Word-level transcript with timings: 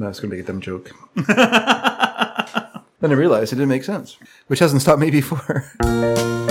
That's 0.00 0.18
going 0.18 0.30
to 0.30 0.36
be 0.36 0.40
a 0.40 0.44
dumb 0.44 0.60
joke. 0.60 0.90
then 1.14 1.36
I 1.36 3.12
realized 3.12 3.52
it 3.52 3.56
didn't 3.56 3.68
make 3.68 3.84
sense, 3.84 4.16
which 4.46 4.60
hasn't 4.60 4.80
stopped 4.82 5.00
me 5.00 5.10
before. 5.10 5.70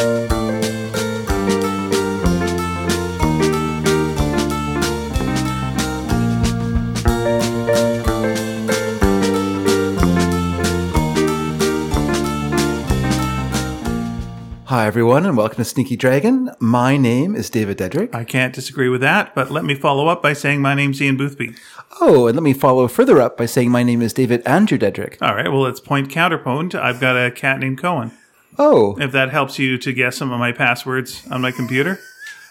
Hi, 14.80 14.88
everyone, 14.88 15.26
and 15.26 15.36
welcome 15.36 15.58
to 15.58 15.66
Sneaky 15.66 15.98
Dragon. 15.98 16.52
My 16.58 16.96
name 16.96 17.36
is 17.36 17.50
David 17.50 17.80
Dedrick. 17.80 18.16
I 18.16 18.24
can't 18.24 18.56
disagree 18.56 18.88
with 18.88 19.02
that, 19.02 19.36
but 19.36 19.52
let 19.52 19.66
me 19.66 19.76
follow 19.76 20.08
up 20.08 20.24
by 20.24 20.32
saying 20.32 20.62
my 20.62 20.74
name's 20.74 21.02
Ian 21.02 21.18
Boothby. 21.18 21.54
Oh, 22.00 22.28
and 22.28 22.38
let 22.38 22.44
me 22.44 22.54
follow 22.54 22.88
further 22.88 23.20
up 23.20 23.36
by 23.36 23.46
saying 23.46 23.72
my 23.72 23.84
name 23.84 24.02
is 24.02 24.14
David 24.14 24.42
Andrew 24.48 24.78
Dedrick. 24.78 25.18
All 25.22 25.36
right, 25.36 25.52
well, 25.52 25.66
it's 25.66 25.82
point 25.82 26.10
counterpoint. 26.10 26.76
I've 26.76 27.02
got 27.02 27.18
a 27.18 27.30
cat 27.30 27.60
named 27.60 27.78
Cohen. 27.78 28.12
Oh, 28.58 28.96
If 29.02 29.12
that 29.12 29.32
helps 29.32 29.60
you 29.60 29.78
to 29.78 29.92
guess 29.92 30.16
some 30.16 30.32
of 30.32 30.40
my 30.40 30.54
passwords 30.54 31.28
on 31.30 31.42
my 31.42 31.52
computer, 31.52 32.00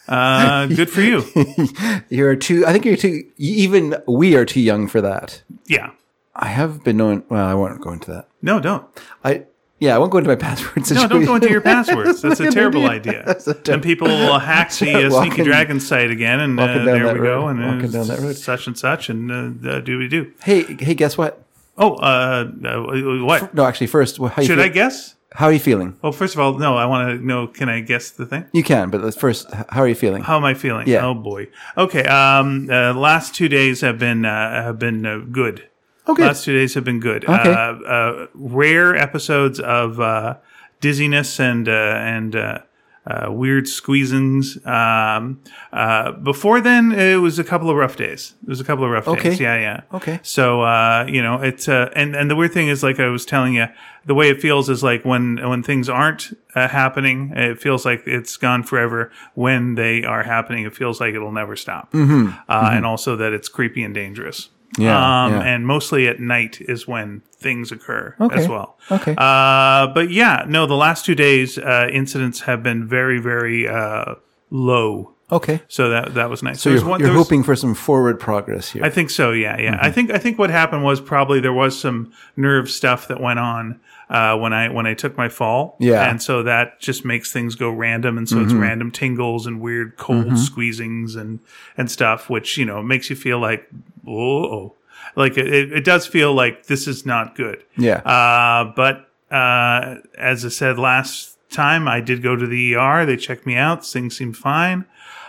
uh, 0.07 0.67
good 0.77 0.91
for 0.91 1.01
you. 1.01 1.25
you're 2.11 2.37
too, 2.37 2.67
I 2.67 2.73
think 2.73 2.85
you're 2.85 2.99
too, 2.99 3.25
even 3.39 3.97
we 4.07 4.37
are 4.37 4.45
too 4.45 4.61
young 4.61 4.87
for 4.87 5.01
that. 5.01 5.41
Yeah. 5.65 5.93
I 6.37 6.49
have 6.49 6.85
been 6.85 6.99
known, 6.99 7.25
well, 7.31 7.47
I 7.47 7.55
won't 7.55 7.81
go 7.81 7.91
into 7.91 8.11
that. 8.11 8.29
No, 8.43 8.61
don't. 8.61 8.85
I, 9.25 9.47
yeah, 9.81 9.95
I 9.95 9.99
won't 9.99 10.11
go 10.11 10.19
into 10.19 10.29
my 10.29 10.37
passwords. 10.37 10.91
No, 10.91 11.07
don't 11.09 11.25
go 11.25 11.35
into 11.37 11.51
your 11.51 11.61
passwords. 11.61 12.21
That's 12.23 12.41
a 12.41 12.51
terrible 12.59 12.87
idea. 12.89 13.23
A 13.47 13.55
ter- 13.55 13.75
And 13.75 13.83
people 13.83 14.09
will 14.25 14.39
hack 14.39 14.71
the 14.73 15.07
uh, 15.07 15.11
Sneaky 15.23 15.45
Dragon 15.45 15.81
site 15.81 16.11
again, 16.11 16.41
and 16.41 16.59
uh, 16.59 16.85
there 16.85 17.13
we 17.15 17.21
road. 17.21 17.23
go, 17.23 17.49
and 17.49 17.63
uh, 17.63 17.67
Walking 17.75 17.91
down 17.91 18.07
that 18.09 18.19
road. 18.21 18.37
such 18.37 18.67
and 18.67 18.77
such, 18.79 19.09
and 19.09 19.31
uh, 19.65 19.71
uh, 19.71 19.81
do 19.81 19.99
we 19.99 20.09
do? 20.09 20.33
Hey, 20.43 20.63
hey, 20.63 20.95
guess 20.95 21.17
what? 21.17 21.43
Oh, 21.77 21.95
uh, 21.97 22.51
uh, 22.67 23.25
what? 23.25 23.55
No, 23.55 23.65
actually, 23.65 23.87
first, 23.87 24.19
how 24.19 24.25
you 24.43 24.47
Should 24.47 24.57
feel- 24.57 24.65
I 24.65 24.69
guess? 24.69 25.15
How 25.35 25.45
are 25.47 25.53
you 25.53 25.59
feeling? 25.61 25.95
Well, 26.01 26.11
first 26.11 26.33
of 26.35 26.41
all, 26.41 26.55
no. 26.59 26.79
I 26.79 26.87
want 26.87 27.11
to 27.21 27.25
know. 27.25 27.47
Can 27.47 27.69
I 27.69 27.81
guess 27.81 28.11
the 28.11 28.25
thing? 28.25 28.47
You 28.55 28.63
can, 28.65 28.89
but 28.89 29.03
let's 29.03 29.15
first, 29.15 29.47
how 29.69 29.83
are 29.83 29.87
you 29.87 29.95
feeling? 29.95 30.23
How 30.23 30.39
am 30.39 30.45
I 30.45 30.55
feeling? 30.55 30.89
Yeah. 30.89 31.05
Oh 31.07 31.13
boy. 31.15 31.49
Okay. 31.77 32.03
Um. 32.05 32.69
Uh, 32.71 32.95
last 32.95 33.35
two 33.35 33.47
days 33.47 33.83
have 33.83 33.99
been 33.99 34.25
uh, 34.25 34.63
have 34.65 34.79
been 34.79 35.05
uh, 35.05 35.19
good. 35.31 35.68
Oh, 36.09 36.15
good. 36.15 36.27
Last 36.27 36.45
two 36.45 36.55
days 36.55 36.75
have 36.75 36.85
been 36.85 37.01
good. 37.01 37.25
Okay. 37.25 37.53
Uh, 37.53 37.55
uh, 37.85 38.27
rare 38.35 38.97
episodes 38.97 39.61
of 39.61 40.01
uh, 40.01 40.37
dizziness 40.81 41.39
and 41.39 41.69
uh, 41.69 41.73
and 41.73 42.35
uh, 42.35 42.59
uh, 43.07 43.31
weird 43.31 43.65
squeezings. 43.65 44.67
Um, 44.67 45.41
uh, 45.73 46.13
before 46.13 46.61
then, 46.61 46.93
it 46.93 47.17
was 47.17 47.39
a 47.39 47.45
couple 47.45 47.69
of 47.71 47.77
rough 47.77 47.97
days. 47.97 48.35
It 48.43 48.49
was 48.49 48.61
a 48.61 48.65
couple 48.65 48.85
of 48.85 48.91
rough 48.91 49.07
Okay. 49.09 49.31
days. 49.31 49.41
Yeah, 49.41 49.59
yeah. 49.59 49.81
Okay. 49.93 50.21
So 50.23 50.63
uh, 50.63 51.05
you 51.09 51.23
know, 51.23 51.43
it's 51.43 51.69
uh, 51.69 51.91
and 51.95 52.17
and 52.17 52.31
the 52.31 52.37
weird 52.37 52.53
thing 52.53 52.69
is, 52.69 52.83
like 52.83 52.99
I 53.01 53.09
was 53.09 53.25
telling 53.27 53.55
you, 53.55 53.67
the 54.07 54.15
way 54.15 54.31
it 54.31 54.41
feels 54.41 54.69
is 54.71 54.83
like 54.83 55.05
when 55.05 55.37
when 55.49 55.63
things 55.63 55.89
aren't 55.91 56.33
uh, 56.55 56.69
happening, 56.69 57.33
it 57.37 57.61
feels 57.61 57.85
like 57.85 58.03
it's 58.07 58.37
gone 58.39 58.63
forever. 58.63 59.11
When 59.35 59.75
they 59.75 60.05
are 60.05 60.23
happening, 60.23 60.65
it 60.65 60.75
feels 60.75 61.01
like 61.01 61.15
it'll 61.15 61.33
never 61.33 61.55
stop. 61.57 61.93
Mm-hmm. 61.93 62.29
Uh, 62.49 62.71
And 62.73 62.87
also 62.87 63.15
that 63.17 63.33
it's 63.35 63.49
creepy 63.51 63.83
and 63.83 63.95
dangerous. 63.95 64.49
Yeah, 64.77 65.25
Um, 65.25 65.33
yeah. 65.33 65.41
And 65.43 65.67
mostly 65.67 66.07
at 66.09 66.21
night 66.21 66.59
is 66.61 66.87
when 66.87 67.23
things 67.33 67.73
occur 67.73 68.15
Okay. 68.21 68.39
as 68.41 68.49
well. 68.49 68.77
Okay. 68.91 69.15
Uh, 69.17 69.87
but 69.95 70.11
yeah, 70.11 70.45
no, 70.47 70.67
the 70.67 70.77
last 70.77 71.05
two 71.07 71.15
days, 71.15 71.57
uh, 71.59 71.89
incidents 71.93 72.41
have 72.41 72.63
been 72.63 72.87
very, 72.87 73.19
very 73.19 73.67
uh, 73.69 74.17
low. 74.51 75.15
Okay. 75.31 75.61
So 75.69 75.91
that 75.91 76.15
that 76.15 76.31
was 76.31 76.43
nice. 76.43 76.61
So 76.63 76.71
you're, 76.71 76.87
one- 76.87 77.01
you're 77.01 77.11
was- 77.11 77.19
hoping 77.27 77.43
for 77.43 77.55
some 77.55 77.75
forward 77.75 78.19
progress 78.19 78.71
here. 78.71 78.83
I 78.85 78.89
think 78.91 79.11
so. 79.11 79.33
Yeah, 79.33 79.61
yeah. 79.61 79.79
I 79.81 79.91
think 79.91 80.11
I 80.11 80.17
think 80.19 80.39
what 80.39 80.49
happened 80.51 80.85
was 80.85 81.01
probably 81.03 81.39
there 81.41 81.53
was 81.53 81.79
some 81.79 82.13
nerve 82.37 82.71
stuff 82.71 83.09
that 83.09 83.21
went 83.21 83.39
on 83.39 83.79
uh, 84.09 84.39
when 84.39 84.55
I 84.55 84.71
when 84.71 84.87
I 84.87 84.95
took 84.95 85.19
my 85.19 85.29
fall. 85.29 85.77
Yeah. 85.81 86.01
Mm-hmm. 86.01 86.11
and 86.13 86.23
so 86.23 86.43
that 86.45 86.81
just 86.81 87.05
makes 87.05 87.31
things 87.31 87.57
go 87.57 87.71
random, 87.71 88.17
and 88.17 88.27
so 88.27 88.41
it's 88.43 88.55
random 88.55 88.91
tingles 88.91 89.47
and 89.47 89.61
weird 89.61 89.99
cold 89.99 90.29
squeezings 90.33 91.15
and 91.15 91.41
and 91.77 91.91
stuff, 91.91 92.31
which 92.31 92.57
you 92.57 92.65
know 92.65 92.83
makes 92.83 93.11
you 93.11 93.17
feel 93.17 93.39
like 93.39 93.69
oh, 94.09 94.75
like 95.17 95.37
it, 95.37 95.73
it 95.73 95.85
does 95.85 96.07
feel 96.07 96.33
like 96.35 96.67
this 96.67 96.87
is 96.87 97.05
not 97.07 97.35
good. 97.35 97.65
yeah. 97.77 97.99
Uh, 97.99 98.73
but 98.75 99.11
uh, 99.31 99.97
as 100.17 100.45
I 100.45 100.49
said 100.49 100.79
last 100.79 101.37
time, 101.51 101.89
I 101.89 102.01
did 102.01 102.23
go 102.23 102.37
to 102.37 102.47
the 102.47 102.75
ER. 102.77 103.07
They 103.07 103.17
checked 103.17 103.47
me 103.47 103.57
out. 103.57 103.85
Things 103.87 104.17
seemed 104.17 104.37
fine. 104.37 104.85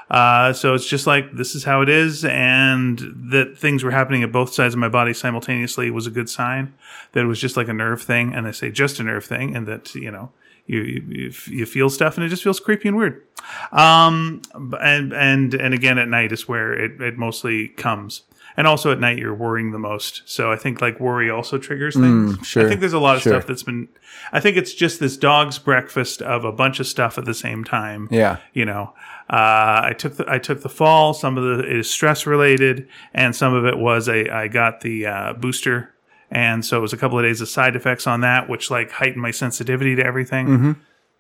Uh, 0.10 0.52
so 0.54 0.74
it's 0.74 0.88
just 0.88 1.06
like 1.06 1.34
this 1.34 1.54
is 1.54 1.64
how 1.66 1.82
it 1.82 1.90
is, 1.90 2.26
and 2.26 3.00
that 3.32 3.58
things 3.58 3.84
were 3.84 3.92
happening 3.92 4.24
at 4.24 4.32
both 4.32 4.52
sides 4.52 4.74
of 4.74 4.80
my 4.80 4.90
body 4.90 5.14
simultaneously 5.14 5.92
was 5.92 6.08
a 6.08 6.12
good 6.12 6.30
sign. 6.30 6.74
That 7.12 7.22
it 7.22 7.28
was 7.28 7.40
just 7.40 7.56
like 7.56 7.68
a 7.68 7.74
nerve 7.74 8.02
thing, 8.02 8.34
and 8.34 8.48
I 8.48 8.52
say 8.52 8.72
just 8.72 9.00
a 9.00 9.04
nerve 9.04 9.26
thing, 9.26 9.56
and 9.56 9.68
that 9.68 9.94
you 9.94 10.10
know 10.10 10.32
you 10.66 10.82
you, 10.82 11.32
you 11.46 11.66
feel 11.68 11.92
stuff, 11.92 12.18
and 12.18 12.26
it 12.26 12.30
just 12.30 12.44
feels 12.44 12.60
creepy 12.60 12.88
and 12.88 12.98
weird. 12.98 13.24
Um, 13.72 14.42
and 14.82 15.14
and 15.14 15.54
and 15.54 15.74
again 15.76 16.00
at 16.00 16.08
night 16.08 16.32
is 16.32 16.48
where 16.48 16.74
it, 16.74 17.00
it 17.00 17.18
mostly 17.18 17.68
comes. 17.70 18.24
And 18.58 18.68
also 18.68 18.92
at 18.92 19.00
night, 19.00 19.18
you're 19.18 19.34
worrying 19.34 19.72
the 19.72 19.80
most. 19.80 20.24
So 20.26 20.52
I 20.52 20.56
think 20.56 20.82
like 20.82 21.00
worry 21.00 21.30
also 21.30 21.58
triggers 21.58 21.96
things. 21.96 22.46
sure, 22.46 22.66
I 22.66 22.68
think 22.68 22.80
there's 22.82 22.94
a 22.94 23.00
lot 23.00 23.16
of 23.16 23.22
sure. 23.22 23.34
stuff 23.34 23.48
that's 23.48 23.64
been. 23.64 23.88
I 24.32 24.40
think 24.40 24.58
it's 24.58 24.74
just 24.74 25.00
this 25.00 25.18
dog's 25.18 25.58
breakfast 25.60 26.22
of 26.22 26.44
a 26.44 26.52
bunch 26.52 26.80
of 26.80 26.88
stuff 26.88 27.18
at 27.18 27.26
the 27.26 27.34
same 27.34 27.64
time. 27.64 28.08
Yeah. 28.12 28.38
You 28.54 28.66
know, 28.66 28.94
uh, 29.30 29.82
I 29.84 29.94
took 29.98 30.18
the 30.18 30.26
I 30.30 30.40
took 30.40 30.62
the 30.62 30.70
fall. 30.70 31.14
Some 31.14 31.38
of 31.38 31.44
the, 31.44 31.64
it 31.64 31.78
is 31.78 31.90
stress 31.90 32.26
related, 32.26 32.88
and 33.14 33.36
some 33.36 33.54
of 33.54 33.66
it 33.66 33.78
was 33.78 34.10
a 34.10 34.30
I 34.30 34.48
got 34.48 34.82
the 34.82 35.06
uh, 35.06 35.34
booster, 35.34 35.94
and 36.32 36.66
so 36.66 36.78
it 36.78 36.82
was 36.82 36.94
a 36.94 36.98
couple 36.98 37.20
of 37.20 37.26
days 37.26 37.40
of 37.40 37.48
side 37.48 37.76
effects 37.76 38.08
on 38.08 38.22
that, 38.22 38.50
which 38.50 38.72
like 38.72 38.92
heightened 38.92 39.22
my 39.22 39.32
sensitivity 39.32 39.96
to 39.96 40.04
everything. 40.04 40.48
Mm-hmm. 40.48 40.72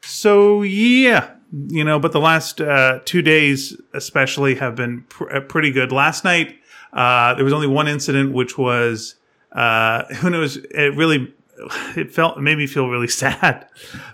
So 0.02 0.64
yeah, 0.64 1.32
you 1.68 1.84
know, 1.84 2.00
but 2.00 2.12
the 2.12 2.20
last 2.20 2.62
uh, 2.62 3.00
two 3.06 3.22
days 3.22 3.80
especially 3.94 4.56
have 4.56 4.76
been 4.76 5.04
pr- 5.10 5.30
uh, 5.30 5.42
pretty 5.42 5.72
good. 5.72 5.92
Last 5.92 6.24
night 6.24 6.56
uh, 6.94 7.36
there 7.36 7.44
was 7.44 7.54
only 7.54 7.68
one 7.68 7.88
incident, 7.88 8.34
which 8.34 8.58
was 8.58 9.16
uh, 9.52 10.04
when 10.22 10.34
it 10.34 10.40
was 10.40 10.58
it 10.58 10.96
really 10.96 11.34
it 11.96 12.14
felt 12.14 12.38
it 12.38 12.42
made 12.42 12.58
me 12.58 12.68
feel 12.68 12.88
really 12.90 13.08
sad 13.24 13.68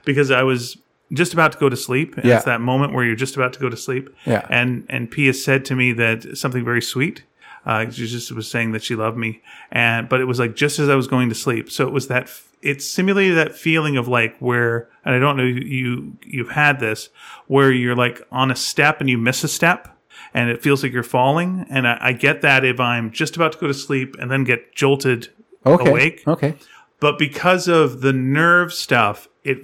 because 0.03 0.31
I 0.31 0.43
was 0.43 0.77
just 1.13 1.33
about 1.33 1.51
to 1.51 1.57
go 1.57 1.69
to 1.69 1.77
sleep. 1.77 2.15
And 2.15 2.25
Yeah. 2.25 2.37
It's 2.37 2.45
that 2.45 2.61
moment 2.61 2.93
where 2.93 3.05
you're 3.05 3.15
just 3.15 3.35
about 3.35 3.53
to 3.53 3.59
go 3.59 3.69
to 3.69 3.77
sleep. 3.77 4.09
Yeah. 4.25 4.45
And 4.49 4.85
and 4.89 5.09
Pia 5.09 5.33
said 5.33 5.65
to 5.65 5.75
me 5.75 5.91
that 5.93 6.37
something 6.37 6.63
very 6.63 6.81
sweet. 6.81 7.23
Uh, 7.65 7.89
she 7.89 8.05
just 8.05 8.31
was 8.31 8.49
saying 8.49 8.73
that 8.73 8.83
she 8.83 8.93
loved 8.93 9.17
me, 9.17 9.41
and 9.71 10.07
but 10.07 10.21
it 10.21 10.25
was 10.25 10.37
like 10.37 10.55
just 10.55 10.77
as 10.77 10.87
I 10.87 10.93
was 10.93 11.07
going 11.07 11.29
to 11.29 11.35
sleep. 11.35 11.71
So 11.71 11.87
it 11.87 11.91
was 11.91 12.07
that 12.09 12.29
it 12.61 12.81
simulated 12.81 13.37
that 13.37 13.55
feeling 13.55 13.97
of 13.97 14.07
like 14.07 14.37
where, 14.37 14.87
and 15.03 15.15
I 15.15 15.19
don't 15.19 15.35
know 15.35 15.43
you 15.43 16.15
you've 16.23 16.51
had 16.51 16.79
this 16.79 17.09
where 17.47 17.71
you're 17.71 17.95
like 17.95 18.21
on 18.31 18.51
a 18.51 18.55
step 18.55 19.01
and 19.01 19.09
you 19.09 19.17
miss 19.17 19.43
a 19.43 19.47
step, 19.47 19.94
and 20.35 20.49
it 20.51 20.61
feels 20.61 20.83
like 20.83 20.91
you're 20.93 21.01
falling. 21.19 21.65
And 21.69 21.87
I, 21.87 21.97
I 21.99 22.11
get 22.13 22.41
that 22.41 22.63
if 22.63 22.79
I'm 22.79 23.09
just 23.11 23.35
about 23.35 23.53
to 23.53 23.57
go 23.57 23.67
to 23.67 23.73
sleep 23.73 24.15
and 24.19 24.29
then 24.29 24.43
get 24.43 24.75
jolted 24.75 25.29
Okay. 25.65 25.89
awake, 25.89 26.23
Okay. 26.27 26.53
but 26.99 27.17
because 27.17 27.67
of 27.67 28.01
the 28.01 28.13
nerve 28.13 28.71
stuff, 28.71 29.27
it 29.43 29.57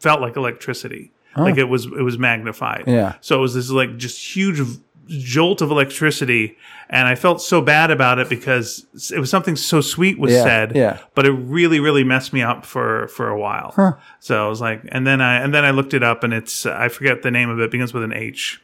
felt 0.00 0.20
like 0.20 0.34
electricity. 0.36 1.12
Like 1.36 1.56
it 1.58 1.68
was 1.68 1.84
it 1.86 2.02
was 2.02 2.18
magnified. 2.18 2.84
Yeah. 2.88 3.14
So 3.20 3.38
it 3.38 3.40
was 3.40 3.54
this 3.54 3.70
like 3.70 3.96
just 3.96 4.18
huge 4.34 4.60
jolt 5.06 5.62
of 5.62 5.70
electricity, 5.70 6.56
and 6.90 7.06
I 7.06 7.14
felt 7.14 7.40
so 7.40 7.60
bad 7.60 7.92
about 7.92 8.18
it 8.18 8.28
because 8.28 8.84
it 9.14 9.20
was 9.20 9.30
something 9.30 9.54
so 9.54 9.80
sweet 9.80 10.18
was 10.18 10.32
Yeah, 10.32 10.42
said. 10.42 10.74
yeah. 10.74 10.98
But 11.14 11.26
it 11.26 11.30
really 11.30 11.78
really 11.78 12.02
messed 12.02 12.32
me 12.32 12.42
up 12.42 12.66
for 12.66 13.06
for 13.08 13.28
a 13.28 13.38
while. 13.38 13.72
So 14.18 14.44
I 14.44 14.48
was 14.48 14.60
like, 14.60 14.82
and 14.88 15.06
then 15.06 15.20
I 15.20 15.40
and 15.40 15.54
then 15.54 15.64
I 15.64 15.70
looked 15.70 15.94
it 15.94 16.02
up, 16.02 16.24
and 16.24 16.32
it's 16.34 16.66
I 16.66 16.88
forget 16.88 17.22
the 17.22 17.30
name 17.30 17.50
of 17.50 17.60
it. 17.60 17.70
Begins 17.70 17.94
with 17.94 18.02
an 18.02 18.12
H. 18.14 18.60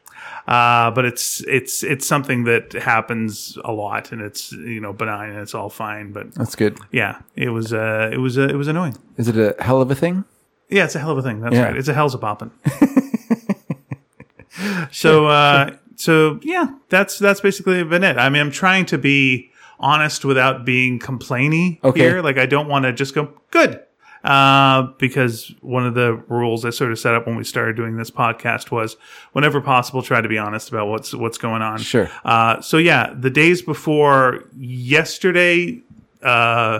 Uh, 0.46 0.90
but 0.90 1.06
it's 1.06 1.40
it's 1.48 1.82
it's 1.82 2.06
something 2.06 2.44
that 2.44 2.74
happens 2.74 3.56
a 3.64 3.72
lot, 3.72 4.12
and 4.12 4.20
it's 4.20 4.52
you 4.52 4.78
know 4.80 4.92
benign, 4.92 5.30
and 5.30 5.38
it's 5.38 5.54
all 5.54 5.70
fine. 5.70 6.12
But 6.12 6.34
That's 6.34 6.54
good. 6.54 6.78
yeah, 6.92 7.20
it 7.34 7.48
was 7.48 7.72
uh, 7.72 8.10
it 8.12 8.18
was 8.18 8.36
uh, 8.36 8.48
it 8.48 8.56
was 8.56 8.68
annoying. 8.68 8.96
Is 9.16 9.28
it 9.28 9.38
a 9.38 9.54
hell 9.62 9.80
of 9.80 9.90
a 9.90 9.94
thing? 9.94 10.24
Yeah, 10.68 10.84
it's 10.84 10.94
a 10.94 10.98
hell 10.98 11.12
of 11.12 11.18
a 11.18 11.22
thing. 11.22 11.40
That's 11.40 11.54
Yeah. 11.54 11.64
right. 11.64 11.76
It's 11.76 11.88
a 11.88 11.94
hell's 11.94 12.14
a 12.14 12.18
poppin'. 12.18 12.50
so 14.92 15.26
uh, 15.26 15.76
so 15.96 16.38
yeah, 16.42 16.66
that's 16.88 17.18
that's 17.18 17.40
basically 17.40 17.82
been 17.84 18.04
it. 18.04 18.16
I 18.18 18.28
mean, 18.28 18.40
I'm 18.42 18.50
trying 18.50 18.86
to 18.86 18.98
be 18.98 19.50
honest 19.80 20.24
without 20.24 20.64
being 20.64 20.98
complainy 20.98 21.82
Okay. 21.82 22.00
here. 22.00 22.22
Like 22.22 22.38
I 22.38 22.46
don't 22.46 22.68
want 22.68 22.84
to 22.84 22.92
just 22.92 23.14
go 23.14 23.30
good. 23.50 23.80
Uh, 24.24 24.88
because 24.98 25.54
one 25.60 25.86
of 25.86 25.92
the 25.92 26.14
rules 26.28 26.64
I 26.64 26.70
sort 26.70 26.90
of 26.92 26.98
set 26.98 27.14
up 27.14 27.26
when 27.26 27.36
we 27.36 27.44
started 27.44 27.76
doing 27.76 27.98
this 27.98 28.10
podcast 28.10 28.70
was, 28.70 28.96
whenever 29.32 29.60
possible, 29.60 30.00
try 30.00 30.22
to 30.22 30.28
be 30.28 30.38
honest 30.38 30.70
about 30.70 30.88
what's 30.88 31.12
what's 31.14 31.36
going 31.36 31.60
on. 31.60 31.78
Sure. 31.78 32.10
Uh, 32.24 32.58
so 32.62 32.78
yeah, 32.78 33.12
the 33.14 33.28
days 33.28 33.60
before 33.60 34.44
yesterday, 34.56 35.82
uh, 36.22 36.78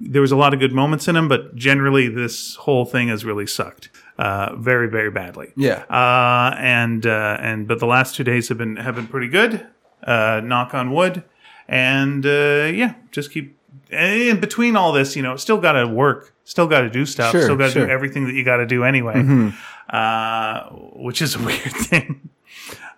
there 0.00 0.22
was 0.22 0.30
a 0.30 0.36
lot 0.36 0.54
of 0.54 0.60
good 0.60 0.72
moments 0.72 1.08
in 1.08 1.16
them, 1.16 1.26
but 1.26 1.56
generally 1.56 2.08
this 2.08 2.54
whole 2.54 2.84
thing 2.84 3.08
has 3.08 3.24
really 3.24 3.46
sucked, 3.46 3.90
uh, 4.18 4.54
very 4.54 4.88
very 4.88 5.10
badly. 5.10 5.52
Yeah. 5.56 5.84
Uh, 5.90 6.54
and 6.58 7.04
uh, 7.06 7.38
and 7.40 7.66
but 7.66 7.80
the 7.80 7.86
last 7.86 8.14
two 8.14 8.24
days 8.24 8.48
have 8.50 8.58
been 8.58 8.76
have 8.76 8.94
been 8.94 9.08
pretty 9.08 9.28
good. 9.28 9.66
Uh, 10.06 10.40
knock 10.44 10.74
on 10.74 10.92
wood, 10.92 11.24
and 11.66 12.24
uh, 12.24 12.70
yeah, 12.72 12.94
just 13.10 13.32
keep 13.32 13.58
in 13.90 14.40
between 14.40 14.76
all 14.76 14.92
this, 14.92 15.16
you 15.16 15.22
know, 15.22 15.36
still 15.36 15.58
got 15.58 15.72
to 15.72 15.86
work, 15.86 16.34
still 16.44 16.66
got 16.66 16.80
to 16.82 16.90
do 16.90 17.06
stuff, 17.06 17.32
Sure, 17.32 17.42
still 17.42 17.56
got 17.56 17.66
to 17.66 17.70
sure. 17.72 17.82
Mm-hmm. 17.82 17.88
do 17.88 17.94
everything 17.94 18.24
that 18.26 18.34
you 18.34 18.44
got 18.44 18.58
to 18.58 18.66
do 18.66 18.84
anyway, 18.84 19.52
uh, 19.90 20.68
which 20.70 21.22
is 21.22 21.34
a 21.34 21.38
weird 21.44 21.72
thing. 21.72 22.30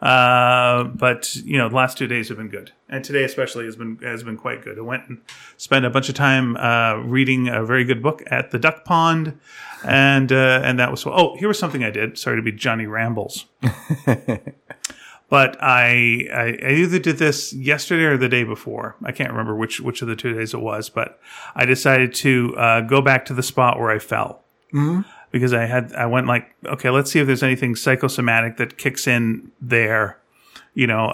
Uh, 0.00 0.84
but 0.84 1.34
you 1.36 1.56
know, 1.56 1.68
the 1.68 1.74
last 1.74 1.96
two 1.96 2.06
days 2.06 2.28
have 2.28 2.36
been 2.36 2.48
good, 2.50 2.70
and 2.88 3.02
today 3.02 3.24
especially 3.24 3.64
has 3.64 3.76
been 3.76 3.96
has 4.02 4.22
been 4.22 4.36
quite 4.36 4.62
good. 4.62 4.78
I 4.78 4.82
went 4.82 5.08
and 5.08 5.18
spent 5.56 5.86
a 5.86 5.90
bunch 5.90 6.10
of 6.10 6.14
time 6.14 6.56
uh, 6.58 6.96
reading 6.96 7.48
a 7.48 7.64
very 7.64 7.84
good 7.84 8.02
book 8.02 8.22
at 8.26 8.50
the 8.50 8.58
duck 8.58 8.84
pond, 8.84 9.38
and 9.84 10.30
uh, 10.30 10.60
and 10.62 10.78
that 10.78 10.90
was 10.90 11.06
oh, 11.06 11.36
here 11.38 11.48
was 11.48 11.58
something 11.58 11.82
I 11.82 11.90
did. 11.90 12.18
Sorry 12.18 12.36
to 12.36 12.42
be 12.42 12.52
Johnny 12.52 12.86
Rambles. 12.86 13.46
But 15.28 15.56
I, 15.60 16.28
I, 16.32 16.58
I 16.64 16.70
either 16.74 17.00
did 17.00 17.18
this 17.18 17.52
yesterday 17.52 18.04
or 18.04 18.16
the 18.16 18.28
day 18.28 18.44
before. 18.44 18.94
I 19.04 19.10
can't 19.10 19.30
remember 19.30 19.56
which 19.56 19.80
which 19.80 20.00
of 20.00 20.06
the 20.08 20.14
two 20.14 20.32
days 20.34 20.54
it 20.54 20.60
was. 20.60 20.88
But 20.88 21.18
I 21.56 21.64
decided 21.64 22.14
to 22.16 22.54
uh, 22.56 22.80
go 22.82 23.00
back 23.02 23.24
to 23.26 23.34
the 23.34 23.42
spot 23.42 23.78
where 23.80 23.90
I 23.90 23.98
fell 23.98 24.42
because 25.32 25.52
I 25.52 25.64
had 25.64 25.92
I 25.94 26.06
went 26.06 26.26
like, 26.28 26.54
okay, 26.66 26.90
let's 26.90 27.10
see 27.10 27.18
if 27.18 27.26
there's 27.26 27.42
anything 27.42 27.74
psychosomatic 27.74 28.56
that 28.58 28.78
kicks 28.78 29.06
in 29.08 29.50
there. 29.60 30.18
You 30.74 30.86
know, 30.86 31.08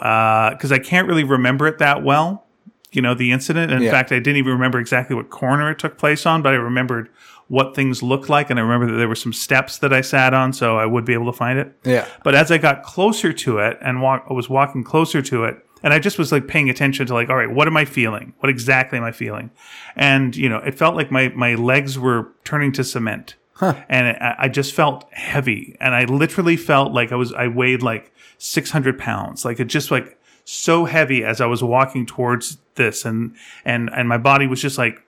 because 0.52 0.72
I 0.72 0.78
can't 0.78 1.06
really 1.08 1.24
remember 1.24 1.66
it 1.68 1.78
that 1.78 2.02
well. 2.02 2.44
You 2.90 3.00
know, 3.00 3.14
the 3.14 3.32
incident. 3.32 3.72
In 3.72 3.80
Yeah. 3.82 3.90
fact, 3.92 4.12
I 4.12 4.18
didn't 4.18 4.36
even 4.36 4.52
remember 4.52 4.78
exactly 4.78 5.16
what 5.16 5.30
corner 5.30 5.70
it 5.70 5.78
took 5.78 5.96
place 5.96 6.26
on, 6.26 6.42
but 6.42 6.52
I 6.52 6.56
remembered 6.56 7.08
what 7.52 7.74
things 7.74 8.02
looked 8.02 8.30
like, 8.30 8.48
and 8.48 8.58
I 8.58 8.62
remember 8.62 8.90
that 8.90 8.96
there 8.96 9.06
were 9.06 9.14
some 9.14 9.34
steps 9.34 9.76
that 9.76 9.92
I 9.92 10.00
sat 10.00 10.32
on, 10.32 10.54
so 10.54 10.78
I 10.78 10.86
would 10.86 11.04
be 11.04 11.12
able 11.12 11.26
to 11.26 11.36
find 11.36 11.58
it. 11.58 11.76
Yeah. 11.84 12.08
But 12.24 12.34
as 12.34 12.50
I 12.50 12.56
got 12.56 12.82
closer 12.82 13.30
to 13.30 13.58
it 13.58 13.76
and 13.82 14.00
walk, 14.00 14.24
I 14.30 14.32
was 14.32 14.48
walking 14.48 14.82
closer 14.82 15.20
to 15.20 15.44
it, 15.44 15.62
and 15.82 15.92
I 15.92 15.98
just 15.98 16.18
was 16.18 16.32
like 16.32 16.48
paying 16.48 16.70
attention 16.70 17.06
to 17.08 17.12
like, 17.12 17.28
all 17.28 17.36
right, 17.36 17.50
what 17.50 17.68
am 17.68 17.76
I 17.76 17.84
feeling? 17.84 18.32
What 18.40 18.48
exactly 18.48 18.96
am 18.96 19.04
I 19.04 19.12
feeling? 19.12 19.50
And 19.96 20.34
you 20.34 20.48
know, 20.48 20.60
it 20.60 20.76
felt 20.76 20.96
like 20.96 21.10
my 21.10 21.28
my 21.36 21.54
legs 21.54 21.98
were 21.98 22.32
turning 22.42 22.72
to 22.72 22.84
cement, 22.84 23.34
and 23.60 24.06
it, 24.06 24.16
I 24.18 24.48
just 24.48 24.72
felt 24.72 25.04
heavy, 25.12 25.76
and 25.78 25.94
I 25.94 26.06
literally 26.06 26.56
felt 26.56 26.92
like 26.92 27.12
I 27.12 27.16
was 27.16 27.34
I 27.34 27.48
weighed 27.48 27.82
like 27.82 28.14
six 28.38 28.70
hundred 28.70 28.98
pounds, 28.98 29.44
like 29.44 29.60
it 29.60 29.66
just 29.66 29.90
like 29.90 30.18
so 30.46 30.86
heavy 30.86 31.22
as 31.22 31.42
I 31.42 31.46
was 31.46 31.62
walking 31.62 32.06
towards 32.06 32.56
this, 32.76 33.04
and 33.04 33.36
and 33.62 33.90
and 33.94 34.08
my 34.08 34.16
body 34.16 34.46
was 34.46 34.62
just 34.62 34.78
like 34.78 35.02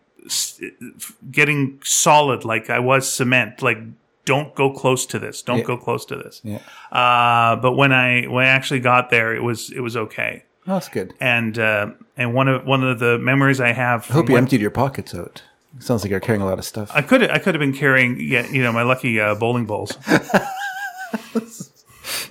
getting 1.30 1.80
solid, 1.84 2.44
like 2.44 2.70
I 2.70 2.78
was 2.78 3.12
cement, 3.12 3.62
like. 3.62 3.78
Don't 4.26 4.54
go 4.54 4.70
close 4.72 5.04
to 5.04 5.18
this. 5.18 5.42
Don't 5.42 5.58
Yeah. 5.58 5.64
go 5.64 5.76
close 5.76 6.06
to 6.06 6.16
this. 6.16 6.40
Yeah. 6.42 6.60
Uh, 6.90 7.56
but 7.56 7.72
when 7.72 7.92
I 7.92 8.22
when 8.24 8.46
I 8.46 8.48
actually 8.48 8.80
got 8.80 9.10
there, 9.10 9.34
it 9.36 9.42
was 9.42 9.70
it 9.70 9.80
was 9.80 9.98
okay. 9.98 10.44
Oh, 10.66 10.72
that's 10.72 10.88
good. 10.88 11.12
And 11.20 11.58
uh, 11.58 11.88
and 12.16 12.32
one 12.32 12.48
of 12.48 12.64
one 12.64 12.82
of 12.82 12.98
the 13.00 13.18
memories 13.18 13.60
I 13.60 13.72
have. 13.72 14.06
I 14.10 14.14
hope 14.14 14.30
you 14.30 14.36
emptied 14.38 14.62
your 14.62 14.70
pockets 14.70 15.14
out. 15.14 15.42
Sounds 15.78 16.02
like 16.04 16.10
you're 16.10 16.20
carrying 16.20 16.40
a 16.40 16.46
lot 16.46 16.58
of 16.58 16.64
stuff. 16.64 16.90
I 16.94 17.02
could 17.02 17.22
I 17.30 17.38
could 17.38 17.54
have 17.54 17.60
been 17.60 17.74
carrying 17.74 18.18
yeah, 18.18 18.46
you 18.50 18.62
know 18.62 18.72
my 18.72 18.82
lucky 18.82 19.20
uh, 19.20 19.34
bowling 19.34 19.66
balls. 19.66 19.92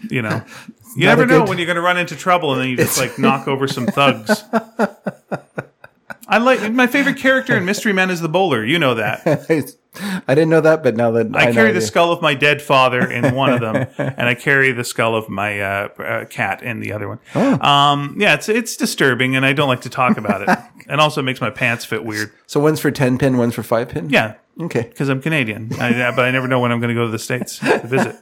you 0.10 0.24
know, 0.24 0.42
you 0.98 1.06
never 1.06 1.28
know 1.28 1.42
good- 1.42 1.50
when 1.50 1.58
you're 1.60 1.68
going 1.68 1.76
to 1.76 1.82
run 1.84 1.98
into 2.00 2.16
trouble 2.16 2.54
and 2.54 2.62
then 2.62 2.70
you 2.70 2.76
just 2.78 2.98
like 2.98 3.20
knock 3.20 3.48
over 3.48 3.68
some 3.68 3.86
thugs. 3.86 4.44
I 6.28 6.38
like 6.38 6.72
my 6.72 6.88
favorite 6.88 7.18
character 7.18 7.56
in 7.58 7.66
Mystery 7.66 7.94
Men 7.94 8.10
is 8.10 8.22
the 8.22 8.30
bowler. 8.30 8.64
You 8.64 8.80
know 8.80 8.96
that. 8.96 9.22
I 10.28 10.34
didn't 10.34 10.50
know 10.50 10.62
that, 10.62 10.82
but 10.82 10.96
now 10.96 11.12
that 11.12 11.36
I, 11.36 11.50
I, 11.50 11.52
carry 11.54 11.72
the 11.72 11.76
you- 11.76 11.86
skull 11.86 12.12
of 12.12 12.22
my 12.22 12.34
dead 12.34 12.62
father 12.62 13.00
in 13.12 13.36
one 13.36 13.54
of 13.54 13.60
them, 13.62 13.88
and 13.98 14.28
I 14.28 14.34
carry 14.34 14.72
the 14.72 14.84
skull 14.84 15.16
of 15.16 15.30
my 15.30 15.60
uh, 15.60 15.88
uh, 16.00 16.26
cat 16.26 16.64
in 16.64 16.80
the 16.80 16.94
other 16.94 17.08
one. 17.08 17.20
Oh. 17.36 17.60
Um, 17.62 18.16
yeah, 18.20 18.34
it's 18.34 18.50
it's 18.50 18.76
disturbing, 18.76 19.36
and 19.36 19.46
I 19.46 19.54
don't 19.54 19.68
like 19.68 19.82
to 19.82 19.90
talk 19.90 20.18
about 20.18 20.42
it. 20.50 20.60
and 20.88 21.00
also 21.00 21.22
it 21.22 21.26
makes 21.26 21.42
my 21.42 21.52
pants 21.52 21.86
fit 21.86 22.04
weird. 22.04 22.32
So 22.48 22.60
one's 22.60 22.80
for 22.80 22.90
ten 22.90 23.18
pin, 23.18 23.38
one's 23.38 23.54
for 23.54 23.64
five 23.64 23.90
pin. 23.90 24.10
Yeah, 24.10 24.36
Okay. 24.60 24.84
because 24.84 25.10
I'm 25.10 25.22
Canadian, 25.22 25.72
I, 25.80 26.12
but 26.12 26.26
I 26.26 26.32
never 26.32 26.48
know 26.48 26.60
when 26.60 26.72
I'm 26.72 26.80
going 26.80 26.90
to 26.90 26.96
go 26.96 27.06
to 27.06 27.12
the 27.12 27.20
states 27.20 27.60
to 27.60 27.80
visit. 27.86 28.16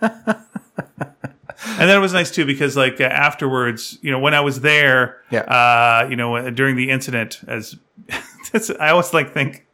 And 1.66 1.90
then 1.90 1.96
it 1.98 2.00
was 2.00 2.14
nice 2.14 2.32
too 2.32 2.46
because 2.46 2.76
like 2.76 3.00
uh, 3.00 3.04
afterwards, 3.06 3.98
you 4.02 4.12
know, 4.12 4.20
when 4.20 4.34
I 4.34 4.42
was 4.42 4.62
there, 4.62 5.22
Yeah. 5.30 5.42
uh, 5.42 6.08
you 6.10 6.16
know, 6.16 6.50
during 6.50 6.76
the 6.76 6.90
incident, 6.90 7.40
as 7.48 7.76
that's, 8.52 8.70
I 8.80 8.90
always 8.90 9.14
like 9.14 9.34
think, 9.34 9.66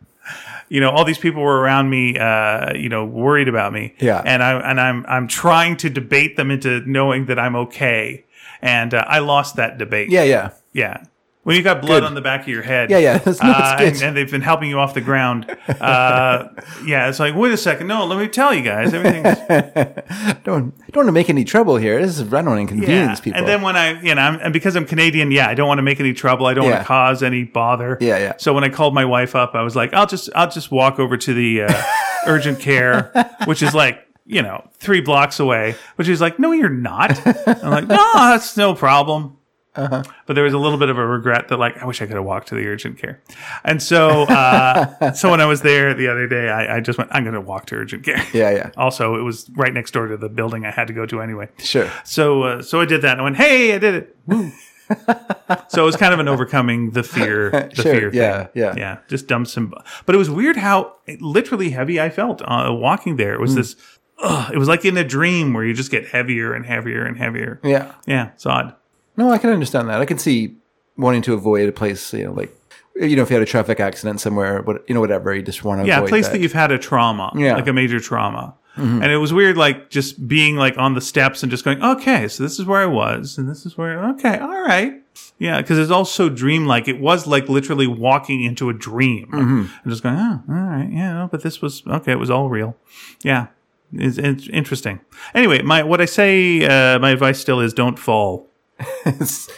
you 0.70 0.82
know, 0.82 0.90
all 0.90 1.06
these 1.06 1.18
people 1.18 1.42
were 1.42 1.60
around 1.62 1.90
me, 1.90 2.18
uh, 2.18 2.74
you 2.76 2.90
know, 2.90 3.06
worried 3.06 3.48
about 3.48 3.72
me, 3.72 3.96
Yeah. 4.00 4.22
and 4.26 4.44
I 4.44 4.60
and 4.70 4.82
I'm 4.82 5.06
I'm 5.08 5.28
trying 5.28 5.78
to 5.78 5.90
debate 5.90 6.36
them 6.36 6.52
into 6.52 6.82
knowing 6.86 7.28
that 7.28 7.40
I'm 7.40 7.56
okay, 7.56 8.26
and 8.62 8.94
uh, 8.94 9.06
I 9.08 9.20
lost 9.20 9.56
that 9.56 9.78
debate. 9.78 10.10
Yeah, 10.10 10.24
yeah. 10.24 10.50
yeah. 10.74 11.04
When 11.48 11.56
you 11.56 11.64
got 11.64 11.82
blood 11.82 12.02
Good. 12.02 12.04
on 12.04 12.14
the 12.14 12.20
back 12.20 12.42
of 12.42 12.50
your 12.50 12.62
head, 12.62 12.90
Yeah, 12.90 12.98
yeah. 12.98 13.14
That's- 13.20 13.42
no, 13.42 13.52
uh, 13.52 13.78
good. 13.78 13.94
and, 13.94 14.02
and 14.02 14.18
they've 14.18 14.30
been 14.30 14.42
helping 14.42 14.70
you 14.70 14.80
off 14.80 14.94
the 14.94 15.00
ground. 15.00 15.50
Uh, 15.70 16.50
yeah, 16.86 17.08
it's 17.08 17.22
like, 17.22 17.36
wait 17.36 17.54
a 17.54 17.58
second, 17.58 17.88
no, 17.88 18.06
let 18.06 18.20
me 18.20 18.28
tell 18.28 18.54
you 18.54 18.64
guys, 18.64 18.94
everything's 18.94 19.38
Don't 20.44 20.78
don't 20.78 20.94
want 20.94 21.08
to 21.08 21.14
make 21.14 21.30
any 21.30 21.46
trouble 21.46 21.78
here. 21.78 22.02
This 22.02 22.20
is 22.20 22.34
I 22.34 22.42
don't 22.42 22.48
want 22.48 22.58
to 22.58 22.76
inconvenience 22.76 23.22
people. 23.22 23.40
And 23.40 23.48
then 23.48 23.62
when 23.62 23.78
I, 23.78 23.98
you 24.02 24.14
know, 24.14 24.22
I'm, 24.22 24.42
and 24.42 24.52
because 24.52 24.76
I'm 24.76 24.86
Canadian, 24.86 25.32
yeah, 25.32 25.48
I 25.48 25.54
don't 25.54 25.70
want 25.70 25.78
to 25.78 25.84
make 25.84 26.02
any 26.02 26.12
trouble. 26.12 26.48
I 26.48 26.54
don't 26.54 26.66
want 26.66 26.80
to 26.80 26.84
cause 26.86 27.24
any 27.24 27.46
bother. 27.46 27.98
Yeah, 28.02 28.18
yeah. 28.18 28.34
So 28.40 28.54
when 28.54 28.66
I 28.66 28.70
called 28.70 28.94
my 28.94 29.06
wife 29.06 29.34
up, 29.34 29.56
I 29.56 29.62
was 29.62 29.74
like, 29.74 29.94
I'll 29.94 30.06
just, 30.06 30.30
I'll 30.36 30.52
just 30.52 30.70
walk 30.70 31.00
over 31.00 31.16
to 31.16 31.34
the 31.34 31.62
uh, 31.62 31.84
urgent 32.26 32.60
care, 32.60 33.10
which 33.46 33.64
is 33.64 33.74
like, 33.74 34.06
you 34.26 34.42
know, 34.42 34.70
three 34.80 35.00
blocks 35.00 35.40
away. 35.40 35.76
But 35.96 36.08
she's 36.08 36.20
like, 36.20 36.40
no, 36.40 36.52
you're 36.52 36.68
not. 36.68 37.26
I'm 37.48 37.72
like, 37.72 37.88
no, 37.88 38.12
that's 38.16 38.58
no 38.58 38.76
problem. 38.76 39.37
Uh-huh. 39.78 40.04
But 40.26 40.34
there 40.34 40.44
was 40.44 40.54
a 40.54 40.58
little 40.58 40.78
bit 40.78 40.90
of 40.90 40.98
a 40.98 41.06
regret 41.06 41.48
that, 41.50 41.58
like, 41.58 41.78
I 41.82 41.86
wish 41.86 42.02
I 42.02 42.06
could 42.08 42.16
have 42.16 42.26
walked 42.26 42.48
to 42.50 42.56
the 42.56 42.68
urgent 42.68 42.98
care. 42.98 43.22
And 43.64 43.82
so, 43.82 44.24
uh, 44.24 45.12
so 45.14 45.30
when 45.32 45.40
I 45.42 45.46
was 45.46 45.62
there 45.62 45.94
the 45.94 46.08
other 46.08 46.28
day, 46.28 46.50
I, 46.50 46.78
I 46.78 46.80
just 46.80 46.98
went, 46.98 47.10
I'm 47.14 47.24
going 47.24 47.36
to 47.36 47.42
walk 47.42 47.68
to 47.68 47.76
urgent 47.76 48.04
care. 48.04 48.24
yeah, 48.34 48.50
yeah. 48.52 48.72
Also, 48.78 49.16
it 49.16 49.22
was 49.22 49.50
right 49.56 49.74
next 49.74 49.92
door 49.92 50.08
to 50.08 50.18
the 50.18 50.30
building 50.30 50.66
I 50.66 50.72
had 50.72 50.88
to 50.88 50.94
go 50.94 51.06
to 51.06 51.22
anyway. 51.22 51.50
Sure. 51.60 51.90
So 52.04 52.44
uh, 52.44 52.62
so 52.62 52.82
I 52.82 52.86
did 52.86 53.02
that 53.04 53.12
and 53.14 53.22
I 53.22 53.24
went, 53.24 53.38
hey, 53.38 53.74
I 53.76 53.78
did 53.78 53.96
it. 53.96 54.18
Woo. 54.26 54.52
so 55.68 55.82
it 55.84 55.86
was 55.86 55.96
kind 55.98 56.14
of 56.14 56.20
an 56.20 56.28
overcoming 56.30 56.92
the 56.92 57.04
fear, 57.04 57.50
the 57.52 57.76
Sure, 57.76 57.84
fear 57.94 58.14
yeah, 58.14 58.44
thing. 58.46 58.52
yeah. 58.56 58.74
yeah. 58.78 58.98
Just 59.10 59.28
dumped 59.28 59.50
some, 59.50 59.74
but 60.06 60.16
it 60.16 60.18
was 60.18 60.30
weird 60.30 60.56
how 60.58 60.96
literally 61.20 61.72
heavy 61.72 62.00
I 62.00 62.10
felt 62.10 62.42
uh, 62.46 62.70
walking 62.72 63.18
there. 63.18 63.34
It 63.34 63.42
was 63.42 63.56
this, 63.56 63.76
ugh, 64.20 64.52
it 64.54 64.58
was 64.58 64.70
like 64.70 64.86
in 64.86 64.96
a 64.98 65.04
dream 65.04 65.54
where 65.54 65.66
you 65.66 65.74
just 65.74 65.92
get 65.92 66.08
heavier 66.08 66.54
and 66.54 66.66
heavier 66.66 67.06
and 67.06 67.18
heavier. 67.18 67.60
Yeah. 67.66 67.94
Yeah, 68.06 68.30
it's 68.34 68.46
odd. 68.46 68.76
No, 69.18 69.30
I 69.32 69.38
can 69.40 69.50
understand 69.50 69.90
that. 69.90 70.00
I 70.00 70.06
can 70.06 70.18
see 70.20 70.56
wanting 70.96 71.22
to 71.24 71.34
avoid 71.34 71.68
a 71.68 71.72
place, 71.72 72.14
you 72.14 72.26
know, 72.26 72.34
like 72.34 72.54
you 72.96 73.16
know, 73.16 73.22
if 73.22 73.30
you 73.30 73.36
had 73.36 73.44
a 73.44 73.46
traffic 73.46 73.80
accident 73.80 74.20
somewhere, 74.22 74.62
what 74.64 74.84
you 74.88 74.96
know, 74.96 75.02
whatever, 75.02 75.34
you 75.36 75.42
just 75.44 75.64
want 75.64 75.82
to 75.82 75.88
Yeah, 75.88 76.04
a 76.04 76.08
place 76.08 76.26
that. 76.28 76.34
that. 76.34 76.42
you've 76.42 76.54
had 76.54 76.72
a 76.72 76.80
trauma, 76.80 77.32
Yeah. 77.36 77.54
like 77.56 77.68
a 77.68 77.74
major 77.74 78.00
trauma. 78.00 78.56
And 78.80 79.06
it 79.06 79.18
was 79.18 79.34
weird, 79.34 79.58
like 79.58 79.90
just 79.90 80.28
being 80.28 80.56
like 80.56 80.78
on 80.78 80.94
the 80.94 81.02
steps 81.02 81.42
and 81.42 81.50
just 81.50 81.66
going, 81.66 81.82
okay, 81.84 82.28
so 82.28 82.44
this 82.44 82.60
is 82.60 82.66
where 82.68 82.80
I 82.80 82.86
was, 82.86 83.40
and 83.40 83.50
this 83.50 83.66
is 83.66 83.76
where, 83.76 84.04
okay, 84.12 84.38
all 84.38 84.62
right. 84.62 85.02
Yeah, 85.40 85.60
because 85.62 85.80
it's 85.80 85.90
all 85.90 86.06
so 86.06 86.30
dreamlike. 86.30 86.88
It 86.88 87.00
was 87.00 87.26
like 87.26 87.50
literally 87.50 87.88
walking 87.88 88.44
into 88.44 88.70
a 88.70 88.74
dream 88.74 89.30
and 89.34 89.70
just 89.88 90.04
going, 90.04 90.18
oh, 90.18 90.44
all 90.48 90.56
right, 90.56 90.90
yeah, 90.92 91.28
but 91.32 91.42
this 91.42 91.60
was, 91.60 91.82
okay, 91.88 92.12
it 92.12 92.20
was 92.20 92.30
all 92.30 92.50
real. 92.50 92.78
Yeah, 93.24 93.48
it's, 93.94 94.20
it's 94.20 94.48
interesting. 94.50 95.00
Anyway, 95.34 95.64
my 95.64 95.82
what 95.82 96.00
I 96.00 96.06
say, 96.06 96.64
uh, 96.64 97.00
my 97.00 97.10
advice 97.10 97.40
still 97.40 97.60
is 97.60 97.74
don't 97.74 97.98
fall. 97.98 98.48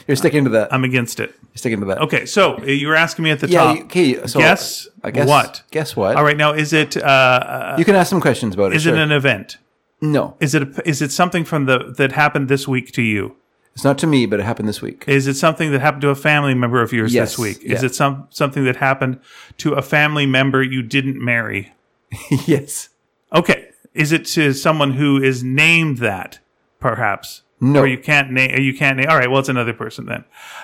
You're 0.07 0.15
sticking 0.15 0.45
to 0.45 0.49
that. 0.51 0.73
I'm 0.73 0.83
against 0.83 1.19
it. 1.19 1.31
You're 1.41 1.55
sticking 1.57 1.79
to 1.81 1.85
that. 1.87 1.99
Okay, 1.99 2.25
so 2.25 2.57
uh, 2.57 2.63
you 2.65 2.87
were 2.87 2.95
asking 2.95 3.23
me 3.23 3.31
at 3.31 3.39
the 3.39 3.49
Yeah. 3.49 3.59
top. 3.73 3.77
Okay. 3.85 4.25
So 4.27 4.39
guess, 4.39 4.87
I 5.03 5.11
guess 5.11 5.27
what? 5.27 5.63
Guess 5.71 5.95
what? 5.95 6.15
All 6.15 6.23
right, 6.23 6.37
now 6.37 6.53
is 6.53 6.71
it 6.73 6.95
uh, 6.95 7.75
You 7.77 7.85
can 7.85 7.95
ask 7.95 8.09
some 8.09 8.21
questions 8.21 8.55
about 8.55 8.71
it. 8.71 8.77
is 8.77 8.83
sure. 8.83 8.93
it 8.95 8.99
an 8.99 9.11
event? 9.11 9.57
no, 10.01 10.37
Is 10.39 10.55
it 10.55 10.63
a, 10.63 10.87
is 10.89 11.01
it 11.01 11.11
something 11.11 11.43
from 11.43 11.65
the 11.65 11.93
that 11.97 12.13
happened 12.13 12.47
this 12.47 12.67
week 12.67 12.91
to 12.93 13.01
you? 13.01 13.35
it's 13.75 13.83
not 13.83 13.97
to 13.99 14.07
me, 14.07 14.25
but 14.25 14.39
it 14.39 14.43
happened 14.43 14.67
this 14.67 14.81
week. 14.81 15.05
Is 15.07 15.27
it 15.27 15.35
something 15.35 15.71
that 15.71 15.79
happened 15.81 16.01
to 16.01 16.09
a 16.09 16.15
family 16.15 16.53
member 16.53 16.81
of 16.81 16.91
yours 16.91 17.13
Yes, 17.13 17.31
this 17.31 17.39
week? 17.39 17.63
Is 17.63 17.81
yeah. 17.81 17.85
it 17.87 17.95
some 17.95 18.27
something 18.29 18.63
that 18.65 18.77
happened 18.77 19.19
to 19.59 19.73
a 19.73 19.81
family 19.81 20.25
member 20.25 20.61
you 20.63 20.81
didn't 20.81 21.17
marry? 21.23 21.73
yes. 22.45 22.89
Okay. 23.33 23.69
Is 23.93 24.11
it 24.11 24.25
to 24.27 24.53
someone 24.53 24.93
who 24.93 25.21
is 25.21 25.43
named 25.43 25.97
that, 25.99 26.39
perhaps? 26.79 27.43
No. 27.61 27.81
Or 27.81 27.87
you 27.87 27.97
can't 27.97 28.31
name. 28.31 28.57
You 28.61 28.73
can't 28.73 28.97
name. 28.97 29.07
All 29.09 29.17
right. 29.17 29.29
Well, 29.29 29.39
it's 29.39 29.49
another 29.49 29.73
person 29.73 30.05
then. 30.05 30.23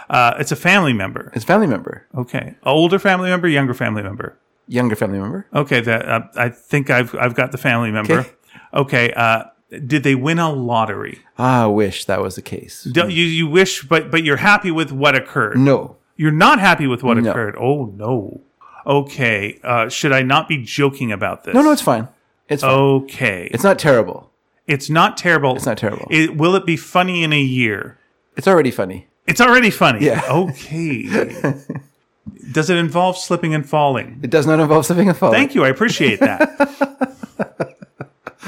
Uh, 0.09 0.35
it's 0.39 0.51
a 0.51 0.55
family 0.55 0.93
member. 0.93 1.31
It's 1.35 1.43
a 1.43 1.47
family 1.47 1.67
member, 1.67 2.05
Okay. 2.15 2.55
Older 2.63 2.99
family 2.99 3.29
member, 3.29 3.47
younger 3.47 3.73
family 3.73 4.01
member. 4.03 4.37
younger 4.67 4.95
family 4.95 5.19
member. 5.19 5.45
Okay. 5.53 5.81
That 5.81 6.07
uh, 6.07 6.21
I 6.35 6.49
think 6.49 6.89
I've 6.89 7.13
I've 7.15 7.35
got 7.35 7.51
the 7.51 7.57
family 7.57 7.91
member. 7.91 8.19
Okay. 8.19 8.29
Okay. 8.73 9.13
Uh, 9.13 9.43
did 9.85 10.03
they 10.03 10.15
win 10.15 10.39
a 10.39 10.51
lottery? 10.53 11.19
Ah, 11.37 11.63
I 11.63 11.67
wish 11.67 12.05
that 12.05 12.21
was 12.21 12.35
the 12.35 12.41
case. 12.41 12.83
Don't, 12.85 13.11
you 13.11 13.25
you 13.25 13.47
wish, 13.47 13.83
but 13.83 14.09
but 14.11 14.23
you're 14.23 14.37
happy 14.37 14.71
with 14.71 14.91
what 14.91 15.15
occurred. 15.15 15.57
No. 15.57 15.97
You're 16.15 16.31
not 16.31 16.59
happy 16.61 16.87
with 16.87 17.03
what 17.03 17.17
No. 17.17 17.29
occurred. 17.29 17.55
Oh 17.59 17.85
no. 17.97 18.39
Okay. 18.85 19.59
Uh, 19.63 19.89
should 19.89 20.13
I 20.13 20.21
not 20.21 20.47
be 20.47 20.63
joking 20.63 21.11
about 21.11 21.43
this? 21.43 21.53
No, 21.53 21.61
no, 21.61 21.71
it's 21.71 21.81
fine. 21.81 22.07
It's 22.47 22.61
fine. 22.61 22.71
Okay. 22.71 23.49
It's 23.51 23.63
not 23.63 23.79
terrible. 23.79 24.31
It's 24.67 24.89
not 24.89 25.17
terrible. 25.17 25.55
It's 25.55 25.65
not 25.65 25.77
terrible. 25.77 26.07
It, 26.09 26.35
will 26.37 26.55
it 26.55 26.65
be 26.65 26.77
funny 26.77 27.23
in 27.23 27.31
a 27.33 27.41
year? 27.41 27.97
It's 28.35 28.47
already 28.47 28.71
funny. 28.71 29.07
It's 29.27 29.41
already 29.41 29.69
funny. 29.71 30.05
Yeah. 30.05 30.21
Okay. 30.29 31.07
Does 32.51 32.69
it 32.69 32.77
involve 32.77 33.17
slipping 33.17 33.53
and 33.53 33.67
falling? 33.67 34.19
It 34.23 34.29
does 34.31 34.47
not 34.47 34.59
involve 34.59 34.85
slipping 34.85 35.09
and 35.09 35.17
falling. 35.17 35.35
Thank 35.35 35.53
you. 35.53 35.63
I 35.63 35.69
appreciate 35.69 36.19
that. 36.19 37.75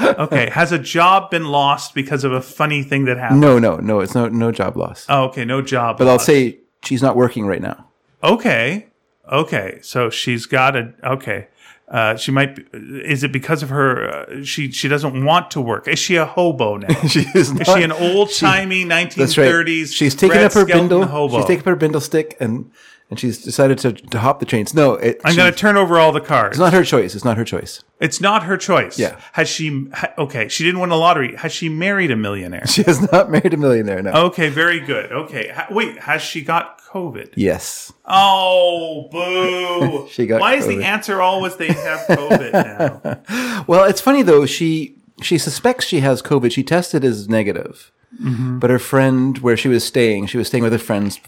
okay. 0.00 0.50
Has 0.50 0.72
a 0.72 0.78
job 0.78 1.30
been 1.30 1.46
lost 1.46 1.94
because 1.94 2.24
of 2.24 2.32
a 2.32 2.40
funny 2.40 2.82
thing 2.82 3.04
that 3.04 3.18
happened? 3.18 3.40
No, 3.40 3.58
no, 3.58 3.76
no. 3.76 4.00
It's 4.00 4.14
no 4.14 4.28
no 4.28 4.50
job 4.50 4.76
loss. 4.76 5.06
Oh, 5.08 5.24
okay. 5.26 5.44
No 5.44 5.62
job. 5.62 5.98
but 5.98 6.08
I'll 6.08 6.18
say 6.18 6.58
she's 6.84 7.02
not 7.02 7.14
working 7.16 7.46
right 7.46 7.62
now. 7.62 7.86
Okay. 8.22 8.88
Okay. 9.30 9.78
So 9.82 10.10
she's 10.10 10.46
got 10.46 10.74
a. 10.76 10.92
Okay. 11.04 11.48
Uh, 11.90 12.16
she 12.16 12.30
might. 12.30 12.54
Be, 12.56 12.62
is 13.02 13.24
it 13.24 13.32
because 13.32 13.62
of 13.62 13.70
her? 13.70 14.10
Uh, 14.10 14.44
she 14.44 14.70
she 14.70 14.88
doesn't 14.88 15.24
want 15.24 15.50
to 15.52 15.60
work. 15.60 15.88
Is 15.88 15.98
she 15.98 16.16
a 16.16 16.26
hobo 16.26 16.76
now? 16.76 16.88
She 17.08 17.20
is, 17.34 17.50
Is 17.50 17.66
she 17.66 17.82
an 17.82 17.92
old 17.92 18.30
timey 18.34 18.84
nineteen 18.84 19.26
thirties? 19.26 19.90
Right. 19.90 19.96
She's 19.96 20.14
taken 20.14 20.38
up 20.38 20.52
her 20.52 20.66
bindle. 20.66 21.06
Hobo. 21.06 21.38
She's 21.38 21.46
taken 21.46 21.60
up 21.60 21.66
her 21.66 21.76
bindle 21.76 22.00
stick 22.02 22.36
and 22.40 22.70
and 23.10 23.18
she's 23.18 23.42
decided 23.42 23.78
to, 23.78 23.92
to 23.92 24.18
hop 24.18 24.38
the 24.40 24.46
trains. 24.46 24.74
No, 24.74 24.94
it, 24.94 25.20
I'm 25.24 25.34
going 25.36 25.50
to 25.52 25.58
turn 25.58 25.76
over 25.76 25.98
all 25.98 26.12
the 26.12 26.20
cards. 26.20 26.52
It's 26.56 26.60
not 26.60 26.72
her 26.74 26.84
choice. 26.84 27.14
It's 27.14 27.24
not 27.24 27.36
her 27.38 27.44
choice. 27.44 27.82
It's 28.00 28.20
not 28.20 28.42
her 28.44 28.56
choice. 28.56 28.98
Yeah. 28.98 29.18
Has 29.32 29.48
she? 29.48 29.88
ha- 29.94 30.12
Okay. 30.18 30.48
She 30.48 30.62
didn't 30.64 30.80
win 30.80 30.90
the 30.90 30.96
lottery. 30.96 31.34
Has 31.36 31.52
she 31.52 31.68
married 31.68 32.10
a 32.10 32.16
millionaire? 32.16 32.66
She 32.68 32.82
has 32.82 33.10
not 33.10 33.30
married 33.30 33.54
a 33.54 33.56
millionaire. 33.56 34.02
No. 34.02 34.12
Okay. 34.26 34.48
Very 34.50 34.80
good. 34.80 35.10
Okay. 35.10 35.48
Ha- 35.48 35.68
wait. 35.70 35.98
Has 36.00 36.20
she 36.22 36.42
got 36.42 36.80
COVID? 36.82 37.32
Yes. 37.34 37.92
Oh, 38.04 39.08
boo! 39.12 40.08
She 40.10 40.26
got 40.26 40.40
Why 40.40 40.54
is 40.54 40.66
the 40.66 40.84
answer 40.84 41.20
always 41.20 41.56
they 41.56 41.68
have 41.72 42.00
COVID 42.08 42.52
now? 42.52 43.64
Well, 43.66 43.84
it's 43.84 44.00
funny 44.00 44.22
though. 44.22 44.46
She 44.46 44.96
she 45.22 45.36
suspects 45.38 45.84
she 45.86 46.00
has 46.00 46.22
COVID. 46.22 46.52
She 46.52 46.62
tested 46.62 47.04
as 47.04 47.28
negative, 47.28 47.90
Mm-hmm. 48.22 48.58
but 48.58 48.70
her 48.70 48.78
friend, 48.78 49.36
where 49.38 49.56
she 49.56 49.68
was 49.68 49.84
staying, 49.84 50.26
she 50.28 50.38
was 50.38 50.46
staying 50.46 50.64
with 50.64 50.72
her 50.72 50.78
friends 50.78 51.20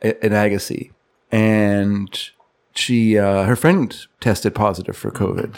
in 0.00 0.32
Agassiz, 0.32 0.86
and 1.30 2.30
she 2.74 3.18
uh, 3.18 3.44
her 3.44 3.56
friend 3.56 4.06
tested 4.20 4.54
positive 4.54 4.96
for 4.96 5.10
COVID, 5.10 5.56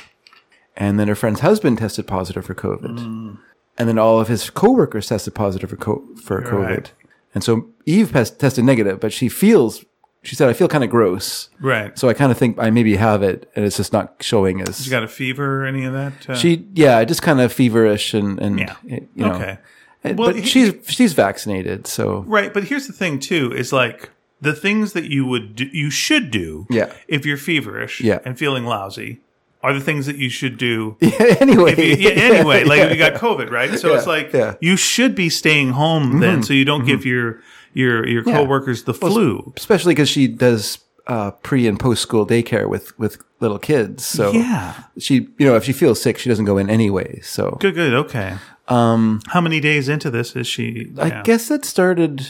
and 0.76 0.98
then 0.98 1.08
her 1.08 1.14
friend's 1.14 1.40
husband 1.40 1.78
tested 1.78 2.06
positive 2.06 2.44
for 2.44 2.54
COVID, 2.54 2.98
Mm. 2.98 3.38
and 3.78 3.88
then 3.88 3.98
all 3.98 4.20
of 4.20 4.28
his 4.28 4.50
coworkers 4.50 5.08
tested 5.08 5.34
positive 5.34 5.70
for 5.70 5.76
co- 5.76 6.04
for 6.22 6.42
COVID, 6.42 6.66
Right. 6.68 6.92
and 7.34 7.44
so 7.44 7.66
Eve 7.86 8.12
has 8.12 8.30
tested 8.30 8.64
negative, 8.64 9.00
but 9.00 9.12
she 9.12 9.28
feels. 9.28 9.84
She 10.22 10.36
said, 10.36 10.50
"I 10.50 10.52
feel 10.52 10.68
kind 10.68 10.84
of 10.84 10.90
gross, 10.90 11.48
right. 11.62 11.98
so 11.98 12.06
I 12.10 12.12
kind 12.12 12.30
of 12.30 12.36
think 12.36 12.58
I 12.58 12.68
maybe 12.68 12.96
have 12.96 13.22
it, 13.22 13.50
and 13.56 13.64
it's 13.64 13.78
just 13.78 13.90
not 13.90 14.16
showing 14.20 14.60
as." 14.60 14.84
She 14.84 14.90
got 14.90 15.02
a 15.02 15.08
fever 15.08 15.62
or 15.62 15.64
any 15.66 15.86
of 15.86 15.94
that? 15.94 16.12
Uh, 16.28 16.34
She, 16.34 16.66
yeah, 16.74 17.02
just 17.04 17.22
kind 17.22 17.40
of 17.40 17.50
feverish 17.54 18.12
and 18.12 18.38
and 18.38 18.58
Yeah. 18.58 18.74
you 18.84 19.06
know. 19.16 19.32
okay. 19.32 19.58
Well, 20.04 20.14
but 20.14 20.36
he- 20.36 20.42
she's 20.44 20.74
she's 20.86 21.14
vaccinated, 21.14 21.86
so 21.86 22.24
Right, 22.28 22.52
but 22.52 22.64
here's 22.64 22.86
the 22.86 22.92
thing 22.92 23.18
too: 23.18 23.50
is 23.54 23.72
like 23.72 24.10
the 24.40 24.54
things 24.54 24.92
that 24.94 25.04
you 25.04 25.26
would 25.26 25.56
do, 25.56 25.64
you 25.72 25.90
should 25.90 26.30
do, 26.30 26.66
Yeah. 26.70 26.92
if 27.08 27.26
you're 27.26 27.36
feverish, 27.36 28.00
Yeah. 28.00 28.20
and 28.24 28.38
feeling 28.38 28.64
lousy, 28.64 29.20
are 29.62 29.74
the 29.74 29.80
things 29.80 30.06
that 30.06 30.16
you 30.16 30.30
should 30.30 30.56
do. 30.56 30.96
anyway, 31.02 31.72
If 31.72 31.78
you, 32.00 32.08
yeah, 32.08 32.14
anyway, 32.22 32.64
like 32.72 32.80
if 32.80 32.90
you 32.90 32.96
got 32.96 33.14
COVID, 33.14 33.50
right? 33.50 33.78
So 33.78 33.94
it's 33.94 34.06
Yeah, 34.06 34.12
like 34.12 34.32
yeah. 34.32 34.40
Mm-hmm. 34.52 34.64
you 34.64 34.76
should 34.76 35.14
be 35.14 35.28
staying 35.28 35.70
home 35.72 36.20
then, 36.20 36.42
so 36.42 36.52
you 36.54 36.64
don't 36.64 36.86
give 36.86 37.04
your 37.04 37.40
your 37.74 38.06
your 38.08 38.22
Yeah. 38.26 38.36
coworkers 38.36 38.84
the 38.84 38.94
flu. 38.94 39.52
especially 39.56 39.92
because 39.94 40.08
she 40.08 40.26
does 40.26 40.78
uh, 41.06 41.30
pre 41.42 41.66
and 41.66 41.78
post 41.78 42.00
school 42.02 42.26
daycare 42.26 42.68
with 42.68 42.98
with 42.98 43.18
little 43.40 43.58
kids. 43.58 44.04
So 44.06 44.32
Yeah. 44.32 44.74
she, 44.98 45.28
you 45.38 45.46
know, 45.46 45.56
if 45.56 45.64
she 45.64 45.72
feels 45.72 46.00
sick, 46.00 46.18
she 46.18 46.28
doesn't 46.28 46.44
go 46.46 46.56
in 46.58 46.70
anyway. 46.70 47.20
So 47.22 47.56
Good, 47.60 47.74
good, 47.74 47.92
okay. 47.94 48.36
Um, 48.68 49.20
how 49.28 49.40
many 49.40 49.60
days 49.60 49.88
into 49.88 50.10
this 50.10 50.36
is 50.36 50.46
she? 50.46 50.90
I 50.98 51.06
yeah. 51.08 51.22
guess 51.24 51.48
that 51.48 51.64
started 51.64 52.26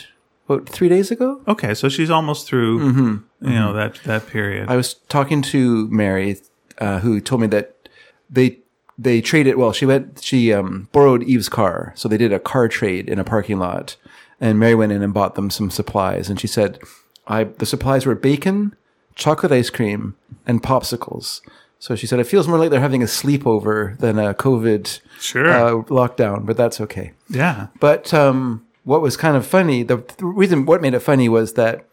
what 0.51 0.69
three 0.69 0.89
days 0.89 1.11
ago. 1.11 1.41
Okay, 1.49 1.73
so 1.75 1.89
she's 1.89 2.11
almost 2.11 2.47
through. 2.47 2.81
Mm-hmm. 2.93 3.49
You 3.49 3.55
know 3.55 3.73
that 3.73 3.95
that 4.05 4.27
period. 4.27 4.69
I 4.69 4.77
was 4.77 4.95
talking 5.09 5.41
to 5.43 5.89
Mary, 5.89 6.37
uh, 6.79 6.99
who 7.01 7.21
told 7.21 7.41
me 7.41 7.47
that 7.49 7.89
they 8.29 8.59
they 8.99 9.21
traded. 9.23 9.57
Well, 9.57 9.73
she 9.73 9.87
went. 9.87 10.23
She 10.23 10.53
um, 10.53 10.89
borrowed 10.93 11.23
Eve's 11.23 11.49
car, 11.49 11.93
so 11.97 12.09
they 12.09 12.19
did 12.19 12.33
a 12.33 12.39
car 12.39 12.69
trade 12.69 13.09
in 13.09 13.19
a 13.19 13.25
parking 13.25 13.59
lot. 13.59 13.97
And 14.43 14.59
Mary 14.59 14.75
went 14.75 14.93
in 14.93 15.03
and 15.03 15.13
bought 15.15 15.35
them 15.35 15.51
some 15.51 15.71
supplies, 15.71 16.29
and 16.31 16.39
she 16.41 16.47
said, 16.47 16.79
"I 17.27 17.45
the 17.45 17.67
supplies 17.67 18.05
were 18.07 18.15
bacon, 18.15 18.75
chocolate 19.15 19.53
ice 19.53 19.71
cream, 19.71 20.17
and 20.47 20.63
popsicles." 20.63 21.41
So 21.79 21.95
she 21.97 22.07
said, 22.07 22.21
"It 22.21 22.25
feels 22.27 22.47
more 22.49 22.59
like 22.59 22.71
they're 22.71 22.81
having 22.81 23.03
a 23.03 23.07
sleepover 23.07 23.97
than 23.99 24.19
a 24.19 24.35
COVID 24.35 25.01
Sure. 25.19 25.49
uh, 25.51 25.71
lockdown, 25.89 26.45
but 26.47 26.57
that's 26.57 26.81
okay." 26.81 27.13
yeah. 27.29 27.69
But 27.81 28.13
um, 28.15 28.67
what 28.91 29.01
was 29.01 29.17
kind 29.17 29.37
of 29.37 29.47
funny, 29.47 29.85
the, 29.85 29.99
the 30.19 30.27
reason 30.27 30.67
what 30.67 30.83
made 30.83 30.95
it 30.95 31.01
funny 31.01 31.29
was 31.29 31.53
that 31.55 31.87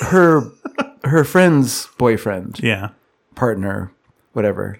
her 0.00 0.50
her 1.04 1.22
friend's 1.24 1.86
boyfriend, 1.98 2.58
Yeah. 2.62 2.88
partner, 3.36 3.92
whatever, 4.32 4.78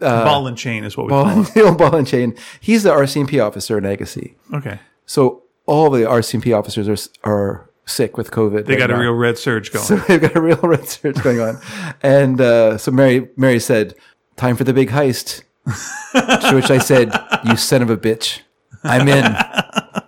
ball 0.00 0.46
and 0.46 0.56
chain 0.56 0.84
is 0.84 0.96
what 0.96 1.06
we 1.06 1.10
ball, 1.10 1.44
call 1.44 1.68
it. 1.74 1.78
ball 1.82 1.94
and 1.96 2.06
chain. 2.06 2.34
He's 2.60 2.82
the 2.84 2.90
RCMP 2.90 3.44
officer 3.44 3.76
in 3.76 3.84
Agassiz. 3.84 4.30
Okay. 4.54 4.78
So 5.04 5.42
all 5.66 5.90
the 5.90 6.02
RCMP 6.02 6.56
officers 6.56 6.88
are 6.88 7.30
are 7.30 7.68
sick 7.84 8.16
with 8.16 8.30
COVID. 8.30 8.64
They 8.64 8.76
got 8.76 8.90
a 8.90 8.96
real 8.96 9.12
red 9.12 9.36
surge 9.36 9.72
going. 9.74 9.84
So 9.84 9.96
they've 9.96 10.20
got 10.20 10.34
a 10.36 10.40
real 10.40 10.56
red 10.62 10.88
surge 10.88 11.22
going 11.22 11.40
on, 11.40 11.60
and 12.02 12.40
uh, 12.40 12.78
so 12.78 12.90
Mary 12.90 13.28
Mary 13.36 13.60
said, 13.60 13.94
"Time 14.36 14.56
for 14.56 14.64
the 14.64 14.72
big 14.72 14.88
heist." 14.90 15.42
to 16.12 16.52
which 16.54 16.70
I 16.70 16.78
said, 16.78 17.12
"You 17.44 17.56
son 17.56 17.82
of 17.82 17.90
a 17.90 17.96
bitch, 17.96 18.40
I'm 18.82 19.06
in." 19.08 20.01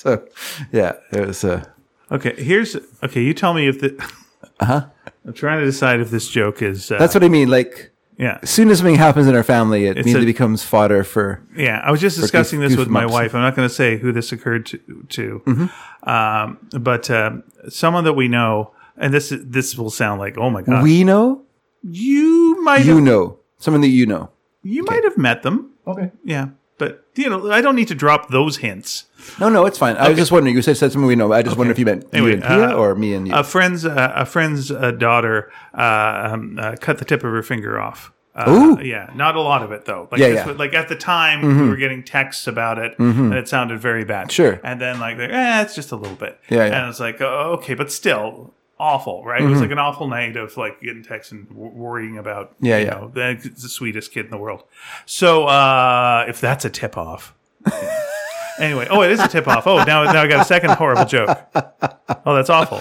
so, 0.02 0.26
yeah, 0.72 0.92
it 1.12 1.26
was. 1.26 1.44
Uh, 1.44 1.64
okay, 2.10 2.34
here's 2.42 2.76
okay. 3.02 3.22
You 3.22 3.34
tell 3.34 3.54
me 3.54 3.68
if 3.68 3.80
the. 3.80 3.90
Uh 4.58 4.66
huh. 4.66 4.86
I'm 5.26 5.32
trying 5.32 5.60
to 5.60 5.64
decide 5.64 6.00
if 6.00 6.10
this 6.10 6.28
joke 6.28 6.60
is. 6.60 6.90
Uh, 6.92 6.98
that's 6.98 7.14
what 7.14 7.24
I 7.24 7.28
mean. 7.28 7.48
Like, 7.48 7.92
yeah. 8.18 8.38
as 8.42 8.50
soon 8.50 8.68
as 8.68 8.78
something 8.78 8.94
happens 8.94 9.26
in 9.26 9.34
our 9.34 9.42
family, 9.42 9.86
it 9.86 9.96
immediately 9.96 10.24
a- 10.24 10.34
becomes 10.34 10.62
fodder 10.62 11.02
for. 11.02 11.42
Yeah, 11.56 11.80
I 11.82 11.90
was 11.90 11.98
just 11.98 12.20
discussing 12.20 12.60
goof- 12.60 12.70
this 12.70 12.78
with 12.78 12.88
my 12.88 13.06
wife. 13.06 13.34
I'm 13.34 13.40
not 13.40 13.56
going 13.56 13.66
to 13.66 13.74
say 13.74 13.96
who 13.96 14.12
this 14.12 14.32
occurred 14.32 14.66
to, 14.66 14.78
to. 15.08 15.42
Mm-hmm. 15.46 16.08
Um, 16.08 16.58
but 16.78 17.10
um 17.10 17.42
someone 17.70 18.04
that 18.04 18.12
we 18.12 18.28
know, 18.28 18.72
and 18.98 19.14
this 19.14 19.32
this 19.34 19.76
will 19.78 19.90
sound 19.90 20.20
like, 20.20 20.36
oh 20.36 20.50
my 20.50 20.60
god, 20.60 20.82
We 20.82 21.04
know, 21.04 21.42
you 21.82 22.62
might 22.62 22.84
you 22.84 22.96
have, 22.96 23.04
know, 23.04 23.38
someone 23.58 23.80
that 23.80 23.88
you 23.88 24.04
know. 24.04 24.28
you 24.62 24.82
might 24.84 25.04
have 25.04 25.16
met 25.16 25.42
them. 25.42 25.70
Okay. 25.86 26.10
Yeah, 26.22 26.48
but 26.76 27.06
you 27.14 27.30
know, 27.30 27.50
I 27.50 27.62
don't 27.62 27.76
need 27.76 27.88
to 27.88 27.94
drop 27.94 28.28
those 28.30 28.58
hints. 28.58 29.06
No, 29.38 29.48
no, 29.48 29.66
it's 29.66 29.78
fine. 29.78 29.96
I 29.96 30.08
was 30.08 30.18
just 30.18 30.32
wondering. 30.32 30.56
You 30.56 30.62
said, 30.62 30.76
said 30.76 30.92
someone 30.92 31.08
we 31.08 31.16
know. 31.16 31.32
I 31.32 31.42
just 31.42 31.56
wonder 31.56 31.70
if 31.72 31.78
you 31.78 31.84
meant 31.84 32.06
Anyway, 32.12 32.30
you 32.30 32.34
and 32.36 32.42
Pia 32.44 32.70
uh, 32.70 32.74
or 32.74 32.94
me 32.94 33.14
and 33.14 33.28
you. 33.28 33.34
A 33.34 33.44
friend's 33.44 33.84
uh, 33.84 34.12
a 34.14 34.24
friend's 34.26 34.70
uh, 34.70 34.90
daughter 34.92 35.50
uh, 35.74 36.30
um, 36.32 36.58
uh, 36.58 36.76
cut 36.80 36.98
the 36.98 37.04
tip 37.04 37.22
of 37.24 37.30
her 37.32 37.42
finger 37.42 37.80
off. 37.80 38.12
Uh, 38.34 38.48
Ooh. 38.48 38.80
Yeah, 38.82 39.10
not 39.14 39.34
a 39.36 39.40
lot 39.40 39.62
of 39.62 39.72
it 39.72 39.84
though. 39.86 40.08
Like 40.10 40.20
Yeah, 40.20 40.28
yeah. 40.28 40.34
Mm-hmm. 40.40 40.48
was- 40.50 40.58
like 40.58 40.72
at 40.74 40.88
the 40.88 40.96
time 40.96 41.42
we 41.62 41.68
were 41.68 41.76
getting 41.76 42.02
texts 42.04 42.46
about 42.46 42.78
it, 42.78 42.98
and 42.98 43.34
it 43.34 43.48
sounded 43.48 43.80
very 43.80 44.04
bad. 44.04 44.30
Sure. 44.32 44.60
And 44.62 44.80
then 44.80 45.00
like, 45.00 45.18
eh, 45.18 45.62
it's 45.62 45.74
just 45.74 45.90
a 45.92 45.96
little 45.96 46.16
bit. 46.16 46.38
Yeah, 46.48 46.66
yeah. 46.66 46.80
And 46.82 46.90
it's 46.90 47.00
like, 47.00 47.20
oh, 47.20 47.56
okay, 47.58 47.74
but 47.74 47.90
still 47.90 48.54
awful, 48.78 49.24
right? 49.24 49.40
It 49.40 49.44
Mm-hmm. 49.44 49.52
was 49.52 49.60
like 49.60 49.72
an 49.72 49.78
awful 49.78 50.06
night 50.08 50.36
of 50.36 50.56
like 50.56 50.80
getting 50.80 51.02
texts 51.02 51.32
and 51.32 51.48
w- 51.48 51.70
worrying 51.72 52.16
about, 52.16 52.54
Yeah, 52.60 52.78
you 52.78 52.84
yeah. 52.86 52.90
know, 52.92 53.10
the, 53.12 53.50
the 53.60 53.68
sweetest 53.68 54.12
kid 54.12 54.24
in 54.26 54.30
the 54.30 54.38
world. 54.38 54.62
So 55.06 55.44
uh, 55.46 56.24
if 56.28 56.40
that's 56.40 56.64
a 56.64 56.70
tip 56.70 56.96
off. 56.96 57.34
Anyway, 58.60 58.86
oh, 58.90 59.02
it 59.02 59.10
is 59.10 59.20
a 59.20 59.28
tip 59.28 59.48
off. 59.48 59.66
Oh, 59.66 59.78
now, 59.84 60.04
now 60.04 60.22
I 60.22 60.26
got 60.26 60.40
a 60.40 60.44
second 60.44 60.70
horrible 60.72 61.04
joke. 61.06 61.28
Oh, 62.26 62.34
that's 62.34 62.50
awful. 62.50 62.78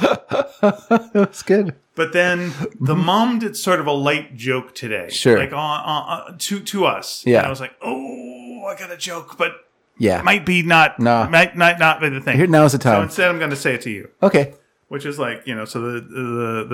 That's 1.14 1.42
good. 1.44 1.76
But 1.96 2.14
then 2.14 2.52
the 2.80 2.96
mom 2.96 3.40
did 3.40 3.56
sort 3.58 3.80
of 3.80 3.88
a 3.88 3.92
light 3.92 4.36
joke 4.36 4.76
today. 4.76 5.10
Sure. 5.10 5.38
like 5.38 5.52
on, 5.54 5.58
on, 5.60 6.22
on 6.32 6.38
to 6.38 6.60
to 6.60 6.86
us. 6.86 7.24
Yeah. 7.26 7.40
and 7.40 7.48
I 7.48 7.50
was 7.50 7.60
like, 7.60 7.74
oh, 7.82 8.66
I 8.68 8.76
got 8.78 8.92
a 8.92 8.98
joke, 8.98 9.38
but 9.38 9.52
Yeah. 9.98 10.22
might 10.22 10.46
be 10.46 10.62
not, 10.64 11.00
Nah. 11.00 11.28
might 11.30 11.56
not 11.58 11.80
not 11.80 12.00
be 12.02 12.10
the 12.10 12.22
thing. 12.22 12.38
Here 12.38 12.48
now's 12.48 12.72
the 12.74 12.78
time. 12.78 13.00
so 13.00 13.04
instead, 13.04 13.30
I'm 13.30 13.38
going 13.40 13.50
to 13.52 13.56
say 13.56 13.74
it 13.76 13.82
to 13.82 13.90
you, 13.90 14.10
Okay. 14.24 14.54
Which 14.89 15.05
is 15.05 15.17
like 15.17 15.41
you 15.48 15.55
know, 15.55 15.65
so 15.65 15.79
the 15.81 16.01
the 16.01 16.65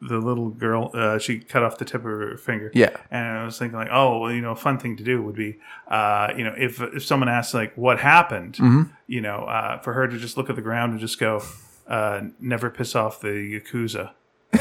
the 0.00 0.08
the 0.08 0.18
little 0.18 0.48
girl, 0.50 0.90
uh, 0.94 1.18
she 1.18 1.38
cut 1.40 1.62
off 1.62 1.76
the 1.78 1.84
tip 1.84 2.00
of 2.00 2.04
her 2.04 2.36
finger. 2.38 2.70
Yeah. 2.74 2.96
and 3.10 3.38
I 3.38 3.44
was 3.44 3.58
thinking 3.58 3.78
like, 3.78 3.88
oh, 3.92 4.18
well, 4.20 4.32
you 4.32 4.40
know, 4.40 4.52
a 4.52 4.56
fun 4.56 4.78
thing 4.78 4.96
to 4.96 5.04
do 5.04 5.22
would 5.22 5.36
be, 5.36 5.58
uh, 5.88 6.32
you 6.36 6.42
know, 6.44 6.54
if 6.56 6.80
if 6.80 7.04
someone 7.04 7.28
asks 7.28 7.52
like 7.54 7.76
what 7.76 8.00
happened, 8.00 8.54
Mm-hmm. 8.54 8.82
you 9.06 9.20
know, 9.20 9.44
uh, 9.44 9.78
for 9.80 9.92
her 9.92 10.08
to 10.08 10.18
just 10.18 10.36
look 10.36 10.48
at 10.50 10.56
the 10.56 10.62
ground 10.62 10.92
and 10.92 11.00
just 11.00 11.18
go, 11.20 11.42
uh, 11.86 12.22
never 12.40 12.70
piss 12.70 12.94
off 12.94 13.20
the 13.20 13.28
yakuza. 13.60 14.12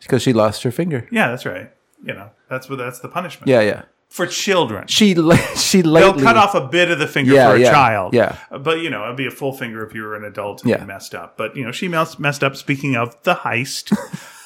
Because 0.00 0.22
she 0.22 0.32
lost 0.32 0.62
her 0.64 0.70
finger. 0.72 1.08
Yeah, 1.12 1.28
that's 1.30 1.46
right. 1.46 1.70
You 2.04 2.14
know, 2.14 2.30
that's 2.50 2.68
what 2.68 2.76
that's 2.76 2.98
the 2.98 3.08
punishment 3.08 3.48
Yeah, 3.48 3.60
yeah. 3.60 3.82
For 4.12 4.26
children. 4.26 4.86
She 4.88 5.14
she 5.56 5.80
They'll 5.82 6.12
cut 6.14 6.36
off 6.36 6.54
a 6.54 6.66
bit 6.68 6.90
of 6.90 6.98
the 6.98 7.06
finger 7.06 7.32
Yeah, 7.34 7.50
for 7.50 7.56
a 7.56 7.60
yeah, 7.60 7.70
child. 7.70 8.12
yeah. 8.14 8.36
But, 8.50 8.80
you 8.80 8.90
know, 8.90 9.04
it'd 9.04 9.16
be 9.16 9.26
a 9.26 9.30
full 9.30 9.52
finger 9.54 9.84
if 9.86 9.94
you 9.94 10.02
were 10.02 10.14
an 10.14 10.24
adult 10.24 10.62
and 10.62 10.70
Yeah. 10.70 10.84
messed 10.84 11.14
up. 11.14 11.36
But, 11.38 11.56
you 11.56 11.64
know, 11.64 11.72
she 11.72 11.88
mess- 11.88 12.18
messed 12.18 12.44
up. 12.44 12.54
Speaking 12.56 12.94
of 12.94 13.16
the 13.22 13.34
heist. 13.36 13.90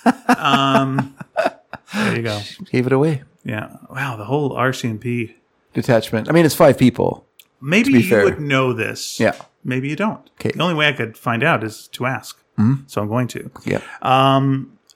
um, 0.38 1.16
there 1.92 2.16
you 2.16 2.23
go. 2.23 2.40
gave 2.70 2.87
it 2.87 2.92
away. 2.92 3.23
Yeah. 3.44 3.76
Wow. 3.90 4.16
The 4.16 4.25
whole 4.25 4.50
RCMP. 4.52 5.35
Detachment. 5.75 6.28
I 6.28 6.32
mean, 6.32 6.46
it's 6.46 6.54
five 6.54 6.78
people. 6.78 7.26
Maybe 7.61 7.92
be 7.92 8.02
you 8.02 8.08
fair. 8.08 8.25
would 8.25 8.40
know 8.40 8.73
this. 8.73 9.18
Yeah. 9.20 9.35
Maybe 9.64 9.88
you 9.88 9.96
don't. 9.96 10.20
'Kay. 10.38 10.52
The 10.52 10.62
only 10.62 10.75
way 10.75 10.88
I 10.88 10.92
could 10.92 11.18
find 11.18 11.42
out 11.42 11.64
is 11.64 11.88
to 11.88 12.06
ask. 12.06 12.38
so 12.87 13.02
I'm 13.02 13.08
going 13.08 13.28
to. 13.28 13.50
Yeah. 13.64 13.80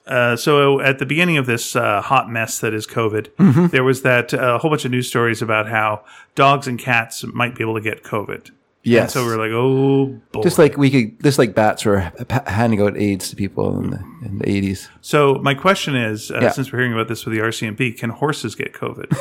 Uh, 0.07 0.35
so 0.35 0.79
at 0.81 0.99
the 0.99 1.05
beginning 1.05 1.37
of 1.37 1.45
this 1.45 1.75
uh, 1.75 2.01
hot 2.01 2.29
mess 2.29 2.59
that 2.59 2.73
is 2.73 2.87
COVID, 2.87 3.29
Mm-hmm. 3.37 3.67
there 3.67 3.83
was 3.83 4.01
that 4.01 4.33
a 4.33 4.57
whole 4.57 4.69
bunch 4.71 4.83
of 4.85 4.91
news 4.91 5.07
stories 5.07 5.41
about 5.41 5.67
how 5.67 6.03
dogs 6.35 6.67
and 6.67 6.79
cats 6.79 7.23
might 7.23 7.55
be 7.55 7.63
able 7.63 7.75
to 7.75 7.81
get 7.81 8.03
COVID. 8.03 8.49
Yes. 8.83 9.01
And 9.03 9.11
so 9.11 9.25
we're 9.25 9.37
like, 9.37 9.51
oh 9.53 10.19
boy. 10.31 10.41
just 10.41 10.57
like 10.57 10.75
we 10.75 10.89
could, 10.89 11.21
just 11.23 11.37
like 11.37 11.53
bats 11.53 11.85
were 11.85 12.11
handing 12.47 12.81
out 12.81 12.97
AIDS 12.97 13.29
to 13.29 13.35
people 13.35 13.77
in 13.79 13.91
the 13.91 14.03
in 14.25 14.39
the 14.39 14.49
eighties. 14.49 14.89
so 15.01 15.35
my 15.35 15.53
question 15.53 15.95
is, 15.95 16.31
uh, 16.31 16.39
Yeah. 16.41 16.49
since 16.51 16.71
we're 16.73 16.79
hearing 16.79 16.93
about 16.93 17.07
this 17.07 17.23
with 17.23 17.35
the 17.35 17.41
RCMP, 17.41 17.95
can 17.95 18.09
horses 18.09 18.55
get 18.55 18.73
COVID? 18.73 19.15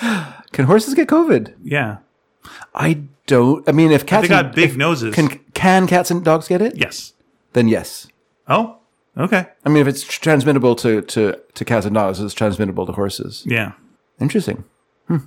Can 0.52 0.64
horses 0.66 0.94
get 0.94 1.08
COVID? 1.08 1.54
yeah, 1.62 1.98
I 2.74 3.02
don't. 3.26 3.68
I 3.68 3.72
mean, 3.72 3.92
if 3.92 4.06
cats 4.06 4.22
they 4.22 4.28
got 4.28 4.46
and- 4.46 4.54
big 4.54 4.70
if- 4.70 4.76
noses. 4.76 5.14
Can 5.14 5.28
can 5.54 5.86
cats 5.86 6.10
and 6.10 6.24
dogs 6.24 6.48
get 6.48 6.62
it? 6.62 6.76
yes. 6.76 7.12
Then 7.52 7.68
yes. 7.68 8.06
Oh, 8.48 8.78
okay. 9.20 9.46
I 9.64 9.68
mean, 9.68 9.78
if 9.82 9.86
it's 9.86 10.02
transmittable 10.02 10.74
to, 10.76 11.02
to, 11.02 11.38
to 11.54 11.64
cats 11.64 11.86
and 11.86 11.94
dogs, 11.94 12.20
it's 12.20 12.34
transmittable 12.34 12.86
to 12.86 12.92
horses. 12.92 13.44
Yeah. 13.46 13.72
Interesting. 14.20 14.64
Hmm. 15.08 15.18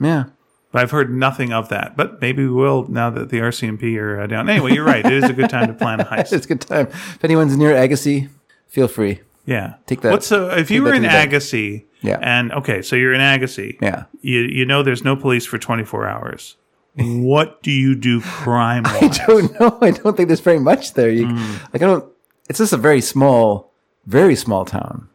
Yeah. 0.00 0.24
But 0.72 0.82
I've 0.82 0.90
heard 0.92 1.12
nothing 1.12 1.52
of 1.52 1.68
that, 1.70 1.96
but 1.96 2.20
maybe 2.20 2.44
we 2.44 2.50
will 2.50 2.86
now 2.88 3.10
that 3.10 3.30
the 3.30 3.38
RCMP 3.38 3.96
are 3.98 4.20
uh, 4.20 4.26
down. 4.28 4.48
Anyway, 4.48 4.72
you're 4.72 4.84
right. 4.84 5.04
It 5.04 5.12
is 5.12 5.24
a 5.24 5.32
good 5.32 5.50
time 5.50 5.66
to 5.66 5.74
plan 5.74 6.00
a 6.00 6.04
heist. 6.10 6.32
It's 6.32 6.44
a 6.44 6.48
good 6.48 6.60
time. 6.60 6.86
If 6.86 7.24
anyone's 7.24 7.56
near 7.56 7.76
Agassiz, 7.76 8.28
feel 8.68 8.86
free. 8.86 9.20
Yeah. 9.46 9.74
Take 9.86 10.02
that- 10.02 10.12
What's 10.12 10.28
the, 10.28 10.56
if 10.58 10.70
you 10.70 10.82
were 10.84 10.90
in 10.94 11.02
to 11.02 11.08
the 11.08 11.12
bank. 11.12 11.30
Agassiz, 11.30 11.82
Yeah. 12.02 12.18
and 12.22 12.52
okay, 12.52 12.82
so 12.82 12.94
you're 12.94 13.12
in 13.12 13.20
Agassiz, 13.20 13.74
Yeah. 13.80 14.04
you 14.20 14.40
you 14.42 14.64
know 14.64 14.82
there's 14.84 15.02
no 15.02 15.16
police 15.16 15.44
for 15.44 15.58
24 15.58 16.06
hours. 16.06 16.56
what 16.94 17.62
do 17.62 17.70
you 17.72 17.94
do 17.96 18.20
crime 18.20 18.82
I 18.86 19.08
don't 19.26 19.58
know. 19.58 19.78
I 19.80 19.90
don't 19.92 20.16
think 20.16 20.28
there's 20.28 20.40
very 20.40 20.58
much 20.60 20.94
there. 20.94 21.10
You, 21.10 21.26
Hmm. 21.28 21.52
Like 21.72 21.82
I 21.82 21.86
don't. 21.86 22.04
It's 22.50 22.58
just 22.58 22.72
a 22.72 22.76
very 22.76 23.00
small, 23.00 23.70
very 24.06 24.34
small 24.34 24.64
town. 24.64 25.08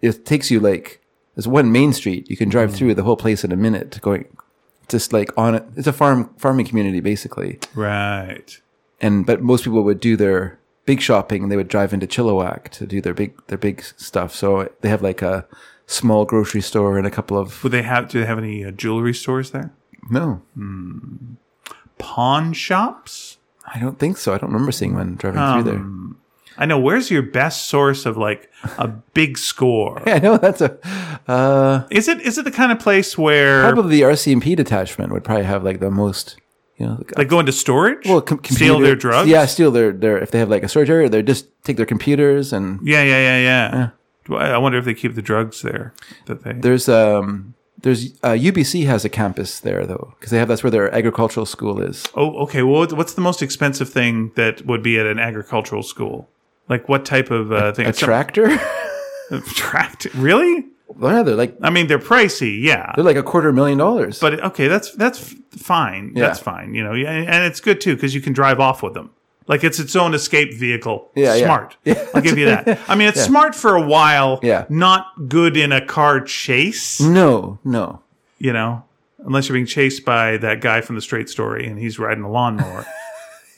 It 0.00 0.24
takes 0.24 0.50
you 0.52 0.60
like 0.60 1.00
there's 1.34 1.48
one 1.48 1.72
main 1.72 1.92
street. 1.92 2.30
You 2.30 2.36
can 2.36 2.48
drive 2.48 2.70
Hmm. 2.70 2.76
through 2.76 2.94
the 2.94 3.02
whole 3.02 3.16
place 3.16 3.42
in 3.44 3.50
a 3.52 3.56
minute. 3.56 3.98
Going, 4.00 4.24
just 4.88 5.12
like 5.12 5.30
on 5.36 5.56
it. 5.56 5.64
It's 5.76 5.88
a 5.88 5.92
farm 5.92 6.30
farming 6.38 6.66
community 6.66 7.00
basically. 7.00 7.58
Right. 7.74 8.60
And 9.00 9.26
but 9.26 9.42
most 9.42 9.64
people 9.64 9.82
would 9.82 9.98
do 10.00 10.16
their 10.16 10.58
big 10.86 11.00
shopping 11.00 11.42
and 11.42 11.50
they 11.50 11.56
would 11.56 11.68
drive 11.68 11.92
into 11.92 12.06
Chilliwack 12.06 12.68
to 12.78 12.86
do 12.86 13.00
their 13.00 13.14
big 13.14 13.32
their 13.48 13.58
big 13.58 13.82
stuff. 13.96 14.32
So 14.34 14.68
they 14.80 14.88
have 14.88 15.02
like 15.02 15.22
a 15.22 15.46
small 15.86 16.24
grocery 16.24 16.60
store 16.62 16.96
and 16.98 17.06
a 17.06 17.10
couple 17.10 17.36
of 17.36 17.62
Would 17.64 17.72
they 17.72 17.82
have? 17.82 18.08
Do 18.08 18.20
they 18.20 18.26
have 18.26 18.38
any 18.38 18.64
uh, 18.64 18.70
jewelry 18.70 19.12
stores 19.14 19.50
there? 19.50 19.72
no. 20.08 20.40
Pawn 21.98 22.52
shops? 22.52 23.38
I 23.74 23.78
don't 23.80 23.98
think 23.98 24.18
so. 24.18 24.34
I 24.34 24.38
don't 24.38 24.52
remember 24.52 24.72
seeing 24.72 24.94
one 24.94 25.16
driving 25.16 25.40
through 25.52 25.72
there. 25.72 25.84
I 26.56 26.66
know. 26.66 26.78
Where's 26.78 27.10
your 27.10 27.22
best 27.22 27.66
source 27.68 28.06
of 28.06 28.16
like 28.16 28.50
a 28.78 28.88
big 28.88 29.38
score? 29.38 30.02
Yeah, 30.06 30.14
I 30.14 30.18
know 30.18 30.36
that's 30.36 30.60
a 30.60 30.78
uh, 31.28 31.86
Is 31.90 32.08
it 32.08 32.20
is 32.20 32.38
it 32.38 32.44
the 32.44 32.50
kind 32.50 32.70
of 32.72 32.78
place 32.78 33.16
where 33.18 33.62
probably 33.62 33.96
the 33.96 34.02
RCMP 34.02 34.54
detachment 34.56 35.12
would 35.12 35.24
probably 35.24 35.44
have 35.44 35.64
like 35.64 35.80
the 35.80 35.90
most, 35.90 36.36
you 36.76 36.86
know, 36.86 37.02
like 37.16 37.28
go 37.28 37.40
into 37.40 37.52
storage, 37.52 38.06
well, 38.06 38.20
com- 38.20 38.40
steal 38.44 38.78
their 38.80 38.96
drugs? 38.96 39.28
Yeah, 39.28 39.46
steal 39.46 39.70
their 39.70 39.92
their 39.92 40.18
if 40.18 40.30
they 40.30 40.38
have 40.38 40.48
like 40.48 40.62
a 40.62 40.68
surgery, 40.68 41.08
they 41.08 41.22
just 41.22 41.46
take 41.64 41.76
their 41.76 41.86
computers 41.86 42.52
and 42.52 42.78
yeah, 42.86 43.02
yeah, 43.02 43.38
yeah, 43.38 43.38
yeah. 44.28 44.36
I 44.36 44.50
I 44.52 44.58
wonder 44.58 44.78
if 44.78 44.84
they 44.84 44.94
keep 44.94 45.14
the 45.14 45.22
drugs 45.22 45.62
there. 45.62 45.92
That 46.26 46.44
they 46.44 46.52
there's 46.52 46.88
um 46.88 47.54
there's 47.82 48.12
uh, 48.22 48.30
UBC 48.30 48.86
has 48.86 49.04
a 49.04 49.08
campus 49.10 49.60
there 49.60 49.84
though 49.86 50.14
because 50.18 50.30
they 50.30 50.38
have 50.38 50.48
that's 50.48 50.62
where 50.62 50.70
their 50.70 50.92
agricultural 50.94 51.46
school 51.46 51.80
is. 51.82 52.06
Oh, 52.14 52.34
okay. 52.44 52.62
Well, 52.62 52.86
what's 52.88 53.14
the 53.14 53.20
most 53.20 53.42
expensive 53.42 53.90
thing 53.90 54.32
that 54.36 54.64
would 54.66 54.82
be 54.82 54.98
at 54.98 55.06
an 55.06 55.18
agricultural 55.18 55.82
school? 55.82 56.28
Like 56.68 56.88
what 56.88 57.04
type 57.04 57.30
of 57.30 57.52
uh, 57.52 57.72
thing? 57.72 57.86
A 57.86 57.92
tractor? 57.92 58.58
tractor? 59.46 60.10
Really? 60.14 60.66
yeah, 61.00 61.22
they're 61.22 61.34
like 61.34 61.56
I 61.62 61.70
mean, 61.70 61.86
they're 61.86 61.98
pricey, 61.98 62.62
yeah. 62.62 62.92
they're 62.94 63.04
like 63.04 63.16
a 63.16 63.22
quarter 63.22 63.52
million 63.52 63.78
dollars. 63.78 64.18
But 64.20 64.42
okay, 64.44 64.68
that's 64.68 64.92
that's 64.92 65.34
fine. 65.50 66.12
Yeah. 66.14 66.26
That's 66.26 66.38
fine. 66.38 66.74
You 66.74 66.84
know, 66.84 66.94
yeah, 66.94 67.10
and 67.10 67.44
it's 67.44 67.60
good 67.60 67.80
too 67.80 67.94
because 67.94 68.14
you 68.14 68.20
can 68.20 68.32
drive 68.32 68.60
off 68.60 68.82
with 68.82 68.94
them. 68.94 69.10
Like 69.46 69.62
it's 69.62 69.78
its 69.78 69.94
own 69.94 70.14
escape 70.14 70.54
vehicle. 70.54 71.10
Yeah, 71.14 71.34
yeah. 71.34 71.44
smart. 71.44 71.76
I'll 72.14 72.22
give 72.22 72.38
you 72.38 72.46
that. 72.46 72.80
I 72.88 72.94
mean, 72.94 73.08
it's 73.08 73.22
smart 73.22 73.54
for 73.54 73.76
a 73.76 73.82
while. 73.82 74.40
Yeah. 74.42 74.64
not 74.70 75.28
good 75.28 75.56
in 75.56 75.70
a 75.72 75.84
car 75.84 76.20
chase. 76.20 77.00
no, 77.00 77.58
no. 77.62 78.00
You 78.38 78.52
know, 78.52 78.84
unless 79.18 79.48
you're 79.48 79.54
being 79.54 79.66
chased 79.66 80.04
by 80.04 80.36
that 80.38 80.60
guy 80.60 80.80
from 80.80 80.96
the 80.96 81.02
Straight 81.02 81.28
Story 81.28 81.66
and 81.66 81.78
he's 81.78 81.98
riding 81.98 82.24
a 82.24 82.30
lawnmower. 82.30 82.86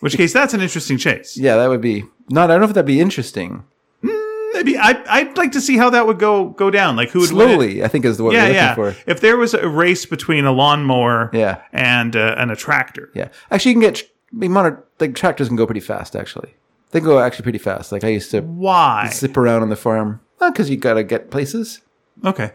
Which 0.07 0.17
case, 0.17 0.33
that's 0.33 0.55
an 0.55 0.61
interesting 0.61 0.99
chase. 0.99 1.37
Yeah, 1.37 1.57
that 1.57 1.69
would 1.69 1.81
be 1.81 2.05
not. 2.31 2.51
I 2.51 2.55
don't 2.55 2.61
know 2.61 2.69
if 2.69 2.75
that'd 2.75 2.87
be 2.87 3.01
interesting. 3.01 3.65
Maybe 4.03 4.79
I, 4.79 5.03
I'd 5.09 5.37
like 5.37 5.53
to 5.53 5.61
see 5.61 5.77
how 5.77 5.91
that 5.91 6.07
would 6.07 6.19
go 6.19 6.51
go 6.51 6.71
down. 6.71 6.97
Like 6.97 7.11
who 7.11 7.21
would 7.21 7.33
win? 7.33 7.49
Slowly, 7.49 7.85
I 7.85 7.89
think 7.89 8.05
is 8.05 8.23
what 8.23 8.33
Yeah, 8.33 8.43
we're 8.45 8.49
looking 8.49 8.55
yeah. 8.57 8.75
for. 8.75 8.97
If 9.07 9.21
there 9.21 9.37
was 9.37 9.53
a 9.53 9.69
race 9.69 10.07
between 10.07 10.45
a 10.47 10.53
lawnmower 10.53 11.31
Yeah. 11.35 11.61
and 11.73 12.15
uh, 12.17 12.37
and 12.39 12.51
a 12.51 12.57
tractor, 12.57 13.11
Yeah, 13.15 13.29
actually, 13.51 13.73
you 13.73 13.81
can 13.81 13.93
get. 13.93 14.03
I 14.33 14.37
mean, 14.37 14.55
like 15.01 15.15
tractors 15.15 15.49
can 15.49 15.57
go 15.57 15.67
pretty 15.67 15.81
fast. 15.81 16.15
Actually, 16.17 16.55
they 16.93 17.01
go 17.01 17.19
actually 17.19 17.43
pretty 17.43 17.59
fast. 17.59 17.93
Like 17.93 18.05
I 18.05 18.09
used 18.09 18.31
to 18.31 18.41
why? 18.41 19.11
zip 19.13 19.37
around 19.37 19.63
on 19.63 19.69
the 19.69 19.77
farm 19.77 20.21
because 20.41 20.71
you 20.71 20.77
gotta 20.77 21.03
get 21.05 21.31
places. 21.31 21.81
Okay, 22.25 22.53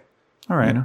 all 0.49 0.57
right. 0.57 0.75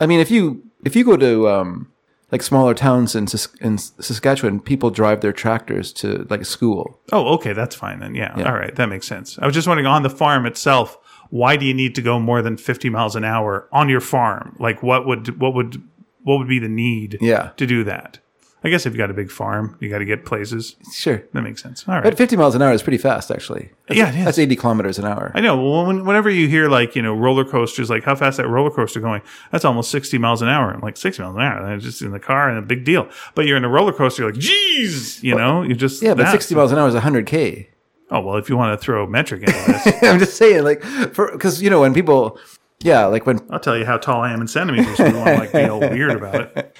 I 0.00 0.06
mean, 0.06 0.20
if 0.20 0.30
you 0.30 0.62
if 0.84 0.94
you 0.96 1.04
go 1.04 1.16
to 1.16 1.48
um, 1.48 1.92
like 2.30 2.42
smaller 2.42 2.74
towns 2.74 3.14
in, 3.14 3.26
in 3.60 3.78
Saskatchewan, 3.78 4.60
people 4.60 4.90
drive 4.90 5.20
their 5.20 5.32
tractors 5.32 5.92
to 5.94 6.26
like 6.28 6.42
a 6.42 6.44
school. 6.44 7.00
Oh, 7.12 7.34
okay, 7.34 7.52
that's 7.52 7.74
fine 7.74 8.00
then. 8.00 8.14
Yeah, 8.14 8.34
all 8.46 8.54
right, 8.54 8.74
that 8.76 8.88
makes 8.88 9.06
sense. 9.06 9.38
I 9.38 9.46
was 9.46 9.54
just 9.54 9.66
wondering 9.66 9.86
on 9.86 10.02
the 10.02 10.10
farm 10.10 10.46
itself, 10.46 10.98
why 11.30 11.56
do 11.56 11.66
you 11.66 11.74
need 11.74 11.94
to 11.94 12.02
go 12.02 12.18
more 12.18 12.42
than 12.42 12.56
fifty 12.56 12.90
miles 12.90 13.16
an 13.16 13.24
hour 13.24 13.68
on 13.72 13.88
your 13.88 14.00
farm? 14.00 14.56
Like, 14.58 14.82
what 14.82 15.06
would 15.06 15.40
what 15.40 15.54
would 15.54 15.82
what 16.22 16.38
would 16.38 16.48
be 16.48 16.58
the 16.58 16.68
need? 16.68 17.18
Yeah. 17.20 17.50
to 17.56 17.66
do 17.66 17.84
that. 17.84 18.18
I 18.64 18.70
guess 18.70 18.86
if 18.86 18.92
you 18.92 18.98
got 18.98 19.10
a 19.10 19.14
big 19.14 19.30
farm, 19.30 19.76
you 19.78 19.88
got 19.88 19.98
to 19.98 20.04
get 20.04 20.24
places. 20.24 20.74
Sure, 20.92 21.22
That 21.32 21.42
makes 21.42 21.62
sense. 21.62 21.86
All 21.86 21.94
right. 21.94 22.02
but 22.02 22.16
50 22.16 22.36
miles 22.36 22.56
an 22.56 22.62
hour 22.62 22.72
is 22.72 22.82
pretty 22.82 22.98
fast, 22.98 23.30
actually. 23.30 23.70
That's, 23.86 23.98
Yeah, 23.98 24.10
that's 24.24 24.38
80 24.38 24.56
kilometers 24.56 24.98
an 24.98 25.04
hour. 25.04 25.30
I 25.34 25.40
know. 25.40 25.56
Well, 25.56 25.86
when, 25.86 26.04
whenever 26.04 26.28
you 26.28 26.48
hear 26.48 26.68
like 26.68 26.96
you 26.96 27.02
know 27.02 27.14
roller 27.14 27.44
coasters, 27.44 27.88
like 27.88 28.02
how 28.02 28.16
fast 28.16 28.38
that 28.38 28.48
roller 28.48 28.70
coaster 28.70 28.98
going, 29.00 29.22
that's 29.52 29.64
almost 29.64 29.90
sixty 29.90 30.18
miles 30.18 30.42
an 30.42 30.48
hour. 30.48 30.72
I'm 30.72 30.80
like 30.80 30.96
sixty 30.96 31.22
miles 31.22 31.36
an 31.36 31.42
hour. 31.42 31.64
And 31.64 31.80
just 31.80 32.02
in 32.02 32.10
the 32.10 32.18
car 32.18 32.48
and 32.48 32.58
a 32.58 32.62
big 32.62 32.84
deal. 32.84 33.08
But 33.34 33.46
you're 33.46 33.56
in 33.56 33.64
a 33.64 33.68
roller 33.68 33.92
coaster, 33.92 34.22
you're 34.22 34.32
like, 34.32 34.40
geez, 34.40 35.22
you 35.22 35.34
know, 35.36 35.62
you 35.62 35.74
just 35.74 36.02
yeah, 36.02 36.14
but 36.14 36.30
60 36.30 36.54
miles 36.54 36.72
an 36.72 36.78
hour 36.78 36.88
is 36.88 36.94
100k. 36.94 37.68
Oh 38.10 38.20
well, 38.20 38.36
if 38.38 38.48
you 38.48 38.56
want 38.56 38.78
to 38.78 38.82
throw 38.82 39.06
metric 39.06 39.42
into 39.42 39.52
this, 39.52 39.94
I'm 40.02 40.18
just 40.18 40.36
saying, 40.36 40.64
like, 40.64 40.82
for 40.82 41.30
because 41.30 41.60
you 41.62 41.68
know 41.70 41.80
when 41.80 41.92
people, 41.92 42.38
yeah, 42.80 43.06
like 43.06 43.26
when 43.26 43.40
I'll 43.50 43.58
tell 43.60 43.76
you 43.76 43.84
how 43.84 43.96
tall 43.98 44.20
I 44.22 44.32
am 44.32 44.40
in 44.40 44.48
centimeters. 44.48 44.98
If 45.00 45.12
you 45.12 45.18
want 45.18 45.28
to 45.30 45.36
like 45.38 45.52
be 45.52 45.64
all 45.64 45.80
weird 45.80 46.12
about 46.12 46.34
it. 46.56 46.76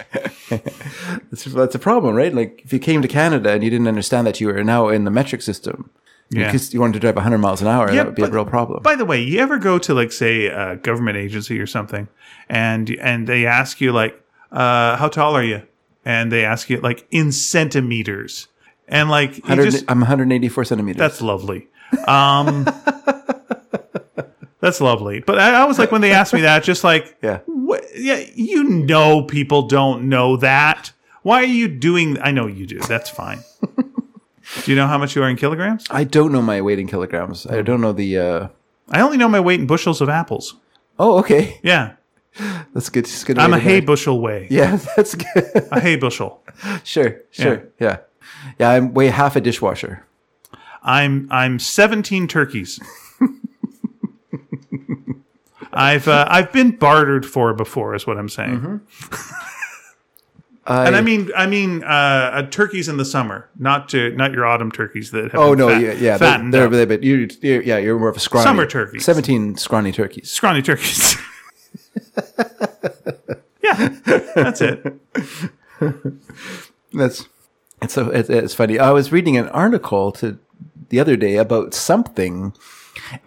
that's, 1.31 1.45
that's 1.45 1.75
a 1.75 1.79
problem, 1.79 2.15
right? 2.15 2.33
Like 2.35 2.63
if 2.65 2.73
you 2.73 2.79
came 2.79 3.03
to 3.03 3.09
Canada 3.09 3.51
and 3.51 3.63
you 3.65 3.71
didn't 3.71 3.89
understand 3.89 4.27
that 4.27 4.41
you 4.41 4.47
were 4.49 4.63
now 4.65 4.89
in 4.89 5.05
the 5.05 5.11
metric 5.11 5.43
system, 5.43 5.91
Yeah. 6.31 6.47
because 6.47 6.73
you 6.73 6.81
wanted 6.81 6.95
to 6.95 7.01
drive 7.01 7.17
100 7.17 7.39
miles 7.39 7.61
an 7.63 7.67
hour, 7.69 7.91
that 7.91 8.07
would 8.07 8.15
be 8.15 8.23
a 8.23 8.31
real 8.31 8.45
problem. 8.45 8.83
By 8.83 8.95
the 8.95 9.05
way, 9.05 9.21
you 9.23 9.41
ever 9.41 9.59
go 9.59 9.79
to 9.79 9.95
like 9.95 10.13
say 10.13 10.47
a 10.47 10.77
government 10.77 11.17
agency 11.17 11.59
or 11.59 11.67
something, 11.67 12.07
and 12.49 12.91
and 13.01 13.27
they 13.27 13.45
ask 13.47 13.81
you 13.81 13.93
like, 13.93 14.21
uh, 14.53 14.97
"How 14.97 15.09
tall 15.09 15.35
are 15.35 15.45
you?" 15.45 15.63
And 16.05 16.31
they 16.31 16.45
ask 16.45 16.71
you 16.71 16.81
like 16.81 17.07
in 17.11 17.33
centimeters, 17.33 18.47
and 18.87 19.11
like 19.11 19.37
you 19.39 19.43
100 19.43 19.65
just 19.71 19.85
I'm 19.89 20.01
184 20.01 20.65
centimeters. 20.65 20.99
that's 20.99 21.21
lovely. 21.21 21.67
Um, 22.07 22.67
that's 24.61 24.81
lovely. 24.81 25.21
But 25.21 25.39
I, 25.39 25.63
I 25.63 25.65
was 25.65 25.79
like 25.79 25.93
when 25.93 26.01
they 26.01 26.13
asked 26.13 26.33
me 26.35 26.41
that, 26.43 26.63
just 26.65 26.85
like, 26.85 27.17
Yeah. 27.23 27.41
yeah, 27.95 28.25
you 28.35 28.65
know, 28.65 29.23
people 29.23 29.63
don't 29.69 30.09
know 30.09 30.37
that. 30.39 30.93
Why 31.23 31.43
are 31.43 31.47
you 31.47 31.69
doing? 31.69 32.19
I 32.21 32.31
know 32.31 32.47
you 32.47 32.67
do. 32.67 32.79
That's 32.81 33.11
fine. 33.11 33.41
do 33.77 34.71
you 34.71 34.77
know 34.77 34.87
how 34.87 34.99
much 34.99 35.15
you 35.15 35.23
are 35.23 35.29
in 35.29 35.37
kilograms? 35.37 35.85
I 35.91 36.05
don't 36.05 36.33
know 36.33 36.41
my 36.43 36.61
weight 36.63 36.79
in 36.79 36.87
kilograms. 36.87 37.47
I 37.47 37.63
don't 37.63 37.81
know 37.81 37.93
the. 37.93 38.19
uh 38.19 38.49
I 38.91 39.01
only 39.03 39.19
know 39.19 39.29
my 39.29 39.41
weight 39.41 39.61
in 39.61 39.67
bushels 39.67 40.01
of 40.01 40.09
apples. 40.09 40.55
Oh, 40.99 41.19
okay. 41.19 41.61
Yeah. 41.63 41.95
That's 42.73 42.89
good. 42.89 43.05
That's 43.05 43.25
good. 43.25 43.39
I'm 43.39 43.53
a 43.53 43.59
hay 43.59 43.81
bushel 43.81 44.21
way. 44.21 44.47
Yeah, 44.51 44.79
that's 44.97 45.15
good. 45.17 45.51
A 45.73 45.81
hay 45.81 45.97
bushel. 45.97 46.41
sure, 46.85 47.21
sure. 47.31 47.69
Yeah. 47.81 47.99
yeah, 48.61 48.71
I'm 48.71 48.95
weigh 48.95 49.09
half 49.09 49.35
a 49.35 49.41
dishwasher. 49.41 50.07
I'm 50.83 51.27
I'm 51.33 51.59
17 51.59 52.29
turkeys. 52.29 52.79
I've 55.79 56.09
uh, 56.09 56.27
I've 56.29 56.53
been 56.53 56.73
bartered 56.73 57.25
for 57.25 57.55
before, 57.55 57.95
is 57.95 58.07
what 58.07 58.19
I'm 58.19 58.29
saying. 58.29 58.81
I, 60.67 60.87
And 60.87 60.97
I 60.97 61.01
mean 61.01 61.31
I 61.37 61.47
mean 61.47 61.83
uh, 61.85 61.87
uh, 61.87 62.43
turkeys 62.43 62.89
in 62.89 62.97
the 62.97 63.05
summer, 63.05 63.49
not 63.59 63.89
to 63.91 64.11
not 64.17 64.33
your 64.33 64.45
autumn 64.45 64.71
turkeys 64.73 65.13
that 65.13 65.31
have 65.33 65.41
oh 65.41 65.55
no, 65.55 65.69
fat- 65.69 65.81
yeah, 65.81 65.93
yeah, 65.93 66.19
they're, 66.19 66.19
fattened 66.19 66.53
they're, 66.53 66.69
they're, 66.69 66.87
but 66.87 67.03
you, 67.03 67.29
you're, 67.41 67.63
yeah, 67.63 67.79
you're 67.79 67.99
more 67.99 68.09
of 68.09 68.17
a 68.17 68.21
scrawny 68.21 68.45
Summer 68.45 68.67
turkeys. 68.67 69.05
Seventeen 69.05 69.57
scrawny 69.57 69.93
turkeys. 69.93 70.31
scrawny 70.31 70.61
turkeys. 70.63 71.17
yeah, 73.63 73.89
that's 74.35 74.61
it. 74.61 75.01
That's 76.93 77.29
it's 77.83 77.95
so 77.95 78.09
it's, 78.11 78.31
it's 78.31 78.55
funny. 78.55 78.79
I 78.79 78.91
was 78.91 79.13
reading 79.13 79.37
an 79.37 79.49
article 79.51 80.11
to 80.13 80.39
the 80.89 80.99
other 80.99 81.17
day 81.17 81.37
about 81.37 81.75
something, 81.75 82.55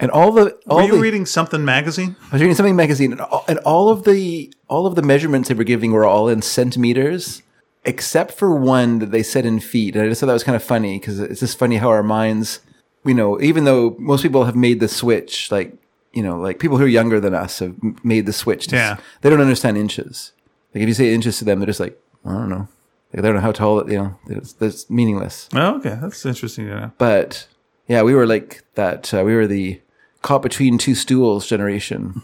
and 0.00 0.10
all 0.10 0.32
the 0.32 0.58
all 0.68 0.78
Were 0.78 0.82
you 0.84 0.92
the, 0.96 1.00
reading 1.00 1.26
something 1.26 1.64
magazine? 1.64 2.16
I 2.30 2.34
was 2.34 2.42
reading 2.42 2.54
something 2.56 2.76
magazine, 2.76 3.12
and 3.12 3.20
all, 3.20 3.44
and 3.48 3.58
all 3.60 3.88
of 3.88 4.04
the 4.04 4.52
all 4.68 4.86
of 4.86 4.94
the 4.94 5.02
measurements 5.02 5.48
they 5.48 5.54
were 5.54 5.64
giving 5.64 5.92
were 5.92 6.04
all 6.04 6.28
in 6.28 6.42
centimeters, 6.42 7.42
except 7.84 8.32
for 8.32 8.54
one 8.54 8.98
that 9.00 9.10
they 9.10 9.22
said 9.22 9.44
in 9.46 9.60
feet. 9.60 9.94
And 9.96 10.04
I 10.04 10.08
just 10.08 10.20
thought 10.20 10.28
that 10.28 10.32
was 10.32 10.44
kind 10.44 10.56
of 10.56 10.62
funny 10.62 10.98
because 10.98 11.20
it's 11.20 11.40
just 11.40 11.58
funny 11.58 11.76
how 11.76 11.88
our 11.88 12.02
minds, 12.02 12.60
you 13.04 13.14
know, 13.14 13.40
even 13.40 13.64
though 13.64 13.96
most 13.98 14.22
people 14.22 14.44
have 14.44 14.56
made 14.56 14.80
the 14.80 14.88
switch, 14.88 15.50
like 15.50 15.74
you 16.12 16.22
know, 16.22 16.38
like 16.38 16.58
people 16.58 16.76
who 16.76 16.84
are 16.84 16.88
younger 16.88 17.20
than 17.20 17.34
us 17.34 17.58
have 17.60 17.74
made 18.04 18.26
the 18.26 18.32
switch. 18.32 18.66
To, 18.68 18.76
Yeah. 18.76 18.96
they 19.22 19.30
don't 19.30 19.40
understand 19.40 19.78
inches. 19.78 20.32
Like 20.74 20.82
if 20.82 20.88
you 20.88 20.94
say 20.94 21.14
inches 21.14 21.38
to 21.38 21.44
them, 21.44 21.58
they're 21.58 21.66
just 21.66 21.80
like, 21.80 21.98
I 22.24 22.32
don't 22.32 22.48
know. 22.50 22.68
Like, 23.12 23.22
they 23.22 23.28
don't 23.28 23.34
know 23.34 23.40
how 23.40 23.52
tall. 23.52 23.80
It 23.80 23.88
you 23.92 23.98
know, 23.98 24.18
it's, 24.28 24.54
it's 24.60 24.88
meaningless. 24.90 25.48
Oh, 25.54 25.76
okay, 25.76 25.98
that's 26.00 26.24
interesting 26.24 26.66
to 26.66 26.80
know. 26.80 26.90
But 26.98 27.46
yeah, 27.86 28.02
we 28.02 28.14
were 28.14 28.26
like 28.26 28.62
that. 28.74 29.12
Uh, 29.12 29.22
we 29.24 29.34
were 29.34 29.46
the 29.46 29.80
caught 30.22 30.42
between 30.42 30.78
two 30.78 30.94
stools 30.94 31.46
generation 31.46 32.22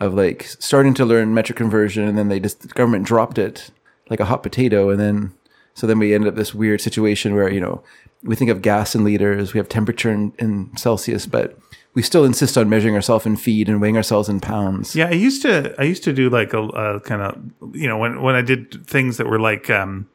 of 0.00 0.14
like 0.14 0.44
starting 0.44 0.94
to 0.94 1.04
learn 1.04 1.34
metric 1.34 1.56
conversion, 1.56 2.06
and 2.08 2.16
then 2.16 2.28
they 2.28 2.40
just 2.40 2.62
the 2.62 2.68
government 2.68 3.06
dropped 3.06 3.38
it 3.38 3.70
like 4.10 4.20
a 4.20 4.24
hot 4.26 4.42
potato, 4.42 4.90
and 4.90 5.00
then 5.00 5.34
so 5.74 5.86
then 5.86 5.98
we 5.98 6.14
ended 6.14 6.28
up 6.28 6.34
this 6.34 6.54
weird 6.54 6.80
situation 6.80 7.34
where 7.34 7.52
you 7.52 7.60
know 7.60 7.82
we 8.22 8.36
think 8.36 8.50
of 8.50 8.62
gas 8.62 8.94
in 8.94 9.04
liters, 9.04 9.54
we 9.54 9.58
have 9.58 9.68
temperature 9.68 10.10
in, 10.10 10.32
in 10.38 10.76
Celsius, 10.76 11.26
but 11.26 11.56
we 11.94 12.02
still 12.02 12.24
insist 12.24 12.58
on 12.58 12.68
measuring 12.68 12.94
ourselves 12.94 13.24
in 13.24 13.36
feet 13.36 13.68
and 13.68 13.80
weighing 13.80 13.96
ourselves 13.96 14.28
in 14.28 14.40
pounds. 14.40 14.94
Yeah, 14.94 15.06
I 15.06 15.12
used 15.12 15.42
to. 15.42 15.74
I 15.78 15.84
used 15.84 16.04
to 16.04 16.12
do 16.12 16.28
like 16.28 16.52
a, 16.52 16.62
a 16.62 17.00
kind 17.00 17.22
of 17.22 17.74
you 17.74 17.88
know 17.88 17.96
when 17.98 18.22
when 18.22 18.34
I 18.34 18.42
did 18.42 18.86
things 18.86 19.16
that 19.16 19.26
were 19.26 19.40
like 19.40 19.70
um, 19.70 20.08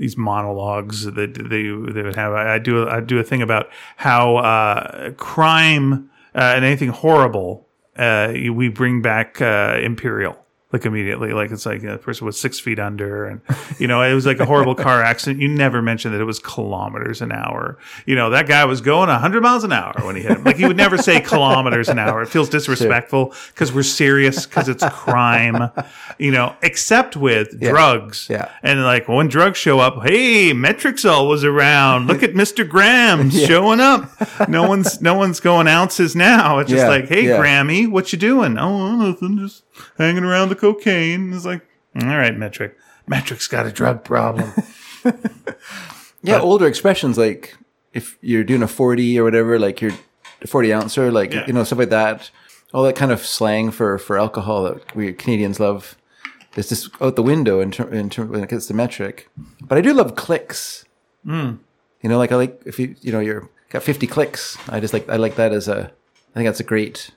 these 0.00 0.16
monologues 0.16 1.04
that 1.04 1.34
they 1.34 1.60
they 1.92 2.02
would 2.02 2.16
have. 2.16 2.32
I, 2.32 2.54
I 2.54 2.58
do 2.58 2.88
I 2.88 3.00
do 3.00 3.18
a 3.18 3.22
thing 3.22 3.42
about 3.42 3.68
how 3.98 4.38
uh, 4.38 5.10
crime 5.12 6.10
uh, 6.34 6.54
and 6.56 6.64
anything 6.64 6.88
horrible 6.88 7.68
uh, 7.96 8.32
we 8.32 8.68
bring 8.68 9.02
back 9.02 9.40
uh, 9.42 9.78
imperial. 9.80 10.39
Like 10.72 10.86
immediately, 10.86 11.32
like 11.32 11.50
it's 11.50 11.66
like 11.66 11.82
a 11.82 11.98
person 11.98 12.26
was 12.26 12.38
six 12.38 12.60
feet 12.60 12.78
under, 12.78 13.24
and 13.24 13.40
you 13.80 13.88
know 13.88 14.02
it 14.02 14.14
was 14.14 14.24
like 14.24 14.38
a 14.38 14.44
horrible 14.44 14.76
car 14.76 15.02
accident. 15.10 15.40
You 15.42 15.48
never 15.48 15.82
mentioned 15.82 16.14
that 16.14 16.20
it 16.20 16.24
was 16.24 16.38
kilometers 16.38 17.20
an 17.20 17.32
hour. 17.32 17.76
You 18.06 18.14
know 18.14 18.30
that 18.30 18.46
guy 18.46 18.64
was 18.66 18.80
going 18.80 19.08
hundred 19.08 19.42
miles 19.42 19.64
an 19.64 19.72
hour 19.72 19.94
when 20.04 20.14
he 20.14 20.22
hit 20.22 20.32
him. 20.38 20.44
Like 20.44 20.56
he 20.56 20.66
would 20.66 20.76
never 20.76 20.96
say 20.96 21.20
kilometers 21.20 21.88
an 21.88 21.98
hour. 21.98 22.22
It 22.22 22.28
feels 22.28 22.48
disrespectful 22.48 23.34
because 23.48 23.72
we're 23.72 23.82
serious 23.82 24.46
because 24.46 24.68
it's 24.68 24.84
crime. 24.90 25.72
You 26.18 26.30
know, 26.30 26.54
except 26.62 27.16
with 27.16 27.58
drugs. 27.60 28.28
Yeah. 28.30 28.48
And 28.62 28.84
like 28.84 29.08
when 29.08 29.26
drugs 29.26 29.58
show 29.58 29.80
up, 29.80 30.06
hey, 30.06 30.52
Metrixol 30.52 31.28
was 31.28 31.42
around. 31.42 32.06
Look 32.06 32.22
at 32.22 32.34
Mr. 32.34 32.68
Graham 32.68 33.30
showing 33.30 33.80
up. 33.80 34.08
No 34.48 34.68
one's 34.68 35.00
no 35.02 35.14
one's 35.14 35.40
going 35.40 35.66
ounces 35.66 36.14
now. 36.14 36.58
It's 36.60 36.70
just 36.70 36.82
Yeah, 36.84 36.88
like, 36.88 37.08
hey, 37.08 37.26
yeah. 37.26 37.38
Grammy, 37.40 37.90
what 37.90 38.12
you 38.12 38.18
doing? 38.20 38.56
Oh, 38.56 38.94
nothing, 38.94 39.36
just 39.38 39.64
hanging 39.98 40.24
around 40.24 40.48
the 40.50 40.56
cocaine. 40.56 41.32
It's 41.32 41.44
like, 41.44 41.66
all 42.00 42.06
right, 42.08 42.36
Metric. 42.36 42.76
Metric's 43.06 43.48
got 43.48 43.66
a 43.66 43.72
drug 43.72 44.04
problem. 44.04 44.52
Yeah, 46.22 46.40
older 46.40 46.66
expressions 46.66 47.16
like 47.16 47.56
if 47.94 48.18
you're 48.20 48.44
doing 48.44 48.62
a 48.62 48.68
40 48.68 49.18
or 49.18 49.24
whatever, 49.24 49.58
like 49.58 49.80
you're 49.80 49.92
a 50.42 50.46
40 50.46 50.72
ouncer, 50.72 51.10
like, 51.10 51.32
Yeah. 51.32 51.46
you 51.46 51.52
know, 51.54 51.64
stuff 51.64 51.78
like 51.78 51.88
that. 51.90 52.30
All 52.74 52.82
that 52.84 52.94
kind 52.94 53.10
of 53.10 53.24
slang 53.24 53.70
for, 53.70 53.96
for 53.98 54.18
alcohol 54.18 54.64
that 54.64 54.94
we 54.94 55.12
Canadians 55.14 55.58
love 55.58 55.96
is 56.56 56.68
just 56.68 56.90
out 57.00 57.16
the 57.16 57.22
window 57.22 57.60
in, 57.60 57.70
ter- 57.70 57.88
in 57.88 58.10
term, 58.10 58.28
when 58.28 58.42
it 58.44 58.50
gets 58.50 58.66
to 58.66 58.74
metric. 58.74 59.28
But 59.62 59.78
I 59.78 59.80
do 59.80 59.94
love 59.94 60.14
clicks. 60.14 60.84
Hmm. 61.24 61.52
You 62.02 62.10
know, 62.10 62.18
like 62.18 62.32
I 62.32 62.36
like, 62.36 62.60
if 62.66 62.78
you, 62.78 62.94
you 63.00 63.12
know, 63.12 63.20
you're 63.20 63.48
got 63.70 63.82
50 63.82 64.06
clicks. 64.06 64.58
I 64.68 64.78
just 64.78 64.92
like, 64.92 65.08
I 65.08 65.16
like 65.16 65.36
that 65.36 65.52
as 65.52 65.68
a, 65.68 65.90
I 66.32 66.34
think 66.34 66.46
that's 66.46 66.60
a 66.60 66.64
great, 66.64 67.10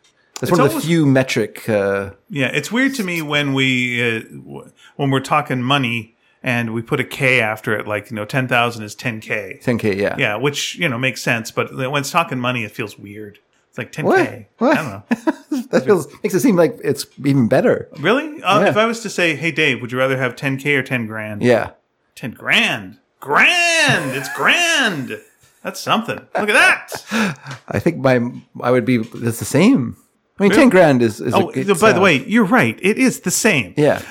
that's 0.49 0.51
one 0.59 0.61
of 0.67 0.73
the 0.73 0.81
few 0.81 1.05
metric, 1.05 1.67
uh, 1.69 2.11
Yeah, 2.29 2.47
it's 2.53 2.71
weird 2.71 2.95
to 2.95 3.03
me 3.03 3.21
when 3.21 3.53
we 3.53 4.01
uh, 4.01 4.21
w- 4.21 4.71
when 4.95 5.09
we're 5.11 5.19
talking 5.19 5.61
money 5.63 6.15
and 6.41 6.73
we 6.73 6.81
put 6.81 6.99
a 6.99 7.03
K 7.03 7.39
after 7.41 7.77
it, 7.77 7.87
like 7.87 8.09
you 8.09 8.15
know, 8.15 8.25
ten 8.25 8.47
thousand 8.47 8.83
is 8.83 8.95
ten 8.95 9.19
K. 9.21 9.59
10K. 9.63 9.95
Yeah. 9.97 10.15
Yeah, 10.17 10.35
which 10.35 10.75
you 10.75 10.89
know 10.89 10.97
makes 10.97 11.21
sense, 11.21 11.51
but 11.51 11.73
when 11.75 11.95
it's 12.01 12.11
talking 12.11 12.39
money, 12.39 12.63
it 12.63 12.71
feels 12.71 12.97
weird. 12.99 13.39
It's 13.69 13.77
like 13.77 13.91
ten 13.91 14.05
What? 14.05 14.27
K. 14.27 14.47
What? 14.57 14.77
I 14.77 14.81
don't 14.81 14.91
know. 14.91 15.63
That 15.69 15.85
feels, 15.85 16.07
makes 16.23 16.33
it 16.35 16.39
seem 16.39 16.55
like 16.55 16.79
it's 16.83 17.05
even 17.23 17.47
better. 17.47 17.87
Really? 17.99 18.41
Uh, 18.43 18.61
Yeah. 18.61 18.69
If 18.69 18.77
I 18.77 18.85
was 18.85 18.99
to 19.01 19.09
say, 19.09 19.35
"Hey, 19.35 19.51
Dave, 19.51 19.81
would 19.81 19.91
you 19.91 19.97
rather 19.99 20.17
have 20.17 20.35
ten 20.35 20.57
K 20.57 20.75
or 20.75 20.83
ten 20.83 21.05
grand?" 21.07 21.41
Yeah. 21.43 21.71
ten 22.15 22.31
grand. 22.31 22.97
Grand. 23.19 24.11
It's 24.15 24.29
grand. 24.35 25.19
That's 25.63 25.79
something. 25.79 26.17
Look 26.37 26.49
at 26.49 26.53
that. 27.11 27.61
I 27.69 27.79
think 27.79 27.97
my, 27.97 28.19
I 28.61 28.69
would 28.71 28.83
be, 28.83 28.95
it's 28.97 29.39
the 29.39 29.45
same. 29.45 29.95
I 30.45 30.49
mean, 30.49 30.57
10 30.57 30.69
grand 30.69 31.01
is, 31.01 31.19
is 31.21 31.33
Oh, 31.33 31.51
by 31.79 31.93
the 31.93 31.99
way, 32.01 32.23
you're 32.25 32.45
right. 32.45 32.77
It 32.81 32.97
is 32.97 33.21
the 33.21 33.31
same. 33.31 33.73
Yeah. 33.77 34.01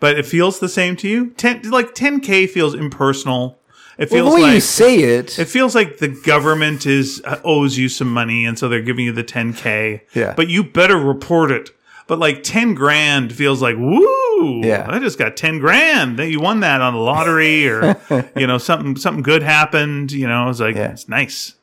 But 0.00 0.18
it 0.18 0.26
feels 0.26 0.58
the 0.60 0.68
same 0.68 0.96
to 0.96 1.08
you. 1.08 1.30
Ten 1.30 1.62
like 1.70 1.94
ten 1.94 2.20
K 2.20 2.46
feels 2.46 2.74
impersonal. 2.74 3.58
It 3.96 4.10
Well, 4.10 4.24
feels 4.24 4.34
the 4.36 4.42
way 4.42 4.54
you 4.54 4.60
say 4.60 4.98
it, 4.98 5.38
it 5.38 5.44
feels 5.46 5.74
like 5.74 5.98
the 5.98 6.08
government 6.08 6.84
is 6.84 7.22
uh, 7.24 7.40
owes 7.44 7.78
you 7.78 7.88
some 7.88 8.12
money, 8.12 8.44
and 8.44 8.58
so 8.58 8.68
they're 8.68 8.82
giving 8.82 9.04
you 9.06 9.12
the 9.12 9.22
ten 9.22 9.52
K. 9.54 10.02
Yeah. 10.12 10.34
But 10.36 10.48
you 10.48 10.64
better 10.64 10.96
report 10.98 11.50
it. 11.52 11.70
But 12.06 12.18
like 12.18 12.42
ten 12.42 12.74
grand 12.74 13.32
feels 13.32 13.62
like 13.62 13.76
woo. 13.78 14.60
Yeah. 14.62 14.84
I 14.90 14.98
just 14.98 15.16
got 15.18 15.36
ten 15.38 15.58
grand. 15.58 16.18
That 16.18 16.28
you 16.28 16.40
won 16.40 16.60
that 16.60 16.82
on 16.82 16.92
the 16.94 17.00
lottery, 17.00 17.66
or 17.68 17.96
you 18.36 18.46
know 18.46 18.58
something 18.58 18.96
something 18.96 19.22
good 19.22 19.42
happened. 19.42 20.12
You 20.12 20.26
know, 20.28 20.50
it's 20.50 20.60
like 20.60 20.74
Yeah. 20.76 20.90
it's 20.92 21.08
nice. 21.08 21.54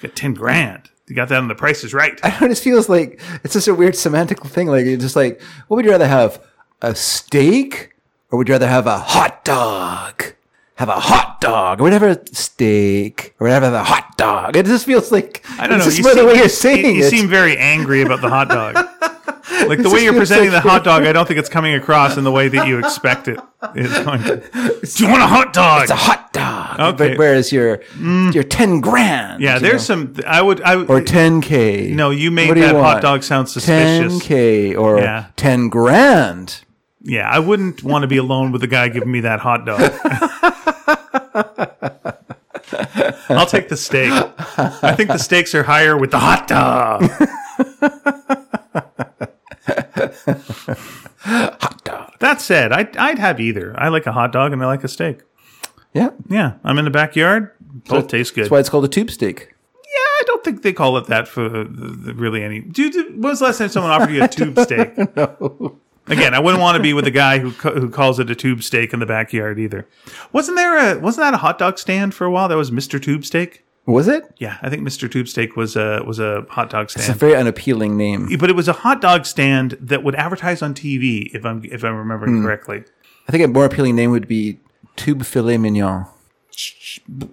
got 0.00 0.14
ten 0.16 0.32
grand. 0.32 0.89
You 1.10 1.16
got 1.16 1.28
that 1.28 1.38
on 1.38 1.48
the 1.48 1.54
Price 1.56 1.82
is 1.84 1.92
Right. 1.92 2.18
I 2.24 2.30
don't 2.30 2.40
know, 2.42 2.46
it 2.46 2.50
just 2.50 2.62
feels 2.62 2.88
like 2.88 3.20
it's 3.44 3.52
just 3.54 3.68
a 3.68 3.74
weird 3.74 3.96
semantic 3.96 4.42
thing. 4.44 4.68
Like 4.68 4.86
it's 4.86 5.02
just 5.02 5.16
like, 5.16 5.42
what 5.68 5.76
would 5.76 5.84
you 5.84 5.90
rather 5.90 6.06
have, 6.08 6.40
a 6.82 6.94
steak, 6.94 7.92
or 8.30 8.38
would 8.38 8.48
you 8.48 8.54
rather 8.54 8.68
have 8.68 8.86
a 8.86 8.98
hot 8.98 9.44
dog? 9.44 10.24
Have 10.76 10.88
a 10.88 10.98
hot 10.98 11.40
dog, 11.42 11.80
or 11.80 11.84
would 11.84 11.92
you 11.92 11.98
rather 11.98 12.08
have 12.08 12.22
a 12.30 12.34
steak, 12.34 13.34
or 13.38 13.44
would 13.44 13.50
you 13.50 13.54
rather 13.54 13.66
have 13.66 13.74
a 13.74 13.84
hot 13.84 14.16
dog? 14.16 14.56
It 14.56 14.64
just 14.66 14.86
feels 14.86 15.12
like 15.12 15.44
I 15.58 15.66
don't 15.66 15.78
know. 15.78 15.84
Just 15.84 15.98
You 15.98 16.04
more 16.04 16.14
the 16.14 16.24
way 16.24 16.36
you're 16.36 16.48
saying 16.48 16.96
you, 16.96 17.02
you 17.02 17.10
seem 17.10 17.28
very 17.28 17.58
angry 17.58 18.00
about 18.02 18.22
the 18.22 18.30
hot 18.30 18.48
dog. 18.48 18.76
Like 19.66 19.82
the 19.82 19.90
way 19.90 20.04
you're 20.04 20.12
presenting 20.14 20.50
the 20.50 20.60
hot 20.60 20.84
dog, 20.84 21.04
I 21.04 21.12
don't 21.12 21.26
think 21.26 21.38
it's 21.38 21.48
coming 21.48 21.74
across 21.74 22.16
in 22.16 22.24
the 22.24 22.32
way 22.32 22.48
that 22.48 22.66
you 22.66 22.78
expect 22.78 23.28
it 23.28 23.38
is 23.74 23.92
going 24.00 24.22
to. 24.22 24.36
Do 24.82 25.04
you 25.04 25.10
want 25.10 25.22
a 25.22 25.26
hot 25.26 25.52
dog? 25.52 25.82
it's 25.82 25.90
a 25.90 25.96
hot 25.96 26.32
dog. 26.32 26.80
Okay. 26.80 26.90
Mm. 26.90 26.98
But 26.98 27.18
whereas 27.18 27.52
you're 27.52 27.82
you're 28.32 28.44
ten 28.44 28.80
grand. 28.80 29.42
yeah, 29.42 29.58
there's 29.58 29.88
know? 29.88 30.12
some. 30.12 30.14
I 30.26 30.42
would. 30.42 30.60
I 30.62 30.82
or 30.84 31.00
ten 31.00 31.40
k. 31.40 31.90
No, 31.92 32.10
you 32.10 32.30
made 32.30 32.48
you 32.48 32.54
that 32.62 32.74
hot 32.74 33.02
dog 33.02 33.22
sound 33.22 33.48
suspicious. 33.48 34.12
Ten 34.12 34.20
k 34.20 34.74
or 34.74 34.98
Yeah. 34.98 35.26
ten 35.36 35.68
grand. 35.68 36.64
Yeah, 37.02 37.28
I 37.30 37.38
wouldn't 37.38 37.82
want 37.82 38.02
to 38.02 38.08
be 38.08 38.18
alone 38.18 38.52
with 38.52 38.60
the 38.60 38.66
guy 38.66 38.88
giving 38.88 39.10
me 39.10 39.20
that 39.20 39.40
hot 39.40 39.64
dog. 39.64 39.80
I'll 43.30 43.46
take 43.46 43.68
the 43.68 43.76
steak. 43.76 44.10
I 44.58 44.94
think 44.96 45.08
the 45.08 45.18
stakes 45.18 45.54
are 45.54 45.62
higher 45.62 45.96
with 45.96 46.10
the 46.10 46.18
hot 46.18 46.46
dog. 46.48 47.08
Hot 51.20 51.84
dog. 51.84 52.12
That 52.20 52.40
said, 52.40 52.72
I'd, 52.72 52.96
I'd 52.96 53.18
have 53.18 53.40
either. 53.40 53.74
I 53.78 53.88
like 53.88 54.06
a 54.06 54.12
hot 54.12 54.32
dog 54.32 54.52
and 54.52 54.62
I 54.62 54.66
like 54.66 54.84
a 54.84 54.88
steak. 54.88 55.20
Yeah. 55.92 56.10
Yeah, 56.28 56.54
I'm 56.64 56.78
in 56.78 56.84
the 56.84 56.90
backyard. 56.90 57.50
Both 57.60 58.08
taste 58.08 58.34
good. 58.34 58.44
That's 58.44 58.50
why 58.50 58.60
it's 58.60 58.68
called 58.68 58.84
a 58.84 58.88
tube 58.88 59.10
steak. 59.10 59.54
Yeah, 59.74 59.96
I 59.96 60.22
don't 60.26 60.44
think 60.44 60.62
they 60.62 60.72
call 60.72 60.96
it 60.96 61.06
that 61.06 61.28
for 61.28 61.48
the, 61.48 61.64
the, 61.64 62.14
really 62.14 62.42
any. 62.42 62.60
Dude, 62.60 62.94
when 62.94 63.20
was 63.20 63.38
the 63.40 63.46
last 63.46 63.58
time 63.58 63.68
someone 63.68 63.90
offered 63.90 64.10
you 64.10 64.22
a 64.22 64.28
tube 64.28 64.58
steak? 64.58 64.96
No. 65.16 65.78
Again, 66.06 66.34
I 66.34 66.40
wouldn't 66.40 66.60
want 66.60 66.76
to 66.76 66.82
be 66.82 66.92
with 66.92 67.06
a 67.06 67.10
guy 67.12 67.38
who 67.38 67.50
who 67.50 67.88
calls 67.88 68.18
it 68.18 68.30
a 68.30 68.34
tube 68.34 68.62
steak 68.62 68.92
in 68.92 68.98
the 69.00 69.06
backyard 69.06 69.58
either. 69.60 69.86
Wasn't 70.32 70.56
there 70.56 70.96
a 70.96 70.98
wasn't 70.98 71.26
that 71.26 71.34
a 71.34 71.38
hot 71.38 71.58
dog 71.58 71.78
stand 71.78 72.14
for 72.14 72.24
a 72.24 72.30
while? 72.30 72.48
That 72.48 72.56
was 72.56 72.70
Mr. 72.70 73.00
Tube 73.00 73.24
Steak. 73.24 73.64
Was 73.86 74.08
it? 74.08 74.24
Yeah, 74.38 74.58
I 74.62 74.68
think 74.70 74.82
Mr. 74.82 75.10
Tube 75.10 75.26
Steak 75.26 75.56
was 75.56 75.74
a 75.76 76.02
was 76.06 76.18
a 76.18 76.42
hot 76.50 76.70
dog 76.70 76.90
stand. 76.90 77.08
It's 77.08 77.14
a 77.14 77.18
very 77.18 77.34
unappealing 77.34 77.96
name. 77.96 78.28
but 78.38 78.48
it 78.50 78.56
was 78.56 78.68
a 78.68 78.72
hot 78.72 79.00
dog 79.00 79.26
stand 79.26 79.72
that 79.80 80.04
would 80.04 80.14
advertise 80.14 80.62
on 80.62 80.74
TV, 80.74 81.30
if 81.34 81.44
I'm 81.44 81.64
if 81.64 81.82
I'm 81.84 81.96
remembering 81.96 82.42
correctly. 82.42 82.84
I 83.28 83.32
think 83.32 83.42
a 83.44 83.48
more 83.48 83.64
appealing 83.64 83.96
name 83.96 84.10
would 84.10 84.28
be 84.28 84.60
tube 84.96 85.24
filet 85.24 85.56
mignon. 85.58 86.06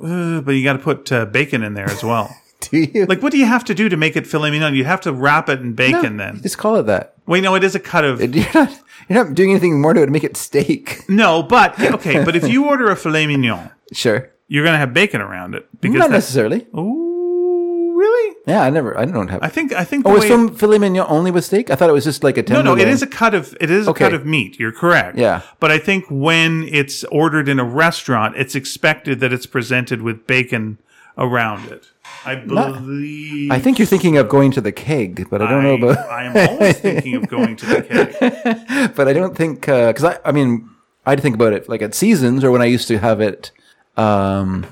Uh, 0.01 0.41
but 0.41 0.51
you 0.51 0.63
got 0.63 0.73
to 0.73 0.79
put 0.79 1.11
uh, 1.11 1.25
bacon 1.25 1.63
in 1.63 1.73
there 1.73 1.89
as 1.89 2.03
well. 2.03 2.35
Do 2.59 2.77
you? 2.79 3.05
like, 3.05 3.21
what 3.21 3.31
do 3.31 3.37
you 3.37 3.45
have 3.45 3.63
to 3.65 3.75
do 3.75 3.87
to 3.87 3.95
make 3.97 4.15
it 4.15 4.25
filet 4.25 4.49
mignon? 4.49 4.73
You 4.73 4.83
have 4.85 5.01
to 5.01 5.13
wrap 5.13 5.47
it 5.47 5.59
in 5.59 5.73
bacon. 5.73 6.17
Then, 6.17 6.41
Just 6.41 6.57
call 6.57 6.75
it 6.77 6.87
that. 6.87 7.13
wait, 7.27 7.41
no, 7.43 7.53
it 7.53 7.63
is 7.63 7.75
a 7.75 7.79
cut 7.79 8.03
of 8.03 8.19
You're 8.35 8.45
not. 8.53 8.79
You're 9.07 9.23
not 9.23 9.35
doing 9.35 9.51
anything 9.51 9.79
more 9.79 9.93
to 9.93 10.01
it 10.01 10.05
to 10.07 10.11
make 10.11 10.23
it 10.23 10.35
steak. 10.35 11.07
No, 11.07 11.43
but 11.43 11.79
okay, 11.79 12.23
but 12.25 12.35
if 12.35 12.47
you 12.47 12.65
order 12.67 12.89
a 12.89 12.95
filet 12.95 13.27
mignon, 13.27 13.69
Sure. 13.93 14.31
You're 14.47 14.63
gonna 14.63 14.77
have 14.77 14.93
bacon 14.93 15.21
around 15.21 15.55
it 15.55 15.67
because 15.81 15.99
Not 15.99 16.11
necessarily. 16.11 16.67
ooh 16.77 17.95
really. 17.97 18.35
Yeah, 18.45 18.61
I 18.61 18.69
never. 18.69 18.97
I 18.97 19.05
don't 19.05 19.27
have. 19.29 19.41
I 19.41 19.49
think 19.49 19.73
I 19.73 19.83
think 19.83 20.05
oh, 20.07 20.13
was 20.13 20.21
way- 20.21 20.29
from 20.29 20.55
filet 20.55 20.77
mignon 20.77 21.05
only 21.09 21.31
with 21.31 21.43
steak. 21.45 21.69
I 21.69 21.75
thought 21.75 21.89
it 21.89 21.93
was 21.93 22.03
just 22.03 22.23
like 22.23 22.37
a 22.37 22.41
no 22.41 22.47
tenderloin. 22.47 22.77
no 22.77 22.81
it 22.83 22.87
is 22.87 23.01
a 23.01 23.07
cut 23.07 23.33
of 23.33 23.55
it 23.59 23.69
is 23.69 23.87
a 23.87 23.89
Okay. 23.91 24.05
cut 24.05 24.13
of 24.13 24.25
meat. 24.25 24.59
You're 24.59 24.71
correct. 24.71 25.17
Yeah. 25.17 25.41
but 25.59 25.71
I 25.71 25.79
think 25.79 26.05
when 26.09 26.63
it's 26.71 27.03
ordered 27.05 27.49
in 27.49 27.59
a 27.59 27.65
restaurant, 27.65 28.35
it's 28.37 28.55
expected 28.55 29.19
that 29.19 29.33
it's 29.33 29.45
presented 29.47 30.01
with 30.01 30.27
bacon 30.27 30.77
around 31.17 31.71
it. 31.71 31.87
I 32.25 32.35
believe. 32.35 33.51
I 33.51 33.59
think 33.59 33.79
you're 33.79 33.85
thinking 33.87 34.17
of 34.17 34.29
going 34.29 34.51
to 34.51 34.61
the 34.61 34.71
keg, 34.71 35.27
but 35.29 35.41
I 35.41 35.49
don't 35.49 35.63
know 35.63 35.73
about. 35.73 35.97
I 36.09 36.23
am 36.25 36.49
always 36.49 36.77
thinking 36.79 37.15
of 37.15 37.27
going 37.27 37.55
to 37.57 37.65
the 37.65 37.81
keg. 37.81 38.95
but 38.95 39.07
I 39.07 39.13
don't 39.13 39.35
think 39.35 39.67
uh, 39.67 39.87
because 39.87 40.03
I, 40.03 40.19
I 40.23 40.31
mean, 40.31 40.69
I'd 41.05 41.21
think 41.21 41.35
about 41.35 41.53
it 41.53 41.67
like 41.67 41.81
at 41.81 41.95
seasons 41.95 42.43
or 42.43 42.51
when 42.51 42.61
I 42.61 42.65
used 42.65 42.87
to 42.89 42.99
have 42.99 43.19
it. 43.21 43.51
Um, 43.97 44.65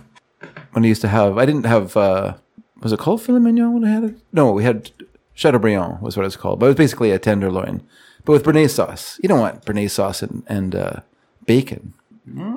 when 0.72 0.84
I 0.86 0.88
used 0.88 1.02
to 1.02 1.08
have, 1.08 1.38
I 1.38 1.46
didn't 1.46 1.66
have. 1.66 1.98
Uh, 1.98 2.36
was 2.82 2.92
it 2.92 3.00
called 3.00 3.22
filet 3.22 3.40
mignon 3.40 3.74
when 3.74 3.84
I 3.84 3.90
had 3.92 4.04
it? 4.04 4.16
No, 4.32 4.52
we 4.52 4.64
had 4.64 4.92
Chateaubriand 5.34 6.02
was 6.02 6.16
what 6.16 6.24
it 6.24 6.28
was 6.28 6.38
called, 6.38 6.60
but 6.60 6.68
it 6.68 6.70
was 6.70 6.76
basically 6.76 7.12
a 7.12 7.20
tenderloin, 7.20 7.82
but 8.24 8.34
with 8.34 8.44
béarnaise 8.44 8.72
sauce. 8.72 9.20
You 9.22 9.30
don't 9.30 9.40
want 9.40 9.66
béarnaise 9.66 9.92
sauce 9.92 10.22
and, 10.22 10.44
and 10.48 10.76
uh, 10.76 11.00
bacon. 11.46 11.94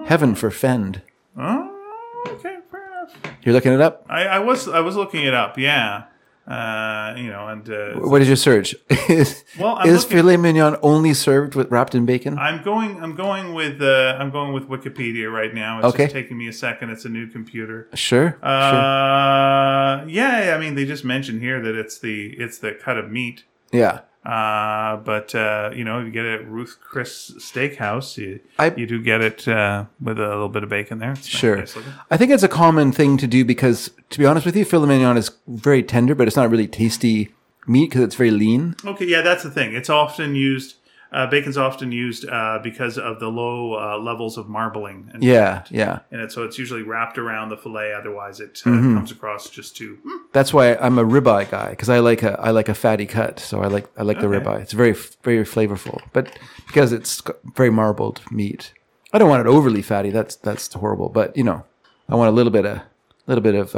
Heaven 0.06 0.34
forfend. 0.34 1.02
Oh, 1.36 2.24
okay, 2.28 2.58
fair 2.70 2.86
enough. 2.86 3.14
You're 3.42 3.52
looking 3.54 3.72
it 3.72 3.80
up. 3.80 4.06
I, 4.08 4.24
I 4.24 4.38
was 4.38 4.66
I 4.66 4.80
was 4.80 4.96
looking 4.96 5.24
it 5.24 5.34
up. 5.34 5.58
Yeah. 5.58 6.04
Uh, 6.48 7.14
you 7.18 7.28
know, 7.28 7.46
and 7.48 7.68
uh, 7.68 7.92
What 8.08 8.22
is 8.22 8.26
your 8.28 8.36
search? 8.36 8.74
is 9.08 9.44
Well, 9.60 9.76
I'm 9.76 9.86
is 9.88 10.04
looking- 10.04 10.16
filet 10.16 10.36
mignon 10.38 10.76
only 10.82 11.12
served 11.12 11.54
with 11.54 11.70
wrapped 11.70 11.94
in 11.94 12.06
bacon? 12.06 12.38
I'm 12.38 12.62
going. 12.62 13.02
I'm 13.02 13.14
going 13.14 13.52
with. 13.52 13.82
Uh, 13.82 14.16
I'm 14.18 14.30
going 14.30 14.54
with 14.54 14.66
Wikipedia 14.66 15.30
right 15.30 15.52
now. 15.54 15.78
It's 15.80 15.88
Okay. 15.88 16.04
just 16.04 16.14
taking 16.14 16.38
me 16.38 16.48
a 16.48 16.52
second. 16.54 16.88
It's 16.88 17.04
a 17.04 17.10
new 17.10 17.26
computer. 17.26 17.88
sure. 17.92 18.38
sure. 18.40 18.44
Uh, 18.44 20.06
yeah. 20.06 20.54
I 20.56 20.58
mean, 20.58 20.74
they 20.74 20.86
just 20.86 21.04
mentioned 21.04 21.42
here 21.42 21.60
that 21.60 21.74
it's 21.74 21.98
the 21.98 22.28
it's 22.38 22.58
the 22.58 22.72
cut 22.72 22.96
of 22.96 23.10
meat. 23.10 23.44
Yeah. 23.70 24.00
Uh, 24.28 24.96
but 24.98 25.34
uh, 25.34 25.70
you 25.74 25.84
know, 25.84 26.00
you 26.00 26.10
get 26.10 26.26
it 26.26 26.42
at 26.42 26.48
Ruth 26.48 26.76
Chris 26.82 27.32
Steakhouse. 27.38 28.18
You, 28.18 28.40
I- 28.58 28.74
you 28.76 28.86
do 28.86 29.00
get 29.02 29.22
it 29.22 29.48
uh, 29.48 29.86
with 30.02 30.18
a 30.18 30.28
little 30.28 30.50
bit 30.50 30.62
of 30.62 30.68
bacon 30.68 30.98
there. 30.98 31.12
It's 31.12 31.26
Sure. 31.26 31.56
nice. 31.56 31.74
I 32.10 32.18
think 32.18 32.30
it's 32.30 32.42
a 32.42 32.48
common 32.48 32.92
thing 32.92 33.16
to 33.16 33.26
do 33.26 33.42
because, 33.44 33.90
to 34.10 34.18
be 34.18 34.26
honest 34.26 34.44
with 34.44 34.54
you, 34.54 34.66
filet 34.66 34.86
mignon 34.88 35.16
is 35.16 35.30
very 35.46 35.82
tender, 35.82 36.14
but 36.14 36.26
it's 36.28 36.36
not 36.36 36.50
really 36.50 36.66
tasty 36.68 37.34
meat 37.66 37.88
because 37.88 38.02
it's 38.02 38.16
very 38.16 38.30
lean. 38.30 38.74
Okay, 38.84 39.06
yeah, 39.06 39.22
that's 39.22 39.44
the 39.44 39.50
thing. 39.50 39.74
It's 39.74 39.88
often 39.90 40.34
used. 40.34 40.74
Uh, 41.10 41.26
bacon's 41.26 41.56
often 41.56 41.90
used 41.90 42.28
uh, 42.28 42.58
because 42.62 42.98
of 42.98 43.18
the 43.18 43.28
low 43.28 43.72
uh, 43.74 43.96
levels 43.98 44.36
of 44.36 44.46
marbling. 44.48 45.10
And 45.14 45.24
Yeah, 45.24 45.64
yeah. 45.70 46.00
in 46.10 46.20
it, 46.20 46.30
so 46.32 46.42
it's 46.44 46.58
usually 46.58 46.82
wrapped 46.82 47.16
around 47.16 47.48
the 47.48 47.56
fillet. 47.56 47.94
Otherwise, 47.94 48.40
it 48.40 48.62
uh, 48.66 48.70
Mm-hmm. 48.70 48.94
comes 48.94 49.10
across 49.10 49.48
just 49.48 49.74
too. 49.76 49.96
"Hmm, 50.04 50.16
That's 50.32 50.52
why 50.52 50.74
I'm 50.74 50.98
a 50.98 51.04
ribeye 51.04 51.50
guy 51.50 51.70
because 51.70 51.88
I 51.88 52.00
like 52.00 52.22
a 52.22 52.38
I 52.38 52.50
like 52.50 52.68
a 52.68 52.74
fatty 52.74 53.06
cut. 53.06 53.40
So 53.40 53.62
I 53.62 53.68
like 53.68 53.86
I 53.96 54.02
like 54.02 54.20
the 54.20 54.26
Okay. 54.28 54.38
ribeye. 54.44 54.60
It's 54.60 54.72
very 54.74 54.92
very 55.22 55.44
flavorful, 55.44 56.00
but 56.12 56.38
because 56.66 56.92
it's 56.92 57.22
very 57.56 57.70
marbled 57.70 58.20
meat, 58.30 58.72
I 59.14 59.18
don't 59.18 59.30
want 59.30 59.40
it 59.40 59.50
overly 59.50 59.80
fatty. 59.82 60.10
That's 60.10 60.36
that's 60.36 60.72
horrible. 60.74 61.08
But 61.08 61.34
you 61.36 61.44
know, 61.44 61.64
I 62.10 62.16
want 62.16 62.28
a 62.28 62.32
little 62.36 62.52
bit 62.52 62.66
of 62.66 62.80
little 63.26 63.42
bit 63.42 63.54
of 63.54 63.74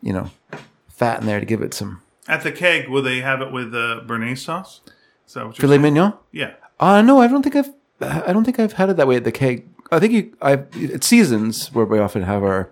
you 0.00 0.12
know 0.12 0.30
fat 0.88 1.20
in 1.20 1.26
there 1.26 1.40
to 1.40 1.46
give 1.46 1.60
it 1.60 1.74
some 1.74 2.02
At 2.28 2.42
the 2.44 2.52
keg, 2.52 2.88
will 2.88 3.02
they 3.02 3.20
have 3.20 3.40
it 3.42 3.50
with 3.52 3.74
uh, 3.74 4.02
béarnaise 4.06 4.38
sauce? 4.44 4.80
Is 5.26 5.34
that 5.34 5.44
what 5.46 5.58
you're 5.58 5.62
filet 5.68 5.74
saying? 5.76 5.82
mignon. 5.94 6.12
Yeah. 6.30 6.54
Uh 6.80 7.02
no, 7.02 7.20
I 7.20 7.26
don't 7.26 7.42
think 7.42 7.56
I've 7.56 7.70
I 8.00 8.32
don't 8.32 8.44
think 8.44 8.58
I've 8.60 8.74
had 8.74 8.90
it 8.90 8.96
that 8.96 9.08
way 9.08 9.16
at 9.16 9.24
the 9.24 9.32
keg. 9.32 9.66
I 9.90 9.98
think 9.98 10.12
you 10.12 10.36
I 10.40 10.62
it's 10.72 11.06
seasons 11.06 11.72
where 11.72 11.84
we 11.84 11.98
often 11.98 12.22
have 12.22 12.42
our 12.42 12.70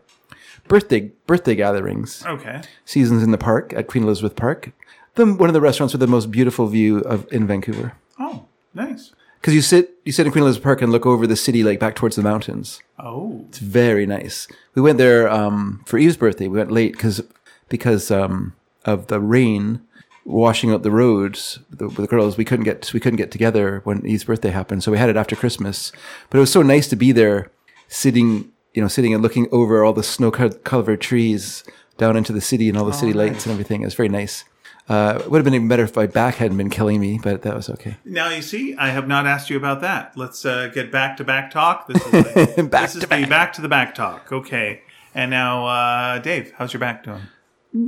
birthday 0.69 1.11
birthday 1.27 1.55
gatherings. 1.55 2.25
Okay. 2.27 2.63
Seasons 2.85 3.23
in 3.23 3.31
the 3.31 3.39
park 3.39 3.73
at 3.75 3.87
Queen 3.87 4.05
Elizabeth 4.05 4.37
Park. 4.37 4.73
The, 5.15 5.25
one 5.25 5.49
of 5.49 5.55
the 5.55 5.61
restaurants 5.63 5.95
with 5.95 6.01
the 6.01 6.07
most 6.07 6.31
beautiful 6.31 6.67
view 6.67 6.99
of 6.99 7.27
in 7.33 7.47
Vancouver. 7.47 7.95
Oh, 8.19 8.45
nice. 8.75 9.13
Because 9.41 9.55
you 9.55 9.63
sit 9.63 9.95
you 10.05 10.13
sit 10.13 10.27
in 10.27 10.33
Queen 10.33 10.43
Elizabeth 10.43 10.65
Park 10.65 10.83
and 10.83 10.93
look 10.93 11.07
over 11.07 11.27
the 11.27 11.37
city 11.37 11.63
like 11.65 11.81
back 11.81 11.95
towards 11.97 12.17
the 12.17 12.23
mountains. 12.23 12.83
Oh, 12.99 13.45
It's 13.49 13.59
very 13.59 14.07
nice. 14.07 14.47
We 14.75 14.83
went 14.83 14.99
there 14.99 15.29
um, 15.29 15.83
for 15.87 15.99
Eve's 15.99 16.17
birthday. 16.17 16.49
We 16.49 16.59
went 16.59 16.71
late 16.71 16.93
because 16.93 17.23
because 17.69 18.11
um, 18.11 18.55
of 18.85 19.07
the 19.09 19.21
rain 19.21 19.81
washing 20.27 20.71
out 20.71 20.83
the 20.83 20.91
roads. 20.91 21.61
The, 21.71 21.89
the 21.89 22.07
girls 22.07 22.37
we 22.37 22.45
couldn't 22.45 22.65
get 22.65 22.93
we 22.93 23.01
couldn't 23.01 23.17
get 23.17 23.31
together 23.31 23.81
when 23.85 24.05
Eve's 24.05 24.25
birthday 24.25 24.51
happened, 24.51 24.83
so 24.83 24.93
we 24.93 24.99
had 24.99 25.09
it 25.09 25.17
after 25.17 25.37
Christmas. 25.37 25.93
But 26.29 26.39
it 26.39 26.41
was 26.41 26.53
so 26.53 26.63
nice 26.63 26.89
to 26.89 26.97
be 26.97 27.13
there, 27.13 27.51
sitting 27.89 28.53
you 28.75 28.83
know 28.83 28.89
sitting 28.89 29.15
and 29.15 29.23
looking 29.23 29.49
over 29.53 29.85
all 29.85 29.93
the 29.93 30.03
snow 30.03 30.31
covered 30.31 31.01
trees 31.01 31.65
down 31.97 32.17
into 32.17 32.33
the 32.33 32.41
city 32.41 32.69
and 32.69 32.77
all 32.77 32.85
the 32.85 32.93
city 32.93 33.13
lights 33.13 33.47
and 33.47 33.53
everything. 33.53 33.83
It 33.83 33.87
was 33.87 33.95
very 33.95 34.11
nice. 34.11 34.45
Uh, 34.89 35.21
it 35.21 35.31
would 35.31 35.39
have 35.39 35.45
been 35.45 35.55
even 35.55 35.67
better 35.67 35.83
if 35.83 35.97
my 35.97 36.07
back 36.07 36.37
hadn't 36.37 36.57
been 36.57 36.71
killing 36.71 37.01
me, 37.01 37.19
but 37.21 37.43
that 37.43 37.57
was 37.57 37.69
okay. 37.69 37.97
now 38.05 38.29
you 38.29 38.41
see, 38.41 38.77
I 38.77 38.91
have 38.91 39.09
not 39.09 39.27
asked 39.27 39.51
you 39.51 39.57
about 39.57 39.81
that. 39.81 40.17
Let's 40.17 40.45
uh, 40.45 40.69
get 40.69 40.93
back 40.93 41.17
to 41.17 41.25
back 41.25 41.51
talk. 41.51 41.89
This 41.89 42.07
is 42.07 42.13
the, 42.55 42.63
Back 42.63 42.83
this 42.83 42.95
is 42.95 43.03
to 43.03 43.09
the 43.09 43.27
back 43.27 43.53
to 43.55 43.63
the 43.63 43.69
back 43.69 43.97
talk. 43.97 44.31
Okay. 44.31 44.83
And 45.13 45.31
now, 45.31 45.67
uh, 45.67 46.19
Dave, 46.21 46.53
how's 46.57 46.73
your 46.73 46.79
back 46.81 47.03
doing? 47.03 47.23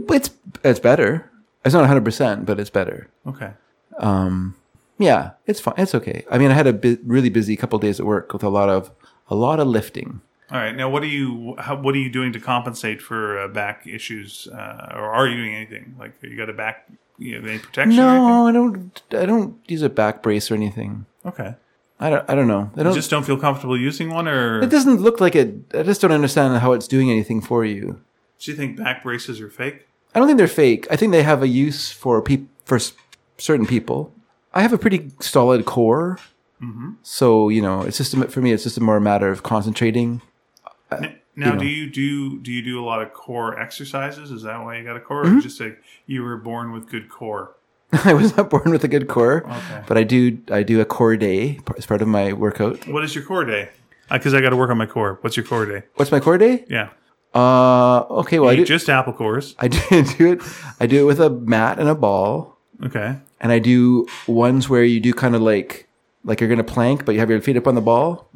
It's 0.09 0.31
it's 0.65 0.81
better. 0.81 1.31
It's 1.69 1.75
not 1.75 1.81
100, 1.81 2.05
percent 2.05 2.47
but 2.47 2.59
it's 2.59 2.71
better. 2.71 3.09
Okay. 3.27 3.53
Yeah, 4.99 5.31
it's 5.47 5.61
fine. 5.61 5.75
It's 5.79 5.95
okay. 5.95 6.25
I 6.31 6.39
mean, 6.39 6.51
I 6.51 6.55
had 6.55 6.67
a 6.67 6.73
bu- 6.73 6.99
really 7.05 7.29
busy 7.31 7.57
couple 7.57 7.79
days 7.79 8.01
at 8.01 8.07
work 8.07 8.33
with 8.33 8.43
a 8.43 8.49
lot 8.49 8.69
of 8.69 8.91
a 9.29 9.35
lot 9.37 9.61
of 9.61 9.69
lifting. 9.69 10.21
All 10.51 10.59
right. 10.59 10.75
Now, 10.75 10.89
what 10.89 11.03
are 11.03 11.07
you? 11.07 11.55
How, 11.59 11.77
what 11.77 11.95
are 11.95 11.99
you 11.99 12.11
doing 12.11 12.33
to 12.33 12.41
compensate 12.41 13.01
for 13.03 13.39
uh, 13.39 13.49
back 13.49 13.87
issues, 13.87 14.49
uh, 14.49 14.93
or 14.95 15.05
are 15.13 15.29
you 15.29 15.37
doing 15.37 15.55
anything? 15.55 15.95
Like, 15.99 16.15
you 16.23 16.37
got 16.37 16.49
a 16.51 16.53
back? 16.55 16.89
You 17.19 17.41
know, 17.41 17.49
any 17.49 17.59
protection? 17.59 17.97
No, 17.97 18.47
I 18.49 18.53
don't. 18.53 19.03
I 19.13 19.27
don't 19.27 19.59
use 19.69 19.83
a 19.83 19.89
back 19.89 20.23
brace 20.23 20.51
or 20.51 20.55
anything. 20.55 21.07
Okay. 21.25 21.55
I 22.01 22.11
don't. 22.11 22.25
I 22.31 22.35
don't 22.35 22.49
know. 22.49 22.71
I 22.77 22.83
don't. 22.83 22.95
Just 22.95 23.11
don't 23.11 23.25
feel 23.25 23.37
comfortable 23.37 23.79
using 23.79 24.11
one, 24.11 24.27
or 24.27 24.63
it 24.63 24.71
doesn't 24.71 25.01
look 25.01 25.21
like 25.21 25.37
it. 25.37 25.55
I 25.75 25.83
just 25.83 26.01
don't 26.01 26.13
understand 26.13 26.57
how 26.59 26.73
it's 26.73 26.89
doing 26.89 27.11
anything 27.11 27.41
for 27.41 27.65
you. 27.65 28.01
do 28.41 28.51
you 28.51 28.57
think 28.57 28.77
back 28.79 29.03
braces 29.03 29.41
are 29.41 29.51
fake? 29.51 29.88
I 30.15 30.19
don't 30.19 30.27
think 30.29 30.39
they're 30.39 30.49
fake. 30.49 30.87
I 30.91 30.97
think 30.97 31.13
they 31.13 31.23
have 31.23 31.43
a 31.43 31.49
use 31.49 31.91
for 31.91 32.21
peop- 32.23 32.49
for 32.65 32.79
certain 33.37 33.67
people. 33.67 34.13
I 34.55 34.63
have 34.63 34.73
a 34.73 34.79
pretty 34.79 35.11
solid 35.21 35.65
core, 35.67 36.19
so 37.03 37.49
you 37.49 37.63
know, 37.63 37.83
it's 37.83 37.99
just 37.99 38.15
a, 38.15 38.29
for 38.29 38.41
me. 38.41 38.53
It's 38.53 38.65
just 38.65 38.77
a 38.79 38.81
more 38.83 39.01
matter 39.01 39.29
of 39.31 39.43
concentrating. 39.43 40.21
N- 40.91 41.17
Now, 41.37 41.53
know. 41.53 41.61
do 41.61 41.67
you 41.67 41.89
do 41.91 42.39
do 42.41 42.51
you 42.51 42.63
do 42.63 42.81
a 42.83 42.85
lot 42.85 43.01
of 43.03 43.13
core 43.13 43.59
exercises? 43.61 44.31
Is 44.31 44.43
that 44.43 44.63
why 44.65 44.79
you 44.79 44.85
got 44.85 44.97
a 44.97 45.01
core, 45.01 45.25
Mm-hmm. 45.25 45.39
or 45.39 45.41
just 45.41 45.61
like 45.61 45.81
you 46.07 46.23
were 46.23 46.37
born 46.37 46.73
with 46.73 46.89
good 46.91 47.09
core? 47.09 47.55
I 48.05 48.13
was 48.15 48.37
not 48.37 48.51
born 48.51 48.71
with 48.71 48.85
a 48.85 48.89
good 48.89 49.09
core, 49.09 49.45
Okay. 49.49 49.83
but 49.87 49.97
I 49.97 50.03
do. 50.05 50.39
I 50.51 50.63
do 50.63 50.81
a 50.81 50.85
core 50.85 51.17
day 51.17 51.61
as 51.77 51.87
part 51.87 52.03
of 52.03 52.09
my 52.09 52.33
workout. 52.33 52.87
What 52.89 53.05
is 53.05 53.15
your 53.15 53.25
core 53.25 53.45
day? 53.45 53.69
Because 54.11 54.33
I 54.35 54.41
got 54.41 54.51
to 54.51 54.57
work 54.57 54.71
on 54.71 54.79
my 54.79 54.87
core. 54.87 55.19
What's 55.21 55.37
your 55.37 55.45
core 55.47 55.67
day? 55.67 55.83
What's 55.97 56.11
my 56.11 56.19
core 56.21 56.39
day? 56.39 56.65
Yeah, 56.69 56.89
Uh, 57.35 58.01
okay. 58.21 58.39
Well, 58.39 58.51
I 58.51 58.57
do, 58.57 58.65
just 58.65 58.89
apple 58.89 59.13
cores. 59.13 59.55
I 59.59 59.69
do 59.69 60.03
do 60.03 60.33
it. 60.33 60.43
I 60.81 60.87
do 60.87 61.01
it 61.01 61.05
with 61.05 61.21
a 61.21 61.31
mat 61.31 61.79
and 61.79 61.89
a 61.89 61.95
ball, 61.95 62.57
Okay. 62.85 63.17
and 63.41 63.53
I 63.53 63.59
do 63.59 64.07
ones 64.27 64.69
where 64.69 64.83
you 64.85 64.99
do 65.01 65.13
kind 65.13 65.35
of 65.35 65.43
like 65.43 65.87
like 66.25 66.41
you're 66.41 66.49
gonna 66.49 66.65
plank, 66.65 67.05
but 67.05 67.13
you 67.13 67.21
have 67.21 67.31
your 67.31 67.41
feet 67.41 67.57
up 67.57 67.67
on 67.67 67.75
the 67.75 67.81
ball. 67.81 68.29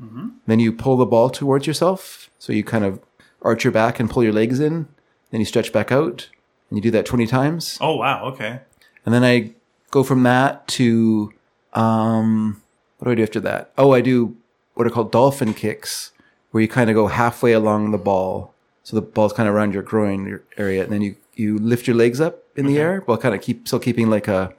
Then 0.47 0.59
you 0.61 0.73
pull 0.73 0.97
the 0.97 1.07
ball 1.07 1.31
towards 1.31 1.67
yourself, 1.67 2.29
so 2.39 2.53
you 2.53 2.65
kind 2.65 2.85
of 2.85 3.01
arch 3.43 3.65
your 3.65 3.73
back 3.73 3.99
and 4.01 4.11
pull 4.11 4.23
your 4.25 4.33
legs 4.33 4.61
in. 4.61 4.89
Then 5.31 5.41
you 5.41 5.47
stretch 5.47 5.73
back 5.73 5.91
out, 5.91 6.29
and 6.69 6.77
you 6.79 6.83
do 6.83 6.91
that 6.91 7.07
twenty 7.07 7.27
times. 7.27 7.79
Oh 7.81 7.97
wow. 7.97 8.25
Okay. 8.27 8.61
And 9.05 9.15
then 9.15 9.25
I 9.25 9.53
go 9.91 10.03
from 10.05 10.23
that 10.25 10.69
to 10.69 11.33
um, 11.73 12.63
what 12.99 13.07
do 13.07 13.13
I 13.13 13.15
do 13.15 13.23
after 13.23 13.41
that? 13.41 13.73
Oh, 13.79 13.93
I 13.93 14.01
do 14.01 14.37
what 14.75 14.87
are 14.87 14.91
called 14.91 15.11
dolphin 15.13 15.55
kicks, 15.55 16.13
where 16.51 16.61
you 16.63 16.69
kind 16.69 16.89
of 16.91 16.95
go 16.95 17.07
halfway 17.09 17.53
along 17.53 17.91
the 17.91 17.99
ball, 17.99 18.52
so 18.83 18.97
the 18.97 19.03
ball's 19.03 19.33
kind 19.33 19.49
of 19.49 19.55
around 19.55 19.75
your 19.75 19.83
groin 19.83 20.41
area, 20.57 20.83
and 20.83 20.93
then 20.93 21.03
you 21.03 21.17
you 21.35 21.59
lift 21.59 21.87
your 21.87 21.97
legs 21.97 22.21
up 22.21 22.45
in 22.57 22.67
the 22.67 22.79
air, 22.79 23.01
while 23.07 23.17
kind 23.17 23.35
of 23.35 23.41
keep 23.41 23.67
still 23.67 23.79
keeping 23.79 24.11
like 24.11 24.29
a 24.29 24.55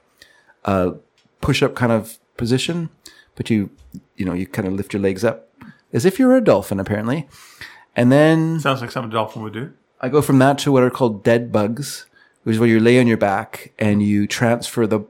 a 0.64 0.94
push 1.40 1.62
up 1.62 1.74
kind 1.74 1.92
of 1.92 2.18
position, 2.36 2.90
but 3.36 3.50
you 3.50 3.70
you 4.16 4.24
know 4.24 4.32
you 4.32 4.46
kind 4.46 4.66
of 4.66 4.74
lift 4.74 4.92
your 4.92 5.02
legs 5.02 5.24
up 5.24 5.50
as 5.92 6.04
if 6.04 6.18
you're 6.18 6.36
a 6.36 6.40
dolphin 6.42 6.80
apparently, 6.80 7.28
and 7.94 8.10
then 8.10 8.60
Sounds 8.60 8.80
like 8.80 8.90
something 8.90 9.10
a 9.10 9.14
dolphin 9.14 9.42
would 9.42 9.52
do. 9.52 9.72
I 10.00 10.08
go 10.08 10.20
from 10.20 10.38
that 10.40 10.58
to 10.58 10.72
what 10.72 10.82
are 10.82 10.90
called 10.90 11.22
dead 11.22 11.52
bugs, 11.52 12.06
which 12.42 12.54
is 12.54 12.60
where 12.60 12.68
you 12.68 12.80
lay 12.80 12.98
on 13.00 13.06
your 13.06 13.16
back 13.16 13.72
and 13.78 14.02
you 14.02 14.26
transfer 14.26 14.86
the 14.86 15.00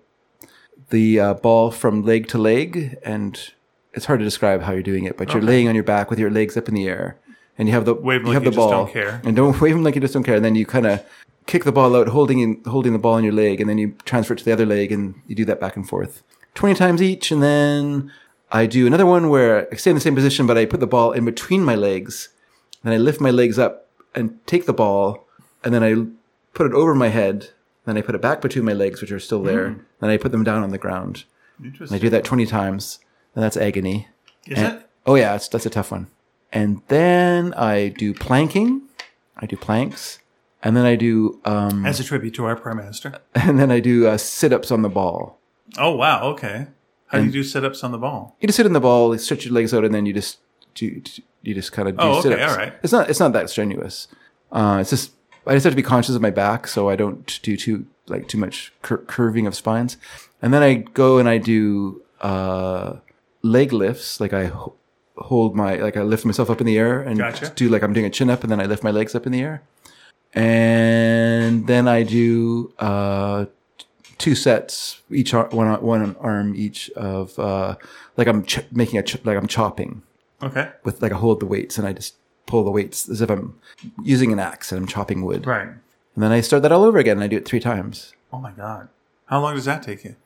the 0.90 1.18
uh, 1.18 1.35
ball 1.35 1.70
from 1.70 2.03
leg 2.03 2.29
to 2.29 2.38
leg, 2.38 2.98
and 3.03 3.53
it's 3.94 4.05
hard 4.05 4.20
to 4.20 4.24
describe 4.24 4.62
how 4.62 4.72
you're 4.72 4.83
doing 4.83 5.05
it, 5.05 5.16
but 5.16 5.33
you're 5.33 5.42
laying 5.42 5.66
on 5.66 5.74
your 5.74 5.85
back 5.85 6.11
with 6.11 6.18
your 6.18 6.31
legs 6.31 6.57
up 6.57 6.68
in 6.68 6.74
the 6.74 6.87
air, 6.87 7.16
and 7.58 7.68
you 7.68 7.74
have 7.74 7.84
the 7.84 7.94
Wave 7.94 8.22
you 8.22 8.26
like 8.28 8.34
have 8.34 8.44
you 8.44 8.50
the 8.50 8.56
just 8.56 8.56
ball, 8.70 8.70
don't 8.84 8.92
care. 8.92 9.20
and 9.24 9.36
don't 9.36 9.60
wave 9.60 9.74
them 9.74 9.84
like 9.84 9.94
you 9.94 10.00
just 10.00 10.14
don't 10.14 10.24
care, 10.24 10.36
and 10.36 10.44
then 10.44 10.54
you 10.54 10.66
kind 10.66 10.86
of 10.86 11.04
kick 11.46 11.64
the 11.64 11.72
ball 11.72 11.94
out, 11.96 12.08
holding 12.08 12.40
in, 12.40 12.62
holding 12.66 12.92
the 12.92 12.98
ball 12.98 13.16
in 13.16 13.24
your 13.24 13.32
leg, 13.32 13.60
and 13.60 13.68
then 13.68 13.78
you 13.78 13.94
transfer 14.04 14.32
it 14.34 14.38
to 14.38 14.44
the 14.44 14.52
other 14.52 14.66
leg, 14.66 14.90
and 14.92 15.14
you 15.26 15.34
do 15.34 15.44
that 15.44 15.60
back 15.60 15.76
and 15.76 15.88
forth, 15.88 16.22
twenty 16.54 16.74
times 16.74 17.00
each, 17.02 17.30
and 17.30 17.42
then 17.42 18.12
I 18.52 18.66
do 18.66 18.86
another 18.86 19.06
one 19.06 19.28
where 19.30 19.68
I 19.72 19.76
stay 19.76 19.90
in 19.90 19.94
the 19.96 20.00
same 20.00 20.14
position, 20.14 20.46
but 20.46 20.56
I 20.58 20.64
put 20.66 20.80
the 20.80 20.86
ball 20.86 21.12
in 21.12 21.24
between 21.24 21.62
my 21.64 21.74
legs, 21.74 22.28
then 22.82 22.92
I 22.92 22.98
lift 22.98 23.20
my 23.20 23.30
legs 23.30 23.58
up 23.58 23.88
and 24.14 24.38
take 24.46 24.66
the 24.66 24.72
ball, 24.72 25.26
and 25.64 25.74
then 25.74 25.82
I 25.82 26.06
put 26.54 26.66
it 26.66 26.72
over 26.74 26.94
my 26.94 27.08
head. 27.08 27.50
Then 27.86 27.98
I 27.98 28.00
put 28.00 28.14
it 28.14 28.22
back 28.22 28.40
between 28.40 28.64
my 28.64 28.72
legs, 28.72 29.02
which 29.02 29.12
are 29.12 29.20
still 29.20 29.42
there. 29.42 29.68
Hmm. 29.68 29.80
Then 30.00 30.08
I 30.08 30.16
put 30.16 30.32
them 30.32 30.42
down 30.42 30.62
on 30.62 30.70
the 30.70 30.78
ground. 30.78 31.24
And 31.62 31.92
I 31.92 31.98
do 31.98 32.08
that 32.08 32.24
20 32.24 32.46
times. 32.46 32.98
And 33.34 33.44
that's 33.44 33.58
agony. 33.58 34.08
Is 34.46 34.56
And- 34.58 34.78
it? 34.78 34.88
Oh, 35.04 35.16
yeah, 35.16 35.36
that's 35.36 35.66
a 35.66 35.68
tough 35.68 35.90
one. 35.90 36.06
And 36.54 36.80
then 36.88 37.52
I 37.54 37.88
do 37.88 38.14
planking. 38.14 38.82
I 39.36 39.44
do 39.46 39.56
planks. 39.56 40.20
and 40.62 40.74
then 40.76 40.86
I 40.86 40.94
do 40.96 41.40
um, 41.44 41.84
As 41.84 42.00
a 42.00 42.04
tribute 42.04 42.32
to 42.34 42.44
our 42.46 42.56
prime 42.56 42.76
minister. 42.78 43.18
and 43.34 43.58
then 43.58 43.70
I 43.70 43.80
do 43.80 44.06
uh, 44.06 44.16
sit 44.16 44.52
ups 44.52 44.70
on 44.70 44.80
the 44.82 44.88
ball. 44.88 45.38
Oh 45.76 45.94
wow. 45.96 46.22
Okay. 46.32 46.68
How 47.08 47.18
do 47.20 47.26
you 47.26 47.30
do 47.32 47.42
sit-ups 47.44 47.84
on 47.84 47.92
the 47.92 47.98
ball? 47.98 48.36
You 48.40 48.48
just 48.48 48.56
sit 48.56 48.66
on 48.66 48.72
the 48.72 48.80
ball, 48.80 49.12
you 49.14 49.18
stretch 49.18 49.44
your 49.44 49.54
legs 49.54 49.72
out, 49.72 49.84
and 49.84 49.94
then 49.94 50.04
you 50.04 50.12
just 50.12 50.38
do 50.74 51.00
you 51.42 51.54
just 51.54 51.70
kind 51.70 51.88
of 51.88 51.96
do 51.96 52.02
Oh, 52.02 52.10
okay, 52.18 52.30
sit-ups. 52.30 52.52
all 52.52 52.58
right. 52.58 52.72
It's 52.82 52.92
not 52.92 53.08
it's 53.10 53.20
not 53.20 53.32
that 53.34 53.50
strenuous. 53.50 54.08
Uh, 54.50 54.78
it's 54.80 54.90
just 54.90 55.12
I 55.46 55.52
just 55.54 55.64
have 55.64 55.72
to 55.72 55.76
be 55.76 55.82
conscious 55.82 56.14
of 56.16 56.22
my 56.22 56.30
back, 56.30 56.66
so 56.66 56.88
I 56.88 56.96
don't 56.96 57.40
do 57.42 57.56
too 57.56 57.86
like 58.08 58.26
too 58.28 58.38
much 58.38 58.72
cur- 58.82 59.04
curving 59.06 59.46
of 59.46 59.54
spines. 59.54 59.96
And 60.42 60.52
then 60.52 60.62
I 60.62 60.74
go 60.74 61.18
and 61.18 61.28
I 61.28 61.38
do 61.38 62.02
uh, 62.20 62.96
leg 63.42 63.72
lifts, 63.72 64.18
like 64.20 64.32
I 64.32 64.46
hold 65.16 65.55
my 65.55 65.77
like 65.77 65.96
I 65.96 66.03
lift 66.03 66.24
myself 66.24 66.50
up 66.50 66.61
in 66.61 66.66
the 66.66 66.77
air 66.79 67.00
and 67.00 67.18
Gotcha. 67.18 67.53
do 67.55 67.68
like 67.68 67.83
I'm 67.83 67.92
doing 67.92 68.07
a 68.07 68.11
chin 68.11 68.31
up, 68.31 68.42
and 68.42 68.50
then 68.53 68.61
I 68.61 68.66
lift 68.66 68.83
my 68.83 68.90
legs 68.90 69.14
up 69.14 69.27
in 69.27 69.33
the 69.33 69.40
air. 69.42 69.62
And 70.35 71.66
then 71.66 71.87
I 71.87 72.03
do 72.03 72.72
uh, 72.79 73.46
two 74.18 74.35
sets, 74.35 75.00
each 75.11 75.33
ar- 75.33 75.48
one 75.50 75.81
one 75.83 76.16
arm 76.20 76.55
each 76.57 76.90
of 76.90 77.38
uh, 77.38 77.77
like 78.16 78.27
I'm 78.27 78.44
ch- 78.44 78.66
making 78.72 78.98
a 78.98 79.03
ch- 79.03 79.24
like 79.24 79.37
I'm 79.37 79.46
chopping 79.46 80.03
Okay. 80.42 80.70
with 80.83 81.00
like 81.03 81.12
I 81.12 81.16
hold 81.16 81.40
the 81.40 81.46
weights 81.46 81.79
and 81.79 81.87
I 81.87 81.92
just 81.92 82.16
pull 82.46 82.64
the 82.64 82.70
weights 82.70 83.09
as 83.09 83.20
if 83.20 83.31
I'm 83.31 83.59
using 84.03 84.33
an 84.33 84.38
axe 84.40 84.72
and 84.72 84.81
I'm 84.81 84.87
chopping 84.88 85.22
wood. 85.22 85.46
Right. 85.46 85.68
And 85.68 86.22
then 86.22 86.33
I 86.33 86.40
start 86.40 86.62
that 86.62 86.72
all 86.72 86.83
over 86.85 86.98
again 86.98 87.16
and 87.18 87.24
I 87.24 87.29
do 87.29 87.37
it 87.37 87.46
three 87.46 87.61
times. 87.61 88.12
Oh 88.33 88.38
my 88.38 88.50
god. 88.53 88.88
How 89.27 89.40
long 89.40 89.55
does 89.55 89.64
that 89.66 89.83
take 89.83 90.05
you? 90.05 90.16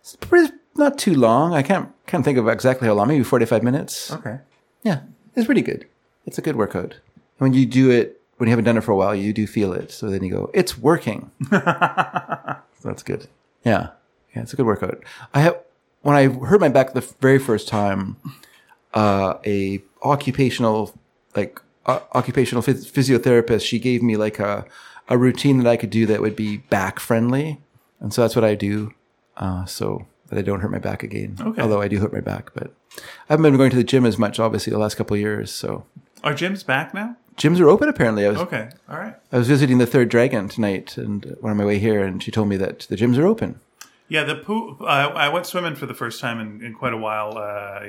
It's 0.00 0.16
pretty, 0.16 0.52
not 0.76 0.98
too 0.98 1.14
long. 1.14 1.54
I 1.54 1.62
can't 1.62 1.90
can't 2.06 2.24
think 2.24 2.38
of 2.38 2.48
exactly 2.48 2.88
how 2.88 2.94
long. 2.94 3.08
Maybe 3.08 3.24
45 3.24 3.62
minutes. 3.62 4.12
Okay. 4.12 4.38
Yeah, 4.82 5.00
it's 5.34 5.46
pretty 5.46 5.62
good. 5.62 5.86
It's 6.26 6.38
a 6.38 6.42
good 6.42 6.56
workout. 6.56 6.92
And 6.94 7.38
when 7.38 7.52
you 7.54 7.66
do 7.66 7.90
it, 7.90 8.20
when 8.36 8.48
you 8.48 8.52
haven't 8.52 8.64
done 8.64 8.76
it 8.76 8.82
for 8.82 8.92
a 8.92 8.96
while, 8.96 9.14
you 9.14 9.32
do 9.32 9.46
feel 9.46 9.72
it. 9.72 9.90
So 9.90 10.08
then 10.08 10.22
you 10.24 10.30
go, 10.30 10.50
it's 10.54 10.78
working. 10.78 11.30
so 11.50 11.60
that's 12.84 13.02
good. 13.02 13.26
Yeah, 13.64 13.90
yeah, 14.34 14.42
it's 14.42 14.52
a 14.52 14.56
good 14.56 14.66
workout. 14.66 15.02
I 15.34 15.40
have 15.40 15.58
when 16.02 16.16
I 16.16 16.28
hurt 16.28 16.60
my 16.60 16.68
back 16.68 16.94
the 16.94 17.02
very 17.20 17.38
first 17.38 17.68
time, 17.68 18.16
uh, 18.94 19.34
a 19.44 19.82
occupational 20.02 20.94
like 21.36 21.60
uh, 21.86 22.00
occupational 22.14 22.62
phys- 22.62 22.90
physiotherapist. 22.90 23.64
She 23.66 23.78
gave 23.78 24.02
me 24.02 24.16
like 24.16 24.38
a 24.38 24.64
a 25.08 25.18
routine 25.18 25.58
that 25.58 25.66
I 25.66 25.76
could 25.76 25.90
do 25.90 26.06
that 26.06 26.20
would 26.20 26.36
be 26.36 26.58
back 26.58 27.00
friendly, 27.00 27.60
and 27.98 28.14
so 28.14 28.22
that's 28.22 28.36
what 28.36 28.44
I 28.44 28.54
do. 28.54 28.94
Uh, 29.36 29.64
so 29.64 30.06
that 30.30 30.38
I 30.38 30.42
don't 30.42 30.60
hurt 30.60 30.70
my 30.70 30.78
back 30.78 31.02
again. 31.02 31.36
Okay. 31.40 31.60
Although 31.60 31.80
I 31.82 31.88
do 31.88 31.98
hurt 32.00 32.12
my 32.12 32.20
back, 32.20 32.50
but 32.54 32.72
I 32.98 33.00
haven't 33.34 33.42
been 33.44 33.56
going 33.56 33.70
to 33.70 33.76
the 33.76 33.84
gym 33.84 34.06
as 34.06 34.16
much, 34.18 34.40
obviously, 34.40 34.70
the 34.72 34.78
last 34.78 34.94
couple 34.96 35.14
of 35.14 35.20
years. 35.20 35.50
So 35.52 35.84
Are 36.24 36.32
gyms 36.32 36.64
back 36.64 36.94
now? 36.94 37.16
gyms 37.36 37.60
are 37.60 37.68
open 37.68 37.88
apparently. 37.88 38.26
I 38.26 38.30
was 38.30 38.38
Okay. 38.38 38.70
All 38.88 38.98
right. 38.98 39.14
I 39.32 39.38
was 39.38 39.48
visiting 39.48 39.78
the 39.78 39.86
Third 39.86 40.08
Dragon 40.08 40.48
tonight, 40.48 40.96
and 40.96 41.26
uh, 41.42 41.46
on 41.48 41.56
my 41.56 41.64
way 41.64 41.78
here, 41.78 42.04
and 42.04 42.22
she 42.22 42.30
told 42.30 42.48
me 42.48 42.56
that 42.58 42.80
the 42.88 42.96
gyms 42.96 43.18
are 43.18 43.26
open. 43.26 43.58
Yeah, 44.08 44.24
the 44.24 44.34
pool. 44.34 44.76
Uh, 44.80 44.84
I 44.84 45.28
went 45.28 45.46
swimming 45.46 45.76
for 45.76 45.86
the 45.86 45.94
first 45.94 46.20
time 46.20 46.40
in, 46.40 46.64
in 46.64 46.74
quite 46.74 46.92
a 46.92 46.96
while, 46.96 47.38
uh, 47.38 47.80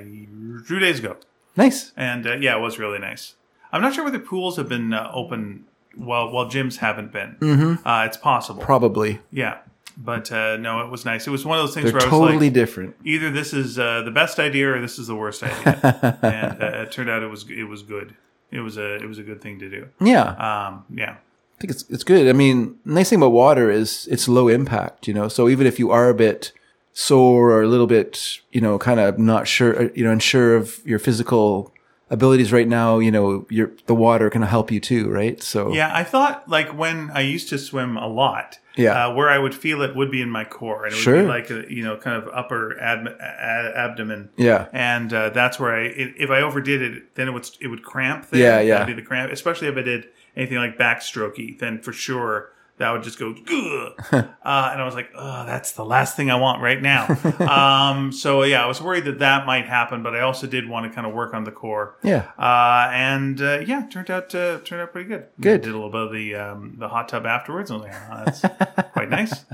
two 0.67 0.77
days 0.80 0.99
ago, 0.99 1.17
Nice. 1.58 1.91
and 1.97 2.27
uh, 2.27 2.34
yeah, 2.36 2.56
it 2.58 2.62
was 2.62 2.77
really 2.77 2.99
nice. 2.99 3.34
I'm 3.73 3.82
not 3.82 3.93
sure 3.95 4.04
whether 4.04 4.19
pools 4.19 4.58
have 4.58 4.69
been 4.69 4.93
uh, 4.93 5.10
open 5.13 5.65
while 5.95 6.30
while 6.32 6.45
gyms 6.45 6.77
haven't 6.77 7.12
been. 7.12 7.38
Mm-hmm. 7.39 7.88
Uh, 7.88 8.06
it's 8.06 8.17
possible. 8.17 8.62
Probably 8.62 9.19
yeah, 9.32 9.58
but 9.97 10.32
uh, 10.32 10.58
no, 10.58 10.82
it 10.82 10.89
was 10.89 11.06
nice. 11.06 11.27
It 11.27 11.32
was 11.32 11.45
one 11.45 11.58
of 11.60 11.63
those 11.65 11.73
things 11.73 11.86
they're 11.86 11.93
where 11.93 12.01
I 12.01 12.06
was 12.06 12.12
totally 12.12 12.47
like, 12.47 12.54
different. 12.54 12.95
either 13.04 13.32
this 13.32 13.54
is 13.54 13.77
uh, 13.77 14.01
the 14.04 14.12
best 14.12 14.39
idea 14.39 14.73
or 14.73 14.82
this 14.82 14.97
is 14.99 15.08
the 15.08 15.15
worst 15.15 15.43
idea, 15.43 16.19
and 16.21 16.62
uh, 16.63 16.82
it 16.84 16.91
turned 16.91 17.10
out 17.10 17.23
it 17.23 17.27
was 17.27 17.45
it 17.49 17.63
was 17.63 17.82
good. 17.84 18.15
It 18.51 18.60
was 18.60 18.77
a 18.77 18.95
it 18.95 19.08
was 19.08 19.17
a 19.17 19.23
good 19.23 19.41
thing 19.41 19.60
to 19.60 19.69
do. 19.69 19.88
Yeah, 20.01 20.23
Um, 20.67 20.86
yeah. 20.93 21.15
I 21.58 21.62
think 21.62 21.71
it's 21.71 21.86
it's 21.89 22.04
good. 22.04 22.27
I 22.27 22.34
mean, 22.34 22.80
nice 22.86 23.10
thing 23.10 23.19
about 23.19 23.32
water 23.32 23.69
is 23.69 24.08
it's 24.12 24.27
low 24.27 24.47
impact. 24.47 25.08
You 25.08 25.13
know, 25.13 25.27
so 25.27 25.47
even 25.47 25.67
if 25.67 25.77
you 25.80 25.91
are 25.91 26.10
a 26.10 26.13
bit 26.15 26.51
sore 26.93 27.51
or 27.51 27.62
a 27.62 27.67
little 27.67 27.88
bit, 27.88 28.39
you 28.51 28.60
know, 28.60 28.77
kind 28.77 28.99
of 28.99 29.17
not 29.19 29.47
sure, 29.47 29.84
uh, 29.84 29.89
you 29.93 30.04
know, 30.04 30.12
unsure 30.12 30.56
of 30.56 30.82
your 30.86 30.99
physical 30.99 31.71
abilities 32.12 32.52
right 32.54 32.67
now, 32.67 33.00
you 33.00 33.10
know, 33.12 33.47
your 33.50 33.71
the 33.88 33.95
water 33.95 34.30
can 34.30 34.43
help 34.43 34.69
you 34.71 34.80
too, 34.80 35.10
right? 35.10 35.41
So 35.41 35.74
Yeah, 35.74 35.89
I 35.95 36.04
thought 36.04 36.47
like 36.47 36.69
when 36.78 37.10
I 37.12 37.21
used 37.21 37.50
to 37.50 37.58
swim 37.58 37.97
a 37.97 38.08
lot, 38.08 38.60
Yeah. 38.76 39.08
uh, 39.08 39.13
where 39.13 39.30
I 39.30 39.38
would 39.39 39.56
feel 39.56 39.82
it 39.82 39.95
would 39.95 40.12
be 40.12 40.21
in 40.21 40.30
my 40.30 40.43
core, 40.45 40.84
and 40.86 40.93
it 40.93 40.97
would 40.97 41.02
Sure. 41.04 41.21
be 41.24 41.28
like 41.28 41.50
a, 41.50 41.65
you 41.74 41.84
know, 41.84 41.97
kind 41.97 42.21
of 42.21 42.30
upper 42.34 42.78
ad- 42.80 43.08
a- 43.08 43.74
abdomen, 43.78 44.30
yeah, 44.38 44.67
and 44.74 45.12
uh, 45.13 45.30
that's 45.30 45.60
where 45.60 45.74
I, 45.74 45.86
i 45.86 46.13
if 46.17 46.30
I 46.30 46.41
overdid 46.41 46.82
it, 46.82 47.15
then 47.15 47.28
it 47.30 47.32
would 47.32 47.50
it 47.62 47.67
would 47.67 47.84
cramp. 47.84 48.30
There. 48.30 48.39
Yeah, 48.41 48.60
yeah. 48.62 48.80
That'd 48.80 48.95
be 48.95 49.02
the 49.02 49.08
cramp, 49.08 49.32
especially 49.32 49.67
if 49.69 49.78
I 49.78 49.82
did 49.82 50.06
anything 50.36 50.58
like 50.58 50.78
backstrokey, 50.78 51.60
then 51.60 51.80
for 51.82 51.93
sure 51.93 52.50
that 52.82 52.91
would 52.91 53.04
just 53.04 53.17
go, 53.17 53.30
uh, 54.12 54.24
and 54.44 54.82
I 54.82 54.84
was 54.86 54.94
like, 54.96 55.10
oh, 55.15 55.46
that's 55.46 55.72
the 55.72 55.86
last 55.86 56.15
thing 56.15 56.30
I 56.30 56.36
want 56.36 56.62
right 56.62 56.82
now. 56.82 57.08
um, 57.39 58.12
so 58.12 58.44
yeah, 58.44 58.63
I 58.63 58.67
was 58.67 58.82
worried 58.82 59.06
that 59.06 59.20
that 59.20 59.46
might 59.46 59.65
happen, 59.65 60.04
but 60.04 60.15
I 60.15 60.20
also 60.22 60.46
did 60.48 60.67
want 60.67 60.86
to 60.89 60.94
kind 60.94 61.08
of 61.08 61.13
work 61.13 61.34
on 61.34 61.44
the 61.46 61.52
core. 61.52 61.96
yeah, 62.04 62.32
Uh, 62.38 62.89
and 62.91 63.41
uh, 63.41 63.60
yeah, 63.65 63.88
turned 63.89 64.12
out 64.12 64.34
uh, 64.36 64.60
turned 64.60 64.82
out 64.82 64.91
pretty 64.91 65.08
good. 65.10 65.28
Good. 65.39 65.62
Did 65.62 65.70
a 65.72 65.74
little 65.74 65.89
bit 65.89 66.02
of 66.02 66.12
the 66.12 66.36
um, 66.36 66.76
the 66.78 66.89
hot 66.89 67.08
tub 67.10 67.26
afterwards. 67.26 67.72
I 67.72 67.76
was 67.76 67.84
like, 67.84 67.94
oh, 68.12 68.24
that's 68.26 68.91
quite 68.94 69.10
nice. 69.10 69.46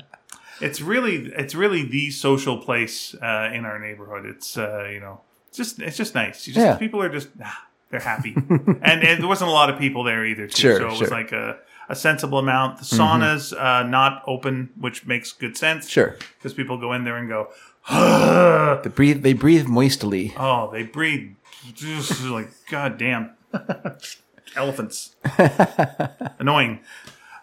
It's 0.60 0.82
really 0.82 1.28
it's 1.38 1.54
really 1.54 1.84
the 1.84 2.10
social 2.10 2.58
place 2.58 3.14
uh, 3.16 3.52
in 3.54 3.64
our 3.66 3.78
neighborhood. 3.80 4.26
It's 4.26 4.58
uh, 4.58 4.90
you 4.92 5.00
know 5.00 5.22
it's 5.50 5.58
just 5.58 5.80
it's 5.80 5.98
just 5.98 6.16
nice. 6.16 6.48
You 6.48 6.54
just 6.54 6.66
Yeah. 6.66 6.76
people 6.78 7.02
are 7.02 7.10
just 7.10 7.30
ah, 7.44 7.66
they're 7.92 8.00
happy, 8.00 8.34
and, 8.36 8.82
and 9.04 9.22
there 9.22 9.28
wasn't 9.28 9.50
a 9.50 9.54
lot 9.54 9.70
of 9.70 9.78
people 9.80 10.04
there 10.04 10.26
either. 10.26 10.48
Too, 10.48 10.62
Sure, 10.62 10.80
so 10.80 10.88
it 10.96 11.00
was 11.00 11.12
like 11.12 11.32
a. 11.32 11.58
A 11.90 11.96
sensible 11.96 12.38
amount. 12.38 12.80
The 12.80 12.84
sauna's 12.86 13.54
uh, 13.54 13.84
not 13.84 14.22
open, 14.28 14.70
which 14.78 15.06
makes 15.06 15.32
good 15.32 15.56
sense. 15.58 15.90
sure. 15.90 16.18
because 16.38 16.54
people 16.54 16.78
go 16.78 16.92
in 16.94 17.04
there 17.06 17.16
and 17.18 17.30
go, 17.30 17.48
They 18.84 18.90
breathe. 18.90 19.24
They 19.24 19.34
breathe 19.34 19.68
moistily. 19.68 20.34
Oh, 20.38 20.70
they 20.72 20.84
breathe 20.84 21.36
just 21.74 22.24
like 22.26 22.50
goddamn 22.70 23.32
elephants. 24.56 25.16
Annoying. 26.40 26.80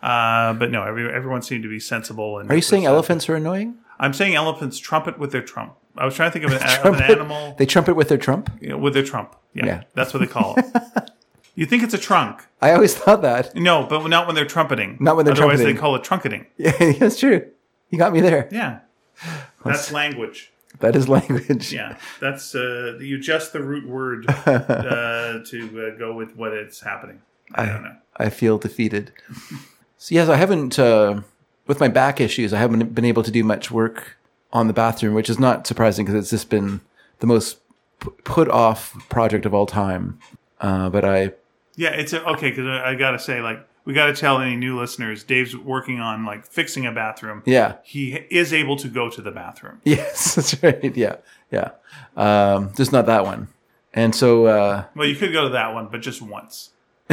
Uh, 0.03 0.53
but 0.53 0.71
no, 0.71 0.83
every, 0.83 1.11
everyone 1.13 1.41
seemed 1.43 1.63
to 1.63 1.69
be 1.71 1.81
sensible. 1.81 2.39
And 2.39 2.51
Are 2.51 2.57
you 2.57 2.63
saying 2.63 2.85
elephants 2.85 3.29
are 3.29 3.35
annoying? 3.37 3.77
I'm 3.99 4.13
saying 4.13 4.35
elephants 4.35 4.79
trumpet 4.79 5.19
with 5.19 5.33
their 5.33 5.41
trump. 5.43 5.75
I 5.97 6.05
was 6.05 6.15
trying 6.17 6.31
to 6.31 6.33
think 6.39 6.45
of 6.45 6.53
an, 6.61 6.87
of 6.87 7.01
an 7.01 7.03
animal 7.11 7.55
They 7.57 7.65
trumpet 7.67 7.95
with 7.95 8.09
their 8.09 8.19
trump. 8.19 8.51
you 8.61 8.69
know, 8.71 8.77
with 8.79 8.93
their 8.95 9.05
trump. 9.05 9.37
Yeah, 9.55 9.67
Yeah. 9.67 9.83
that's 9.95 10.13
what 10.13 10.19
they 10.21 10.27
call 10.27 10.57
it. 10.59 11.11
You 11.55 11.67
think 11.67 11.83
it's 11.83 11.95
a 11.95 11.99
trunk? 11.99 12.43
I 12.61 12.73
always 12.73 12.95
thought 12.95 13.23
that. 13.23 13.55
No, 13.55 13.85
but 13.87 14.07
not 14.09 14.27
when 14.27 14.35
they're 14.35 14.45
trumpeting. 14.47 14.97
Not 15.01 15.17
when 15.17 15.25
they're 15.25 15.33
Otherwise, 15.35 15.57
trumpeting. 15.59 15.75
they 15.77 15.81
call 15.81 15.95
it 15.97 16.05
trunketing. 16.05 16.47
Yeah, 16.57 16.93
that's 16.99 17.19
true. 17.19 17.47
You 17.91 17.99
got 17.99 18.13
me 18.13 18.21
there. 18.21 18.49
Yeah, 18.51 18.81
that's 19.65 19.93
language. 19.93 20.53
That 20.81 20.97
is 20.97 21.09
language. 21.09 21.73
Yeah, 21.73 21.97
that's 22.21 22.55
uh, 22.55 22.99
you 23.01 23.17
adjust 23.19 23.53
the 23.53 23.63
root 23.63 23.89
word 23.89 24.27
uh, 24.47 25.41
to 25.47 25.93
uh, 25.95 25.99
go 25.99 26.13
with 26.15 26.35
what 26.37 26.53
it's 26.53 26.81
happening. 26.81 27.21
I 27.55 27.67
don't 27.67 27.83
know. 27.85 27.97
I 28.17 28.31
feel 28.31 28.59
defeated. 28.59 29.13
so 29.99 30.15
yes, 30.15 30.29
I 30.29 30.37
haven't 30.37 30.79
uh, 30.79 31.21
with 31.69 31.79
my 31.79 31.89
back 31.89 32.21
issues. 32.21 32.53
I 32.53 32.59
haven't 32.59 32.95
been 32.95 33.05
able 33.05 33.23
to 33.23 33.31
do 33.31 33.45
much 33.45 33.71
work 33.71 34.17
on 34.53 34.67
the 34.67 34.73
bathroom, 34.73 35.15
which 35.15 35.31
is 35.31 35.39
not 35.39 35.67
surprising 35.67 36.05
because 36.05 36.19
it's 36.21 36.31
just 36.31 36.51
been 36.51 36.81
the 37.21 37.27
most 37.27 37.59
p- 38.01 38.11
put 38.25 38.49
off 38.49 38.95
project 39.09 39.47
of 39.47 39.55
all 39.55 39.67
time. 39.67 40.19
Uh, 40.61 40.89
but 40.89 41.05
I, 41.05 41.33
Yeah, 41.77 41.91
it's 41.91 42.13
a, 42.13 42.25
okay 42.33 42.51
because 42.51 42.67
I, 42.67 42.91
I 42.91 42.95
gotta 42.95 43.19
say, 43.19 43.41
like, 43.41 43.67
we 43.85 43.95
gotta 43.95 44.15
tell 44.15 44.41
any 44.41 44.57
new 44.57 44.79
listeners, 44.79 45.25
Dave's 45.25 45.57
working 45.57 46.01
on 46.01 46.25
like 46.25 46.47
fixing 46.47 46.87
a 46.87 46.93
bathroom. 46.93 47.43
yeah, 47.47 47.77
He 47.83 48.15
is 48.15 48.53
able 48.53 48.77
to 48.77 48.89
go 48.89 49.11
to 49.11 49.21
the 49.21 49.31
bathroom. 49.31 49.81
yes, 49.85 50.35
that's 50.37 50.63
right. 50.63 50.97
Yeah, 50.97 51.17
yeah, 51.51 51.71
um, 52.17 52.73
just 52.77 52.93
not 52.93 53.07
that 53.07 53.25
one. 53.25 53.49
And 53.93 54.15
so 54.15 54.47
uh, 54.47 54.85
Well, 54.97 55.07
you 55.07 55.17
could 55.17 55.33
go 55.33 55.45
to 55.45 55.51
that 55.51 55.75
one, 55.75 55.89
but 55.91 56.01
just 56.01 56.23
once. 56.23 56.71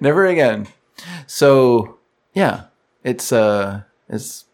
never 0.00 0.26
again. 0.26 0.68
So 1.26 1.98
yeah, 2.34 2.64
it's 3.04 3.32
uh, 3.32 3.82
it's. 4.08 4.44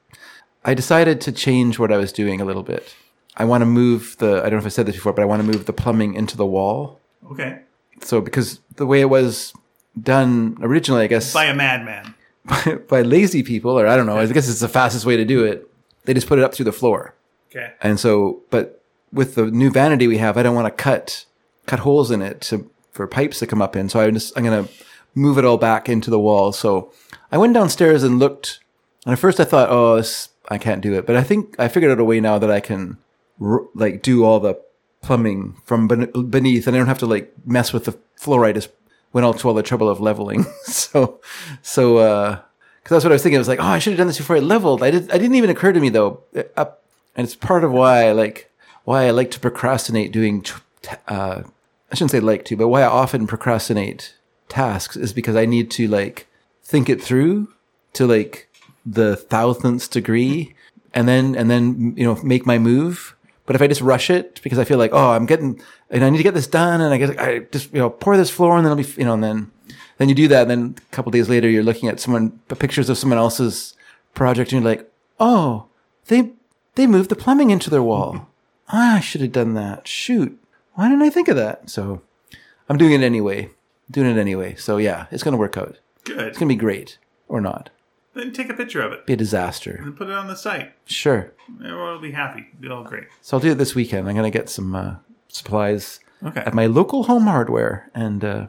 I 0.64 0.74
decided 0.74 1.20
to 1.22 1.32
change 1.32 1.78
what 1.78 1.92
I 1.92 1.96
was 1.96 2.12
doing 2.12 2.40
a 2.40 2.44
little 2.44 2.62
bit. 2.62 2.94
I 3.36 3.44
want 3.44 3.62
to 3.62 3.66
move 3.66 4.16
the. 4.18 4.38
I 4.38 4.42
don't 4.42 4.52
know 4.52 4.58
if 4.58 4.66
I 4.66 4.68
said 4.68 4.86
this 4.86 4.96
before, 4.96 5.12
but 5.12 5.22
I 5.22 5.26
want 5.26 5.42
to 5.42 5.46
move 5.48 5.66
the 5.66 5.72
plumbing 5.72 6.14
into 6.14 6.36
the 6.36 6.46
wall. 6.46 7.00
Okay, 7.30 7.60
So 8.04 8.20
because 8.20 8.60
the 8.76 8.86
way 8.86 9.00
it 9.00 9.10
was 9.10 9.52
done 10.00 10.56
originally, 10.60 11.02
I 11.04 11.06
guess 11.06 11.32
by 11.32 11.44
a 11.44 11.54
madman. 11.54 12.14
by, 12.44 12.78
by 12.88 13.02
lazy 13.02 13.42
people, 13.42 13.78
or 13.78 13.86
I 13.86 13.96
don't 13.96 14.06
know, 14.06 14.18
I 14.18 14.26
guess 14.26 14.48
it's 14.48 14.60
the 14.60 14.68
fastest 14.68 15.04
way 15.04 15.16
to 15.16 15.24
do 15.24 15.44
it. 15.44 15.68
They 16.04 16.14
just 16.14 16.26
put 16.26 16.38
it 16.38 16.44
up 16.44 16.54
through 16.54 16.64
the 16.64 16.72
floor, 16.72 17.14
Okay, 17.50 17.72
and 17.80 17.98
so 18.00 18.42
but 18.50 18.82
with 19.12 19.34
the 19.34 19.46
new 19.46 19.70
vanity 19.70 20.06
we 20.06 20.18
have, 20.18 20.36
I 20.36 20.42
don't 20.42 20.54
want 20.54 20.66
to 20.66 20.82
cut 20.82 21.26
cut 21.66 21.80
holes 21.80 22.10
in 22.10 22.22
it 22.22 22.40
to, 22.42 22.68
for 22.90 23.06
pipes 23.06 23.38
to 23.38 23.46
come 23.46 23.62
up 23.62 23.76
in. 23.76 23.88
So 23.88 24.00
I'm 24.00 24.14
just 24.14 24.36
I'm 24.36 24.44
gonna 24.44 24.68
move 25.14 25.38
it 25.38 25.44
all 25.44 25.58
back 25.58 25.88
into 25.88 26.10
the 26.10 26.18
wall. 26.18 26.52
So 26.52 26.92
I 27.30 27.38
went 27.38 27.54
downstairs 27.54 28.02
and 28.02 28.18
looked, 28.18 28.60
and 29.04 29.12
at 29.12 29.18
first 29.18 29.38
I 29.38 29.44
thought, 29.44 29.68
oh, 29.70 29.96
this, 29.96 30.30
I 30.48 30.58
can't 30.58 30.80
do 30.82 30.94
it, 30.94 31.06
but 31.06 31.16
I 31.16 31.22
think 31.22 31.54
I 31.58 31.68
figured 31.68 31.92
out 31.92 32.00
a 32.00 32.04
way 32.04 32.20
now 32.20 32.38
that 32.38 32.50
I 32.50 32.60
can 32.60 32.98
like 33.74 34.02
do 34.02 34.24
all 34.24 34.40
the 34.40 34.60
plumbing 35.02 35.56
from 35.64 35.88
ben- 35.88 36.10
beneath, 36.30 36.66
and 36.66 36.74
I 36.74 36.78
don't 36.78 36.88
have 36.88 36.98
to 36.98 37.06
like 37.06 37.32
mess 37.44 37.72
with 37.72 37.84
the 37.84 37.98
fluorite 38.18 38.68
went 39.12 39.24
all 39.24 39.34
to 39.34 39.48
all 39.48 39.54
the 39.54 39.62
trouble 39.62 39.88
of 39.88 40.00
leveling. 40.00 40.44
so, 40.64 41.20
so, 41.60 41.98
uh, 41.98 42.36
cause 42.84 42.90
that's 42.90 43.04
what 43.04 43.12
I 43.12 43.14
was 43.14 43.22
thinking. 43.22 43.36
I 43.36 43.40
was 43.40 43.48
like, 43.48 43.60
oh, 43.60 43.64
I 43.64 43.78
should 43.78 43.92
have 43.92 43.98
done 43.98 44.06
this 44.06 44.18
before 44.18 44.36
I 44.36 44.40
leveled. 44.40 44.82
I 44.82 44.90
did, 44.90 45.10
I 45.10 45.18
didn't 45.18 45.36
even 45.36 45.50
occur 45.50 45.72
to 45.72 45.80
me 45.80 45.88
though. 45.88 46.22
Uh, 46.56 46.66
and 47.14 47.24
it's 47.24 47.36
part 47.36 47.64
of 47.64 47.72
why 47.72 48.08
I 48.08 48.12
like, 48.12 48.50
why 48.84 49.06
I 49.06 49.10
like 49.10 49.30
to 49.32 49.40
procrastinate 49.40 50.12
doing, 50.12 50.42
t- 50.42 50.52
uh, 51.08 51.42
I 51.90 51.94
shouldn't 51.94 52.10
say 52.10 52.20
like 52.20 52.44
to, 52.46 52.56
but 52.56 52.68
why 52.68 52.82
I 52.82 52.86
often 52.86 53.26
procrastinate 53.26 54.14
tasks 54.48 54.96
is 54.96 55.12
because 55.12 55.36
I 55.36 55.46
need 55.46 55.70
to 55.72 55.88
like 55.88 56.26
think 56.62 56.88
it 56.88 57.02
through 57.02 57.52
to 57.94 58.06
like 58.06 58.48
the 58.84 59.16
thousandth 59.16 59.90
degree 59.90 60.54
and 60.94 61.06
then, 61.06 61.34
and 61.34 61.50
then, 61.50 61.94
you 61.96 62.04
know, 62.04 62.20
make 62.22 62.46
my 62.46 62.58
move. 62.58 63.14
But 63.44 63.56
if 63.56 63.62
I 63.62 63.66
just 63.66 63.80
rush 63.80 64.08
it 64.08 64.40
because 64.42 64.58
I 64.58 64.64
feel 64.64 64.78
like, 64.78 64.92
oh, 64.92 65.10
I'm 65.10 65.26
getting, 65.26 65.60
and 65.90 66.04
I 66.04 66.10
need 66.10 66.18
to 66.18 66.22
get 66.22 66.34
this 66.34 66.46
done, 66.46 66.80
and 66.80 66.94
I 66.94 66.98
guess 66.98 67.10
I 67.18 67.40
just, 67.50 67.72
you 67.72 67.80
know, 67.80 67.90
pour 67.90 68.16
this 68.16 68.30
floor, 68.30 68.56
and 68.56 68.64
then 68.64 68.70
I'll 68.70 68.76
be, 68.76 68.88
you 68.96 69.04
know, 69.04 69.14
and 69.14 69.24
then, 69.24 69.50
then 69.98 70.08
you 70.08 70.14
do 70.14 70.28
that, 70.28 70.42
and 70.42 70.50
then 70.50 70.74
a 70.78 70.94
couple 70.94 71.10
days 71.10 71.28
later, 71.28 71.48
you're 71.48 71.64
looking 71.64 71.88
at 71.88 71.98
someone, 71.98 72.38
pictures 72.48 72.88
of 72.88 72.98
someone 72.98 73.18
else's 73.18 73.74
project, 74.14 74.52
and 74.52 74.62
you're 74.62 74.70
like, 74.70 74.88
oh, 75.18 75.66
they, 76.06 76.30
they 76.76 76.86
moved 76.86 77.10
the 77.10 77.16
plumbing 77.16 77.50
into 77.50 77.68
their 77.68 77.82
wall. 77.82 78.28
Ah, 78.68 78.96
I 78.96 79.00
should 79.00 79.20
have 79.20 79.32
done 79.32 79.54
that. 79.54 79.88
Shoot. 79.88 80.38
Why 80.74 80.88
didn't 80.88 81.02
I 81.02 81.10
think 81.10 81.28
of 81.28 81.36
that? 81.36 81.68
So 81.68 82.00
I'm 82.68 82.78
doing 82.78 82.92
it 82.92 83.02
anyway. 83.02 83.50
Doing 83.90 84.16
it 84.16 84.20
anyway. 84.20 84.54
So 84.54 84.78
yeah, 84.78 85.06
it's 85.10 85.22
going 85.22 85.32
to 85.32 85.38
work 85.38 85.58
out. 85.58 85.78
Good. 86.04 86.18
It's 86.18 86.38
going 86.38 86.48
to 86.48 86.54
be 86.54 86.58
great 86.58 86.98
or 87.28 87.40
not. 87.40 87.70
Then 88.14 88.32
take 88.32 88.50
a 88.50 88.54
picture 88.54 88.82
of 88.82 88.92
it 88.92 89.06
Be 89.06 89.14
a 89.14 89.16
disaster. 89.16 89.80
and 89.82 89.96
put 89.96 90.08
it 90.08 90.14
on 90.14 90.26
the 90.26 90.36
site. 90.36 90.72
Sure. 90.84 91.32
Everyone 91.64 91.92
will 91.94 92.00
be 92.00 92.12
happy. 92.12 92.46
It'll 92.58 92.60
be 92.60 92.68
all 92.68 92.84
great. 92.84 93.04
So 93.22 93.36
I'll 93.36 93.40
do 93.40 93.52
it 93.52 93.54
this 93.58 93.74
weekend. 93.74 94.06
I'm 94.08 94.14
going 94.14 94.30
to 94.30 94.36
get 94.38 94.48
some 94.50 94.74
uh, 94.74 94.96
supplies 95.28 96.00
Okay. 96.24 96.40
at 96.40 96.54
my 96.54 96.66
local 96.66 97.04
home 97.04 97.24
hardware 97.24 97.90
and, 97.94 98.22
uh, 98.24 98.46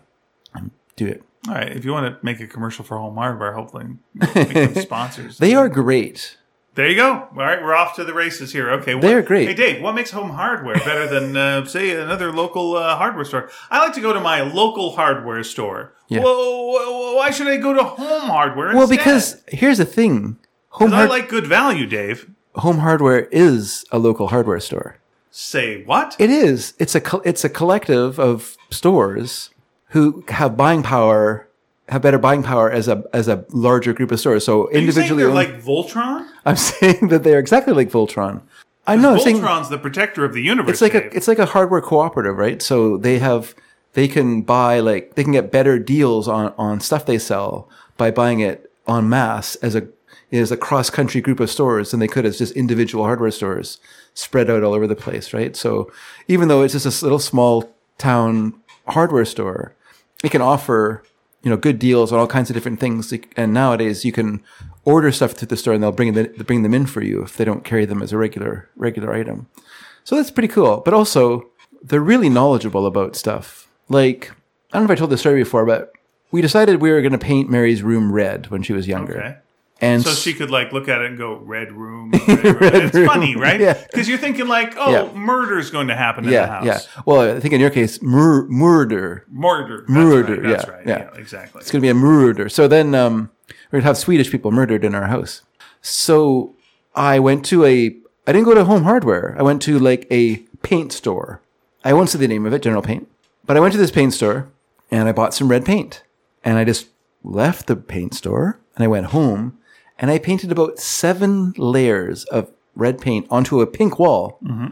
and 0.53 0.71
do 0.95 1.07
it. 1.07 1.23
All 1.47 1.55
right. 1.55 1.71
If 1.71 1.85
you 1.85 1.91
want 1.91 2.13
to 2.13 2.25
make 2.25 2.39
a 2.39 2.47
commercial 2.47 2.85
for 2.85 2.97
Home 2.97 3.15
Hardware, 3.15 3.53
hopefully 3.53 3.85
make 4.13 4.53
them 4.53 4.75
sponsors. 4.75 5.37
They 5.39 5.53
are 5.55 5.67
great. 5.69 6.37
There 6.75 6.87
you 6.89 6.95
go. 6.95 7.11
All 7.13 7.27
right, 7.37 7.61
we're 7.61 7.75
off 7.75 7.95
to 7.97 8.03
the 8.03 8.13
races 8.15 8.51
here. 8.51 8.71
Okay, 8.71 8.95
what, 8.95 9.01
They're 9.03 9.21
great. 9.21 9.47
Hey, 9.47 9.53
Dave, 9.53 9.81
what 9.83 9.93
makes 9.93 10.09
home 10.11 10.31
hardware 10.31 10.75
better 10.75 11.07
than, 11.07 11.37
uh, 11.37 11.65
say, 11.65 11.91
another 11.91 12.31
local 12.31 12.75
uh, 12.75 12.95
hardware 12.95 13.25
store? 13.25 13.49
I 13.69 13.79
like 13.79 13.93
to 13.93 14.01
go 14.01 14.11
to 14.11 14.19
my 14.19 14.41
local 14.41 14.95
hardware 14.95 15.43
store. 15.43 15.93
Yeah. 16.07 16.21
Whoa, 16.23 17.13
why 17.15 17.29
should 17.29 17.47
I 17.47 17.57
go 17.57 17.73
to 17.73 17.83
home 17.83 18.21
hardware? 18.29 18.69
Well, 18.73 18.81
instead? 18.89 18.97
because 18.97 19.43
here's 19.49 19.77
the 19.77 19.85
thing. 19.85 20.37
Home, 20.69 20.89
'Cause 20.89 20.99
I 20.99 21.05
like 21.05 21.29
good 21.29 21.45
value, 21.45 21.85
Dave. 21.85 22.27
home 22.55 22.79
hardware 22.79 23.27
is 23.31 23.85
a 23.91 23.99
local 23.99 24.29
hardware 24.29 24.59
store. 24.59 24.97
Say 25.29 25.83
what? 25.83 26.15
It 26.19 26.31
is. 26.31 26.73
It's 26.79 26.95
a 26.95 27.01
co- 27.01 27.21
it's 27.23 27.43
a 27.43 27.49
collective 27.49 28.19
of 28.19 28.57
stores 28.71 29.51
who 29.89 30.23
have 30.29 30.57
buying 30.57 30.81
power, 30.81 31.47
have 31.93 32.01
better 32.01 32.17
buying 32.19 32.43
power 32.43 32.69
as 32.69 32.87
a 32.87 33.03
as 33.13 33.27
a 33.27 33.45
larger 33.51 33.93
group 33.93 34.11
of 34.11 34.19
stores. 34.19 34.43
So 34.45 34.67
Are 34.67 34.71
individually, 34.71 35.23
they're 35.23 35.27
owned- 35.31 35.35
like 35.35 35.61
Voltron? 35.63 36.27
I'm 36.45 36.55
saying 36.71 37.07
that 37.09 37.23
they're 37.23 37.39
exactly 37.39 37.73
like 37.73 37.89
Voltron. 37.89 38.41
I 38.85 38.97
know. 38.97 39.13
I'm 39.13 39.19
saying 39.21 39.39
Voltron's 39.39 39.69
the 39.69 39.77
protector 39.77 40.25
of 40.25 40.33
the 40.33 40.41
universe. 40.41 40.73
it's 40.73 40.81
like 40.81 40.93
Dave. 40.93 41.11
a 41.13 41.15
it's 41.17 41.27
like 41.29 41.39
a 41.39 41.45
hardware 41.45 41.81
cooperative, 41.81 42.35
right? 42.37 42.61
So 42.61 42.97
they 42.97 43.19
have 43.19 43.55
they 43.93 44.07
can 44.07 44.41
buy 44.41 44.79
like 44.79 45.15
they 45.15 45.23
can 45.23 45.31
get 45.33 45.51
better 45.51 45.79
deals 45.79 46.27
on 46.27 46.53
on 46.57 46.79
stuff 46.81 47.05
they 47.05 47.17
sell 47.19 47.69
by 47.97 48.11
buying 48.11 48.39
it 48.41 48.69
en 48.87 49.07
masse 49.07 49.55
as 49.67 49.75
a 49.75 49.87
as 50.31 50.51
a 50.51 50.57
cross 50.57 50.89
country 50.89 51.21
group 51.21 51.39
of 51.39 51.49
stores 51.49 51.91
than 51.91 51.99
they 51.99 52.07
could 52.07 52.25
as 52.25 52.39
just 52.39 52.53
individual 52.55 53.03
hardware 53.05 53.29
stores 53.31 53.77
spread 54.15 54.49
out 54.49 54.63
all 54.63 54.73
over 54.73 54.87
the 54.87 54.95
place, 54.95 55.31
right? 55.33 55.55
So 55.55 55.91
even 56.27 56.47
though 56.47 56.63
it's 56.63 56.73
just 56.73 57.01
a 57.01 57.05
little 57.05 57.19
small 57.19 57.71
town 57.99 58.53
hardware 58.87 59.25
store, 59.25 59.75
it 60.23 60.31
can 60.31 60.41
offer 60.41 61.03
you 61.43 61.49
know 61.49 61.57
good 61.57 61.77
deals 61.77 62.11
on 62.11 62.19
all 62.19 62.27
kinds 62.27 62.49
of 62.49 62.53
different 62.55 62.79
things. 62.79 63.13
And 63.37 63.53
nowadays 63.53 64.03
you 64.03 64.11
can 64.11 64.41
order 64.85 65.11
stuff 65.11 65.35
to 65.35 65.45
the 65.45 65.57
store 65.57 65.73
and 65.73 65.83
they'll 65.83 65.91
bring 65.91 66.13
them 66.13 66.33
bring 66.45 66.63
them 66.63 66.73
in 66.73 66.85
for 66.85 67.01
you 67.01 67.21
if 67.21 67.37
they 67.37 67.45
don't 67.45 67.63
carry 67.63 67.85
them 67.85 68.01
as 68.01 68.11
a 68.11 68.17
regular 68.17 68.69
regular 68.75 69.13
item. 69.13 69.47
So 70.03 70.15
that's 70.15 70.31
pretty 70.31 70.47
cool. 70.47 70.81
But 70.83 70.93
also, 70.93 71.49
they're 71.81 72.01
really 72.01 72.29
knowledgeable 72.29 72.85
about 72.85 73.15
stuff. 73.15 73.67
Like, 73.89 74.31
I 74.71 74.77
don't 74.77 74.87
know 74.87 74.93
if 74.93 74.97
I 74.97 74.99
told 74.99 75.11
this 75.11 75.19
story 75.19 75.43
before, 75.43 75.65
but 75.65 75.93
we 76.31 76.41
decided 76.41 76.81
we 76.81 76.91
were 76.91 77.01
going 77.01 77.11
to 77.11 77.17
paint 77.17 77.49
Mary's 77.49 77.83
room 77.83 78.11
red 78.11 78.47
when 78.47 78.63
she 78.63 78.73
was 78.73 78.87
younger. 78.87 79.19
Okay. 79.19 79.37
And 79.83 80.01
So 80.03 80.11
she 80.11 80.33
could 80.33 80.49
like 80.49 80.71
look 80.71 80.87
at 80.87 81.01
it 81.01 81.07
and 81.07 81.17
go 81.17 81.35
red 81.35 81.71
room. 81.73 82.11
Red 82.27 82.43
room. 82.43 82.57
it's 82.85 82.95
room. 82.95 83.07
funny, 83.07 83.35
right? 83.35 83.59
Yeah. 83.59 83.73
Because 83.73 84.07
you're 84.07 84.17
thinking 84.17 84.47
like, 84.47 84.75
oh, 84.77 84.91
Yeah. 84.91 85.13
murder's 85.13 85.69
going 85.71 85.87
to 85.87 85.95
happen 85.95 86.23
in 86.25 86.29
the 86.31 86.47
house. 86.47 86.65
yeah. 86.65 86.79
Well, 87.05 87.35
I 87.35 87.39
think 87.39 87.53
in 87.53 87.59
your 87.59 87.69
case, 87.69 88.01
mur- 88.01 88.47
murder. 88.47 89.25
Murder. 89.29 89.77
That's 89.79 89.89
Murder, 89.89 90.33
Right, 90.35 90.43
that's 90.43 90.65
yeah, 90.65 90.71
right. 90.71 90.87
yeah. 90.87 90.97
Yeah. 91.13 91.19
exactly. 91.19 91.59
It's 91.61 91.71
going 91.71 91.81
to 91.81 91.85
be 91.85 91.89
a 91.89 91.93
murder. 91.93 92.47
So 92.49 92.67
then 92.67 92.95
um, 92.95 93.29
we're 93.49 93.79
going 93.79 93.81
to 93.81 93.87
have 93.87 93.97
Swedish 93.97 94.31
people 94.31 94.51
murdered 94.51 94.85
in 94.85 94.95
our 94.95 95.07
house. 95.07 95.41
So 95.81 96.55
I 96.95 97.19
went 97.19 97.43
to 97.47 97.65
a, 97.65 97.95
I 98.27 98.31
didn't 98.31 98.45
go 98.45 98.53
to 98.53 98.63
Home 98.65 98.83
Hardware. 98.83 99.35
I 99.37 99.43
went 99.43 99.61
to 99.63 99.77
like 99.79 100.07
a 100.09 100.37
paint 100.61 100.93
store. 100.93 101.41
I 101.83 101.91
won't 101.93 102.09
say 102.09 102.19
the 102.19 102.27
name 102.27 102.45
of 102.45 102.53
it, 102.53 102.61
General 102.61 102.81
Paint. 102.81 103.09
But 103.45 103.57
I 103.57 103.59
went 103.59 103.73
to 103.73 103.77
this 103.77 103.91
paint 103.91 104.13
store 104.13 104.47
and 104.89 105.09
I 105.09 105.11
bought 105.11 105.33
some 105.33 105.49
red 105.49 105.65
paint. 105.65 106.03
And 106.45 106.57
I 106.57 106.63
just 106.63 106.87
left 107.23 107.67
the 107.67 107.75
paint 107.75 108.13
store 108.13 108.59
and 108.75 108.83
I 108.83 108.87
went 108.87 109.07
home 109.07 109.57
and 109.99 110.11
I 110.11 110.19
painted 110.19 110.51
about 110.51 110.79
seven 110.79 111.53
layers 111.57 112.25
of 112.25 112.51
red 112.75 112.99
paint 112.99 113.27
onto 113.29 113.61
a 113.61 113.67
pink 113.67 113.99
wall 113.99 114.37
mm-hmm. 114.43 114.67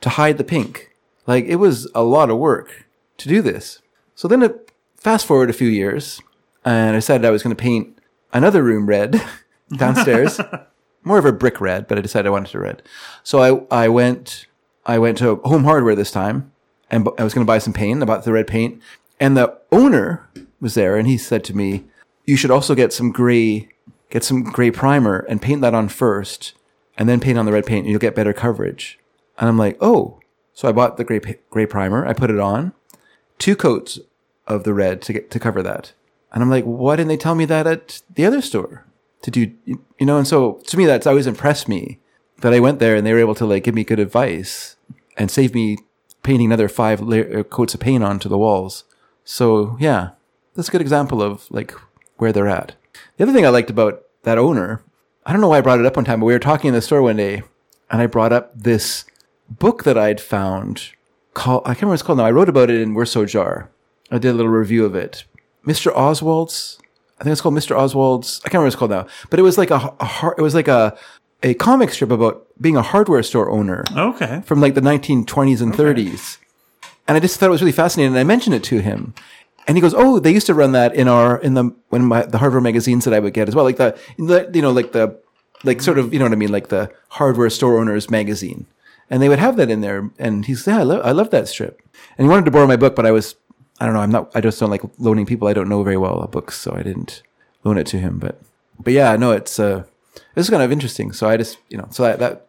to 0.00 0.08
hide 0.10 0.38
the 0.38 0.44
pink. 0.44 0.94
Like 1.26 1.46
it 1.46 1.56
was 1.56 1.90
a 1.94 2.02
lot 2.02 2.30
of 2.30 2.38
work 2.38 2.86
to 3.18 3.28
do 3.28 3.42
this. 3.42 3.80
So 4.14 4.28
then 4.28 4.42
it, 4.42 4.72
fast 4.96 5.26
forward 5.26 5.50
a 5.50 5.54
few 5.54 5.68
years 5.68 6.20
and 6.64 6.90
I 6.90 6.98
decided 6.98 7.24
I 7.24 7.30
was 7.30 7.42
going 7.42 7.54
to 7.54 7.60
paint 7.60 7.98
another 8.32 8.62
room 8.62 8.86
red 8.86 9.22
downstairs. 9.76 10.40
More 11.04 11.18
of 11.18 11.24
a 11.24 11.32
brick 11.32 11.60
red, 11.60 11.86
but 11.86 11.98
I 11.98 12.00
decided 12.00 12.26
I 12.26 12.30
wanted 12.30 12.50
to 12.50 12.58
red. 12.58 12.82
So 13.22 13.66
I, 13.70 13.84
I 13.84 13.88
went, 13.88 14.46
I 14.84 14.98
went 14.98 15.18
to 15.18 15.36
Home 15.44 15.64
Hardware 15.64 15.94
this 15.94 16.10
time 16.10 16.50
and 16.90 17.08
I 17.18 17.22
was 17.22 17.32
going 17.32 17.46
to 17.46 17.50
buy 17.50 17.58
some 17.58 17.72
paint. 17.72 18.02
I 18.02 18.06
bought 18.06 18.24
the 18.24 18.32
red 18.32 18.48
paint 18.48 18.82
and 19.20 19.36
the 19.36 19.56
owner 19.70 20.28
was 20.60 20.74
there 20.74 20.96
and 20.96 21.06
he 21.06 21.16
said 21.16 21.44
to 21.44 21.56
me, 21.56 21.84
you 22.24 22.36
should 22.36 22.50
also 22.50 22.74
get 22.74 22.92
some 22.92 23.12
gray, 23.12 23.68
get 24.10 24.24
some 24.24 24.42
gray 24.42 24.70
primer 24.70 25.20
and 25.28 25.42
paint 25.42 25.60
that 25.62 25.74
on 25.74 25.88
first 25.88 26.54
and 26.96 27.08
then 27.08 27.20
paint 27.20 27.38
on 27.38 27.46
the 27.46 27.52
red 27.52 27.66
paint 27.66 27.84
and 27.84 27.90
you'll 27.90 28.00
get 28.00 28.14
better 28.14 28.32
coverage. 28.32 28.98
And 29.38 29.48
I'm 29.48 29.58
like, 29.58 29.76
oh, 29.80 30.20
so 30.54 30.68
I 30.68 30.72
bought 30.72 30.96
the 30.96 31.04
gray, 31.04 31.20
gray 31.50 31.66
primer. 31.66 32.06
I 32.06 32.12
put 32.12 32.30
it 32.30 32.38
on 32.38 32.72
two 33.38 33.56
coats 33.56 33.98
of 34.46 34.64
the 34.64 34.74
red 34.74 35.02
to 35.02 35.12
get, 35.12 35.30
to 35.30 35.40
cover 35.40 35.62
that. 35.62 35.92
And 36.32 36.42
I'm 36.42 36.50
like, 36.50 36.64
why 36.64 36.96
didn't 36.96 37.08
they 37.08 37.16
tell 37.16 37.34
me 37.34 37.44
that 37.46 37.66
at 37.66 38.02
the 38.14 38.24
other 38.24 38.40
store 38.40 38.84
to 39.22 39.30
do, 39.30 39.52
you 39.64 40.06
know? 40.06 40.18
And 40.18 40.26
so 40.26 40.60
to 40.66 40.76
me, 40.76 40.86
that's 40.86 41.06
always 41.06 41.26
impressed 41.26 41.68
me 41.68 42.00
that 42.40 42.52
I 42.52 42.60
went 42.60 42.78
there 42.78 42.96
and 42.96 43.06
they 43.06 43.12
were 43.12 43.18
able 43.18 43.34
to 43.36 43.46
like 43.46 43.64
give 43.64 43.74
me 43.74 43.84
good 43.84 43.98
advice 43.98 44.76
and 45.16 45.30
save 45.30 45.54
me 45.54 45.78
painting 46.22 46.46
another 46.46 46.68
five 46.68 47.00
layer, 47.00 47.40
uh, 47.40 47.42
coats 47.42 47.74
of 47.74 47.80
paint 47.80 48.04
onto 48.04 48.28
the 48.28 48.38
walls. 48.38 48.84
So 49.24 49.76
yeah, 49.80 50.10
that's 50.54 50.68
a 50.68 50.72
good 50.72 50.80
example 50.80 51.22
of 51.22 51.50
like 51.50 51.72
where 52.16 52.32
they're 52.32 52.48
at. 52.48 52.74
The 53.16 53.24
other 53.24 53.32
thing 53.32 53.46
I 53.46 53.50
liked 53.50 53.70
about 53.70 54.02
that 54.22 54.38
owner, 54.38 54.82
I 55.24 55.32
don't 55.32 55.40
know 55.40 55.48
why 55.48 55.58
I 55.58 55.62
brought 55.62 55.80
it 55.80 55.86
up 55.86 55.96
one 55.96 56.04
time, 56.04 56.20
but 56.20 56.26
we 56.26 56.32
were 56.32 56.38
talking 56.38 56.68
in 56.68 56.74
the 56.74 56.82
store 56.82 57.02
one 57.02 57.16
day 57.16 57.42
and 57.90 58.02
I 58.02 58.06
brought 58.06 58.32
up 58.32 58.52
this 58.54 59.04
book 59.48 59.84
that 59.84 59.96
I'd 59.96 60.20
found 60.20 60.90
called, 61.34 61.62
I 61.64 61.68
can't 61.70 61.82
remember 61.82 61.90
what 61.90 61.94
it's 61.94 62.02
called 62.02 62.18
now. 62.18 62.24
I 62.26 62.30
wrote 62.30 62.48
about 62.48 62.70
it 62.70 62.80
in 62.80 62.94
We're 62.94 63.04
So 63.06 63.24
Jar. 63.24 63.70
I 64.10 64.18
did 64.18 64.30
a 64.30 64.34
little 64.34 64.50
review 64.52 64.84
of 64.84 64.94
it. 64.94 65.24
Mr. 65.66 65.92
Oswald's, 65.96 66.78
I 67.20 67.24
think 67.24 67.32
it's 67.32 67.40
called 67.40 67.54
Mr. 67.54 67.76
Oswald's, 67.76 68.40
I 68.44 68.48
can't 68.48 68.54
remember 68.54 68.64
what 68.64 68.66
it's 68.68 68.76
called 68.76 68.90
now, 68.90 69.06
but 69.30 69.38
it 69.38 69.42
was 69.42 69.58
like 69.58 69.70
a, 69.70 69.94
a 70.00 70.30
it 70.38 70.42
was 70.42 70.54
like 70.54 70.68
a, 70.68 70.96
a 71.42 71.54
comic 71.54 71.90
strip 71.90 72.10
about 72.10 72.46
being 72.60 72.76
a 72.76 72.82
hardware 72.82 73.22
store 73.22 73.50
owner 73.50 73.84
Okay. 73.96 74.42
from 74.44 74.60
like 74.60 74.74
the 74.74 74.80
1920s 74.80 75.60
and 75.62 75.72
30s. 75.72 76.38
And 77.08 77.16
I 77.16 77.20
just 77.20 77.38
thought 77.38 77.46
it 77.46 77.50
was 77.50 77.62
really 77.62 77.72
fascinating. 77.72 78.12
And 78.12 78.18
I 78.18 78.24
mentioned 78.24 78.54
it 78.54 78.64
to 78.64 78.80
him. 78.80 79.14
And 79.66 79.76
he 79.76 79.80
goes, 79.80 79.94
"Oh, 79.94 80.20
they 80.20 80.32
used 80.32 80.46
to 80.46 80.54
run 80.54 80.72
that 80.72 80.94
in 80.94 81.08
our 81.08 81.38
in 81.38 81.54
the 81.54 81.74
when 81.88 82.04
my 82.04 82.22
the 82.22 82.38
hardware 82.38 82.60
magazines 82.60 83.04
that 83.04 83.14
I 83.14 83.18
would 83.18 83.34
get 83.34 83.48
as 83.48 83.54
well, 83.54 83.64
like 83.64 83.78
the, 83.78 83.98
the 84.16 84.50
you 84.54 84.62
know 84.62 84.70
like 84.70 84.92
the 84.92 85.18
like 85.64 85.82
sort 85.82 85.98
of 85.98 86.12
you 86.12 86.18
know 86.18 86.24
what 86.24 86.32
I 86.32 86.36
mean, 86.36 86.52
like 86.52 86.68
the 86.68 86.90
hardware 87.10 87.50
store 87.50 87.78
owners 87.78 88.10
magazine, 88.10 88.66
and 89.10 89.20
they 89.20 89.28
would 89.28 89.38
have 89.38 89.56
that 89.56 89.70
in 89.70 89.80
there. 89.80 90.10
And 90.18 90.46
he's 90.46 90.66
yeah, 90.66 90.78
I 90.78 90.82
love 90.82 91.04
I 91.04 91.12
love 91.12 91.30
that 91.30 91.48
strip. 91.48 91.82
And 92.16 92.26
he 92.26 92.30
wanted 92.30 92.44
to 92.44 92.50
borrow 92.50 92.66
my 92.66 92.76
book, 92.76 92.94
but 92.94 93.06
I 93.06 93.10
was 93.10 93.36
I 93.80 93.86
don't 93.86 93.94
know, 93.94 94.00
I'm 94.00 94.12
not 94.12 94.30
I 94.34 94.40
just 94.40 94.60
don't 94.60 94.70
like 94.70 94.82
loaning 94.98 95.26
people 95.26 95.48
I 95.48 95.52
don't 95.52 95.68
know 95.68 95.82
very 95.82 95.96
well 95.96 96.26
books, 96.30 96.58
so 96.58 96.72
I 96.72 96.82
didn't 96.82 97.22
loan 97.64 97.78
it 97.78 97.86
to 97.88 97.98
him. 97.98 98.18
But 98.18 98.40
but 98.78 98.92
yeah, 98.92 99.16
no, 99.16 99.32
it's 99.32 99.58
uh 99.58 99.84
it's 100.36 100.50
kind 100.50 100.62
of 100.62 100.70
interesting. 100.70 101.12
So 101.12 101.28
I 101.28 101.36
just 101.36 101.58
you 101.68 101.78
know 101.78 101.88
so 101.90 102.04
that 102.04 102.18
that 102.20 102.46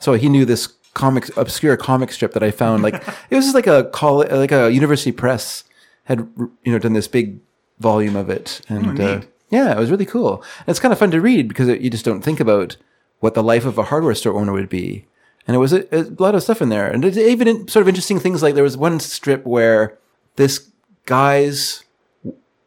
so 0.00 0.12
he 0.14 0.28
knew 0.28 0.44
this 0.44 0.68
comic 0.94 1.34
obscure 1.36 1.76
comic 1.76 2.10
strip 2.12 2.32
that 2.32 2.42
I 2.42 2.50
found 2.50 2.82
like 2.82 2.94
it 3.30 3.36
was 3.36 3.44
just 3.44 3.54
like 3.54 3.66
a 3.66 3.84
call 3.84 4.18
like 4.30 4.52
a 4.52 4.70
university 4.70 5.12
press 5.12 5.64
had 6.08 6.28
you 6.64 6.72
know 6.72 6.78
done 6.78 6.94
this 6.94 7.08
big 7.08 7.38
volume 7.78 8.16
of 8.16 8.28
it 8.28 8.60
and 8.68 9.00
Oh, 9.00 9.04
uh, 9.04 9.20
yeah 9.50 9.72
it 9.72 9.78
was 9.78 9.90
really 9.90 10.06
cool 10.06 10.42
and 10.58 10.68
it's 10.68 10.80
kind 10.80 10.92
of 10.92 10.98
fun 10.98 11.12
to 11.12 11.20
read 11.20 11.48
because 11.48 11.68
it, 11.68 11.80
you 11.80 11.90
just 11.90 12.04
don't 12.04 12.22
think 12.22 12.40
about 12.40 12.76
what 13.20 13.34
the 13.34 13.42
life 13.42 13.64
of 13.64 13.78
a 13.78 13.84
hardware 13.84 14.14
store 14.14 14.38
owner 14.38 14.52
would 14.52 14.68
be 14.68 15.06
and 15.46 15.54
it 15.54 15.58
was 15.58 15.72
a, 15.72 15.86
a 15.96 16.02
lot 16.18 16.34
of 16.34 16.42
stuff 16.42 16.60
in 16.60 16.68
there 16.68 16.88
and 16.88 17.04
it's 17.04 17.16
even 17.16 17.46
in, 17.46 17.68
sort 17.68 17.82
of 17.82 17.88
interesting 17.88 18.18
things 18.18 18.42
like 18.42 18.54
there 18.54 18.64
was 18.64 18.76
one 18.76 18.98
strip 19.00 19.46
where 19.46 19.96
this 20.36 20.68
guy's 21.06 21.84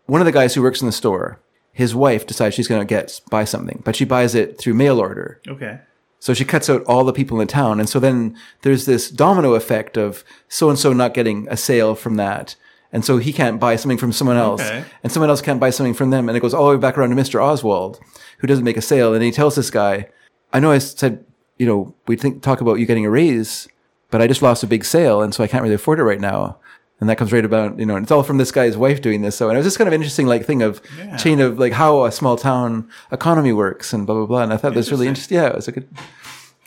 one 0.05 0.19
of 0.21 0.25
the 0.25 0.31
guys 0.31 0.53
who 0.53 0.61
works 0.61 0.81
in 0.81 0.87
the 0.87 0.91
store, 0.91 1.39
his 1.71 1.95
wife 1.95 2.27
decides 2.27 2.53
she's 2.53 2.67
going 2.67 2.81
to 2.81 2.85
get 2.85 3.21
buy 3.29 3.45
something, 3.45 3.81
but 3.85 3.95
she 3.95 4.03
buys 4.03 4.35
it 4.35 4.57
through 4.57 4.73
mail 4.73 4.99
order. 4.99 5.39
Okay. 5.47 5.79
So 6.19 6.33
she 6.33 6.43
cuts 6.43 6.69
out 6.69 6.83
all 6.83 7.05
the 7.05 7.13
people 7.13 7.39
in 7.39 7.47
the 7.47 7.51
town. 7.51 7.79
And 7.79 7.87
so 7.87 7.97
then 7.97 8.37
there's 8.61 8.85
this 8.85 9.09
domino 9.09 9.53
effect 9.53 9.97
of 9.97 10.23
so 10.49 10.69
and 10.69 10.77
so 10.77 10.91
not 10.91 11.13
getting 11.13 11.47
a 11.49 11.55
sale 11.55 11.95
from 11.95 12.17
that. 12.17 12.55
And 12.93 13.05
so 13.05 13.17
he 13.17 13.31
can't 13.31 13.59
buy 13.59 13.77
something 13.77 13.97
from 13.97 14.11
someone 14.11 14.37
else. 14.37 14.61
Okay. 14.61 14.83
And 15.03 15.11
someone 15.11 15.29
else 15.29 15.41
can't 15.41 15.59
buy 15.59 15.69
something 15.69 15.93
from 15.93 16.09
them. 16.09 16.27
And 16.27 16.37
it 16.37 16.41
goes 16.41 16.53
all 16.53 16.69
the 16.69 16.75
way 16.75 16.81
back 16.81 16.97
around 16.97 17.09
to 17.11 17.15
Mr. 17.15 17.41
Oswald, 17.41 17.99
who 18.39 18.47
doesn't 18.47 18.65
make 18.65 18.77
a 18.77 18.81
sale. 18.81 19.13
And 19.13 19.23
he 19.23 19.31
tells 19.31 19.55
this 19.55 19.69
guy, 19.69 20.09
I 20.51 20.59
know 20.59 20.71
I 20.71 20.77
said, 20.79 21.23
you 21.57 21.65
know, 21.65 21.95
we 22.07 22.15
think 22.17 22.41
talk 22.41 22.59
about 22.59 22.79
you 22.79 22.85
getting 22.85 23.05
a 23.05 23.09
raise, 23.09 23.67
but 24.09 24.21
I 24.21 24.27
just 24.27 24.41
lost 24.41 24.63
a 24.63 24.67
big 24.67 24.83
sale. 24.83 25.21
And 25.21 25.33
so 25.33 25.43
I 25.43 25.47
can't 25.47 25.63
really 25.63 25.75
afford 25.75 25.99
it 25.99 26.03
right 26.03 26.19
now. 26.19 26.57
And 26.99 27.09
that 27.09 27.17
comes 27.17 27.31
right 27.33 27.45
about, 27.45 27.79
you 27.79 27.85
know, 27.85 27.95
and 27.95 28.03
it's 28.03 28.11
all 28.11 28.21
from 28.23 28.37
this 28.37 28.51
guy's 28.51 28.77
wife 28.77 29.01
doing 29.01 29.21
this. 29.21 29.35
So, 29.37 29.47
and 29.49 29.55
it 29.55 29.59
was 29.59 29.65
just 29.65 29.77
kind 29.77 29.87
of 29.87 29.93
interesting, 29.93 30.27
like 30.27 30.45
thing 30.45 30.61
of 30.61 30.81
Yeah. 30.97 31.17
chain 31.17 31.39
of 31.39 31.57
like 31.57 31.73
how 31.73 32.03
a 32.05 32.11
small 32.11 32.35
town 32.35 32.89
economy 33.11 33.53
works 33.53 33.91
and 33.93 34.05
blah, 34.05 34.15
blah, 34.17 34.25
blah. 34.27 34.43
And 34.43 34.53
I 34.53 34.57
thought 34.57 34.73
that 34.73 34.77
was 34.79 34.91
really 34.91 35.07
interesting. 35.07 35.37
Yeah, 35.37 35.47
it 35.47 35.55
was 35.55 35.67
a 35.67 35.71
good, 35.71 35.87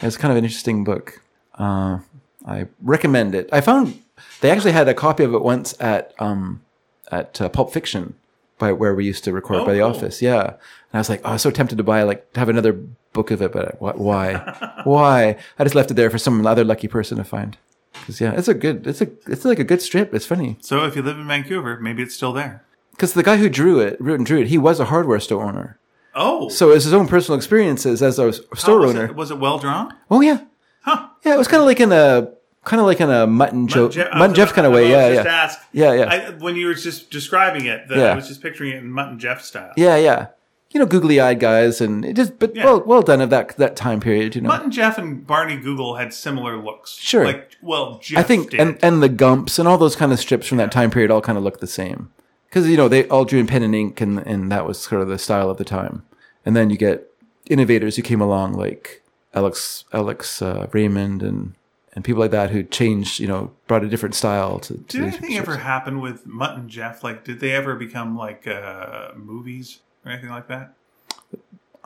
it 0.01 0.05
was 0.05 0.17
kind 0.17 0.33
of 0.33 0.39
an 0.39 0.45
interesting 0.45 0.83
book. 0.85 1.21
Uh, 1.57 1.99
I 2.47 2.67
recommend 2.83 3.35
it. 3.37 3.49
I 3.53 3.61
found 3.61 4.01
they 4.41 4.51
actually 4.51 4.73
had 4.73 4.89
a 4.89 4.95
copy 4.95 5.25
of 5.25 5.35
it 5.35 5.43
once 5.43 5.75
at 5.81 6.15
um, 6.19 6.63
at 7.11 7.41
uh, 7.41 7.49
Pulp 7.49 7.73
Fiction, 7.73 8.15
by 8.59 8.73
where 8.73 8.95
we 8.95 9.05
used 9.05 9.25
to 9.25 9.33
record 9.33 9.61
Oh, 9.61 9.67
by 9.67 9.73
the 9.75 9.81
cool. 9.81 9.91
office. 9.91 10.23
Yeah, 10.23 10.43
and 10.45 10.59
I 10.95 10.99
was 10.99 11.09
like, 11.11 11.21
oh, 11.25 11.31
I 11.31 11.33
was 11.35 11.43
so 11.43 11.51
tempted 11.51 11.79
to 11.79 11.85
buy 11.85 12.03
like 12.03 12.33
to 12.35 12.41
have 12.41 12.49
another 12.49 12.73
book 13.13 13.31
of 13.31 13.43
it, 13.43 13.53
but 13.53 13.77
wh- 13.79 13.99
why? 14.01 14.35
why? 14.85 15.37
I 15.59 15.65
just 15.65 15.75
left 15.75 15.91
it 15.91 15.95
there 15.95 16.11
for 16.11 16.19
some 16.19 16.45
other 16.47 16.65
lucky 16.65 16.89
person 16.89 17.19
to 17.19 17.25
find. 17.25 17.57
Because 17.93 18.21
yeah, 18.21 18.33
it's 18.33 18.49
a 18.49 18.55
good, 18.55 18.87
it's 18.89 19.01
a, 19.01 19.09
it's 19.27 19.45
like 19.45 19.61
a 19.61 19.65
good 19.65 19.81
strip. 19.81 20.13
It's 20.15 20.27
funny 20.27 20.57
So 20.61 20.85
if 20.85 20.97
you 20.97 21.03
live 21.03 21.17
in 21.19 21.29
Vancouver, 21.29 21.79
maybe 21.81 22.03
it's 22.03 22.15
still 22.15 22.33
there. 22.33 22.65
because 22.91 23.13
the 23.15 23.23
guy 23.23 23.37
who 23.37 23.49
drew 23.49 23.79
it, 23.79 23.97
wrote 24.01 24.17
and 24.19 24.27
drew 24.27 24.41
it, 24.41 24.49
he 24.49 24.59
was 24.59 24.81
a 24.81 24.87
hardware 24.87 25.21
store 25.21 25.45
owner. 25.45 25.79
Oh, 26.17 26.49
So 26.49 26.71
it's 26.73 26.85
his 26.85 26.93
own 26.93 27.07
personal 27.09 27.37
experiences 27.37 28.03
as 28.03 28.19
a 28.19 28.33
store 28.33 28.81
was 28.81 28.91
owner. 28.91 29.07
It, 29.07 29.15
was 29.15 29.31
it 29.31 29.39
well 29.39 29.59
drawn? 29.59 29.95
Oh 30.11 30.21
yeah, 30.21 30.41
Huh. 30.83 31.09
yeah. 31.25 31.35
It 31.35 31.39
was 31.39 31.47
kind 31.49 31.61
of 31.61 31.67
like 31.67 31.81
in 31.81 31.93
a 31.93 32.33
kind 32.65 32.81
of 32.81 32.87
like 32.87 33.01
in 33.01 33.11
a 33.11 33.27
mutton 33.27 33.67
Joe, 33.69 33.89
Je- 33.89 34.05
Mutt 34.15 34.23
and 34.23 34.35
Jeff 34.35 34.53
kind 34.53 34.67
of 34.67 34.73
way. 34.73 34.91
Yeah, 34.91 35.15
just 35.15 35.25
yeah, 35.27 35.33
ask- 35.33 35.59
yeah, 35.73 35.93
yeah, 35.93 36.05
I, 36.05 36.31
when 36.43 36.57
you 36.57 36.67
were 36.67 36.75
just 36.75 37.11
describing 37.11 37.67
it, 37.67 37.89
the, 37.89 37.97
Yeah. 37.97 38.13
I 38.13 38.15
was 38.17 38.29
just 38.29 38.43
picturing 38.43 38.71
it 38.73 38.77
in 38.77 38.91
Mutt 38.91 39.09
and 39.09 39.21
Jeff 39.21 39.43
style. 39.43 39.73
yeah, 39.77 39.97
yeah. 39.97 40.29
You 40.73 40.81
know, 40.81 40.87
googly 40.87 41.21
eyed 41.21 41.39
guys, 41.39 41.81
and 41.81 42.05
it 42.05 42.17
just 42.17 42.41
but 42.41 42.57
Yeah. 42.57 42.65
well 42.65 42.81
well 42.85 43.03
done 43.03 43.21
of 43.21 43.31
that 43.31 43.57
that 43.59 43.77
time 43.77 44.01
period. 44.01 44.35
You 44.35 44.41
know, 44.41 44.49
Mutt 44.49 44.65
and 44.65 44.73
Jeff 44.73 44.99
and 44.99 45.25
Barney 45.25 45.57
Google 45.57 45.95
had 45.95 46.13
similar 46.13 46.57
looks. 46.57 46.97
Sure. 46.99 47.25
Like, 47.25 47.53
well, 47.63 48.01
Jeff 48.03 48.19
I 48.19 48.23
think 48.25 48.51
did. 48.51 48.59
and 48.59 48.79
and 48.83 49.01
the 49.01 49.09
Gumps 49.09 49.61
and 49.61 49.69
all 49.69 49.79
those 49.79 49.95
kind 49.95 50.11
of 50.13 50.19
strips 50.19 50.49
from 50.49 50.59
that 50.59 50.73
time 50.73 50.91
period 50.91 51.13
all 51.13 51.21
kind 51.21 51.39
of 51.39 51.45
look 51.45 51.61
the 51.61 51.69
same 51.69 52.11
because 52.49 52.69
you 52.69 52.77
know 52.77 52.89
they 52.89 53.07
all 53.09 53.25
drew 53.25 53.39
in 53.39 53.47
pen 53.47 53.63
and 53.63 53.73
ink, 53.73 54.01
and 54.01 54.19
and 54.27 54.51
that 54.51 54.67
was 54.67 54.81
sort 54.81 55.01
of 55.01 55.07
the 55.07 55.17
style 55.19 55.49
of 55.49 55.59
the 55.59 55.65
time. 55.65 56.03
And 56.45 56.57
then 56.57 56.71
you 56.71 56.77
get 56.77 57.09
innovators 57.49 57.95
who 57.95 58.03
came 58.03 58.21
along 58.21 58.55
like 58.55 59.01
Alex 59.33 59.85
Alex 59.93 60.43
uh, 60.43 60.67
Raymond 60.73 61.23
and 61.23 61.55
and 61.95 62.05
people 62.05 62.21
like 62.21 62.31
that 62.33 62.51
who 62.51 62.63
changed, 62.65 63.21
you 63.21 63.27
know, 63.29 63.53
brought 63.67 63.85
a 63.85 63.89
different 63.89 64.15
style 64.15 64.59
to. 64.61 64.75
to 64.75 64.83
did 64.99 65.03
anything 65.03 65.37
ever 65.37 65.57
happen 65.59 66.01
with 66.01 66.27
Mutt 66.27 66.57
and 66.57 66.69
Jeff? 66.69 67.03
Like, 67.05 67.25
did 67.25 67.41
they 67.41 67.53
ever 67.53 67.75
become 67.77 68.17
like 68.17 68.47
uh, 68.47 69.13
movies 69.17 69.81
or 70.05 70.13
anything 70.13 70.31
like 70.31 70.49
that? 70.49 70.75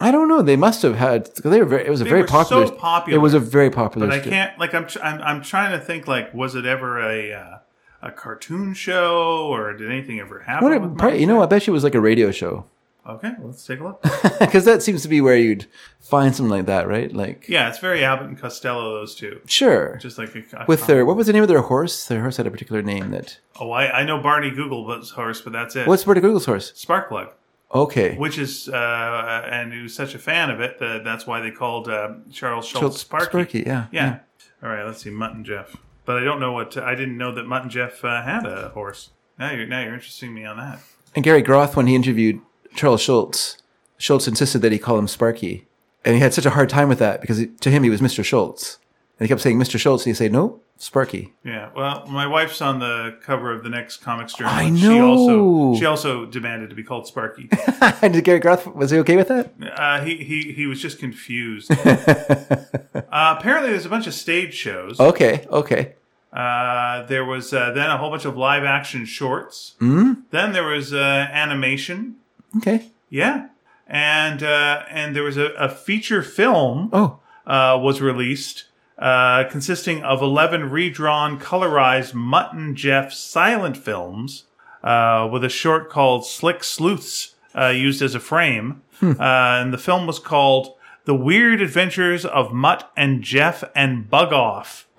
I 0.01 0.11
don't 0.13 0.29
know. 0.29 0.43
They 0.43 0.57
must 0.57 0.83
have 0.83 0.95
had. 0.97 1.25
'cause 1.35 1.51
They 1.51 1.59
were 1.59 1.65
very. 1.67 1.85
It 1.87 1.91
was 1.91 2.01
a 2.01 2.05
They 2.05 2.11
very 2.11 2.25
popular. 2.25 2.67
so 2.69 2.73
popular. 2.75 3.19
It 3.19 3.21
was 3.21 3.35
a 3.35 3.41
very 3.41 3.69
popular. 3.71 4.07
But 4.07 4.15
I 4.15 4.19
strip. 4.21 4.33
can't. 4.33 4.59
Like, 4.59 4.73
I'm 4.73 4.87
I'm, 5.03 5.21
I'm 5.23 5.43
trying 5.43 5.73
to 5.79 5.85
think. 5.85 6.07
Like, 6.07 6.33
was 6.33 6.55
it 6.55 6.65
ever 6.65 7.01
a 7.01 7.33
uh, 7.33 7.59
a 8.03 8.13
cartoon 8.13 8.75
show, 8.75 9.49
or 9.49 9.73
did 9.73 9.91
anything 9.91 10.21
ever 10.21 10.41
happen? 10.41 10.69
What 10.71 10.97
probably, 10.99 11.21
you 11.21 11.27
know, 11.27 11.43
I 11.43 11.47
bet 11.47 11.67
you 11.67 11.73
it 11.73 11.75
was 11.75 11.83
like 11.85 11.97
a 11.97 12.01
radio 12.01 12.31
show 12.31 12.65
Okay, 13.09 13.33
let's 13.43 13.65
take 13.65 13.81
a 13.81 13.85
look. 13.85 14.03
because 14.39 14.67
that 14.67 14.83
seems 14.83 15.01
to 15.03 15.09
be 15.09 15.23
where 15.23 15.37
you'd 15.37 15.67
find 15.99 16.37
something 16.37 16.51
like 16.51 16.67
that, 16.67 16.87
right? 16.87 17.11
Like, 17.11 17.49
yeah, 17.49 17.69
it's 17.71 17.79
very 17.79 18.05
Abbott 18.05 18.27
and 18.29 18.39
Costello. 18.39 18.95
Those 18.99 19.15
two, 19.15 19.41
sure. 19.47 19.97
just 19.97 20.19
like 20.19 20.35
a, 20.35 20.45
a 20.53 20.67
With 20.69 20.87
their 20.87 21.07
what 21.07 21.17
was 21.17 21.27
the 21.27 21.33
name 21.33 21.43
of 21.43 21.49
their 21.49 21.63
horse? 21.63 22.07
Their 22.07 22.21
horse 22.21 22.37
had 22.37 22.47
a 22.47 22.51
particular 22.51 22.83
name. 22.83 23.11
That 23.11 23.39
Oh, 23.59 23.71
I, 23.71 24.01
I 24.01 24.05
know 24.05 24.21
Barney 24.21 24.51
Google 24.51 24.85
was 24.85 25.11
horse, 25.11 25.41
but 25.41 25.55
that's 25.55 25.75
it. 25.75 25.89
what's 25.89 26.05
Barney 26.05 26.21
Google's 26.21 26.45
horse? 26.45 26.73
Sparkplug? 26.73 27.33
Okay, 27.75 28.17
Which 28.17 28.39
is, 28.39 28.71
uh, 28.71 29.43
and 29.51 29.75
he 29.75 29.83
was 29.83 29.95
such 29.95 30.15
a 30.15 30.19
fan 30.19 30.49
of 30.49 30.59
it 30.59 30.79
that 30.79 31.05
that's 31.05 31.27
why 31.27 31.41
they 31.41 31.51
called 31.51 31.87
uh, 31.87 32.15
Charles 32.33 32.67
Schulz 32.67 32.81
Schulz- 32.81 33.01
Sparky. 33.01 33.27
Sparky, 33.27 33.63
yeah, 33.67 33.87
yeah. 33.93 34.21
All 34.63 34.71
right, 34.71 34.85
let's 34.85 35.03
see, 35.03 35.11
Mutt 35.11 35.35
and 35.35 35.45
Jeff. 35.45 35.77
But 36.07 36.17
I 36.17 36.25
don't 36.25 36.41
know 36.41 36.53
what 36.53 36.79
I 36.79 36.95
didn't 36.95 37.19
know 37.19 37.35
that 37.35 37.45
Mutt 37.47 37.63
and 37.63 37.71
Jeff 37.71 38.03
uh, 38.05 38.23
had 38.23 38.47
a 38.47 38.71
horse. 38.71 39.11
Now 39.39 39.53
you're 39.53 39.67
now 39.67 39.83
you're 39.83 39.93
interesting 39.93 40.33
me 40.33 40.47
on 40.47 40.57
that. 40.57 40.81
And 41.15 41.23
Gary 41.23 41.43
Groth, 41.43 41.77
when 41.77 41.87
he 41.87 41.95
interviewed 41.95 42.41
Charles 42.75 43.01
Schulz, 43.01 43.59
Schulz 43.97 44.29
insisted 44.29 44.61
that 44.61 44.73
he 44.73 44.79
call 44.79 44.99
him 44.99 45.09
Sparky, 45.09 45.67
and 46.05 46.15
he 46.15 46.21
had 46.21 46.35
such 46.35 46.47
a 46.47 46.51
hard 46.51 46.69
time 46.69 46.89
with 46.89 46.99
that 47.01 47.21
because 47.21 47.45
to 47.61 47.71
him 47.71 47.83
he 47.83 47.91
was 47.91 48.01
Mr. 48.01 48.25
Schulz, 48.25 48.79
and 49.19 49.27
he 49.27 49.29
kept 49.29 49.41
saying 49.41 49.59
Mr. 49.59 49.79
Schulz, 49.79 50.03
and 50.07 50.11
he 50.11 50.15
say 50.15 50.29
no, 50.29 50.61
Sparky. 50.77 51.35
Yeah. 51.45 51.71
Well, 51.75 52.07
my 52.07 52.27
wife's 52.29 52.61
on 52.63 52.79
the 52.79 53.19
cover 53.23 53.51
of 53.53 53.65
the 53.65 53.69
next 53.69 53.97
comics 53.97 54.35
journal. 54.35 54.53
I 54.55 54.63
and 54.63 54.79
She 54.79 55.01
also 55.01 55.37
know. 55.37 55.77
she 55.77 55.85
also 55.85 56.25
demanded 56.25 56.71
to 56.71 56.77
be 56.77 56.85
called 56.85 57.07
Sparky. 57.09 57.49
and 58.03 58.13
did 58.13 58.23
Gary 58.23 58.39
Groth 58.39 58.67
was 58.69 58.93
he 58.93 58.99
okay 58.99 59.17
with 59.17 59.27
that? 59.29 59.53
Uh, 59.61 60.01
he 60.05 60.17
he 60.19 60.53
he 60.53 60.67
was 60.67 60.81
just 60.81 60.99
confused. 61.01 61.71
uh, 61.85 63.35
apparently, 63.39 63.71
there's 63.71 63.87
a 63.87 63.91
bunch 63.91 64.07
of 64.07 64.15
stage 64.15 64.55
shows. 64.55 65.01
Okay, 65.01 65.47
okay. 65.51 65.95
Uh, 66.33 67.07
there 67.07 67.25
was 67.25 67.53
uh, 67.53 67.73
then 67.73 67.91
a 67.91 67.97
whole 67.97 68.11
bunch 68.11 68.25
of 68.25 68.37
live 68.37 68.63
action 68.63 69.05
shorts. 69.05 69.75
Hmm? 69.81 70.13
Then 70.31 70.53
there 70.53 70.67
was 70.67 70.93
uh, 70.93 70.97
animation. 71.33 72.17
Okay. 72.57 72.91
Yeah, 73.11 73.49
and 73.87 74.43
uh, 74.43 74.83
and 74.91 75.15
there 75.15 75.23
was 75.23 75.37
a, 75.37 75.51
a 75.59 75.69
feature 75.69 76.23
film 76.23 76.91
Oh, 76.93 77.21
uh, 77.47 77.79
was 77.81 78.01
released. 78.01 78.65
Uh, 78.99 79.45
consisting 79.49 80.03
of 80.03 80.21
11 80.21 80.71
redrawn, 80.71 81.39
colorized 81.39 82.15
Mutt 82.15 82.53
and 82.53 82.77
Jeff 82.77 83.13
silent 83.13 83.77
films, 83.77 84.47
uh, 84.83 85.29
with 85.31 85.45
a 85.45 85.49
short 85.49 85.89
called 85.89 86.27
Slick 86.27 86.65
Sleuths 86.65 87.37
uh, 87.57 87.69
used 87.69 88.03
as 88.03 88.17
a 88.17 88.21
frame. 88.21 88.83
Uh, 89.01 89.15
and 89.21 89.73
the 89.73 89.79
film 89.79 90.09
was 90.09 90.19
called 90.19 90.75
The 91.05 91.15
Weird 91.15 91.61
Adventures 91.63 92.25
of 92.27 92.53
Mutt 92.53 92.91
and 92.97 93.23
Jeff 93.23 93.63
and 93.77 94.11
Bug 94.11 94.33
Off. 94.33 94.89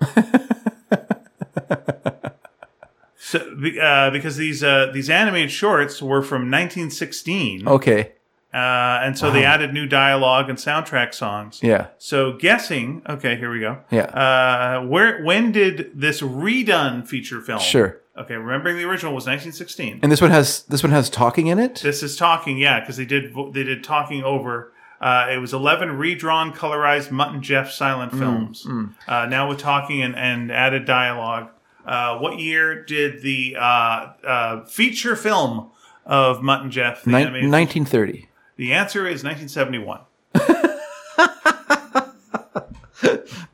so, 3.22 3.38
uh, 3.82 4.10
because 4.10 4.36
these 4.36 4.64
uh, 4.64 4.90
these 4.94 5.10
animated 5.10 5.50
shorts 5.50 6.00
were 6.00 6.22
from 6.22 6.50
1916, 6.50 7.68
okay. 7.68 8.12
uh, 8.54 8.56
and 9.04 9.18
so 9.18 9.30
they 9.30 9.44
added 9.44 9.74
new 9.74 9.86
dialogue 9.86 10.48
and 10.48 10.58
soundtrack 10.58 11.12
songs. 11.12 11.60
Yeah, 11.62 11.88
So 11.98 12.32
guessing, 12.32 13.02
okay, 13.06 13.36
here 13.36 13.52
we 13.52 13.60
go. 13.60 13.78
yeah. 13.90 14.04
Uh, 14.04 14.86
where 14.86 15.22
when 15.22 15.52
did 15.52 15.90
this 15.94 16.22
redone 16.22 17.06
feature 17.06 17.42
film? 17.42 17.60
Sure. 17.60 17.98
Okay, 18.16 18.34
remembering 18.36 18.76
the 18.78 18.84
original 18.84 19.14
was 19.14 19.24
1916. 19.24 20.00
And 20.02 20.10
this 20.10 20.20
one 20.22 20.30
has 20.30 20.62
this 20.64 20.82
one 20.82 20.92
has 20.92 21.10
talking 21.10 21.46
in 21.46 21.58
it. 21.58 21.80
This 21.82 22.02
is 22.02 22.16
talking, 22.16 22.56
yeah, 22.58 22.80
because 22.80 22.96
they 22.96 23.04
did 23.04 23.32
vo- 23.32 23.50
they 23.50 23.64
did 23.64 23.84
talking 23.84 24.24
over. 24.24 24.72
Uh, 25.00 25.28
it 25.30 25.38
was 25.38 25.52
11 25.54 25.96
redrawn, 25.96 26.52
colorized 26.52 27.10
Mutt 27.10 27.32
and 27.32 27.42
Jeff 27.42 27.70
silent 27.70 28.12
films. 28.12 28.66
Uh, 29.08 29.26
now 29.26 29.48
with 29.48 29.58
talking 29.58 30.02
and, 30.02 30.14
and 30.16 30.50
added 30.52 30.84
dialogue. 30.86 31.48
Uh, 31.86 32.18
what 32.18 32.38
year 32.38 32.84
did 32.84 33.22
the 33.22 33.56
uh, 33.58 34.12
uh, 34.26 34.64
feature 34.66 35.16
film 35.16 35.70
of 36.06 36.42
Mutt 36.42 36.62
and 36.62 36.72
Jeff? 36.72 37.02
The, 37.04 37.10
Nin- 37.10 37.20
animated- 37.22 37.50
1930. 37.50 38.28
the 38.56 38.72
answer 38.72 39.06
is 39.06 39.24
1971. 39.24 40.00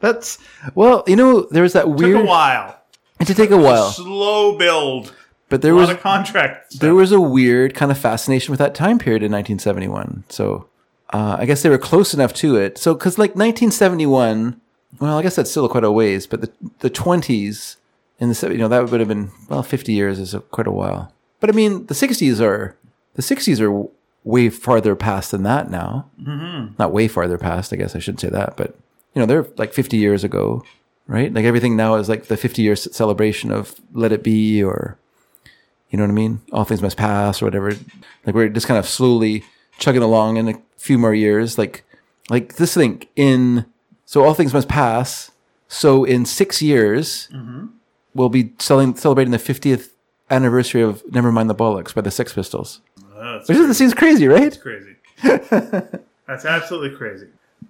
That's 0.01 0.39
well, 0.75 1.05
you 1.07 1.17
know, 1.17 1.43
there 1.51 1.63
was 1.63 1.73
that 1.73 1.85
Took 1.87 1.97
weird. 1.99 2.21
a 2.21 2.25
while. 2.25 2.81
It 3.21 3.27
did 3.29 3.37
take 3.37 3.51
a 3.51 3.57
while, 3.57 3.91
Slow 3.91 4.59
build. 4.59 5.15
but 5.49 5.63
there 5.63 5.73
A 5.73 5.77
was 5.77 5.89
a 5.89 5.97
contract. 5.97 6.73
stuff. 6.73 6.81
there 6.81 6.95
was 6.95 7.13
a 7.13 7.21
weird 7.21 7.75
kind 7.75 7.91
of 7.91 7.97
fascination 7.99 8.53
with 8.53 8.59
that 8.59 8.75
time 8.75 8.99
period 8.99 9.23
in 9.23 9.33
1971. 9.33 10.25
So 10.29 10.69
uh, 11.15 11.37
I 11.39 11.47
guess 11.47 11.63
they 11.63 11.71
were 11.71 11.79
close 11.79 12.13
enough 12.13 12.35
to 12.35 12.57
it. 12.57 12.77
So 12.79 12.93
because 12.95 13.19
like 13.19 13.31
1971, 13.31 14.61
well, 15.01 15.19
I 15.19 15.23
guess 15.23 15.37
that's 15.37 15.51
still 15.51 15.69
quite 15.69 15.85
a 15.85 15.91
ways, 15.91 16.27
but 16.27 16.41
the 16.43 16.53
the 16.81 16.91
20s 16.91 17.77
in 18.19 18.29
the 18.31 18.49
you 18.51 18.59
know 18.59 18.69
that 18.69 18.91
would 18.91 19.01
have 19.01 19.09
been 19.09 19.31
well 19.49 19.63
50 19.63 19.93
years 19.93 20.19
is 20.19 20.35
a, 20.35 20.41
quite 20.41 20.67
a 20.67 20.73
while. 20.73 21.13
But 21.41 21.51
I 21.51 21.53
mean 21.53 21.87
the 21.87 21.95
60s 21.95 22.41
are 22.41 22.77
the 23.15 23.23
60s 23.23 23.61
are 23.61 23.89
way 24.25 24.51
farther 24.51 24.97
past 24.97 25.31
than 25.31 25.43
that 25.45 25.71
now. 25.71 26.11
Mm-hmm. 26.21 26.75
Not 26.79 26.93
way 26.93 27.09
farther 27.09 27.39
past, 27.39 27.73
I 27.73 27.77
guess 27.77 27.95
I 27.95 27.99
shouldn't 27.99 28.21
say 28.21 28.31
that, 28.31 28.57
but 28.57 28.77
you 29.15 29.21
know 29.21 29.27
they're 29.27 29.47
like 29.57 29.73
50 29.73 29.97
years 29.97 30.25
ago, 30.25 30.65
right? 31.07 31.33
Like 31.33 31.45
everything 31.45 31.77
now 31.77 31.97
is 31.97 32.09
like 32.09 32.27
the 32.27 32.37
50 32.37 32.63
year 32.63 32.77
celebration 32.77 33.53
of 33.53 33.81
Let 33.93 34.13
It 34.13 34.23
Be 34.23 34.63
or 34.63 34.99
you 35.91 35.99
know 35.99 36.05
what 36.05 36.11
I 36.11 36.15
mean? 36.15 36.41
All 36.53 36.65
things 36.65 36.83
must 36.83 36.97
pass 36.97 37.41
or 37.41 37.47
whatever. 37.47 37.73
Like 38.25 38.35
we're 38.35 38.49
just 38.49 38.67
kind 38.67 38.79
of 38.79 38.89
slowly 38.89 39.45
chugging 39.79 40.03
along 40.03 40.37
in 40.37 40.49
a 40.49 40.61
few 40.77 40.99
more 40.99 41.15
years. 41.15 41.59
Like, 41.59 41.85
like 42.29 42.57
this 42.57 42.75
thing 42.75 43.07
in, 43.15 43.67
so 44.05 44.25
all 44.25 44.35
things 44.35 44.53
must 44.53 44.69
pass. 44.69 45.31
So 45.69 46.05
in 46.05 46.25
six 46.27 46.61
years, 46.61 47.29
we'll 48.17 48.29
be 48.29 48.53
selling, 48.59 48.97
celebrating 48.97 49.31
the 49.33 49.39
50th 49.39 49.91
anniversary 50.31 50.83
of 50.83 51.05
Nevermind 51.07 51.49
the 51.49 51.55
Bollocks 51.55 51.95
by 51.95 52.01
the 52.01 52.11
Sex 52.11 52.33
Pistols. 52.33 52.81
Oh, 53.15 53.39
Which 53.47 53.57
is, 53.57 53.77
seems 53.79 53.95
crazy, 53.95 54.27
right? 54.29 54.43
It's 54.43 54.57
crazy. 54.59 54.97
That's 56.27 56.45
absolutely 56.45 56.97
crazy. 56.97 57.29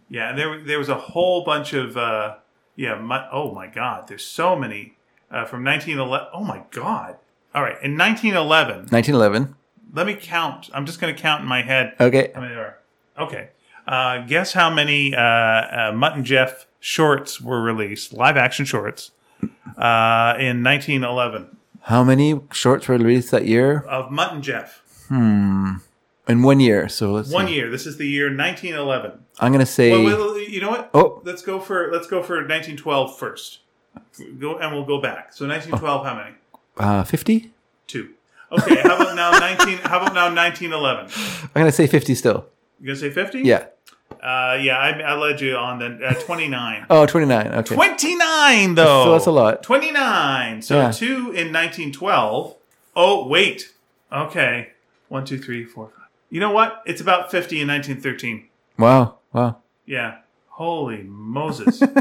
Yeah, 0.09 0.30
and 0.30 0.38
there 0.38 0.62
there 0.64 0.78
was 0.78 0.88
a 0.88 0.94
whole 0.97 1.44
bunch 1.44 1.72
of 1.72 1.97
uh, 1.97 2.36
yeah. 2.76 2.94
My, 2.97 3.28
oh 3.30 3.53
my 3.53 3.66
God, 3.66 4.09
there's 4.09 4.24
so 4.24 4.57
many 4.57 4.94
uh, 5.30 5.44
from 5.44 5.64
1911. 5.64 6.28
Oh 6.32 6.42
my 6.44 6.62
God. 6.70 7.16
All 7.55 7.62
right, 7.62 7.76
in 7.82 7.97
1911, 7.97 8.86
1911. 8.90 9.55
let 9.94 10.07
me 10.07 10.14
count. 10.14 10.68
I'm 10.74 10.84
just 10.86 11.01
going 11.01 11.14
to 11.14 11.20
count 11.20 11.42
in 11.42 11.49
my 11.49 11.62
head 11.62 11.94
Okay. 11.99 12.30
how 12.34 12.40
many 12.42 12.55
there 12.55 12.78
are. 13.16 13.24
Okay, 13.24 13.49
uh, 13.88 14.18
guess 14.26 14.53
how 14.53 14.68
many 14.70 15.14
uh, 15.14 15.20
uh, 15.20 15.92
Mutt 15.94 16.14
and 16.16 16.24
Jeff 16.24 16.66
shorts 16.80 17.40
were 17.40 17.62
released, 17.62 18.12
live 18.12 18.36
action 18.36 18.64
shorts, 18.66 19.11
uh, 19.43 20.34
in 20.39 20.62
1911 20.62 21.57
How 21.82 22.03
many 22.05 22.41
shorts 22.53 22.89
were 22.89 22.97
released 22.99 23.30
that 23.30 23.47
year? 23.47 23.80
of 23.89 24.11
Mutt 24.11 24.32
and 24.32 24.43
Jeff. 24.43 24.82
Hmm. 25.09 25.74
In 26.28 26.43
one 26.43 26.59
year. 26.59 26.89
So 26.89 27.12
let's 27.12 27.30
One 27.30 27.47
see. 27.47 27.55
year. 27.55 27.70
This 27.70 27.87
is 27.87 27.99
the 27.99 28.07
year 28.09 28.26
1911. 28.26 29.12
I'm 29.39 29.53
gonna 29.53 29.64
say. 29.64 29.93
Well, 29.93 30.37
you 30.41 30.61
know 30.61 30.70
what? 30.70 30.91
Oh. 30.93 31.22
let's 31.24 31.43
go 31.43 31.61
for 31.61 31.91
let's 31.93 32.09
go 32.09 32.22
for 32.22 32.37
1912 32.37 33.16
first. 33.18 33.61
Go 34.41 34.59
and 34.59 34.72
we'll 34.74 34.84
go 34.84 35.01
back. 35.01 35.32
So 35.32 35.47
1912, 35.47 36.05
how 36.05 36.14
many? 36.16 36.34
Uh, 36.76 37.05
50? 37.05 37.53
Two. 37.87 38.11
Okay. 38.51 38.80
How 38.82 38.97
about 38.97 39.14
now 39.16 39.30
19? 39.39 39.78
How 39.78 40.01
about 40.01 40.14
now 40.14 40.34
1911? 40.34 41.11
I'm 41.55 41.61
gonna 41.62 41.70
say 41.72 41.87
50 41.87 42.14
still. 42.16 42.47
You 42.80 42.87
gonna 42.89 42.97
say 42.99 43.11
50? 43.11 43.43
Yeah. 43.43 43.66
Uh, 44.23 44.59
yeah. 44.61 44.77
I, 44.79 44.99
I 45.01 45.14
led 45.14 45.41
you 45.41 45.57
on 45.57 45.79
the 45.79 46.07
uh, 46.07 46.14
29. 46.14 46.87
Oh, 46.91 47.07
29. 47.07 47.47
Okay. 47.49 47.75
29 47.75 48.75
though. 48.75 49.05
So 49.05 49.12
that's 49.12 49.27
a 49.27 49.31
lot. 49.31 49.62
29. 49.62 50.62
So 50.62 50.77
Yeah. 50.77 50.91
two 50.91 51.17
in 51.33 51.53
1912. 51.53 52.55
Oh 52.95 53.27
wait. 53.29 53.73
Okay. 54.12 54.71
One, 55.09 55.25
two, 55.25 55.39
three, 55.39 55.64
four, 55.64 55.89
five. 55.97 56.07
You 56.31 56.41
know 56.41 56.51
what? 56.51 56.83
It's 56.87 57.01
about 57.01 57.31
50 57.31 57.61
in 57.61 57.69
1913. 57.69 58.49
Wow. 58.79 59.17
Wow. 59.33 59.59
Yeah. 59.85 60.19
Holy 60.49 61.03
Moses. 61.03 61.83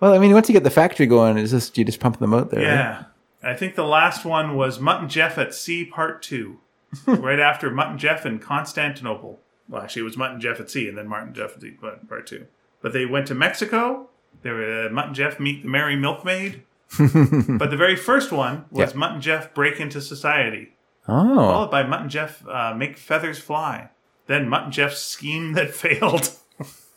Well, 0.00 0.14
I 0.14 0.18
mean, 0.18 0.32
once 0.32 0.48
you 0.48 0.54
get 0.54 0.64
the 0.64 0.70
factory 0.70 1.04
going, 1.04 1.36
it's 1.36 1.50
just 1.50 1.76
you 1.76 1.84
just 1.84 2.00
pump 2.00 2.20
them 2.20 2.32
out 2.32 2.50
there. 2.50 2.60
right? 2.60 2.66
Yeah. 2.68 3.04
I 3.42 3.52
think 3.54 3.74
the 3.74 3.84
last 3.84 4.24
one 4.24 4.56
was 4.56 4.80
Mutt 4.80 5.02
and 5.02 5.10
Jeff 5.10 5.36
at 5.36 5.52
Sea 5.54 5.84
Part 5.84 6.22
2. 6.22 6.56
right 7.06 7.38
after 7.38 7.70
Mutt 7.70 7.88
and 7.90 7.98
Jeff 7.98 8.24
in 8.24 8.38
Constantinople. 8.38 9.38
Well, 9.70 9.80
actually, 9.82 10.02
it 10.02 10.04
was 10.04 10.16
Mutt 10.18 10.32
and 10.32 10.40
Jeff 10.42 10.60
at 10.60 10.68
Sea 10.70 10.88
and 10.88 10.98
then 10.98 11.08
Mutt 11.08 11.22
and 11.22 11.34
Jeff 11.34 11.54
at 11.54 11.62
Sea 11.62 11.70
Part 11.70 12.06
Part 12.08 12.26
2. 12.26 12.44
But 12.82 12.92
they 12.92 13.06
went 13.06 13.26
to 13.28 13.34
Mexico. 13.34 14.08
They 14.42 14.50
were 14.50 14.86
uh, 14.86 14.90
Mutt 14.90 15.06
and 15.06 15.14
Jeff 15.14 15.38
meet 15.40 15.62
the 15.62 15.68
Merry 15.68 15.96
Milkmaid. 15.96 16.62
but 16.98 17.70
the 17.70 17.76
very 17.78 17.96
first 17.96 18.32
one 18.32 18.64
was. 18.70 18.94
Mutt 18.94 19.12
and 19.12 19.22
Jeff 19.22 19.54
break 19.54 19.78
into 19.80 20.00
society, 20.00 20.72
Oh. 21.08 21.34
followed 21.36 21.70
by 21.70 21.82
Mutt 21.84 22.02
and 22.02 22.10
Jeff 22.10 22.46
uh, 22.48 22.74
make 22.74 22.98
feathers 22.98 23.38
fly. 23.38 23.90
Then 24.26 24.48
Mutt 24.48 24.64
and 24.64 24.72
Jeff's 24.72 25.00
scheme 25.00 25.52
that 25.54 25.70
failed. 25.74 26.30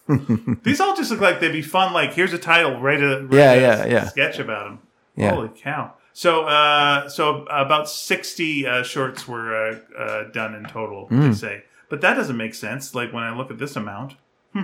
These 0.64 0.82
all 0.82 0.96
just 0.96 1.12
look 1.12 1.22
like 1.22 1.40
they'd 1.40 1.52
be 1.52 1.62
fun. 1.62 1.94
Like, 1.94 2.14
here's 2.14 2.34
a 2.34 2.38
title, 2.38 2.80
write 2.82 3.02
a, 3.02 3.22
write 3.22 3.34
Yeah, 3.38 3.52
a 3.54 3.62
yeah, 3.62 3.86
yeah. 3.86 4.08
sketch 4.10 4.38
about 4.40 4.66
them. 4.66 4.80
Yeah. 5.16 5.36
Holy 5.36 5.50
cow! 5.56 5.94
So, 6.12 6.44
uh, 6.46 7.08
so 7.08 7.44
about 7.46 7.88
sixty 7.90 8.68
uh, 8.68 8.84
shorts 8.84 9.28
were 9.28 9.56
uh, 9.56 9.98
uh, 9.98 10.32
done 10.32 10.56
in 10.56 10.66
total. 10.66 11.06
Hmm. 11.08 11.22
They 11.30 11.34
say, 11.34 11.64
but 11.90 12.02
that 12.02 12.16
doesn't 12.16 12.38
make 12.38 12.54
sense. 12.54 12.94
Like 12.96 13.12
when 13.14 13.24
I 13.24 13.36
look 13.36 13.52
at 13.52 13.58
this 13.58 13.76
amount. 13.76 14.16
Hmm. 14.54 14.64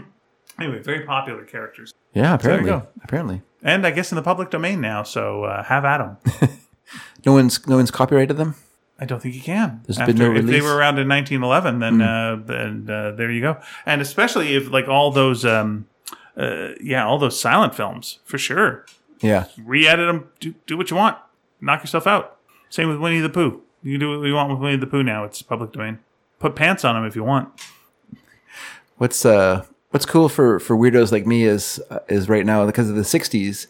Anyway, 0.60 0.80
very 0.80 1.06
popular 1.06 1.44
characters, 1.46 1.94
Yeah, 2.14 2.36
there 2.38 2.52
you 2.52 2.60
apparently. 2.60 2.70
go. 2.72 2.88
Apparently. 3.04 3.42
and 3.64 3.86
I 3.88 3.92
guess 3.92 4.12
in 4.12 4.16
the 4.18 4.22
public 4.22 4.50
domain 4.50 4.82
now. 4.82 5.04
So 5.04 5.44
uh, 5.46 5.64
have 5.64 5.86
at 5.86 5.98
them. 6.00 6.18
No 7.26 7.34
one's 7.34 7.68
no 7.68 7.76
one's 7.76 7.92
copyrighted 7.92 8.38
them. 8.38 8.56
I 9.00 9.06
don't 9.06 9.22
think 9.22 9.36
you 9.36 9.42
can. 9.42 9.82
There's 9.86 9.98
been 10.00 10.18
no 10.18 10.34
if 10.36 10.46
they? 10.46 10.60
Were 10.62 10.76
around 10.76 10.98
in 10.98 11.08
1911, 11.08 11.80
then 11.80 12.02
uh, 12.02 12.42
then 12.44 12.90
uh, 12.90 13.12
there 13.12 13.30
you 13.30 13.42
go. 13.42 13.58
And 13.86 14.02
especially 14.02 14.56
if 14.56 14.72
like 14.72 14.88
all 14.88 15.12
those, 15.12 15.46
um, 15.46 15.88
uh, 16.36 16.70
yeah, 16.82 17.06
all 17.06 17.20
those 17.20 17.40
silent 17.40 17.76
films 17.76 18.20
for 18.26 18.38
sure. 18.40 18.86
Yeah. 19.22 19.46
Re-edit 19.64 20.08
them. 20.08 20.30
Do, 20.40 20.56
do 20.66 20.78
what 20.78 20.90
you 20.90 20.96
want. 20.98 21.18
Knock 21.62 21.82
yourself 21.82 22.08
out. 22.08 22.38
Same 22.70 22.90
with 22.90 22.98
Winnie 23.00 23.20
the 23.20 23.30
Pooh. 23.30 23.62
You 23.84 23.94
can 23.94 24.00
do 24.00 24.18
what 24.20 24.26
you 24.26 24.34
want 24.34 24.50
with 24.50 24.60
Winnie 24.60 24.78
the 24.78 24.88
Pooh 24.88 25.04
now. 25.04 25.26
It's 25.26 25.42
public 25.42 25.74
domain. 25.74 26.00
Put 26.40 26.56
pants 26.56 26.84
on 26.86 26.96
them 26.96 27.06
if 27.06 27.16
you 27.16 27.24
want. 27.24 27.50
What's 28.98 29.26
uh 29.26 29.66
what's 29.92 30.06
cool 30.06 30.30
for 30.30 30.60
for 30.60 30.76
weirdos 30.76 31.12
like 31.12 31.26
me 31.26 31.44
is 31.44 31.82
uh, 31.90 32.00
is 32.08 32.30
right 32.30 32.46
now 32.46 32.66
because 32.66 32.90
of 32.90 32.96
the 32.96 33.02
60s 33.02 33.66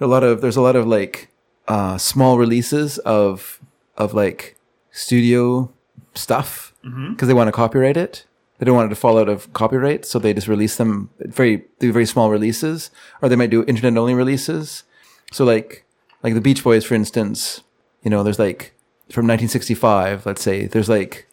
a 0.00 0.06
lot 0.06 0.24
of 0.24 0.40
there's 0.40 0.56
a 0.56 0.60
lot 0.60 0.76
of 0.76 0.86
like 0.86 1.28
uh 1.68 1.96
small 1.98 2.38
releases 2.38 2.98
of 2.98 3.60
of 3.96 4.12
like 4.14 4.56
studio 4.90 5.70
stuff 6.14 6.74
because 7.10 7.28
they 7.28 7.34
want 7.34 7.48
to 7.48 7.52
copyright 7.52 7.96
it. 7.96 8.24
They 8.58 8.64
don't 8.64 8.76
want 8.76 8.86
it 8.86 8.94
to 8.94 9.00
fall 9.00 9.18
out 9.18 9.28
of 9.28 9.52
copyright 9.52 10.04
so 10.06 10.18
they 10.18 10.32
just 10.32 10.48
release 10.48 10.76
them 10.76 11.10
very 11.18 11.64
do 11.78 11.92
very 11.92 12.06
small 12.06 12.30
releases 12.30 12.90
or 13.20 13.28
they 13.28 13.36
might 13.36 13.50
do 13.50 13.64
internet 13.64 13.96
only 13.98 14.14
releases. 14.14 14.84
So 15.32 15.44
like 15.44 15.84
like 16.22 16.34
the 16.34 16.40
beach 16.40 16.62
boys 16.64 16.84
for 16.84 16.94
instance 16.94 17.62
you 18.02 18.10
know 18.10 18.22
there's 18.22 18.38
like 18.38 18.72
from 19.10 19.26
1965 19.26 20.24
let's 20.26 20.42
say 20.42 20.66
there's 20.66 20.88
like 20.88 21.25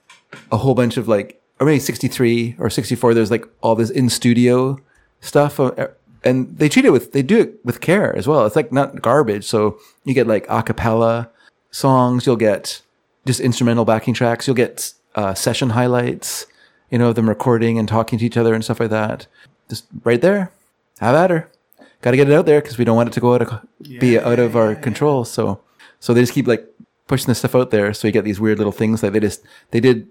a 0.51 0.57
whole 0.57 0.75
bunch 0.75 0.97
of 0.97 1.07
like 1.07 1.41
or 1.59 1.65
maybe 1.65 1.79
63 1.79 2.55
or 2.59 2.69
64 2.69 3.13
there's 3.13 3.31
like 3.31 3.45
all 3.61 3.75
this 3.75 3.89
in 3.89 4.09
studio 4.09 4.79
stuff 5.21 5.59
uh, 5.59 5.87
and 6.23 6.57
they 6.57 6.69
treat 6.69 6.85
it 6.85 6.91
with 6.91 7.11
they 7.11 7.21
do 7.21 7.39
it 7.39 7.65
with 7.65 7.81
care 7.81 8.15
as 8.15 8.27
well. 8.27 8.45
It's 8.45 8.55
like 8.55 8.71
not 8.71 9.01
garbage. 9.01 9.45
So 9.45 9.77
you 10.05 10.13
get 10.13 10.27
like 10.27 10.45
a 10.49 10.63
cappella 10.63 11.29
songs 11.71 12.25
you'll 12.25 12.35
get 12.35 12.81
just 13.25 13.39
instrumental 13.39 13.85
backing 13.85 14.13
tracks 14.13 14.45
you'll 14.47 14.55
get 14.55 14.93
uh, 15.15 15.33
session 15.33 15.71
highlights 15.71 16.45
you 16.93 16.99
know 16.99 17.09
of 17.09 17.15
them 17.15 17.27
recording 17.27 17.79
and 17.79 17.87
talking 17.87 18.19
to 18.19 18.25
each 18.25 18.37
other 18.37 18.53
and 18.53 18.63
stuff 18.63 18.79
like 18.79 18.91
that. 18.91 19.25
Just 19.67 19.85
right 20.03 20.21
there. 20.21 20.51
Have 20.99 21.15
at 21.15 21.31
her. 21.31 21.49
Got 22.01 22.11
to 22.11 22.17
get 22.17 22.29
it 22.29 22.33
out 22.33 22.45
there 22.45 22.61
because 22.61 22.77
we 22.77 22.85
don't 22.85 22.95
want 22.95 23.09
it 23.09 23.13
to 23.13 23.19
go 23.19 23.33
out 23.33 23.41
of 23.41 23.99
be 23.99 24.19
out 24.19 24.37
of 24.37 24.55
our 24.55 24.75
control. 24.75 25.25
So 25.25 25.59
so 25.99 26.13
they 26.13 26.21
just 26.21 26.33
keep 26.33 26.45
like 26.45 26.67
pushing 27.07 27.27
this 27.27 27.39
stuff 27.39 27.55
out 27.55 27.71
there. 27.71 27.93
So 27.93 28.07
you 28.07 28.11
get 28.11 28.25
these 28.25 28.39
weird 28.39 28.59
little 28.59 28.71
things 28.71 29.01
like 29.01 29.13
they 29.13 29.19
just 29.19 29.41
they 29.71 29.79
did 29.79 30.07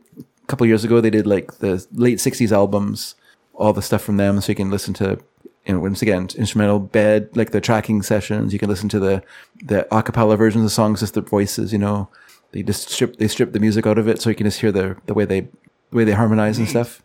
couple 0.53 0.67
years 0.67 0.85
ago 0.85 1.01
they 1.01 1.09
did 1.09 1.27
like 1.27 1.59
the 1.61 1.87
late 1.93 2.19
60s 2.19 2.53
albums 2.53 3.15
all 3.55 3.73
the 3.73 3.81
stuff 3.81 4.03
from 4.03 4.19
them 4.19 4.39
so 4.39 4.53
you 4.53 4.55
can 4.55 4.71
listen 4.71 4.93
to 4.93 5.19
you 5.65 5.73
know 5.73 5.81
once 5.81 6.03
again 6.03 6.29
instrumental 6.37 6.79
bed 6.79 7.35
like 7.35 7.53
the 7.53 7.61
tracking 7.61 8.03
sessions. 8.03 8.53
You 8.53 8.59
can 8.59 8.69
listen 8.69 8.91
to 8.91 9.01
the 9.01 9.23
the 9.65 9.87
a 9.95 10.03
cappella 10.03 10.37
versions 10.37 10.67
of 10.67 10.73
songs 10.73 11.01
just 11.01 11.15
the 11.15 11.23
voices 11.23 11.73
you 11.73 11.79
know. 11.79 12.11
They 12.51 12.63
just 12.63 12.91
strip 12.91 13.17
they 13.17 13.29
strip 13.29 13.53
the 13.53 13.61
music 13.61 13.87
out 13.87 13.97
of 13.97 14.09
it 14.09 14.21
so 14.21 14.29
you 14.29 14.37
can 14.37 14.45
just 14.45 14.61
hear 14.61 14.73
the 14.73 14.97
the 15.07 15.15
way 15.15 15.25
they 15.25 15.41
the 15.41 15.97
way 15.97 16.05
they 16.05 16.13
harmonize 16.13 16.59
and 16.59 16.69
stuff. 16.69 17.03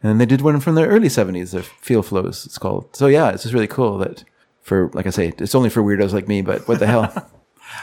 And 0.00 0.20
they 0.20 0.26
did 0.26 0.40
one 0.40 0.60
from 0.60 0.76
the 0.76 0.86
early 0.86 1.08
70s 1.08 1.50
the 1.50 1.62
feel 1.62 2.04
flows 2.04 2.46
it's 2.46 2.58
called. 2.58 2.94
So 2.94 3.08
yeah 3.08 3.30
it's 3.30 3.42
just 3.42 3.54
really 3.54 3.66
cool 3.66 3.98
that 3.98 4.22
for 4.62 4.90
like 4.92 5.06
i 5.06 5.10
say 5.10 5.32
it's 5.38 5.54
only 5.54 5.70
for 5.70 5.82
weirdos 5.82 6.12
like 6.12 6.28
me 6.28 6.42
but 6.42 6.68
what 6.68 6.78
the 6.78 6.86
hell? 6.86 7.04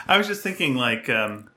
I 0.08 0.18
was 0.18 0.28
just 0.28 0.44
thinking, 0.44 0.76
like, 0.76 1.10
um, 1.10 1.50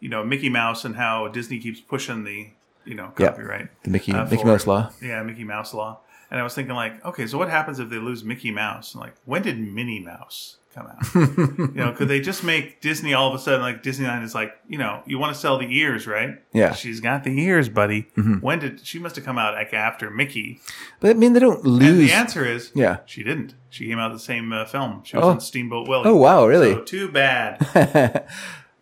you 0.00 0.08
know, 0.08 0.24
Mickey 0.24 0.48
Mouse 0.48 0.84
and 0.84 0.96
how 0.96 1.28
Disney 1.28 1.58
keeps 1.58 1.80
pushing 1.80 2.24
the, 2.24 2.50
you 2.84 2.94
know, 2.94 3.12
copyright. 3.14 3.68
the 3.82 3.90
mickey 3.90 4.12
uh, 4.12 4.24
mickey 4.26 4.44
mouse 4.44 4.66
law 4.66 4.90
Yeah, 5.02 5.22
Mickey 5.22 5.44
Mouse 5.44 5.74
law. 5.74 6.00
And 6.30 6.38
I 6.38 6.42
was 6.42 6.54
thinking, 6.54 6.74
like, 6.74 7.02
okay, 7.06 7.26
so 7.26 7.38
what 7.38 7.48
happens 7.48 7.78
if 7.78 7.88
they 7.88 7.96
lose 7.96 8.22
Mickey 8.22 8.50
Mouse? 8.50 8.94
Like, 8.94 9.14
when 9.24 9.40
did 9.40 9.58
Minnie 9.58 10.00
Mouse 10.00 10.58
come 10.74 10.86
out? 10.86 11.14
you 11.14 11.70
know, 11.74 11.92
could 11.92 12.08
they 12.08 12.20
just 12.20 12.44
make 12.44 12.82
Disney 12.82 13.14
all 13.14 13.30
of 13.30 13.34
a 13.34 13.38
sudden, 13.38 13.62
like, 13.62 13.82
Disneyland 13.82 14.22
is 14.24 14.34
like, 14.34 14.52
you 14.68 14.76
know, 14.76 15.00
you 15.06 15.18
want 15.18 15.32
to 15.34 15.40
sell 15.40 15.56
the 15.56 15.64
ears, 15.74 16.06
right? 16.06 16.36
Yeah. 16.52 16.74
She's 16.74 17.00
got 17.00 17.24
the 17.24 17.30
ears, 17.40 17.70
buddy. 17.70 18.08
When 18.42 18.58
did 18.58 18.84
she 18.86 18.98
must 18.98 19.16
have 19.16 19.24
come 19.24 19.38
out 19.38 19.54
like 19.54 19.72
after 19.72 20.10
Mickey? 20.10 20.60
but 21.00 21.12
i 21.12 21.14
mean 21.14 21.32
they 21.32 21.40
don't 21.40 21.64
And 21.64 21.78
lose 21.78 22.08
the 22.10 22.12
answer 22.12 22.44
is, 22.44 22.72
yeah 22.74 22.98
she 23.06 23.22
didn't. 23.22 23.54
She 23.70 23.88
came 23.88 23.98
out 23.98 24.12
the 24.12 24.18
same 24.18 24.52
uh, 24.52 24.66
film. 24.66 25.00
She 25.04 25.16
was 25.16 25.24
Oh. 25.24 25.30
in 25.30 25.40
Steamboat 25.40 25.88
Willie. 25.88 26.04
oh 26.10 26.16
wow 26.16 26.44
really 26.46 26.74
So 26.74 26.82
too 26.82 27.08
bad. 27.10 27.56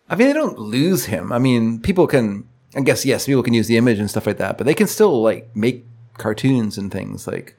I 0.09 0.15
mean, 0.17 0.27
they 0.29 0.33
don't 0.35 0.59
lose 0.59 1.05
him. 1.07 1.33
I 1.33 1.39
mean, 1.39 1.81
people 1.81 2.07
can, 2.09 2.49
I 2.77 2.81
guess, 2.83 3.05
yes, 3.05 3.27
people 3.27 3.43
can 3.43 3.55
use 3.55 3.67
the 3.69 3.77
image 3.77 3.99
and 3.99 4.11
stuff 4.11 4.27
like 4.27 4.37
that, 4.37 4.59
but 4.59 4.67
they 4.67 4.75
can 4.75 4.87
still 4.87 5.23
like 5.23 5.55
make 5.57 5.87
cartoons 6.19 6.77
and 6.79 6.93
things 6.93 7.27
like, 7.27 7.57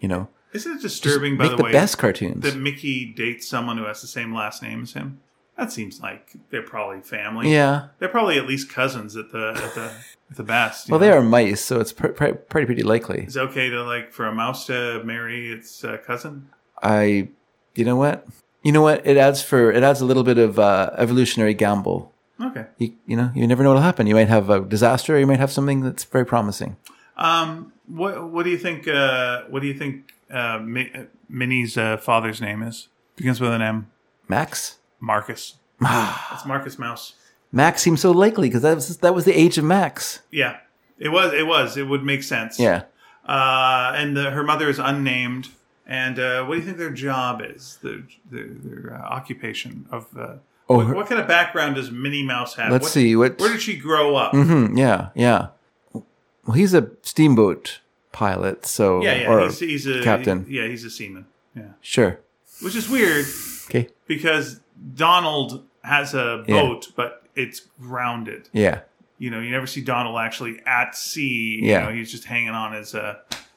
you 0.00 0.08
know, 0.08 0.28
Isn't 0.52 0.76
it 0.76 0.82
disturbing, 0.82 1.36
by 1.36 1.44
make 1.44 1.50
the, 1.52 1.56
the, 1.56 1.62
way, 1.64 1.72
best 1.72 1.98
cartoons. 1.98 2.42
that 2.42 2.56
Mickey 2.56 3.12
dates 3.12 3.48
someone 3.48 3.78
who 3.78 3.84
has 3.84 4.00
the 4.00 4.06
same 4.06 4.32
last 4.32 4.62
name 4.62 4.82
as 4.82 4.92
him? 4.92 5.20
That 5.56 5.72
seems 5.72 6.00
like 6.00 6.32
they're 6.50 6.62
probably 6.62 7.00
family. 7.00 7.52
yeah. 7.52 7.88
They're 7.98 8.08
probably 8.08 8.38
at 8.38 8.46
least 8.46 8.68
cousins 8.68 9.16
at 9.16 9.30
the 9.30 9.48
at 9.56 9.74
the 9.74 9.92
at 10.30 10.36
the 10.36 10.42
best. 10.42 10.90
Well, 10.90 10.98
know? 10.98 11.06
they 11.06 11.12
are 11.12 11.22
mice, 11.22 11.60
so 11.60 11.80
it's 11.80 11.92
pr- 11.92 12.08
pr- 12.08 12.32
pretty 12.32 12.66
pretty 12.66 12.82
likely. 12.82 13.24
Is 13.24 13.36
it 13.36 13.40
okay 13.40 13.70
to 13.70 13.82
like 13.84 14.12
for 14.12 14.26
a 14.26 14.34
mouse 14.34 14.66
to 14.66 15.02
marry 15.04 15.52
its 15.52 15.84
uh, 15.84 15.98
cousin? 16.04 16.48
I, 16.82 17.28
you 17.76 17.84
know 17.84 17.96
what, 17.96 18.26
you 18.64 18.72
know 18.72 18.82
what, 18.82 19.06
it 19.06 19.16
adds 19.16 19.42
for 19.42 19.70
it 19.70 19.82
adds 19.82 20.00
a 20.00 20.04
little 20.04 20.24
bit 20.24 20.38
of 20.38 20.58
uh, 20.58 20.90
evolutionary 20.96 21.54
gamble. 21.54 22.12
Okay. 22.40 22.66
You 22.78 22.94
you 23.06 23.16
know, 23.16 23.30
you 23.34 23.46
never 23.46 23.62
know 23.62 23.70
what'll 23.70 23.82
happen. 23.82 24.06
You 24.06 24.14
might 24.14 24.28
have 24.28 24.50
a 24.50 24.60
disaster, 24.60 25.14
or 25.16 25.18
you 25.18 25.26
might 25.26 25.38
have 25.40 25.52
something 25.52 25.80
that's 25.82 26.04
very 26.04 26.26
promising. 26.26 26.76
Um. 27.16 27.72
What 27.86 28.30
What 28.30 28.44
do 28.44 28.50
you 28.50 28.58
think? 28.58 28.88
Uh. 28.88 29.42
What 29.48 29.60
do 29.60 29.68
you 29.68 29.74
think? 29.74 30.12
Uh. 30.30 30.58
Mi- 30.58 30.92
Minnie's 31.28 31.76
uh, 31.78 31.96
father's 31.96 32.40
name 32.40 32.62
is 32.62 32.88
begins 33.16 33.40
with 33.40 33.50
an 33.52 33.62
M. 33.62 33.90
Max, 34.28 34.78
Marcus. 35.00 35.54
it's 35.80 36.44
Marcus 36.46 36.78
Mouse. 36.78 37.14
Max 37.52 37.82
seems 37.82 38.00
so 38.00 38.10
likely 38.10 38.48
because 38.48 38.62
that 38.62 38.74
was 38.74 38.96
that 38.98 39.14
was 39.14 39.24
the 39.24 39.32
age 39.38 39.58
of 39.58 39.64
Max. 39.64 40.20
Yeah, 40.30 40.58
it 40.98 41.10
was. 41.10 41.32
It 41.32 41.46
was. 41.46 41.76
It 41.76 41.84
would 41.88 42.04
make 42.04 42.22
sense. 42.22 42.58
Yeah. 42.58 42.84
Uh, 43.26 43.92
and 43.96 44.16
the, 44.16 44.30
her 44.30 44.42
mother 44.42 44.68
is 44.68 44.78
unnamed. 44.78 45.48
And 45.86 46.18
uh, 46.18 46.44
what 46.44 46.54
do 46.54 46.60
you 46.60 46.66
think 46.66 46.78
their 46.78 46.90
job 46.90 47.40
is? 47.42 47.78
Their 47.82 48.02
their, 48.30 48.48
their 48.48 48.94
uh, 48.96 49.08
occupation 49.08 49.86
of. 49.90 50.06
Uh, 50.16 50.34
Oh, 50.68 50.76
what, 50.76 50.86
her- 50.86 50.94
what 50.94 51.06
kind 51.08 51.20
of 51.20 51.28
background 51.28 51.74
does 51.76 51.90
Minnie 51.90 52.22
Mouse 52.24 52.54
have? 52.54 52.72
Let's 52.72 52.84
What- 52.84 52.92
see, 52.92 53.16
what- 53.16 53.38
Where 53.38 53.52
did 53.52 53.62
she 53.62 53.76
grow 53.76 54.16
up? 54.16 54.32
Mm-hmm, 54.32 54.76
yeah, 54.78 55.08
yeah. 55.14 55.48
Well, 55.92 56.54
he's 56.56 56.74
a 56.74 56.90
steamboat 57.02 57.80
pilot, 58.12 58.66
so 58.66 59.02
Yeah, 59.02 59.14
yeah. 59.14 59.30
or 59.32 59.40
he's, 59.44 59.58
he's 59.60 59.86
a 59.86 60.02
captain. 60.02 60.46
yeah, 60.48 60.66
he's 60.66 60.84
a 60.84 60.90
seaman. 60.90 61.26
Yeah, 61.56 61.68
Sure. 61.80 62.20
which 62.62 62.76
is 62.76 62.88
weird 62.88 63.24
Okay. 63.68 63.88
because 64.06 64.60
Donald 64.94 65.64
has 65.82 66.14
a 66.14 66.44
Yeah. 66.46 66.62
boat, 66.62 66.92
but 66.96 67.22
it's 67.34 67.60
grounded. 67.80 68.48
Yeah. 68.52 68.80
You 69.18 69.30
know, 69.30 69.40
you 69.40 69.50
never 69.50 69.66
see 69.66 69.80
Donald 69.80 70.18
actually 70.18 70.60
at 70.66 70.94
sea. 70.96 71.60
Yeah. 71.62 71.80
You 71.80 71.86
know, 71.86 71.92
he's 71.94 72.10
just 72.10 72.24
hanging 72.24 72.50
on 72.50 72.72
his 72.72 72.94
uh, 72.94 73.16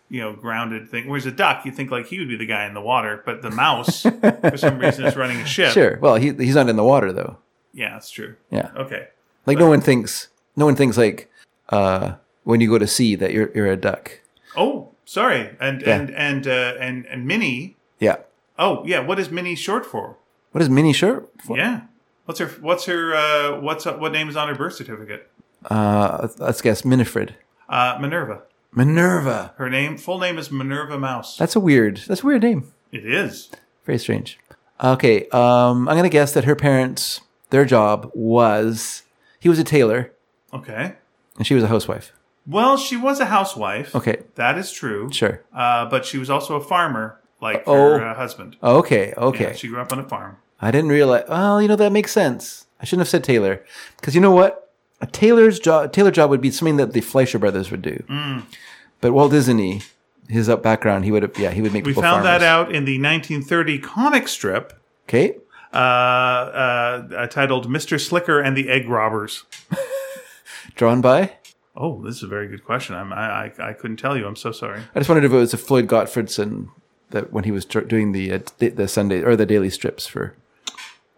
you 0.10 0.22
know, 0.22 0.34
grounded 0.34 0.89
thing. 0.89 1.08
Whereas 1.08 1.26
a 1.26 1.32
duck, 1.32 1.66
you 1.66 1.72
think 1.72 1.91
like 1.91 2.08
he 2.08 2.20
would 2.20 2.28
be 2.30 2.38
the 2.38 2.45
guy 2.45 2.66
in 2.66 2.74
the 2.74 2.82
water, 2.82 3.22
but 3.26 3.41
the 3.41 3.51
mouse, 3.51 4.01
for 4.41 4.58
some 4.58 4.80
reason, 4.80 5.05
is 5.05 5.16
running 5.16 5.38
a 5.41 5.45
ship. 5.45 5.72
Sure. 5.74 5.97
Well, 5.99 6.16
he 6.16 6.32
he's 6.34 6.55
not 6.55 6.70
in 6.70 6.76
the 6.76 6.84
water 6.84 7.12
though. 7.12 7.38
Yeah, 7.74 7.91
that's 7.93 8.10
true. 8.10 8.36
Yeah. 8.49 8.72
Okay. 8.76 9.08
Like 9.45 9.58
no 9.58 9.68
one 9.68 9.82
thinks 9.82 10.30
no 10.55 10.66
one 10.66 10.76
thinks 10.76 10.97
like 10.97 11.30
uh 11.70 12.16
when 12.43 12.62
you 12.62 12.70
go 12.70 12.78
to 12.78 12.88
sea 12.88 13.16
that 13.16 13.34
you're 13.34 13.51
you're 13.53 13.72
a 13.72 13.78
duck. 13.78 14.22
Oh, 14.55 14.89
sorry. 15.05 15.55
And 15.60 15.82
Yeah. 15.82 15.95
and 15.99 16.10
and 16.12 16.47
uh, 16.47 16.74
and 16.80 17.05
and 17.08 17.26
Minnie. 17.28 17.76
Yeah. 17.99 18.18
Oh, 18.58 18.84
yeah. 18.86 18.99
What 18.99 19.20
is 19.20 19.30
Minnie 19.30 19.55
short 19.55 19.86
for? 19.86 20.18
What 20.51 20.62
is 20.62 20.70
mini 20.70 20.93
shirt? 20.93 21.30
for? 21.45 21.58
Yeah. 21.58 21.82
What's 22.26 22.39
her 22.39 22.47
What's 22.62 22.86
her 22.86 23.14
uh, 23.16 23.60
What's 23.60 23.86
what 23.86 24.12
name 24.12 24.30
is 24.30 24.36
on 24.36 24.47
her 24.47 24.55
birth 24.55 24.74
certificate? 24.76 25.30
Uh 25.70 26.28
let's 26.39 26.62
guess 26.62 26.82
Minifred. 26.84 27.32
Uh, 27.70 27.97
Minerva. 27.99 28.43
Minerva. 28.78 29.53
Her 29.57 29.69
name, 29.69 29.97
full 29.97 30.19
name 30.19 30.38
is 30.38 30.51
Minerva 30.51 30.97
Mouse. 30.99 31.36
That's 31.38 31.55
a 31.55 31.59
weird 31.59 31.97
that's 32.07 32.21
a 32.23 32.25
weird 32.25 32.43
name. 32.43 32.71
It 32.91 33.05
is. 33.05 33.49
Very 33.86 33.97
strange. 33.97 34.39
Okay, 34.84 35.28
um 35.30 35.89
I'm 35.89 35.95
gonna 35.95 36.09
guess 36.09 36.34
that 36.34 36.45
her 36.45 36.55
parents 36.55 37.21
their 37.49 37.65
job 37.65 38.11
was 38.13 39.03
he 39.39 39.49
was 39.49 39.57
a 39.59 39.63
tailor 39.63 40.11
Okay. 40.53 40.93
and 41.38 41.47
she 41.47 41.55
was 41.55 41.63
a 41.63 41.67
housewife. 41.67 42.13
Well, 42.45 42.78
she 42.78 42.95
was 42.95 43.19
a 43.19 43.25
housewife. 43.25 43.93
Okay. 43.95 44.23
That 44.36 44.57
is 44.57 44.71
true. 44.71 45.11
Sure. 45.11 45.41
Uh, 45.53 45.86
but 45.89 46.05
she 46.05 46.17
was 46.17 46.30
also 46.30 46.55
a 46.55 46.61
farmer, 46.63 47.19
like 47.41 47.63
Oh. 47.67 47.73
her 47.99 48.05
uh, 48.07 48.13
husband. 48.15 48.55
Okay, 48.63 49.13
okay. 49.17 49.43
Yeah, 49.49 49.53
she 49.53 49.67
grew 49.67 49.82
up 49.82 49.91
on 49.91 49.99
a 49.99 50.07
farm. 50.07 50.38
I 50.61 50.71
didn't 50.71 50.89
realize. 50.91 51.25
Well, 51.28 51.61
you 51.61 51.67
know 51.67 51.75
that 51.75 51.91
makes 51.91 52.11
sense. 52.13 52.67
I 52.80 52.86
shouldn't 52.86 53.01
have 53.01 53.09
said 53.09 53.23
tailor 53.25 53.65
because 53.97 54.15
you 54.15 54.21
know 54.21 54.32
what? 54.32 54.71
A 55.01 55.05
tailor's 55.05 55.59
job, 55.59 55.91
tailor 55.93 56.09
job 56.09 56.30
would 56.32 56.41
be 56.41 56.49
something 56.49 56.78
that 56.78 56.93
the 56.93 57.01
Fleischer 57.01 57.38
brothers 57.38 57.69
would 57.69 57.82
do. 57.84 58.01
But 59.01 59.13
Walt 59.13 59.31
Disney, 59.31 59.81
his 60.27 60.49
up 60.49 60.63
background, 60.63 61.05
he 61.05 61.11
would 61.11 61.23
have. 61.23 61.37
Yeah, 61.37 61.51
he 61.51 61.61
would 61.61 61.73
make. 61.73 61.85
We 61.85 61.91
people 61.91 62.03
found 62.03 62.23
farmers. 62.23 62.41
that 62.41 62.45
out 62.45 62.67
in 62.73 62.85
the 62.85 62.99
1930 62.99 63.79
comic 63.79 64.27
strip 64.27 64.73
Okay. 65.07 65.35
uh, 65.73 65.77
uh, 65.77 67.07
uh, 67.15 67.27
titled 67.27 67.67
"Mr. 67.69 67.99
Slicker 67.99 68.39
and 68.39 68.55
the 68.57 68.69
Egg 68.69 68.87
Robbers." 68.89 69.43
Drawn 70.75 71.01
by. 71.01 71.33
Oh, 71.75 72.01
this 72.03 72.17
is 72.17 72.23
a 72.23 72.27
very 72.27 72.47
good 72.47 72.63
question. 72.65 72.95
I'm, 72.95 73.13
I, 73.13 73.45
I 73.45 73.69
I 73.69 73.73
couldn't 73.73 73.97
tell 73.97 74.17
you. 74.17 74.25
I'm 74.25 74.35
so 74.35 74.51
sorry. 74.51 74.81
I 74.95 74.99
just 74.99 75.09
wondered 75.09 75.25
if 75.25 75.31
it 75.31 75.35
was 75.35 75.53
a 75.53 75.57
Floyd 75.57 75.87
Gottfredson 75.87 76.69
that 77.11 77.31
when 77.31 77.43
he 77.43 77.51
was 77.51 77.65
tr- 77.65 77.81
doing 77.81 78.11
the 78.11 78.33
uh, 78.33 78.39
the 78.57 78.87
Sunday 78.87 79.21
or 79.21 79.35
the 79.35 79.45
daily 79.45 79.69
strips 79.69 80.07
for. 80.07 80.35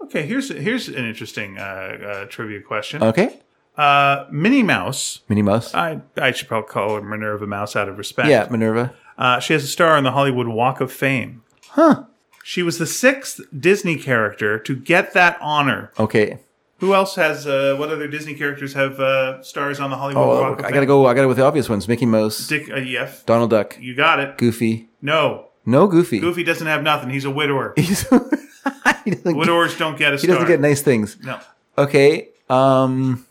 Okay, 0.03 0.25
here's 0.25 0.49
here's 0.49 0.87
an 0.89 1.05
interesting 1.05 1.57
uh, 1.57 1.61
uh, 1.61 2.25
trivia 2.25 2.61
question. 2.61 3.01
Okay. 3.03 3.39
Uh, 3.79 4.27
Minnie 4.31 4.63
Mouse. 4.63 5.21
Minnie 5.29 5.41
Mouse. 5.41 5.73
I 5.73 6.01
I 6.17 6.31
should 6.31 6.47
probably 6.47 6.67
call 6.69 6.95
her 6.95 7.01
Minerva 7.01 7.47
Mouse 7.47 7.75
out 7.75 7.87
of 7.87 7.97
respect. 7.97 8.27
yeah, 8.29 8.47
Minerva. 8.51 8.93
Uh, 9.17 9.39
she 9.39 9.53
has 9.53 9.63
a 9.63 9.67
star 9.67 9.95
on 9.95 10.03
the 10.03 10.11
Hollywood 10.11 10.47
Walk 10.47 10.81
of 10.81 10.91
Fame. 10.91 11.43
Huh. 11.69 12.03
She 12.43 12.63
was 12.63 12.77
the 12.77 12.85
sixth 12.87 13.39
Disney 13.57 13.95
character 13.95 14.57
to 14.59 14.75
get 14.75 15.13
that 15.13 15.37
honor. 15.41 15.91
Okay. 15.99 16.39
Who 16.79 16.93
else 16.93 17.15
has? 17.15 17.45
Uh, 17.45 17.75
what 17.77 17.89
other 17.89 18.07
Disney 18.07 18.33
characters 18.33 18.73
have 18.73 18.99
uh, 18.99 19.41
stars 19.43 19.79
on 19.79 19.89
the 19.89 19.97
Hollywood 19.97 20.23
Oh, 20.25 20.41
Walk 20.41 20.51
of 20.51 20.57
Fame? 20.57 20.65
I 20.65 20.67
Fame? 20.69 20.73
gotta 20.75 20.85
go. 20.85 21.05
I 21.05 21.13
gotta 21.13 21.23
go 21.25 21.27
with 21.29 21.37
the 21.37 21.45
obvious 21.45 21.69
ones: 21.69 21.87
Mickey 21.87 22.05
Mouse, 22.05 22.47
Dick, 22.47 22.69
uh, 22.71 22.77
yes, 22.77 23.23
Donald 23.23 23.49
Duck, 23.49 23.77
you 23.79 23.95
got 23.95 24.19
it. 24.19 24.37
Goofy. 24.37 24.89
No, 25.01 25.47
No, 25.65 25.87
Goofy. 25.87 26.19
Goofy 26.19 26.43
doesn't 26.43 26.67
have 26.67 26.81
nothing. 26.83 27.09
He's 27.09 27.25
a 27.25 27.29
widower. 27.31 27.73
He's- 27.77 28.05
he 29.05 29.11
doesn't. 29.11 29.23
Get, 29.23 29.35
Widowers 29.35 29.77
don't 29.77 29.97
get 29.97 30.13
a 30.13 30.15
he 30.17 30.23
star. 30.23 30.35
doesn't 30.35 30.47
get 30.47 30.59
nice 30.59 30.81
things. 30.81 31.17
no. 31.23 31.39
Okay. 31.77 32.29
Um, 32.49 33.25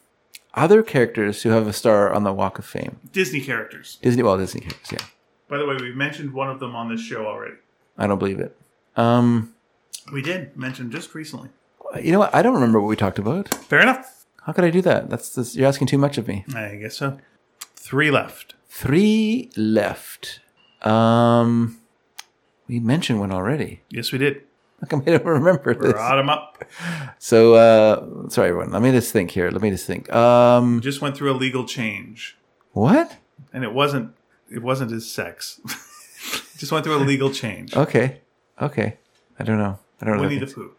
other 0.58 0.82
characters 0.82 1.42
who 1.42 1.50
have 1.50 1.66
a 1.66 1.72
star 1.72 2.12
on 2.12 2.24
the 2.24 2.32
Walk 2.32 2.58
of 2.58 2.64
Fame. 2.66 2.98
Disney 3.12 3.40
characters. 3.40 3.98
Disney, 4.02 4.22
well, 4.22 4.36
Disney 4.38 4.60
characters. 4.62 4.92
Yeah, 4.92 5.06
By 5.48 5.58
the 5.58 5.66
way, 5.66 5.76
we've 5.80 5.96
mentioned 5.96 6.32
one 6.32 6.50
of 6.50 6.60
them 6.60 6.74
on 6.74 6.88
this 6.88 7.00
show 7.00 7.24
already. 7.26 7.54
I 7.96 8.06
don't 8.06 8.18
believe 8.18 8.40
it. 8.40 8.56
Um, 8.96 9.54
We 10.12 10.22
did 10.22 10.56
mention 10.56 10.90
just 10.90 11.14
recently. 11.14 11.50
you 12.02 12.12
know 12.12 12.18
what? 12.20 12.34
I 12.34 12.42
don't 12.42 12.54
remember 12.54 12.80
what 12.80 12.88
we 12.88 12.96
talked 12.96 13.18
about. 13.18 13.48
Fair 13.54 13.80
enough. 13.80 14.26
How 14.44 14.52
could 14.52 14.64
I 14.64 14.70
do 14.70 14.82
that? 14.82 15.10
That's, 15.10 15.30
that's 15.34 15.54
you're 15.56 15.68
asking 15.68 15.88
too 15.88 15.98
much 15.98 16.16
of 16.18 16.26
me. 16.28 16.44
I 16.54 16.76
guess 16.76 16.96
so. 16.96 17.18
Three 17.76 18.10
left. 18.10 18.54
Three 18.68 19.50
left. 19.56 20.40
Um, 20.82 21.80
we 22.68 22.80
mentioned 22.80 23.20
one 23.20 23.32
already. 23.32 23.82
Yes, 23.90 24.12
we 24.12 24.18
did. 24.18 24.42
How 24.80 24.86
come 24.86 25.02
I 25.06 25.10
don't 25.10 25.24
remember 25.24 25.74
this? 25.74 25.92
Brought 25.92 26.18
him 26.18 26.28
up. 26.28 26.64
So, 27.18 27.54
uh, 27.54 28.28
sorry, 28.28 28.50
everyone. 28.50 28.70
Let 28.70 28.82
me 28.82 28.92
just 28.92 29.12
think 29.12 29.30
here. 29.32 29.50
Let 29.50 29.60
me 29.62 29.70
just 29.70 29.86
think. 29.86 30.12
Um, 30.12 30.80
Just 30.80 31.00
went 31.00 31.16
through 31.16 31.32
a 31.32 31.34
legal 31.36 31.64
change, 31.64 32.36
what? 32.72 33.16
and 33.52 33.64
it 33.64 33.72
wasn't. 33.72 34.14
It 34.50 34.62
wasn't 34.62 34.90
his 34.92 35.10
sex. 35.10 35.60
just 36.58 36.70
went 36.72 36.84
through 36.84 36.96
a 36.96 37.04
legal 37.04 37.30
change. 37.30 37.76
Okay. 37.76 38.20
Okay. 38.62 38.96
I 39.38 39.44
don't 39.44 39.58
know. 39.58 39.78
I 40.00 40.04
don't 40.06 40.16
know. 40.16 40.22
Winnie 40.22 40.38
the 40.38 40.46
that- 40.46 40.54
Pooh. 40.54 40.72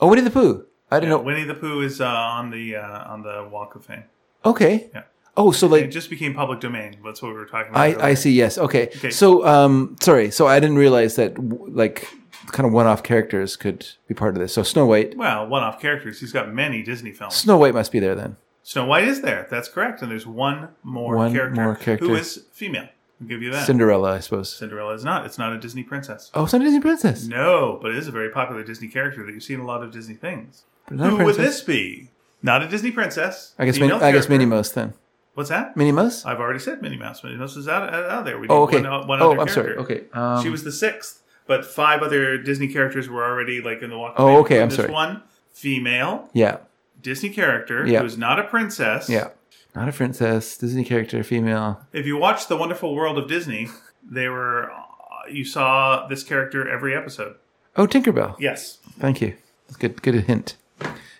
oh, 0.00 0.08
Winnie 0.08 0.22
the 0.22 0.30
Pooh. 0.30 0.64
I 0.90 1.00
didn't 1.00 1.10
know. 1.10 1.18
Winnie 1.20 1.44
the 1.44 1.54
Pooh 1.54 1.80
is 1.80 2.00
uh, 2.00 2.06
on 2.06 2.50
the 2.50 2.76
uh, 2.76 3.12
on 3.12 3.22
the 3.22 3.48
Walk 3.50 3.74
of 3.74 3.84
Fame. 3.84 4.04
Okay. 4.44 4.88
Yeah. 4.94 5.02
Oh, 5.36 5.50
so 5.52 5.66
like 5.68 5.80
It 5.80 5.84
like 5.84 5.90
just 5.92 6.10
became 6.10 6.34
public 6.34 6.60
domain. 6.60 6.96
That's 7.04 7.22
what 7.22 7.28
we 7.32 7.34
were 7.38 7.44
talking 7.46 7.70
about. 7.70 7.80
I, 7.80 7.92
earlier. 7.92 8.04
I 8.04 8.14
see. 8.14 8.32
Yes. 8.32 8.56
Okay. 8.58 8.88
Okay. 8.88 9.10
So, 9.10 9.46
um, 9.46 9.96
sorry. 10.00 10.30
So 10.30 10.46
I 10.46 10.58
didn't 10.60 10.78
realize 10.78 11.16
that 11.16 11.34
w- 11.34 11.66
like 11.72 12.08
kind 12.46 12.66
of 12.66 12.72
one-off 12.72 13.02
characters 13.02 13.56
could 13.56 13.86
be 14.06 14.14
part 14.14 14.34
of 14.34 14.40
this. 14.40 14.52
So 14.54 14.62
Snow 14.62 14.86
White. 14.86 15.16
Well, 15.16 15.46
one-off 15.46 15.80
characters. 15.80 16.20
He's 16.20 16.32
got 16.32 16.52
many 16.52 16.82
Disney 16.82 17.12
films. 17.12 17.34
Snow 17.34 17.56
White 17.58 17.74
must 17.74 17.92
be 17.92 17.98
there 18.00 18.14
then. 18.14 18.36
Snow 18.62 18.84
White 18.84 19.04
is 19.08 19.22
there. 19.22 19.46
That's 19.50 19.68
correct. 19.68 20.02
And 20.02 20.10
there's 20.10 20.26
one 20.26 20.68
more 20.82 21.16
One 21.16 21.32
character, 21.32 21.60
more 21.62 21.74
character. 21.76 22.06
who 22.06 22.14
is 22.14 22.44
female. 22.52 22.88
I'll 23.20 23.26
give 23.26 23.42
you 23.42 23.50
that. 23.50 23.66
Cinderella, 23.66 24.12
I 24.14 24.20
suppose. 24.20 24.54
Cinderella 24.54 24.94
is 24.94 25.04
not. 25.04 25.26
It's 25.26 25.38
not 25.38 25.52
a 25.52 25.58
Disney 25.58 25.82
princess. 25.82 26.30
Oh, 26.34 26.44
it's 26.44 26.52
not 26.52 26.62
a 26.62 26.64
Disney 26.64 26.80
princess. 26.80 27.26
No, 27.26 27.78
but 27.82 27.90
it 27.90 27.96
is 27.96 28.06
a 28.06 28.12
very 28.12 28.30
popular 28.30 28.62
Disney 28.62 28.88
character 28.88 29.24
that 29.26 29.32
you 29.32 29.40
see 29.40 29.54
in 29.54 29.60
a 29.60 29.66
lot 29.66 29.82
of 29.82 29.90
Disney 29.90 30.14
things. 30.14 30.64
But 30.86 30.98
not 30.98 31.06
a 31.06 31.10
Who 31.10 31.16
would 31.24 31.34
princess. 31.36 31.56
this 31.56 31.64
be? 31.64 32.10
Not 32.42 32.62
a 32.62 32.68
Disney 32.68 32.92
princess. 32.92 33.54
I 33.58 33.64
guess. 33.64 33.74
Female 33.76 33.96
Min- 33.96 34.04
I 34.04 34.12
guess 34.12 34.26
character. 34.26 34.30
Minnie 34.32 34.46
Mouse 34.46 34.70
then. 34.70 34.94
What's 35.34 35.50
that? 35.50 35.76
Minnie 35.76 35.92
Mouse. 35.92 36.24
I've 36.24 36.38
already 36.38 36.58
said 36.60 36.80
Minnie 36.82 36.96
Mouse. 36.98 37.24
Minnie 37.24 37.36
Mouse 37.36 37.56
is 37.56 37.66
out, 37.68 37.92
out, 37.92 38.04
out 38.10 38.24
there. 38.24 38.38
We 38.38 38.46
Oh, 38.48 38.62
okay. 38.64 38.82
One, 38.82 39.06
one 39.08 39.22
oh, 39.22 39.32
other 39.32 39.40
I'm 39.40 39.48
sorry. 39.48 39.74
character. 39.74 39.80
Okay. 39.94 40.04
Um, 40.12 40.42
she 40.42 40.48
was 40.50 40.62
the 40.64 40.72
sixth, 40.72 41.22
but 41.48 41.64
five 41.64 42.02
other 42.02 42.38
Disney 42.38 42.68
characters 42.68 43.08
were 43.08 43.24
already 43.24 43.60
like 43.60 43.82
in 43.82 43.90
the 43.90 43.98
Walk. 43.98 44.14
of 44.16 44.20
Oh, 44.24 44.36
okay, 44.42 44.62
I'm 44.62 44.68
This 44.68 44.76
sorry. 44.76 44.92
One 44.92 45.22
female 45.52 46.28
Yeah. 46.32 46.58
Disney 47.02 47.30
character 47.30 47.84
Yeah. 47.86 48.02
who's 48.02 48.16
not 48.16 48.38
a 48.38 48.44
princess. 48.44 49.08
Yeah. 49.10 49.28
Not 49.74 49.88
a 49.88 49.92
princess. 49.92 50.56
Disney 50.56 50.84
character, 50.84 51.22
female. 51.24 51.80
If 51.92 52.06
you 52.06 52.16
watch 52.16 52.46
The 52.48 52.56
Wonderful 52.56 52.94
World 52.94 53.18
of 53.18 53.28
Disney, 53.28 53.68
they 54.08 54.28
were 54.28 54.70
uh, 54.70 55.28
you 55.30 55.44
saw 55.44 56.06
this 56.06 56.22
character 56.22 56.68
every 56.68 56.94
episode. 56.96 57.34
Oh, 57.76 57.86
Tinkerbell. 57.86 58.36
Yes. 58.38 58.78
Thank 58.98 59.20
you. 59.20 59.34
That's 59.66 59.76
good. 59.76 60.02
Good 60.02 60.14
hint. 60.24 60.56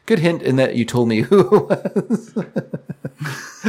Good 0.06 0.18
hint 0.20 0.42
in 0.42 0.56
that 0.56 0.74
you 0.74 0.84
told 0.84 1.08
me 1.08 1.20
who 1.22 1.40
it 1.40 1.50
was. 2.08 2.34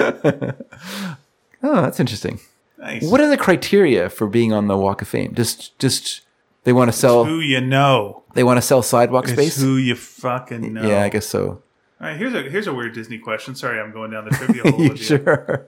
oh, 1.63 1.81
that's 1.81 1.99
interesting. 1.99 2.39
Nice. 2.77 3.03
What 3.03 3.19
are 3.21 3.27
the 3.29 3.37
criteria 3.37 4.09
for 4.09 4.27
being 4.27 4.53
on 4.53 4.67
the 4.67 4.77
Walk 4.77 5.01
of 5.01 5.07
Fame? 5.09 5.35
Just, 5.35 5.77
just 5.79 6.21
they 6.69 6.73
want 6.73 6.91
to 6.91 6.97
sell. 6.97 7.25
who 7.25 7.39
you 7.39 7.61
know? 7.61 8.21
They 8.35 8.43
want 8.43 8.57
to 8.57 8.61
sell 8.61 8.83
sidewalk 8.83 9.23
It's 9.23 9.33
space. 9.33 9.59
who 9.59 9.77
you 9.77 9.95
fucking 9.95 10.71
know. 10.75 10.87
Yeah, 10.87 11.01
I 11.01 11.09
guess 11.09 11.25
so. 11.25 11.47
All 11.49 11.61
right, 12.07 12.15
here's 12.15 12.35
a 12.35 12.43
here's 12.43 12.67
a 12.67 12.73
weird 12.73 12.93
Disney 12.93 13.17
question. 13.17 13.55
Sorry, 13.55 13.79
I'm 13.79 13.91
going 13.91 14.11
down 14.11 14.25
the 14.25 14.29
trivia 14.35 14.69
hole 14.71 14.79
you 14.83 14.89
with 14.91 14.99
you. 14.99 15.05
sure? 15.17 15.67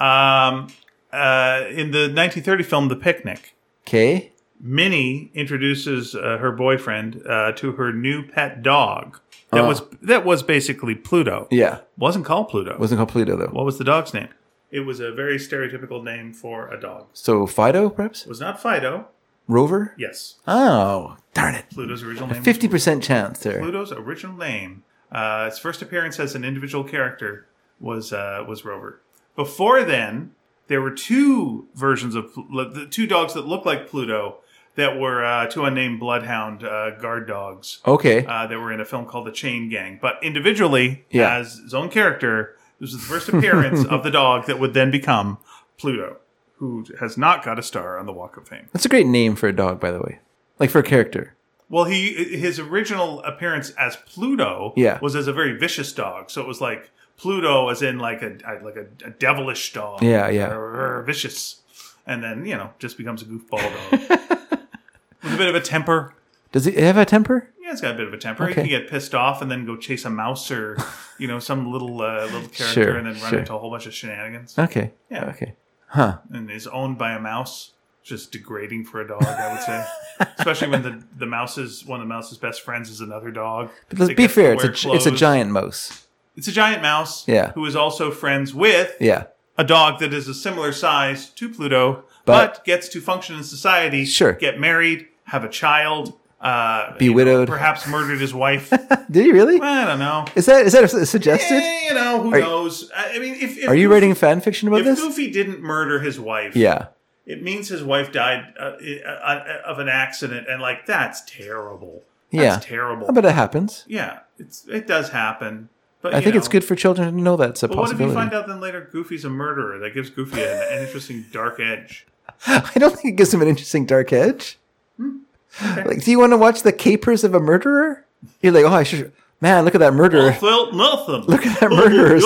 Um, 0.00 0.68
uh, 1.12 1.64
in 1.68 1.90
the 1.90 2.08
1930 2.08 2.62
film 2.64 2.88
The 2.88 2.96
Picnic, 2.96 3.54
Okay. 3.86 4.32
Minnie 4.58 5.30
introduces 5.34 6.14
uh, 6.14 6.38
her 6.38 6.50
boyfriend 6.52 7.22
uh, 7.28 7.52
to 7.52 7.72
her 7.72 7.92
new 7.92 8.26
pet 8.26 8.62
dog. 8.62 9.20
That 9.52 9.64
Oh. 9.64 9.68
was 9.68 9.82
that 10.00 10.24
was 10.24 10.42
basically 10.42 10.94
Pluto. 10.94 11.48
Yeah. 11.50 11.80
Wasn't 11.98 12.24
called 12.24 12.48
Pluto. 12.48 12.78
Wasn't 12.78 12.96
called 12.98 13.10
Pluto 13.10 13.36
though. 13.36 13.48
what 13.52 13.66
was 13.66 13.76
the 13.76 13.84
dog's 13.84 14.14
name? 14.14 14.28
It 14.70 14.80
was 14.80 14.98
a 14.98 15.12
very 15.12 15.36
stereotypical 15.36 16.02
name 16.02 16.32
for 16.32 16.68
a 16.72 16.80
dog. 16.80 17.06
So 17.12 17.46
Fido, 17.46 17.90
perhaps 17.90 18.22
It 18.22 18.28
was 18.28 18.40
not 18.40 18.60
Fido. 18.60 19.06
Rover. 19.48 19.94
Yes, 19.98 20.36
Oh, 20.46 21.16
darn 21.34 21.54
it! 21.54 21.66
Pluto's 21.70 22.02
original 22.02 22.28
name. 22.28 22.42
Fifty 22.42 22.68
percent 22.68 23.02
chance 23.02 23.40
there. 23.40 23.60
Pluto's 23.60 23.92
original 23.92 24.36
name 24.36 24.82
Uh, 25.12 25.46
his 25.50 25.58
first 25.58 25.82
appearance 25.82 26.18
as 26.18 26.34
an 26.34 26.44
individual 26.44 26.84
character 26.84 27.46
was 27.80 28.12
uh, 28.12 28.44
was 28.48 28.64
Rover. 28.64 29.00
Before 29.36 29.82
then, 29.84 30.32
there 30.68 30.80
were 30.80 30.90
two 30.92 31.68
versions 31.74 32.14
of 32.14 32.34
the 32.34 32.86
two 32.90 33.06
dogs 33.06 33.34
that 33.34 33.46
looked 33.46 33.66
like 33.66 33.88
Pluto 33.88 34.38
that 34.76 34.98
were 34.98 35.24
uh, 35.24 35.46
two 35.46 35.64
unnamed 35.64 36.00
bloodhound 36.00 36.64
uh, 36.64 36.90
guard 36.98 37.28
dogs. 37.28 37.80
Okay. 37.86 38.24
Uh, 38.26 38.46
that 38.46 38.58
were 38.58 38.72
in 38.72 38.80
a 38.80 38.84
film 38.84 39.06
called 39.06 39.26
The 39.26 39.30
Chain 39.32 39.68
Gang. 39.68 39.98
But 40.02 40.14
individually, 40.22 41.04
Yeah. 41.10 41.36
as 41.36 41.58
his 41.58 41.74
own 41.74 41.90
character, 41.90 42.56
this 42.80 42.92
was 42.92 43.00
the 43.00 43.06
first 43.06 43.28
appearance 43.28 43.84
of 43.88 44.02
the 44.02 44.10
dog 44.10 44.46
that 44.46 44.58
would 44.58 44.74
then 44.74 44.90
become 44.90 45.38
Pluto, 45.78 46.16
who 46.56 46.84
has 47.00 47.16
not 47.18 47.44
got 47.44 47.58
a 47.58 47.62
star 47.62 47.98
on 47.98 48.06
the 48.06 48.12
Walk 48.12 48.36
of 48.36 48.48
Fame. 48.48 48.68
That's 48.72 48.84
a 48.84 48.88
great 48.88 49.06
name 49.06 49.34
for 49.36 49.48
a 49.48 49.52
dog, 49.54 49.80
by 49.80 49.90
the 49.90 49.98
way. 50.00 50.20
Like 50.58 50.70
for 50.70 50.78
a 50.78 50.84
character. 50.84 51.34
Well, 51.68 51.84
he 51.84 52.12
his 52.36 52.58
original 52.60 53.22
appearance 53.22 53.70
as 53.70 53.96
Pluto 53.96 54.72
Yeah. 54.76 54.98
was 55.00 55.16
as 55.16 55.26
a 55.26 55.32
very 55.32 55.56
vicious 55.58 55.92
dog. 55.92 56.30
So 56.30 56.40
it 56.40 56.46
was 56.46 56.60
like 56.60 56.90
Pluto, 57.16 57.68
as 57.68 57.82
in 57.82 57.98
like 57.98 58.22
a 58.22 58.36
like 58.62 58.76
a, 58.76 58.86
a 59.06 59.10
devilish 59.10 59.72
dog. 59.72 60.02
Yeah, 60.02 60.28
yeah. 60.28 60.52
Or, 60.52 60.98
or 60.98 61.02
vicious, 61.02 61.62
and 62.06 62.22
then 62.22 62.44
you 62.46 62.56
know 62.56 62.70
just 62.78 62.96
becomes 62.98 63.22
a 63.22 63.24
goofball 63.24 63.60
dog 63.90 64.00
with 65.22 65.32
a 65.34 65.36
bit 65.36 65.48
of 65.48 65.54
a 65.54 65.60
temper. 65.60 66.14
Does 66.52 66.66
he 66.66 66.72
have 66.72 66.96
a 66.96 67.04
temper? 67.04 67.50
Yeah, 67.60 67.72
it's 67.72 67.80
got 67.80 67.94
a 67.94 67.96
bit 67.96 68.06
of 68.06 68.12
a 68.12 68.18
temper. 68.18 68.46
He 68.46 68.54
can 68.54 68.66
get 68.68 68.88
pissed 68.88 69.14
off 69.14 69.42
and 69.42 69.50
then 69.50 69.64
go 69.66 69.76
chase 69.76 70.04
a 70.04 70.10
mouse 70.10 70.50
or 70.50 70.76
you 71.18 71.26
know 71.26 71.38
some 71.40 71.72
little 71.72 72.00
uh, 72.02 72.24
little 72.26 72.48
character 72.52 72.64
Sure, 72.84 72.96
and 72.96 73.06
then 73.06 73.14
run 73.22 73.30
sure. 73.30 73.38
into 73.40 73.54
a 73.54 73.58
whole 73.58 73.70
bunch 73.70 73.86
of 73.86 73.94
shenanigans. 73.94 74.56
Okay. 74.58 74.92
Yeah. 75.10 75.24
Okay. 75.30 75.54
Huh. 75.88 76.18
and 76.32 76.50
is 76.50 76.66
owned 76.66 76.98
by 76.98 77.12
a 77.12 77.20
mouse. 77.20 77.70
Just 78.02 78.32
degrading 78.32 78.84
for 78.84 79.00
a 79.00 79.08
dog, 79.08 79.22
I 79.24 79.52
would 79.52 79.62
say. 79.62 79.84
Especially 80.38 80.68
when 80.68 80.82
the, 80.82 81.02
the 81.16 81.24
mouse's 81.24 81.86
one 81.86 82.00
of 82.00 82.06
the 82.06 82.12
mouse's 82.14 82.36
best 82.36 82.60
friends 82.60 82.90
is 82.90 83.00
another 83.00 83.30
dog. 83.30 83.70
But 83.88 83.98
let's 83.98 84.12
be 84.14 84.26
to 84.26 84.28
fair. 84.28 84.52
It's 84.52 84.62
a 84.62 84.66
wear 84.88 84.96
it's 84.96 85.06
a 85.06 85.08
clothes. 85.08 85.20
giant 85.20 85.50
mouse. 85.52 86.06
It's 86.36 86.46
a 86.46 86.52
giant 86.52 86.82
mouse. 86.82 87.26
Yeah. 87.26 87.52
Who 87.52 87.64
is 87.64 87.74
also 87.74 88.10
friends 88.10 88.52
with 88.52 88.94
Yeah. 89.00 89.24
a 89.56 89.64
dog 89.64 90.00
that 90.00 90.12
is 90.12 90.28
a 90.28 90.34
similar 90.34 90.70
size 90.72 91.30
to 91.30 91.48
Pluto, 91.48 92.04
but, 92.26 92.56
But- 92.56 92.64
gets 92.66 92.88
to 92.90 93.00
function 93.00 93.36
in 93.36 93.44
society. 93.44 94.04
Sure. 94.04 94.32
Get 94.34 94.60
married, 94.60 95.06
have 95.28 95.42
a 95.44 95.48
child, 95.48 96.12
uh, 96.44 96.96
Be 96.98 97.06
you 97.06 97.10
know, 97.10 97.16
widowed. 97.16 97.48
perhaps 97.48 97.86
murdered 97.88 98.20
his 98.20 98.34
wife. 98.34 98.70
Did 99.10 99.24
he 99.26 99.32
really? 99.32 99.60
I 99.60 99.84
don't 99.86 99.98
know. 99.98 100.26
Is 100.36 100.46
that 100.46 100.66
is 100.66 100.72
that 100.74 100.88
suggested? 101.08 101.54
Eh, 101.56 101.88
you 101.88 101.94
know, 101.94 102.20
who 102.22 102.34
Are- 102.34 102.38
knows? 102.40 102.90
I 102.94 103.18
mean, 103.18 103.34
if, 103.34 103.56
if 103.58 103.68
Are 103.68 103.74
you 103.74 103.88
Goofy- 103.88 103.94
writing 103.94 104.14
fan 104.14 104.40
fiction 104.40 104.68
about 104.68 104.80
If 104.80 104.86
this? 104.86 105.00
Goofy 105.00 105.30
didn't 105.30 105.60
murder 105.62 106.00
his 106.00 106.20
wife, 106.20 106.54
Yeah. 106.54 106.88
it 107.26 107.42
means 107.42 107.68
his 107.68 107.82
wife 107.82 108.12
died 108.12 108.52
uh, 108.60 108.72
uh, 109.06 109.62
of 109.66 109.78
an 109.78 109.88
accident, 109.88 110.46
and 110.48 110.60
like 110.60 110.86
that's 110.86 111.22
terrible. 111.26 112.02
That's 112.30 112.42
Yeah. 112.44 112.58
terrible. 112.60 113.10
But 113.12 113.24
it 113.24 113.32
happens. 113.34 113.84
yeah, 113.88 114.18
it's 114.38 114.66
it 114.68 114.86
does 114.86 115.10
happen. 115.10 115.70
But 116.02 116.12
I 116.14 116.20
think 116.20 116.36
it's 116.36 116.48
good 116.48 116.64
for 116.64 116.74
children 116.74 117.10
to 117.16 117.18
know 117.22 117.38
that's 117.38 117.62
a 117.62 117.68
But 117.68 117.78
what 117.78 117.90
if 117.92 117.98
you 117.98 118.12
find 118.12 118.34
out 118.34 118.46
then 118.46 118.60
later 118.60 118.86
Goofy's 118.92 119.24
a 119.24 119.30
murderer? 119.30 119.78
That 119.78 119.94
gives 119.94 120.10
Goofy 120.10 120.42
an, 120.42 120.48
an 120.72 120.82
interesting 120.86 121.24
dark 121.32 121.58
edge. 121.58 122.06
I 122.46 122.72
don't 122.76 122.94
think 122.94 123.14
it 123.14 123.16
gives 123.16 123.32
him 123.32 123.40
an 123.40 123.48
interesting 123.48 123.86
dark 123.86 124.12
edge. 124.12 124.58
Hmm. 124.98 125.18
Like, 125.62 126.02
do 126.04 126.10
you 126.10 126.18
want 126.18 126.32
to 126.32 126.36
watch 126.36 126.62
the 126.62 126.72
capers 126.72 127.24
of 127.24 127.34
a 127.34 127.40
murderer? 127.40 128.04
You're 128.42 128.52
like, 128.52 128.64
oh, 128.64 128.74
I 128.74 128.82
should. 128.82 129.12
Man, 129.40 129.64
look 129.64 129.74
at 129.74 129.78
that 129.80 129.92
murderer. 129.94 130.22
I 130.22 130.24
murderer. 130.26 130.40
felt 130.40 130.74
nothing. 130.74 131.22
Look 131.22 131.44
at 131.46 131.60
that 131.60 131.70
murderer. 131.70 132.18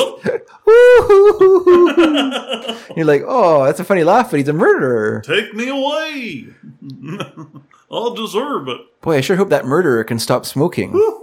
You're 2.96 3.06
like, 3.06 3.22
oh, 3.26 3.64
that's 3.64 3.80
a 3.80 3.84
funny 3.84 4.04
laugh, 4.04 4.30
but 4.30 4.38
he's 4.38 4.48
a 4.48 4.52
murderer. 4.52 5.22
Take 5.22 5.54
me 5.54 5.68
away. 5.68 6.48
I'll 7.90 8.14
deserve 8.14 8.68
it. 8.68 8.80
Boy, 9.00 9.16
I 9.16 9.20
sure 9.20 9.36
hope 9.36 9.48
that 9.50 9.64
murderer 9.64 10.04
can 10.04 10.18
stop 10.18 10.46
smoking. 10.46 10.92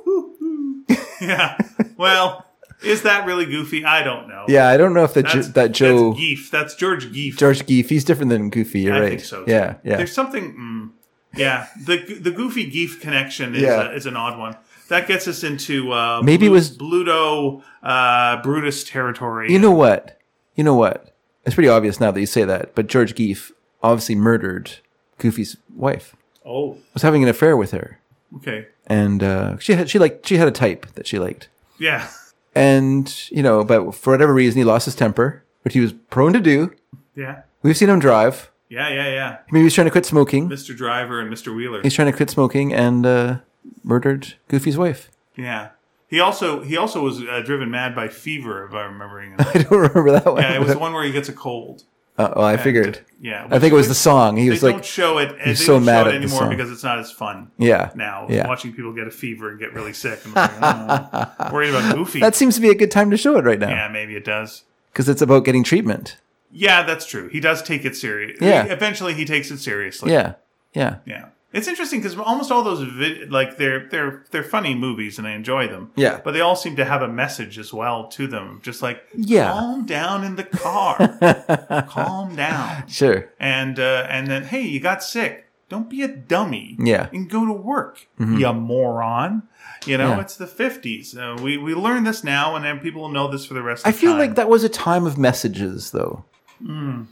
Yeah. 1.21 1.57
Well, 1.97 2.45
is 2.83 3.03
that 3.03 3.25
really 3.25 3.45
Goofy? 3.45 3.85
I 3.85 4.03
don't 4.03 4.27
know. 4.27 4.45
Yeah, 4.49 4.67
I 4.67 4.75
don't 4.75 4.93
know 4.93 5.05
if 5.05 5.13
that 5.13 5.25
jo- 5.25 5.41
that 5.41 5.71
Joe 5.71 6.11
That's 6.11 6.21
Geef. 6.21 6.49
That's 6.51 6.75
George 6.75 7.05
Geef. 7.11 7.37
George 7.37 7.65
Geef, 7.65 7.87
he's 7.87 8.03
different 8.03 8.29
than 8.29 8.49
Goofy. 8.49 8.81
You're 8.81 8.95
I 8.95 8.99
right. 8.99 9.09
think 9.11 9.21
so. 9.21 9.45
Too. 9.45 9.51
Yeah, 9.51 9.75
yeah. 9.83 9.95
There's 9.95 10.11
something. 10.11 10.53
Mm, 10.53 10.89
yeah, 11.35 11.67
the 11.79 11.97
the 12.19 12.31
Goofy 12.31 12.69
Geef 12.71 12.99
connection 13.01 13.55
is 13.55 13.61
Yeah. 13.61 13.89
a, 13.89 13.93
is 13.93 14.05
an 14.05 14.15
odd 14.15 14.37
one. 14.39 14.55
That 14.89 15.07
gets 15.07 15.27
us 15.27 15.43
into 15.43 15.91
uh, 15.91 16.21
Maybe 16.23 16.45
it 16.45 16.49
was- 16.49 16.77
Bluto 16.77 17.63
uh, 17.83 18.41
Brutus 18.43 18.83
territory. 18.83 19.51
You 19.51 19.59
know 19.59 19.71
what? 19.71 20.19
You 20.55 20.63
know 20.63 20.75
what? 20.75 21.13
It's 21.45 21.55
pretty 21.55 21.69
obvious 21.69 21.99
now 21.99 22.11
that 22.11 22.19
you 22.19 22.25
say 22.25 22.43
that, 22.43 22.73
but 22.75 22.87
George 22.87 23.13
Geef 23.15 23.51
obviously 23.83 24.15
murdered 24.15 24.71
Goofy's 25.19 25.57
wife. 25.75 26.15
oh, 26.45 26.77
Was 26.93 27.03
having 27.03 27.21
an 27.23 27.29
affair 27.29 27.55
with 27.57 27.71
her, 27.71 27.99
okay, 28.37 28.67
and 28.87 29.21
uh, 29.23 29.57
she 29.59 29.73
had 29.73 29.89
she 29.89 29.99
liked 29.99 30.25
she 30.27 30.37
had 30.37 30.47
a 30.47 30.51
type 30.51 30.85
that 30.93 31.05
she 31.07 31.19
liked, 31.19 31.49
yeah, 31.79 32.07
and 32.55 33.13
you 33.29 33.43
know, 33.43 33.63
but 33.63 33.93
for 33.93 34.11
whatever 34.13 34.33
reason, 34.33 34.57
he 34.57 34.63
lost 34.63 34.85
his 34.85 34.95
temper, 34.95 35.43
which 35.63 35.73
he 35.73 35.79
was 35.81 35.93
prone 36.09 36.33
to 36.33 36.39
do. 36.39 36.73
yeah, 37.15 37.41
We've 37.61 37.77
seen 37.77 37.89
him 37.89 37.99
drive. 37.99 38.51
Yeah, 38.75 38.89
yeah, 38.89 39.07
yeah. 39.09 39.37
Maybe 39.51 39.63
he's 39.63 39.73
trying 39.73 39.85
to 39.85 39.91
quit 39.91 40.05
smoking. 40.05 40.49
Mr. 40.49 40.75
Driver 40.75 41.19
and 41.21 41.31
Mr. 41.33 41.55
Wheeler. 41.55 41.81
He's 41.81 41.93
trying 41.93 42.11
to 42.11 42.15
quit 42.17 42.29
smoking 42.29 42.73
and 42.73 43.05
uh, 43.05 43.37
murdered 43.83 44.35
Goofy's 44.49 44.77
wife. 44.77 45.09
Yeah, 45.37 45.69
he 46.07 46.19
also 46.19 46.61
he 46.61 46.77
also 46.77 47.01
was 47.01 47.21
uh, 47.21 47.41
driven 47.45 47.71
mad 47.71 47.95
by 47.95 48.07
fever, 48.09 48.65
if 48.65 48.73
I'm 48.73 48.93
remembering. 48.93 49.35
I 49.39 49.53
don't 49.53 49.71
remember 49.71 50.11
that 50.11 50.25
one. 50.25 50.41
yeah, 50.41 50.55
it 50.55 50.59
was 50.59 50.73
the 50.73 50.79
one 50.79 50.93
where 50.93 51.03
he 51.03 51.11
gets 51.11 51.29
a 51.29 51.33
cold. 51.33 51.83
Uh, 52.17 52.31
well, 52.33 52.45
I 52.45 52.55
figured. 52.55 53.01
Yeah, 53.19 53.45
I 53.51 53.59
think 53.59 53.73
it 53.73 53.75
was 53.75 53.89
the 53.89 53.95
song. 53.95 54.37
He 54.37 54.49
was 54.49 54.61
don't 54.61 54.75
like, 54.75 54.83
show 54.85 55.17
it. 55.17 55.35
They 55.43 55.53
so 55.53 55.73
don't 55.73 55.83
mad 55.85 56.03
show 56.03 56.09
at 56.09 56.15
anymore 56.15 56.47
because 56.49 56.71
it's 56.71 56.83
not 56.83 56.97
as 56.99 57.11
fun. 57.11 57.51
yeah, 57.57 57.91
now 57.93 58.27
Yeah. 58.29 58.47
watching 58.47 58.71
people 58.71 58.93
get 58.93 59.05
a 59.05 59.11
fever 59.11 59.49
and 59.49 59.59
get 59.59 59.73
really 59.73 59.91
sick. 59.91 60.23
And 60.23 60.33
like, 60.35 60.51
oh, 60.61 61.49
worried 61.51 61.71
about 61.71 61.93
Goofy. 61.93 62.21
that 62.21 62.33
seems 62.35 62.55
to 62.55 62.61
be 62.61 62.69
a 62.69 62.75
good 62.75 62.91
time 62.91 63.11
to 63.11 63.17
show 63.17 63.37
it 63.37 63.43
right 63.43 63.59
now 63.59 63.67
yeah, 63.67 63.89
maybe 63.89 64.15
it 64.15 64.23
does. 64.23 64.63
because 64.93 65.09
it's 65.09 65.21
about 65.21 65.43
getting 65.43 65.63
treatment. 65.65 66.15
Yeah, 66.55 66.83
that's 66.83 67.05
true. 67.05 67.27
He 67.29 67.39
does 67.39 67.61
take 67.61 67.83
it 67.85 67.95
serious. 67.95 68.37
Yeah. 68.41 68.63
Eventually, 68.65 69.13
he 69.13 69.25
takes 69.25 69.51
it 69.51 69.59
seriously. 69.59 70.11
Yeah, 70.11 70.33
yeah, 70.73 70.97
Yeah. 71.05 71.25
It's 71.53 71.69
interesting 71.69 72.01
because 72.01 72.17
almost 72.17 72.51
all 72.51 72.63
those 72.63 72.81
vid- 72.83 73.31
like 73.31 73.55
they're 73.55 73.87
they're 73.89 74.25
they're 74.31 74.43
funny 74.43 74.75
movies 74.75 75.17
and 75.17 75.25
I 75.25 75.31
enjoy 75.35 75.69
them. 75.69 75.89
Yeah. 75.95 76.19
But 76.21 76.31
they 76.33 76.41
all 76.41 76.57
seem 76.57 76.75
to 76.75 76.83
have 76.83 77.01
a 77.01 77.07
message 77.07 77.57
as 77.57 77.71
well 77.73 78.07
to 78.09 78.27
them. 78.27 78.59
Just 78.61 78.81
like 78.81 79.01
Yeah. 79.15 79.51
calm 79.53 79.85
down 79.85 80.25
in 80.25 80.35
the 80.35 80.43
car, 80.43 80.97
calm 81.87 82.35
down, 82.35 82.87
sure. 82.89 83.29
and 83.39 83.79
uh, 83.79 84.05
and 84.09 84.27
then 84.27 84.43
hey, 84.43 84.63
you 84.63 84.81
got 84.81 85.01
sick. 85.01 85.45
Don't 85.69 85.89
be 85.89 86.01
a 86.03 86.07
dummy. 86.09 86.75
Yeah. 86.77 87.07
And 87.13 87.29
go 87.29 87.45
to 87.45 87.53
work, 87.53 88.05
you 88.19 88.51
moron. 88.53 89.43
You 89.85 89.97
know, 89.97 90.09
Yeah. 90.09 90.21
it's 90.21 90.35
the 90.35 90.47
fifties. 90.47 91.15
Uh, 91.17 91.37
we 91.41 91.57
we 91.57 91.73
learn 91.73 92.03
this 92.03 92.21
now, 92.23 92.55
and 92.57 92.65
then 92.65 92.79
people 92.79 93.01
will 93.01 93.09
know 93.09 93.29
this 93.31 93.45
for 93.45 93.53
the 93.53 93.63
rest. 93.63 93.85
Of 93.85 93.89
I 93.89 93.91
feel 93.93 94.11
time. 94.11 94.19
like 94.19 94.35
that 94.35 94.49
was 94.49 94.63
a 94.65 94.69
time 94.69 95.05
of 95.05 95.17
messages, 95.17 95.91
though. 95.91 96.25
Hmm. 96.59 97.03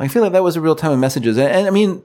I 0.00 0.08
feel 0.08 0.22
like 0.22 0.32
that 0.32 0.42
was 0.42 0.56
a 0.56 0.60
real 0.60 0.76
time 0.76 0.92
of 0.92 0.98
messages, 0.98 1.36
and, 1.36 1.48
and 1.50 1.66
I 1.66 1.70
mean, 1.70 2.02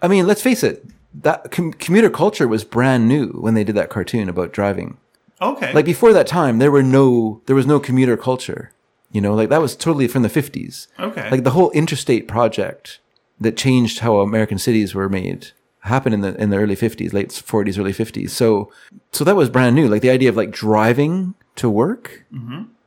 I 0.00 0.08
mean, 0.08 0.26
let's 0.26 0.42
face 0.42 0.62
it, 0.62 0.86
that 1.14 1.50
com- 1.50 1.72
commuter 1.72 2.10
culture 2.10 2.46
was 2.46 2.64
brand 2.64 3.08
new 3.08 3.28
when 3.30 3.54
they 3.54 3.64
did 3.64 3.74
that 3.76 3.90
cartoon 3.90 4.28
about 4.28 4.52
driving. 4.52 4.98
Okay. 5.40 5.72
Like 5.72 5.84
before 5.84 6.12
that 6.12 6.26
time, 6.26 6.58
there 6.58 6.70
were 6.70 6.82
no, 6.82 7.42
there 7.46 7.56
was 7.56 7.66
no 7.66 7.80
commuter 7.80 8.16
culture. 8.16 8.72
You 9.10 9.20
know, 9.20 9.34
like 9.34 9.48
that 9.48 9.60
was 9.62 9.74
totally 9.74 10.06
from 10.06 10.22
the 10.22 10.28
fifties. 10.28 10.86
okay. 10.98 11.30
Like 11.30 11.42
the 11.44 11.52
whole 11.52 11.70
interstate 11.70 12.28
project 12.28 13.00
that 13.40 13.56
changed 13.56 14.00
how 14.00 14.18
American 14.18 14.58
cities 14.58 14.94
were 14.94 15.08
made 15.08 15.48
happened 15.80 16.14
in 16.14 16.20
the 16.20 16.34
in 16.40 16.50
the 16.50 16.58
early 16.58 16.76
50s, 16.76 17.12
late 17.12 17.28
40s, 17.30 17.78
early 17.78 17.92
50s. 17.94 18.30
So 18.30 18.70
so 19.12 19.24
that 19.24 19.36
was 19.36 19.48
brand 19.48 19.74
new. 19.74 19.88
Like 19.88 20.02
the 20.02 20.10
idea 20.10 20.28
of 20.28 20.36
like 20.36 20.50
driving 20.50 21.34
to 21.56 21.70
work, 21.70 22.24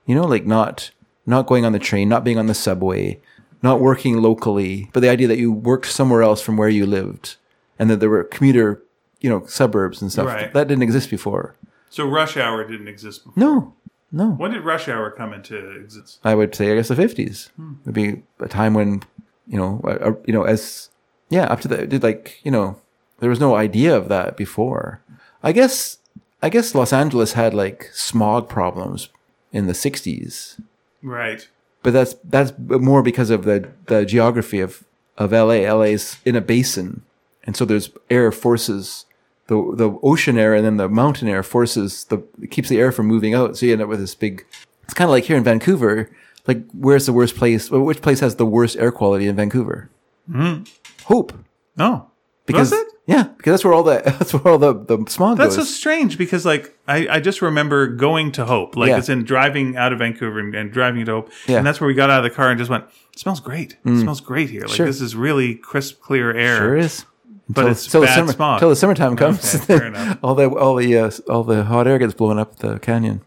you 0.05 0.15
know, 0.15 0.25
like 0.25 0.45
not 0.45 0.91
not 1.25 1.47
going 1.47 1.65
on 1.65 1.71
the 1.71 1.79
train, 1.79 2.09
not 2.09 2.23
being 2.23 2.37
on 2.37 2.47
the 2.47 2.53
subway, 2.53 3.19
not 3.61 3.79
working 3.79 4.21
locally, 4.21 4.89
but 4.93 5.01
the 5.01 5.09
idea 5.09 5.27
that 5.27 5.37
you 5.37 5.51
worked 5.51 5.85
somewhere 5.87 6.21
else 6.23 6.41
from 6.41 6.57
where 6.57 6.69
you 6.69 6.85
lived, 6.85 7.35
and 7.77 7.89
that 7.89 7.99
there 7.99 8.09
were 8.09 8.23
commuter, 8.23 8.81
you 9.19 9.29
know, 9.29 9.45
suburbs 9.45 10.01
and 10.01 10.11
stuff 10.11 10.27
Right. 10.27 10.51
that 10.53 10.67
didn't 10.67 10.83
exist 10.83 11.09
before. 11.09 11.55
so 11.89 12.07
rush 12.07 12.37
hour 12.37 12.63
didn't 12.67 12.87
exist 12.87 13.23
before. 13.25 13.33
No, 13.43 13.73
no. 14.11 14.29
When 14.31 14.51
did 14.51 14.63
rush 14.63 14.87
hour 14.87 15.11
come 15.11 15.33
into 15.33 15.57
existence? 15.71 16.19
I 16.23 16.35
would 16.35 16.55
say, 16.55 16.71
I 16.71 16.75
guess 16.75 16.87
the 16.87 16.95
fifties 16.95 17.49
would 17.85 17.93
be 17.93 18.23
a 18.39 18.47
time 18.47 18.73
when, 18.73 19.03
you 19.47 19.57
know, 19.57 19.81
uh, 19.85 20.13
you 20.25 20.33
know, 20.33 20.43
as 20.43 20.89
yeah, 21.29 21.43
up 21.45 21.61
to 21.61 21.67
the 21.67 21.85
did 21.85 22.01
like 22.03 22.39
you 22.43 22.51
know, 22.51 22.77
there 23.19 23.29
was 23.29 23.39
no 23.39 23.55
idea 23.55 23.95
of 23.95 24.07
that 24.09 24.37
before. 24.37 25.01
I 25.43 25.51
guess, 25.51 25.97
I 26.41 26.49
guess 26.49 26.73
Los 26.75 26.93
Angeles 26.93 27.33
had 27.33 27.53
like 27.53 27.89
smog 27.93 28.47
problems 28.49 29.09
in 29.51 29.67
the 29.67 29.73
sixties, 29.73 30.59
Right. 31.03 31.47
but 31.83 31.93
that's 31.93 32.15
that's 32.23 32.53
more 32.57 33.01
because 33.01 33.29
of 33.29 33.43
the 33.45 33.69
the 33.87 34.05
geography 34.05 34.59
of 34.59 34.83
of 35.17 35.31
LA. 35.31 35.59
LA's 35.71 36.17
in 36.25 36.35
a 36.35 36.41
basin, 36.41 37.01
and 37.43 37.55
so 37.57 37.65
there's 37.65 37.89
air 38.09 38.31
forces. 38.31 39.05
The, 39.47 39.55
the 39.75 39.99
ocean 40.01 40.37
air 40.37 40.53
and 40.55 40.63
then 40.65 40.77
the 40.77 40.87
mountain 40.87 41.27
air 41.27 41.43
forces 41.43 42.05
the 42.05 42.19
keeps 42.49 42.69
the 42.69 42.79
air 42.79 42.91
from 42.93 43.07
moving 43.07 43.33
out, 43.33 43.57
so 43.57 43.65
you 43.65 43.73
end 43.73 43.81
up 43.81 43.89
with 43.89 43.99
this 43.99 44.15
big. 44.15 44.45
It's 44.85 44.93
kind 44.93 45.07
of 45.09 45.11
like 45.11 45.25
here 45.25 45.35
in 45.35 45.43
Vancouver. 45.43 46.09
Like, 46.47 46.63
where's 46.71 47.05
the 47.05 47.13
worst 47.13 47.35
place? 47.35 47.69
Which 47.69 48.01
place 48.01 48.19
has 48.21 48.35
the 48.37 48.45
worst 48.45 48.77
air 48.77 48.91
quality 48.91 49.27
in 49.27 49.35
Vancouver? 49.35 49.89
Hmm. 50.31 50.63
Hope, 51.05 51.33
Oh. 51.77 52.05
because? 52.45 52.73
Yeah, 53.07 53.23
because 53.35 53.51
that's 53.53 53.63
where 53.65 53.73
all 53.73 53.83
the 53.83 54.01
that's 54.05 54.33
where 54.33 54.47
all 54.53 54.57
the 54.59 54.73
the 54.73 55.03
smog 55.09 55.37
That's 55.37 55.55
so 55.55 55.63
strange 55.63 56.17
because 56.17 56.45
like 56.45 56.77
I, 56.87 57.07
I 57.07 57.19
just 57.19 57.41
remember 57.41 57.87
going 57.87 58.31
to 58.33 58.45
Hope, 58.45 58.75
like 58.77 58.89
Yeah. 58.89 58.97
it's 58.99 59.09
in 59.09 59.23
driving 59.23 59.75
out 59.75 59.91
of 59.91 59.99
Vancouver 59.99 60.39
and, 60.39 60.53
and 60.55 60.71
driving 60.71 61.03
to 61.05 61.11
Hope, 61.11 61.29
Yeah. 61.47 61.55
Mm. 61.55 61.57
and 61.59 61.67
that's 61.67 61.81
where 61.81 61.87
we 61.87 61.93
got 61.93 62.09
out 62.09 62.23
of 62.23 62.29
the 62.31 62.35
car 62.35 62.49
and 62.49 62.57
just 62.59 62.69
went. 62.69 62.85
It 63.13 63.19
smells 63.19 63.39
great. 63.39 63.77
It 63.83 63.99
smells 64.01 64.21
great 64.21 64.49
here. 64.49 64.61
Like 64.61 64.69
Sure. 64.71 64.85
this 64.85 65.01
is 65.01 65.15
really 65.15 65.55
crisp, 65.55 66.01
clear 66.01 66.31
air. 66.31 66.57
sure 66.57 66.77
is. 66.77 67.05
But 67.49 67.65
it's 67.71 67.85
till 67.87 68.01
the 68.01 68.07
bad 68.07 68.15
summer, 68.15 68.31
smog. 68.31 68.59
till 68.59 68.69
the 68.69 68.75
summertime 68.77 69.17
comes. 69.17 69.55
Okay, 69.55 69.65
fair 69.65 69.83
enough. 69.87 70.19
all 70.23 70.35
the 70.35 70.47
all 70.49 70.75
the 70.75 70.97
uh, 70.97 71.11
all 71.27 71.43
the 71.43 71.65
hot 71.65 71.87
air 71.87 71.97
gets 71.97 72.13
blown 72.13 72.37
up 72.39 72.57
the 72.57 72.79
canyon. 72.79 73.21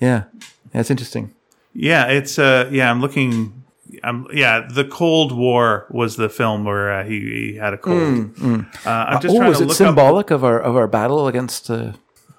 Yeah, 0.00 0.24
that's 0.72 0.90
interesting. 0.90 1.34
Yeah, 1.74 2.06
it's 2.08 2.38
uh 2.38 2.68
yeah, 2.70 2.88
I'm 2.90 3.00
looking 3.00 3.61
I'm 4.02 4.26
yeah, 4.32 4.66
The 4.68 4.84
Cold 4.84 5.32
War 5.32 5.86
was 5.90 6.16
the 6.16 6.28
film 6.28 6.64
where 6.64 6.92
uh, 6.92 7.04
he, 7.04 7.20
he 7.20 7.56
had 7.56 7.74
a 7.74 7.78
cold. 7.78 8.30
Uh, 8.42 8.64
I'm 8.84 9.20
just 9.20 9.34
oh, 9.34 9.38
trying 9.38 9.50
is 9.52 9.58
to 9.58 9.64
it 9.64 9.66
look 9.66 9.76
symbolic 9.76 10.30
of 10.30 10.44
our 10.44 10.60
of 10.60 10.76
our 10.76 10.88
battle 10.88 11.26
against? 11.28 11.70
Uh, 11.70 11.92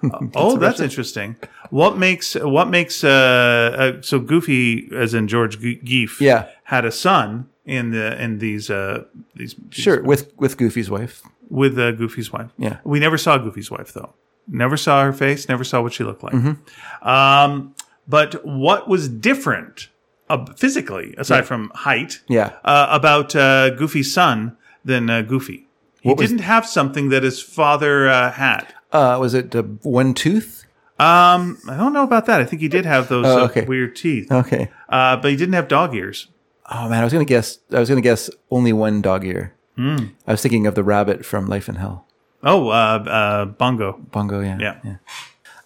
up. 0.12 0.22
Oh, 0.34 0.56
that's 0.56 0.80
interesting. 0.80 1.36
What 1.70 1.96
makes 1.98 2.34
what 2.34 2.68
makes 2.68 3.04
uh, 3.04 3.94
uh 3.98 4.02
so 4.02 4.18
Goofy 4.18 4.88
as 4.94 5.14
in 5.14 5.28
George 5.28 5.58
Ge- 5.58 5.80
Geef 5.82 6.20
Yeah. 6.20 6.48
had 6.64 6.84
a 6.84 6.92
son 6.92 7.48
in 7.64 7.90
the 7.90 8.20
in 8.22 8.38
these 8.38 8.70
uh 8.70 9.04
these 9.34 9.54
sure, 9.70 10.02
with 10.02 10.32
with 10.38 10.56
Goofy's 10.56 10.90
wife. 10.90 11.22
with 11.48 11.78
uh, 11.78 11.92
Goofy's 11.92 12.32
wife. 12.32 12.50
Yeah. 12.58 12.78
we 12.84 12.98
never 13.00 13.16
saw 13.18 13.38
Goofy's 13.38 13.70
wife 13.70 13.92
though. 13.92 14.12
Never 14.46 14.76
saw 14.76 15.02
her 15.04 15.12
face. 15.12 15.48
Never 15.48 15.64
saw 15.64 15.80
what 15.80 15.92
she 15.94 16.04
looked 16.04 16.22
like. 16.22 16.34
Mm-hmm. 16.34 17.08
Um, 17.08 17.74
but 18.06 18.44
what 18.44 18.88
was 18.88 19.08
different 19.08 19.88
uh, 20.28 20.44
physically, 20.56 21.14
aside 21.18 21.46
from 21.46 21.70
height, 21.74 22.20
Yeah. 22.28 22.52
uh, 22.64 22.88
about 22.90 23.34
uh, 23.36 23.70
Goofy's 23.70 24.12
son 24.12 24.56
than 24.84 25.08
uh, 25.10 25.22
Goofy? 25.22 25.66
He 26.00 26.08
What 26.10 26.18
didn't 26.18 26.40
have 26.40 26.66
something 26.66 27.08
that 27.10 27.22
his 27.22 27.40
father 27.40 28.08
uh, 28.08 28.30
had. 28.32 28.74
Uh, 28.92 29.16
was 29.20 29.34
it 29.34 29.54
uh, 29.56 29.62
one 29.82 30.12
tooth? 30.14 30.64
Um, 30.98 31.58
I 31.68 31.76
don't 31.76 31.92
know 31.92 32.04
about 32.04 32.26
that. 32.26 32.40
I 32.40 32.44
think 32.44 32.62
he 32.62 32.68
did 32.68 32.84
have 32.86 33.08
those 33.08 33.26
Oh, 33.26 33.40
uh, 33.40 33.44
okay. 33.46 33.64
weird 33.64 33.96
teeth, 33.96 34.30
Okay. 34.30 34.70
uh, 34.88 35.16
but 35.16 35.30
he 35.30 35.36
didn't 35.36 35.54
have 35.54 35.66
dog 35.68 35.94
ears. 35.94 36.28
Oh 36.70 36.88
man, 36.88 37.00
I 37.00 37.04
was 37.04 37.12
gonna 37.12 37.24
guess. 37.24 37.58
I 37.72 37.80
was 37.80 37.88
gonna 37.88 38.00
guess 38.00 38.30
only 38.50 38.72
one 38.72 39.02
dog 39.02 39.24
ear. 39.24 39.54
Hmm. 39.76 39.96
I 40.26 40.32
was 40.32 40.40
thinking 40.40 40.66
of 40.66 40.74
the 40.76 40.84
rabbit 40.84 41.24
from 41.26 41.46
Life 41.46 41.68
in 41.68 41.74
Hell. 41.74 42.06
Oh, 42.44 42.68
uh, 42.68 42.72
uh, 42.72 43.44
Bongo. 43.46 43.98
Bongo, 44.12 44.40
yeah. 44.40 44.58
Yeah. 44.84 44.96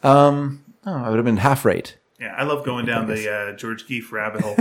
Um, 0.02 0.64
oh, 0.86 0.92
I 1.04 1.10
would 1.10 1.16
have 1.16 1.24
been 1.24 1.36
half 1.38 1.64
right. 1.64 1.96
Yeah, 2.20 2.34
I 2.36 2.44
love 2.44 2.64
going 2.64 2.84
down 2.86 3.06
the 3.06 3.32
uh, 3.32 3.52
George 3.56 3.86
Geef 3.86 4.10
rabbit 4.10 4.40
hole. 4.42 4.56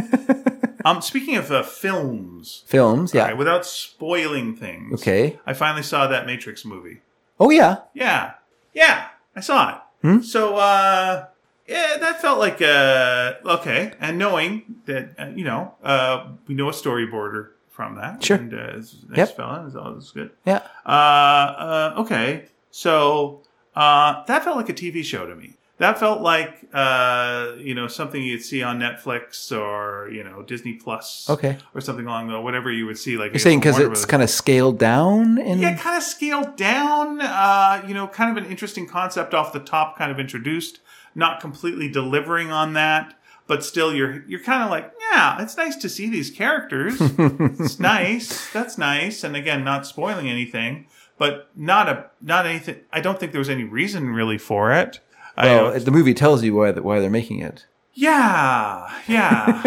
um, 0.86 1.01
speaking 1.01 1.36
of 1.38 1.51
uh, 1.51 1.64
films, 1.64 2.64
Films, 2.68 3.14
yeah. 3.14 3.24
right, 3.26 3.38
without 3.38 3.66
spoiling 3.66 4.55
things, 4.55 5.01
Okay. 5.01 5.39
I 5.45 5.53
finally 5.53 5.84
saw 5.84 6.08
that 6.08 6.26
Matrix 6.28 6.64
movie. 6.66 7.01
Oh 7.39 7.49
yeah. 7.49 7.78
Yeah, 7.93 8.34
yeah, 8.74 9.08
I 9.36 9.39
saw 9.39 9.70
it. 9.72 9.82
Hmm? 10.03 10.22
So, 10.22 10.55
uh, 10.58 11.26
yeah, 11.68 11.97
that 11.99 12.22
felt 12.22 12.38
like 12.39 12.62
uh, 12.62 13.34
okay. 13.45 13.93
And 13.99 14.18
knowing 14.20 14.76
that, 14.86 15.16
uh, 15.20 15.32
you 15.36 15.43
know, 15.43 15.74
uh, 15.84 16.28
we 16.47 16.53
know 16.55 16.70
a 16.70 16.72
storyboarder 16.72 17.49
from 17.72 17.95
that. 17.95 18.24
Sure. 18.24 18.38
And 18.38 18.53
uh, 18.53 18.74
nice 18.78 18.95
Yep. 19.16 19.36
fella. 19.36 19.66
It's 19.66 19.76
all 19.76 19.97
it's 19.97 20.12
good. 20.12 20.32
Yeah. 20.45 20.62
Uh, 20.86 20.89
uh, 20.89 21.93
okay. 21.97 22.45
So 22.72 23.41
uh, 23.76 24.24
that 24.26 24.43
felt 24.43 24.58
like 24.58 24.70
a 24.70 24.74
TV 24.74 25.03
show 25.03 25.26
to 25.26 25.36
me. 25.36 25.57
That 25.80 26.00
felt 26.00 26.22
like 26.22 26.68
uh, 26.74 27.54
you 27.60 27.76
know 27.76 27.88
something 27.88 28.22
you'd 28.24 28.44
see 28.44 28.64
on 28.64 28.80
Netflix 28.80 29.52
or 29.56 30.10
you 30.10 30.24
know 30.24 30.42
Disney 30.42 30.74
Plus, 30.74 31.30
Okay. 31.30 31.58
or 31.76 31.82
something 31.82 32.06
along 32.08 32.30
the 32.30 32.42
whatever 32.42 32.72
you 32.72 32.88
would 32.88 32.98
see. 32.98 33.16
Like 33.16 33.32
You're 33.34 33.40
saying 33.40 33.60
because 33.60 33.78
it's 33.78 34.04
kind 34.06 34.24
of 34.24 34.30
scaled 34.32 34.80
down 34.80 35.38
in. 35.38 35.60
yeah, 35.60 35.76
kind 35.78 35.96
of 35.96 36.02
scaled 36.04 36.56
down. 36.56 37.22
Uh, 37.22 37.84
you 37.88 37.94
know, 37.94 38.08
kind 38.08 38.36
of 38.36 38.44
an 38.44 38.50
interesting 38.50 38.88
concept 38.88 39.36
off 39.36 39.54
the 39.54 39.60
top, 39.60 39.98
kind 40.00 40.12
of 40.12 40.20
introduced, 40.20 40.80
not 41.14 41.40
completely 41.42 41.88
delivering 41.88 42.52
on 42.52 42.74
that, 42.74 43.14
but 43.46 43.64
still, 43.64 43.94
you're 43.94 44.24
you're 44.28 44.40
kind 44.44 44.64
of 44.64 44.72
like, 44.72 44.92
yeah, 45.12 45.40
it's 45.42 45.58
nice 45.58 45.76
to 45.76 45.90
see 45.90 46.10
these 46.10 46.32
characters. 46.32 46.96
it's 47.00 47.80
nice. 47.80 48.52
That's 48.52 48.80
nice. 48.80 49.24
And 49.24 49.36
again, 49.36 49.64
not 49.64 49.86
spoiling 49.86 50.28
anything, 50.28 50.88
but 51.20 51.52
not 51.56 51.88
a 51.88 52.10
not 52.20 52.48
anything. 52.48 52.78
I 52.92 53.00
don't 53.00 53.20
think 53.20 53.32
there 53.32 53.38
was 53.40 53.50
any 53.50 53.64
reason 53.64 54.10
really 54.10 54.40
for 54.40 54.72
it. 54.74 55.02
Well, 55.38 55.80
the 55.80 55.92
movie 55.92 56.14
tells 56.14 56.44
you 56.44 56.56
why 56.56 56.72
why 56.72 57.00
they're 57.00 57.10
making 57.10 57.40
it. 57.42 57.66
yeah, 57.94 58.92
yeah, 59.08 59.62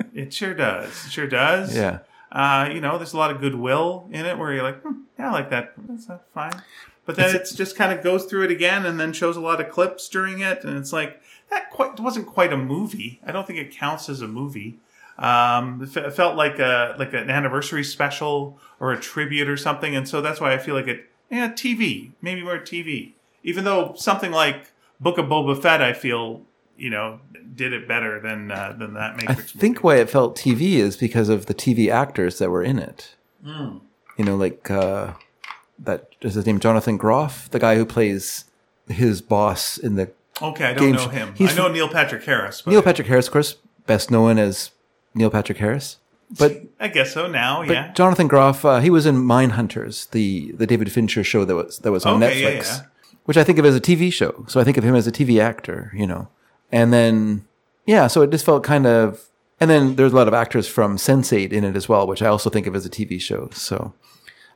it 0.14 0.32
sure 0.32 0.54
does. 0.54 1.06
It 1.06 1.12
sure 1.12 1.26
does. 1.26 1.76
Yeah. 1.76 2.00
Uh, 2.32 2.68
you 2.72 2.80
know, 2.80 2.98
there's 2.98 3.12
a 3.12 3.16
lot 3.16 3.30
of 3.30 3.40
goodwill 3.40 4.08
in 4.10 4.26
it 4.26 4.36
where 4.36 4.52
you're 4.52 4.64
like, 4.64 4.80
hmm, 4.82 5.02
yeah, 5.18 5.28
I 5.28 5.32
like 5.32 5.50
that. 5.50 5.74
That's 5.88 6.08
not 6.08 6.24
fine. 6.34 6.62
But 7.06 7.14
then 7.16 7.36
it's 7.36 7.52
just 7.54 7.76
kind 7.76 7.92
of 7.96 8.02
goes 8.02 8.24
through 8.24 8.44
it 8.44 8.50
again 8.50 8.86
and 8.86 8.98
then 8.98 9.12
shows 9.12 9.36
a 9.36 9.40
lot 9.40 9.60
of 9.60 9.68
clips 9.70 10.08
during 10.08 10.40
it. 10.40 10.64
And 10.64 10.76
it's 10.76 10.92
like, 10.92 11.20
that 11.50 11.70
quite, 11.70 12.00
wasn't 12.00 12.26
quite 12.26 12.52
a 12.52 12.56
movie. 12.56 13.20
I 13.24 13.30
don't 13.30 13.46
think 13.46 13.60
it 13.60 13.70
counts 13.70 14.08
as 14.08 14.20
a 14.20 14.26
movie. 14.26 14.78
Um, 15.16 15.80
it, 15.82 15.90
fe- 15.90 16.06
it 16.06 16.14
felt 16.14 16.34
like 16.34 16.58
a, 16.58 16.96
like 16.98 17.12
an 17.12 17.30
anniversary 17.30 17.84
special 17.84 18.58
or 18.80 18.90
a 18.92 18.98
tribute 18.98 19.48
or 19.48 19.56
something. 19.56 19.94
And 19.94 20.08
so 20.08 20.20
that's 20.20 20.40
why 20.40 20.54
I 20.54 20.58
feel 20.58 20.74
like 20.74 20.88
it, 20.88 21.08
yeah, 21.30 21.52
TV, 21.52 22.12
maybe 22.20 22.42
more 22.42 22.58
TV. 22.58 23.12
Even 23.44 23.62
though 23.64 23.94
something 23.96 24.32
like 24.32 24.72
Book 25.00 25.18
of 25.18 25.26
Boba 25.26 25.60
Fett, 25.60 25.82
I 25.82 25.92
feel, 25.92 26.42
you 26.76 26.90
know, 26.90 27.20
did 27.54 27.72
it 27.72 27.86
better 27.86 28.20
than, 28.20 28.50
uh, 28.50 28.74
than 28.78 28.94
that 28.94 29.14
I 29.28 29.34
think 29.34 29.76
movie. 29.76 29.82
why 29.82 29.96
it 29.96 30.10
felt 30.10 30.36
TV 30.36 30.74
is 30.74 30.96
because 30.96 31.28
of 31.28 31.46
the 31.46 31.54
TV 31.54 31.88
actors 31.90 32.38
that 32.38 32.50
were 32.50 32.62
in 32.62 32.78
it. 32.78 33.14
Hmm. 33.44 33.78
You 34.16 34.24
know, 34.24 34.36
like 34.36 34.70
uh, 34.70 35.14
that 35.78 36.08
is 36.20 36.34
his 36.34 36.46
name, 36.46 36.60
Jonathan 36.60 36.96
Groff, 36.96 37.50
the 37.50 37.58
guy 37.58 37.76
who 37.76 37.84
plays 37.84 38.44
his 38.88 39.20
boss 39.20 39.78
in 39.78 39.96
the 39.96 40.10
Okay, 40.42 40.64
I 40.64 40.74
don't 40.74 40.92
know 40.92 41.08
him. 41.08 41.34
He's 41.36 41.52
I 41.52 41.56
know 41.56 41.68
Neil 41.68 41.88
Patrick 41.88 42.24
Harris, 42.24 42.62
but 42.62 42.72
Neil 42.72 42.82
Patrick 42.82 43.06
Harris, 43.06 43.26
of 43.28 43.32
course, 43.32 43.56
best 43.86 44.10
known 44.10 44.38
as 44.38 44.72
Neil 45.14 45.30
Patrick 45.30 45.58
Harris. 45.58 45.98
But 46.38 46.62
I 46.80 46.88
guess 46.88 47.12
so 47.12 47.28
now. 47.28 47.64
but 47.64 47.72
yeah. 47.72 47.92
Jonathan 47.92 48.26
Groff, 48.26 48.64
uh, 48.64 48.80
he 48.80 48.90
was 48.90 49.06
in 49.06 49.16
Mindhunters, 49.16 50.10
the 50.10 50.52
the 50.52 50.66
David 50.66 50.90
Fincher 50.90 51.22
show 51.22 51.44
that 51.44 51.54
was 51.54 51.78
that 51.78 51.92
was 51.92 52.04
on 52.04 52.22
Okay, 52.22 52.40
yeah, 52.42 52.50
Netflix, 52.50 52.78
yeah. 52.78 52.86
Which 53.24 53.36
I 53.36 53.44
think 53.44 53.58
of 53.58 53.64
as 53.64 53.76
a 53.76 53.80
TV 53.80 54.12
show. 54.12 54.44
So 54.48 54.60
I 54.60 54.64
think 54.64 54.76
of 54.76 54.84
him 54.84 54.94
as 54.94 55.06
a 55.06 55.12
TV 55.12 55.40
actor, 55.40 55.92
you 55.94 56.06
know. 56.06 56.28
And 56.72 56.92
then 56.92 57.44
yeah, 57.86 58.06
so 58.06 58.22
it 58.22 58.30
just 58.30 58.44
felt 58.44 58.64
kind 58.64 58.86
of. 58.86 59.28
And 59.60 59.70
then 59.70 59.94
there's 59.96 60.12
a 60.12 60.16
lot 60.16 60.26
of 60.28 60.34
actors 60.34 60.66
from 60.66 60.96
Sense8 60.96 61.52
in 61.52 61.62
it 61.64 61.76
as 61.76 61.88
well, 61.88 62.06
which 62.06 62.22
I 62.22 62.26
also 62.26 62.50
think 62.50 62.66
of 62.66 62.74
as 62.74 62.84
a 62.84 62.90
TV 62.90 63.20
show. 63.20 63.48
So 63.52 63.94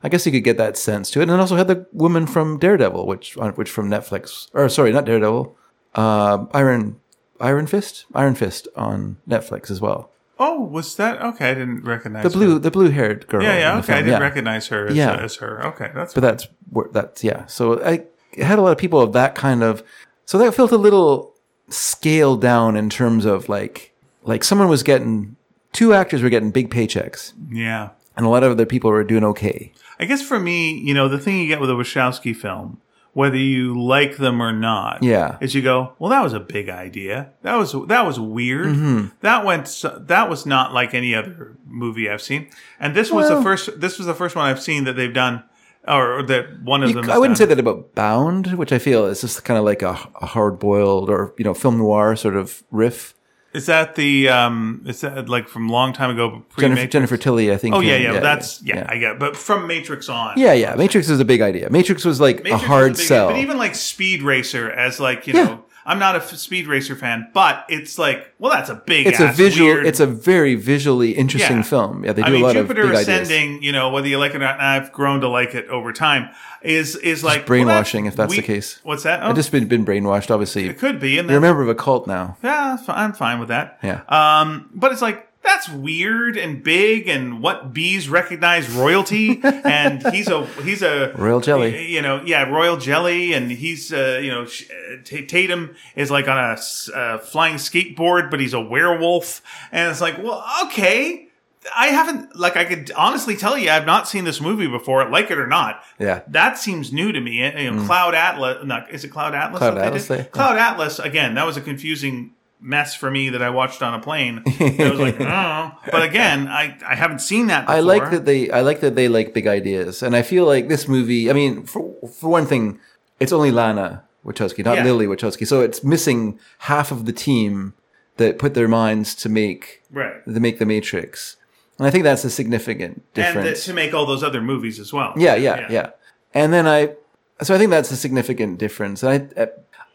I 0.03 0.09
guess 0.09 0.25
you 0.25 0.31
could 0.31 0.43
get 0.43 0.57
that 0.57 0.77
sense 0.77 1.09
to 1.11 1.19
it. 1.19 1.23
And 1.23 1.31
then 1.31 1.39
also 1.39 1.55
had 1.55 1.67
the 1.69 1.87
woman 1.93 2.27
from 2.27 2.59
Daredevil, 2.59 3.07
which 3.07 3.37
on- 3.37 3.53
which 3.53 3.69
from 3.71 3.89
Netflix, 3.89 4.49
or 4.53 4.67
sorry, 4.69 4.91
not 4.91 5.05
Daredevil, 5.05 5.55
uh, 5.95 6.45
Iron 6.53 6.99
Iron 7.39 7.65
Fist, 7.67 8.05
Iron 8.13 8.35
Fist 8.35 8.67
on 8.75 9.17
Netflix 9.27 9.71
as 9.71 9.79
well. 9.79 10.11
oh, 10.41 10.59
was 10.61 10.95
that 10.97 11.21
okay? 11.21 11.51
I 11.51 11.53
didn't 11.53 11.83
recognize 11.83 12.23
The 12.23 12.29
blue, 12.29 12.53
Her. 12.53 12.59
the 12.59 12.71
blue 12.71 12.89
haired 12.91 13.27
girl. 13.27 13.43
Yeah, 13.43 13.57
yeah. 13.59 13.77
Okay, 13.79 13.93
I 13.93 13.97
didn't 13.97 14.13
yeah. 14.21 14.27
recognize 14.29 14.67
her 14.67 14.87
as, 14.87 14.95
Yeah. 14.95 15.15
as 15.15 15.35
her. 15.37 15.65
Okay, 15.67 15.91
that's 15.93 16.13
But 16.13 16.21
that's 16.21 16.47
where 16.69 16.87
that's 16.91 17.23
yeah. 17.23 17.45
So 17.47 17.83
I 17.83 18.03
it 18.33 18.43
had 18.43 18.59
a 18.59 18.61
lot 18.61 18.71
of 18.71 18.77
people 18.77 19.01
of 19.01 19.13
that 19.13 19.35
kind 19.35 19.63
of. 19.63 19.83
So 20.25 20.37
that 20.37 20.53
felt 20.53 20.71
a 20.71 20.77
little 20.77 21.33
scaled 21.69 22.41
down 22.41 22.75
in 22.75 22.89
terms 22.89 23.25
of 23.25 23.47
like 23.49 23.93
like 24.23 24.43
someone 24.43 24.67
was 24.67 24.83
getting 24.83 25.35
two 25.71 25.93
actors 25.93 26.21
were 26.21 26.29
getting 26.29 26.51
big 26.51 26.69
paychecks 26.71 27.33
yeah. 27.51 27.89
and 28.17 28.25
a 28.25 28.29
lot 28.29 28.43
of 28.43 28.51
other 28.51 28.65
people 28.65 28.89
were 28.89 29.03
doing 29.03 29.23
okay. 29.23 29.71
I 29.99 30.05
guess 30.05 30.21
for 30.21 30.39
me, 30.39 30.73
you 30.79 30.93
know, 30.93 31.07
the 31.07 31.19
thing 31.19 31.39
you 31.39 31.47
get 31.47 31.59
with 31.61 31.69
a 31.69 31.73
Wachowski 31.73 32.35
film, 32.35 32.81
whether 33.13 33.37
you 33.37 33.79
like 33.79 34.17
them 34.17 34.41
or 34.41 34.51
not, 34.51 35.03
Yeah. 35.03 35.37
is 35.41 35.53
you 35.53 35.61
go, 35.61 35.93
well, 35.99 36.09
that 36.09 36.23
was 36.23 36.33
a 36.33 36.39
big 36.39 36.69
idea. 36.69 37.29
That 37.43 37.55
was 37.55 37.75
that 37.87 38.05
was 38.05 38.19
weird. 38.19 38.67
Mm-hmm. 38.67 39.07
That 39.21 39.45
went. 39.45 39.67
So, 39.67 40.01
that 40.07 40.29
was 40.29 40.45
not 40.45 40.73
like 40.73 40.93
any 40.93 41.13
other 41.13 41.55
movie 41.67 42.09
I've 42.09 42.21
seen. 42.21 42.49
And 42.79 42.95
this 42.95 43.11
was 43.11 43.29
the 43.29 43.41
first. 43.41 43.79
This 43.79 43.97
was 43.97 44.07
the 44.07 44.13
first 44.13 44.35
one 44.35 44.45
I've 44.45 44.61
seen 44.61 44.85
that 44.85 44.95
they've 44.95 45.13
done, 45.13 45.43
or 45.89 46.23
that 46.23 46.61
one 46.63 46.83
of 46.83 46.89
You- 46.89 46.95
them. 47.01 47.09
I 47.09 47.17
wouldn't 47.17 47.37
done. 47.37 47.47
say 47.47 47.53
that 47.53 47.59
about 47.59 47.95
Bound, 47.95 48.53
which 48.57 48.71
I 48.71 48.79
feel 48.79 49.05
is 49.05 49.21
just 49.21 49.43
kind 49.43 49.57
of 49.57 49.65
like 49.65 49.81
a, 49.81 49.97
a 50.21 50.25
hard 50.25 50.59
boiled 50.59 51.09
or 51.09 51.33
you 51.37 51.43
know 51.43 51.53
film 51.53 51.77
noir 51.77 52.15
sort 52.15 52.35
of 52.35 52.63
riff. 52.71 53.15
Is 53.51 53.65
that 53.65 53.95
the 53.95 54.29
um? 54.29 54.83
Is 54.85 55.01
that 55.01 55.27
like 55.27 55.47
from 55.47 55.69
a 55.69 55.71
long 55.71 55.91
time 55.91 56.11
ago? 56.11 56.43
Jennifer, 56.59 56.85
Jennifer 56.85 57.17
Tilly, 57.17 57.51
I 57.51 57.57
think. 57.57 57.73
Oh 57.73 57.79
yeah, 57.79 57.95
uh, 57.95 58.13
yeah. 58.13 58.19
that's 58.19 58.61
yeah, 58.61 58.75
yeah. 58.77 58.85
I 58.87 58.97
get. 58.99 59.11
it. 59.13 59.19
But 59.19 59.35
from 59.35 59.65
Matrix 59.65 60.07
on. 60.07 60.37
yeah, 60.37 60.53
yeah. 60.53 60.75
Matrix 60.75 61.09
is 61.09 61.19
a 61.19 61.25
big 61.25 61.41
idea. 61.41 61.67
Matrix 61.71 62.05
was 62.05 62.21
like 62.21 62.43
Matrix 62.43 62.63
a 62.63 62.67
hard 62.67 62.91
big- 62.93 63.01
sell. 63.07 63.29
But 63.29 63.37
even 63.39 63.57
like 63.57 63.73
Speed 63.73 64.21
Racer, 64.21 64.69
as 64.69 64.99
like 64.99 65.25
you 65.25 65.33
Yeah. 65.33 65.43
know, 65.45 65.63
I'm 65.89 65.99
not 65.99 66.15
a 66.15 66.19
f- 66.19 66.35
Speed 66.35 66.67
Racer 66.67 66.95
fan, 66.95 67.29
but 67.33 67.65
it's 67.67 67.97
like, 67.97 68.31
well, 68.39 68.51
that's 68.51 68.69
a 68.69 68.75
big. 68.75 69.07
it's 69.07 69.19
a 69.19 69.27
visual. 69.31 69.67
weird- 69.69 69.85
It's 69.87 69.99
a 69.99 70.05
very 70.05 70.55
visually 70.55 71.11
interesting 71.11 71.57
Yeah. 71.57 71.63
film. 71.63 72.05
Yeah, 72.05 72.13
they 72.13 72.21
do 72.21 72.27
I 72.27 72.31
mean, 72.31 72.41
a 72.41 72.45
lot 72.45 72.53
Jupiter 72.53 72.81
of 72.83 72.87
big 72.89 72.97
ideas. 72.97 73.27
Ascending, 73.29 73.63
you 73.63 73.71
know, 73.71 73.89
whether 73.89 74.07
you 74.07 74.17
like 74.19 74.31
it 74.33 74.37
or 74.37 74.39
not, 74.39 74.55
and 74.59 74.65
I've 74.65 74.91
grown 74.91 75.21
to 75.21 75.27
like 75.27 75.55
it 75.55 75.67
over 75.69 75.91
time. 75.91 76.29
Is 76.61 76.95
is 76.97 77.23
like 77.23 77.39
well, 77.39 77.45
brainwashing, 77.47 78.05
if 78.05 78.15
that's 78.17 78.35
the 78.35 78.41
case. 78.41 78.79
What's 78.83 79.03
that? 79.03 79.23
Oh, 79.23 79.27
I've 79.29 79.35
just 79.35 79.51
been 79.51 79.67
been 79.69 79.85
brainwashed. 79.85 80.29
Obviously, 80.29 80.65
it 80.67 80.77
could 80.77 80.99
be, 80.99 81.17
and 81.17 81.29
you're 81.29 81.37
a 81.37 81.41
member 81.41 81.61
of 81.61 81.69
a 81.69 81.75
cult 81.75 82.05
now. 82.05 82.37
yeah, 82.43 82.77
I'm 82.89 83.13
fine 83.13 83.39
with 83.39 83.47
that. 83.47 83.79
Yeah. 83.81 84.01
Um, 84.09 84.69
but 84.75 84.91
it's 84.91 85.01
like 85.01 85.25
that's 85.41 85.69
weird 85.69 86.37
and 86.37 86.63
big 86.63 87.07
and 87.07 87.41
what 87.41 87.73
bees 87.73 88.07
recognize 88.09 88.69
royalty. 88.69 89.41
And 89.63 90.05
he's 90.13 90.27
a 90.27 90.45
he's 90.63 90.81
a 90.81 91.13
Royal 91.15 91.39
jelly. 91.41 91.91
you 91.91 92.01
know 92.01 92.21
yeah 92.25 92.43
royal 92.43 92.77
jelly. 92.77 93.33
And 93.33 93.51
he's 93.51 93.91
uh, 93.93 94.19
you 94.21 94.31
know 94.31 94.43
uh, 94.43 94.95
tatum 95.05 95.75
is 95.95 96.09
like 96.11 96.27
on 96.27 96.37
a 96.37 96.57
uh, 96.95 97.17
flying 97.19 97.55
skateboard 97.55 98.29
but 98.31 98.39
he's 98.39 98.53
a 98.53 98.61
werewolf. 98.61 99.41
And 99.71 99.89
it's 99.91 100.01
like 100.01 100.17
well 100.17 100.43
okay. 100.65 101.27
I 101.75 101.87
haven't 101.87 102.35
like 102.37 102.55
i 102.55 102.63
could 102.63 102.89
honestly 102.95 103.35
tell 103.35 103.57
you 103.57 103.69
i've 103.69 103.85
not 103.85 104.07
seen 104.07 104.23
this 104.23 104.39
movie 104.39 104.67
before 104.67 105.07
like 105.09 105.29
it 105.29 105.37
or 105.37 105.45
not. 105.47 105.83
Yeah. 105.99 106.21
that 106.29 106.57
seems 106.57 106.91
new 106.93 107.11
to 107.11 107.19
me. 107.19 107.45
You 107.63 107.71
know 107.71 107.85
cloud 107.85 108.15
atlas 108.15 108.65
not 108.65 108.89
is 108.91 109.03
it 109.03 109.09
cloud 109.09 109.35
atlas 109.35 109.59
Cloud 109.59 109.77
Atlas, 109.77 110.07
cloud 110.31 110.57
atlas 110.57 110.99
again 110.99 111.35
that 111.35 111.45
was 111.45 111.57
a 111.57 111.61
confusing 111.61 112.31
mess 112.61 112.93
for 112.95 113.09
me 113.09 113.29
that 113.29 113.41
I 113.41 113.49
watched 113.49 113.81
on 113.81 113.93
a 113.93 113.99
plane. 114.01 114.43
I 114.59 114.89
was 114.89 114.99
like, 114.99 115.19
oh. 115.21 115.71
But 115.91 116.03
again, 116.03 116.47
I, 116.47 116.77
I 116.85 116.95
haven't 116.95 117.19
seen 117.19 117.47
that 117.47 117.61
before. 117.65 117.75
I 117.75 117.79
like 117.79 118.11
that 118.11 118.25
they 118.25 118.49
I 118.51 118.61
like 118.61 118.81
that 118.81 118.95
they 118.95 119.07
like 119.07 119.33
big 119.33 119.47
ideas, 119.47 120.03
and 120.03 120.15
I 120.15 120.21
feel 120.21 120.45
like 120.45 120.67
this 120.67 120.87
movie. 120.87 121.29
I 121.29 121.33
mean, 121.33 121.63
for 121.65 121.93
for 122.19 122.29
one 122.29 122.45
thing, 122.45 122.79
it's 123.19 123.31
only 123.31 123.51
Lana 123.51 124.03
Wachowski, 124.25 124.63
not 124.65 124.77
Yeah. 124.77 124.83
Lily 124.83 125.07
Wachowski, 125.07 125.47
so 125.47 125.61
it's 125.61 125.83
missing 125.83 126.39
half 126.59 126.91
of 126.91 127.05
the 127.05 127.13
team 127.13 127.73
that 128.17 128.37
put 128.37 128.53
their 128.53 128.67
minds 128.67 129.15
to 129.15 129.29
make 129.29 129.81
Right. 129.91 130.23
to 130.25 130.39
make 130.39 130.59
the 130.59 130.65
Matrix, 130.65 131.37
and 131.77 131.87
I 131.87 131.89
think 131.91 132.03
that's 132.03 132.25
a 132.25 132.29
significant 132.29 132.95
And 132.95 133.03
difference. 133.13 133.63
to 133.65 133.73
make 133.73 133.93
all 133.93 134.05
those 134.05 134.21
other 134.23 134.41
movies 134.41 134.79
as 134.79 134.91
well. 134.91 135.13
yeah, 135.15 135.35
yeah, 135.35 135.67
yeah, 135.71 135.89
And 136.33 136.51
then 136.51 136.67
I, 136.67 136.95
so 137.41 137.55
I 137.55 137.57
think 137.57 137.71
that's 137.71 137.91
a 137.91 137.95
significant 137.95 138.57
difference. 138.59 139.01
And 139.03 139.31
I, 139.37 139.47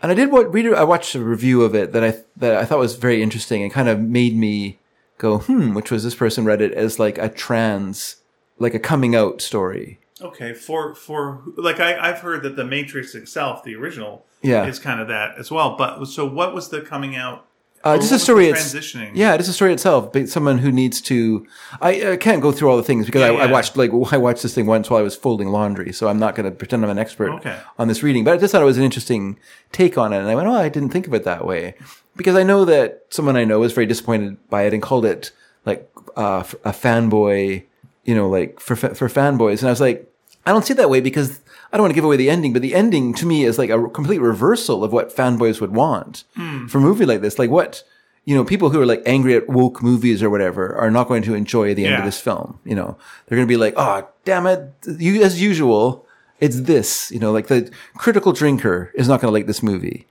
and 0.04 0.12
I 0.12 0.14
did 0.14 0.30
what 0.30 0.52
read. 0.52 0.72
I 0.74 0.84
watched 0.84 1.14
a 1.14 1.20
review 1.24 1.62
of 1.62 1.74
it 1.74 1.92
that 1.92 2.04
I 2.04 2.22
that 2.36 2.56
I 2.56 2.64
thought 2.64 2.78
was 2.78 2.94
very 2.96 3.22
interesting 3.22 3.62
and 3.62 3.72
kind 3.72 3.88
of 3.88 3.98
made 4.00 4.36
me 4.36 4.78
go, 5.18 5.38
hmm. 5.38 5.74
Which 5.74 5.90
was 5.90 6.04
this 6.04 6.14
person 6.14 6.44
read 6.44 6.60
it 6.60 6.72
as 6.72 6.98
like 6.98 7.18
a 7.18 7.28
trans, 7.28 8.16
like 8.58 8.74
a 8.74 8.78
coming 8.78 9.16
out 9.16 9.40
story. 9.40 9.98
Okay. 10.20 10.54
For, 10.54 10.94
for, 10.94 11.42
like, 11.56 11.80
I, 11.80 11.98
I've 11.98 12.20
heard 12.20 12.42
that 12.44 12.56
The 12.56 12.64
Matrix 12.64 13.14
itself, 13.14 13.64
the 13.64 13.74
original, 13.74 14.24
Yeah. 14.42 14.66
is 14.66 14.78
kind 14.78 15.00
of 15.00 15.08
that 15.08 15.36
as 15.38 15.50
well. 15.50 15.76
But 15.76 16.04
so 16.06 16.24
what 16.26 16.54
was 16.54 16.68
the 16.68 16.80
coming 16.80 17.16
out? 17.16 17.46
Uh, 17.84 17.96
just 17.98 18.12
a 18.12 18.18
story. 18.18 18.46
transitioning. 18.46 19.10
yeah, 19.14 19.36
just 19.36 19.50
a 19.50 19.52
story 19.52 19.72
itself. 19.72 20.12
But 20.12 20.28
someone 20.30 20.58
who 20.58 20.72
needs 20.72 21.00
to. 21.02 21.46
I, 21.82 22.12
I 22.12 22.16
can't 22.16 22.40
go 22.40 22.50
through 22.50 22.70
all 22.70 22.76
the 22.78 22.82
things 22.82 23.04
because 23.06 23.22
I, 23.22 23.30
Yeah, 23.30 23.42
I 23.44 23.46
watched 23.52 23.76
like 23.76 23.90
I 24.12 24.16
watched 24.16 24.42
this 24.42 24.54
thing 24.54 24.66
once 24.66 24.88
while 24.88 25.00
I 25.00 25.02
was 25.02 25.14
folding 25.14 25.48
laundry, 25.48 25.92
so 25.92 26.08
I'm 26.08 26.18
not 26.18 26.34
going 26.34 26.44
to 26.50 26.50
pretend 26.56 26.82
I'm 26.82 26.90
an 26.90 26.98
expert 26.98 27.30
Okay. 27.34 27.58
on 27.78 27.88
this 27.88 28.02
reading. 28.02 28.24
But 28.24 28.34
I 28.34 28.36
just 28.38 28.52
thought 28.52 28.62
it 28.62 28.64
was 28.64 28.78
an 28.78 28.84
interesting 28.84 29.38
take 29.70 29.98
on 29.98 30.12
it, 30.14 30.18
and 30.18 30.28
I 30.28 30.34
went, 30.34 30.48
"Oh, 30.48 30.54
I 30.54 30.68
didn't 30.70 30.90
think 30.90 31.06
of 31.06 31.12
it 31.14 31.24
that 31.24 31.44
way," 31.46 31.74
because 32.16 32.36
I 32.36 32.42
know 32.42 32.64
that 32.64 33.04
someone 33.10 33.36
I 33.36 33.44
know 33.44 33.60
was 33.60 33.72
very 33.72 33.86
disappointed 33.86 34.38
by 34.48 34.62
it 34.62 34.72
and 34.72 34.82
called 34.82 35.04
it 35.04 35.30
like 35.66 35.88
uh, 36.16 36.42
a 36.64 36.72
fanboy, 36.72 37.64
you 38.04 38.14
know, 38.14 38.28
like 38.28 38.60
for 38.60 38.76
for 38.76 39.08
fanboys, 39.08 39.58
and 39.60 39.68
I 39.68 39.72
was 39.72 39.80
like, 39.82 40.10
I 40.46 40.52
don't 40.52 40.64
see 40.64 40.72
it 40.72 40.76
that 40.78 40.88
way 40.90 41.00
because. 41.00 41.40
I 41.74 41.76
don't 41.76 41.82
want 41.82 41.90
to 41.90 41.94
give 41.96 42.04
away 42.04 42.16
the 42.16 42.30
ending, 42.30 42.52
but 42.52 42.62
the 42.62 42.72
ending 42.74 43.12
to 43.14 43.26
me 43.26 43.44
is 43.44 43.58
like 43.58 43.68
a 43.68 43.88
complete 43.88 44.20
reversal 44.20 44.84
of 44.84 44.92
what 44.92 45.14
fanboys 45.14 45.60
would 45.60 45.72
want 45.72 46.22
for 46.68 46.78
a 46.78 46.80
movie 46.80 47.04
like 47.04 47.20
this. 47.20 47.36
Like 47.36 47.50
what, 47.50 47.82
you 48.24 48.34
know, 48.36 48.44
people 48.44 48.70
who 48.70 48.80
are 48.80 48.86
like 48.86 49.02
angry 49.06 49.34
at 49.34 49.48
woke 49.48 49.82
movies 49.82 50.22
or 50.22 50.30
whatever 50.30 50.74
are 50.76 50.90
not 50.90 51.08
going 51.08 51.22
to 51.24 51.34
enjoy 51.34 51.74
the 51.74 51.84
end 51.86 51.96
of 51.96 52.04
this 52.04 52.20
film. 52.20 52.60
You 52.64 52.76
know, 52.76 52.96
they're 53.26 53.36
going 53.36 53.48
to 53.48 53.52
be 53.52 53.56
like, 53.56 53.74
oh, 53.76 54.06
damn 54.24 54.46
it. 54.46 54.72
You, 54.86 55.22
as 55.24 55.42
usual, 55.42 56.06
it's 56.38 56.60
this, 56.60 57.10
you 57.10 57.18
know, 57.18 57.32
like 57.32 57.48
the 57.48 57.70
critical 57.96 58.32
drinker 58.32 58.92
is 58.94 59.08
not 59.08 59.20
going 59.20 59.30
to 59.32 59.36
like 59.36 59.46
this 59.48 59.62
movie, 59.62 60.06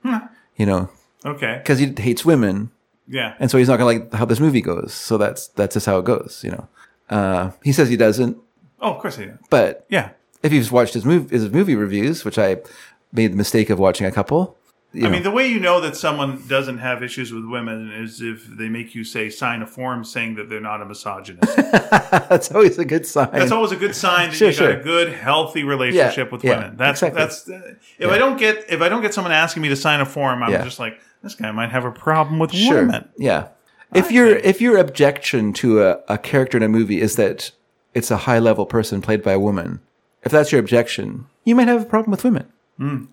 you 0.56 0.66
know, 0.66 0.90
Okay. 1.24 1.56
because 1.62 1.78
he 1.78 1.94
hates 1.96 2.24
women. 2.26 2.70
Yeah. 3.08 3.34
And 3.40 3.50
so 3.50 3.56
he's 3.56 3.68
not 3.68 3.78
going 3.78 4.00
to 4.00 4.04
like 4.04 4.12
how 4.14 4.26
this 4.26 4.38
movie 4.40 4.60
goes. 4.60 4.92
So 4.92 5.16
that's, 5.16 5.48
that's 5.48 5.72
just 5.74 5.86
how 5.86 5.98
it 5.98 6.04
goes, 6.04 6.42
you 6.44 6.50
know. 6.50 6.68
Uh, 7.08 7.50
he 7.62 7.72
says 7.72 7.88
he 7.88 7.96
doesn't, 7.96 8.36
Oh, 8.80 8.92
of 8.94 9.00
course 9.00 9.16
he 9.16 9.24
does. 9.26 9.38
but 9.48 9.86
Yeah. 9.88 10.10
If 10.44 10.52
you've 10.52 10.70
watched 10.70 10.94
his 10.94 11.04
movie, 11.04 11.34
his 11.36 11.50
movie 11.50 11.74
reviews, 11.74 12.24
which 12.24 12.38
I 12.38 12.58
made 13.12 13.32
the 13.32 13.36
mistake 13.36 13.70
of 13.70 13.78
watching 13.80 14.06
a 14.06 14.12
couple, 14.12 14.56
I 14.94 14.98
know, 14.98 15.10
mean, 15.10 15.22
the 15.24 15.30
way 15.32 15.48
you 15.48 15.58
know 15.58 15.80
that 15.80 15.96
someone 15.96 16.46
doesn't 16.46 16.78
have 16.78 17.02
issues 17.02 17.32
with 17.32 17.44
women 17.44 17.90
is 17.90 18.20
if 18.20 18.46
they 18.46 18.68
make 18.68 18.94
you 18.94 19.02
say 19.02 19.28
sign 19.28 19.60
a 19.60 19.66
form 19.66 20.04
saying 20.04 20.36
that 20.36 20.48
they're 20.48 20.60
not 20.60 20.80
a 20.80 20.84
misogynist. 20.84 21.56
that's 22.28 22.52
always 22.52 22.78
a 22.78 22.84
good 22.84 23.04
sign. 23.04 23.30
That's 23.32 23.50
always 23.50 23.72
a 23.72 23.76
good 23.76 23.96
sign 23.96 24.30
that 24.30 24.36
Sure, 24.36 24.50
you 24.50 24.54
got 24.54 24.58
sure. 24.58 24.70
a 24.80 24.82
good, 24.84 25.12
healthy 25.12 25.64
relationship 25.64 26.28
Yeah, 26.28 26.32
with 26.32 26.44
yeah, 26.44 26.58
women. 26.58 26.76
That's 26.76 27.02
exactly. 27.02 27.18
that's. 27.20 27.48
Uh, 27.50 27.74
if 27.98 28.08
I 28.10 28.18
don't 28.18 28.38
get 28.38 28.66
if 28.70 28.80
I 28.82 28.88
don't 28.88 29.02
get 29.02 29.12
someone 29.14 29.32
asking 29.32 29.62
me 29.64 29.68
to 29.70 29.76
sign 29.76 30.00
a 30.00 30.06
form, 30.06 30.44
I'm 30.44 30.52
Yeah. 30.52 30.62
just 30.62 30.78
like 30.78 31.00
this 31.24 31.34
guy 31.34 31.50
might 31.50 31.70
have 31.70 31.84
a 31.84 31.90
problem 31.90 32.38
with 32.38 32.52
Sure. 32.52 32.82
women. 32.82 33.08
Yeah. 33.18 33.48
If 33.94 34.12
your 34.12 34.26
if 34.28 34.60
your 34.60 34.76
objection 34.78 35.52
to 35.54 35.82
a, 35.82 35.98
a 36.08 36.18
character 36.18 36.56
in 36.56 36.62
a 36.62 36.68
movie 36.68 37.00
is 37.00 37.16
that 37.16 37.50
it's 37.94 38.10
a 38.12 38.16
high 38.18 38.38
level 38.38 38.64
person 38.66 39.00
played 39.02 39.22
by 39.24 39.32
a 39.32 39.40
woman, 39.40 39.80
if 40.24 40.32
that's 40.32 40.52
your 40.52 40.60
objection, 40.60 41.26
you 41.44 41.54
might 41.54 41.68
have 41.68 41.82
a 41.82 41.86
problem 41.86 42.10
with 42.10 42.24
women. 42.24 42.46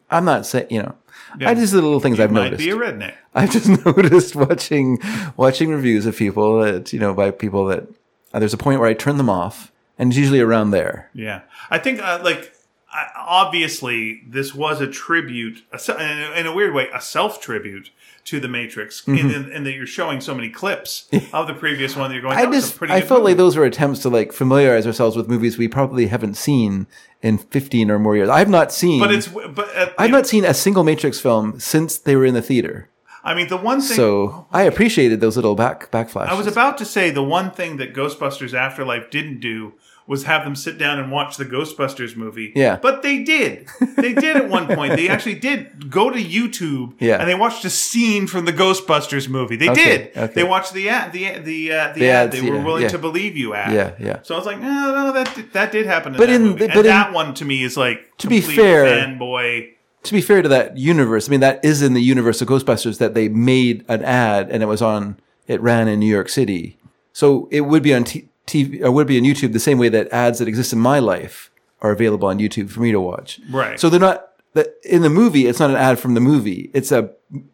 I'm 0.09 0.25
not 0.25 0.45
saying 0.45 0.67
you 0.69 0.81
know. 0.81 0.95
I 1.39 1.53
just 1.53 1.71
the 1.71 1.81
little 1.81 1.99
things 1.99 2.19
I've 2.19 2.31
Might 2.31 2.45
noticed. 2.45 2.63
be 2.63 2.71
a 2.71 2.75
redneck. 2.75 3.13
I've 3.33 3.51
just 3.51 3.67
noticed 3.85 4.35
watching 4.35 4.99
watching 5.37 5.69
reviews 5.69 6.05
of 6.05 6.17
people 6.17 6.61
that 6.61 6.91
you 6.91 6.99
know 6.99 7.13
by 7.13 7.31
people 7.31 7.65
that 7.67 7.87
uh, 8.33 8.39
there's 8.39 8.53
a 8.53 8.57
point 8.57 8.79
where 8.79 8.89
I 8.89 8.93
turn 8.93 9.17
them 9.17 9.29
off, 9.29 9.71
and 9.97 10.11
it's 10.11 10.17
usually 10.17 10.39
around 10.39 10.71
there. 10.71 11.09
Yeah, 11.13 11.41
I 11.69 11.77
think 11.77 12.01
uh, 12.01 12.21
like 12.23 12.53
I, 12.91 13.07
obviously 13.15 14.23
this 14.27 14.55
was 14.55 14.81
a 14.81 14.87
tribute, 14.87 15.63
a, 15.71 16.01
in, 16.01 16.19
a, 16.19 16.39
in 16.39 16.47
a 16.47 16.53
weird 16.53 16.73
way, 16.73 16.87
a 16.93 16.99
self 17.01 17.39
tribute 17.39 17.91
to 18.25 18.39
the 18.39 18.47
Matrix, 18.47 19.05
and 19.07 19.19
in, 19.19 19.51
in 19.51 19.63
that 19.63 19.73
you're 19.73 19.85
showing 19.85 20.21
so 20.21 20.35
many 20.35 20.49
clips 20.49 21.09
of 21.33 21.47
the 21.47 21.53
previous 21.53 21.95
one. 21.95 22.09
That 22.09 22.15
you're 22.15 22.21
going. 22.21 22.37
Mm-hmm. 22.37 22.39
I 22.39 22.43
That 22.43 22.49
was 22.49 22.65
a 22.65 22.79
just 22.79 22.91
I 22.91 23.01
felt 23.01 23.21
movie. 23.21 23.31
like 23.31 23.37
those 23.37 23.57
were 23.57 23.65
attempts 23.65 23.99
to 24.01 24.09
like 24.09 24.31
familiarize 24.31 24.85
ourselves 24.87 25.15
with 25.15 25.27
movies 25.27 25.57
we 25.57 25.67
probably 25.67 26.07
haven't 26.07 26.35
seen 26.35 26.87
in 27.21 27.37
15 27.37 27.91
or 27.91 27.99
more 27.99 28.15
years. 28.15 28.29
I've 28.29 28.49
not 28.49 28.71
seen 28.71 28.99
But 28.99 29.11
it's 29.13 29.27
but 29.27 29.75
uh, 29.75 29.91
I've 29.97 30.11
not 30.11 30.27
seen 30.27 30.45
a 30.45 30.53
single 30.53 30.83
Matrix 30.83 31.19
film 31.19 31.59
since 31.59 31.97
they 31.97 32.15
were 32.15 32.25
in 32.25 32.33
the 32.33 32.41
theater. 32.41 32.89
I 33.23 33.35
mean, 33.35 33.49
the 33.49 33.57
one 33.57 33.81
thing. 33.81 33.95
So 33.95 34.47
I 34.51 34.63
appreciated 34.63 35.21
those 35.21 35.35
little 35.35 35.55
back 35.55 35.91
backflashes. 35.91 36.29
I 36.29 36.33
was 36.33 36.47
about 36.47 36.77
to 36.79 36.85
say 36.85 37.11
the 37.11 37.23
one 37.23 37.51
thing 37.51 37.77
that 37.77 37.93
Ghostbusters 37.93 38.53
Afterlife 38.53 39.11
didn't 39.11 39.39
do 39.39 39.73
was 40.11 40.23
have 40.25 40.43
them 40.43 40.55
sit 40.55 40.77
down 40.77 40.99
and 40.99 41.09
watch 41.11 41.37
the 41.37 41.45
Ghostbusters 41.45 42.15
movie. 42.17 42.51
Yeah. 42.55 42.75
But 42.75 43.01
they 43.01 43.23
did. 43.23 43.67
They 43.97 44.13
did 44.13 44.35
at 44.35 44.49
one 44.49 44.67
point. 44.67 44.95
They 44.97 45.07
actually 45.15 45.35
did 45.39 45.89
go 45.89 46.09
to 46.09 46.19
YouTube 46.21 46.93
Yeah. 46.99 47.17
and 47.19 47.29
they 47.29 47.33
watched 47.35 47.63
a 47.65 47.69
scene 47.69 48.27
from 48.27 48.45
the 48.45 48.51
Ghostbusters 48.53 49.29
movie. 49.29 49.55
They 49.55 49.69
Okay, 49.69 49.83
did. 49.97 50.17
okay. 50.17 50.33
They 50.33 50.43
watched 50.43 50.73
the 50.73 50.89
ad, 50.89 51.13
the 51.13 51.39
the 51.39 51.71
uh, 51.71 51.93
the, 51.93 51.99
The 52.01 52.09
ad. 52.09 52.27
ads, 52.27 52.35
They 52.41 52.49
were 52.49 52.57
yeah, 52.57 52.63
willing 52.65 52.83
yeah. 52.83 52.89
to 52.89 52.97
believe 52.99 53.37
you 53.37 53.53
ad. 53.53 53.73
Yeah, 53.73 53.95
yeah. 54.05 54.19
So 54.23 54.35
I 54.35 54.37
was 54.37 54.45
like, 54.45 54.59
no, 54.59 54.67
no, 54.93 55.13
that 55.13 55.33
did, 55.33 55.53
that 55.53 55.71
did 55.71 55.85
happen. 55.85 56.13
In 56.13 56.17
But 56.19 56.27
that 56.27 56.35
in- 56.35 56.43
movie. 56.43 56.67
but 56.67 56.77
in- 56.77 56.83
that 56.83 57.13
one 57.13 57.33
to 57.35 57.45
me 57.45 57.63
is 57.63 57.77
like 57.77 57.99
To 58.17 58.27
be 58.27 58.41
fair- 58.41 58.85
fanboy. 58.85 59.69
to 60.03 60.11
be 60.13 60.21
fair 60.21 60.41
to 60.41 60.49
that 60.49 60.77
universe, 60.77 61.29
I 61.29 61.31
mean 61.31 61.39
that 61.39 61.63
is 61.63 61.81
in 61.81 61.93
the 61.93 62.01
universe 62.01 62.41
of 62.41 62.47
Ghostbusters 62.49 62.97
that 62.97 63.13
they 63.13 63.29
made 63.29 63.85
an 63.87 64.03
ad 64.03 64.49
and 64.51 64.61
it 64.61 64.65
was 64.65 64.81
on 64.81 65.17
it 65.47 65.61
ran 65.61 65.87
in 65.87 65.99
New 65.99 66.11
York 66.13 66.27
City. 66.29 66.77
So 67.13 67.47
it 67.51 67.61
would 67.61 67.83
be 67.83 67.93
on 67.93 68.03
t- 68.05 68.27
TV 68.47 68.81
or 68.83 68.91
would 68.91 69.07
be 69.07 69.17
on 69.17 69.23
YouTube 69.23 69.53
the 69.53 69.59
same 69.59 69.77
way 69.77 69.89
that 69.89 70.11
ads 70.11 70.39
that 70.39 70.47
exist 70.47 70.73
in 70.73 70.79
my 70.79 70.99
life 70.99 71.51
are 71.81 71.91
available 71.91 72.27
on 72.27 72.39
YouTube 72.39 72.69
for 72.69 72.79
me 72.81 72.91
to 72.91 72.99
watch. 72.99 73.39
Right. 73.49 73.79
So 73.79 73.89
they're 73.89 73.99
not 73.99 74.30
that 74.53 74.75
in 74.83 75.01
the 75.01 75.09
movie 75.09 75.47
it's 75.47 75.59
not 75.59 75.69
an 75.69 75.75
ad 75.77 75.99
from 75.99 76.13
the 76.13 76.19
movie. 76.21 76.69
It's 76.73 76.91
a 76.91 77.11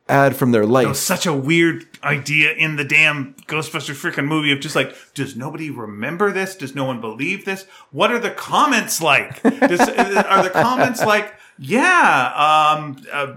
ad 0.10 0.36
from 0.36 0.52
their 0.52 0.64
It 0.64 0.66
was 0.68 0.86
life. 0.86 0.96
such 0.96 1.26
a 1.28 1.34
weird 1.34 1.86
idea 2.04 2.52
in 2.54 2.78
the 2.78 2.84
damn 2.84 3.36
Ghostbuster 3.48 3.94
freaking 3.94 4.26
movie 4.26 4.52
of 4.52 4.60
just 4.60 4.76
like, 4.76 4.96
does 5.14 5.36
nobody 5.36 5.70
remember 5.70 6.32
this? 6.32 6.56
Does 6.56 6.74
no 6.74 6.86
one 6.86 7.00
believe 7.02 7.46
this? 7.46 7.66
What 7.92 8.12
are 8.12 8.18
the 8.20 8.32
comments 8.32 9.02
like? 9.02 9.42
Does, 9.44 9.80
are 9.82 10.44
the 10.44 10.50
comments 10.52 11.04
like, 11.04 11.34
yeah, 11.60 12.76
um, 12.78 12.98
uh, 13.12 13.36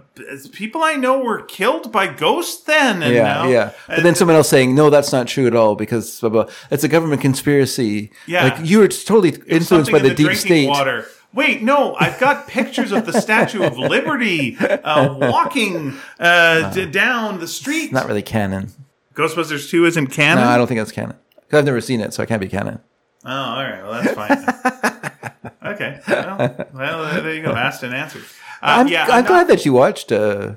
people 0.53 0.83
I 0.83 0.95
know 0.97 1.19
were 1.21 1.43
killed 1.43 1.91
by 1.93 2.07
ghosts 2.07 2.63
then? 2.65 3.03
And 3.03 3.15
Yeah, 3.15 3.23
now- 3.25 3.49
yeah. 3.49 3.73
But 3.87 4.03
then 4.03 4.15
someone 4.15 4.37
else 4.37 4.49
saying, 4.49 4.75
no, 4.75 4.89
that's 4.91 5.13
not 5.13 5.27
true 5.27 5.47
at 5.47 5.55
all 5.55 5.75
because 5.75 6.21
blah, 6.21 6.29
blah. 6.31 6.47
it's 6.71 6.85
a 6.85 6.89
government 6.89 7.21
conspiracy. 7.23 8.13
Yeah. 8.27 8.45
Like 8.45 8.59
you 8.67 8.79
were 8.79 8.89
totally 8.89 9.31
influenced 9.47 9.91
by 9.91 9.99
in 9.99 10.05
the, 10.05 10.09
deep 10.11 10.27
drinking 10.27 10.37
state. 10.47 10.69
water. 10.69 11.07
Wait, 11.33 11.63
no, 11.63 11.95
I've 11.95 12.19
got 12.19 12.49
pictures 12.49 12.91
of 12.91 13.07
the 13.07 13.13
Statue 13.21 13.63
of 13.63 13.79
Liberty 13.79 14.57
uh, 14.59 15.15
walking 15.17 15.97
uh, 16.19 16.73
d- 16.73 16.87
down 16.87 17.39
the 17.39 17.47
street. 17.47 17.93
Not 17.93 18.07
really 18.09 18.23
canon. 18.23 18.73
Ghostbusters 19.15 19.71
2 19.71 19.87
isn't 19.87 20.09
canon? 20.09 20.43
No, 20.45 20.51
I 20.51 20.57
don't 20.57 20.67
think 20.67 20.81
that's 20.81 20.91
canon. 20.93 21.17
I've 21.53 21.65
never 21.65 21.81
seen 21.81 22.01
it, 22.01 22.13
so 22.15 22.23
it 22.23 22.27
can't 22.27 22.41
be 22.41 22.49
canon. 22.49 22.81
Oh, 23.25 23.31
all 23.31 23.63
right. 23.63 23.83
Well, 23.83 24.03
that's 24.03 24.15
fine. 24.15 25.53
okay. 25.75 26.01
Well, 26.09 26.67
well, 26.75 27.23
there 27.23 27.35
you 27.35 27.43
go. 27.43 27.53
Asked 27.53 27.83
and 27.83 27.95
answered. 27.95 28.23
Uh, 28.63 28.67
I'm, 28.81 28.89
yeah, 28.89 29.05
I'm, 29.05 29.11
I'm 29.13 29.25
glad 29.25 29.39
not- 29.43 29.49
that 29.49 29.65
you 29.65 29.73
watched. 29.73 30.11
Uh, 30.11 30.55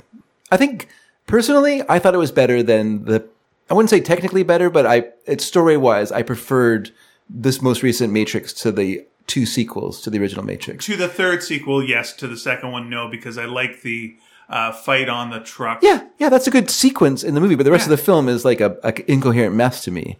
I 0.51 0.57
think 0.57 0.87
personally, 1.27 1.83
I 1.89 1.99
thought 1.99 2.13
it 2.13 2.19
was 2.19 2.31
better 2.31 2.63
than 2.63 3.05
the. 3.05 3.27
I 3.69 3.73
wouldn't 3.73 3.89
say 3.89 4.01
technically 4.01 4.43
better, 4.43 4.69
but 4.69 4.85
I, 4.85 5.05
it's 5.25 5.45
story 5.45 5.77
wise, 5.77 6.11
I 6.11 6.21
preferred 6.21 6.91
this 7.29 7.61
most 7.61 7.81
recent 7.81 8.11
Matrix 8.13 8.53
to 8.53 8.71
the 8.71 9.05
two 9.27 9.45
sequels 9.45 10.01
to 10.01 10.09
the 10.09 10.19
original 10.19 10.43
Matrix. 10.43 10.85
to 10.85 10.95
the 10.95 11.07
third 11.07 11.41
sequel, 11.43 11.83
yes. 11.83 12.13
To 12.13 12.27
the 12.27 12.37
second 12.37 12.71
one, 12.71 12.89
no, 12.89 13.07
because 13.09 13.37
I 13.37 13.45
like 13.45 13.81
the 13.81 14.15
uh, 14.49 14.71
fight 14.71 15.09
on 15.09 15.29
the 15.29 15.39
truck. 15.39 15.79
Yeah, 15.81 16.05
yeah, 16.19 16.29
that's 16.29 16.47
a 16.47 16.51
good 16.51 16.69
sequence 16.69 17.23
in 17.23 17.33
the 17.33 17.41
movie, 17.41 17.55
but 17.55 17.63
the 17.63 17.71
rest 17.71 17.87
Yeah. 17.87 17.93
of 17.93 17.99
the 17.99 18.03
film 18.05 18.27
is 18.29 18.43
like 18.45 18.59
a, 18.61 18.77
a 18.83 19.11
incoherent 19.11 19.55
mess 19.55 19.83
to 19.85 19.91
me. 19.91 20.17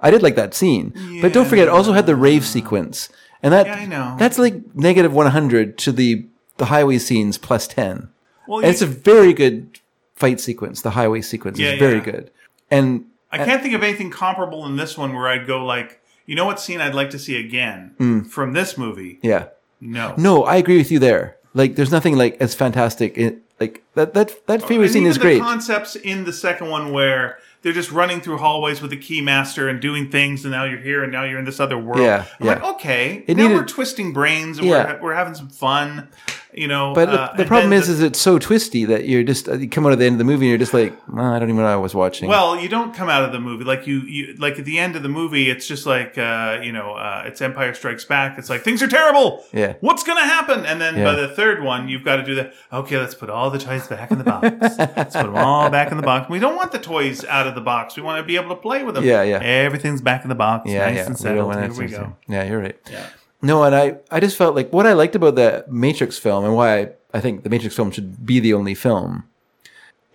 I 0.00 0.10
did 0.12 0.22
like 0.22 0.36
that 0.36 0.54
scene. 0.54 0.92
But 1.20 1.32
don't 1.32 1.46
forget, 1.48 1.66
it 1.66 1.70
also 1.70 1.92
had 1.92 2.06
the 2.06 2.14
rave 2.14 2.44
sequence. 2.46 3.08
And 3.42 3.52
that 3.52 3.66
Yeah, 3.66 3.74
I 3.74 3.86
know. 3.86 4.16
that's 4.18 4.38
like 4.38 4.54
negative 4.74 5.12
100 5.12 5.76
to 5.78 5.92
the 5.92 6.24
the 6.56 6.66
highway 6.66 6.98
scenes 6.98 7.38
plus 7.38 7.66
10. 7.68 8.08
Well, 8.48 8.62
you- 8.62 8.68
it's 8.68 8.82
a 8.82 8.86
very 8.86 9.32
good 9.32 9.78
fight 10.14 10.40
sequence. 10.40 10.82
The 10.82 10.90
highway 10.90 11.20
sequence 11.20 11.58
Yeah, 11.58 11.72
is 11.72 11.78
very 11.78 11.98
yeah. 11.98 12.04
good. 12.04 12.30
And 12.70 13.04
I 13.30 13.38
can't 13.44 13.62
think 13.62 13.74
of 13.74 13.82
anything 13.82 14.10
comparable 14.10 14.64
in 14.66 14.76
this 14.76 14.96
one 14.98 15.12
where 15.14 15.28
I'd 15.28 15.46
go 15.46 15.64
like, 15.64 16.00
you 16.28 16.34
know 16.36 16.44
what 16.44 16.60
scene 16.60 16.80
I'd 16.80 16.94
like 16.94 17.10
to 17.10 17.18
see 17.18 17.36
again 17.46 17.78
Hmm. 17.98 18.20
from 18.34 18.52
this 18.52 18.78
movie? 18.78 19.18
yeah. 19.22 19.44
No. 19.80 20.14
No, 20.16 20.44
I 20.44 20.56
agree 20.56 20.76
with 20.78 20.90
you 20.92 20.98
there. 20.98 21.36
Like 21.54 21.74
there's 21.76 21.92
nothing 21.92 22.16
like 22.16 22.36
as 22.40 22.54
fantastic 22.54 23.16
in, 23.16 23.40
like 23.60 23.82
that 23.94 24.12
that 24.14 24.28
that 24.46 24.60
favorite 24.62 24.86
And 24.86 24.92
scene 24.92 25.06
is 25.06 25.14
the 25.16 25.20
great. 25.26 25.40
concepts 25.40 25.94
in 25.96 26.24
the 26.24 26.32
second 26.32 26.68
one 26.68 26.92
where 26.92 27.38
they're 27.62 27.72
just 27.82 27.90
running 27.92 28.20
through 28.20 28.38
hallways 28.38 28.80
with 28.82 28.90
the 28.90 28.96
keymaster 28.96 29.68
and 29.70 29.80
doing 29.80 30.10
things, 30.10 30.44
and 30.44 30.52
now 30.52 30.64
you're 30.64 30.78
here, 30.90 31.02
and 31.04 31.10
now 31.12 31.24
you're 31.24 31.38
in 31.40 31.44
this 31.44 31.58
other 31.60 31.78
world. 31.78 32.00
Yeah, 32.02 32.24
I'm 32.40 32.46
yeah. 32.46 32.52
like, 32.54 32.64
okay, 32.74 33.24
It 33.26 33.36
now 33.36 33.44
needed- 33.44 33.56
we're 33.56 33.64
twisting 33.66 34.12
brains, 34.12 34.58
and 34.58 34.66
Yeah. 34.68 34.94
we're, 34.94 35.00
we're 35.10 35.14
having 35.14 35.34
some 35.34 35.48
fun, 35.48 36.08
you 36.52 36.68
know. 36.68 36.94
But 36.94 37.08
uh, 37.08 37.32
the, 37.36 37.44
problem 37.44 37.72
is, 37.72 37.86
the- 37.86 37.92
is 37.94 38.02
it's 38.02 38.20
so 38.20 38.38
twisty 38.38 38.84
that 38.86 39.06
you're 39.06 39.22
just 39.22 39.46
you 39.48 39.68
come 39.68 39.86
out 39.86 39.92
of 39.92 39.98
the 39.98 40.06
end 40.06 40.14
of 40.14 40.18
the 40.18 40.24
movie 40.24 40.46
and 40.46 40.50
you're 40.50 40.58
just 40.58 40.74
like, 40.74 40.94
well, 41.08 41.32
I 41.32 41.38
don't 41.38 41.48
even 41.48 41.56
know 41.58 41.64
what 41.64 41.72
I 41.72 41.76
was 41.76 41.94
watching. 41.94 42.28
Well, 42.28 42.58
you 42.58 42.68
don't 42.68 42.94
come 42.94 43.08
out 43.08 43.24
of 43.24 43.32
the 43.32 43.40
movie 43.40 43.64
like 43.64 43.86
you, 43.86 44.00
you 44.00 44.34
like 44.38 44.58
at 44.58 44.64
the 44.64 44.78
end 44.78 44.96
of 44.96 45.02
the 45.02 45.08
movie. 45.08 45.50
It's 45.50 45.66
just 45.66 45.86
like 45.86 46.16
uh, 46.18 46.60
you 46.62 46.72
know, 46.72 46.92
uh, 46.94 47.24
it's 47.26 47.40
Empire 47.40 47.74
Strikes 47.74 48.04
Back. 48.04 48.38
It's 48.38 48.50
like 48.50 48.62
things 48.62 48.82
are 48.82 48.88
terrible. 48.88 49.44
Yeah. 49.52 49.74
what's 49.80 50.02
gonna 50.02 50.26
happen? 50.26 50.64
And 50.66 50.80
then 50.80 50.96
Yeah. 50.96 51.04
by 51.04 51.14
the 51.14 51.28
third 51.28 51.62
one, 51.62 51.88
you've 51.88 52.04
got 52.04 52.16
to 52.16 52.24
do 52.24 52.34
that. 52.36 52.52
Okay, 52.72 52.98
let's 52.98 53.14
put 53.14 53.30
all 53.30 53.50
the 53.50 53.58
toys 53.58 53.86
back 53.86 54.10
in 54.10 54.18
the 54.18 54.24
box. 54.24 54.46
let's 54.78 55.14
put 55.16 55.24
them 55.24 55.36
all 55.36 55.70
back 55.70 55.90
in 55.90 55.96
the 55.96 56.02
box. 56.02 56.28
We 56.28 56.38
don't 56.38 56.56
want 56.56 56.72
the 56.72 56.78
toys 56.78 57.24
out 57.24 57.46
of 57.46 57.54
the 57.54 57.60
box. 57.60 57.96
We 57.96 58.02
want 58.02 58.20
to 58.20 58.26
be 58.26 58.36
able 58.36 58.50
to 58.50 58.60
play 58.60 58.82
with 58.84 58.94
them. 58.94 59.04
Yeah, 59.04 59.22
yeah. 59.22 59.38
Everything's 59.38 60.00
back 60.00 60.22
in 60.24 60.28
the 60.28 60.34
box. 60.34 60.70
yeah, 60.70 60.86
nice 60.86 60.96
yeah. 60.96 61.06
and 61.06 61.18
settled. 61.18 61.54
Here 61.54 61.72
we 61.72 61.86
go. 61.86 62.16
Yeah, 62.26 62.44
you're 62.44 62.60
right. 62.60 62.78
Yeah. 62.90 63.06
No, 63.40 63.62
and 63.62 63.74
I, 63.74 63.98
I 64.10 64.20
just 64.20 64.36
felt 64.36 64.56
like 64.56 64.72
what 64.72 64.86
I 64.86 64.94
liked 64.94 65.14
about 65.14 65.36
the 65.36 65.64
Matrix 65.68 66.18
film 66.18 66.44
and 66.44 66.54
why 66.54 66.78
I, 66.78 66.88
I 67.14 67.20
think 67.20 67.44
the 67.44 67.50
Matrix 67.50 67.76
film 67.76 67.90
should 67.90 68.26
be 68.26 68.40
the 68.40 68.54
only 68.54 68.74
film 68.74 69.24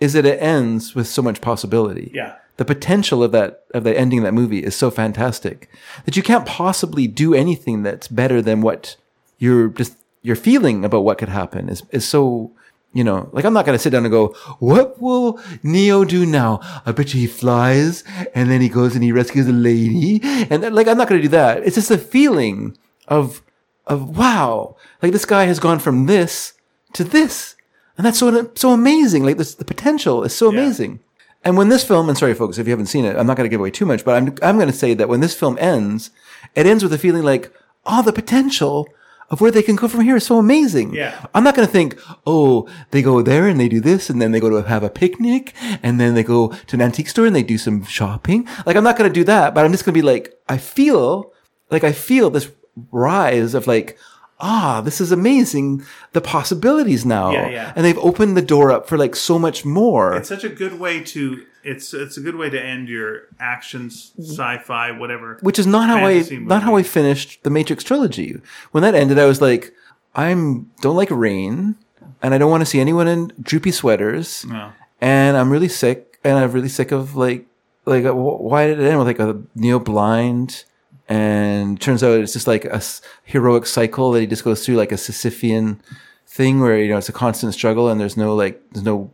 is 0.00 0.12
that 0.12 0.26
it 0.26 0.42
ends 0.42 0.94
with 0.94 1.06
so 1.06 1.22
much 1.22 1.40
possibility. 1.40 2.10
Yeah. 2.14 2.36
The 2.56 2.64
potential 2.64 3.22
of 3.22 3.32
that 3.32 3.64
of 3.72 3.82
the 3.84 3.98
ending 3.98 4.20
of 4.20 4.24
that 4.24 4.34
movie 4.34 4.62
is 4.62 4.76
so 4.76 4.90
fantastic 4.90 5.68
that 6.04 6.16
you 6.16 6.22
can't 6.22 6.46
possibly 6.46 7.06
do 7.08 7.34
anything 7.34 7.82
that's 7.82 8.06
better 8.06 8.40
than 8.40 8.60
what 8.60 8.96
you're 9.38 9.68
just 9.68 9.96
your 10.22 10.36
feeling 10.36 10.84
about 10.84 11.04
what 11.04 11.18
could 11.18 11.28
happen 11.28 11.68
is 11.68 11.82
is 11.90 12.06
so 12.06 12.52
you 12.92 13.02
know 13.02 13.28
like 13.32 13.44
I'm 13.44 13.54
not 13.54 13.66
gonna 13.66 13.78
sit 13.78 13.90
down 13.90 14.04
and 14.04 14.12
go 14.12 14.28
what 14.60 15.02
will 15.02 15.40
Neo 15.64 16.04
do 16.04 16.24
now 16.24 16.60
I 16.86 16.92
bet 16.92 17.12
you 17.12 17.20
he 17.20 17.26
flies 17.26 18.04
and 18.36 18.48
then 18.48 18.60
he 18.60 18.68
goes 18.68 18.94
and 18.94 19.02
he 19.02 19.10
rescues 19.10 19.48
a 19.48 19.52
lady 19.52 20.20
and 20.48 20.72
like 20.72 20.86
I'm 20.86 20.96
not 20.96 21.08
gonna 21.08 21.22
do 21.22 21.28
that 21.28 21.64
it's 21.64 21.74
just 21.74 21.90
a 21.90 21.98
feeling 21.98 22.76
of 23.08 23.42
of 23.86 24.16
wow 24.16 24.76
like 25.02 25.12
this 25.12 25.24
guy 25.26 25.44
has 25.44 25.58
gone 25.58 25.78
from 25.78 26.06
this 26.06 26.54
to 26.94 27.04
this 27.04 27.54
and 27.96 28.06
that's 28.06 28.18
so 28.18 28.50
so 28.54 28.70
amazing 28.70 29.24
like 29.24 29.36
this 29.36 29.54
the 29.54 29.64
potential 29.64 30.24
is 30.24 30.34
so 30.34 30.50
Yeah. 30.50 30.60
amazing 30.60 31.00
and 31.46 31.58
when 31.58 31.68
this 31.68 31.84
film, 31.84 32.08
and 32.08 32.16
sorry 32.16 32.32
folks, 32.32 32.56
if 32.56 32.66
you 32.66 32.70
haven't 32.70 32.86
seen 32.86 33.04
it, 33.04 33.18
I'm 33.18 33.26
not 33.26 33.36
going 33.36 33.44
to 33.44 33.50
give 33.50 33.60
away 33.60 33.70
too 33.70 33.84
much, 33.84 34.02
but 34.02 34.14
I'm, 34.16 34.28
I'm 34.40 34.56
going 34.56 34.70
to 34.70 34.72
say 34.72 34.94
that 34.94 35.10
when 35.10 35.20
this 35.20 35.34
film 35.34 35.58
ends, 35.60 36.08
it 36.54 36.64
ends 36.64 36.82
with 36.82 36.94
a 36.94 36.96
feeling 36.96 37.22
like, 37.22 37.52
oh, 37.84 38.00
the 38.00 38.14
potential 38.14 38.88
of 39.28 39.42
where 39.42 39.50
they 39.50 39.62
can 39.62 39.76
go 39.76 39.86
from 39.86 40.00
here 40.00 40.16
is 40.16 40.24
so 40.24 40.38
amazing. 40.38 40.94
Yeah. 40.94 41.26
I'm 41.34 41.44
not 41.44 41.54
going 41.54 41.66
to 41.68 41.70
think, 41.70 42.00
oh, 42.26 42.66
they 42.92 43.02
go 43.02 43.20
there 43.20 43.46
and 43.46 43.60
they 43.60 43.68
do 43.68 43.78
this 43.80 44.08
and 44.08 44.22
then 44.22 44.32
they 44.32 44.40
go 44.40 44.48
to 44.48 44.66
have 44.66 44.82
a 44.82 44.88
picnic 44.88 45.52
and 45.82 46.00
then 46.00 46.14
they 46.14 46.22
go 46.22 46.48
to 46.48 46.76
an 46.76 46.80
antique 46.80 47.10
store 47.10 47.26
and 47.26 47.36
they 47.36 47.42
do 47.42 47.58
some 47.58 47.84
shopping. 47.84 48.48
Like, 48.64 48.76
I'm 48.76 48.84
not 48.84 48.96
going 48.96 49.10
to 49.10 49.20
do 49.20 49.24
that, 49.24 49.52
but 49.54 49.66
I'm 49.66 49.72
just 49.72 49.84
going 49.84 49.92
to 49.92 49.98
be 50.00 50.06
like, 50.14 50.32
I 50.48 50.56
feel, 50.56 51.30
like, 51.70 51.84
I 51.84 51.92
feel 51.92 52.30
this 52.30 52.50
rise 52.90 53.54
of 53.54 53.66
like, 53.66 53.98
ah, 54.40 54.80
this 54.84 55.00
is 55.00 55.12
amazing. 55.12 55.82
The 56.12 56.20
possibilities 56.20 57.04
now. 57.06 57.32
Yeah, 57.32 57.48
yeah. 57.48 57.72
And 57.76 57.84
they've 57.84 57.98
opened 57.98 58.36
the 58.36 58.42
door 58.42 58.70
up 58.72 58.88
for 58.88 58.98
like 58.98 59.16
so 59.16 59.38
much 59.38 59.64
more. 59.64 60.16
It's 60.16 60.28
such 60.28 60.44
a 60.44 60.48
good 60.48 60.78
way 60.78 61.00
to. 61.04 61.44
It's 61.62 61.94
it's 61.94 62.18
a 62.18 62.20
good 62.20 62.36
way 62.36 62.50
to 62.50 62.60
end 62.62 62.88
your 62.90 63.22
actions, 63.40 64.12
sci-fi, 64.20 64.90
whatever. 64.92 65.38
which 65.40 65.58
is 65.58 65.66
not 65.66 65.88
how 65.88 66.04
I 66.04 66.14
fantasy 66.16 66.38
not 66.38 66.62
how 66.62 66.76
I 66.76 66.82
finished 66.82 67.42
the 67.42 67.48
Matrix 67.50 67.82
trilogy. 67.82 68.38
When 68.72 68.82
that 68.82 68.94
ended, 68.94 69.18
I 69.18 69.24
was 69.24 69.40
like, 69.40 69.72
I'm 70.14 70.70
don't 70.82 70.94
like 70.96 71.10
rain, 71.10 71.76
and 72.22 72.34
I 72.34 72.38
don't 72.38 72.50
want 72.50 72.60
to 72.60 72.66
see 72.66 72.80
anyone 72.80 73.08
in 73.08 73.32
droopy 73.40 73.70
sweaters, 73.70 74.44
No. 74.44 74.72
and 75.00 75.38
I'm 75.38 75.48
really 75.50 75.68
sick, 75.70 76.18
and 76.22 76.36
I'm 76.36 76.52
really 76.52 76.68
sick 76.68 76.92
of 76.92 77.16
like 77.16 77.46
like 77.86 78.04
why 78.04 78.66
did 78.66 78.78
it 78.78 78.86
end 78.86 78.98
with 78.98 79.06
like 79.06 79.18
a 79.18 79.40
Neo 79.54 79.78
blind? 79.78 80.64
And 81.08 81.80
turns 81.80 82.02
out 82.02 82.18
it's 82.20 82.32
just 82.32 82.46
like 82.46 82.64
a 82.64 82.82
heroic 83.24 83.66
cycle 83.66 84.12
that 84.12 84.20
he 84.20 84.26
just 84.26 84.44
goes 84.44 84.64
through, 84.64 84.76
like 84.76 84.92
a 84.92 84.96
Sisyphean 84.96 85.78
thing 86.26 86.60
where 86.60 86.78
you 86.78 86.88
know 86.88 86.98
it's 86.98 87.08
a 87.08 87.12
constant 87.12 87.52
struggle, 87.52 87.88
and 87.88 88.00
there's 88.00 88.16
no 88.16 88.34
like 88.34 88.62
there's 88.72 88.84
no 88.84 89.10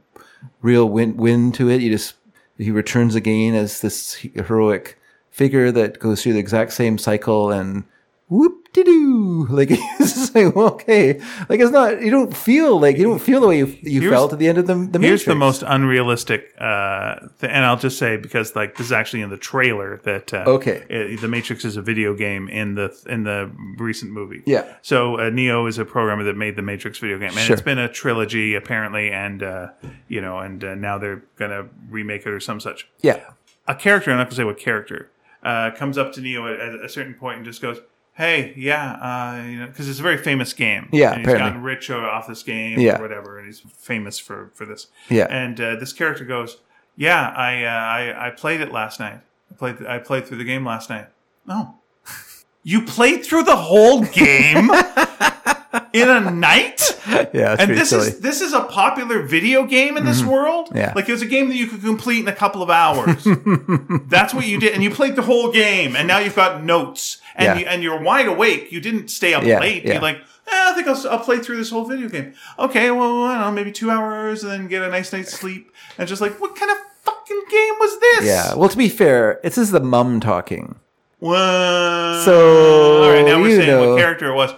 real 0.63 0.89
win 0.89 1.17
win 1.17 1.53
to 1.53 1.69
it. 1.69 1.81
You 1.81 1.91
just 1.91 2.15
he 2.59 2.71
returns 2.71 3.15
again 3.15 3.55
as 3.55 3.81
this 3.81 4.15
heroic 4.15 4.99
figure 5.31 5.73
that 5.73 5.99
goes 5.99 6.23
through 6.23 6.35
the 6.35 6.39
exact 6.39 6.73
same 6.73 6.99
cycle 6.99 7.51
and 7.51 7.85
whoop 8.31 8.73
de 8.73 8.85
doo. 8.85 9.47
Like 9.51 9.69
it's 9.73 10.15
just 10.15 10.35
like 10.35 10.55
well, 10.57 10.69
okay, 10.75 11.21
like 11.49 11.61
it's 11.61 11.71
not. 11.73 12.01
You 12.01 12.11
don't 12.11 12.35
feel 12.37 12.79
like 12.81 12.97
you 12.97 13.05
don't 13.05 13.19
feel 13.19 13.41
the 13.41 13.49
way 13.49 13.59
you, 13.59 13.67
you 13.83 14.01
Here's- 14.01 14.15
felt 14.15 14.33
at 14.33 14.39
the 14.39 14.49
end 14.49 14.59
of 14.59 14.67
the 14.67 14.75
the 14.75 14.99
Here's 14.99 15.25
the 15.25 15.35
most 15.35 15.63
unrealistic, 15.67 16.55
uh, 16.59 17.17
th- 17.41 17.51
and 17.53 17.65
I'll 17.65 17.77
just 17.77 17.99
say 17.99 18.17
because 18.17 18.55
like 18.57 18.77
this 18.77 18.87
is 18.87 18.93
actually 18.93 19.23
in 19.23 19.31
the 19.31 19.37
trailer 19.37 19.99
that 20.05 20.33
uh, 20.33 20.45
Okay. 20.47 20.83
uh, 21.17 21.21
the 21.21 21.29
Matrix 21.29 21.65
is 21.65 21.77
a 21.77 21.83
video 21.83 22.15
game 22.15 22.49
in 22.49 22.75
the 22.77 22.97
in 23.09 23.25
the 23.25 23.51
recent 23.79 24.13
movie. 24.13 24.43
Yeah. 24.47 24.73
So 24.83 25.19
uh, 25.21 25.31
Neo 25.31 25.67
is 25.67 25.79
a 25.79 25.85
programmer 25.85 26.25
that 26.25 26.37
made 26.37 26.57
the 26.57 26.63
Matrix 26.63 26.99
video 26.99 27.19
game, 27.19 27.31
and 27.31 27.39
Sure. 27.41 27.55
it's 27.55 27.63
been 27.63 27.79
a 27.79 27.89
trilogy 27.89 28.55
apparently, 28.55 29.11
and 29.11 29.43
uh, 29.43 29.69
you 30.09 30.21
know, 30.21 30.39
and 30.39 30.63
uh, 30.65 30.75
now 30.75 30.99
they're 30.99 31.23
gonna 31.37 31.67
remake 31.91 32.23
it 32.27 32.31
or 32.31 32.41
some 32.41 32.61
such. 32.61 32.89
yeah. 33.01 33.21
A 33.69 33.75
character, 33.75 34.11
I'm 34.11 34.17
not 34.17 34.25
gonna 34.25 34.37
say 34.37 34.45
what 34.45 34.59
character, 34.59 35.11
uh, 35.45 35.71
comes 35.73 35.97
up 35.97 36.13
to 36.15 36.21
Neo 36.21 36.53
at, 36.53 36.59
at 36.61 36.75
a 36.85 36.89
certain 36.89 37.15
point 37.15 37.37
and 37.37 37.45
just 37.45 37.61
goes. 37.63 37.79
Hey, 38.21 38.53
yeah, 38.55 38.93
uh, 39.41 39.43
you 39.47 39.57
know, 39.61 39.67
because 39.67 39.89
it's 39.89 39.99
a 39.99 40.03
very 40.03 40.19
famous 40.19 40.53
game. 40.53 40.91
Yeah, 40.93 41.13
and 41.13 41.21
he's 41.21 41.25
apparently. 41.27 41.51
gotten 41.51 41.63
rich 41.63 41.91
off 41.91 42.27
this 42.29 42.43
game, 42.43 42.79
Yeah. 42.79 42.99
or 42.99 43.01
whatever, 43.01 43.39
and 43.39 43.47
he's 43.47 43.61
famous 43.61 44.19
for 44.19 44.51
for 44.55 44.67
this. 44.67 44.89
Yeah. 45.09 45.27
And 45.31 45.59
uh, 45.59 45.77
this 45.77 45.95
character 45.95 46.27
goes, 46.27 46.59
"Yeah, 46.97 47.31
I, 47.35 47.65
uh, 47.65 47.69
I 47.71 48.27
I 48.27 48.31
played 48.31 48.61
it 48.61 48.71
last 48.73 49.01
night. 49.01 49.21
I 49.51 49.55
played 49.55 49.87
I 49.87 49.99
played 49.99 50.27
through 50.27 50.37
the 50.37 50.45
game 50.45 50.67
last 50.67 50.91
night. 50.91 51.07
Oh, 51.49 51.77
you 52.63 52.83
played 52.83 53.25
through 53.25 53.45
the 53.45 53.57
whole 53.57 54.03
game 54.03 54.71
in 55.95 56.11
a 56.11 56.31
night? 56.31 56.83
Yeah, 57.09 57.25
that's 57.33 57.61
and 57.63 57.69
pretty 57.69 57.75
this 57.81 57.89
silly. 57.91 58.09
is 58.09 58.21
this 58.21 58.41
is 58.43 58.53
a 58.53 58.61
popular 58.65 59.23
video 59.23 59.65
game 59.65 59.97
in 59.97 60.05
this 60.05 60.23
world. 60.23 60.67
Mm-hmm. 60.69 60.77
Yeah. 60.77 60.93
like 60.95 61.09
it 61.09 61.13
was 61.13 61.23
a 61.23 61.27
game 61.27 61.49
that 61.49 61.57
you 61.57 61.67
could 61.69 61.81
complete 61.81 62.21
in 62.21 62.29
a 62.29 62.35
couple 62.35 62.63
of 62.63 62.69
hours. 62.71 63.25
That's 64.09 64.35
what 64.35 64.47
you 64.47 64.61
did, 64.61 64.75
and 64.75 64.83
you 64.83 64.91
played 64.91 65.17
the 65.17 65.23
whole 65.23 65.51
game, 65.51 65.97
and 65.97 66.07
now 66.07 66.19
you've 66.19 66.37
got 66.37 66.63
notes, 66.63 67.19
and 67.41 67.47
Yeah. 67.47 67.59
you, 67.59 67.67
and 67.67 67.83
you're 67.83 68.01
wide 68.01 68.27
awake. 68.29 68.71
You 68.71 68.81
didn't 68.81 69.09
stay 69.09 69.35
up 69.35 69.43
Yeah, 69.45 69.59
late. 69.61 69.85
yeah. 69.85 69.95
You're 69.95 70.03
like, 70.03 70.17
eh, 70.19 70.51
I 70.53 70.73
think 70.75 70.87
I'll, 70.87 71.09
I'll 71.11 71.19
play 71.25 71.39
through 71.39 71.57
this 71.57 71.71
whole 71.71 71.85
video 71.85 72.09
game. 72.09 72.35
Okay, 72.59 72.91
well, 72.91 73.25
I 73.25 73.35
don't 73.35 73.41
know, 73.43 73.51
maybe 73.53 73.73
two 73.73 73.91
hours, 73.91 74.43
and 74.45 74.53
then 74.53 74.69
get 74.69 74.83
a 74.83 74.89
nice 74.89 75.13
night's 75.13 75.33
sleep, 75.33 75.73
and 75.99 76.09
just 76.09 76.21
like, 76.21 76.41
what 76.41 76.55
kind 76.57 76.71
of 76.71 76.77
fucking 77.03 77.43
game 77.51 77.75
was 77.81 78.01
this? 78.01 78.25
yeah. 78.27 78.55
Well, 78.55 78.69
to 78.69 78.77
be 78.77 78.89
fair, 78.89 79.41
this 79.43 79.59
is 79.59 79.71
the 79.71 79.81
mum 79.81 80.21
talking. 80.21 80.77
Well, 81.21 82.25
So, 82.25 83.03
all 83.05 83.11
right, 83.11 83.25
now 83.25 83.41
we're 83.41 83.57
saying 83.57 83.69
know. 83.69 83.91
what 83.91 83.99
character 83.99 84.31
it 84.31 84.35
was. 84.35 84.53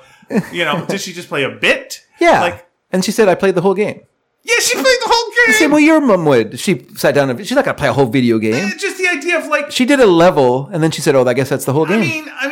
You 0.52 0.64
know, 0.64 0.84
did 0.86 1.00
she 1.00 1.12
just 1.12 1.28
play 1.28 1.44
a 1.44 1.50
bit? 1.50 2.04
Yeah. 2.20 2.40
like 2.40 2.66
and 2.92 3.04
she 3.04 3.10
said, 3.10 3.26
I 3.28 3.34
played 3.34 3.56
the 3.56 3.62
whole 3.62 3.74
game. 3.74 4.00
yeah, 4.44 4.54
she 4.60 4.74
played 4.74 4.84
the 4.84 5.08
whole 5.12 5.32
game. 5.46 5.54
said, 5.54 5.70
well, 5.72 5.80
your 5.80 6.00
mum 6.00 6.24
would. 6.26 6.60
She 6.60 6.86
sat 6.94 7.14
down 7.16 7.30
and 7.30 7.38
she's 7.40 7.56
not 7.56 7.64
going 7.64 7.74
to 7.74 7.80
play 7.80 7.88
a 7.88 7.92
whole 7.92 8.06
video 8.06 8.38
game. 8.38 8.70
Just 8.78 8.96
the 8.98 9.08
idea 9.08 9.38
of 9.38 9.46
like 9.48 9.72
She 9.72 9.84
did 9.84 9.98
a 9.98 10.06
level 10.06 10.68
and 10.72 10.80
then 10.82 10.92
she 10.92 11.00
said, 11.00 11.16
oh, 11.16 11.24
I 11.26 11.34
guess 11.34 11.48
that's 11.48 11.64
the 11.64 11.72
whole 11.72 11.84
I 11.86 11.88
game. 11.96 12.00
mean, 12.00 12.24
I 12.32 12.46
mean, 12.48 12.51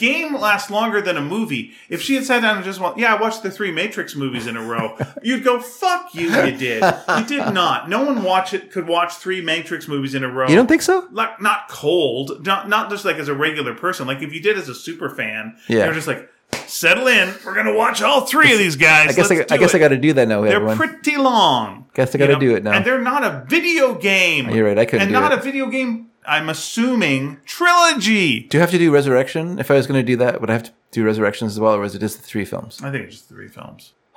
game 0.00 0.34
lasts 0.34 0.70
longer 0.70 1.00
than 1.00 1.16
a 1.16 1.20
movie. 1.20 1.72
If 1.88 2.02
she 2.02 2.16
had 2.16 2.24
sat 2.24 2.40
down 2.40 2.56
and 2.56 2.64
just 2.64 2.80
went, 2.80 2.98
"Yeah, 2.98 3.14
I 3.14 3.20
watched 3.20 3.44
the 3.44 3.50
three 3.52 3.70
Matrix 3.70 4.16
movies 4.16 4.46
in 4.48 4.56
a 4.56 4.62
row," 4.62 4.96
you'd 5.22 5.44
go, 5.44 5.60
"Fuck 5.60 6.14
you, 6.14 6.30
you 6.30 6.52
did. 6.56 6.82
You 6.82 7.24
did 7.26 7.52
not. 7.54 7.88
No 7.88 8.02
one 8.02 8.24
watch 8.24 8.52
it 8.54 8.72
could 8.72 8.88
watch 8.88 9.14
three 9.14 9.40
Matrix 9.40 9.86
movies 9.86 10.14
in 10.16 10.24
a 10.24 10.28
row." 10.28 10.48
you 10.48 10.56
don't 10.56 10.66
think 10.66 10.82
so? 10.82 11.06
like 11.12 11.40
not 11.40 11.68
cold, 11.68 12.44
not 12.44 12.68
not 12.68 12.90
just 12.90 13.04
like 13.04 13.16
as 13.16 13.28
a 13.28 13.34
regular 13.34 13.74
person. 13.74 14.06
Like 14.08 14.22
if 14.22 14.32
you 14.32 14.40
did 14.40 14.58
as 14.58 14.68
a 14.68 14.74
super 14.74 15.08
fan, 15.10 15.56
Yeah. 15.68 15.84
you're 15.84 15.94
just 15.94 16.08
like, 16.08 16.28
settle 16.66 17.06
in. 17.06 17.32
We're 17.44 17.54
gonna 17.54 17.74
watch 17.74 18.02
all 18.02 18.22
three 18.22 18.52
of 18.52 18.58
these 18.58 18.76
guys. 18.76 19.10
I 19.10 19.12
guess 19.12 19.30
I, 19.30 19.34
Let's 19.36 19.52
I 19.52 19.56
do 19.56 19.60
guess 19.60 19.74
it." 19.74 19.76
I 19.76 19.80
got 19.80 19.88
to 19.88 19.96
do 19.98 20.12
that 20.14 20.26
now, 20.28 20.40
They're 20.40 20.56
everyone. 20.56 20.76
pretty 20.76 21.16
long. 21.16 21.86
Guess 21.94 22.14
I 22.14 22.18
gotta 22.18 22.32
know? 22.34 22.38
do 22.40 22.56
it 22.56 22.64
now. 22.64 22.72
And 22.72 22.84
they're 22.84 23.00
not 23.00 23.22
a 23.24 23.44
video 23.48 23.94
game. 23.94 24.48
You're 24.50 24.66
right, 24.66 24.78
I 24.78 24.84
couldn't 24.86 25.02
And 25.02 25.12
not 25.12 25.32
a 25.32 25.36
video 25.38 25.66
game. 25.66 26.06
I'm 26.30 26.48
assuming 26.48 27.38
trilogy. 27.44 28.42
do 28.42 28.56
you 28.56 28.60
have 28.60 28.70
to 28.70 28.78
do 28.78 28.92
Resurrection? 28.92 29.58
If 29.58 29.68
I 29.68 29.74
was 29.74 29.88
going 29.88 29.98
to 29.98 30.06
do 30.06 30.14
that, 30.18 30.40
would 30.40 30.48
I 30.48 30.52
have 30.52 30.62
to 30.62 30.70
do 30.92 31.04
Resurrections 31.04 31.54
as 31.54 31.60
well, 31.60 31.74
or 31.74 31.82
is 31.82 31.96
it 31.96 31.98
just 31.98 32.18
the 32.18 32.22
three 32.22 32.44
films? 32.44 32.80
I 32.84 32.92
think 32.92 33.06
it's 33.06 33.16
just 33.16 33.28
three 33.28 33.48
films. 33.48 33.94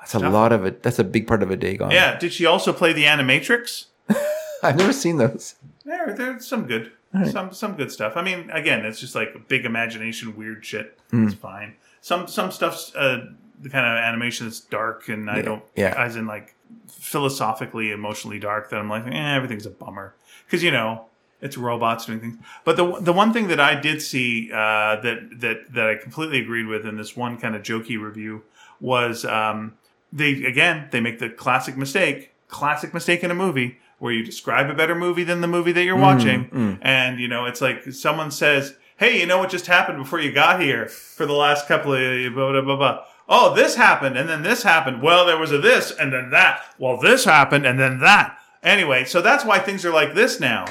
That's 0.00 0.14
a 0.14 0.20
lot 0.20 0.52
of 0.52 0.64
it. 0.64 0.82
That's 0.82 0.98
a 0.98 1.04
big 1.04 1.26
part 1.26 1.42
of 1.42 1.50
a 1.50 1.56
day 1.56 1.76
gone. 1.76 1.90
Yeah. 1.90 2.18
Did 2.18 2.32
she 2.32 2.46
also 2.46 2.72
play 2.72 2.94
the 2.94 3.04
Animatrix? 3.04 3.86
I've 4.62 4.76
never 4.76 4.92
seen 4.94 5.18
those. 5.18 5.56
There, 5.84 6.14
there's 6.14 6.46
some 6.46 6.66
good. 6.66 6.92
Some 7.30 7.52
some 7.52 7.76
good 7.76 7.92
stuff. 7.92 8.16
I 8.16 8.22
mean, 8.22 8.50
again, 8.50 8.84
it's 8.84 8.98
just 8.98 9.14
like 9.14 9.46
big 9.46 9.64
imagination, 9.64 10.36
weird 10.36 10.64
shit. 10.64 10.98
Mm. 11.12 11.26
It's 11.26 11.34
fine. 11.34 11.76
Some 12.00 12.26
some 12.26 12.50
stuff's 12.50 12.92
uh, 12.96 13.26
the 13.60 13.70
kind 13.70 13.86
of 13.86 14.02
animation 14.02 14.46
that's 14.46 14.58
dark, 14.58 15.08
and 15.08 15.30
I 15.30 15.40
don't, 15.40 15.62
yeah. 15.76 15.94
as 15.96 16.16
in 16.16 16.26
like 16.26 16.56
philosophically, 16.88 17.92
emotionally 17.92 18.40
dark. 18.40 18.70
That 18.70 18.80
I'm 18.80 18.88
like, 18.88 19.06
eh, 19.06 19.34
everything's 19.36 19.64
a 19.64 19.70
bummer 19.70 20.16
because 20.44 20.64
you 20.64 20.72
know 20.72 21.06
it's 21.44 21.56
robots 21.58 22.06
doing 22.06 22.18
things. 22.20 22.36
But 22.64 22.76
the 22.76 22.98
the 23.00 23.12
one 23.12 23.32
thing 23.32 23.46
that 23.48 23.60
I 23.60 23.74
did 23.80 24.02
see 24.02 24.50
uh, 24.50 24.96
that 25.02 25.28
that 25.40 25.72
that 25.74 25.86
I 25.90 25.94
completely 25.96 26.40
agreed 26.40 26.66
with 26.66 26.84
in 26.86 26.96
this 26.96 27.16
one 27.16 27.36
kind 27.36 27.54
of 27.54 27.62
jokey 27.62 28.00
review 28.00 28.42
was 28.80 29.24
um, 29.24 29.74
they 30.12 30.42
again 30.44 30.88
they 30.90 31.00
make 31.00 31.18
the 31.20 31.28
classic 31.28 31.76
mistake, 31.76 32.32
classic 32.48 32.92
mistake 32.94 33.22
in 33.22 33.30
a 33.30 33.34
movie 33.34 33.78
where 33.98 34.12
you 34.12 34.24
describe 34.24 34.68
a 34.68 34.74
better 34.74 34.94
movie 34.94 35.22
than 35.24 35.40
the 35.40 35.46
movie 35.46 35.72
that 35.72 35.84
you're 35.84 35.96
watching, 35.96 36.48
and 36.82 37.20
you 37.20 37.28
know 37.28 37.44
it's 37.44 37.60
like 37.60 37.84
someone 37.92 38.30
says, 38.30 38.74
"Hey, 38.96 39.20
you 39.20 39.26
know 39.26 39.38
what 39.38 39.50
just 39.50 39.66
happened 39.66 39.98
before 39.98 40.20
you 40.20 40.32
got 40.32 40.60
here?" 40.60 40.88
For 40.88 41.26
the 41.26 41.32
last 41.34 41.68
couple 41.68 41.92
of 41.94 42.34
blah 42.34 42.50
blah 42.52 42.62
blah. 42.62 42.76
blah. 42.76 43.04
Oh, 43.26 43.54
this 43.54 43.74
happened, 43.76 44.18
and 44.18 44.28
then 44.28 44.42
this 44.42 44.62
happened. 44.64 45.00
Well, 45.00 45.24
there 45.24 45.38
was 45.38 45.50
a 45.52 45.56
this, 45.58 45.90
and 45.90 46.12
then 46.12 46.28
that. 46.30 46.60
Well, 46.78 46.98
this 46.98 47.24
happened, 47.24 47.64
and 47.66 47.78
then 47.80 47.98
that. 48.00 48.36
Anyway, 48.62 49.04
so 49.04 49.22
that's 49.22 49.44
why 49.46 49.58
things 49.60 49.84
are 49.84 49.92
like 49.92 50.14
this 50.14 50.40
now. 50.40 50.64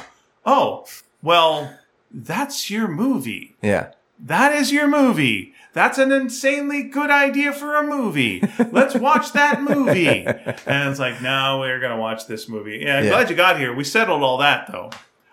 Oh, 0.45 0.85
well, 1.21 1.77
that's 2.11 2.69
your 2.69 2.87
movie. 2.87 3.55
Yeah. 3.61 3.91
That 4.19 4.53
is 4.55 4.71
your 4.71 4.87
movie. 4.87 5.53
That's 5.73 5.97
an 5.97 6.11
insanely 6.11 6.83
good 6.83 7.09
idea 7.09 7.51
for 7.51 7.75
a 7.75 7.83
movie. 7.83 8.43
Let's 8.71 8.95
watch 8.95 9.33
that 9.33 9.61
movie. 9.61 10.25
And 10.65 10.89
it's 10.89 10.99
like, 10.99 11.21
no, 11.21 11.59
we're 11.59 11.79
going 11.79 11.91
to 11.91 11.97
watch 11.97 12.27
this 12.27 12.47
movie. 12.47 12.79
Yeah, 12.83 13.01
Yeah. 13.01 13.09
glad 13.09 13.29
you 13.29 13.35
got 13.35 13.57
here. 13.59 13.73
We 13.75 13.83
settled 13.83 14.21
all 14.23 14.37
that, 14.37 14.71
though. 14.71 14.91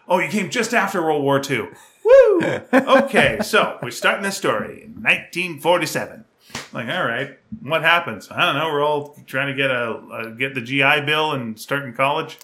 Oh, 0.09 0.19
you 0.19 0.29
came 0.29 0.51
just 0.51 0.73
after 0.75 1.03
World 1.03 1.23
War 1.23 1.41
II. 1.49 1.69
Woo! 2.05 2.41
Okay, 2.73 3.39
so 3.43 3.79
we're 3.83 3.91
starting 3.91 4.23
this 4.25 4.37
story 4.37 4.83
in 4.85 4.95
1947. 5.03 6.25
Like, 6.73 6.89
all 6.89 7.05
right, 7.05 7.39
what 7.63 7.83
happens? 7.83 8.29
I 8.31 8.45
don't 8.47 8.57
know. 8.57 8.73
We're 8.73 8.83
all 8.85 9.17
trying 9.27 9.49
to 9.49 9.55
get 9.55 9.71
a, 9.71 9.93
a 10.13 10.31
get 10.37 10.55
the 10.55 10.61
GI 10.61 11.03
Bill 11.07 11.33
and 11.33 11.61
start 11.61 11.85
in 11.85 11.93
college. 11.93 12.39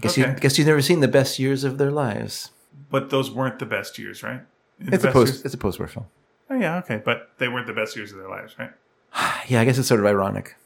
Guess 0.00 0.16
you 0.16 0.26
guess 0.40 0.58
you've 0.58 0.66
never 0.66 0.82
seen 0.82 1.00
the 1.00 1.08
best 1.08 1.38
years 1.38 1.64
of 1.64 1.78
their 1.78 1.90
lives. 1.90 2.50
But 2.90 3.10
those 3.10 3.30
weren't 3.30 3.58
the 3.58 3.66
best 3.66 3.98
years, 3.98 4.22
right? 4.22 4.40
The 4.78 4.94
It's 4.94 5.04
a 5.04 5.12
post. 5.12 5.34
years- 5.34 5.44
It's 5.44 5.54
a 5.54 5.58
post-war 5.58 5.88
film. 5.88 6.06
Oh 6.50 6.54
yeah, 6.58 6.78
okay, 6.78 7.00
but 7.04 7.30
they 7.38 7.48
weren't 7.48 7.66
the 7.66 7.72
best 7.72 7.94
years 7.96 8.10
of 8.12 8.18
their 8.18 8.28
lives, 8.28 8.56
right? 8.58 8.72
Yeah, 9.48 9.60
I 9.60 9.64
guess 9.64 9.78
it's 9.78 9.88
sort 9.88 10.00
of 10.00 10.06
ironic. 10.06 10.56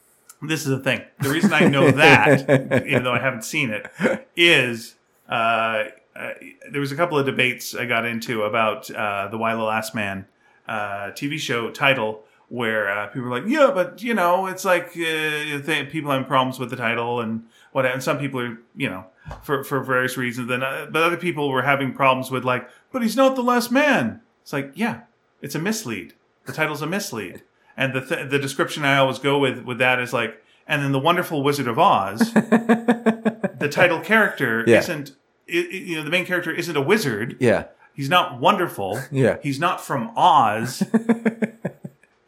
This 0.43 0.61
is 0.63 0.69
the 0.69 0.79
thing. 0.79 1.01
The 1.21 1.31
reason 1.31 1.53
I 1.53 1.67
know 1.69 1.91
that, 1.91 2.51
even 2.87 3.05
though 3.05 3.13
I 3.13 3.19
haven't 3.21 3.43
seen 3.45 3.71
it, 3.71 3.91
is 4.37 4.95
uh, 5.29 5.33
uh, 5.33 6.31
there 6.71 6.81
was 6.81 6.93
a 6.93 6.97
couple 6.97 7.19
of 7.19 7.25
debates 7.27 7.75
I 7.75 7.87
got 7.87 8.05
into 8.05 8.43
about 8.43 8.91
uh, 8.91 9.29
the 9.29 9.39
Y: 9.39 9.55
The 9.55 9.63
Last 9.63 9.95
Man 9.95 10.27
uh, 10.69 11.11
TV 11.15 11.39
show 11.39 11.71
title, 11.71 12.23
where 12.49 12.89
uh, 12.91 13.07
people 13.09 13.29
were 13.29 13.41
like, 13.41 13.49
"Yeah, 13.49 13.71
but 13.75 14.03
you 14.03 14.15
know, 14.15 14.47
it's 14.47 14.65
like 14.65 14.89
uh, 14.89 15.63
th- 15.65 15.91
people 15.91 16.11
have 16.11 16.27
problems 16.27 16.59
with 16.59 16.71
the 16.71 16.77
title 16.77 17.21
and 17.21 17.45
what." 17.73 17.87
And 17.87 18.03
some 18.03 18.19
people 18.19 18.41
are, 18.41 18.59
you 18.77 18.91
know, 18.91 19.07
for 19.43 19.65
for 19.65 19.81
various 19.81 20.17
reasons. 20.17 20.49
Then, 20.49 20.63
uh, 20.63 20.87
but 20.91 21.03
other 21.03 21.17
people 21.17 21.49
were 21.51 21.63
having 21.63 21.93
problems 21.93 22.31
with 22.31 22.45
like, 22.45 22.69
"But 22.93 23.03
he's 23.03 23.17
not 23.17 23.37
the 23.37 23.43
last 23.43 23.71
man." 23.73 24.21
It's 24.43 24.53
like, 24.53 24.73
yeah, 24.75 25.01
it's 25.43 25.55
a 25.55 25.59
mislead. 25.59 26.15
The 26.45 26.53
title's 26.53 26.83
a 26.83 26.87
mislead. 26.87 27.43
And 27.77 27.93
the 27.95 28.01
th- 28.01 28.31
the 28.31 28.39
description 28.39 28.85
I 28.85 28.99
always 28.99 29.19
go 29.19 29.39
with 29.39 29.65
with 29.65 29.79
that 29.79 29.99
is 30.01 30.13
like, 30.13 30.43
and 30.67 30.83
then 30.83 30.93
the 30.93 30.99
Wonderful 30.99 31.43
Wizard 31.43 31.69
of 31.69 31.79
Oz, 31.79 32.19
the 32.35 33.69
title 33.71 34.01
character 34.01 34.65
Yeah. 34.67 34.79
isn't, 34.79 35.11
i 35.49 35.53
i- 35.53 35.69
you 35.71 35.97
know, 35.97 36.03
the 36.05 36.11
main 36.11 36.25
character 36.27 36.51
isn't 36.53 36.77
a 36.77 36.81
wizard. 36.81 37.37
Yeah. 37.41 37.65
He's 37.95 38.09
not 38.11 38.41
wonderful. 38.41 39.01
Yeah. 39.11 39.39
He's 39.43 39.59
not 39.59 39.81
from 39.81 40.11
Oz. 40.17 40.83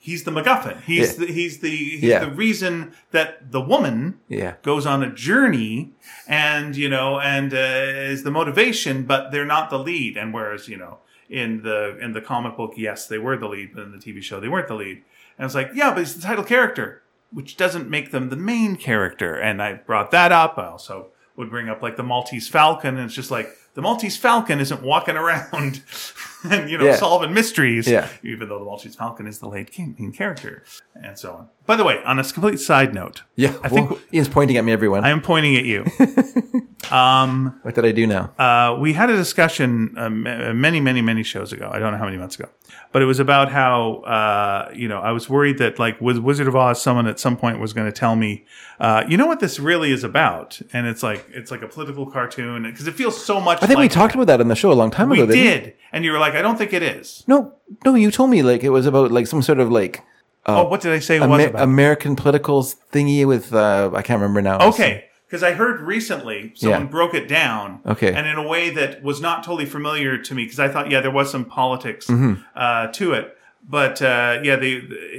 he's 0.09 0.25
the 0.25 0.31
MacGuffin. 0.31 0.81
He's 0.83 1.13
Yeah. 1.19 1.27
the 1.27 1.33
he's 1.33 1.59
the 1.65 1.71
he's 1.71 2.03
Yeah. 2.03 2.25
the 2.27 2.31
reason 2.45 2.93
that 3.11 3.29
the 3.53 3.61
woman 3.61 4.19
Yeah. 4.29 4.55
goes 4.63 4.85
on 4.87 5.03
a 5.03 5.11
journey 5.29 5.93
and 6.27 6.77
you 6.77 6.89
know 6.89 7.21
and 7.21 7.53
uh, 7.53 7.57
is 8.13 8.23
the 8.23 8.31
motivation 8.31 8.95
but 9.05 9.31
they're 9.31 9.45
not 9.57 9.71
the 9.71 9.79
lead 9.79 10.17
and 10.17 10.33
whereas 10.35 10.69
you 10.69 10.77
know 10.77 10.99
in 11.29 11.63
the 11.63 11.81
in 12.05 12.13
the 12.13 12.21
comic 12.21 12.57
book 12.57 12.73
yes 12.77 13.07
they 13.07 13.19
were 13.19 13.37
the 13.37 13.49
lead 13.49 13.69
but 13.75 13.83
in 13.85 13.93
the 13.93 13.99
tv 13.99 14.23
show 14.23 14.41
they 14.41 14.49
weren't 14.49 14.69
the 14.69 14.75
lead 14.75 15.03
and 15.37 15.45
it's 15.47 15.55
like 15.55 15.71
yeah 15.75 15.91
but 15.91 15.99
he's 16.01 16.15
the 16.17 16.23
title 16.23 16.45
character 16.45 17.03
which 17.31 17.57
doesn't 17.59 17.89
make 17.91 18.11
them 18.11 18.31
the 18.31 18.37
main 18.55 18.77
character 18.77 19.35
and 19.35 19.61
i 19.63 19.75
brought 19.75 20.11
that 20.11 20.33
up 20.33 20.57
i 20.59 20.65
also 20.67 21.09
would 21.37 21.51
bring 21.51 21.69
up 21.69 21.83
like 21.83 21.97
the 21.99 22.03
maltese 22.03 22.49
falcon 22.49 22.97
and 22.97 23.05
it's 23.07 23.15
just 23.15 23.31
like 23.31 23.49
the 23.79 23.83
maltese 23.83 24.17
falcon 24.17 24.59
isn't 24.59 24.83
walking 24.83 25.17
around 25.17 25.83
and 26.51 26.69
you 26.69 26.77
know 26.77 26.85
Yeah. 26.87 26.97
solving 26.97 27.33
mysteries 27.33 27.87
Yeah. 27.87 28.09
even 28.25 28.49
though 28.49 28.59
the 28.59 28.65
maltese 28.65 28.97
falcon 28.97 29.29
is 29.29 29.39
the 29.39 29.47
lead 29.49 29.71
king, 29.71 29.95
main 30.01 30.11
character 30.11 30.65
and 31.01 31.17
so 31.17 31.29
on 31.33 31.49
by 31.65 31.77
the 31.77 31.85
way 31.85 32.03
on 32.05 32.19
a 32.19 32.25
complete 32.25 32.59
side 32.59 32.93
note 32.93 33.23
Yeah. 33.37 33.55
I 33.63 33.69
think- 33.69 33.91
Whoa. 33.91 33.99
Ian's 34.13 34.29
pointing 34.29 34.57
at 34.57 34.65
me, 34.65 34.73
everyone. 34.73 35.05
I 35.05 35.11
am 35.11 35.21
pointing 35.21 35.55
at 35.57 35.65
you. 35.65 35.85
um, 36.91 37.59
what 37.63 37.75
did 37.75 37.85
I 37.85 37.93
do 37.93 38.07
now? 38.07 38.33
uh, 38.39 38.77
we 38.79 38.93
had 38.95 39.11
a 39.11 39.17
discussion 39.17 39.95
um, 39.97 40.27
uh, 40.27 40.53
many, 40.55 40.81
many, 40.81 41.03
many 41.03 41.23
shows 41.23 41.53
ago. 41.53 41.71
I 41.73 41.79
don't 41.79 41.93
know 41.93 41.99
how 41.99 42.05
many 42.07 42.17
months 42.17 42.37
ago, 42.39 42.49
but 42.93 43.03
it 43.03 43.05
was 43.05 43.21
about 43.21 43.51
how 43.53 43.97
uh, 44.03 44.71
you 44.75 44.89
know 44.89 44.99
I 45.01 45.13
was 45.13 45.29
worried 45.29 45.59
that 45.59 45.79
like 45.79 46.01
with 46.01 46.19
Wizard 46.19 46.49
of 46.49 46.57
Oz, 46.57 46.81
someone 46.81 47.07
at 47.07 47.21
some 47.21 47.37
point 47.37 47.61
was 47.61 47.73
going 47.73 47.87
to 47.87 47.93
tell 47.93 48.17
me, 48.17 48.45
uh, 48.81 49.05
you 49.09 49.17
know 49.17 49.27
what 49.27 49.41
this 49.41 49.59
really 49.61 49.93
is 49.93 50.05
about, 50.05 50.61
and 50.73 50.87
it's 50.87 51.03
like 51.03 51.27
it's 51.31 51.51
like 51.51 51.63
a 51.63 51.69
political 51.69 52.07
cartoon 52.07 52.63
because 52.63 52.87
it 52.89 52.95
feels 52.95 53.23
so 53.23 53.41
much. 53.41 53.61
I 53.69 53.75
think 53.75 53.79
we 53.79 53.85
like 53.85 53.93
talked 53.93 54.15
about 54.15 54.27
that 54.29 54.41
on 54.41 54.49
the 54.49 54.55
show 54.57 54.73
a 54.73 54.75
long 54.75 54.91
time 54.91 55.09
We 55.11 55.21
ago. 55.21 55.27
didn't 55.33 55.45
we? 55.45 55.61
did, 55.67 55.75
and 55.93 56.05
you 56.05 56.13
were 56.13 56.19
like, 56.19 56.35
I 56.35 56.43
don't 56.43 56.57
think 56.57 56.73
it 56.73 56.83
is. 56.83 57.25
No, 57.27 57.53
no, 57.85 57.95
you 57.95 58.11
told 58.11 58.31
me 58.31 58.43
like 58.43 58.63
it 58.65 58.71
was 58.71 58.87
about 58.87 59.11
like 59.13 59.27
some 59.27 59.43
sort 59.43 59.61
of 59.61 59.71
like 59.71 60.03
Oh, 60.47 60.65
what 60.67 60.81
did 60.81 60.93
I 60.93 60.99
say 61.01 61.17
it 61.17 61.21
was 61.21 61.29
Amer- 61.41 61.51
about? 61.51 61.63
American 61.63 62.17
political 62.17 62.63
thingy 62.63 63.27
with 63.27 63.53
uh, 63.53 63.91
I 63.95 64.01
can't 64.03 64.21
remember 64.21 64.41
now. 64.41 64.59
Okay, 64.69 65.05
because 65.27 65.43
I 65.43 65.53
heard 65.53 65.81
recently 65.83 66.53
someone 66.55 66.83
Yeah. 66.83 66.87
broke 66.89 67.13
it 67.15 67.29
down. 67.29 67.81
Okay. 67.85 68.15
And 68.15 68.27
in 68.27 68.37
a 68.37 68.47
way 68.49 68.71
that 68.71 69.03
was 69.03 69.21
not 69.21 69.45
totally 69.45 69.67
familiar 69.67 70.17
to 70.17 70.35
me 70.35 70.45
because 70.45 70.59
I 70.59 70.69
thought, 70.69 70.91
yeah, 70.91 71.01
there 71.03 71.11
was 71.11 71.31
some 71.31 71.45
politics 71.45 72.07
Mm-hmm. 72.07 72.41
uh, 72.57 72.87
to 72.89 73.13
it. 73.13 73.35
But 73.69 74.01
uh, 74.01 74.41
yeah, 74.43 74.57
they 74.57 74.73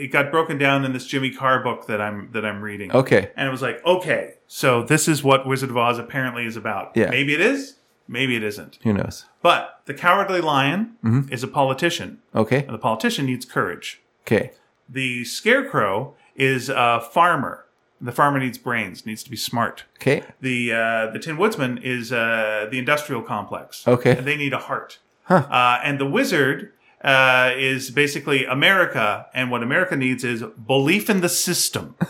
it 0.05 0.11
got 0.11 0.31
broken 0.31 0.57
down 0.57 0.83
in 0.83 0.93
this 0.93 1.05
Jimmy 1.05 1.29
Carr 1.29 1.61
book 1.61 1.85
that 1.85 2.01
I'm 2.01 2.31
that 2.31 2.43
I'm 2.43 2.61
reading. 2.63 2.91
Okay. 2.91 3.29
And 3.35 3.47
it 3.47 3.51
was 3.51 3.61
like, 3.61 3.85
okay, 3.85 4.35
so 4.47 4.81
this 4.81 5.07
is 5.07 5.23
what 5.23 5.45
Wizard 5.45 5.69
of 5.69 5.77
Oz 5.77 5.99
apparently 5.99 6.45
is 6.47 6.55
about. 6.55 6.93
Yeah. 6.95 7.11
Maybe 7.11 7.35
it 7.35 7.41
is, 7.41 7.75
maybe 8.09 8.35
it 8.35 8.43
isn't. 8.43 8.77
Who 8.83 8.91
knows? 8.93 9.25
But 9.41 9.81
the 9.85 9.93
Cowardly 9.93 10.41
Lion 10.41 10.95
Mm-hmm. 11.03 11.31
is 11.31 11.43
a 11.43 11.47
politician, 11.47 12.19
Okay. 12.35 12.63
and 12.65 12.73
the 12.73 12.77
politician 12.89 13.25
needs 13.27 13.45
courage. 13.45 14.01
Okay. 14.25 14.51
The 14.89 15.23
Scarecrow 15.23 16.15
is 16.35 16.67
a 16.69 16.99
farmer. 17.13 17.65
The 18.01 18.11
farmer 18.13 18.39
needs 18.39 18.57
brains, 18.57 19.05
needs 19.05 19.23
to 19.23 19.29
be 19.29 19.35
smart 19.37 19.83
Okay. 20.01 20.23
the 20.41 20.71
uh, 20.73 21.11
the 21.13 21.19
Tin 21.19 21.37
Woodsman 21.37 21.77
is 21.83 22.11
uh, 22.11 22.67
the 22.71 22.79
industrial 22.79 23.21
complex. 23.21 23.87
Okay. 23.87 24.15
and 24.17 24.25
they 24.25 24.37
need 24.37 24.53
a 24.53 24.57
heart. 24.69 24.99
Uh, 25.29 25.79
and 25.83 25.99
the 25.99 26.07
wizard 26.07 26.71
uh, 27.03 27.51
is 27.55 27.91
basically 27.91 28.45
America, 28.45 29.27
and 29.33 29.51
what 29.51 29.61
America 29.61 29.95
needs 29.95 30.23
is 30.23 30.41
belief 30.65 31.09
in 31.09 31.21
the 31.21 31.29
system. 31.29 31.95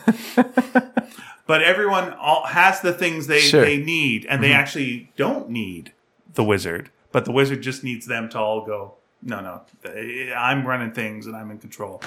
but 1.50 1.64
everyone 1.64 2.14
all, 2.14 2.46
has 2.46 2.80
the 2.82 2.94
things 2.94 3.26
they 3.26 3.40
Sure. 3.40 3.66
they 3.66 3.78
need, 3.78 4.26
and 4.30 4.44
they 4.44 4.54
actually 4.54 5.12
don't 5.18 5.50
need 5.50 5.92
the 6.36 6.44
wizard. 6.44 6.92
But 7.12 7.26
the 7.26 7.32
wizard 7.32 7.62
just 7.64 7.84
needs 7.84 8.06
them 8.06 8.30
to 8.30 8.38
all 8.38 8.64
go. 8.66 8.94
No, 9.24 9.40
no, 9.42 9.62
I'm 10.38 10.66
running 10.66 10.92
things 10.92 11.26
and 11.26 11.36
I'm 11.36 11.50
in 11.50 11.58
control. 11.58 12.02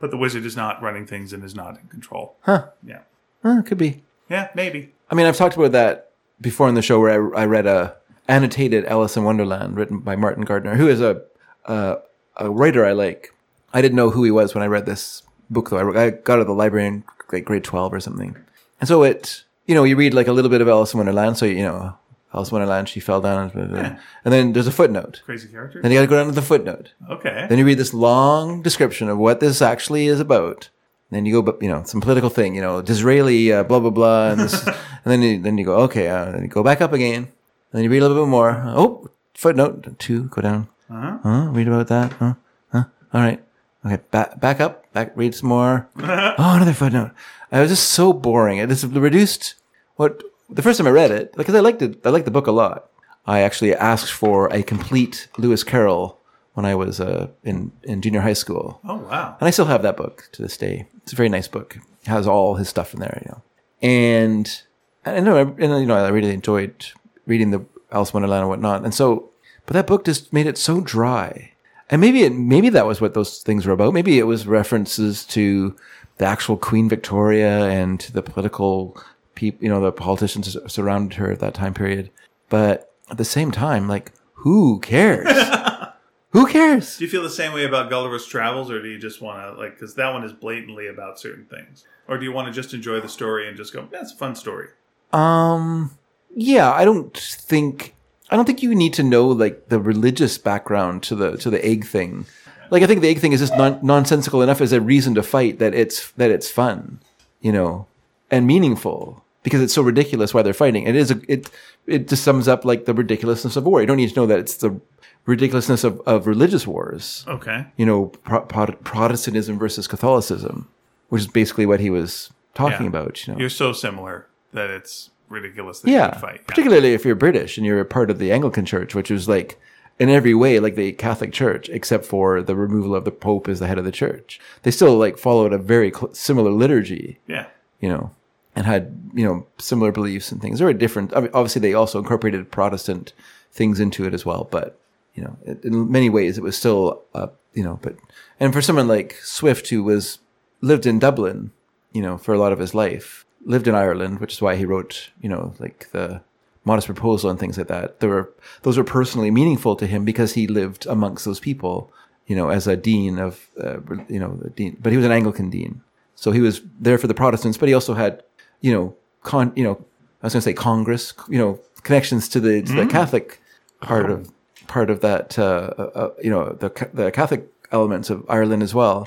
But 0.00 0.10
the 0.10 0.16
wizard 0.16 0.44
is 0.46 0.56
not 0.56 0.80
running 0.80 1.06
things 1.06 1.32
and 1.34 1.44
is 1.44 1.54
not 1.54 1.78
in 1.78 1.88
control. 1.88 2.36
Huh. 2.40 2.68
Yeah, 2.82 3.00
Uh, 3.44 3.60
could 3.62 3.76
be. 3.78 4.02
yeah, 4.30 4.48
maybe. 4.54 4.92
I 5.10 5.14
mean, 5.14 5.26
I've 5.26 5.36
talked 5.36 5.56
about 5.56 5.72
that 5.72 6.10
before 6.40 6.66
in 6.70 6.74
the 6.74 6.82
show 6.82 6.98
where 6.98 7.12
I, 7.36 7.42
I 7.42 7.44
read 7.46 7.66
a 7.66 7.96
annotated 8.28 8.86
Alice 8.86 9.16
in 9.18 9.24
Wonderland 9.24 9.76
written 9.76 9.98
by 10.00 10.16
Martin 10.16 10.44
Gardner, 10.44 10.74
who 10.76 10.88
is 10.88 11.00
a, 11.02 11.22
a 11.66 11.98
a 12.38 12.50
writer 12.50 12.82
I 12.86 12.92
like. 12.92 13.32
I 13.74 13.82
didn't 13.82 13.96
know 13.96 14.08
who 14.10 14.24
he 14.24 14.30
was 14.30 14.54
when 14.54 14.64
I 14.64 14.68
read 14.68 14.86
this 14.86 15.22
book, 15.50 15.68
though. 15.68 15.78
I, 15.78 16.04
I 16.06 16.10
got 16.10 16.38
it 16.38 16.42
at 16.42 16.46
the 16.46 16.54
library 16.54 16.86
in 16.86 17.04
like 17.30 17.44
grade 17.44 17.64
twelve 17.64 17.92
or 17.92 18.00
something. 18.00 18.36
And 18.80 18.88
so 18.88 19.02
it, 19.02 19.44
you 19.66 19.74
know, 19.74 19.84
you 19.84 19.96
read 19.96 20.14
like 20.14 20.28
a 20.28 20.32
little 20.32 20.50
bit 20.50 20.60
of 20.60 20.68
Alice 20.68 20.92
in 20.92 20.98
Wonderland. 20.98 21.38
So 21.38 21.46
you 21.46 21.62
know, 21.62 21.96
Alice 22.34 22.50
in 22.50 22.54
Wonderland, 22.54 22.88
she 22.88 23.00
fell 23.00 23.20
down, 23.20 23.50
and 23.54 24.32
then 24.32 24.52
there's 24.52 24.66
a 24.66 24.72
footnote. 24.72 25.22
Crazy 25.24 25.48
character. 25.48 25.80
Then 25.80 25.90
you 25.90 25.98
got 25.98 26.02
to 26.02 26.08
go 26.08 26.16
down 26.16 26.26
to 26.26 26.32
the 26.32 26.42
footnote. 26.42 26.92
Okay. 27.10 27.46
Then 27.48 27.58
you 27.58 27.64
read 27.64 27.78
this 27.78 27.94
long 27.94 28.62
description 28.62 29.08
of 29.08 29.18
what 29.18 29.40
this 29.40 29.62
actually 29.62 30.06
is 30.06 30.20
about. 30.20 30.68
Then 31.10 31.24
you 31.24 31.32
go, 31.32 31.42
but 31.42 31.62
you 31.62 31.68
know, 31.68 31.84
some 31.84 32.00
political 32.00 32.30
thing, 32.30 32.54
you 32.54 32.60
know, 32.60 32.82
Disraeli, 32.82 33.52
uh, 33.52 33.62
blah 33.62 33.78
blah 33.78 33.90
blah, 33.90 34.30
and 34.30 34.40
this, 34.40 34.66
and 34.66 34.76
then 35.04 35.22
you, 35.22 35.40
then 35.40 35.56
you 35.56 35.64
go, 35.64 35.76
okay, 35.82 36.08
uh, 36.08 36.32
then 36.32 36.42
you 36.42 36.48
go 36.48 36.64
back 36.64 36.80
up 36.80 36.92
again, 36.92 37.14
and 37.22 37.72
then 37.72 37.84
you 37.84 37.90
read 37.90 38.02
a 38.02 38.08
little 38.08 38.24
bit 38.24 38.30
more. 38.30 38.60
Oh, 38.66 39.08
footnote 39.34 39.98
two, 39.98 40.24
go 40.24 40.42
down. 40.42 40.68
Uh-huh. 40.90 41.18
Huh? 41.22 41.48
Read 41.50 41.68
about 41.68 41.88
that. 41.88 42.12
Huh? 42.14 42.34
Huh? 42.72 42.84
All 43.12 43.20
right. 43.20 43.42
Okay, 43.86 44.02
back 44.10 44.40
back 44.40 44.60
up. 44.60 44.90
Back. 44.92 45.12
Read 45.16 45.34
some 45.34 45.48
more. 45.48 45.88
oh, 45.98 46.34
another 46.56 46.72
footnote. 46.72 47.12
I 47.52 47.60
was 47.60 47.70
just 47.70 47.90
so 47.90 48.12
boring. 48.12 48.58
It 48.58 48.70
is 48.70 48.84
reduced. 48.84 49.54
What 49.96 50.22
the 50.50 50.62
first 50.62 50.78
time 50.78 50.86
I 50.86 50.90
read 50.90 51.10
it, 51.10 51.32
because 51.36 51.54
I 51.54 51.60
liked 51.60 51.80
it, 51.82 52.04
I 52.04 52.10
liked 52.10 52.24
the 52.24 52.30
book 52.30 52.46
a 52.46 52.52
lot. 52.52 52.90
I 53.26 53.40
actually 53.40 53.74
asked 53.74 54.12
for 54.12 54.52
a 54.52 54.62
complete 54.62 55.28
Lewis 55.38 55.64
Carroll 55.64 56.18
when 56.54 56.66
I 56.66 56.74
was 56.74 57.00
uh, 57.00 57.28
in 57.44 57.72
in 57.82 58.02
junior 58.02 58.20
high 58.22 58.32
school, 58.34 58.80
Oh 58.84 58.96
wow. 58.96 59.36
and 59.38 59.46
I 59.46 59.50
still 59.50 59.66
have 59.66 59.82
that 59.82 59.96
book 59.96 60.28
to 60.32 60.42
this 60.42 60.56
day. 60.56 60.86
It's 61.02 61.12
a 61.12 61.16
very 61.16 61.28
nice 61.28 61.48
book. 61.48 61.76
It 62.02 62.08
has 62.08 62.26
all 62.26 62.54
his 62.56 62.68
stuff 62.68 62.94
in 62.94 63.00
there, 63.00 63.22
you 63.24 63.30
know. 63.30 63.42
And 63.82 64.62
I 65.04 65.20
know, 65.20 65.36
and 65.38 65.58
you 65.58 65.86
know, 65.86 65.96
I 65.96 66.08
really 66.08 66.32
enjoyed 66.34 66.86
reading 67.26 67.50
the 67.50 67.64
Alice 67.92 68.10
in 68.10 68.14
Wonderland 68.14 68.42
and 68.42 68.48
whatnot. 68.48 68.84
And 68.84 68.94
so, 68.94 69.30
but 69.66 69.74
that 69.74 69.86
book 69.86 70.04
just 70.04 70.32
made 70.32 70.46
it 70.46 70.56
so 70.58 70.80
dry. 70.80 71.52
And 71.88 72.00
maybe 72.00 72.24
it, 72.24 72.32
maybe 72.32 72.68
that 72.70 72.86
was 72.86 73.00
what 73.00 73.14
those 73.14 73.38
things 73.38 73.66
were 73.66 73.72
about. 73.72 73.94
Maybe 73.94 74.18
it 74.18 74.24
was 74.24 74.46
references 74.46 75.24
to 75.26 75.76
the 76.18 76.24
actual 76.24 76.56
Queen 76.56 76.88
Victoria 76.88 77.66
and 77.66 78.00
to 78.00 78.12
the 78.12 78.22
political 78.22 79.00
people, 79.34 79.62
you 79.62 79.68
know, 79.68 79.80
the 79.80 79.92
politicians 79.92 80.56
surrounded 80.66 81.16
her 81.16 81.30
at 81.30 81.40
that 81.40 81.54
time 81.54 81.74
period. 81.74 82.10
But 82.48 82.92
at 83.10 83.18
the 83.18 83.24
same 83.24 83.50
time, 83.50 83.88
like, 83.88 84.12
who 84.34 84.80
cares? 84.80 85.28
who 86.30 86.46
cares? 86.46 86.98
Do 86.98 87.04
you 87.04 87.10
feel 87.10 87.22
the 87.22 87.30
same 87.30 87.52
way 87.52 87.64
about 87.64 87.90
Gulliver's 87.90 88.26
Travels, 88.26 88.70
or 88.70 88.82
do 88.82 88.88
you 88.88 88.98
just 88.98 89.20
want 89.20 89.40
to 89.40 89.60
like 89.60 89.74
because 89.74 89.94
that 89.94 90.12
one 90.12 90.24
is 90.24 90.32
blatantly 90.32 90.86
about 90.86 91.18
certain 91.18 91.46
things, 91.46 91.84
or 92.08 92.18
do 92.18 92.24
you 92.24 92.32
want 92.32 92.46
to 92.46 92.52
just 92.52 92.74
enjoy 92.74 93.00
the 93.00 93.08
story 93.08 93.48
and 93.48 93.56
just 93.56 93.72
go, 93.72 93.88
"That's 93.90 94.12
a 94.12 94.16
fun 94.16 94.34
story"? 94.34 94.68
Um, 95.12 95.92
yeah, 96.34 96.70
I 96.72 96.84
don't 96.84 97.16
think 97.16 97.95
I 98.30 98.36
don't 98.36 98.44
think 98.44 98.62
you 98.62 98.74
need 98.74 98.92
to 98.94 99.02
know 99.02 99.28
like 99.28 99.68
the 99.68 99.78
religious 99.78 100.38
background 100.38 101.02
to 101.04 101.14
the 101.14 101.36
to 101.38 101.50
the 101.50 101.64
egg 101.64 101.86
thing. 101.86 102.26
Like 102.70 102.82
I 102.82 102.86
think 102.86 103.00
the 103.00 103.08
egg 103.08 103.18
thing 103.20 103.32
is 103.32 103.40
just 103.40 103.56
non- 103.56 103.78
nonsensical 103.82 104.42
enough 104.42 104.60
as 104.60 104.72
a 104.72 104.80
reason 104.80 105.14
to 105.14 105.22
fight 105.22 105.58
that 105.60 105.74
it's 105.74 106.10
that 106.12 106.30
it's 106.30 106.50
fun, 106.50 106.98
you 107.40 107.52
know, 107.52 107.86
and 108.30 108.46
meaningful 108.46 109.22
because 109.44 109.60
it's 109.60 109.72
so 109.74 109.82
ridiculous 109.82 110.34
why 110.34 110.42
they're 110.42 110.52
fighting. 110.52 110.82
It 110.84 110.96
is 110.96 111.12
a, 111.12 111.20
it 111.28 111.48
it 111.86 112.08
just 112.08 112.24
sums 112.24 112.48
up 112.48 112.64
like 112.64 112.84
the 112.86 112.94
ridiculousness 112.94 113.54
of 113.56 113.64
war. 113.64 113.80
You 113.80 113.86
don't 113.86 113.96
need 113.98 114.08
to 114.10 114.16
know 114.16 114.26
that 114.26 114.40
it's 114.40 114.56
the 114.56 114.80
ridiculousness 115.26 115.84
of, 115.84 116.00
of 116.06 116.26
religious 116.26 116.66
wars. 116.66 117.24
Okay. 117.28 117.66
You 117.76 117.86
know, 117.86 118.06
pro- 118.24 118.42
pro- 118.42 118.66
Protestantism 118.84 119.58
versus 119.58 119.86
Catholicism, 119.86 120.68
which 121.08 121.22
is 121.22 121.28
basically 121.28 121.66
what 121.66 121.80
he 121.80 121.90
was 121.90 122.30
talking 122.54 122.82
Yeah. 122.82 122.88
about. 122.88 123.26
You 123.26 123.34
know, 123.34 123.38
You're 123.40 123.48
so 123.50 123.72
similar 123.72 124.26
that 124.52 124.70
it's 124.70 125.10
ridiculous 125.28 125.80
that 125.80 125.88
you 125.90 125.96
yeah, 125.96 126.18
fight. 126.18 126.36
Yeah. 126.40 126.46
particularly 126.46 126.94
if 126.94 127.04
you're 127.04 127.14
British 127.14 127.56
and 127.56 127.66
you're 127.66 127.80
a 127.80 127.84
part 127.84 128.10
of 128.10 128.18
the 128.18 128.32
Anglican 128.32 128.64
Church, 128.64 128.94
which 128.94 129.10
is 129.10 129.28
like 129.28 129.58
in 129.98 130.08
every 130.08 130.34
way 130.34 130.60
like 130.60 130.74
the 130.76 130.92
Catholic 130.92 131.32
Church, 131.32 131.68
except 131.68 132.04
for 132.04 132.42
the 132.42 132.54
removal 132.54 132.94
of 132.94 133.04
the 133.04 133.10
Pope 133.10 133.48
as 133.48 133.60
the 133.60 133.66
head 133.66 133.78
of 133.78 133.84
the 133.84 133.92
church. 133.92 134.40
They 134.62 134.70
still 134.70 134.96
like 134.96 135.18
followed 135.18 135.52
a 135.52 135.58
very 135.58 135.90
cl- 135.90 136.12
similar 136.14 136.50
liturgy, 136.50 137.18
Yeah. 137.26 137.46
you 137.80 137.88
know, 137.88 138.10
and 138.54 138.66
had 138.66 139.10
you 139.14 139.24
know 139.24 139.46
similar 139.58 139.92
beliefs 139.92 140.32
and 140.32 140.40
things. 140.40 140.58
Very 140.60 140.74
different. 140.74 141.14
I 141.16 141.20
mean, 141.20 141.30
obviously, 141.34 141.60
they 141.60 141.74
also 141.74 141.98
incorporated 141.98 142.50
Protestant 142.50 143.12
things 143.52 143.80
into 143.80 144.04
it 144.06 144.14
as 144.14 144.24
well, 144.26 144.48
but 144.50 144.78
you 145.14 145.22
know, 145.24 145.36
it, 145.46 145.64
in 145.64 145.90
many 145.90 146.10
ways, 146.10 146.36
it 146.38 146.42
was 146.44 146.56
still 146.56 147.02
uh, 147.14 147.28
you 147.54 147.64
know. 147.64 147.78
But 147.82 147.96
and 148.38 148.52
for 148.52 148.62
someone 148.62 148.88
like 148.88 149.14
Swift, 149.22 149.68
who 149.68 149.82
was 149.82 150.18
lived 150.62 150.86
in 150.86 150.98
Dublin, 150.98 151.50
you 151.92 152.00
know, 152.02 152.16
for 152.16 152.32
a 152.34 152.38
lot 152.38 152.52
of 152.52 152.58
his 152.58 152.74
life, 152.74 153.25
lived 153.46 153.68
in 153.68 153.74
Ireland, 153.74 154.20
which 154.20 154.34
is 154.34 154.42
why 154.42 154.56
he 154.56 154.66
wrote, 154.66 155.10
you 155.22 155.28
know, 155.28 155.54
like 155.58 155.88
the 155.92 156.20
Modest 156.64 156.86
Proposal 156.86 157.30
and 157.30 157.38
things 157.38 157.56
like 157.56 157.68
that. 157.68 158.00
There 158.00 158.10
were 158.10 158.32
those 158.62 158.76
were 158.76 158.84
personally 158.84 159.30
meaningful 159.30 159.76
to 159.76 159.86
him 159.86 160.04
because 160.04 160.34
he 160.34 160.46
lived 160.46 160.84
amongst 160.86 161.24
those 161.24 161.40
people, 161.40 161.90
you 162.26 162.36
know, 162.36 162.50
as 162.50 162.66
a 162.66 162.76
dean 162.76 163.18
of, 163.18 163.48
uh, 163.62 163.78
you 164.08 164.20
know, 164.20 164.36
the 164.42 164.50
dean. 164.50 164.76
But 164.80 164.92
he 164.92 164.96
was 164.96 165.06
an 165.06 165.12
Anglican 165.12 165.48
dean, 165.48 165.80
so 166.14 166.32
he 166.32 166.40
was 166.40 166.60
there 166.80 166.98
for 166.98 167.06
the 167.06 167.14
Protestants, 167.14 167.56
but 167.58 167.68
he 167.68 167.74
also 167.74 167.94
had, 167.94 168.22
you 168.60 168.72
know, 168.74 168.94
con, 169.22 169.52
you 169.54 169.64
know, 169.64 169.76
I 170.22 170.26
was 170.26 170.32
going 170.32 170.40
to 170.40 170.50
say 170.50 170.54
Congress, 170.54 171.14
you 171.28 171.38
know, 171.38 171.60
connections 171.84 172.28
to 172.30 172.40
the 172.40 172.62
to 172.62 172.72
the 172.72 172.86
Catholic 172.86 173.40
part 173.80 174.10
of 174.10 174.30
part 174.66 174.90
of 174.90 175.00
that, 175.00 175.38
uh, 175.38 175.70
uh, 175.78 175.90
uh, 175.94 176.10
you 176.22 176.30
know, 176.30 176.52
the 176.52 176.70
the 176.92 177.10
Catholic 177.12 177.46
elements 177.70 178.10
of 178.10 178.24
Ireland 178.28 178.62
as 178.62 178.74
well. 178.74 179.06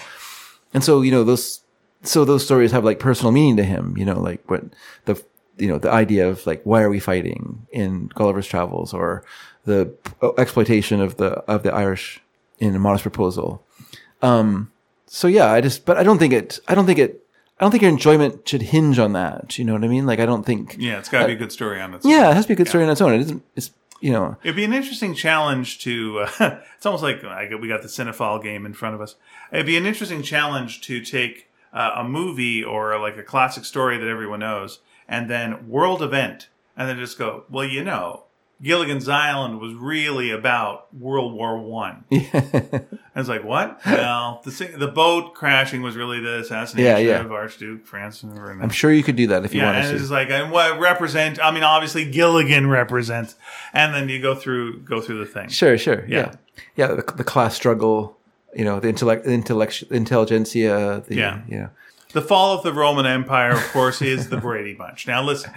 And 0.74 0.84
so, 0.84 1.02
you 1.02 1.12
know, 1.12 1.24
those, 1.24 1.62
so 2.04 2.26
those 2.26 2.44
stories 2.46 2.72
have 2.72 2.84
like 2.84 3.00
personal 3.00 3.32
meaning 3.32 3.58
to 3.58 3.64
him, 3.64 3.96
you 3.98 4.06
know, 4.06 4.20
like 4.20 4.50
what 4.50 4.64
the, 5.06 5.22
you 5.58 5.68
know, 5.68 5.78
the 5.78 5.92
idea 5.92 6.28
of 6.30 6.46
like, 6.48 6.62
why 6.64 6.82
are 6.82 6.90
we 6.90 7.00
fighting 7.00 7.68
in 7.72 8.08
Gulliver's 8.16 8.48
Travels 8.48 8.94
or 8.94 9.24
the 9.66 9.94
exploitation 10.38 11.02
of 11.02 11.18
the, 11.18 11.32
of 11.50 11.64
the 11.64 11.74
Irish 11.74 12.22
in 12.60 12.76
a 12.76 12.80
modest 12.80 13.04
proposal. 13.04 13.64
Um, 14.22 14.72
so 15.08 15.28
yeah, 15.28 15.52
I 15.52 15.62
just, 15.62 15.86
but 15.86 15.98
I 15.98 16.04
don't 16.04 16.18
think 16.18 16.34
it, 16.34 16.60
I 16.68 16.76
don't 16.76 16.86
think 16.86 17.00
it, 17.00 17.24
I 17.60 17.64
don't 17.66 17.72
think 17.72 17.82
your 17.82 17.92
enjoyment 17.92 18.48
should 18.48 18.62
hinge 18.62 19.00
on 19.00 19.14
that. 19.14 19.58
You 19.58 19.66
know 19.66 19.74
what 19.74 19.84
I 19.84 19.88
mean? 19.90 20.06
Like, 20.06 20.20
I 20.20 20.26
don't 20.26 20.46
think, 20.46 20.78
Yeah. 20.80 21.00
It's 21.00 21.10
got 21.10 21.22
to 21.22 21.28
be 21.28 21.34
a 21.34 21.36
good 21.36 21.52
story 21.52 21.82
on 21.82 21.94
its. 21.94 22.06
yeah, 22.06 22.32
it 22.32 22.34
has 22.34 22.46
to 22.46 22.50
be 22.50 22.54
a 22.54 22.58
good 22.58 22.70
story 22.70 22.86
on 22.86 22.90
its 22.90 23.02
own. 23.02 23.14
It 23.14 23.22
isn't, 23.22 23.44
it's, 23.56 23.72
you 24.00 24.14
know, 24.14 24.38
It'd 24.44 24.56
be 24.56 24.64
an 24.64 24.74
interesting 24.74 25.14
challenge 25.14 25.80
to. 25.80 26.26
Uh, 26.40 26.60
it's 26.78 26.86
almost 26.86 27.04
like 27.04 27.22
I 27.26 27.50
we 27.60 27.68
got 27.68 27.82
the 27.82 27.90
Cinephile 27.90 28.42
game 28.42 28.66
in 28.66 28.74
front 28.74 28.96
of 28.96 29.02
us. 29.02 29.16
It'd 29.52 29.66
be 29.66 29.76
an 29.76 29.86
interesting 29.86 30.24
challenge 30.24 30.80
to 30.82 31.02
take 31.02 31.49
uh, 31.74 31.92
a 31.98 32.04
movie 32.04 32.64
or 32.64 33.00
like 33.00 33.18
a 33.18 33.24
classic 33.24 33.66
story 33.66 33.98
that 33.98 34.08
everyone 34.08 34.40
knows, 34.40 34.80
and 35.08 35.30
then 35.30 35.68
world 35.70 36.02
event, 36.02 36.50
and 36.78 36.88
then 36.90 36.98
just 36.98 37.18
go, 37.18 37.44
well, 37.50 37.66
you 37.66 37.84
know, 37.84 38.24
Gilligan's 38.62 39.08
Island 39.08 39.60
was 39.62 39.74
really 39.74 40.32
about 40.32 40.94
World 40.94 41.34
War 41.34 41.58
One. 41.60 42.04
I 42.12 42.82
was 43.16 43.30
like, 43.30 43.44
what? 43.46 43.80
Well, 43.86 44.42
the 44.44 44.76
the 44.78 44.88
boat 44.90 45.34
crashing 45.34 45.82
was 45.82 45.96
really 45.96 46.20
the 46.20 46.40
assassination 46.40 46.86
Yeah, 46.86 46.98
yeah. 46.98 47.22
of 47.22 47.32
Archduke 47.32 47.86
Francis. 47.86 48.24
I'm 48.38 48.70
sure 48.70 48.92
you 48.92 49.04
could 49.04 49.16
do 49.16 49.28
that 49.28 49.46
if 49.46 49.54
you 49.54 49.62
yeah, 49.62 49.68
wanted 49.68 49.86
and 49.86 49.98
to. 49.98 50.02
it's 50.04 50.12
like 50.12 50.30
and 50.30 50.52
what 50.52 50.78
represent. 50.80 51.40
I 51.44 51.52
mean, 51.52 51.64
obviously 51.64 52.10
Gilligan 52.12 52.68
represents, 52.70 53.36
and 53.74 53.94
then 53.94 54.10
you 54.10 54.22
go 54.22 54.36
through 54.36 54.82
go 54.82 55.00
through 55.00 55.20
the 55.20 55.26
thing. 55.26 55.48
Sure, 55.50 55.78
sure. 55.78 56.06
Yeah. 56.08 56.18
Yeah. 56.18 56.36
Yeah. 56.76 56.88
the, 56.96 57.14
the 57.16 57.24
class 57.24 57.56
struggle, 57.56 58.18
you 58.56 58.66
know, 58.66 58.80
the 58.80 58.90
intellect, 58.90 59.26
intellect, 59.28 59.84
intelligentsia, 59.92 61.04
the, 61.08 61.16
Yeah. 61.16 61.42
you 61.48 61.58
know. 61.60 61.70
The 62.12 62.22
fall 62.24 62.58
of 62.58 62.64
the 62.64 62.74
Roman 62.74 63.06
Empire, 63.06 63.52
of 63.52 63.64
course, 63.72 64.02
is 64.02 64.30
the 64.30 64.38
Brady 64.38 64.74
Bunch. 64.74 65.06
Now, 65.06 65.22
listen. 65.22 65.52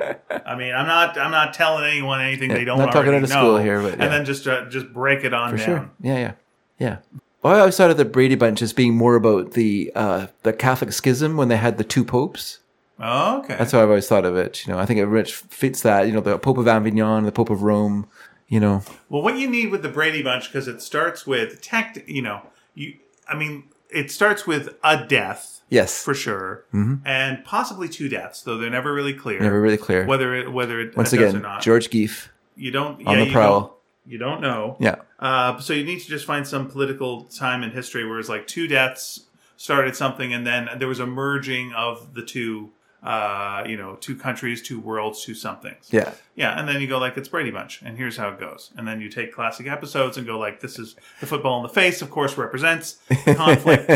I 0.45 0.55
mean, 0.55 0.75
I'm 0.75 0.87
not 0.87 1.17
I'm 1.17 1.31
not 1.31 1.55
telling 1.55 1.85
anyone 1.85 2.21
anything 2.21 2.51
they 2.51 2.65
don't 2.65 2.79
not 2.79 2.93
talking 2.93 3.15
out 3.15 3.23
of 3.23 3.31
know, 3.31 3.37
school 3.37 3.57
here, 3.57 3.81
but 3.81 3.97
yeah. 3.97 4.05
and 4.05 4.13
then 4.13 4.27
just 4.27 4.47
uh, 4.47 4.67
just 4.69 4.93
break 4.93 5.25
it 5.25 5.33
on 5.33 5.53
For 5.53 5.57
down. 5.57 5.67
sure. 5.67 5.91
Yeah, 6.03 6.19
yeah. 6.19 6.33
Yeah. 6.79 6.97
Well, 7.43 7.57
I 7.57 7.61
always 7.61 7.77
thought 7.77 7.91
of 7.91 7.97
the 7.97 8.05
Brady 8.05 8.35
Bunch 8.35 8.61
as 8.61 8.73
being 8.73 8.95
more 8.95 9.15
about 9.17 9.53
the, 9.53 9.91
uh, 9.95 10.27
the 10.43 10.53
Catholic 10.53 10.93
schism 10.93 11.37
when 11.37 11.49
they 11.49 11.57
had 11.57 11.77
the 11.79 11.85
two 11.85 12.05
popes. 12.05 12.59
Oh, 13.01 13.39
okay. 13.39 13.57
That's 13.57 13.73
how 13.73 13.83
I've 13.83 13.89
always 13.89 14.07
thought 14.07 14.25
of 14.25 14.37
it. 14.37 14.65
You 14.67 14.73
know, 14.73 14.79
I 14.79 14.87
think 14.87 15.01
it 15.01 15.07
rich 15.07 15.35
fits 15.35 15.83
that, 15.83 16.07
you 16.07 16.13
know, 16.13 16.21
the 16.21 16.39
Pope 16.39 16.59
of 16.59 16.69
Avignon, 16.69 17.25
the 17.25 17.33
Pope 17.33 17.51
of 17.51 17.63
Rome, 17.63 18.07
you 18.47 18.61
know. 18.61 18.83
Well, 19.09 19.23
what 19.23 19.39
you 19.39 19.49
need 19.49 19.71
with 19.73 19.83
the 19.83 19.89
Brady 19.89 20.23
Bunch 20.23 20.49
because 20.49 20.69
it 20.69 20.81
starts 20.83 21.27
with 21.27 21.61
tact. 21.63 21.99
You 22.07 22.23
know, 22.23 22.43
you. 22.75 22.95
I 23.29 23.37
mean, 23.37 23.65
it 23.91 24.11
starts 24.11 24.47
with 24.47 24.71
a 24.85 25.05
death 25.07 25.61
Yes. 25.69 26.03
for 26.05 26.13
sure, 26.15 26.65
and 26.73 27.45
possibly 27.45 27.89
two 27.89 28.09
deaths, 28.09 28.43
though 28.43 28.59
they're 28.59 28.69
never 28.71 28.93
really 28.93 29.15
clear. 29.15 29.37
Mm-hmm. 29.37 29.45
Never 29.45 29.61
really 29.61 29.77
clear. 29.79 30.05
whether 30.07 30.35
it 30.35 30.53
whether 30.53 30.81
it 30.81 30.97
Once 30.97 31.11
does 31.11 31.21
or 31.21 31.27
again, 31.29 31.43
not. 31.43 31.63
George 31.63 31.89
Geef 31.91 32.29
you 32.57 32.71
don't 32.71 33.07
on 33.07 33.15
yeah, 33.17 33.21
the 33.21 33.27
you 33.27 33.33
prowl. 33.33 33.61
don't- 33.61 33.73
You 34.05 34.19
don't 34.19 34.41
know. 34.43 34.77
Yeah. 34.81 34.97
Uh, 35.19 35.59
so 35.61 35.73
you 35.73 35.85
need 35.85 36.01
to 36.01 36.09
just 36.09 36.27
find 36.27 36.47
some 36.47 36.69
political 36.69 37.25
time 37.25 37.63
in 37.63 37.71
history 37.71 38.05
where 38.07 38.19
it's 38.19 38.29
like 38.29 38.47
two 38.47 38.67
deaths 38.67 39.21
started 39.57 39.95
something, 39.97 40.35
and 40.35 40.45
then 40.47 40.69
there 40.79 40.89
was 40.89 40.99
a 41.01 41.07
merging 41.07 41.73
of 41.73 42.13
the 42.15 42.23
two, 42.23 42.71
uh, 43.03 43.65
you 43.67 43.77
know, 43.77 43.97
two 43.97 44.15
countries, 44.17 44.63
two 44.63 44.79
worlds, 44.79 45.25
two 45.25 45.35
somethings. 45.35 45.89
Yeah. 45.91 46.13
Yeah, 46.37 46.59
and 46.59 46.69
then 46.69 46.81
you 46.81 46.87
go 46.87 46.99
like 46.99 47.17
it's 47.17 47.29
Brady 47.29 47.51
Bunch, 47.51 47.83
and 47.83 47.99
here's 47.99 48.17
how 48.17 48.29
it 48.31 48.39
goes. 48.39 48.71
And 48.77 48.87
then 48.87 49.01
you 49.01 49.09
take 49.09 49.33
classic 49.35 49.67
episodes 49.67 50.17
and 50.17 50.27
go 50.27 50.39
like 50.39 50.61
this 50.61 50.79
is 50.79 50.95
the 51.21 51.27
football 51.27 51.59
in 51.59 51.65
the 51.65 51.69
face, 51.69 52.01
of 52.01 52.11
course, 52.11 52.39
represents 52.39 52.99
conflict. 53.25 53.87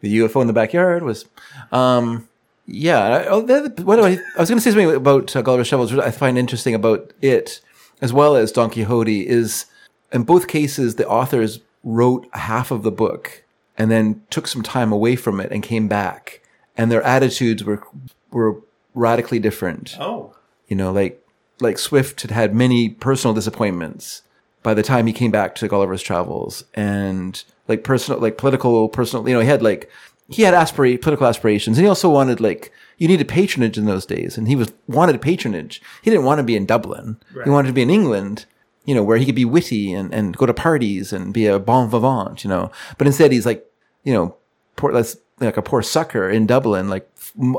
the 0.00 0.18
UFO 0.18 0.40
in 0.42 0.46
the 0.46 0.52
backyard 0.52 1.02
was, 1.02 1.24
um, 1.72 2.28
yeah. 2.66 2.98
I, 3.00 3.24
oh, 3.26 3.40
what 3.82 3.96
do 3.96 4.04
I, 4.04 4.18
I 4.36 4.40
was 4.40 4.50
going 4.50 4.58
to 4.58 4.60
say 4.60 4.70
something 4.70 4.94
about 4.94 5.34
uh, 5.34 5.42
Gulliver's 5.42 5.68
Travels. 5.68 5.94
What 5.94 6.04
I 6.04 6.10
find 6.10 6.36
interesting 6.36 6.74
about 6.74 7.12
it, 7.22 7.60
as 8.02 8.12
well 8.12 8.36
as 8.36 8.52
Don 8.52 8.70
Quixote, 8.70 9.26
is 9.26 9.66
in 10.12 10.24
both 10.24 10.46
cases 10.46 10.96
the 10.96 11.08
authors 11.08 11.60
wrote 11.82 12.28
half 12.34 12.70
of 12.70 12.82
the 12.82 12.90
book 12.90 13.44
and 13.78 13.90
then 13.90 14.22
took 14.30 14.46
some 14.46 14.62
time 14.62 14.92
away 14.92 15.16
from 15.16 15.40
it 15.40 15.52
and 15.52 15.62
came 15.62 15.88
back, 15.88 16.42
and 16.76 16.90
their 16.90 17.02
attitudes 17.02 17.64
were 17.64 17.82
were 18.30 18.60
radically 18.94 19.38
different. 19.38 19.96
oh, 20.00 20.34
You 20.68 20.76
know, 20.76 20.92
like 20.92 21.22
like 21.60 21.78
Swift 21.78 22.22
had 22.22 22.30
had 22.30 22.54
many 22.54 22.88
personal 22.90 23.34
disappointments 23.34 24.22
by 24.62 24.74
the 24.74 24.82
time 24.82 25.06
he 25.06 25.12
came 25.12 25.30
back 25.30 25.54
to 25.56 25.68
Gulliver's 25.68 26.02
Travels, 26.02 26.64
and 26.74 27.42
like 27.68 27.84
personal, 27.84 28.20
like 28.20 28.36
political, 28.36 28.88
personal. 28.88 29.28
You 29.28 29.34
know, 29.34 29.40
he 29.40 29.46
had 29.48 29.62
like 29.62 29.90
he 30.28 30.42
had 30.42 30.54
aspirate 30.54 31.02
political 31.02 31.26
aspirations, 31.26 31.78
and 31.78 31.84
he 31.84 31.88
also 31.88 32.10
wanted 32.10 32.40
like 32.40 32.72
you 32.98 33.06
needed 33.08 33.28
patronage 33.28 33.78
in 33.78 33.84
those 33.86 34.06
days, 34.06 34.36
and 34.36 34.48
he 34.48 34.56
was 34.56 34.72
wanted 34.88 35.20
patronage. 35.20 35.80
He 36.02 36.10
didn't 36.10 36.24
want 36.26 36.38
to 36.40 36.42
be 36.44 36.56
in 36.56 36.66
Dublin. 36.66 37.18
He 37.44 37.50
wanted 37.50 37.68
to 37.68 37.74
be 37.74 37.82
in 37.82 37.90
England. 37.90 38.46
You 38.84 38.94
know, 38.94 39.02
where 39.02 39.18
he 39.18 39.26
could 39.26 39.34
be 39.34 39.44
witty 39.44 39.92
and, 39.92 40.14
and 40.14 40.36
go 40.36 40.46
to 40.46 40.54
parties 40.54 41.12
and 41.12 41.34
be 41.34 41.46
a 41.46 41.58
bon 41.58 41.90
vivant, 41.90 42.44
you 42.44 42.50
know. 42.50 42.70
But 42.98 43.08
instead, 43.08 43.32
he's 43.32 43.44
like, 43.44 43.66
you 44.04 44.12
know, 44.14 44.36
poor, 44.76 44.92
that's 44.92 45.16
like 45.40 45.56
a 45.56 45.62
poor 45.62 45.82
sucker 45.82 46.28
in 46.28 46.46
Dublin, 46.46 46.88
like 46.88 47.08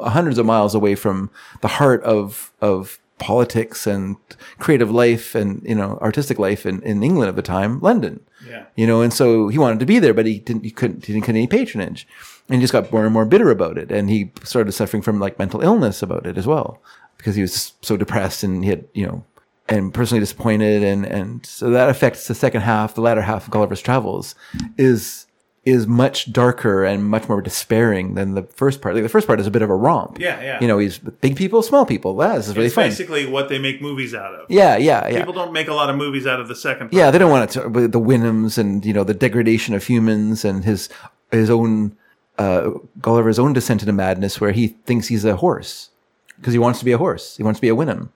hundreds 0.02 0.38
of 0.38 0.46
miles 0.46 0.74
away 0.74 0.96
from 0.96 1.30
the 1.62 1.68
heart 1.68 2.04
of 2.04 2.52
of 2.62 3.00
politics 3.20 3.88
and 3.88 4.16
creative 4.60 4.92
life 4.92 5.34
and 5.34 5.64
you 5.64 5.76
know 5.76 5.98
artistic 6.02 6.38
life 6.38 6.66
in, 6.66 6.82
in 6.84 7.04
England 7.04 7.30
at 7.30 7.36
the 7.36 7.42
time, 7.42 7.80
London. 7.80 8.20
Yeah. 8.48 8.66
You 8.76 8.88
know, 8.88 9.02
and 9.02 9.14
so 9.14 9.48
he 9.48 9.58
wanted 9.58 9.80
to 9.80 9.86
be 9.86 10.00
there, 10.00 10.14
but 10.14 10.26
he 10.26 10.40
didn't. 10.40 10.64
He 10.64 10.72
couldn't. 10.72 11.06
He 11.06 11.14
didn't 11.14 11.26
get 11.26 11.36
any 11.36 11.48
patronage, 11.48 12.08
and 12.48 12.56
he 12.56 12.62
just 12.62 12.74
got 12.74 12.92
more 12.92 13.06
and 13.06 13.14
more 13.14 13.26
bitter 13.26 13.52
about 13.52 13.78
it. 13.78 13.92
And 13.92 14.10
he 14.10 14.32
started 14.44 14.72
suffering 14.72 15.04
from 15.04 15.20
like 15.20 15.40
mental 15.40 15.62
illness 15.62 16.02
about 16.02 16.26
it 16.26 16.38
as 16.38 16.48
well, 16.48 16.82
because 17.18 17.36
he 17.36 17.42
was 17.42 17.74
so 17.82 17.98
depressed 17.98 18.44
and 18.44 18.64
he 18.64 18.70
had 18.70 18.86
you 18.94 19.06
know, 19.06 19.24
and 19.68 19.94
personally 19.94 20.20
disappointed, 20.20 20.84
and 20.84 21.06
and 21.06 21.46
so 21.46 21.70
that 21.70 21.90
affects 21.90 22.28
the 22.28 22.36
second 22.36 22.62
half, 22.62 22.96
the 22.96 23.02
latter 23.02 23.22
half 23.22 23.46
of 23.46 23.52
Gulliver's 23.52 23.82
Travels, 23.82 24.36
is 24.78 25.27
is 25.68 25.86
much 25.86 26.32
darker 26.32 26.86
and 26.86 27.04
much 27.04 27.28
more 27.28 27.42
despairing 27.42 28.14
than 28.16 28.36
the 28.36 28.44
first 28.44 28.82
part. 28.82 28.96
Like 28.96 29.04
the 29.04 29.10
first 29.10 29.28
part 29.28 29.40
is 29.40 29.48
a 29.48 29.52
bit 29.52 29.62
of 29.62 29.70
a 29.70 29.76
romp. 29.76 30.18
Yeah, 30.20 30.42
yeah. 30.42 30.60
You 30.62 30.68
know, 30.68 30.78
he's 30.78 30.98
big 30.98 31.36
people, 31.36 31.62
small 31.62 31.86
people. 31.86 32.16
That 32.18 32.38
is 32.38 32.48
really 32.56 32.68
It's 32.68 32.76
fun. 32.76 32.88
basically 32.88 33.26
what 33.26 33.50
they 33.50 33.60
make 33.60 33.82
movies 33.82 34.14
out 34.16 34.34
of. 34.34 34.46
Yeah, 34.50 34.78
yeah, 34.78 35.08
yeah. 35.10 35.18
People 35.20 35.34
don't 35.34 35.52
make 35.52 35.68
a 35.68 35.74
lot 35.74 35.90
of 35.90 35.96
movies 35.98 36.26
out 36.26 36.40
of 36.40 36.48
the 36.48 36.56
second 36.56 36.88
part. 36.88 36.94
Yeah, 36.94 37.12
they 37.12 37.18
don't 37.18 37.30
want 37.32 37.50
it 37.50 37.54
to 37.62 37.88
the 37.88 38.00
Houyhnhnms 38.00 38.58
and 38.58 38.86
you 38.86 38.94
know 38.94 39.04
the 39.04 39.14
degradation 39.14 39.76
of 39.76 39.84
humans 39.84 40.46
and 40.46 40.64
his 40.64 40.88
his 41.32 41.50
own 41.50 41.98
uh, 42.38 42.72
Gulliver's 43.02 43.38
own 43.40 43.52
descent 43.54 43.82
into 43.82 43.94
madness, 43.94 44.40
where 44.40 44.52
he 44.54 44.68
thinks 44.86 45.08
he's 45.08 45.26
a 45.26 45.36
horse 45.36 45.90
because 46.38 46.54
he 46.54 46.60
wants 46.60 46.80
to 46.80 46.86
be 46.86 46.92
a 46.94 46.98
horse. 46.98 47.36
He 47.36 47.44
wants 47.44 47.60
to 47.60 47.62
be 47.62 47.70
a 47.70 47.76
Houyhnhnm. 47.76 48.10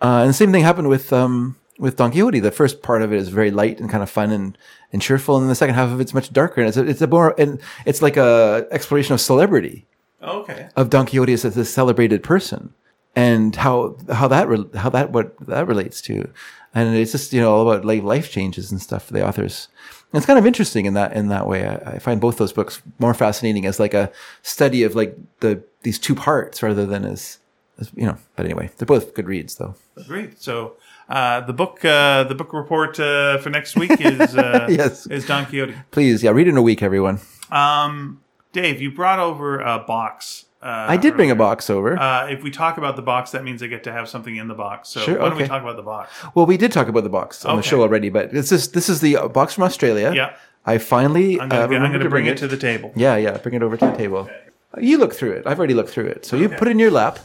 Uh, 0.00 0.20
and 0.22 0.30
the 0.30 0.34
same 0.34 0.50
thing 0.50 0.64
happened 0.64 0.88
with 0.88 1.12
um, 1.12 1.54
with 1.78 1.96
Don 1.96 2.10
Quixote. 2.10 2.40
The 2.40 2.50
first 2.50 2.82
part 2.82 3.02
of 3.02 3.12
it 3.12 3.16
is 3.16 3.28
very 3.28 3.50
light 3.50 3.80
and 3.80 3.90
kind 3.90 4.02
of 4.02 4.10
fun 4.10 4.30
and, 4.30 4.56
and 4.92 5.00
cheerful, 5.02 5.36
and 5.38 5.50
the 5.50 5.54
second 5.54 5.74
half 5.74 5.90
of 5.90 6.00
it's 6.00 6.14
much 6.14 6.32
darker 6.32 6.60
and 6.60 6.68
it's 6.68 6.76
a, 6.76 6.84
it's 6.84 7.00
a 7.02 7.06
more 7.06 7.34
and 7.38 7.60
it's 7.86 8.02
like 8.02 8.16
a 8.16 8.66
exploration 8.70 9.14
of 9.14 9.20
celebrity 9.20 9.86
oh, 10.20 10.40
Okay. 10.40 10.68
of 10.76 10.90
Don 10.90 11.06
Quixote 11.06 11.32
as 11.32 11.44
a 11.44 11.64
celebrated 11.64 12.22
person 12.22 12.74
and 13.14 13.56
how 13.56 13.96
how 14.10 14.28
that 14.28 14.48
re- 14.48 14.70
how 14.74 14.88
that 14.90 15.10
what 15.10 15.34
that 15.46 15.66
relates 15.66 16.00
to, 16.02 16.30
and 16.74 16.94
it's 16.96 17.12
just 17.12 17.32
you 17.32 17.40
know 17.40 17.52
all 17.54 17.68
about 17.68 17.84
like 17.84 18.02
life 18.02 18.30
changes 18.30 18.70
and 18.70 18.80
stuff 18.80 19.04
for 19.06 19.12
the 19.12 19.26
authors. 19.26 19.68
And 20.12 20.18
it's 20.18 20.26
kind 20.26 20.38
of 20.38 20.46
interesting 20.46 20.84
in 20.86 20.94
that 20.94 21.14
in 21.14 21.28
that 21.28 21.46
way. 21.46 21.66
I, 21.66 21.92
I 21.92 21.98
find 21.98 22.20
both 22.20 22.36
those 22.38 22.52
books 22.52 22.82
more 22.98 23.14
fascinating 23.14 23.66
as 23.66 23.80
like 23.80 23.94
a 23.94 24.10
study 24.42 24.82
of 24.82 24.94
like 24.94 25.16
the 25.40 25.62
these 25.82 25.98
two 25.98 26.14
parts 26.14 26.62
rather 26.62 26.86
than 26.86 27.04
as, 27.04 27.38
as 27.78 27.90
you 27.94 28.06
know. 28.06 28.16
But 28.36 28.46
anyway, 28.46 28.70
they're 28.76 28.86
both 28.86 29.14
good 29.14 29.26
reads 29.26 29.56
though. 29.56 29.74
Great. 30.06 30.40
So 30.40 30.76
uh, 31.12 31.40
the 31.42 31.52
book 31.52 31.84
uh, 31.84 32.24
the 32.24 32.34
book 32.34 32.52
report 32.52 32.98
uh, 32.98 33.38
for 33.38 33.50
next 33.50 33.76
week 33.76 33.92
is 34.00 34.34
uh, 34.36 34.66
Yes. 34.70 35.06
is 35.06 35.26
Don 35.26 35.44
Quixote. 35.46 35.74
Please, 35.90 36.22
yeah, 36.22 36.30
read 36.30 36.46
it 36.46 36.50
in 36.50 36.56
a 36.56 36.62
week, 36.62 36.82
everyone. 36.82 37.20
Um, 37.50 38.20
Dave, 38.52 38.80
you 38.82 38.90
brought 38.90 39.18
over 39.18 39.60
a 39.60 39.78
box. 39.78 40.46
Uh, 40.62 40.86
I 40.88 40.96
did 40.96 41.16
bring 41.16 41.30
a 41.30 41.34
box 41.34 41.68
over. 41.70 41.98
Uh, 41.98 42.28
if 42.28 42.42
we 42.42 42.50
talk 42.50 42.78
about 42.78 42.94
the 42.96 43.02
box, 43.02 43.32
that 43.32 43.42
means 43.42 43.62
I 43.62 43.66
get 43.66 43.82
to 43.84 43.92
have 43.92 44.08
something 44.08 44.36
in 44.36 44.46
the 44.46 44.54
box. 44.54 44.88
So 44.90 45.00
Sure, 45.00 45.18
why 45.18 45.28
don't 45.28 45.38
we 45.38 45.46
talk 45.46 45.60
about 45.62 45.76
the 45.76 45.82
box? 45.82 46.10
well, 46.34 46.46
we 46.46 46.56
did 46.56 46.70
talk 46.72 46.86
about 46.88 47.02
the 47.02 47.10
box 47.10 47.44
on 47.44 47.56
the 47.56 47.62
show 47.62 47.82
already, 47.82 48.08
but 48.10 48.30
this 48.32 48.52
is 48.52 48.70
this 48.72 48.88
is 48.88 49.00
the 49.00 49.28
box 49.32 49.54
from 49.54 49.64
Australia. 49.64 50.12
Yeah. 50.14 50.36
I 50.64 50.78
finally 50.78 51.40
I'm 51.40 51.48
gonna, 51.48 51.48
get- 51.48 51.62
I'm 51.64 51.70
remembered 51.70 51.92
gonna 51.98 52.04
to 52.04 52.10
bring 52.10 52.26
it 52.26 52.38
to 52.38 52.46
the 52.48 52.56
table. 52.56 52.92
Yeah, 52.94 53.16
yeah. 53.16 53.36
Bring 53.38 53.54
it 53.56 53.62
over 53.62 53.76
to 53.76 53.86
the 53.86 53.96
table. 53.96 54.30
You 54.78 54.96
look 54.98 55.12
through 55.14 55.32
it. 55.32 55.46
I've 55.46 55.58
already 55.58 55.74
looked 55.74 55.90
through 55.90 56.06
it. 56.06 56.24
So 56.24 56.36
you 56.36 56.48
put 56.48 56.68
it 56.68 56.70
in 56.70 56.78
your 56.78 56.90
lap. 56.92 57.18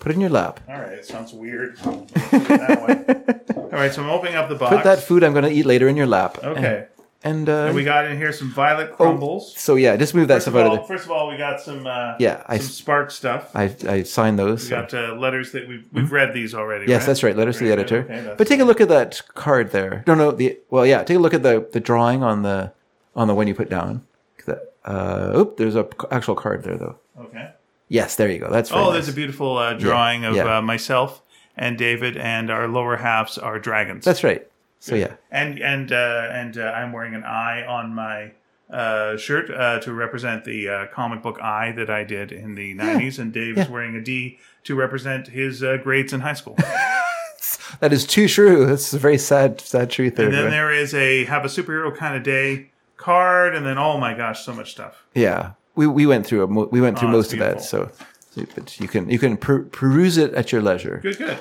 Put 0.00 0.10
it 0.12 0.14
in 0.16 0.20
your 0.20 0.30
lap. 0.30 0.60
All 0.68 0.74
right. 0.80 0.92
It 0.92 1.06
sounds 1.06 1.32
weird. 1.32 1.78
Put 1.78 1.94
it 2.32 2.48
that 2.48 2.82
way. 2.86 3.54
All 3.56 3.68
right. 3.70 3.92
So 3.92 4.02
I'm 4.02 4.10
opening 4.10 4.34
up 4.34 4.48
the 4.48 4.54
box. 4.56 4.74
Put 4.74 4.84
that 4.84 4.98
food 5.00 5.22
I'm 5.22 5.32
going 5.32 5.44
to 5.44 5.50
eat 5.52 5.66
later 5.66 5.88
in 5.88 5.96
your 5.96 6.06
lap. 6.06 6.38
Okay. 6.42 6.86
And, 7.22 7.50
uh, 7.50 7.66
And 7.66 7.74
we 7.74 7.84
got 7.84 8.06
in 8.06 8.16
here 8.16 8.32
some 8.32 8.50
violet 8.50 8.92
crumbles. 8.96 9.54
so 9.54 9.74
yeah, 9.74 9.94
just 9.96 10.14
move 10.14 10.28
that 10.28 10.36
First 10.36 10.44
stuff 10.44 10.54
of, 10.54 10.60
out 10.62 10.66
all, 10.68 10.74
of 10.76 10.80
the. 10.80 10.86
first 10.88 11.04
of 11.04 11.10
all, 11.10 11.28
we 11.28 11.36
got 11.36 11.60
some 11.60 11.86
uh, 11.86 12.14
Yeah, 12.18 12.42
I 12.46 12.56
some 12.56 12.64
s- 12.66 12.72
spark 12.72 13.10
stuff. 13.10 13.54
I 13.54 13.76
I 13.86 14.04
signed 14.04 14.38
those. 14.38 14.62
We 14.64 14.68
so- 14.70 14.76
got 14.80 14.94
uh, 14.94 15.14
letters 15.16 15.52
that 15.52 15.68
we've 15.68 15.84
we've 15.92 16.10
read 16.10 16.32
these 16.32 16.54
already. 16.54 16.86
Yes, 16.86 17.04
that's 17.04 17.22
right. 17.22 17.36
Letters 17.36 17.58
to 17.58 17.64
the 17.64 17.74
Very 17.76 17.82
good. 17.84 17.92
editor. 17.92 18.12
Okay, 18.14 18.20
that's 18.24 18.38
but 18.38 18.46
take 18.46 18.60
a 18.60 18.64
look 18.64 18.80
at 18.80 18.88
that 18.88 19.20
card 19.34 19.70
there. 19.70 20.02
No, 20.06 20.14
no. 20.14 20.30
The 20.30 20.58
well, 20.70 20.86
yeah. 20.86 21.02
Take 21.04 21.18
a 21.18 21.20
look 21.20 21.34
at 21.34 21.42
the 21.42 21.68
the 21.70 21.78
drawing 21.80 22.22
on 22.22 22.40
the 22.40 22.72
on 23.14 23.28
the 23.28 23.34
one 23.34 23.46
you 23.46 23.54
put 23.54 23.68
down. 23.68 24.00
That, 24.46 24.72
uh, 24.86 25.32
oop, 25.36 25.58
there's 25.58 25.76
a 25.76 25.82
c- 25.84 26.06
actual 26.10 26.34
card 26.36 26.62
there 26.64 26.78
though. 26.78 26.96
Okay. 27.20 27.50
Yes, 27.92 28.14
there 28.16 28.30
you 28.30 28.38
go. 28.38 28.48
That's 28.50 28.70
very 28.70 28.80
Oh, 28.82 28.84
nice. 28.86 28.92
there's 28.94 29.08
a 29.08 29.12
beautiful 29.12 29.58
uh, 29.58 29.74
drawing 29.74 30.24
of 30.24 30.36
yeah. 30.36 30.58
Uh, 30.58 30.62
myself 30.62 31.20
and 31.56 31.76
David, 31.76 32.16
and 32.16 32.48
our 32.50 32.66
lower 32.68 32.96
halves 32.96 33.36
are 33.36 33.58
dragons. 33.58 34.04
That's 34.04 34.22
right. 34.24 34.46
So 34.78 34.94
yeah, 34.94 35.14
and 35.30 35.58
and 35.60 35.92
uh, 35.92 36.28
and 36.30 36.56
uh, 36.56 36.62
I'm 36.74 36.92
wearing 36.92 37.14
an 37.14 37.24
eye 37.24 37.66
on 37.66 37.94
my 37.94 38.30
uh, 38.72 39.16
shirt 39.18 39.50
uh, 39.50 39.80
to 39.80 39.92
represent 39.92 40.44
the 40.44 40.68
uh, 40.68 40.86
comic 40.86 41.20
book 41.22 41.38
eye 41.42 41.72
that 41.72 41.90
I 41.90 42.04
did 42.04 42.32
in 42.32 42.54
the 42.54 42.74
'90s, 42.76 43.18
and 43.18 43.30
Dave 43.32 43.58
is 43.58 43.66
Yeah. 43.66 43.72
wearing 43.72 43.94
a 43.96 44.00
D 44.00 44.38
to 44.64 44.74
represent 44.76 45.26
his 45.28 45.62
uh, 45.62 45.76
grades 45.82 46.12
in 46.14 46.20
high 46.20 46.32
school. 46.34 46.56
that 47.80 47.92
is 47.92 48.06
too 48.06 48.28
true. 48.28 48.66
That's 48.66 48.92
a 48.94 48.98
very 48.98 49.18
sad 49.18 49.60
sad 49.60 49.90
truth 49.90 50.16
there. 50.16 50.26
and 50.26 50.34
then 50.34 50.50
there 50.50 50.72
is 50.72 50.94
a 50.94 51.24
have 51.24 51.44
a 51.44 51.48
superhero 51.48 51.94
kind 51.94 52.14
of 52.16 52.22
day 52.22 52.70
card, 52.96 53.54
and 53.54 53.66
then 53.66 53.78
oh 53.78 53.98
my 53.98 54.14
gosh, 54.14 54.44
so 54.44 54.52
much 54.54 54.70
stuff. 54.70 55.04
Yeah, 55.14 55.52
we 55.74 55.86
we 55.86 56.06
went 56.06 56.26
through 56.26 56.42
a 56.44 56.46
mo- 56.46 56.68
we 56.70 56.80
went 56.80 56.98
through 56.98 57.08
Oh, 57.08 57.12
most 57.12 57.32
of 57.32 57.38
that. 57.38 57.62
So, 57.62 57.90
so 58.30 58.44
but 58.54 58.78
you 58.80 58.88
can 58.88 59.08
you 59.08 59.18
can 59.18 59.36
per- 59.36 59.62
peruse 59.64 60.16
it 60.18 60.34
at 60.34 60.52
your 60.52 60.62
leisure. 60.62 61.00
Good, 61.02 61.18
good. 61.18 61.38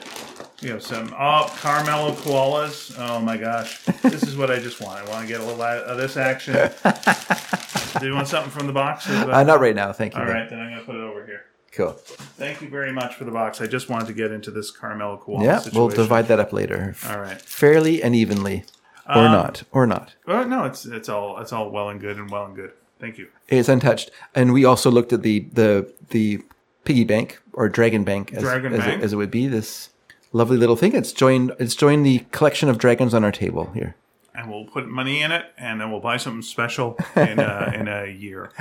We 0.62 0.70
have 0.70 0.84
some 0.84 1.08
oh 1.18 1.46
Caramello 1.62 2.14
koalas. 2.16 2.94
Oh 3.00 3.20
my 3.22 3.38
gosh, 3.38 3.84
this 4.02 4.24
is 4.24 4.36
what 4.36 4.52
I 4.52 4.60
just 4.60 4.82
want. 4.82 5.00
I 5.08 5.10
want 5.10 5.22
to 5.22 5.28
get 5.28 5.40
a 5.42 5.44
little 5.46 5.62
of 5.62 5.98
this 5.98 6.18
action. 6.18 6.54
Do 8.00 8.06
you 8.06 8.14
want 8.14 8.28
something 8.28 8.52
from 8.52 8.68
the 8.68 8.74
box? 8.74 9.10
Or 9.10 9.32
Uh, 9.32 9.44
not 9.44 9.60
right 9.62 9.76
now, 9.76 9.92
thank 9.94 10.14
you. 10.14 10.20
All 10.20 10.26
though. 10.28 10.34
right, 10.34 10.50
then 10.50 10.60
I'm 10.60 10.68
going 10.70 10.80
to 10.80 10.86
put 10.86 10.96
it 10.96 11.02
over 11.02 11.26
here. 11.26 11.46
cool. 11.72 11.94
Thank 12.38 12.62
you 12.62 12.70
very 12.70 12.92
much 12.92 13.16
for 13.16 13.24
the 13.24 13.32
box. 13.32 13.62
I 13.62 13.68
just 13.68 13.90
wanted 13.90 14.08
to 14.08 14.14
get 14.14 14.32
into 14.32 14.52
this 14.52 14.72
Caramello 14.76 15.20
koala 15.20 15.44
Yeah, 15.44 15.58
situation. 15.60 15.80
we'll 15.80 15.90
divide 15.96 16.28
that 16.28 16.40
up 16.40 16.54
later, 16.54 16.96
All 17.10 17.20
right. 17.20 17.42
fairly 17.42 18.04
and 18.04 18.14
evenly, 18.16 18.66
or 19.08 19.26
Um, 19.26 19.32
not, 19.32 19.64
or 19.72 19.88
not. 19.88 20.14
Well, 20.28 20.46
no, 20.48 20.66
it's 20.66 20.86
it's 20.86 21.10
all 21.10 21.40
it's 21.40 21.52
all 21.54 21.72
well 21.72 21.90
and 21.90 22.00
good 22.00 22.18
and 22.18 22.30
well 22.30 22.46
and 22.46 22.56
good. 22.56 22.72
Thank 23.00 23.18
you. 23.18 23.28
It's 23.48 23.70
untouched, 23.70 24.12
and 24.36 24.54
we 24.54 24.66
also 24.66 24.92
looked 24.92 25.14
at 25.14 25.24
the 25.24 25.40
the 25.54 25.92
the 26.10 26.42
piggy 26.84 27.04
bank 27.04 27.42
or 27.54 27.70
dragon 27.70 28.04
bank, 28.04 28.34
as, 28.34 28.42
Dragon 28.42 28.74
as, 28.74 28.80
bank. 28.80 29.02
It, 29.02 29.04
as 29.04 29.14
it 29.14 29.16
would 29.16 29.32
be. 29.32 29.48
This 29.48 29.90
lovely 30.34 30.58
little 30.58 30.76
thing. 30.76 30.96
It's 30.96 31.14
joined. 31.14 31.54
It's 31.60 31.76
joined 31.76 32.06
the 32.06 32.20
collection 32.32 32.68
of 32.70 32.78
dragons 32.78 33.14
on 33.14 33.24
our 33.24 33.32
table 33.32 33.72
here. 33.74 33.96
And 34.34 34.50
we'll 34.50 34.66
put 34.66 34.88
money 34.88 35.22
in 35.22 35.32
it, 35.32 35.46
and 35.58 35.82
then 35.82 35.92
we'll 35.92 36.00
buy 36.00 36.18
something 36.18 36.42
special 36.42 36.98
in 37.16 37.40
a, 37.40 37.74
in 37.76 37.88
a 37.88 38.06
year, 38.08 38.52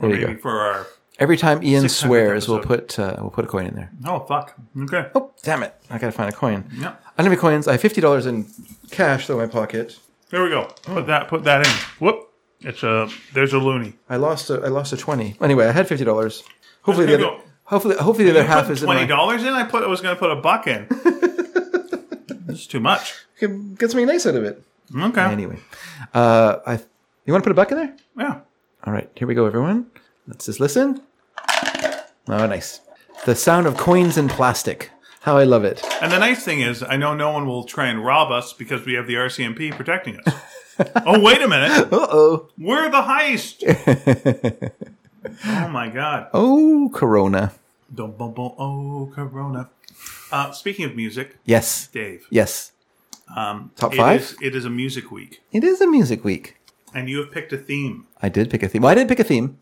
or 0.00 0.10
you 0.10 0.26
maybe 0.26 0.34
for 0.34 0.60
our. 0.60 0.86
Every 1.18 1.36
time 1.36 1.62
Ian 1.62 1.84
600th 1.84 1.90
swears, 1.90 2.48
we'll 2.48 2.60
put 2.60 2.98
uh, 2.98 3.16
we'll 3.18 3.30
put 3.30 3.44
a 3.44 3.48
coin 3.48 3.66
in 3.66 3.74
there. 3.74 3.90
Oh 4.06 4.20
fuck. 4.20 4.58
Okay. 4.84 5.08
Oh, 5.14 5.32
damn 5.42 5.62
it! 5.62 5.74
I 5.90 5.98
gotta 5.98 6.12
find 6.12 6.32
a 6.32 6.36
coin. 6.36 6.64
Yeah. 6.74 6.88
I 7.16 7.22
don't 7.22 7.26
have 7.26 7.26
any 7.26 7.36
coins. 7.36 7.68
I 7.68 7.72
have 7.72 7.80
fifty 7.80 8.00
dollars 8.00 8.26
in 8.26 8.46
cash 8.90 9.26
though 9.26 9.38
in 9.38 9.46
my 9.46 9.52
pocket. 9.52 9.98
There 10.30 10.42
we 10.42 10.48
go. 10.48 10.72
Put 10.82 11.06
that. 11.08 11.28
Put 11.28 11.44
that 11.44 11.66
in. 11.66 11.72
Whoop. 11.98 12.29
It's 12.62 12.82
a. 12.82 13.08
There's 13.32 13.52
a 13.52 13.58
loony. 13.58 13.94
I 14.08 14.16
lost 14.16 14.50
a 14.50 14.54
I 14.60 14.68
lost 14.68 14.92
a 14.92 14.96
twenty. 14.96 15.36
Anyway, 15.40 15.66
I 15.66 15.72
had 15.72 15.88
fifty 15.88 16.04
dollars. 16.04 16.42
Hopefully 16.82 17.06
the 17.06 17.14
other, 17.14 17.22
go. 17.24 17.40
hopefully 17.64 17.96
hopefully 17.96 18.24
the 18.30 18.38
other 18.38 18.44
half 18.44 18.70
is 18.70 18.82
in 18.82 18.86
twenty 18.86 19.02
my. 19.02 19.06
dollars 19.06 19.42
in. 19.42 19.48
I 19.54 19.64
put. 19.64 19.82
I 19.82 19.86
was 19.86 20.00
going 20.00 20.14
to 20.14 20.18
put 20.18 20.30
a 20.30 20.36
buck 20.36 20.66
in. 20.66 20.86
It's 22.48 22.66
too 22.66 22.80
much. 22.80 23.14
Can 23.38 23.74
Get 23.76 23.92
something 23.92 24.06
nice 24.08 24.26
out 24.26 24.34
of 24.34 24.42
it. 24.42 24.62
Okay. 24.94 25.22
Anyway, 25.22 25.56
uh, 26.12 26.56
I 26.66 26.80
you 27.24 27.32
want 27.32 27.44
to 27.44 27.48
put 27.48 27.52
a 27.52 27.54
buck 27.54 27.70
in 27.70 27.78
there? 27.78 27.96
Yeah. 28.18 28.40
All 28.84 28.92
right, 28.92 29.08
here 29.14 29.28
we 29.28 29.34
go, 29.34 29.46
everyone. 29.46 29.86
Let's 30.26 30.46
just 30.46 30.58
listen. 30.58 31.00
Oh, 32.28 32.46
nice. 32.46 32.80
The 33.24 33.34
sound 33.36 33.66
of 33.66 33.76
coins 33.76 34.16
and 34.16 34.28
plastic. 34.30 34.90
How 35.20 35.36
I 35.36 35.44
love 35.44 35.64
it. 35.64 35.84
And 36.00 36.10
the 36.10 36.18
nice 36.18 36.42
thing 36.44 36.60
is, 36.60 36.82
I 36.82 36.96
know 36.96 37.14
no 37.14 37.30
one 37.30 37.46
will 37.46 37.64
try 37.64 37.88
and 37.88 38.04
rob 38.04 38.32
us 38.32 38.52
because 38.54 38.86
we 38.86 38.94
have 38.94 39.06
the 39.06 39.14
RCMP 39.14 39.72
protecting 39.76 40.18
us. 40.20 40.34
oh, 41.06 41.20
wait 41.20 41.42
a 41.42 41.48
minute. 41.48 41.88
Uh 41.92 42.06
oh. 42.10 42.48
We're 42.58 42.90
the 42.90 43.02
heist. 43.02 43.62
oh, 45.46 45.68
my 45.68 45.88
God. 45.88 46.28
Oh, 46.34 46.90
Corona. 46.92 47.52
Dum, 47.94 48.12
bum, 48.12 48.32
bum, 48.32 48.52
oh, 48.58 49.12
Corona. 49.14 49.68
Uh, 50.32 50.52
speaking 50.52 50.84
of 50.84 50.94
music, 50.96 51.36
Yes. 51.44 51.88
Dave, 51.88 52.26
Yes. 52.30 52.72
um, 53.36 53.72
Top 53.76 53.94
five? 53.94 54.20
is- 54.20 54.36
it 54.40 54.54
is 54.54 54.64
a 54.64 54.70
music 54.70 55.10
week, 55.10 55.42
It 55.52 55.64
is 55.64 55.80
a 55.80 55.86
music 55.86 56.24
week. 56.24 56.56
and 56.94 57.08
you 57.08 57.18
have 57.18 57.30
picked 57.32 57.52
a 57.52 57.58
theme. 57.58 58.06
I 58.22 58.28
did 58.28 58.48
pick 58.50 58.62
a 58.62 58.68
theme. 58.68 58.82
Well, 58.82 58.92
I 58.92 58.94
didn't 58.94 59.08
pick 59.08 59.20
a 59.20 59.24
theme. 59.24 59.58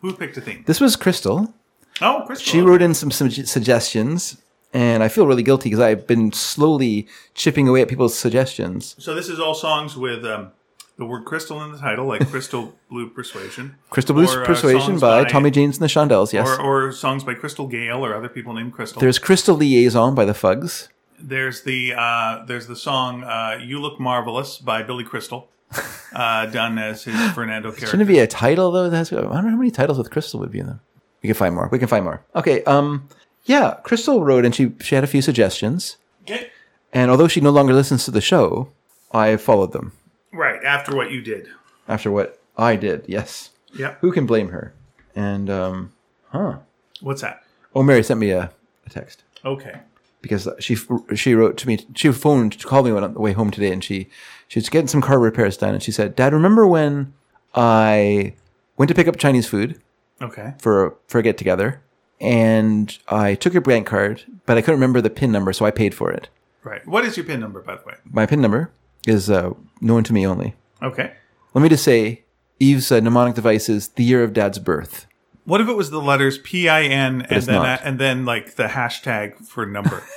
Who 0.00 0.12
picked 0.12 0.36
a 0.36 0.40
theme? 0.40 0.64
This 0.66 0.80
was 0.80 0.96
Crystal. 0.96 1.52
Oh, 2.00 2.22
Crystal. 2.26 2.50
She 2.52 2.60
wrote 2.60 2.82
in 2.82 2.94
some, 2.94 3.10
some 3.10 3.30
suggestions, 3.30 4.36
and 4.72 5.02
I 5.02 5.08
feel 5.08 5.26
really 5.26 5.42
guilty 5.42 5.68
because 5.70 5.80
I've 5.84 6.06
been 6.06 6.32
slowly 6.32 7.06
chipping 7.34 7.68
away 7.68 7.82
at 7.82 7.88
people's 7.88 8.16
suggestions. 8.16 8.94
So 8.98 9.14
this 9.14 9.28
is 9.28 9.38
all 9.38 9.54
songs 9.54 9.96
with 9.96 10.24
um, 10.24 10.50
the 10.98 11.04
word 11.04 11.24
crystal 11.24 11.62
in 11.64 11.72
the 11.72 11.78
title, 11.78 12.06
like 12.06 12.28
Crystal 12.30 12.78
Blue 12.90 13.08
Persuasion. 13.08 13.76
Crystal 13.90 14.14
Blue 14.14 14.26
Or, 14.26 14.42
uh, 14.42 14.46
Persuasion 14.46 14.98
by, 14.98 15.22
by- 15.24 15.28
Tommy 15.28 15.50
James 15.50 15.76
and 15.78 15.82
the 15.84 15.88
Shondells, 15.88 16.32
yes. 16.32 16.46
Or, 16.58 16.88
or 16.88 16.92
songs 16.92 17.24
by 17.24 17.34
Crystal 17.34 17.66
Gayle 17.66 18.04
or 18.04 18.14
other 18.14 18.28
people 18.28 18.52
named 18.54 18.72
Crystal. 18.72 19.00
There's 19.00 19.18
Crystal 19.18 19.56
Liaison 19.56 20.14
by 20.14 20.24
the 20.24 20.34
Fugs. 20.34 20.88
There's 21.18 21.62
the 21.62 21.94
uh, 21.96 22.44
there's 22.46 22.66
the 22.66 22.74
song 22.76 23.22
uh, 23.22 23.58
"You 23.62 23.80
Look 23.80 24.00
Marvelous" 24.00 24.58
by 24.58 24.82
Billy 24.82 25.04
Crystal, 25.04 25.48
uh, 26.14 26.46
done 26.46 26.78
as 26.78 27.04
his 27.04 27.14
Fernando 27.30 27.68
character. 27.70 27.86
Shouldn't 27.86 28.02
it 28.10 28.12
be 28.12 28.18
a 28.18 28.26
title 28.26 28.72
though? 28.72 28.90
That 28.90 28.96
has, 28.96 29.12
I 29.12 29.16
don't 29.20 29.30
know 29.30 29.50
how 29.50 29.56
many 29.56 29.70
titles 29.70 29.98
with 29.98 30.10
Crystal 30.10 30.40
would 30.40 30.50
be 30.50 30.58
in 30.58 30.66
them. 30.66 30.80
We 31.22 31.28
can 31.28 31.34
find 31.36 31.54
more. 31.54 31.68
We 31.70 31.78
can 31.78 31.86
find 31.86 32.04
more. 32.04 32.24
Okay. 32.34 32.64
Um, 32.64 33.08
Yeah, 33.44 33.74
Crystal 33.84 34.24
wrote 34.24 34.44
and 34.44 34.52
she 34.54 34.72
she 34.80 34.94
had 34.96 35.04
a 35.04 35.06
few 35.06 35.22
suggestions. 35.22 35.96
Okay. 36.22 36.50
And 36.92 37.08
although 37.10 37.28
she 37.28 37.40
no 37.40 37.50
longer 37.50 37.72
listens 37.72 38.04
to 38.04 38.10
the 38.10 38.20
show, 38.20 38.68
I 39.12 39.36
followed 39.36 39.70
them 39.72 39.92
Right 40.32 40.62
after 40.64 40.96
what 40.96 41.10
you 41.10 41.20
did. 41.20 41.48
after 41.88 42.10
what 42.10 42.40
I 42.56 42.76
did. 42.76 43.04
Yes. 43.06 43.50
Yep. 43.74 43.98
Who 44.00 44.12
can 44.12 44.26
blame 44.26 44.48
her? 44.48 44.74
And 45.14 45.48
um 45.50 45.92
huh. 46.30 46.58
What's 47.00 47.22
that? 47.22 47.42
Oh, 47.74 47.82
Mary 47.82 48.02
sent 48.02 48.20
me 48.20 48.30
a, 48.30 48.50
a 48.86 48.90
text 48.90 49.24
Okay. 49.44 49.80
because 50.20 50.48
she 50.58 50.76
she 51.14 51.34
wrote 51.34 51.56
to 51.58 51.66
me. 51.68 51.84
She 51.94 52.10
phoned 52.12 52.52
to 52.58 52.66
call 52.66 52.82
me 52.82 52.90
on 52.90 53.12
the 53.14 53.20
way 53.20 53.32
home 53.32 53.50
today, 53.50 53.72
and 53.72 53.82
she 53.82 54.08
she 54.48 54.58
was 54.58 54.68
getting 54.68 54.88
some 54.88 55.00
car 55.02 55.18
repairs 55.18 55.56
done, 55.56 55.74
and 55.74 55.82
she 55.82 55.90
said, 55.92 56.14
"Dad, 56.16 56.32
remember 56.32 56.66
when 56.66 57.12
I 57.54 58.34
went 58.76 58.88
to 58.90 58.94
pick 58.94 59.08
up 59.08 59.16
Chinese 59.16 59.48
food 59.48 59.80
Okay. 60.20 60.54
for 60.58 60.96
for 61.08 61.18
a 61.18 61.22
get 61.22 61.36
together, 61.38 61.80
and 62.20 62.96
I 63.08 63.34
took 63.34 63.52
your 63.52 63.62
bank 63.62 63.86
card, 63.86 64.22
but 64.46 64.56
I 64.56 64.60
couldn't 64.62 64.76
remember 64.80 65.00
the 65.00 65.10
pin 65.10 65.32
number, 65.32 65.52
so 65.52 65.64
I 65.66 65.70
paid 65.70 65.94
for 65.94 66.10
it. 66.10 66.28
Right. 66.62 66.86
What 66.86 67.04
is 67.04 67.16
your 67.16 67.26
PIN 67.26 67.40
number, 67.40 67.60
by 67.60 67.74
the 67.76 67.82
way? 67.84 67.94
My 68.10 68.24
pin 68.26 68.40
number 68.40 68.70
is 69.06 69.30
uh, 69.30 69.52
known 69.80 70.04
to 70.04 70.12
me 70.12 70.26
only. 70.26 70.54
Okay. 70.82 71.12
Let 71.54 71.62
me 71.62 71.68
just 71.68 71.84
say, 71.84 72.22
Eve's 72.58 72.90
uh, 72.90 73.00
mnemonic 73.00 73.34
device 73.34 73.68
is 73.68 73.88
the 73.88 74.04
year 74.04 74.22
of 74.22 74.32
Dad's 74.32 74.58
birth. 74.58 75.06
What 75.44 75.60
if 75.60 75.68
it 75.68 75.74
was 75.74 75.90
the 75.90 76.00
letters 76.00 76.38
P 76.38 76.68
I 76.68 76.82
N 76.82 77.22
and 77.22 77.32
it's 77.32 77.46
then 77.46 77.56
not. 77.56 77.80
and 77.82 77.98
then 77.98 78.24
like 78.24 78.54
the 78.54 78.64
hashtag 78.64 79.44
for 79.46 79.66
number? 79.66 80.02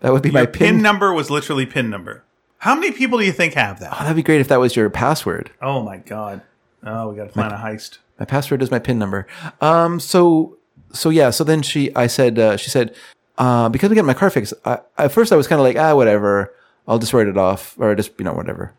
That 0.00 0.12
would 0.12 0.22
be 0.22 0.30
my 0.30 0.46
pin. 0.46 0.76
pin 0.76 0.82
number 0.82 1.12
was 1.12 1.30
literally 1.30 1.66
pin 1.66 1.90
number. 1.90 2.22
How 2.58 2.76
many 2.76 2.92
people 2.92 3.18
do 3.18 3.24
you 3.24 3.32
think 3.32 3.54
have 3.54 3.80
that? 3.80 3.92
Oh, 3.92 3.98
that'd 4.04 4.14
be 4.14 4.22
great 4.22 4.40
if 4.40 4.46
that 4.46 4.60
was 4.60 4.76
your 4.76 4.88
password. 4.88 5.50
Oh 5.60 5.82
my 5.82 5.96
god. 5.96 6.42
Oh, 6.84 7.08
we 7.08 7.16
got 7.16 7.24
to 7.24 7.30
plan 7.30 7.50
a 7.50 7.56
heist. 7.56 7.98
My 8.18 8.24
password 8.24 8.62
is 8.62 8.70
my 8.70 8.78
pin 8.78 9.00
number. 9.00 9.26
Um, 9.60 9.98
so 9.98 10.58
so 10.92 11.10
yeah. 11.10 11.30
So 11.30 11.42
then 11.44 11.62
she, 11.62 11.94
I 11.96 12.06
said, 12.06 12.38
uh, 12.38 12.56
she 12.56 12.70
said, 12.70 12.94
uh, 13.36 13.68
because 13.68 13.90
we 13.90 13.96
got 13.96 14.04
my 14.04 14.14
car 14.14 14.30
fixed. 14.30 14.54
I, 14.64 14.78
at 14.96 15.12
first, 15.12 15.32
I 15.32 15.36
was 15.36 15.48
kind 15.48 15.60
of 15.60 15.64
like, 15.64 15.76
ah, 15.76 15.94
whatever. 15.94 16.54
I'll 16.86 16.98
just 16.98 17.14
write 17.14 17.28
it 17.28 17.38
off, 17.38 17.76
or 17.78 17.94
just 17.94 18.12
you 18.18 18.24
know 18.24 18.34
whatever. 18.34 18.74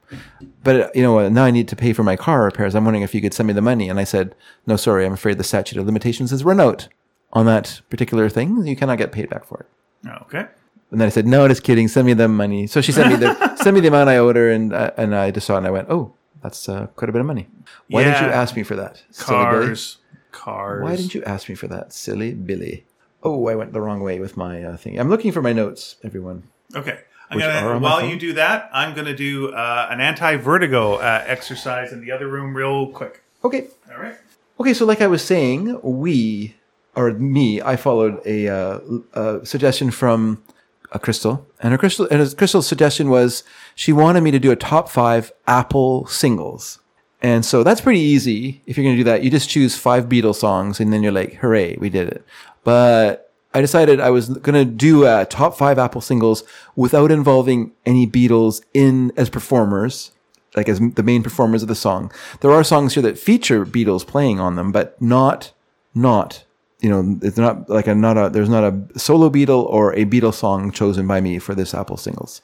But 0.63 0.95
you 0.95 1.01
know 1.01 1.13
what? 1.13 1.31
Now 1.31 1.43
I 1.43 1.51
need 1.51 1.67
to 1.69 1.75
pay 1.75 1.91
for 1.91 2.03
my 2.03 2.15
car 2.15 2.43
repairs. 2.43 2.75
I'm 2.75 2.85
wondering 2.85 3.03
if 3.03 3.15
you 3.15 3.21
could 3.21 3.33
send 3.33 3.47
me 3.47 3.53
the 3.53 3.61
money. 3.61 3.89
And 3.89 3.99
I 3.99 4.03
said, 4.03 4.35
no, 4.67 4.75
sorry. 4.75 5.05
I'm 5.05 5.13
afraid 5.13 5.37
the 5.37 5.43
statute 5.43 5.79
of 5.79 5.85
limitations 5.85 6.31
has 6.31 6.43
run 6.43 6.59
out 6.59 6.87
on 7.33 7.45
that 7.47 7.81
particular 7.89 8.29
thing. 8.29 8.65
You 8.65 8.75
cannot 8.75 8.99
get 8.99 9.11
paid 9.11 9.29
back 9.29 9.43
for 9.45 9.61
it. 9.61 10.09
Okay. 10.23 10.45
And 10.91 11.01
then 11.01 11.07
I 11.07 11.09
said, 11.09 11.25
no, 11.25 11.47
just 11.47 11.63
kidding. 11.63 11.87
Send 11.87 12.05
me 12.05 12.13
the 12.13 12.27
money. 12.27 12.67
So 12.67 12.79
she 12.79 12.91
sent 12.91 13.09
me 13.09 13.15
the 13.15 13.55
send 13.63 13.73
me 13.73 13.81
the 13.81 13.87
amount 13.87 14.09
I 14.09 14.17
owed 14.17 14.35
her, 14.35 14.51
and 14.51 14.71
uh, 14.71 14.91
and 14.97 15.15
I 15.15 15.31
just 15.31 15.47
saw 15.47 15.55
it 15.55 15.59
and 15.59 15.67
I 15.67 15.71
went, 15.71 15.89
oh, 15.89 16.13
that's 16.43 16.69
uh, 16.69 16.87
quite 16.95 17.09
a 17.09 17.11
bit 17.11 17.21
of 17.21 17.25
money. 17.25 17.47
Why 17.89 18.03
didn't 18.03 18.21
you 18.21 18.31
ask 18.31 18.55
me 18.55 18.61
for 18.61 18.75
that? 18.75 19.01
silly 19.09 19.45
Billy? 19.45 19.65
Cars. 19.67 19.97
Cars. 20.31 20.83
Why 20.83 20.95
didn't 20.95 21.15
you 21.15 21.23
ask 21.23 21.49
me 21.49 21.55
for 21.55 21.67
that, 21.67 21.91
silly 21.91 22.33
Billy? 22.33 22.85
Oh, 23.23 23.47
I 23.47 23.55
went 23.55 23.73
the 23.73 23.81
wrong 23.81 24.01
way 24.01 24.19
with 24.19 24.37
my 24.37 24.63
uh, 24.63 24.77
thing. 24.77 24.99
I'm 24.99 25.09
looking 25.09 25.31
for 25.31 25.41
my 25.41 25.53
notes, 25.53 25.95
everyone. 26.03 26.43
Okay. 26.75 26.99
I'm 27.29 27.39
gonna 27.39 27.79
while 27.79 28.05
you 28.05 28.17
do 28.17 28.33
that, 28.33 28.69
I'm 28.73 28.95
gonna 28.95 29.15
do 29.15 29.49
uh, 29.49 29.87
an 29.89 29.99
anti-vertigo 29.99 30.95
uh, 30.95 31.23
exercise 31.25 31.91
in 31.91 32.01
the 32.01 32.11
other 32.11 32.27
room 32.27 32.55
real 32.55 32.87
quick. 32.87 33.23
Okay. 33.43 33.67
All 33.91 34.01
right. 34.01 34.15
Okay, 34.59 34.73
so 34.73 34.85
like 34.85 35.01
I 35.01 35.07
was 35.07 35.23
saying, 35.23 35.79
we, 35.83 36.55
or 36.95 37.11
me, 37.11 37.61
I 37.61 37.75
followed 37.75 38.21
a, 38.25 38.47
uh, 38.47 38.79
a 39.13 39.45
suggestion 39.45 39.91
from 39.91 40.43
a 40.91 40.99
Crystal, 40.99 41.45
and 41.59 41.71
her 41.73 41.77
Crystal, 41.77 42.07
and 42.09 42.21
her 42.21 42.35
Crystal's 42.35 42.67
suggestion 42.67 43.09
was 43.09 43.43
she 43.75 43.91
wanted 43.91 44.21
me 44.21 44.31
to 44.31 44.39
do 44.39 44.51
a 44.51 44.55
top 44.55 44.89
five 44.89 45.33
Apple 45.45 46.05
singles. 46.07 46.79
And 47.21 47.43
so 47.43 47.63
that's 47.63 47.81
pretty 47.81 47.99
easy. 47.99 48.61
If 48.65 48.77
you're 48.77 48.83
going 48.83 48.95
to 48.95 48.99
do 48.99 49.09
that, 49.09 49.23
you 49.23 49.31
just 49.31 49.49
choose 49.49 49.75
five 49.75 50.05
Beatles 50.05 50.35
songs 50.35 50.79
and 50.79 50.93
then 50.93 51.01
you're 51.01 51.11
like, 51.11 51.35
hooray, 51.35 51.75
we 51.77 51.89
did 51.89 52.07
it. 52.07 52.23
But 52.63 53.24
I 53.55 53.61
decided 53.61 53.99
I 53.99 54.09
was 54.09 54.29
going 54.29 54.53
to 54.53 54.65
do 54.65 55.05
a 55.05 55.25
top 55.25 55.57
five 55.57 55.79
Apple 55.79 56.01
singles 56.01 56.43
without 56.75 57.09
involving 57.09 57.71
any 57.85 58.05
Beatles 58.05 58.61
in 58.73 59.13
as 59.15 59.29
performers, 59.29 60.11
like 60.55 60.67
as 60.67 60.79
the 60.79 61.03
main 61.03 61.23
performers 61.23 61.61
of 61.61 61.69
the 61.69 61.75
song. 61.75 62.11
There 62.41 62.51
are 62.51 62.63
songs 62.63 62.93
here 62.93 63.03
that 63.03 63.17
feature 63.17 63.65
Beatles 63.65 64.05
playing 64.05 64.41
on 64.41 64.55
them, 64.57 64.73
but 64.73 65.01
not, 65.01 65.53
not, 65.95 66.43
you 66.81 66.89
know, 66.89 67.17
it's 67.21 67.37
not 67.37 67.69
like 67.69 67.87
a, 67.87 67.95
not 67.95 68.17
a, 68.17 68.29
there's 68.29 68.49
not 68.49 68.65
a 68.65 68.99
solo 68.99 69.29
Beatle 69.29 69.65
or 69.65 69.93
a 69.93 70.03
Beatles 70.03 70.33
song 70.35 70.69
chosen 70.69 71.07
by 71.07 71.21
me 71.21 71.39
for 71.39 71.55
this 71.55 71.73
Apple 71.73 71.97
singles 71.97 72.41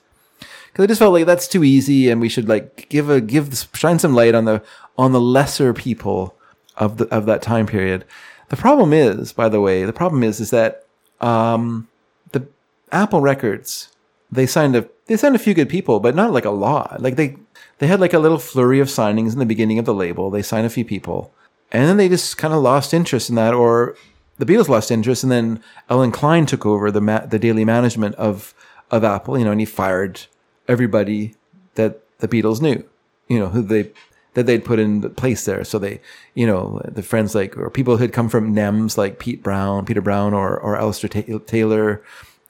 because 0.72 0.84
I 0.84 0.88
just 0.88 1.00
felt 1.00 1.14
like 1.14 1.26
that's 1.26 1.48
too 1.48 1.64
easy, 1.64 2.10
and 2.10 2.22
we 2.22 2.30
should 2.30 2.48
like 2.48 2.88
give 2.88 3.10
a 3.10 3.20
give 3.20 3.68
shine 3.74 4.00
some 4.00 4.14
light 4.14 4.34
on 4.34 4.46
the 4.46 4.64
on 4.98 5.12
the 5.12 5.20
lesser 5.20 5.74
people 5.74 6.36
of 6.78 6.98
the 6.98 7.06
of 7.14 7.26
that 7.26 7.42
time 7.42 7.68
period. 7.68 8.06
The 8.50 8.58
problem 8.58 8.94
is, 8.94 9.34
by 9.34 9.50
the 9.50 9.62
way, 9.62 9.84
the 9.84 9.94
problem 9.94 10.24
is 10.24 10.40
is 10.40 10.50
that 10.52 10.81
um, 11.22 11.88
the 12.32 12.48
Apple 12.92 13.22
Records 13.22 13.92
they 14.32 14.46
signed 14.46 14.76
a 14.76 14.88
they 15.08 15.18
signed 15.18 15.36
a 15.36 15.40
few 15.40 15.54
good 15.54 15.70
people, 15.70 16.00
but 16.00 16.16
not 16.16 16.32
like 16.32 16.46
a 16.46 16.52
lot. 16.52 17.02
Like 17.02 17.18
they 17.18 17.36
they 17.80 17.88
had 17.88 18.00
like 18.00 18.14
a 18.14 18.20
little 18.20 18.38
flurry 18.38 18.80
of 18.80 18.88
signings 18.88 19.34
in 19.34 19.40
the 19.40 19.46
beginning 19.46 19.78
of 19.78 19.86
the 19.86 19.94
label. 19.94 20.30
They 20.30 20.42
signed 20.42 20.66
a 20.66 20.70
few 20.70 20.86
people, 20.86 21.34
and 21.72 21.88
then 21.88 21.98
they 21.98 22.08
just 22.08 22.38
kind 22.38 22.54
of 22.54 22.62
lost 22.62 22.94
interest 22.94 23.30
in 23.30 23.36
that, 23.36 23.54
or 23.54 23.96
the 24.38 24.46
Beatles 24.46 24.70
lost 24.70 24.90
interest, 24.90 25.24
and 25.24 25.32
then 25.32 25.62
Allen 25.90 26.12
Klein 26.12 26.46
took 26.46 26.66
over 26.66 26.90
the 26.92 27.02
ma- 27.02 27.26
the 27.26 27.40
daily 27.40 27.66
management 27.66 28.16
of 28.16 28.54
of 28.90 29.04
Apple. 29.04 29.38
You 29.38 29.46
know, 29.46 29.52
and 29.52 29.60
he 29.60 29.66
fired 29.66 30.22
everybody 30.68 31.36
that 31.76 32.00
the 32.20 32.28
Beatles 32.28 32.62
knew, 32.62 32.86
you 33.28 33.40
know, 33.40 33.50
who 33.50 33.62
they 33.62 33.92
that 34.34 34.46
they'd 34.46 34.66
put 34.66 34.80
in 34.80 35.02
place 35.16 35.46
there. 35.46 35.64
So 35.64 35.78
they, 35.78 36.00
you 36.36 36.48
know, 36.48 36.82
the 36.86 37.04
friends 37.04 37.36
like 37.36 37.58
or 37.58 37.70
people 37.70 37.98
who 37.98 38.04
had 38.04 38.14
come 38.14 38.30
from 38.30 38.56
NEMS 38.56 38.98
like 38.98 39.20
Pete 39.20 39.44
Brown, 39.44 39.86
Peter 39.86 40.02
Brown, 40.02 40.34
or 40.34 40.58
or 40.60 40.78
Alistair 40.78 41.10
Ta- 41.10 41.40
Taylor, 41.46 42.02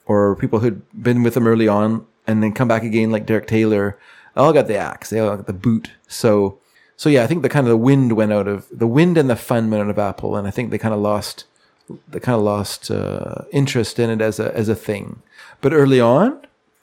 or 0.06 0.36
people 0.36 0.60
who'd 0.60 0.82
been 1.02 1.24
with 1.24 1.34
them 1.34 1.48
early 1.48 1.68
on 1.68 2.06
and 2.28 2.44
then 2.44 2.54
come 2.54 2.68
back 2.68 2.84
again 2.84 3.12
like 3.12 3.26
Derek 3.26 3.48
Taylor, 3.48 3.98
all 4.36 4.54
got 4.54 4.68
the 4.68 4.78
axe, 4.78 5.10
they 5.10 5.20
all 5.20 5.36
got 5.36 5.48
the 5.48 5.54
boot. 5.54 5.92
So 6.08 6.60
so 6.98 7.10
yeah, 7.10 7.24
I 7.24 7.28
think 7.28 7.42
the 7.42 7.50
kind 7.50 7.66
of 7.66 7.72
the 7.72 7.78
wind 7.78 8.14
went 8.14 8.32
out 8.32 8.48
of 8.48 8.68
the 8.72 8.88
wind 8.88 9.18
and 9.18 9.30
the 9.30 9.36
fun 9.36 9.72
went 9.72 9.84
out 9.84 9.90
of 9.90 9.98
Apple, 9.98 10.36
and 10.36 10.48
I 10.48 10.52
think 10.52 10.70
they 10.70 10.78
kind 10.78 10.94
of 10.94 11.00
lost 11.00 11.46
they 12.08 12.20
kind 12.20 12.36
of 12.36 12.44
lost 12.44 12.92
uh, 12.92 13.44
interest 13.52 14.00
in 14.00 14.10
it 14.10 14.22
as 14.22 14.40
a 14.40 14.56
as 14.56 14.70
a 14.70 14.76
thing. 14.76 15.22
But 15.62 15.74
early 15.74 16.00
on, 16.00 16.40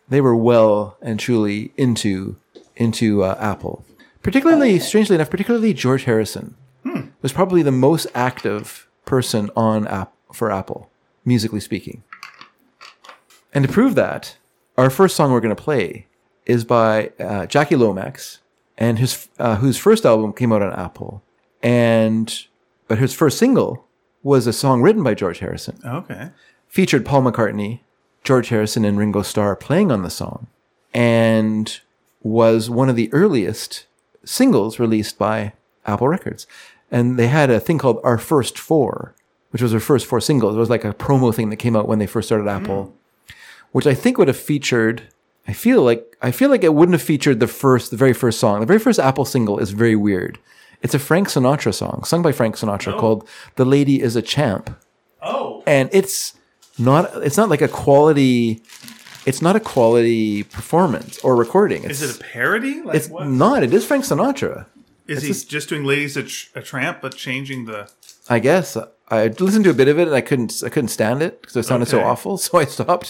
they 0.08 0.20
were 0.20 0.36
well 0.36 0.96
and 1.00 1.20
truly 1.20 1.72
into 1.76 2.36
into 2.76 3.22
uh, 3.22 3.36
Apple. 3.38 3.84
Particularly, 4.28 4.78
strangely 4.78 5.14
enough, 5.14 5.30
particularly 5.30 5.72
George 5.72 6.04
Harrison 6.04 6.54
was 7.22 7.32
probably 7.32 7.62
the 7.62 7.72
most 7.72 8.06
active 8.14 8.86
person 9.06 9.48
on 9.56 9.86
app 9.86 10.12
for 10.34 10.52
Apple, 10.52 10.90
musically 11.24 11.60
speaking. 11.60 12.02
And 13.54 13.66
to 13.66 13.72
prove 13.72 13.94
that, 13.94 14.36
our 14.76 14.90
first 14.90 15.16
song 15.16 15.32
we're 15.32 15.40
going 15.40 15.56
to 15.56 15.62
play 15.62 16.08
is 16.44 16.66
by 16.66 17.10
uh, 17.18 17.46
Jackie 17.46 17.76
Lomax, 17.76 18.40
and 18.76 18.98
his 18.98 19.28
uh, 19.38 19.56
whose 19.56 19.78
first 19.78 20.04
album 20.04 20.34
came 20.34 20.52
out 20.52 20.60
on 20.60 20.74
Apple, 20.74 21.22
and 21.62 22.44
but 22.86 22.98
his 22.98 23.14
first 23.14 23.38
single 23.38 23.86
was 24.22 24.46
a 24.46 24.52
song 24.52 24.82
written 24.82 25.02
by 25.02 25.14
George 25.14 25.38
Harrison 25.38 25.80
Okay. 25.82 26.32
featured 26.68 27.06
Paul 27.06 27.22
McCartney, 27.22 27.80
George 28.24 28.50
Harrison, 28.50 28.84
and 28.84 28.98
Ringo 28.98 29.22
Starr 29.22 29.56
playing 29.56 29.90
on 29.90 30.02
the 30.02 30.10
song, 30.10 30.48
and 30.92 31.80
was 32.22 32.68
one 32.68 32.90
of 32.90 32.96
the 32.96 33.10
earliest 33.14 33.86
singles 34.28 34.78
released 34.78 35.18
by 35.18 35.52
Apple 35.86 36.08
Records. 36.08 36.46
And 36.90 37.18
they 37.18 37.28
had 37.28 37.50
a 37.50 37.60
thing 37.60 37.78
called 37.78 38.00
Our 38.04 38.18
First 38.18 38.58
Four, 38.58 39.14
which 39.50 39.62
was 39.62 39.72
their 39.72 39.80
first 39.80 40.06
four 40.06 40.20
singles. 40.20 40.54
It 40.54 40.58
was 40.58 40.70
like 40.70 40.84
a 40.84 40.94
promo 40.94 41.34
thing 41.34 41.50
that 41.50 41.56
came 41.56 41.76
out 41.76 41.88
when 41.88 41.98
they 41.98 42.06
first 42.06 42.28
started 42.28 42.48
Apple, 42.48 42.94
which 43.72 43.86
I 43.86 43.94
think 43.94 44.18
would 44.18 44.28
have 44.28 44.36
featured. 44.36 45.02
I 45.46 45.52
feel 45.52 45.82
like 45.82 46.16
I 46.22 46.30
feel 46.30 46.50
like 46.50 46.64
it 46.64 46.74
wouldn't 46.74 46.94
have 46.94 47.02
featured 47.02 47.40
the 47.40 47.46
first, 47.46 47.90
the 47.90 47.96
very 47.96 48.12
first 48.12 48.38
song. 48.38 48.60
The 48.60 48.66
very 48.66 48.78
first 48.78 48.98
Apple 48.98 49.24
single 49.24 49.58
is 49.58 49.70
very 49.70 49.96
weird. 49.96 50.38
It's 50.82 50.94
a 50.94 50.98
Frank 50.98 51.28
Sinatra 51.28 51.74
song, 51.74 52.04
sung 52.04 52.22
by 52.22 52.32
Frank 52.32 52.56
Sinatra, 52.56 52.94
oh. 52.94 53.00
called 53.00 53.28
"The 53.56 53.64
Lady 53.64 54.00
Is 54.00 54.16
a 54.16 54.22
Champ." 54.22 54.76
Oh. 55.20 55.64
and 55.66 55.88
it's 55.92 56.34
not 56.78 57.10
it's 57.16 57.36
not 57.36 57.48
like 57.48 57.60
a 57.60 57.68
quality 57.68 58.62
it's 59.28 59.42
not 59.42 59.54
a 59.56 59.60
quality 59.60 60.42
performance 60.58 61.18
or 61.24 61.36
recording 61.36 61.84
it's, 61.84 62.00
Is 62.02 62.10
it 62.10 62.20
a 62.20 62.24
parody? 62.24 62.74
Like 62.82 62.96
it's 62.96 63.08
what? 63.08 63.26
not 63.44 63.62
it 63.62 63.72
is 63.74 63.84
frank 63.86 64.04
sinatra 64.04 64.66
Is 65.06 65.22
he 65.22 65.32
just, 65.54 65.68
doing 65.68 65.84
"Ladies 65.84 66.16
a, 66.16 66.22
Tr- 66.24 66.58
a 66.60 66.62
Tramp" 66.62 67.00
but 67.04 67.12
changing 67.26 67.60
the? 67.70 67.80
i 68.30 68.38
guess 68.38 68.76
i 69.08 69.26
listened 69.46 69.64
to 69.64 69.70
a 69.70 69.78
bit 69.80 69.88
of 69.88 69.98
it 69.98 70.06
and 70.08 70.14
i 70.20 70.20
couldn't 70.28 70.52
i 70.66 70.68
couldn't 70.68 70.88
stand 70.98 71.22
it 71.26 71.40
because 71.40 71.56
it 71.56 71.64
sounded 71.64 71.86
so 71.88 72.00
awful 72.10 72.36
so 72.44 72.58
i 72.58 72.64
stopped 72.64 73.08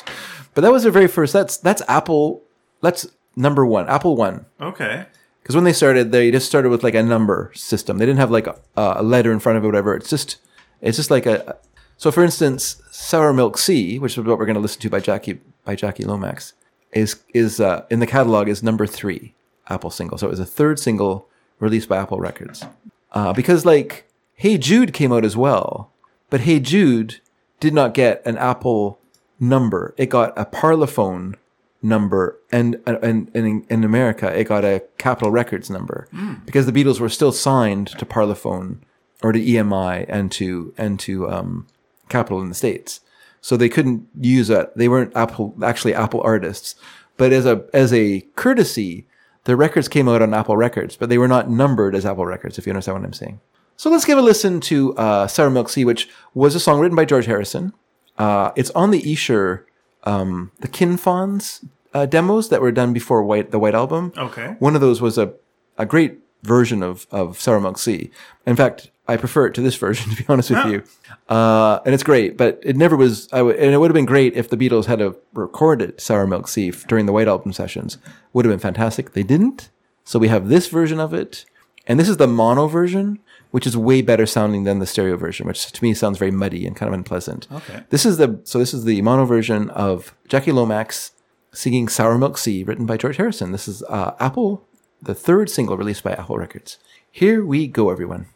but 0.55 0.61
that 0.63 0.73
was 0.73 0.83
their 0.85 0.93
very 0.93 1.09
first 1.17 1.33
that's 1.33 1.57
that's 1.57 1.83
apple 1.89 2.43
that's 2.83 3.03
number 3.37 3.65
one 3.67 3.89
apple 3.89 4.15
one 4.17 4.37
Okay. 4.61 5.07
because 5.43 5.55
when 5.57 5.65
they 5.65 5.73
started 5.83 6.13
they 6.13 6.31
just 6.31 6.47
started 6.47 6.71
with 6.71 6.83
like 6.85 6.95
a 6.95 7.03
number 7.03 7.51
system 7.55 7.99
they 7.99 8.07
didn't 8.07 8.21
have 8.25 8.31
like 8.39 8.47
a, 8.47 8.57
a 8.77 9.03
letter 9.03 9.33
in 9.33 9.41
front 9.41 9.59
of 9.59 9.65
it 9.65 9.67
whatever 9.67 9.95
it's 9.97 10.11
just 10.11 10.39
it's 10.81 10.97
just 10.97 11.11
like 11.11 11.27
a 11.27 11.57
so 11.97 12.11
for 12.13 12.23
instance 12.23 12.81
sour 12.93 13.33
milk 13.33 13.59
sea 13.59 13.99
which 13.99 14.13
is 14.17 14.25
what 14.25 14.39
we're 14.39 14.47
going 14.51 14.61
to 14.61 14.67
listen 14.67 14.81
to 14.81 14.91
by 14.91 15.01
jackie 15.01 15.41
by 15.69 15.75
jackie 15.75 16.05
lomax 16.05 16.55
is 16.93 17.23
is 17.35 17.61
uh, 17.61 17.85
in 17.91 18.01
the 18.01 18.07
catalog 18.07 18.49
is 18.49 18.63
number 18.63 18.87
three 18.87 19.35
apple 19.69 19.91
single 19.91 20.19
so 20.19 20.27
it 20.27 20.31
was 20.31 20.41
a 20.41 20.47
third 20.59 20.79
single 20.79 21.29
released 21.61 21.89
by 21.89 21.97
apple 21.97 22.19
records 22.19 22.65
uh, 23.13 23.33
because 23.33 23.67
like 23.67 24.11
hey 24.35 24.57
jude 24.57 24.93
came 24.93 25.13
out 25.13 25.25
as 25.25 25.37
well 25.37 25.93
but 26.31 26.41
hey 26.41 26.59
jude 26.59 27.21
did 27.61 27.75
not 27.75 27.95
get 27.95 28.23
an 28.25 28.39
apple 28.39 28.99
number. 29.41 29.95
It 29.97 30.07
got 30.07 30.33
a 30.39 30.45
Parlophone 30.45 31.35
number, 31.83 32.39
and 32.51 32.81
and, 32.87 32.99
and 33.03 33.31
in, 33.35 33.67
in 33.69 33.85
America, 33.85 34.37
it 34.37 34.45
got 34.45 34.65
a 34.65 34.83
Capitol 34.99 35.31
Records 35.31 35.71
number 35.71 36.09
because 36.45 36.67
the 36.67 36.73
Beatles 36.73 37.01
were 37.01 37.09
still 37.09 37.33
signed 37.33 37.89
to 37.89 38.07
Parlophone 38.07 38.79
or 39.23 39.33
to 39.33 39.41
EMI 39.41 40.07
and 40.09 40.31
to 40.33 40.75
and 40.77 40.99
to 41.01 41.31
um, 41.31 41.67
Capitol 42.09 42.41
in 42.41 42.49
the 42.49 42.55
states. 42.55 43.01
So 43.41 43.57
they 43.57 43.69
couldn't 43.69 44.07
use 44.21 44.49
that. 44.49 44.77
They 44.77 44.89
weren't 44.89 45.15
Apple 45.17 45.55
actually 45.63 45.95
Apple 45.95 46.21
artists, 46.23 46.75
but 47.17 47.33
as 47.33 47.47
a 47.47 47.65
as 47.73 47.93
a 47.93 48.23
courtesy, 48.35 49.07
the 49.45 49.57
records 49.57 49.89
came 49.89 50.09
out 50.09 50.23
on 50.23 50.35
Apple 50.35 50.57
Records, 50.57 50.97
but 50.97 51.09
they 51.09 51.19
were 51.19 51.29
not 51.29 51.49
numbered 51.51 51.95
as 51.95 52.05
Apple 52.05 52.27
Records. 52.27 52.59
If 52.59 52.67
you 52.67 52.73
understand 52.73 52.99
what 52.99 53.05
I'm 53.07 53.13
saying. 53.13 53.41
So 53.77 53.91
let's 53.91 54.05
give 54.05 54.19
a 54.19 54.23
listen 54.23 54.61
to 54.63 54.95
uh, 54.97 55.27
Sour 55.29 55.51
Milk 55.51 55.69
Sea, 55.69 55.85
which 55.85 56.09
was 56.35 56.55
a 56.57 56.61
song 56.61 56.81
written 56.81 56.97
by 56.97 57.05
George 57.05 57.27
Harrison. 57.27 57.73
Uh, 58.19 58.51
it's 58.57 58.71
on 58.71 58.91
the 58.91 59.09
Esher, 59.11 59.65
um, 60.03 60.51
the 60.59 60.67
Kinfauns 60.67 61.65
uh, 61.95 62.05
demos 62.05 62.49
that 62.49 62.61
were 62.61 62.73
done 62.73 62.93
before 62.93 63.23
White 63.23 63.53
the 63.53 63.59
White 63.61 63.77
Album. 63.77 64.13
Okay. 64.19 64.57
One 64.59 64.75
of 64.75 64.81
those 64.81 65.01
was 65.01 65.17
a, 65.17 65.33
a 65.79 65.87
great 65.87 66.19
version 66.43 66.83
of, 66.83 67.07
of 67.13 67.39
Sour 67.41 67.61
Milk 67.61 67.79
Sea. 67.79 68.11
In 68.47 68.57
fact, 68.57 68.91
I 69.07 69.17
prefer 69.17 69.47
it 69.47 69.55
to 69.55 69.61
this 69.61 69.77
version, 69.87 70.11
to 70.11 70.17
be 70.17 70.25
honest 70.29 70.51
with 70.51 70.59
Yeah. 70.65 70.71
you. 70.71 70.83
Uh, 71.29 71.81
and 71.85 71.95
it's 71.95 72.03
great, 72.03 72.39
but 72.39 72.59
it 72.63 72.75
never 72.77 72.97
was, 72.97 73.29
I 73.33 73.39
w- 73.39 73.57
and 73.57 73.75
it 73.75 73.79
would 73.79 73.91
have 73.91 73.95
been 73.95 74.07
great 74.07 74.35
if 74.35 74.49
the 74.49 74.57
Beatles 74.57 74.87
had 74.87 75.03
recorded 75.35 76.01
Sour 76.01 76.27
Milk 76.27 76.49
Sea 76.49 76.71
during 76.87 77.05
the 77.07 77.13
White 77.13 77.29
Album 77.29 77.53
sessions. 77.53 77.99
Would 78.33 78.47
have 78.47 78.53
been 78.53 78.59
fantastic. 78.59 79.13
They 79.13 79.23
didn't. 79.23 79.69
So 80.05 80.19
we 80.19 80.29
have 80.29 80.49
this 80.49 80.69
version 80.69 80.99
of 80.99 81.13
it. 81.13 81.45
And 81.87 82.01
this 82.01 82.09
is 82.09 82.17
the 82.17 82.27
mono 82.27 82.67
version, 82.67 83.19
which 83.51 83.67
is 83.67 83.77
way 83.77 84.01
better 84.03 84.27
sounding 84.27 84.65
than 84.65 84.79
the 84.79 84.87
stereo 84.87 85.17
version, 85.17 85.47
which 85.47 85.71
to 85.73 85.85
me 85.85 85.93
sounds 85.95 86.19
very 86.19 86.31
muddy 86.31 86.67
and 86.67 86.75
kind 86.77 86.89
of 86.89 86.95
unpleasant. 86.95 87.47
Okay. 87.53 87.83
This 87.91 88.07
is 88.07 88.17
the, 88.17 88.41
so 88.45 88.59
this 88.59 88.73
is 88.73 88.85
the 88.85 89.03
mono 89.03 89.25
version 89.27 89.69
of 89.71 90.15
Jackie 90.29 90.53
Lomax 90.53 91.13
singing 91.53 91.89
Sour 91.89 92.17
Milk 92.19 92.39
Sea, 92.39 92.65
written 92.65 92.87
by 92.87 92.97
George 92.97 93.17
Harrison. 93.17 93.53
This 93.53 93.69
is 93.69 93.83
uh, 93.85 94.15
Apple, 94.21 94.67
the 95.03 95.15
third 95.15 95.51
single 95.51 95.77
released 95.77 96.05
by 96.05 96.13
Apple 96.13 96.39
Records. 96.39 96.79
Here 97.11 97.45
we 97.45 97.67
go, 97.67 97.91
everyone. 97.91 98.27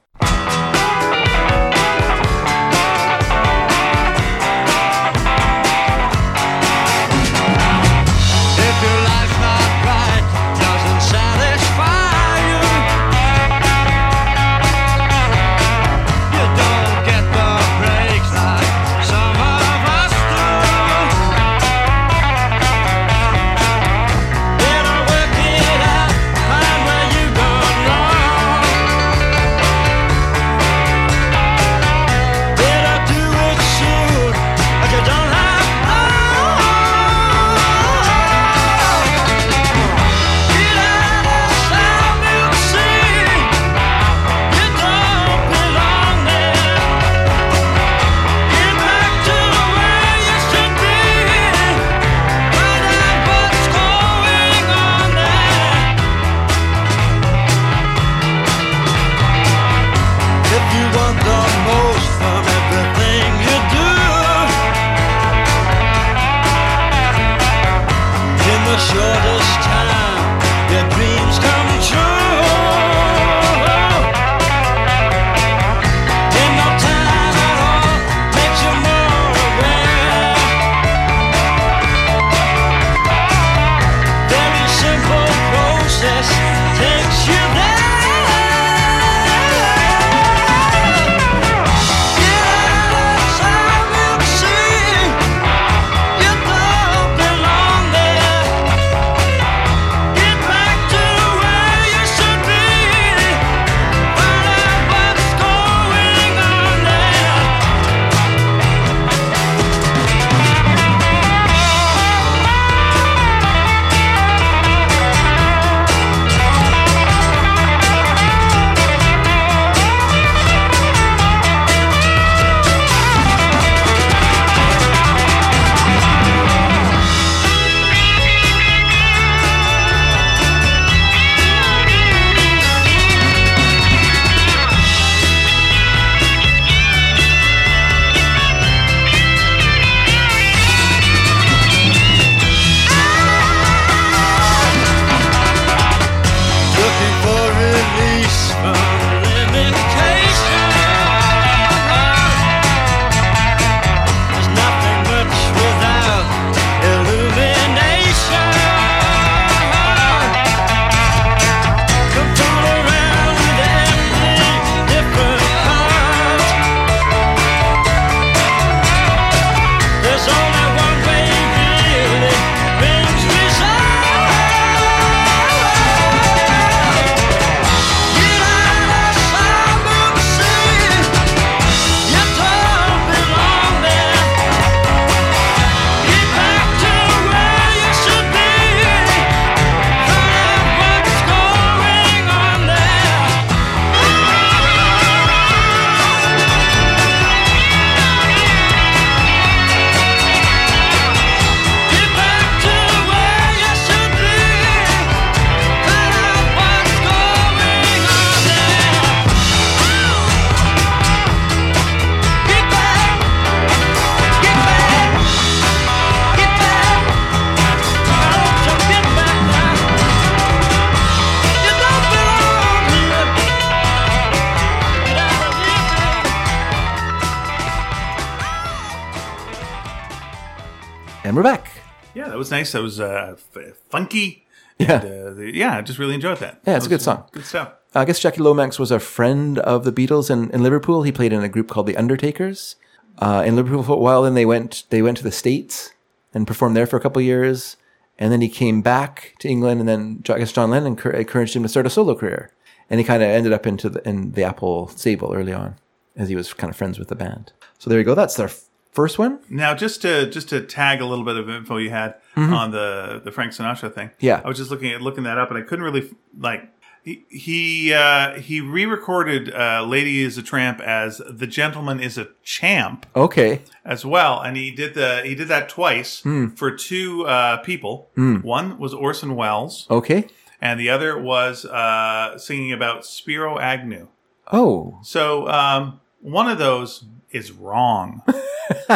Nice. 232.52 232.70
That 232.72 232.82
was 232.82 233.00
uh, 233.00 233.34
f- 233.56 233.74
funky. 233.90 234.46
Yeah. 234.78 235.02
And, 235.02 235.38
uh, 235.38 235.42
yeah, 235.42 235.78
I 235.78 235.82
just 235.82 235.98
really 235.98 236.14
enjoyed 236.14 236.38
that. 236.38 236.60
Yeah, 236.66 236.76
it's 236.76 236.86
a 236.86 236.88
good 236.88 237.02
song. 237.02 237.18
uh, 237.18 237.28
Good 237.32 237.44
stuff. 237.44 237.72
I 237.94 238.04
guess 238.04 238.20
Jackie 238.20 238.40
Lomax 238.40 238.78
was 238.78 238.90
a 238.90 238.98
friend 239.00 239.58
of 239.58 239.84
the 239.84 239.92
Beatles 239.92 240.30
in, 240.30 240.50
in 240.50 240.62
Liverpool. 240.62 241.02
He 241.02 241.12
played 241.12 241.32
in 241.32 241.42
a 241.42 241.48
group 241.48 241.68
called 241.68 241.86
the 241.86 241.96
Undertakers 241.96 242.76
uh, 243.18 243.42
in 243.44 243.54
Liverpool 243.56 243.82
for 243.82 243.92
a 243.92 244.00
while. 244.00 244.22
Then 244.22 244.34
they 244.34 244.46
went 244.46 244.84
they 244.90 245.02
went 245.02 245.16
to 245.18 245.24
the 245.24 245.32
States 245.32 245.92
and 246.32 246.46
performed 246.46 246.74
there 246.76 246.86
for 246.86 246.96
a 246.96 247.00
couple 247.00 247.20
of 247.20 247.26
years. 247.26 247.76
And 248.18 248.32
then 248.32 248.40
he 248.40 248.48
came 248.48 248.82
back 248.82 249.34
to 249.40 249.48
England, 249.48 249.80
and 249.80 249.88
then 249.88 250.22
I 250.28 250.38
guess 250.38 250.52
John 250.52 250.70
Lennon 250.70 250.96
encour- 250.96 251.14
encouraged 251.14 251.56
him 251.56 251.62
to 251.64 251.68
start 251.68 251.86
a 251.86 251.90
solo 251.90 252.14
career. 252.14 252.50
And 252.88 253.00
he 253.00 253.04
kind 253.04 253.22
of 253.22 253.28
ended 253.28 253.52
up 253.52 253.66
into 253.66 253.88
the, 253.88 254.06
in 254.08 254.32
the 254.32 254.44
Apple 254.44 254.88
stable 254.88 255.32
early 255.34 255.52
on, 255.52 255.76
as 256.16 256.28
he 256.28 256.36
was 256.36 256.52
kind 256.52 256.70
of 256.70 256.76
friends 256.76 256.98
with 256.98 257.08
the 257.08 257.14
band. 257.14 257.52
So 257.78 257.88
there 257.90 257.98
you 257.98 258.04
go. 258.04 258.14
That's 258.14 258.38
f- 258.38 258.64
first 258.93 259.19
one. 259.19 259.40
Now, 259.48 259.74
just 259.74 260.02
to 260.02 260.31
just 260.31 260.48
to 260.51 260.60
tag 260.60 261.01
a 261.01 261.06
little 261.06 261.24
bit 261.24 261.36
of 261.36 261.48
info 261.51 261.77
you 261.78 261.90
had 261.90 262.14
on 262.36 262.70
the 262.70 263.20
the 263.24 263.32
Frank 263.32 263.52
Sinatra 263.52 263.93
thing. 263.93 264.09
Mm-hmm. 264.09 264.24
Yeah. 264.27 264.40
I 264.44 264.48
was 264.48 264.56
just 264.59 264.70
looking 264.70 264.90
at 264.93 265.02
looking 265.02 265.24
that 265.24 265.39
up, 265.39 265.51
and 265.51 265.59
I 265.59 265.62
couldn't 265.62 265.85
really 265.85 266.10
like. 266.39 266.69
He 267.05 267.24
he 267.28 267.93
uh, 267.93 268.35
he 268.35 268.60
re-recorded 268.60 269.52
uh, 269.52 269.85
"Lady 269.85 270.23
Is 270.23 270.39
a 270.39 270.43
Tramp" 270.43 270.81
as 270.81 271.20
"The 271.28 271.48
Gentleman 271.48 271.98
Is 271.98 272.16
a 272.16 272.28
Champ" 272.44 273.06
Okay. 273.16 273.62
as 273.85 274.05
well, 274.06 274.40
and 274.40 274.56
he 274.56 274.70
did 274.70 274.94
the 274.94 275.23
he 275.24 275.35
did 275.35 275.48
that 275.48 275.69
twice 275.69 276.20
Hmm. 276.23 276.51
for 276.51 276.70
two 276.70 277.27
uh, 277.27 277.56
people. 277.59 278.09
One 278.14 278.78
was 278.78 278.94
Orson 278.94 279.35
Welles, 279.35 279.89
Okay. 279.90 280.28
and 280.60 280.78
the 280.78 280.90
other 280.90 281.19
was 281.20 281.64
uh, 281.64 282.39
singing 282.39 282.70
about 282.73 283.05
Spiro 283.05 283.59
Agnew. 283.59 284.06
Oh, 284.52 285.01
So 285.02 285.48
um, 285.48 285.98
one 286.20 286.48
of 286.48 286.59
those 286.59 287.05
is 287.32 287.52
wrong. 287.52 288.22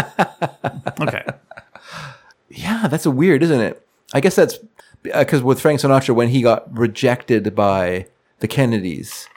okay. 1.01 1.25
Yeah, 2.49 2.89
that's 2.89 3.07
a 3.07 3.11
weird, 3.11 3.43
isn't 3.43 3.61
it? 3.61 3.87
I 4.15 4.21
guess 4.21 4.37
that's 4.37 4.59
because 5.03 5.43
with 5.43 5.61
Frank 5.61 5.81
Sinatra, 5.81 6.15
when 6.15 6.29
he 6.29 6.43
got 6.43 6.73
rejected 6.77 7.55
by 7.55 8.07
the 8.41 8.49
Kennedys 8.49 9.29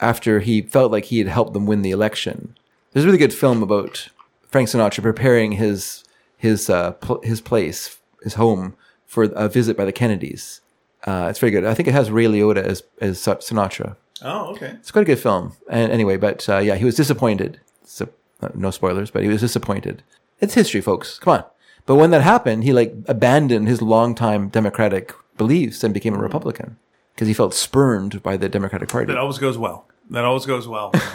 after 0.00 0.40
he 0.40 0.62
felt 0.62 0.90
like 0.90 1.06
he 1.06 1.18
had 1.18 1.28
helped 1.28 1.52
them 1.52 1.66
win 1.66 1.82
the 1.82 1.90
election, 1.90 2.56
there's 2.92 3.04
a 3.04 3.08
really 3.08 3.18
good 3.18 3.34
film 3.34 3.62
about 3.62 4.08
Frank 4.48 4.68
Sinatra 4.68 5.02
preparing 5.02 5.52
his 5.52 6.04
his 6.36 6.68
uh, 6.70 6.92
pl- 6.92 7.20
his 7.22 7.40
place, 7.40 7.98
his 8.22 8.34
home 8.34 8.74
for 9.06 9.24
a 9.24 9.48
visit 9.48 9.76
by 9.76 9.84
the 9.84 9.92
Kennedys. 9.92 10.60
Uh, 11.04 11.26
it's 11.28 11.38
very 11.38 11.50
good. 11.50 11.64
I 11.64 11.74
think 11.74 11.88
it 11.88 11.92
has 11.92 12.10
Ray 12.10 12.24
Liotta 12.24 12.62
as 12.62 12.82
as 13.00 13.18
Sinatra. 13.18 13.96
Oh, 14.22 14.52
okay. 14.52 14.70
It's 14.78 14.90
quite 14.90 15.02
a 15.02 15.06
good 15.06 15.18
film. 15.18 15.52
And 15.68 15.92
anyway, 15.92 16.16
but 16.16 16.48
uh, 16.48 16.58
yeah, 16.58 16.76
he 16.76 16.84
was 16.84 16.94
disappointed. 16.94 17.60
So 17.84 18.04
uh, 18.04 18.08
no 18.54 18.70
spoilers, 18.70 19.10
but 19.10 19.22
he 19.22 19.28
was 19.28 19.40
disappointed. 19.40 20.02
It's 20.40 20.54
history, 20.54 20.80
folks. 20.80 21.18
Come 21.18 21.34
on. 21.34 21.44
But 21.86 21.96
when 21.96 22.10
that 22.10 22.22
happened, 22.22 22.64
he 22.64 22.72
like 22.72 22.94
abandoned 23.06 23.68
his 23.68 23.82
longtime 23.82 24.48
Democratic 24.48 25.12
beliefs 25.36 25.84
and 25.84 25.92
became 25.92 26.14
a 26.14 26.18
Republican 26.18 26.78
because 27.14 27.28
he 27.28 27.34
felt 27.34 27.54
spurned 27.54 28.22
by 28.22 28.36
the 28.36 28.48
Democratic 28.48 28.88
Party. 28.88 29.06
That 29.06 29.18
always 29.18 29.38
goes 29.38 29.58
well. 29.58 29.86
That 30.10 30.24
always 30.24 30.46
goes 30.46 30.66
well. 30.68 30.92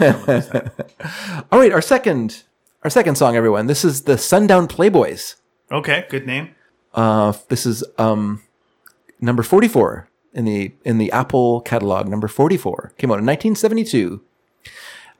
All 1.52 1.58
right, 1.58 1.72
our 1.72 1.82
second, 1.82 2.42
our 2.82 2.90
second 2.90 3.16
song, 3.16 3.36
everyone. 3.36 3.66
This 3.66 3.84
is 3.84 4.02
the 4.02 4.18
Sundown 4.18 4.66
Playboys. 4.68 5.36
okay, 5.70 6.06
good 6.08 6.26
name. 6.26 6.54
Uh, 6.94 7.32
this 7.48 7.66
is 7.66 7.84
um, 7.98 8.42
number 9.20 9.42
forty-four 9.44 10.08
in 10.34 10.44
the 10.44 10.72
in 10.84 10.98
the 10.98 11.12
Apple 11.12 11.60
catalog. 11.60 12.08
Number 12.08 12.26
forty-four 12.26 12.94
came 12.98 13.10
out 13.10 13.20
in 13.20 13.26
1972. 13.26 14.20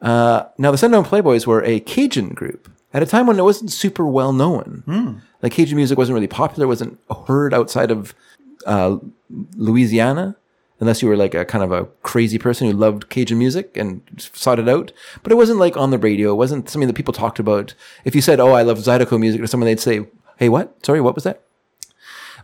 Uh, 0.01 0.45
now 0.59 0.71
the 0.71 0.79
Sundown 0.79 1.05
Playboys 1.05 1.47
were 1.47 1.63
a 1.65 1.81
Cajun 1.81 2.31
group 2.31 2.71
at 2.95 3.03
a 3.03 3.07
time 3.07 3.27
when 3.27 3.39
it 3.39 3.43
wasn't 3.45 3.71
super 3.71 4.07
well 4.07 4.33
known. 4.33 5.23
Like 5.43 5.53
Cajun 5.53 5.77
music 5.77 5.99
wasn't 5.99 6.15
really 6.15 6.27
popular, 6.27 6.67
wasn't 6.67 6.99
heard 7.27 7.53
outside 7.55 7.91
of 7.91 8.15
uh, 8.67 8.99
Louisiana, 9.57 10.37
unless 10.81 11.03
you 11.03 11.09
were 11.09 11.17
like 11.17 11.35
a 11.35 11.45
kind 11.45 11.63
of 11.63 11.73
a 11.73 11.85
crazy 12.03 12.39
person 12.39 12.67
who 12.71 12.77
loved 12.77 13.09
Cajun 13.11 13.39
music 13.39 13.77
and 13.77 14.03
sought 14.19 14.59
it 14.59 14.69
out. 14.69 14.93
But 15.23 15.33
it 15.33 15.37
wasn't 15.37 15.59
like 15.59 15.77
on 15.77 15.91
the 15.91 15.99
radio. 15.99 16.33
It 16.33 16.37
wasn't 16.37 16.69
something 16.69 16.89
that 16.89 16.97
people 16.97 17.15
talked 17.15 17.39
about. 17.39 17.75
If 18.05 18.15
you 18.15 18.21
said, 18.23 18.41
"Oh, 18.41 18.53
I 18.53 18.63
love 18.63 18.79
Zydeco 18.79 19.19
music," 19.21 19.41
to 19.41 19.47
someone, 19.49 19.67
they'd 19.67 19.81
say, 19.81 20.07
"Hey, 20.39 20.49
what? 20.49 20.85
Sorry, 20.85 21.01
what 21.01 21.15
was 21.15 21.25
that?" 21.25 21.43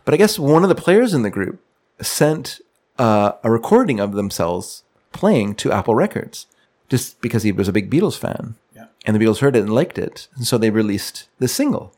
But 0.05 0.13
I 0.13 0.17
guess 0.17 0.39
one 0.39 0.63
of 0.63 0.69
the 0.69 0.75
players 0.75 1.13
in 1.13 1.23
the 1.23 1.29
group 1.29 1.59
sent 2.01 2.61
uh, 2.97 3.33
a 3.43 3.51
recording 3.51 3.99
of 3.99 4.13
themselves 4.13 4.83
playing 5.11 5.55
to 5.55 5.71
Apple 5.71 5.95
Records, 5.95 6.45
just 6.89 7.21
because 7.21 7.43
he 7.43 7.51
was 7.51 7.67
a 7.67 7.73
big 7.73 7.89
Beatles 7.89 8.17
fan. 8.17 8.55
Yeah. 8.75 8.85
And 9.05 9.15
the 9.15 9.19
Beatles 9.19 9.39
heard 9.39 9.55
it 9.55 9.61
and 9.61 9.73
liked 9.73 9.97
it, 9.97 10.27
and 10.35 10.45
so 10.45 10.57
they 10.57 10.69
released 10.69 11.27
the 11.39 11.47
single. 11.47 11.93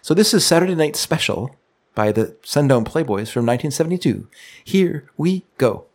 So 0.00 0.14
this 0.14 0.34
is 0.34 0.44
Saturday 0.44 0.74
Night 0.74 0.96
Special 0.96 1.54
by 1.94 2.12
the 2.12 2.36
Sundown 2.42 2.84
Playboys 2.84 3.30
from 3.30 3.46
1972. 3.46 4.28
Here 4.64 5.10
we 5.16 5.44
go. 5.58 5.86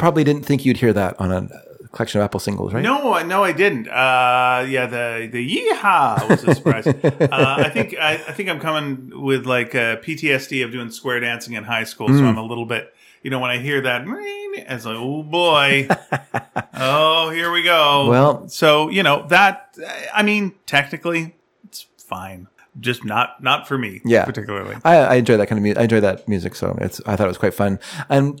Probably 0.00 0.24
didn't 0.24 0.44
think 0.44 0.64
you'd 0.64 0.78
hear 0.78 0.92
that 0.92 1.20
on 1.20 1.30
a 1.30 1.48
collection 1.92 2.20
of 2.20 2.24
Apple 2.24 2.40
singles, 2.40 2.72
right? 2.74 2.82
No, 2.82 3.12
I- 3.12 3.22
no, 3.22 3.44
I 3.44 3.52
didn't. 3.52 3.88
Uh, 3.88 4.64
yeah, 4.68 4.86
the 4.86 5.28
the 5.30 5.42
yeehaw 5.56 6.28
was 6.28 6.42
a 6.44 6.54
surprise. 6.54 6.86
uh, 7.04 7.28
I 7.30 7.68
think 7.68 7.94
I, 7.98 8.14
I 8.14 8.32
think 8.32 8.48
I'm 8.48 8.60
coming 8.60 9.12
with 9.22 9.46
like 9.46 9.72
PTSD 9.72 10.64
of 10.64 10.72
doing 10.72 10.90
square 10.90 11.20
dancing 11.20 11.54
in 11.54 11.64
high 11.64 11.84
school, 11.84 12.08
so 12.08 12.24
I'm 12.24 12.38
a 12.38 12.44
little 12.44 12.66
bit 12.66 12.92
you 13.22 13.30
know, 13.30 13.38
when 13.38 13.50
I 13.50 13.58
hear 13.58 13.82
that, 13.82 14.02
it's 14.06 14.84
like, 14.86 14.96
oh 14.96 15.22
boy, 15.22 15.88
oh 16.74 17.30
here 17.30 17.52
we 17.52 17.62
go. 17.62 18.08
Well- 18.08 18.48
so 18.48 18.88
you 18.88 19.02
know 19.02 19.26
that. 19.28 19.76
I 20.14 20.22
mean, 20.22 20.54
technically, 20.66 21.34
it's 21.64 21.86
fine. 21.98 22.48
Just 22.78 23.04
not 23.04 23.42
not 23.42 23.68
for 23.68 23.76
me. 23.76 24.00
Yeah. 24.04 24.24
particularly. 24.24 24.76
I, 24.84 24.96
I 24.98 25.14
enjoy 25.16 25.36
that 25.36 25.48
kind 25.48 25.58
of 25.58 25.62
music. 25.62 25.78
I 25.80 25.82
enjoy 25.82 26.00
that 26.00 26.26
music, 26.28 26.54
so 26.54 26.76
it's. 26.80 27.00
I 27.04 27.16
thought 27.16 27.24
it 27.24 27.28
was 27.28 27.38
quite 27.38 27.54
fun. 27.54 27.78
And 28.08 28.40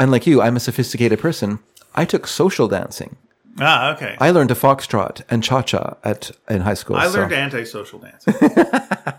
unlike 0.00 0.26
you, 0.26 0.42
I'm 0.42 0.56
a 0.56 0.60
sophisticated 0.60 1.20
person. 1.20 1.60
I 1.94 2.04
took 2.04 2.26
social 2.26 2.66
dancing. 2.66 3.16
Ah, 3.58 3.94
okay. 3.94 4.16
I 4.18 4.30
learned 4.30 4.48
to 4.48 4.54
foxtrot 4.54 5.22
and 5.28 5.42
cha 5.42 5.62
cha 5.62 5.96
at 6.02 6.30
in 6.48 6.62
high 6.62 6.74
school. 6.74 6.96
I 6.96 7.08
so- 7.08 7.18
learned 7.18 7.32
antisocial 7.32 7.98
dancing. 7.98 8.34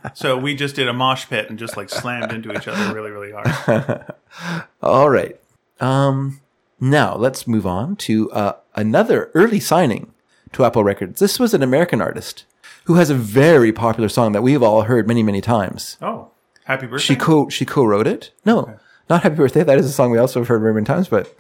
so 0.14 0.38
we 0.38 0.56
just 0.56 0.76
did 0.76 0.88
a 0.88 0.94
mosh 0.94 1.28
pit 1.28 1.50
and 1.50 1.60
just 1.60 1.78
like 1.78 1.90
slammed 1.90 2.32
into 2.32 2.52
each 2.54 2.68
other 2.68 2.94
really, 2.94 3.12
really 3.12 3.32
hard. 3.32 4.14
All 4.82 5.10
right. 5.10 5.40
Um, 5.80 6.42
now 6.80 7.16
let's 7.16 7.48
move 7.48 7.68
on 7.68 7.96
to 7.98 8.32
uh, 8.32 8.54
another 8.76 9.32
early 9.34 9.60
signing 9.60 10.14
to 10.54 10.66
Apple 10.66 10.84
Records. 10.84 11.20
This 11.20 11.40
was 11.40 11.54
an 11.54 11.62
American 11.62 12.02
artist 12.02 12.46
who 12.86 12.96
has 12.96 13.10
a 13.10 13.16
very 13.16 13.72
popular 13.72 14.10
song 14.10 14.32
that 14.32 14.42
we've 14.42 14.64
all 14.64 14.84
heard 14.84 15.08
many, 15.08 15.24
many 15.24 15.42
times. 15.42 15.98
Oh, 16.02 16.32
happy 16.66 16.88
birthday! 16.88 17.14
She 17.14 17.16
co 17.16 17.50
she 17.50 17.66
co-wrote 17.66 18.08
it. 18.08 18.32
No, 18.46 18.80
not 19.10 19.24
Happy 19.24 19.36
Birthday. 19.36 19.64
That 19.64 19.78
is 19.78 19.86
a 19.86 19.92
song 19.92 20.12
we 20.12 20.18
also 20.18 20.40
have 20.40 20.48
heard 20.48 20.62
very 20.62 20.74
many 20.74 20.86
times. 20.86 21.08
But 21.10 21.34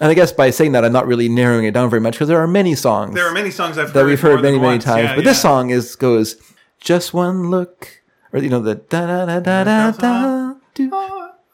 and 0.00 0.10
I 0.10 0.14
guess 0.14 0.32
by 0.32 0.50
saying 0.50 0.72
that, 0.72 0.84
I'm 0.84 0.92
not 0.92 1.06
really 1.06 1.28
narrowing 1.28 1.64
it 1.66 1.72
down 1.72 1.90
very 1.90 2.00
much 2.00 2.14
because 2.14 2.28
there 2.28 2.40
are 2.40 2.46
many 2.48 2.74
songs 2.74 3.14
there 3.14 3.26
are 3.28 3.32
many 3.34 3.50
songs 3.50 3.76
I've 3.78 3.92
that 3.92 4.00
heard 4.00 4.06
we've 4.06 4.20
heard 4.20 4.42
many, 4.42 4.56
many 4.58 4.66
once. 4.74 4.84
times. 4.84 5.04
Yeah, 5.10 5.14
but 5.16 5.24
this 5.24 5.40
song 5.42 5.70
is 5.70 5.94
goes 5.96 6.36
just 6.80 7.12
one 7.12 7.50
look, 7.50 8.02
or 8.32 8.40
you 8.40 8.48
know 8.48 8.60
the 8.60 8.76
da 8.76 9.06
da 9.06 9.26
da 9.26 9.40
da 9.40 9.64
da 9.64 9.90
da. 9.90 10.54
do, 10.74 10.90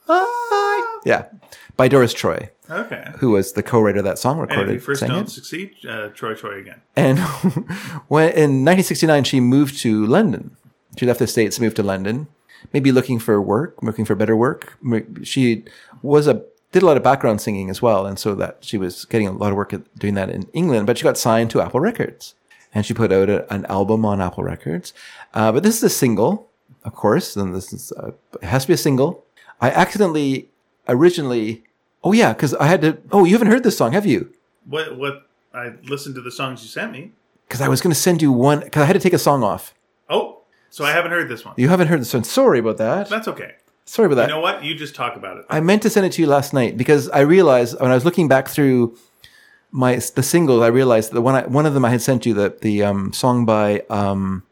I. 0.09 0.99
Yeah, 1.05 1.27
by 1.77 1.89
Doris 1.89 2.13
Troy, 2.15 2.51
Okay. 2.71 3.09
who 3.19 3.31
was 3.31 3.53
the 3.53 3.63
co-writer 3.63 3.99
of 3.99 4.05
that 4.05 4.19
song 4.19 4.39
And 4.41 4.51
if 4.51 4.57
recorded. 4.57 4.83
first 4.83 5.01
don't 5.07 5.27
it. 5.29 5.31
succeed, 5.31 5.71
uh, 5.89 6.09
Troy 6.09 6.35
Troy 6.35 6.59
again. 6.61 6.81
And 6.97 7.19
when 8.09 8.29
in 8.31 8.65
1969, 8.65 9.25
she 9.25 9.41
moved 9.41 9.79
to 9.81 10.05
London. 10.07 10.57
She 10.99 11.07
left 11.07 11.19
the 11.19 11.27
States, 11.27 11.59
moved 11.59 11.77
to 11.77 11.83
London, 11.83 12.29
maybe 12.73 12.93
looking 12.93 13.19
for 13.19 13.41
work, 13.41 13.83
looking 13.83 14.05
for 14.05 14.15
better 14.15 14.37
work. 14.37 14.77
She 15.23 15.65
was 16.03 16.27
a 16.27 16.45
did 16.73 16.83
a 16.83 16.87
lot 16.87 16.97
of 16.97 17.05
background 17.05 17.41
singing 17.41 17.71
as 17.71 17.81
well, 17.81 18.05
and 18.05 18.19
so 18.19 18.35
that 18.35 18.59
she 18.61 18.77
was 18.77 19.05
getting 19.05 19.29
a 19.29 19.33
lot 19.33 19.51
of 19.51 19.57
work 19.57 19.73
at 19.73 19.83
doing 19.97 20.15
that 20.15 20.29
in 20.29 20.49
England. 20.53 20.87
But 20.87 20.99
she 20.99 21.05
got 21.05 21.17
signed 21.17 21.51
to 21.51 21.61
Apple 21.61 21.79
Records, 21.79 22.35
and 22.75 22.85
she 22.85 22.93
put 22.93 23.13
out 23.13 23.31
a, 23.31 23.53
an 23.53 23.65
album 23.67 24.05
on 24.05 24.21
Apple 24.21 24.43
Records. 24.43 24.93
Uh, 25.35 25.53
but 25.53 25.63
this 25.63 25.77
is 25.77 25.85
a 25.85 25.89
single, 25.89 26.49
of 26.85 26.95
course, 26.95 27.37
and 27.37 27.55
this 27.55 27.73
is 27.73 27.93
uh, 27.93 28.11
it 28.43 28.47
has 28.47 28.63
to 28.63 28.69
be 28.69 28.75
a 28.75 28.77
single. 28.79 29.25
I 29.61 29.71
accidentally 29.71 30.49
originally, 30.89 31.63
oh 32.03 32.13
yeah, 32.13 32.33
because 32.33 32.55
I 32.55 32.67
had 32.67 32.83
to. 32.83 32.99
Oh, 33.13 33.25
you 33.25 33.35
haven't 33.35 33.49
heard 33.49 33.63
this 33.63 33.77
song, 33.77 33.93
have 33.93 34.05
you? 34.05 34.33
What 34.67 34.99
what 34.99 35.29
I 35.55 35.75
listened 35.85 36.17
to 36.17 36.21
the 36.21 36.33
songs 36.33 36.63
you 36.63 36.69
sent 36.69 36.93
me. 36.93 37.13
Because 37.47 37.61
I 37.61 37.69
was 37.69 37.81
going 37.81 37.93
to 37.93 38.01
send 38.01 38.21
you 38.21 38.33
one. 38.33 38.61
Because 38.61 38.83
I 38.83 38.87
had 38.87 38.95
to 38.95 38.99
take 38.99 39.13
a 39.13 39.19
song 39.19 39.45
off. 39.45 39.75
So 40.75 40.85
I 40.85 40.91
haven't 40.91 41.13
heard 41.13 41.29
this 41.29 41.45
one. 41.45 41.55
You 41.57 41.69
haven't 41.69 41.87
heard 41.87 42.01
this 42.01 42.13
one. 42.13 42.25
Sorry 42.25 42.59
about 42.59 42.79
that. 42.79 43.09
That's 43.09 43.29
okay. 43.29 43.53
Sorry 43.85 44.07
about 44.07 44.17
that. 44.17 44.29
You 44.29 44.35
know 44.35 44.41
what? 44.41 44.65
You 44.65 44.75
just 44.75 44.97
talk 44.97 45.15
about 45.15 45.37
it. 45.37 45.45
I 45.49 45.61
meant 45.61 45.83
to 45.83 45.89
send 45.89 46.05
it 46.05 46.11
to 46.15 46.23
you 46.23 46.27
last 46.27 46.53
night 46.53 46.77
because 46.77 47.09
I 47.11 47.21
realized 47.21 47.81
when 47.81 47.93
I 47.93 47.95
was 47.95 48.05
looking 48.05 48.27
back 48.27 48.49
through 48.49 48.99
my 49.71 49.95
the 50.17 50.23
singles, 50.25 50.63
I 50.63 50.67
realized 50.67 51.13
that 51.13 51.21
one 51.21 51.37
I, 51.37 51.47
one 51.47 51.65
of 51.65 51.75
them 51.75 51.85
I 51.85 51.91
had 51.91 52.03
sent 52.03 52.27
you 52.27 52.35
the 52.35 52.59
the 52.61 52.83
um, 52.83 53.13
song 53.13 53.47
by 53.47 53.85
um, 53.89 54.43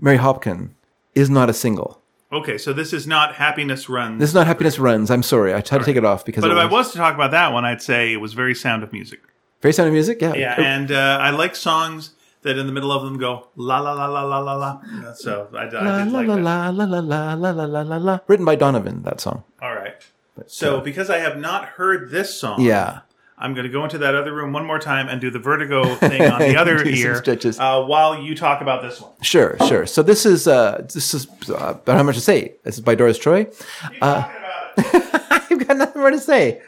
Mary 0.00 0.18
Hopkin 0.18 0.70
is 1.14 1.30
not 1.30 1.48
a 1.48 1.54
single. 1.54 2.02
Okay, 2.32 2.58
so 2.58 2.72
this 2.72 2.92
is 2.92 3.06
not 3.06 3.36
Happiness 3.36 3.88
Runs. 3.88 4.18
This 4.18 4.30
is 4.30 4.34
not 4.34 4.48
Happiness 4.48 4.80
Runs. 4.80 5.08
I'm 5.08 5.22
sorry. 5.22 5.54
I 5.54 5.60
tried 5.60 5.78
to 5.78 5.84
take 5.84 5.94
it 5.94 6.04
off 6.04 6.24
because 6.24 6.42
but 6.42 6.50
if 6.50 6.56
I 6.58 6.64
was 6.64 6.86
was 6.86 6.92
to 6.94 6.98
talk 6.98 7.14
about 7.14 7.30
that 7.30 7.52
one, 7.52 7.64
I'd 7.64 7.80
say 7.80 8.12
it 8.12 8.20
was 8.20 8.32
very 8.32 8.56
Sound 8.56 8.82
of 8.82 8.92
Music. 8.92 9.20
very 9.60 9.72
sound 9.72 9.86
of 9.86 9.92
music. 9.92 10.20
Yeah, 10.20 10.34
Yeah, 10.34 10.60
and 10.60 10.90
uh, 10.90 11.18
I 11.20 11.30
like 11.30 11.54
songs 11.54 12.14
that 12.42 12.56
in 12.58 12.66
the 12.66 12.72
middle 12.72 12.92
of 12.92 13.02
them 13.02 13.18
go 13.18 13.48
la 13.56 13.80
la 13.80 13.92
la 13.92 14.06
la 14.06 14.22
la 14.24 14.38
la 14.40 14.54
la. 14.54 15.12
So 15.14 15.48
I, 15.54 15.62
I 15.62 15.64
la 15.64 16.04
did 16.04 16.12
la 16.12 16.18
like 16.20 16.28
la 16.28 16.34
that. 16.36 16.42
la 16.42 16.68
la 16.70 16.84
la 16.84 17.00
la 17.00 17.34
la 17.34 17.50
la 17.50 17.64
la 17.64 17.82
la 17.82 17.96
la. 17.96 18.18
Written 18.26 18.44
by 18.46 18.54
Donovan. 18.56 19.02
That 19.02 19.20
song. 19.20 19.44
All 19.62 19.74
right. 19.74 19.94
So 20.46 20.80
because 20.80 21.10
I 21.10 21.18
have 21.18 21.36
not 21.36 21.64
heard 21.66 22.10
this 22.10 22.38
song, 22.38 22.60
Yeah. 22.60 23.00
I'm 23.40 23.54
going 23.54 23.66
to 23.66 23.70
go 23.72 23.84
into 23.84 23.98
that 23.98 24.16
other 24.16 24.32
room 24.34 24.52
one 24.52 24.66
more 24.66 24.80
time 24.80 25.06
and 25.08 25.20
do 25.20 25.30
the 25.30 25.38
vertigo 25.38 25.94
thing 25.94 26.22
on 26.22 26.40
the 26.40 26.56
other 26.56 26.82
ear 26.84 27.14
stretches. 27.16 27.60
uh, 27.60 27.84
while 27.84 28.20
you 28.20 28.34
talk 28.34 28.60
about 28.62 28.82
this 28.82 29.00
one. 29.00 29.12
Sure, 29.22 29.56
sure. 29.68 29.86
So 29.86 30.02
this 30.02 30.26
is 30.26 30.48
uh 30.48 30.84
this 30.92 31.14
is 31.14 31.28
uh, 31.48 31.54
I 31.54 31.72
don't 31.84 31.96
have 31.98 32.06
much 32.06 32.16
to 32.16 32.20
say. 32.20 32.54
This 32.64 32.74
is 32.76 32.80
by 32.80 32.96
Doris 32.96 33.16
Troy. 33.18 33.44
Keep 33.44 33.52
talking 33.60 33.96
about 34.00 34.72
it. 34.78 35.52
I've 35.52 35.66
got 35.68 35.76
nothing 35.76 36.00
more 36.02 36.10
to 36.10 36.18
say. 36.18 36.62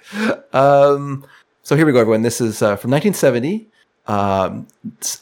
Um, 0.53 1.25
so 1.63 1.77
here 1.77 1.87
we 1.87 1.93
go, 1.93 1.99
everyone. 2.01 2.23
This 2.23 2.41
is 2.41 2.63
uh, 2.63 2.77
from 2.77 2.91
1970. 2.93 3.69
Um, 4.11 4.67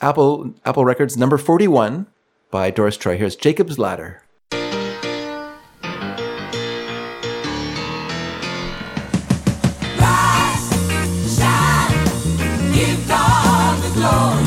Apple 0.01 0.55
Apple 0.65 0.82
Records 0.82 1.19
number 1.19 1.36
41 1.36 2.06
by 2.51 2.70
Doris 2.70 2.97
Troy. 2.97 3.19
Here's 3.19 3.36
Jacob's 3.36 3.78
Ladder. 3.78 4.23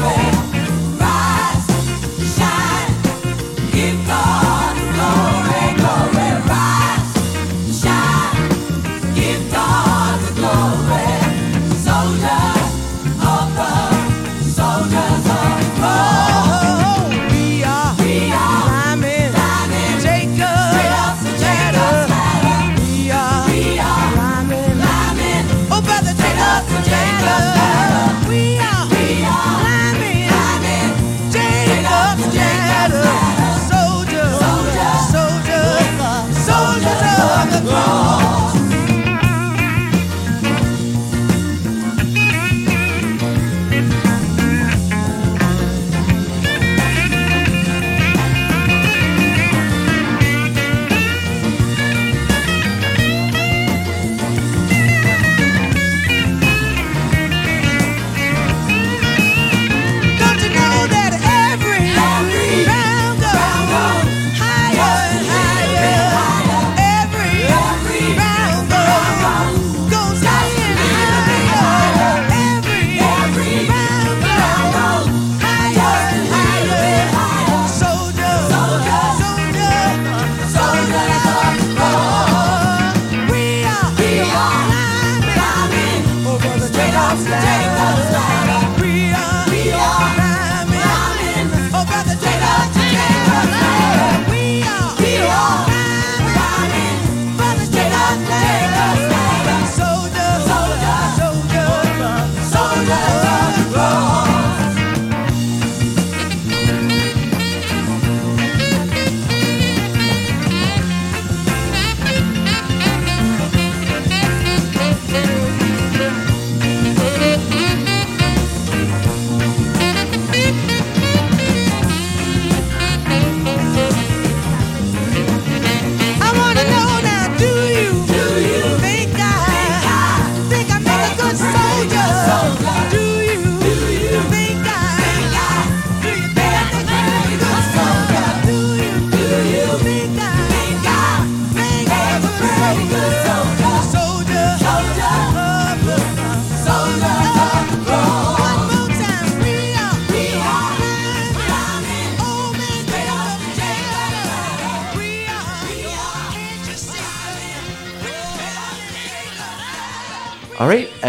We 0.03 0.20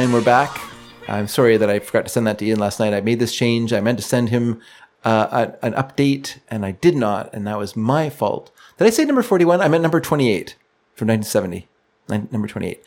and 0.03 0.12
we're 0.12 0.20
back. 0.20 0.61
I'm 1.07 1.29
sorry 1.29 1.57
that 1.57 1.70
I 1.70 1.79
forgot 1.79 2.07
to 2.07 2.09
send 2.09 2.27
that 2.27 2.37
to 2.39 2.45
Ian 2.45 2.59
last 2.59 2.81
night. 2.81 2.93
I 2.93 3.01
made 3.01 3.20
this 3.20 3.33
change. 3.33 3.73
I 3.73 3.81
meant 3.81 3.99
to 4.01 4.05
send 4.05 4.31
him 4.31 4.61
uh, 5.05 5.53
a, 5.62 5.65
an 5.65 5.74
update, 5.74 6.41
and 6.49 6.66
I 6.66 6.73
did 6.73 6.97
not, 6.97 7.33
and 7.33 7.47
that 7.47 7.57
was 7.57 7.77
my 7.77 8.11
fault. 8.11 8.51
Did 8.79 8.89
I 8.89 8.91
say 8.91 9.05
number 9.05 9.23
41? 9.23 9.61
I 9.61 9.69
meant 9.69 9.83
number 9.83 10.01
28 10.01 10.57
from 10.95 11.07
1970. 11.07 11.69
Nin- 12.09 12.29
Number 12.33 12.49
28. 12.49 12.83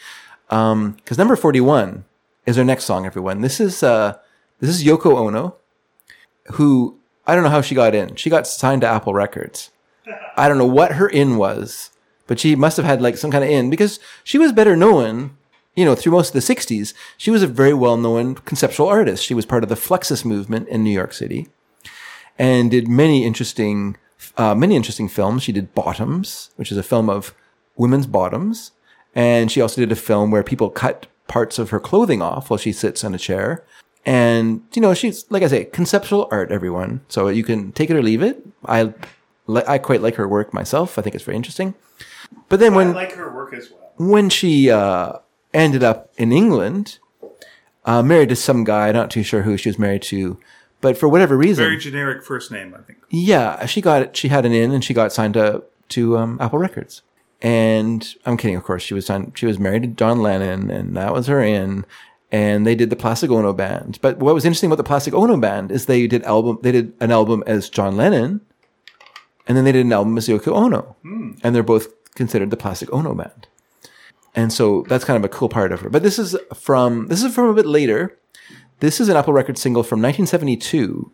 Because 0.50 1.18
number 1.18 1.38
41 1.38 2.04
is 2.46 2.58
our 2.58 2.66
next 2.66 2.84
song, 2.84 3.06
everyone. 3.06 3.40
This 3.40 3.62
is 3.62 3.82
uh, 3.82 4.18
this 4.60 4.70
is 4.70 4.84
Yoko 4.84 5.16
Ono, 5.18 5.56
who 6.54 7.00
I 7.26 7.34
don't 7.34 7.46
know 7.46 7.50
how 7.50 7.62
she 7.62 7.76
got 7.76 7.96
in. 7.96 8.16
She 8.16 8.30
got 8.30 8.46
signed 8.46 8.82
to 8.82 8.88
Apple 8.88 9.14
Records. 9.14 9.72
I 10.36 10.50
don't 10.50 10.58
know 10.58 10.66
what 10.66 10.94
her 10.94 11.08
in 11.08 11.38
was, 11.38 11.92
but 12.28 12.40
she 12.42 12.58
must 12.58 12.76
have 12.76 12.86
had 12.86 13.02
like 13.02 13.16
some 13.16 13.32
kind 13.32 13.44
of 13.46 13.50
in 13.50 13.70
because 13.70 14.02
she 14.26 14.38
was 14.38 14.52
better 14.52 14.76
known, 14.76 15.38
you 15.76 15.85
know, 15.85 15.95
through 15.95 16.14
most 16.14 16.34
of 16.34 16.45
the 16.45 16.56
60s. 16.56 16.93
She 17.18 17.31
was 17.31 17.43
a 17.43 17.47
very 17.47 17.73
well 17.73 17.97
known 17.97 18.35
conceptual 18.35 18.88
artist. 18.88 19.23
She 19.23 19.34
was 19.34 19.45
part 19.45 19.64
of 19.64 19.69
the 19.69 19.76
Fluxus 19.76 20.26
movement 20.26 20.68
in 20.69 20.84
New 20.84 20.91
York 20.91 21.14
City 21.14 21.47
and 22.38 22.72
did 22.72 22.88
many 22.88 23.26
interesting, 23.26 23.97
uh, 24.38 24.56
many 24.56 24.76
interesting 24.76 25.07
films. 25.10 25.43
She 25.43 25.52
did 25.52 25.73
Bottoms, 25.76 26.52
which 26.56 26.72
is 26.72 26.77
a 26.77 26.84
film 26.84 27.10
of 27.10 27.34
women's 27.76 28.07
bottoms. 28.07 28.72
And 29.14 29.52
she 29.52 29.61
also 29.61 29.81
did 29.81 29.91
a 29.91 29.95
film 29.95 30.31
where 30.31 30.43
people 30.43 30.69
cut 30.69 31.07
parts 31.27 31.57
of 31.57 31.69
her 31.69 31.80
clothing 31.80 32.22
off 32.22 32.49
while 32.49 32.57
she 32.57 32.72
sits 32.72 33.03
on 33.03 33.15
a 33.15 33.18
chair. 33.18 33.64
And, 34.06 34.61
you 34.73 34.81
know, 34.81 34.93
she's, 34.93 35.26
like 35.31 35.41
I 35.41 35.47
say, 35.47 35.65
conceptual 35.65 36.27
art, 36.31 36.52
everyone. 36.52 37.02
So 37.07 37.27
you 37.30 37.43
can 37.43 37.72
take 37.72 37.89
it 37.89 37.95
or 37.95 38.03
leave 38.03 38.22
it. 38.22 38.45
I, 38.65 38.93
I 39.47 39.77
quite 39.77 40.02
like 40.02 40.15
her 40.15 40.27
work 40.27 40.53
myself. 40.53 40.99
I 40.99 41.02
think 41.02 41.15
it's 41.15 41.23
very 41.23 41.38
interesting. 41.38 41.73
But 42.49 42.60
then 42.60 42.76
when, 42.76 42.93
like 42.93 43.14
her 43.14 43.34
work 43.34 43.53
as 43.53 43.72
well. 43.72 43.93
when 43.97 44.30
she 44.30 44.69
uh, 44.69 45.14
ended 45.56 45.84
up 45.84 46.11
in 46.18 46.32
England, 46.32 46.99
uh, 47.86 48.03
married 48.03 48.30
to 48.30 48.36
some 48.36 48.64
guy, 48.64 48.91
not 48.91 49.10
too 49.10 49.23
sure 49.23 49.41
who 49.44 49.57
she 49.57 49.69
was 49.69 49.80
married 49.80 50.02
to, 50.03 50.38
but 50.82 50.98
for 50.98 51.07
whatever 51.10 51.36
reason, 51.38 51.64
Very 51.65 51.77
generic 51.77 52.23
first 52.23 52.52
name, 52.52 52.76
I 52.77 52.82
think. 52.82 52.99
yeah, 53.10 53.65
she 53.65 53.82
got 53.82 54.02
it. 54.03 54.15
She 54.18 54.27
had 54.27 54.45
an 54.45 54.52
in, 54.53 54.72
and 54.72 54.84
she 54.84 54.94
got 54.94 55.11
signed 55.14 55.34
to 55.36 55.64
to 55.90 56.18
um, 56.18 56.38
Apple 56.41 56.60
Records. 56.60 57.02
And 57.41 58.15
I'm 58.26 58.38
kidding, 58.38 58.56
of 58.56 58.64
course. 58.64 58.82
She 58.84 58.94
was 58.94 59.06
signed. 59.06 59.34
She 59.36 59.45
was 59.45 59.60
married 59.60 59.84
to 59.84 59.88
John 59.90 60.22
Lennon, 60.22 60.72
and 60.72 60.95
that 60.98 61.14
was 61.14 61.27
her 61.27 61.41
in. 61.41 61.86
And 62.32 62.65
they 62.65 62.76
did 62.76 62.90
the 62.90 62.95
Plastic 62.95 63.30
Ono 63.30 63.53
band. 63.53 63.99
But 64.02 64.18
what 64.18 64.34
was 64.34 64.45
interesting 64.45 64.68
about 64.69 64.77
the 64.77 64.84
Plastic 64.84 65.14
Ono 65.14 65.38
band 65.38 65.72
is 65.72 65.86
they 65.86 66.07
did 66.07 66.23
album. 66.23 66.57
They 66.61 66.72
did 66.72 66.94
an 66.99 67.11
album 67.11 67.44
as 67.45 67.69
John 67.69 67.95
Lennon, 67.95 68.41
and 69.48 69.56
then 69.56 69.64
they 69.64 69.72
did 69.72 69.86
an 69.86 69.94
album 69.94 70.18
as 70.18 70.27
Yoko 70.27 70.53
Ono, 70.53 70.95
and 71.44 71.53
they're 71.56 71.61
both 71.64 71.88
considered 72.15 72.49
the 72.49 72.57
Plastic 72.57 72.91
Ono 72.91 73.14
band. 73.14 73.48
And 74.36 74.52
so 74.52 74.84
that's 74.90 75.06
kind 75.06 75.18
of 75.18 75.24
a 75.24 75.34
cool 75.34 75.49
part 75.49 75.72
of 75.72 75.80
her. 75.82 75.90
But 75.90 76.03
this 76.03 76.20
is 76.20 76.36
from 76.53 77.07
this 77.07 77.24
is 77.24 77.34
from 77.34 77.48
a 77.48 77.53
bit 77.53 77.66
later. 77.66 78.18
This 78.82 78.99
is 78.99 79.07
an 79.07 79.16
Apple 79.16 79.34
Records 79.34 79.62
single 79.62 79.84
from 79.84 80.02
1972 80.02 81.12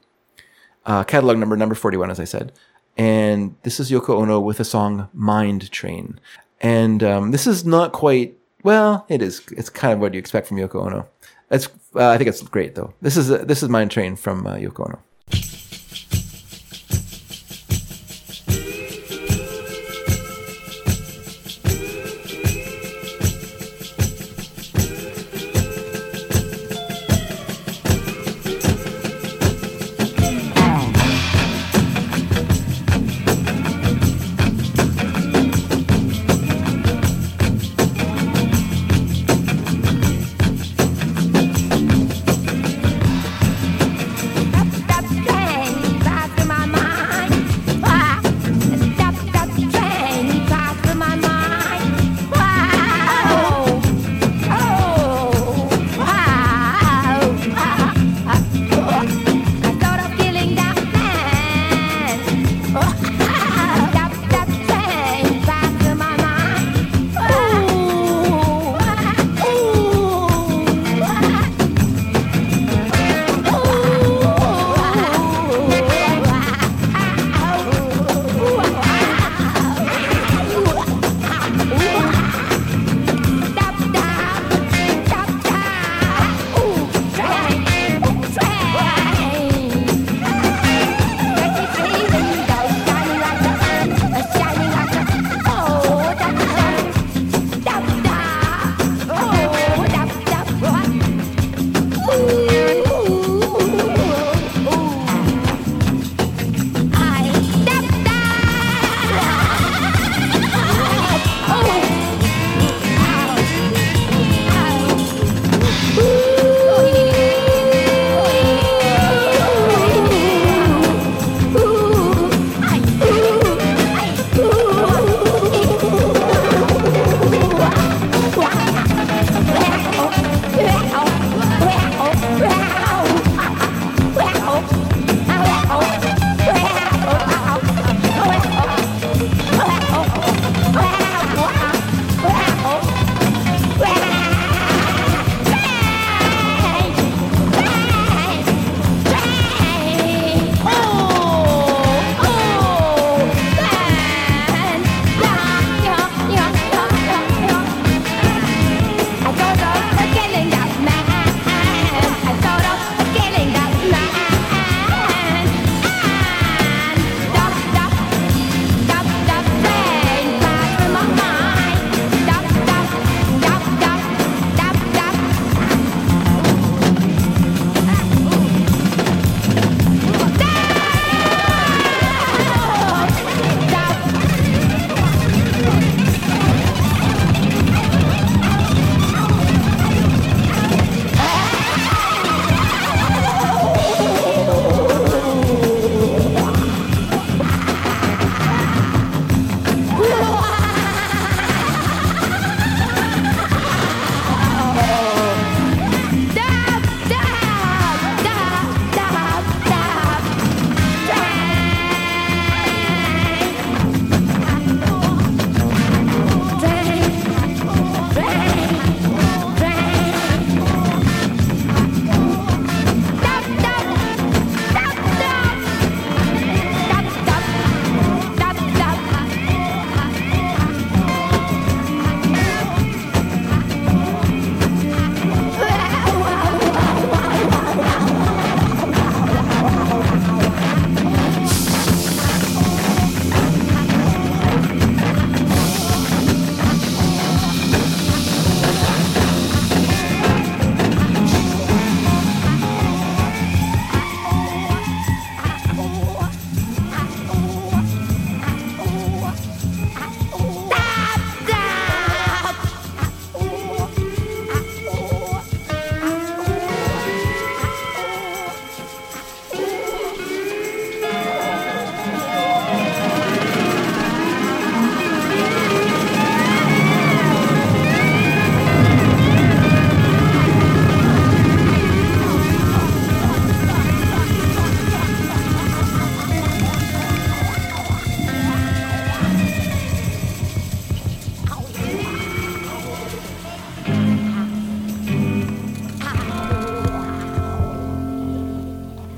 uh, 0.87 1.03
catalog 1.03 1.37
number 1.37 1.55
number 1.55 1.75
41 1.75 2.09
as 2.09 2.19
i 2.19 2.23
said. 2.23 2.51
And 2.97 3.55
this 3.61 3.79
is 3.79 3.91
yoko 3.91 4.15
ono 4.21 4.39
with 4.39 4.59
a 4.59 4.65
song 4.65 5.07
mind 5.13 5.71
train. 5.71 6.19
And 6.59 7.03
um, 7.03 7.31
this 7.31 7.45
is 7.45 7.63
not 7.63 7.93
quite 7.93 8.37
well 8.63 9.05
it 9.09 9.21
is 9.21 9.41
it's 9.57 9.69
kind 9.69 9.93
of 9.93 9.99
what 9.99 10.13
you 10.13 10.19
expect 10.19 10.47
from 10.47 10.57
yoko 10.57 10.85
ono. 10.85 11.07
It's 11.51 11.67
uh, 11.95 12.09
i 12.09 12.17
think 12.17 12.27
it's 12.27 12.41
great 12.41 12.73
though. 12.73 12.93
This 13.01 13.17
is 13.17 13.29
uh, 13.29 13.43
this 13.45 13.61
is 13.61 13.69
mind 13.69 13.91
train 13.91 14.15
from 14.15 14.47
uh, 14.47 14.55
yoko 14.55 14.87
ono 14.87 14.99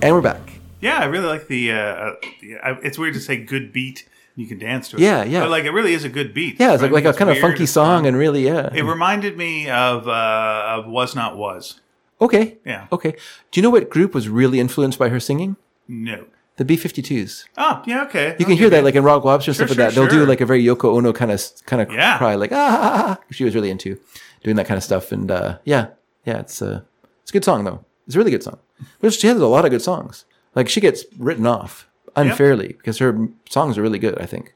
And 0.03 0.13
we're 0.13 0.19
back. 0.21 0.59
Yeah, 0.81 0.97
I 0.97 1.05
really 1.05 1.27
like 1.27 1.47
the. 1.47 1.71
Uh, 1.71 1.75
uh, 1.75 2.15
it's 2.84 2.97
weird 2.97 3.13
to 3.13 3.21
say 3.21 3.38
good 3.38 3.71
beat. 3.71 4.05
You 4.35 4.45
can 4.47 4.59
dance 4.59 4.89
to 4.89 4.97
it. 4.97 5.01
Yeah, 5.01 5.23
yeah. 5.23 5.39
But 5.39 5.49
like, 5.49 5.63
it 5.63 5.71
really 5.71 5.93
is 5.93 6.03
a 6.03 6.09
good 6.09 6.34
beat. 6.34 6.59
Yeah, 6.59 6.73
it's 6.73 6.81
like, 6.81 6.91
right? 6.91 7.05
like 7.05 7.15
a 7.15 7.17
kind 7.17 7.31
of 7.31 7.38
funky 7.38 7.65
song 7.65 8.05
and 8.05 8.17
really, 8.17 8.43
yeah. 8.45 8.69
It 8.73 8.81
reminded 8.81 9.38
me 9.38 9.69
of 9.69 10.05
uh, 10.09 10.65
of 10.67 10.88
was 10.88 11.15
not 11.15 11.38
was. 11.38 11.80
okay. 12.19 12.57
Yeah. 12.65 12.88
Okay. 12.91 13.11
Do 13.11 13.61
you 13.61 13.61
know 13.61 13.69
what 13.69 13.89
group 13.89 14.13
was 14.13 14.27
really 14.27 14.59
influenced 14.59 14.99
by 14.99 15.07
her 15.07 15.21
singing? 15.21 15.55
No. 15.88 16.25
The 16.57 16.65
B 16.65 16.75
52s. 16.75 17.45
Oh, 17.57 17.81
yeah, 17.88 18.03
okay. 18.03 18.35
You 18.38 18.45
can 18.45 18.57
hear 18.57 18.69
that 18.71 18.84
like 18.84 18.95
in 18.95 19.05
Rock 19.05 19.23
Lobster 19.23 19.51
and 19.51 19.55
Sure, 19.55 19.67
stuff 19.67 19.69
like 19.69 19.75
sure, 19.77 19.85
that. 19.89 19.95
They'll 19.95 20.09
sure. 20.17 20.25
do 20.25 20.30
like 20.30 20.41
a 20.41 20.45
very 20.45 20.61
Yoko 20.65 20.97
Ono 20.97 21.13
kind 21.13 21.31
of 21.31 21.41
kind 21.65 21.81
of 21.81 21.89
Yeah. 21.89 22.17
cry, 22.17 22.35
like 22.35 22.51
ah, 22.51 22.55
ah, 22.57 22.80
ah, 22.84 23.17
ah. 23.17 23.23
She 23.31 23.45
was 23.45 23.55
really 23.55 23.71
into 23.71 23.97
doing 24.43 24.57
that 24.57 24.67
kind 24.67 24.77
of 24.77 24.84
stuff, 24.84 25.13
and 25.13 25.31
uh, 25.31 25.59
yeah, 25.63 25.88
yeah, 26.25 26.39
it's 26.41 26.61
uh, 26.61 26.81
it's 27.21 27.31
a 27.31 27.34
good 27.34 27.45
song 27.45 27.63
though. 27.63 27.85
It's 28.05 28.15
a 28.15 28.17
really 28.17 28.31
good 28.31 28.43
song. 28.43 28.59
But 28.99 29.13
she 29.13 29.27
has 29.27 29.39
a 29.39 29.47
lot 29.47 29.65
of 29.65 29.71
good 29.71 29.81
songs. 29.81 30.25
Like 30.55 30.69
she 30.69 30.81
gets 30.81 31.05
written 31.17 31.45
off 31.47 31.89
unfairly 32.15 32.67
because 32.67 32.99
her 32.99 33.27
songs 33.49 33.77
are 33.77 33.81
really 33.81 33.99
good. 33.99 34.19
I 34.19 34.25
think. 34.25 34.53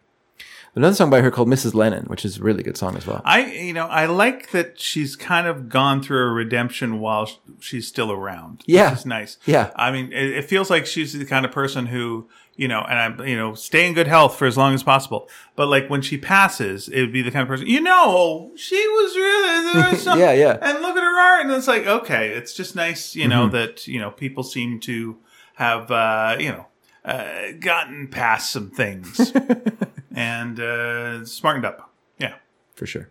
Another 0.78 0.94
song 0.94 1.10
by 1.10 1.22
her 1.22 1.32
called 1.32 1.48
Mrs. 1.48 1.74
Lennon, 1.74 2.06
which 2.06 2.24
is 2.24 2.38
a 2.38 2.44
really 2.44 2.62
good 2.62 2.78
song 2.78 2.96
as 2.96 3.08
well. 3.08 3.24
I, 3.26 3.52
you 3.52 3.74
know, 3.74 3.88
I 3.88 4.06
like 4.06 4.52
that 4.52 4.80
she's 4.80 5.16
kind 5.16 5.48
of 5.48 5.70
gone 5.70 6.04
through 6.04 6.20
a 6.20 6.32
redemption 6.32 7.00
while 7.00 7.28
she's 7.60 7.88
still 7.88 8.12
around. 8.12 8.62
Yeah. 8.68 8.94
It's 8.94 9.04
nice. 9.04 9.38
Yeah. 9.48 9.72
I 9.76 9.90
mean, 9.90 10.14
it, 10.14 10.38
it 10.38 10.46
feels 10.46 10.70
like 10.70 10.86
she's 10.86 11.14
the 11.14 11.26
kind 11.26 11.48
of 11.48 11.52
person 11.52 11.88
who, 11.88 12.30
you 12.58 12.68
know, 12.68 12.82
and 12.82 13.00
I'm, 13.00 13.28
you 13.28 13.38
know, 13.38 13.54
stay 13.54 13.88
in 13.88 13.94
good 13.94 14.08
health 14.08 14.36
for 14.38 14.46
as 14.48 14.58
long 14.58 14.74
as 14.74 14.84
possible. 14.84 15.30
But 15.56 15.68
like 15.68 15.90
when 15.90 16.02
she 16.02 16.18
passes, 16.18 16.90
it 16.90 17.00
would 17.00 17.14
be 17.14 17.22
the 17.22 17.32
kind 17.32 17.44
of 17.44 17.48
person, 17.48 17.68
you 17.68 17.80
know, 17.80 18.52
she 18.58 18.76
was 18.76 19.16
really, 19.16 19.74
there 19.82 19.92
was 19.92 20.02
some- 20.08 20.20
Yeah, 20.20 20.34
yeah. 20.34 20.58
And 20.62 20.82
look 20.82 20.98
at 20.98 21.04
her 21.04 21.20
art. 21.20 21.46
And 21.46 21.52
it's 21.54 21.68
like, 21.68 21.86
okay, 21.88 22.30
it's 22.30 22.54
just 22.54 22.76
nice, 22.76 23.16
you 23.16 23.22
Mm-hmm. 23.24 23.30
know, 23.30 23.48
that, 23.50 23.88
you 23.88 24.00
know, 24.00 24.12
people 24.12 24.44
seem 24.44 24.80
to 24.82 25.18
have, 25.56 25.90
uh, 25.92 26.36
you 26.40 26.50
know, 26.52 26.66
uh, 27.06 27.52
gotten 27.60 28.08
past 28.10 28.52
some 28.52 28.70
things 28.70 29.32
and, 30.16 30.60
uh, 30.60 31.24
smartened 31.26 31.66
up. 31.66 31.92
Yeah. 32.20 32.36
for 32.76 32.86
sure. 32.86 33.10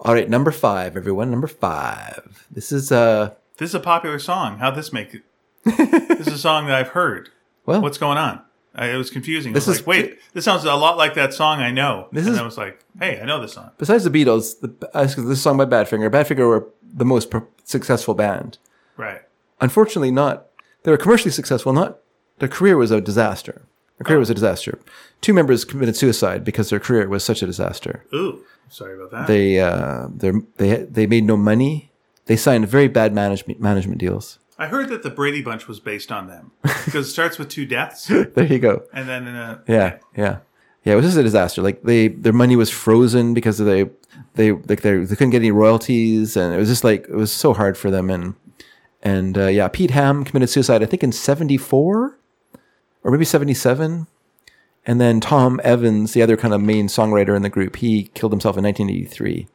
All 0.00 0.14
right, 0.14 0.28
number 0.28 0.50
five, 0.52 0.96
everyone. 0.96 1.30
Number 1.30 1.46
five. 1.48 2.46
This 2.50 2.70
is 2.70 2.92
uh, 2.92 3.34
This 3.56 3.70
is 3.70 3.74
a 3.74 3.80
popular 3.80 4.18
song. 4.20 4.58
How'd 4.58 4.76
this 4.76 4.92
make 4.92 5.14
it? 5.14 5.22
this 6.18 6.26
is 6.28 6.34
a 6.34 6.38
song 6.38 6.66
that 6.66 6.74
I've 6.76 6.88
heard. 6.88 7.30
well, 7.66 7.80
What's 7.82 7.98
going 7.98 8.16
on? 8.18 8.40
I, 8.74 8.88
it 8.90 8.96
was 8.96 9.10
confusing. 9.10 9.52
I 9.52 9.54
This 9.54 9.66
was 9.66 9.76
is- 9.78 9.80
like, 9.82 9.86
wait, 9.88 10.18
this 10.34 10.44
sounds 10.44 10.64
a 10.64 10.74
lot 10.74 10.96
like 10.96 11.14
that 11.14 11.34
song 11.34 11.60
I 11.60 11.70
know. 11.70 12.08
This 12.12 12.26
and 12.26 12.34
is- 12.34 12.40
I 12.40 12.44
was 12.44 12.56
like, 12.58 12.78
hey, 12.98 13.20
I 13.20 13.24
know 13.24 13.40
this 13.40 13.54
song. 13.54 13.70
besides 13.78 14.04
the 14.04 14.10
Beatles, 14.10 14.60
the, 14.60 14.90
uh, 14.94 15.04
this 15.04 15.42
song 15.42 15.56
by 15.56 15.64
Badfinger. 15.64 16.10
Badfinger 16.10 16.46
were 16.48 16.68
the 16.82 17.04
most 17.04 17.30
pro- 17.30 17.46
successful 17.64 18.14
band. 18.14 18.58
Right. 18.96 19.22
Unfortunately, 19.60 20.10
not. 20.10 20.46
They 20.84 20.90
were 20.90 20.96
commercially 20.96 21.32
successful. 21.32 21.72
Not 21.72 21.98
their 22.38 22.48
career 22.48 22.76
was 22.76 22.90
a 22.90 23.00
disaster. 23.00 23.62
Their 23.98 24.04
career 24.04 24.18
was 24.20 24.30
a 24.30 24.34
disaster. 24.34 24.78
Two 25.20 25.32
members 25.34 25.64
committed 25.64 25.96
suicide 25.96 26.44
because 26.44 26.70
their 26.70 26.78
career 26.78 27.08
was 27.08 27.24
such 27.24 27.42
a 27.42 27.46
disaster. 27.46 28.04
Ooh, 28.14 28.44
sorry 28.68 28.94
about 28.94 29.10
that. 29.10 29.26
They 29.26 29.58
uh, 29.58 30.06
they 30.14 30.30
they 30.56 30.84
they 30.84 31.06
made 31.08 31.24
no 31.24 31.36
money. 31.36 31.90
They 32.26 32.36
signed 32.36 32.68
very 32.68 32.86
bad 32.86 33.12
management 33.12 33.60
management 33.60 33.98
deals. 33.98 34.38
I 34.58 34.66
heard 34.66 34.88
that 34.88 35.02
the 35.02 35.10
Brady 35.10 35.40
Bunch 35.42 35.68
was 35.68 35.78
based 35.80 36.10
on 36.10 36.26
them 36.26 36.50
because 36.62 37.06
it 37.06 37.10
starts 37.10 37.38
with 37.38 37.48
two 37.48 37.64
deaths 37.66 38.06
There 38.34 38.44
you 38.44 38.58
go. 38.58 38.82
and 38.92 39.08
then 39.08 39.26
uh, 39.28 39.60
Yeah, 39.68 39.98
yeah, 40.16 40.38
yeah. 40.84 40.92
It 40.94 40.96
was 40.96 41.04
just 41.04 41.16
a 41.16 41.22
disaster. 41.22 41.62
Like 41.62 41.82
they, 41.82 42.08
their 42.08 42.32
money 42.32 42.56
was 42.56 42.70
frozen 42.70 43.34
because 43.34 43.58
they, 43.58 43.88
they, 44.34 44.52
like 44.52 44.82
they, 44.82 44.96
they 44.98 45.14
couldn't 45.16 45.30
get 45.30 45.38
any 45.42 45.52
royalties, 45.52 46.36
and 46.36 46.54
it 46.54 46.58
was 46.58 46.68
just 46.68 46.82
like 46.84 47.02
it 47.08 47.14
was 47.14 47.30
so 47.32 47.54
hard 47.54 47.76
for 47.78 47.90
them. 47.90 48.10
And 48.10 48.34
and 49.02 49.38
uh, 49.38 49.46
yeah, 49.46 49.68
Pete 49.68 49.92
Ham 49.92 50.24
committed 50.24 50.50
suicide. 50.50 50.82
I 50.82 50.86
think 50.86 51.04
in 51.04 51.12
'74 51.12 52.18
or 53.04 53.10
maybe 53.10 53.24
'77. 53.24 54.06
And 54.86 55.00
then 55.00 55.20
Tom 55.20 55.60
Evans, 55.62 56.14
the 56.14 56.22
other 56.22 56.36
kind 56.36 56.54
of 56.54 56.62
main 56.62 56.86
songwriter 56.86 57.36
in 57.36 57.42
the 57.42 57.50
group, 57.50 57.76
he 57.76 58.04
killed 58.14 58.32
himself 58.32 58.56
in 58.56 58.64
1983. 58.64 59.46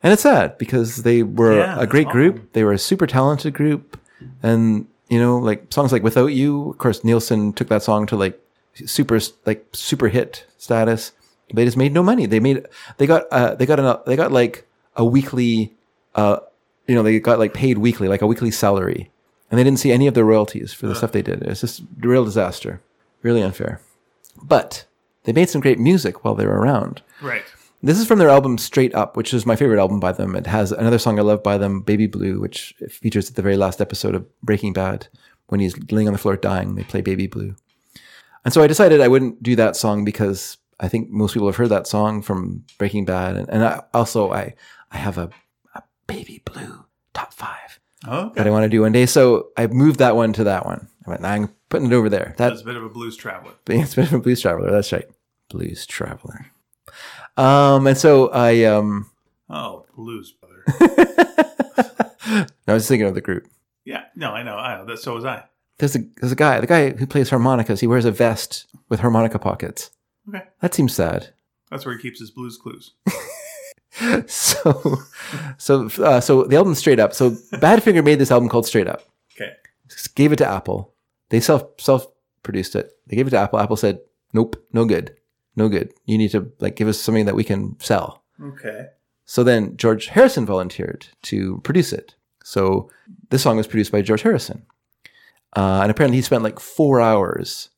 And 0.00 0.12
it's 0.12 0.22
sad 0.22 0.58
because 0.58 1.02
they 1.02 1.24
were 1.24 1.58
Yeah, 1.58 1.80
a 1.80 1.86
great 1.88 2.04
that's 2.04 2.12
group. 2.12 2.52
They 2.52 2.62
were 2.62 2.72
a 2.72 2.78
super 2.78 3.06
talented 3.08 3.52
group. 3.52 3.98
And, 4.42 4.86
you 5.08 5.18
know, 5.18 5.38
like 5.38 5.72
songs 5.72 5.92
like 5.92 6.02
Without 6.02 6.26
You, 6.26 6.70
of 6.70 6.78
course, 6.78 7.04
Nilsson 7.04 7.52
took 7.52 7.68
that 7.68 7.82
song 7.82 8.06
to 8.06 8.16
like 8.16 8.40
super, 8.74 9.18
like 9.46 9.64
super 9.72 10.08
hit 10.08 10.46
status. 10.58 11.12
They 11.52 11.64
just 11.64 11.76
made 11.76 11.92
no 11.92 12.02
money. 12.02 12.26
They 12.26 12.40
made, 12.40 12.66
they 12.96 13.06
got, 13.06 13.24
uh, 13.30 13.54
they 13.54 13.66
got, 13.66 13.78
an, 13.80 13.96
they 14.06 14.16
got 14.16 14.32
like 14.32 14.66
a 14.96 15.04
weekly, 15.04 15.74
uh, 16.14 16.38
you 16.86 16.94
know, 16.94 17.02
they 17.02 17.20
got 17.20 17.38
like 17.38 17.54
paid 17.54 17.78
weekly, 17.78 18.08
like 18.08 18.22
a 18.22 18.26
weekly 18.26 18.50
salary. 18.50 19.10
And 19.50 19.58
they 19.58 19.64
didn't 19.64 19.78
see 19.78 19.92
any 19.92 20.06
of 20.06 20.14
the 20.14 20.24
royalties 20.24 20.72
for 20.72 20.86
the 20.86 20.94
stuff 20.94 21.12
they 21.12 21.22
did. 21.22 21.42
It's 21.42 21.60
just 21.60 21.80
a 21.80 21.84
real 22.00 22.24
disaster. 22.24 22.80
Really 23.22 23.42
unfair. 23.42 23.80
But 24.42 24.84
they 25.24 25.32
made 25.32 25.48
some 25.48 25.60
great 25.60 25.78
music 25.78 26.24
while 26.24 26.34
they 26.34 26.46
were 26.46 26.58
around. 26.58 27.02
right. 27.22 27.44
This 27.84 27.98
is 27.98 28.06
from 28.06 28.18
their 28.18 28.30
album 28.30 28.56
Straight 28.56 28.94
Up, 28.94 29.14
which 29.14 29.34
is 29.34 29.44
my 29.44 29.56
favorite 29.56 29.78
album 29.78 30.00
by 30.00 30.12
them. 30.12 30.34
It 30.36 30.46
has 30.46 30.72
another 30.72 30.98
song 30.98 31.18
I 31.18 31.22
love 31.22 31.42
by 31.42 31.58
them, 31.58 31.82
Baby 31.82 32.06
Blue, 32.06 32.40
which 32.40 32.74
features 32.88 33.28
at 33.28 33.36
the 33.36 33.42
very 33.42 33.58
last 33.58 33.78
episode 33.78 34.14
of 34.14 34.26
Breaking 34.40 34.72
Bad. 34.72 35.08
When 35.48 35.60
he's 35.60 35.76
laying 35.92 36.08
on 36.08 36.14
the 36.14 36.18
floor 36.18 36.38
dying, 36.38 36.76
they 36.76 36.82
play 36.84 37.02
Baby 37.02 37.26
Blue. 37.26 37.56
And 38.42 38.54
so 38.54 38.62
I 38.62 38.68
decided 38.68 39.02
I 39.02 39.08
wouldn't 39.08 39.42
do 39.42 39.54
that 39.56 39.76
song 39.76 40.02
because 40.02 40.56
I 40.80 40.88
think 40.88 41.10
most 41.10 41.34
people 41.34 41.46
have 41.46 41.56
heard 41.56 41.68
that 41.68 41.86
song 41.86 42.22
from 42.22 42.64
Breaking 42.78 43.04
Bad. 43.04 43.36
And, 43.36 43.50
and 43.50 43.62
I, 43.62 43.82
also, 43.92 44.32
I, 44.32 44.54
I 44.90 44.96
have 44.96 45.18
a, 45.18 45.28
a 45.74 45.82
Baby 46.06 46.40
Blue 46.42 46.86
top 47.12 47.34
five 47.34 47.80
Oh, 48.08 48.32
that 48.34 48.46
I 48.46 48.50
want 48.50 48.62
to 48.64 48.70
do 48.70 48.80
one 48.80 48.92
day. 48.92 49.04
So 49.04 49.48
I 49.58 49.66
moved 49.66 49.98
that 49.98 50.16
one 50.16 50.32
to 50.32 50.44
that 50.44 50.64
one. 50.64 50.88
I 51.06 51.10
went, 51.10 51.24
I'm 51.26 51.48
putting 51.68 51.88
it 51.88 51.94
over 51.94 52.08
there. 52.08 52.34
That, 52.38 52.48
that's 52.48 52.62
a 52.62 52.64
bit 52.64 52.76
of 52.76 52.82
a 52.84 52.88
blues 52.88 53.14
traveler. 53.14 53.52
It's 53.68 53.92
a 53.92 53.96
bit 53.96 54.06
of 54.06 54.14
a 54.14 54.20
Blues 54.20 54.40
Traveler. 54.40 54.70
That's 54.70 54.90
right. 54.90 55.06
Blues 55.50 55.84
Traveler. 55.84 56.46
Um, 57.36 57.86
and 57.86 57.96
so 57.98 58.28
I, 58.30 58.64
um, 58.64 59.10
Oh, 59.50 59.84
blues 59.96 60.32
brother. 60.32 60.64
I 62.66 62.72
was 62.72 62.88
thinking 62.88 63.06
of 63.06 63.14
the 63.14 63.20
group. 63.20 63.46
yeah. 63.84 64.04
No, 64.16 64.30
I 64.32 64.42
know. 64.42 64.56
I 64.56 64.78
know. 64.78 64.84
That, 64.86 64.98
so 64.98 65.14
was 65.14 65.24
I. 65.24 65.44
There's 65.78 65.96
a, 65.96 65.98
there's 66.20 66.32
a 66.32 66.36
guy, 66.36 66.60
the 66.60 66.66
guy 66.66 66.90
who 66.90 67.06
plays 67.06 67.30
harmonicas. 67.30 67.80
He 67.80 67.86
wears 67.86 68.04
a 68.04 68.10
vest 68.12 68.66
with 68.88 69.00
harmonica 69.00 69.38
pockets. 69.38 69.90
Okay. 70.28 70.42
That 70.60 70.72
seems 70.74 70.94
sad. 70.94 71.30
That's 71.70 71.84
where 71.84 71.96
he 71.96 72.00
keeps 72.02 72.20
his 72.20 72.30
blues 72.30 72.56
clues. 72.56 72.92
So, 74.26 74.98
so, 75.56 75.86
uh, 76.02 76.20
so 76.20 76.42
the 76.44 76.56
album 76.56 76.74
Straight 76.74 76.98
Up. 76.98 77.14
So 77.14 77.30
Badfinger 77.30 78.04
made 78.04 78.18
this 78.18 78.32
album 78.32 78.48
called 78.48 78.66
Straight 78.66 78.88
Up. 78.88 79.02
Okay. 79.36 79.52
Gave 80.16 80.32
it 80.32 80.36
to 80.36 80.46
Apple. 80.48 80.92
They 81.28 81.38
self 81.38 81.80
self 81.80 82.08
produced 82.42 82.74
it. 82.74 82.90
They 83.06 83.14
gave 83.14 83.28
it 83.28 83.30
to 83.30 83.38
Apple. 83.38 83.60
Apple 83.60 83.76
said, 83.76 84.00
"Nope, 84.32 84.56
no 84.72 84.84
good, 84.84 85.16
no 85.56 85.68
good. 85.68 85.92
You 86.04 86.18
need 86.18 86.30
to 86.32 86.50
like 86.60 86.76
give 86.76 86.88
us 86.88 86.98
something 86.98 87.26
that 87.26 87.36
we 87.36 87.44
can 87.44 87.78
sell." 87.80 88.22
Okay. 88.42 88.86
So 89.24 89.42
then 89.42 89.76
George 89.76 90.06
Harrison 90.06 90.46
volunteered 90.46 91.06
to 91.22 91.60
produce 91.64 91.92
it. 91.92 92.14
So 92.44 92.90
this 93.30 93.42
song 93.42 93.56
was 93.56 93.66
produced 93.66 93.92
by 93.92 94.02
George 94.02 94.22
Harrison. 94.22 94.66
Uh, 95.56 95.80
and 95.82 95.90
apparently 95.90 96.18
he 96.18 96.22
spent 96.22 96.42
like 96.42 96.60
four 96.60 97.00
hours 97.00 97.70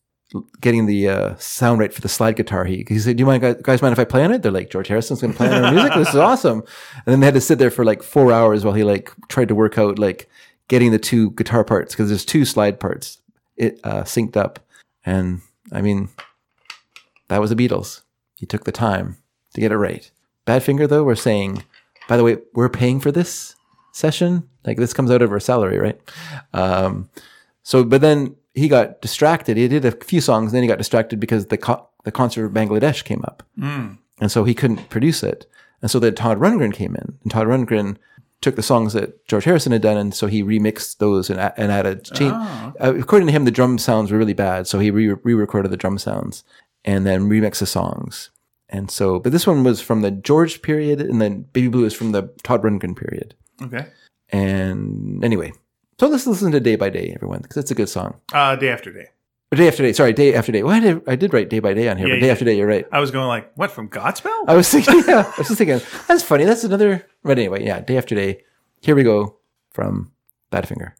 getting 0.60 0.86
the 0.86 1.08
uh, 1.08 1.36
sound 1.36 1.78
right 1.78 1.94
for 1.94 2.00
the 2.00 2.08
slide 2.08 2.36
guitar. 2.36 2.64
He, 2.64 2.84
he 2.88 2.98
said, 2.98 3.16
do 3.16 3.22
you 3.22 3.26
mind, 3.26 3.42
guys, 3.42 3.56
guys 3.62 3.82
mind 3.82 3.92
if 3.92 3.98
I 3.98 4.04
play 4.04 4.24
on 4.24 4.32
it? 4.32 4.42
They're 4.42 4.50
like, 4.50 4.70
George 4.70 4.88
Harrison's 4.88 5.20
going 5.20 5.32
to 5.32 5.36
play 5.36 5.48
on 5.48 5.64
our 5.64 5.72
music? 5.72 5.92
This 5.94 6.08
is 6.08 6.16
awesome. 6.16 6.60
And 6.60 7.04
then 7.06 7.20
they 7.20 7.26
had 7.26 7.34
to 7.34 7.40
sit 7.40 7.58
there 7.58 7.70
for 7.70 7.84
like 7.84 8.02
four 8.02 8.32
hours 8.32 8.64
while 8.64 8.74
he 8.74 8.82
like 8.82 9.12
tried 9.28 9.48
to 9.48 9.54
work 9.54 9.78
out 9.78 9.98
like 9.98 10.28
getting 10.68 10.90
the 10.90 10.98
two 10.98 11.30
guitar 11.32 11.62
parts 11.62 11.94
because 11.94 12.08
there's 12.08 12.24
two 12.24 12.44
slide 12.44 12.80
parts 12.80 13.20
it 13.56 13.78
uh, 13.84 14.02
synced 14.02 14.36
up. 14.36 14.58
And 15.04 15.42
I 15.70 15.80
mean, 15.80 16.08
that 17.28 17.40
was 17.40 17.50
the 17.50 17.56
Beatles. 17.56 18.02
He 18.34 18.46
took 18.46 18.64
the 18.64 18.72
time 18.72 19.16
to 19.54 19.60
get 19.60 19.72
it 19.72 19.76
right. 19.76 20.10
Badfinger, 20.46 20.88
though, 20.88 21.04
we're 21.04 21.14
saying, 21.14 21.64
by 22.08 22.16
the 22.16 22.24
way, 22.24 22.38
we're 22.54 22.68
paying 22.68 23.00
for 23.00 23.10
this 23.10 23.56
session. 23.92 24.48
Like 24.64 24.76
this 24.78 24.92
comes 24.92 25.10
out 25.10 25.22
of 25.22 25.30
our 25.32 25.40
salary, 25.40 25.78
right? 25.78 26.00
Um, 26.52 27.08
so, 27.62 27.82
but 27.84 28.00
then 28.00 28.36
he 28.54 28.68
got 28.68 29.00
distracted. 29.00 29.56
He 29.56 29.68
did 29.68 29.84
a 29.84 29.92
few 29.92 30.20
songs, 30.20 30.52
and 30.52 30.56
then 30.56 30.62
he 30.62 30.68
got 30.68 30.78
distracted 30.78 31.18
because 31.20 31.46
the 31.46 31.56
co- 31.58 31.88
the 32.04 32.12
concert 32.12 32.44
of 32.46 32.52
Bangladesh 32.52 33.04
came 33.04 33.22
up, 33.26 33.42
and 34.20 34.30
so 34.30 34.44
he 34.44 34.54
couldn't 34.54 34.88
produce 34.88 35.22
it. 35.22 35.46
And 35.82 35.90
so 35.90 35.98
then 35.98 36.14
Todd 36.14 36.38
Rundgren 36.38 36.72
came 36.72 36.94
in, 36.94 37.18
and 37.22 37.30
Todd 37.30 37.46
Rundgren 37.48 37.96
took 38.40 38.54
the 38.56 38.62
songs 38.62 38.92
that 38.92 39.26
George 39.26 39.44
Harrison 39.44 39.72
had 39.72 39.82
done, 39.82 39.96
and 39.96 40.14
so 40.14 40.26
he 40.26 40.42
remixed 40.42 40.98
those 40.98 41.28
and, 41.30 41.40
a- 41.40 41.58
and 41.60 41.72
added. 41.72 42.04
Change. 42.04 42.32
Uh, 42.80 42.94
according 42.98 43.26
to 43.26 43.32
him, 43.32 43.44
the 43.44 43.50
drum 43.50 43.78
sounds 43.78 44.10
were 44.12 44.18
really 44.18 44.34
bad, 44.34 44.66
so 44.66 44.78
he 44.78 44.90
re 44.90 45.08
recorded 45.08 45.70
the 45.72 45.76
drum 45.76 45.98
sounds 45.98 46.44
and 46.86 47.04
then 47.04 47.28
remix 47.28 47.58
the 47.58 47.66
songs. 47.66 48.30
And 48.68 48.90
so, 48.90 49.18
but 49.20 49.32
this 49.32 49.46
one 49.46 49.62
was 49.64 49.80
from 49.80 50.02
the 50.02 50.10
George 50.10 50.62
period, 50.62 51.00
and 51.00 51.20
then 51.20 51.42
Baby 51.52 51.68
Blue 51.68 51.84
is 51.84 51.94
from 51.94 52.12
the 52.12 52.32
Todd 52.42 52.62
Rundgren 52.62 52.96
period. 52.96 53.34
Okay. 53.62 53.86
And 54.30 55.24
anyway, 55.24 55.52
so 56.00 56.08
let's 56.08 56.26
listen 56.26 56.50
to 56.52 56.60
Day 56.60 56.76
by 56.76 56.90
Day, 56.90 57.12
everyone, 57.14 57.42
because 57.42 57.58
it's 57.58 57.70
a 57.70 57.76
good 57.76 57.88
song. 57.88 58.20
Uh, 58.32 58.56
day 58.56 58.70
after 58.70 58.92
day. 58.92 59.08
Or 59.52 59.56
day 59.56 59.68
after 59.68 59.84
day. 59.84 59.92
Sorry, 59.92 60.12
day 60.12 60.34
after 60.34 60.50
day. 60.50 60.64
Well, 60.64 60.74
I 60.74 60.80
did, 60.80 61.02
I 61.06 61.14
did 61.14 61.32
write 61.32 61.48
day 61.48 61.60
by 61.60 61.74
day 61.74 61.88
on 61.88 61.96
here, 61.96 62.08
Yeah, 62.08 62.14
but 62.14 62.20
day 62.20 62.26
you 62.26 62.32
after 62.32 62.44
day, 62.44 62.56
you're 62.56 62.66
right. 62.66 62.86
I 62.90 62.98
was 62.98 63.12
going 63.12 63.28
like, 63.28 63.52
what 63.54 63.70
from 63.70 63.88
Godspell? 63.88 64.44
I 64.48 64.56
was 64.56 64.68
thinking, 64.68 65.04
yeah, 65.08 65.30
I 65.32 65.38
was 65.38 65.46
just 65.46 65.58
thinking, 65.58 65.80
that's 66.08 66.24
funny. 66.24 66.44
That's 66.44 66.64
another. 66.64 67.06
But 67.22 67.38
anyway, 67.38 67.64
yeah, 67.64 67.80
day 67.80 67.96
after 67.96 68.16
day. 68.16 68.42
Here 68.80 68.96
we 68.96 69.04
go 69.04 69.36
from 69.70 70.10
Badfinger. 70.50 70.92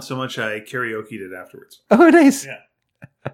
Enjoyed 0.00 0.08
so 0.08 0.16
much 0.16 0.38
I 0.38 0.60
karaokeed 0.60 1.20
it 1.20 1.32
afterwards. 1.34 1.82
Oh, 1.90 2.08
nice. 2.08 2.46
Yeah. 2.46 2.58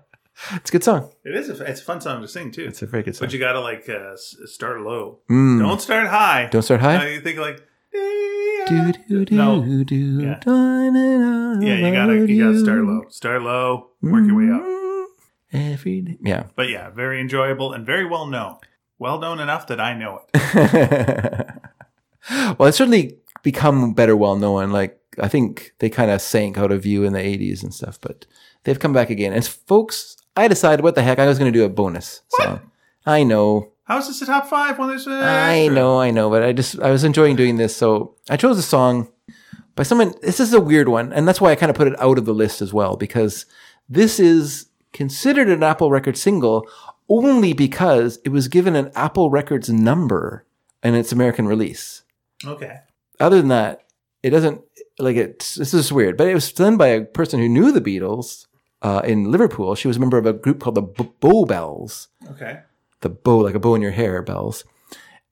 It's 0.56 0.68
a 0.68 0.72
good 0.72 0.84
song. 0.84 1.10
It 1.24 1.34
is. 1.34 1.48
A, 1.48 1.64
it's 1.64 1.80
a 1.80 1.84
fun 1.84 1.98
song 2.02 2.20
to 2.20 2.28
sing 2.28 2.50
too. 2.52 2.66
It's 2.66 2.82
a 2.82 2.86
very 2.86 3.02
good 3.02 3.16
song. 3.16 3.26
but 3.26 3.32
you 3.32 3.38
gotta 3.38 3.60
like 3.60 3.88
uh, 3.88 4.16
start 4.44 4.82
low. 4.82 5.20
Mm. 5.30 5.60
Don't 5.60 5.80
start 5.80 6.08
high. 6.08 6.48
Don't 6.52 6.60
start 6.60 6.82
high. 6.82 7.08
you 7.08 7.20
think 7.22 7.38
like. 7.38 7.62
Do, 8.66 8.92
do, 9.08 9.24
do, 9.24 9.34
No. 9.34 9.62
do, 9.84 9.94
Yeah. 10.20 10.38
Yeah, 10.44 11.86
you 11.86 11.90
gotta 11.94 12.26
you 12.30 12.44
gotta 12.44 12.58
start 12.60 12.80
low. 12.84 13.04
Start 13.08 13.40
low. 13.42 13.92
Work 14.02 14.26
your 14.26 14.36
way 14.36 14.52
up. 14.52 14.62
Mm. 14.62 15.04
Every 15.72 16.00
day. 16.02 16.18
Yeah. 16.20 16.44
But 16.54 16.68
yeah, 16.68 16.90
very 16.90 17.18
enjoyable 17.18 17.72
and 17.72 17.86
very 17.86 18.04
well 18.04 18.26
known. 18.26 18.56
Well 18.98 19.18
known 19.18 19.40
enough 19.40 19.66
that 19.68 19.80
I 19.80 19.94
know 19.94 20.20
it. 20.34 21.46
well, 22.58 22.68
it's 22.68 22.76
certainly 22.76 23.16
become 23.42 23.94
better 23.94 24.16
well 24.16 24.36
known. 24.36 24.70
Like 24.70 25.00
I 25.18 25.28
think 25.28 25.72
they 25.78 25.88
kind 25.88 26.10
of 26.10 26.20
sank 26.20 26.58
out 26.58 26.72
of 26.72 26.82
view 26.82 27.04
in 27.04 27.12
the 27.12 27.18
'80s 27.18 27.62
and 27.62 27.72
stuff, 27.72 27.98
but 28.00 28.26
they've 28.64 28.78
come 28.78 28.92
back 28.92 29.10
again. 29.10 29.32
And 29.32 29.46
folks, 29.46 30.16
I 30.36 30.48
decided 30.48 30.82
what 30.82 30.94
the 30.94 31.02
heck 31.02 31.18
I 31.18 31.26
was 31.26 31.38
going 31.38 31.52
to 31.52 31.58
do 31.58 31.64
a 31.64 31.68
bonus 31.68 32.22
song. 32.28 32.70
I 33.06 33.22
know, 33.22 33.72
How 33.84 33.98
is 33.98 34.08
this 34.08 34.20
a 34.22 34.26
top 34.26 34.48
five 34.48 34.78
when 34.78 34.88
there's 34.88 35.06
a 35.06 35.12
I 35.12 35.68
know, 35.68 36.00
I 36.00 36.10
know, 36.10 36.28
but 36.28 36.42
I 36.42 36.52
just 36.52 36.80
I 36.80 36.90
was 36.90 37.04
enjoying 37.04 37.36
doing 37.36 37.56
this, 37.56 37.76
so 37.76 38.16
I 38.28 38.36
chose 38.36 38.58
a 38.58 38.62
song 38.62 39.08
by 39.76 39.84
someone. 39.84 40.14
This 40.22 40.40
is 40.40 40.52
a 40.52 40.60
weird 40.60 40.88
one, 40.88 41.12
and 41.12 41.26
that's 41.26 41.40
why 41.40 41.52
I 41.52 41.56
kind 41.56 41.70
of 41.70 41.76
put 41.76 41.86
it 41.86 42.00
out 42.00 42.18
of 42.18 42.24
the 42.24 42.34
list 42.34 42.60
as 42.60 42.72
well 42.72 42.96
because 42.96 43.46
this 43.88 44.18
is 44.18 44.66
considered 44.92 45.48
an 45.48 45.62
Apple 45.62 45.90
Records 45.90 46.20
single 46.20 46.66
only 47.08 47.52
because 47.52 48.18
it 48.24 48.30
was 48.30 48.48
given 48.48 48.74
an 48.74 48.90
Apple 48.96 49.30
Records 49.30 49.68
number 49.70 50.44
in 50.82 50.94
its 50.94 51.12
American 51.12 51.46
release. 51.46 52.02
Okay. 52.44 52.78
Other 53.20 53.38
than 53.38 53.48
that, 53.48 53.85
it 54.26 54.30
doesn't 54.30 54.58
like 54.98 55.16
it's 55.16 55.54
this 55.54 55.72
is 55.74 55.92
weird. 55.92 56.16
But 56.18 56.28
it 56.28 56.34
was 56.34 56.52
done 56.52 56.76
by 56.76 56.88
a 56.88 57.04
person 57.20 57.40
who 57.40 57.48
knew 57.48 57.70
the 57.72 57.80
Beatles 57.88 58.46
uh, 58.82 59.02
in 59.04 59.30
Liverpool. 59.34 59.74
She 59.74 59.88
was 59.88 59.96
a 59.98 60.00
member 60.00 60.18
of 60.18 60.26
a 60.26 60.32
group 60.44 60.58
called 60.60 60.74
the 60.80 60.82
B- 60.82 61.10
Bow 61.20 61.44
Bells 61.44 62.08
Okay. 62.32 62.60
the 63.04 63.08
bow, 63.08 63.38
like 63.46 63.54
a 63.54 63.60
bow 63.60 63.74
in 63.76 63.82
your 63.82 63.96
hair, 64.00 64.22
bells. 64.22 64.64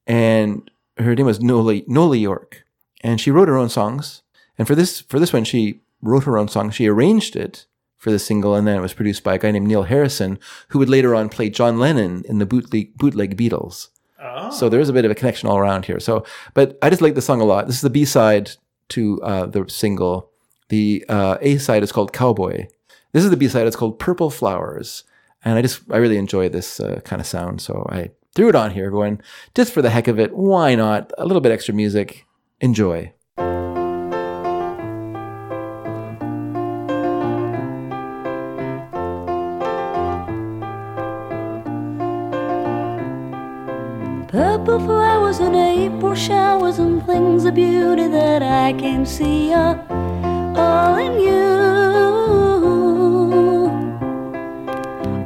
And 0.07 0.71
her 0.99 1.15
name 1.15 1.27
was 1.27 1.41
Nola, 1.41 1.81
Nola 1.87 2.17
York. 2.17 2.65
And 3.03 3.21
she 3.21 3.31
wrote 3.31 3.49
her 3.49 3.57
own 3.57 3.69
songs. 3.69 4.23
And 4.59 4.67
for 4.67 4.75
this, 4.75 5.01
for 5.01 5.19
this 5.19 5.33
one, 5.33 5.45
she 5.45 5.81
wrote 6.03 6.25
her 6.25 6.39
own 6.39 6.49
song. 6.49 6.71
She 6.71 6.87
arranged 6.89 7.37
it 7.37 7.67
for 7.97 8.11
the 8.11 8.19
single. 8.19 8.55
And 8.55 8.67
then 8.67 8.77
it 8.79 8.83
was 8.83 8.95
produced 8.95 9.25
by 9.25 9.35
a 9.35 9.39
guy 9.39 9.51
named 9.51 9.67
Neil 9.67 9.85
Harrison, 9.85 10.39
who 10.69 10.79
would 10.79 10.89
later 10.91 11.15
on 11.15 11.29
play 11.29 11.49
John 11.51 11.79
Lennon 11.79 12.23
in 12.29 12.39
the 12.39 12.47
bootleg, 12.47 12.97
bootleg 12.97 13.37
Beatles. 13.37 13.89
Oh. 14.23 14.51
So 14.51 14.69
there 14.69 14.81
is 14.81 14.89
a 14.89 14.93
bit 14.93 15.05
of 15.05 15.11
a 15.11 15.15
connection 15.15 15.49
all 15.49 15.59
around 15.59 15.85
here. 15.87 16.01
So, 16.01 16.25
but 16.55 16.79
I 16.83 16.89
just 16.91 17.03
like 17.03 17.15
the 17.15 17.23
song 17.23 17.41
a 17.41 17.45
lot. 17.45 17.67
This 17.67 17.77
is 17.77 17.83
the 17.83 17.91
B 17.91 18.05
side 18.05 18.53
to 18.91 19.21
uh, 19.23 19.47
the 19.47 19.65
single. 19.69 20.31
The 20.69 21.05
uh, 21.09 21.39
A 21.41 21.59
side 21.59 21.83
is 21.83 21.93
called 21.93 22.13
Cowboy. 22.13 22.69
This 23.13 23.25
is 23.25 23.31
the 23.31 23.37
B 23.37 23.49
side. 23.49 23.67
It's 23.67 23.77
called 23.77 23.99
Purple 23.99 24.31
Flowers. 24.31 25.05
And 25.45 25.59
I 25.59 25.63
just, 25.63 25.83
I 25.91 25.99
really 25.99 26.17
enjoy 26.17 26.49
this 26.49 26.81
uh, 26.81 27.01
kind 27.05 27.21
of 27.21 27.27
sound. 27.27 27.61
So 27.61 27.87
I 27.91 28.11
threw 28.35 28.49
it 28.49 28.55
on 28.55 28.71
here, 28.71 28.91
going, 28.91 29.21
just 29.55 29.73
for 29.73 29.83
the 29.83 29.91
heck 29.91 30.09
of 30.09 30.19
it, 30.19 30.35
why 30.35 30.75
not? 30.75 31.13
A 31.19 31.27
little 31.27 31.41
bit 31.41 31.53
extra 31.53 31.75
music. 31.75 32.27
Enjoy. 32.61 33.13
Purple 44.29 44.81
flowers 44.81 45.14
and 45.41 45.57
April 45.57 46.15
showers 46.15 46.79
and 46.79 47.05
things 47.07 47.45
of 47.45 47.55
beauty 47.55 48.07
that 48.09 48.43
I 48.43 48.73
can 48.73 49.05
see 49.05 49.53
are 49.53 49.77
all 50.57 50.97
in 50.97 51.19
you. 51.19 51.45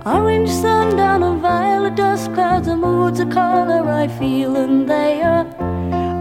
Orange 0.06 0.50
sundown 0.50 1.22
and 1.22 1.40
violet 1.42 1.94
dust 1.94 2.32
clouds 2.32 2.68
and 2.68 2.80
moods 2.80 3.20
of 3.20 3.30
color 3.30 3.88
I 3.88 4.08
feel 4.08 4.56
and 4.56 4.88
they 4.88 5.20
are 5.20 5.46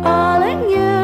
all 0.04 0.42
in 0.44 0.70
you. 0.70 0.98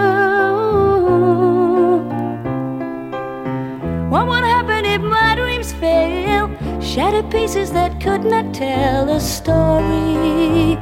What 4.09 4.27
would 4.27 4.43
happen 4.43 4.83
if 4.85 5.01
my 5.01 5.35
dreams 5.35 5.71
fail? 5.73 6.49
Shattered 6.81 7.31
pieces 7.31 7.71
that 7.71 8.01
could 8.01 8.25
not 8.25 8.53
tell 8.53 9.09
a 9.09 9.19
story 9.19 10.77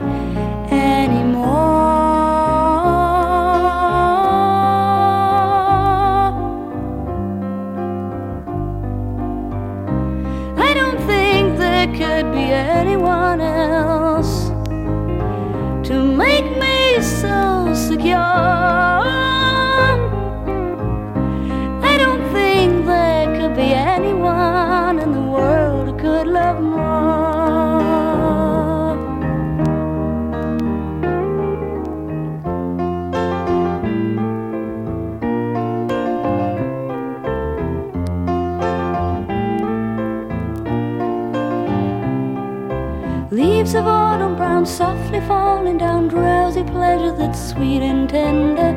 softly 44.82 45.22
falling 45.28 45.78
down, 45.78 46.08
drowsy 46.08 46.64
pleasure 46.64 47.16
that's 47.16 47.40
sweet 47.52 47.84
and 47.84 48.10
tender, 48.10 48.72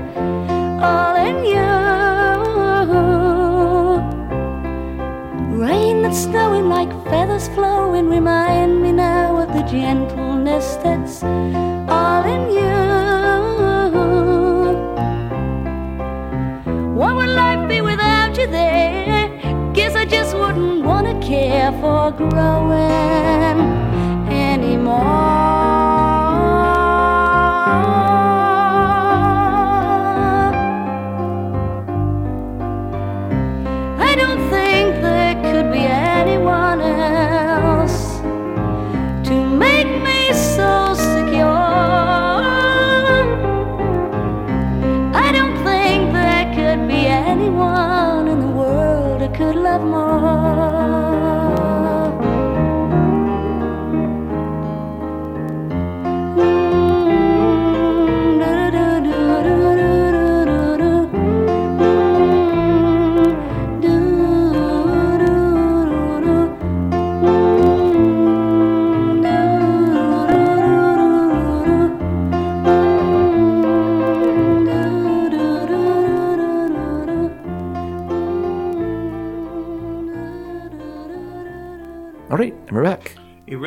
all 0.89 1.17
in 1.17 1.37
you. 1.53 1.71
Rain 5.59 6.03
that's 6.03 6.25
snowing 6.25 6.69
like 6.69 6.93
feathers 7.05 7.49
flowing, 7.57 8.11
remind 8.11 8.83
me 8.83 8.93
now 8.93 9.39
of 9.39 9.49
the 9.57 9.63
gentleness 9.63 10.77
that's 10.85 11.23
all 11.23 12.23
in 12.35 12.43
you. 12.59 12.81
What 16.99 17.17
would 17.17 17.31
life 17.31 17.67
be 17.67 17.81
without 17.81 18.37
you 18.37 18.47
there? 18.47 19.27
Guess 19.73 19.95
I 19.97 20.05
just 20.05 20.37
wouldn't 20.37 20.85
wanna 20.85 21.19
care 21.23 21.73
for 21.81 22.11
growing 22.11 23.84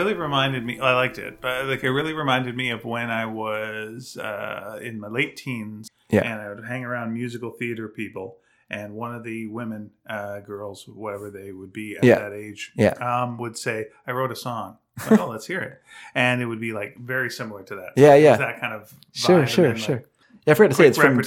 really 0.08 0.20
reminded 0.20 0.66
me. 0.66 0.80
I 0.80 0.94
liked 0.96 1.18
it, 1.18 1.42
but 1.42 1.66
like 1.66 1.84
it 1.84 1.90
really 1.92 2.14
reminded 2.14 2.56
me 2.56 2.70
of 2.72 2.86
when 2.86 3.10
I 3.10 3.26
was 3.26 4.18
uh, 4.18 4.80
in 4.82 5.00
my 5.00 5.08
late 5.08 5.36
teens, 5.38 5.90
Yeah. 6.10 6.22
and 6.22 6.42
I 6.42 6.50
would 6.50 6.66
hang 6.66 6.84
around 6.86 7.14
musical 7.14 7.52
theater 7.52 7.88
people. 7.88 8.38
And 8.70 8.96
one 8.96 9.16
of 9.16 9.24
the 9.24 9.48
women, 9.48 9.92
uh, 10.10 10.42
girls, 10.42 10.86
whatever 10.88 11.30
they 11.30 11.52
would 11.54 11.72
be 11.72 11.96
at 11.98 12.04
Yeah. 12.04 12.20
that 12.20 12.34
age, 12.34 12.74
Yeah. 12.76 12.90
um, 13.00 13.38
would 13.38 13.58
say, 13.58 13.88
"I 14.06 14.12
wrote 14.12 14.32
a 14.32 14.36
song." 14.36 14.78
Like, 15.10 15.20
oh, 15.22 15.30
let's 15.30 15.48
hear 15.48 15.62
it. 15.62 15.82
And 16.16 16.42
it 16.42 16.46
would 16.48 16.60
be 16.60 16.74
like 16.74 16.98
very 16.98 17.30
similar 17.30 17.64
to 17.64 17.76
that. 17.76 17.94
Yeah, 17.96 18.16
yeah. 18.16 18.36
that 18.36 18.60
kind 18.60 18.74
of 18.74 18.90
vibe. 18.90 18.96
Sure, 19.14 19.48
sure, 19.48 19.68
like, 19.70 19.78
sure. 19.78 20.04
Yeah, 20.48 20.54
I 20.54 20.56
forgot 20.56 20.70
to 20.72 20.76
say 20.78 20.88
it's 20.88 20.98
from 20.98 21.22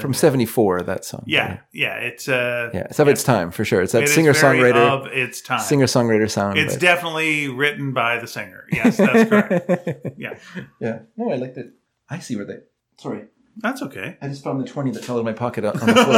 from 0.00 0.12
74. 0.12 0.82
That 0.82 1.04
song. 1.04 1.22
Yeah, 1.24 1.60
yeah, 1.72 1.94
it's 1.98 2.28
uh, 2.28 2.70
yeah. 2.74 2.88
It's 2.90 2.98
of 2.98 3.06
its 3.06 3.22
time 3.22 3.52
for 3.52 3.64
sure. 3.64 3.80
It's 3.80 3.92
that 3.92 4.02
it 4.02 4.08
singer 4.08 4.32
songwriter 4.32 4.74
of 4.74 5.06
its 5.06 5.40
time. 5.40 5.60
singer 5.60 5.86
songwriter 5.86 6.28
sound. 6.28 6.58
It's 6.58 6.74
but- 6.74 6.80
definitely 6.80 7.46
written 7.48 7.92
by 7.92 8.18
the 8.18 8.26
singer. 8.26 8.64
Yes, 8.72 8.96
that's 8.96 9.30
correct. 9.30 9.70
Yeah, 10.18 10.36
yeah. 10.80 10.98
No, 11.16 11.30
I 11.30 11.36
liked 11.36 11.56
it. 11.58 11.74
I 12.10 12.18
see 12.18 12.34
where 12.34 12.44
they. 12.44 12.56
Sorry, 12.98 13.26
that's 13.58 13.82
okay. 13.82 14.16
I 14.20 14.26
just 14.26 14.42
found 14.42 14.60
the 14.60 14.66
twenty 14.66 14.90
that 14.90 15.04
fell 15.04 15.14
out 15.16 15.20
of 15.20 15.24
my 15.26 15.32
pocket 15.32 15.64
on, 15.64 15.78
on 15.78 15.86
the 15.86 15.94
floor. 15.94 16.12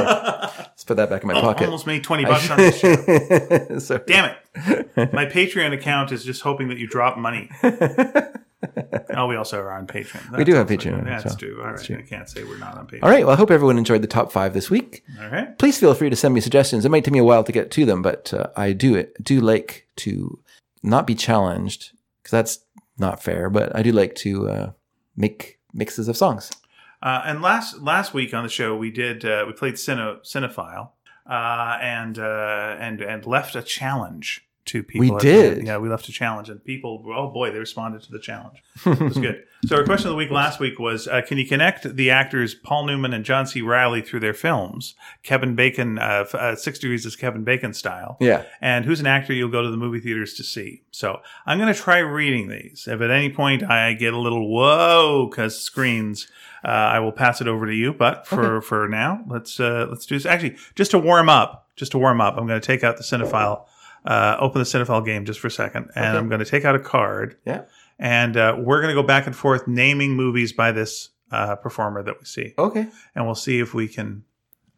Let's 0.58 0.84
put 0.84 0.96
that 0.96 1.10
back 1.10 1.22
in 1.24 1.28
my 1.28 1.34
Oh, 1.34 1.42
pocket. 1.42 1.66
almost 1.66 1.86
made 1.86 2.02
twenty 2.02 2.24
bucks 2.24 2.48
on 2.50 2.56
this 2.56 2.78
show. 2.80 3.98
Damn 4.06 4.30
it! 4.56 5.12
My 5.12 5.26
Patreon 5.26 5.74
account 5.74 6.12
is 6.12 6.24
just 6.24 6.40
hoping 6.40 6.68
that 6.68 6.78
you 6.78 6.86
drop 6.86 7.18
money. 7.18 7.50
Oh, 9.14 9.26
we 9.26 9.36
also 9.36 9.60
are 9.60 9.72
on 9.72 9.86
Patreon. 9.86 10.36
We 10.36 10.44
do 10.44 10.54
have 10.54 10.66
Patreon, 10.66 11.04
That's 11.04 11.36
true. 11.36 11.60
All 11.60 11.72
right, 11.72 11.90
I 11.90 12.02
can't 12.02 12.28
say 12.28 12.44
we're 12.44 12.58
not 12.58 12.76
on 12.76 12.86
Patreon. 12.86 13.02
All 13.02 13.10
right. 13.10 13.24
Well, 13.24 13.34
I 13.34 13.36
hope 13.36 13.50
everyone 13.50 13.78
enjoyed 13.78 14.02
the 14.02 14.08
top 14.08 14.32
five 14.32 14.54
this 14.54 14.68
week. 14.68 15.04
All 15.20 15.28
right. 15.28 15.56
Please 15.58 15.78
feel 15.78 15.94
free 15.94 16.10
to 16.10 16.16
send 16.16 16.34
me 16.34 16.40
suggestions. 16.40 16.84
It 16.84 16.90
might 16.90 17.04
take 17.04 17.12
me 17.12 17.20
a 17.20 17.24
while 17.24 17.44
to 17.44 17.52
get 17.52 17.70
to 17.72 17.84
them, 17.84 18.02
but 18.02 18.34
uh, 18.34 18.48
I 18.56 18.72
do 18.72 18.94
it 18.94 19.22
do 19.22 19.40
like 19.40 19.86
to 19.96 20.40
not 20.82 21.06
be 21.06 21.14
challenged 21.14 21.92
because 22.22 22.32
that's 22.32 22.58
not 22.98 23.22
fair. 23.22 23.48
But 23.48 23.74
I 23.76 23.82
do 23.82 23.92
like 23.92 24.14
to 24.16 24.48
uh, 24.48 24.70
make 25.16 25.58
mixes 25.72 26.08
of 26.08 26.16
songs. 26.16 26.50
Uh, 27.00 27.22
and 27.24 27.40
last 27.40 27.80
last 27.80 28.12
week 28.12 28.34
on 28.34 28.42
the 28.42 28.48
show, 28.48 28.76
we 28.76 28.90
did 28.90 29.24
uh, 29.24 29.44
we 29.46 29.52
played 29.52 29.74
Cine, 29.74 30.20
Cinephile 30.22 30.90
uh, 31.28 31.78
and 31.80 32.18
uh, 32.18 32.76
and 32.80 33.00
and 33.00 33.26
left 33.26 33.54
a 33.54 33.62
challenge 33.62 34.47
to 34.68 34.82
people. 34.82 35.16
We 35.16 35.20
did. 35.20 35.66
yeah. 35.66 35.76
We 35.78 35.88
left 35.88 36.08
a 36.08 36.12
challenge, 36.12 36.48
and 36.48 36.64
people, 36.64 37.04
oh 37.14 37.28
boy, 37.30 37.50
they 37.50 37.58
responded 37.58 38.02
to 38.04 38.12
the 38.12 38.18
challenge. 38.18 38.62
It 38.86 39.00
was 39.00 39.18
good. 39.18 39.42
So 39.66 39.74
our 39.76 39.84
question 39.84 40.06
of 40.06 40.12
the 40.12 40.16
week 40.16 40.30
last 40.30 40.60
week 40.60 40.78
was: 40.78 41.08
uh, 41.08 41.20
Can 41.26 41.36
you 41.38 41.46
connect 41.46 41.96
the 41.96 42.10
actors 42.10 42.54
Paul 42.54 42.86
Newman 42.86 43.12
and 43.12 43.24
John 43.24 43.44
C. 43.46 43.60
Reilly 43.60 44.02
through 44.02 44.20
their 44.20 44.32
films? 44.34 44.94
Kevin 45.24 45.56
Bacon, 45.56 45.98
uh, 45.98 46.24
uh, 46.32 46.54
Six 46.54 46.78
Degrees 46.78 47.04
is 47.04 47.16
Kevin 47.16 47.42
Bacon 47.44 47.74
style. 47.74 48.16
Yeah. 48.20 48.44
and 48.60 48.84
who's 48.84 49.00
an 49.00 49.06
actor 49.06 49.32
you'll 49.32 49.50
go 49.50 49.62
to 49.62 49.70
the 49.70 49.76
movie 49.76 49.98
theaters 50.00 50.34
to 50.34 50.44
see. 50.44 50.82
So 50.92 51.20
I'm 51.44 51.58
going 51.58 51.72
to 51.72 51.78
try 51.80 51.98
reading 51.98 52.48
these. 52.48 52.86
If 52.88 53.00
at 53.00 53.10
any 53.10 53.30
point 53.30 53.62
I 53.68 53.94
get 53.94 54.14
a 54.14 54.18
little 54.18 54.48
whoa 54.54 55.26
because 55.28 55.58
screens, 55.60 56.28
uh, 56.64 56.68
I 56.68 57.00
will 57.00 57.12
pass 57.12 57.40
it 57.40 57.48
over 57.48 57.66
to 57.66 57.74
you. 57.74 57.92
But 57.92 58.26
for 58.28 58.60
for 58.62 58.88
now, 58.88 59.24
let's 59.26 59.58
uh, 59.58 59.86
let's 59.90 60.06
do 60.06 60.14
this. 60.14 60.24
Actually, 60.26 60.56
just 60.76 60.92
to 60.92 60.98
warm 60.98 61.28
up, 61.28 61.68
just 61.76 61.92
to 61.92 61.98
warm 61.98 62.20
up, 62.20 62.34
I'm 62.36 62.46
going 62.46 62.60
to 62.60 62.66
take 62.66 62.84
out 62.84 62.96
the 62.96 63.02
cinephile, 63.02 63.66
uh, 64.08 64.36
open 64.40 64.58
the 64.60 64.64
cinephile 64.64 65.04
game 65.04 65.24
just 65.24 65.38
for 65.38 65.46
a 65.46 65.50
second, 65.50 65.90
and 65.94 66.16
I'm 66.18 66.28
going 66.28 66.40
to 66.40 66.44
take 66.50 66.64
out 66.64 66.74
a 66.74 66.80
card, 66.80 67.36
Yeah. 67.46 67.62
and 68.00 68.36
uh, 68.36 68.56
we're 68.58 68.80
going 68.82 68.94
to 68.94 69.00
go 69.00 69.06
back 69.06 69.26
and 69.26 69.36
forth 69.36 69.68
naming 69.68 70.14
movies 70.16 70.52
by 70.52 70.72
this 70.72 71.10
uh, 71.30 71.54
performer 71.56 72.02
that 72.02 72.18
we 72.18 72.24
see, 72.24 72.54
Okay. 72.58 72.86
and 73.14 73.26
we'll 73.26 73.34
see 73.36 73.60
if 73.60 73.74
we 73.74 73.86
can. 73.86 74.24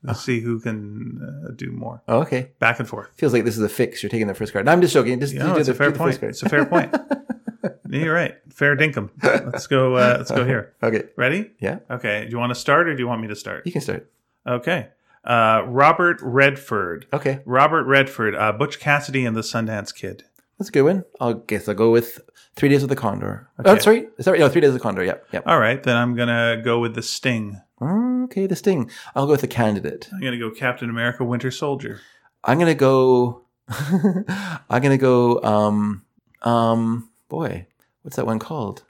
We'll 0.02 0.14
see 0.14 0.40
who 0.40 0.58
can 0.60 1.20
uh, 1.46 1.52
do 1.54 1.70
more. 1.70 2.02
Okay. 2.08 2.52
Back 2.58 2.80
and 2.80 2.88
forth. 2.88 3.10
Feels 3.18 3.34
like 3.34 3.44
this 3.44 3.58
is 3.58 3.62
a 3.62 3.68
fix. 3.68 4.02
You're 4.02 4.08
taking 4.08 4.28
the 4.28 4.34
first 4.34 4.50
card. 4.50 4.64
No, 4.64 4.72
I'm 4.72 4.80
just 4.80 4.94
joking. 4.94 5.20
Just 5.20 5.34
No, 5.34 5.52
do 5.52 5.58
it's 5.60 5.66
the, 5.66 5.74
a 5.74 5.76
fair 5.76 5.92
point. 5.92 6.22
It's 6.22 6.42
a 6.42 6.48
fair 6.48 6.64
point. 6.64 6.96
You're 7.90 8.14
right. 8.14 8.34
Fair 8.48 8.76
dinkum. 8.78 9.10
Let's 9.22 9.66
go. 9.66 9.96
Uh, 9.96 10.14
let's 10.16 10.30
go 10.30 10.44
here. 10.46 10.72
Okay. 10.82 11.02
Ready? 11.16 11.50
Yeah. 11.60 11.80
Okay. 11.90 12.24
Do 12.24 12.30
you 12.30 12.38
want 12.38 12.48
to 12.48 12.54
start 12.58 12.88
or 12.88 12.94
do 12.96 13.02
you 13.02 13.08
want 13.08 13.20
me 13.20 13.28
to 13.28 13.36
start? 13.36 13.66
You 13.66 13.72
can 13.72 13.82
start. 13.82 14.10
Okay. 14.46 14.88
Uh, 15.24 15.62
Robert 15.66 16.18
Redford. 16.22 17.06
Okay. 17.12 17.40
Robert 17.44 17.84
Redford. 17.84 18.34
Uh, 18.34 18.52
Butch 18.52 18.80
Cassidy 18.80 19.24
and 19.26 19.36
the 19.36 19.42
Sundance 19.42 19.94
Kid. 19.94 20.24
That's 20.58 20.68
a 20.68 20.72
good 20.72 20.82
one. 20.82 21.04
I 21.20 21.34
guess 21.46 21.68
I'll 21.68 21.74
go 21.74 21.90
with 21.90 22.20
Three 22.56 22.68
Days 22.68 22.82
of 22.82 22.88
the 22.88 22.96
Condor. 22.96 23.48
Oh, 23.64 23.78
sorry. 23.78 24.08
Sorry. 24.20 24.38
No, 24.38 24.48
Three 24.48 24.60
Days 24.60 24.68
of 24.68 24.74
the 24.74 24.80
Condor. 24.80 25.04
Yep. 25.04 25.26
Yep. 25.32 25.42
All 25.46 25.58
right. 25.58 25.82
Then 25.82 25.96
I'm 25.96 26.14
gonna 26.14 26.60
go 26.62 26.78
with 26.80 26.94
the 26.94 27.02
Sting. 27.02 27.60
Okay. 27.80 28.46
The 28.46 28.56
Sting. 28.56 28.90
I'll 29.14 29.26
go 29.26 29.32
with 29.32 29.40
the 29.40 29.48
candidate. 29.48 30.08
I'm 30.12 30.20
gonna 30.20 30.38
go 30.38 30.50
Captain 30.50 30.90
America: 30.90 31.24
Winter 31.24 31.50
Soldier. 31.50 32.00
I'm 32.44 32.58
gonna 32.58 32.74
go. 32.74 33.42
I'm 33.68 34.82
gonna 34.82 34.98
go. 34.98 35.42
Um. 35.42 36.04
Um. 36.42 37.10
Boy, 37.28 37.66
what's 38.02 38.16
that 38.16 38.26
one 38.26 38.38
called? 38.38 38.82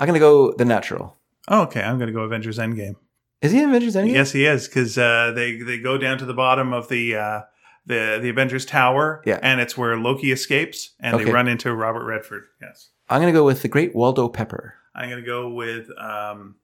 I'm 0.00 0.06
gonna 0.06 0.18
go 0.18 0.52
The 0.52 0.64
Natural. 0.64 1.16
Oh, 1.48 1.62
okay. 1.62 1.82
I'm 1.82 1.98
gonna 1.98 2.12
go 2.12 2.20
Avengers: 2.20 2.58
Endgame. 2.58 2.96
Is 3.40 3.52
he 3.52 3.58
in 3.62 3.68
Avengers 3.68 3.94
Endgame? 3.94 4.12
Yes, 4.12 4.32
he 4.32 4.44
is 4.46 4.66
because 4.66 4.98
uh, 4.98 5.32
they 5.34 5.56
they 5.56 5.78
go 5.78 5.96
down 5.98 6.18
to 6.18 6.24
the 6.24 6.34
bottom 6.34 6.72
of 6.72 6.88
the. 6.88 7.16
Uh, 7.16 7.40
the, 7.86 8.18
the 8.20 8.28
Avengers 8.28 8.66
Tower, 8.66 9.22
Yeah. 9.24 9.38
and 9.42 9.62
it's 9.62 9.74
where 9.74 9.96
Loki 9.96 10.30
escapes, 10.30 10.90
and 11.00 11.14
Okay. 11.14 11.24
they 11.24 11.32
run 11.32 11.48
into 11.48 11.74
Robert 11.74 12.04
Redford. 12.04 12.44
Yes, 12.60 12.90
I'm 13.08 13.18
gonna 13.22 13.32
go 13.32 13.46
with 13.46 13.62
the 13.62 13.68
Great 13.68 13.94
Waldo 13.94 14.28
Pepper. 14.28 14.74
I'm 14.94 15.08
gonna 15.08 15.22
go 15.22 15.48
with 15.54 15.88
um, 15.98 16.56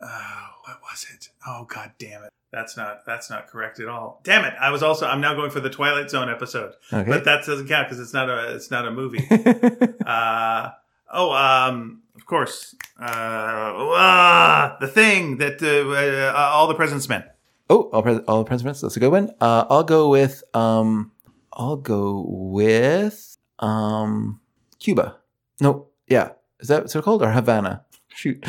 uh, 0.00 0.46
what 0.64 0.78
was 0.90 1.04
it? 1.12 1.28
Oh 1.46 1.66
god 1.68 1.92
damn 1.98 2.22
it! 2.22 2.30
That's 2.52 2.74
not 2.74 3.04
that's 3.04 3.28
not 3.28 3.48
correct 3.48 3.80
at 3.80 3.88
all. 3.88 4.22
Damn 4.24 4.46
it! 4.46 4.54
I 4.58 4.70
was 4.70 4.82
also 4.82 5.04
I'm 5.06 5.20
now 5.20 5.34
going 5.34 5.50
for 5.50 5.60
the 5.60 5.68
Twilight 5.68 6.08
Zone 6.08 6.30
episode, 6.30 6.72
Okay. 6.90 7.06
but 7.06 7.24
that 7.26 7.44
doesn't 7.44 7.68
count 7.68 7.88
because 7.88 8.00
it's 8.00 8.14
not 8.14 8.30
a 8.30 8.54
it's 8.54 8.70
not 8.70 8.86
a 8.86 8.90
movie. 8.90 9.28
uh, 10.06 10.70
oh, 11.12 11.32
um, 11.32 12.00
of 12.16 12.26
course, 12.26 12.74
uh, 13.00 13.04
ah, 13.06 14.76
the 14.80 14.88
thing 14.88 15.36
that 15.38 15.62
uh, 15.62 16.32
uh, 16.32 16.50
all 16.52 16.66
the 16.66 16.74
President's 16.74 17.08
Men. 17.08 17.24
oh, 17.70 17.90
all, 17.92 18.02
pres- 18.02 18.20
all 18.26 18.44
presidents. 18.44 18.80
That's 18.80 18.96
a 18.96 19.00
good 19.00 19.12
one. 19.12 19.30
Uh, 19.40 19.64
I'll 19.70 19.84
go 19.84 20.08
with. 20.08 20.42
Um. 20.54 21.12
I'll 21.52 21.76
go 21.76 22.24
with. 22.28 23.36
Um. 23.58 24.40
Cuba. 24.78 25.16
No. 25.60 25.86
Yeah. 26.08 26.30
Is 26.60 26.68
that 26.68 26.94
it 26.94 27.02
called? 27.02 27.22
Or 27.22 27.30
Havana? 27.30 27.84
Shoot. 28.08 28.44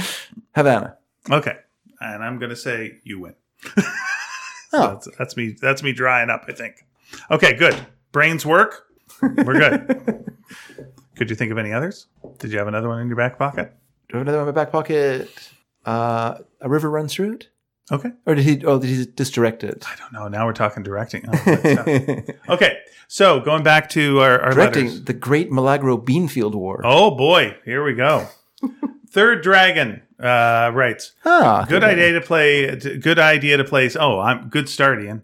Havana. 0.56 0.98
Okay, 1.30 1.58
and 2.00 2.24
I'm 2.24 2.40
gonna 2.40 2.56
say 2.56 3.00
you 3.04 3.20
win. 3.20 3.36
Oh. 4.74 4.88
That's, 4.94 5.08
that's 5.18 5.38
me. 5.38 5.56
That's 5.62 5.82
me 5.82 5.94
drying 5.94 6.30
up. 6.30 6.44
I 6.50 6.52
think. 6.52 6.86
Okay, 7.32 7.54
good. 7.54 7.88
Brains 8.12 8.46
work. 8.46 8.84
We're 9.22 9.54
good. 9.54 10.36
Could 11.18 11.30
you 11.30 11.36
think 11.36 11.52
of 11.52 11.58
any 11.58 11.74
others? 11.74 12.08
Did 12.40 12.52
you 12.52 12.58
have 12.60 12.68
another 12.68 12.88
one 12.88 13.02
in 13.02 13.08
your 13.08 13.18
back 13.18 13.38
pocket? 13.38 13.74
Do 14.10 14.16
I 14.16 14.18
have 14.20 14.28
another 14.28 14.38
one 14.40 14.48
in 14.50 14.54
my 14.56 14.62
back 14.64 14.72
pocket? 14.72 15.30
Uh, 15.86 16.38
a 16.62 16.70
river 16.70 16.90
runs 16.90 17.14
through 17.14 17.34
it. 17.34 17.50
Okay. 17.92 18.12
Or 18.26 18.36
did 18.36 18.44
he? 18.44 18.66
Oh, 18.66 18.80
did 18.80 18.90
he 18.90 19.06
just 19.06 19.34
direct 19.34 19.64
it? 19.64 19.86
I 19.88 19.96
don't 19.96 20.12
know. 20.12 20.28
Now 20.28 20.46
we're 20.46 20.54
talking 20.54 20.84
directing. 20.84 21.24
Oh, 21.28 22.24
okay, 22.54 22.80
so 23.08 23.40
going 23.40 23.64
back 23.64 23.90
to 23.92 24.20
our, 24.20 24.42
our 24.42 24.52
Directing 24.54 24.86
letters. 24.88 25.04
the 25.06 25.14
Great 25.14 25.52
Milagro 25.52 25.98
Beanfield 25.98 26.54
War. 26.54 26.82
Oh 26.84 27.12
boy, 27.16 27.56
here 27.64 27.84
we 27.86 27.94
go. 27.94 28.28
Third 29.10 29.42
Dragon 29.42 30.02
uh, 30.20 30.72
writes. 30.74 31.14
ah, 31.24 31.66
Good 31.70 31.84
idea 31.86 32.12
to 32.14 32.22
play. 32.22 32.76
Good 32.76 33.20
idea 33.20 33.56
to 33.58 33.64
play. 33.64 33.90
Oh, 33.98 34.20
I'm 34.20 34.50
good 34.50 34.68
start, 34.68 35.02
Ian. 35.02 35.24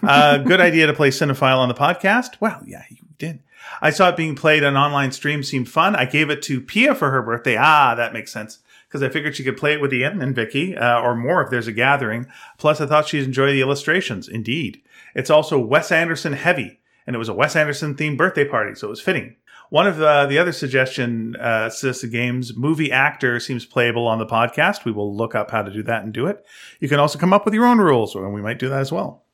Uh, 0.00 0.38
good 0.38 0.60
idea 0.68 0.86
to 0.86 0.92
play 0.92 1.10
Cinephile 1.10 1.58
on 1.58 1.68
the 1.68 1.74
podcast. 1.74 2.36
Well, 2.40 2.62
yeah, 2.64 2.84
you 2.88 2.98
did. 3.18 3.40
I 3.80 3.90
saw 3.90 4.08
it 4.08 4.16
being 4.16 4.34
played 4.34 4.64
on 4.64 4.76
online 4.76 5.12
stream. 5.12 5.42
Seemed 5.42 5.68
fun. 5.68 5.94
I 5.94 6.04
gave 6.04 6.30
it 6.30 6.42
to 6.42 6.60
Pia 6.60 6.94
for 6.94 7.10
her 7.10 7.22
birthday. 7.22 7.56
Ah, 7.58 7.94
that 7.94 8.12
makes 8.12 8.32
sense 8.32 8.60
because 8.88 9.02
I 9.02 9.12
figured 9.12 9.36
she 9.36 9.44
could 9.44 9.56
play 9.56 9.74
it 9.74 9.80
with 9.80 9.92
Ian 9.92 10.22
and 10.22 10.34
Vicky, 10.34 10.76
uh, 10.76 11.00
or 11.00 11.14
more 11.14 11.42
if 11.42 11.50
there's 11.50 11.66
a 11.66 11.72
gathering. 11.72 12.26
Plus, 12.58 12.80
I 12.80 12.86
thought 12.86 13.08
she'd 13.08 13.24
enjoy 13.24 13.52
the 13.52 13.60
illustrations. 13.60 14.28
Indeed, 14.28 14.80
it's 15.14 15.30
also 15.30 15.58
Wes 15.58 15.90
Anderson 15.90 16.32
heavy, 16.32 16.80
and 17.06 17.14
it 17.14 17.18
was 17.18 17.28
a 17.28 17.34
Wes 17.34 17.56
Anderson 17.56 17.94
themed 17.94 18.16
birthday 18.16 18.44
party, 18.44 18.74
so 18.74 18.86
it 18.86 18.90
was 18.90 19.00
fitting. 19.00 19.36
One 19.68 19.88
of 19.88 20.00
uh, 20.00 20.26
the 20.26 20.38
other 20.38 20.52
suggestion 20.52 21.34
uh, 21.36 21.68
suggested 21.70 22.12
games, 22.12 22.56
movie 22.56 22.92
actor 22.92 23.40
seems 23.40 23.66
playable 23.66 24.06
on 24.06 24.18
the 24.18 24.26
podcast. 24.26 24.84
We 24.84 24.92
will 24.92 25.14
look 25.14 25.34
up 25.34 25.50
how 25.50 25.62
to 25.62 25.72
do 25.72 25.82
that 25.82 26.04
and 26.04 26.12
do 26.12 26.26
it. 26.26 26.46
You 26.78 26.88
can 26.88 27.00
also 27.00 27.18
come 27.18 27.32
up 27.32 27.44
with 27.44 27.54
your 27.54 27.66
own 27.66 27.78
rules, 27.78 28.14
and 28.14 28.32
we 28.32 28.42
might 28.42 28.60
do 28.60 28.68
that 28.68 28.80
as 28.80 28.92
well. 28.92 29.25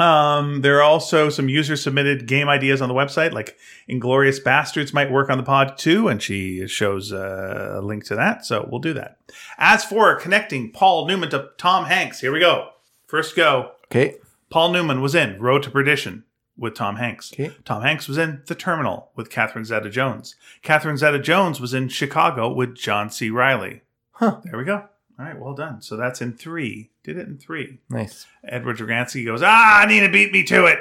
Um, 0.00 0.62
there 0.62 0.78
are 0.78 0.82
also 0.82 1.28
some 1.28 1.50
user 1.50 1.76
submitted 1.76 2.26
game 2.26 2.48
ideas 2.48 2.80
on 2.80 2.88
the 2.88 2.94
website, 2.94 3.32
like 3.32 3.58
Inglorious 3.86 4.40
Bastards 4.40 4.94
might 4.94 5.10
work 5.10 5.28
on 5.28 5.36
the 5.36 5.44
pod 5.44 5.76
too, 5.76 6.08
and 6.08 6.22
she 6.22 6.66
shows 6.66 7.12
uh, 7.12 7.74
a 7.76 7.82
link 7.82 8.04
to 8.06 8.14
that, 8.14 8.46
so 8.46 8.66
we'll 8.70 8.80
do 8.80 8.94
that. 8.94 9.18
As 9.58 9.84
for 9.84 10.14
connecting 10.16 10.72
Paul 10.72 11.06
Newman 11.06 11.28
to 11.30 11.50
Tom 11.58 11.84
Hanks, 11.84 12.20
here 12.20 12.32
we 12.32 12.40
go. 12.40 12.70
First 13.06 13.36
go. 13.36 13.72
Okay. 13.86 14.16
Paul 14.48 14.72
Newman 14.72 15.02
was 15.02 15.14
in 15.14 15.38
Road 15.38 15.62
to 15.64 15.70
Perdition 15.70 16.24
with 16.56 16.74
Tom 16.74 16.96
Hanks. 16.96 17.32
Okay. 17.32 17.54
Tom 17.64 17.82
Hanks 17.82 18.08
was 18.08 18.16
in 18.16 18.42
The 18.46 18.54
Terminal 18.54 19.10
with 19.16 19.30
Catherine 19.30 19.64
Zeta 19.64 19.90
Jones. 19.90 20.34
Catherine 20.62 20.96
Zeta 20.96 21.18
Jones 21.18 21.60
was 21.60 21.74
in 21.74 21.88
Chicago 21.88 22.50
with 22.50 22.74
John 22.74 23.10
C. 23.10 23.28
Reilly. 23.28 23.82
Huh. 24.12 24.40
There 24.44 24.58
we 24.58 24.64
go. 24.64 24.89
All 25.20 25.26
right, 25.26 25.38
well 25.38 25.52
done. 25.52 25.82
So 25.82 25.98
that's 25.98 26.22
in 26.22 26.32
three. 26.32 26.92
Did 27.04 27.18
it 27.18 27.28
in 27.28 27.36
three. 27.36 27.80
Nice. 27.90 28.26
Edward 28.42 28.78
Dragansky 28.78 29.26
goes, 29.26 29.42
Ah, 29.44 29.84
Nina 29.86 30.08
beat 30.08 30.32
me 30.32 30.42
to 30.44 30.64
it. 30.64 30.78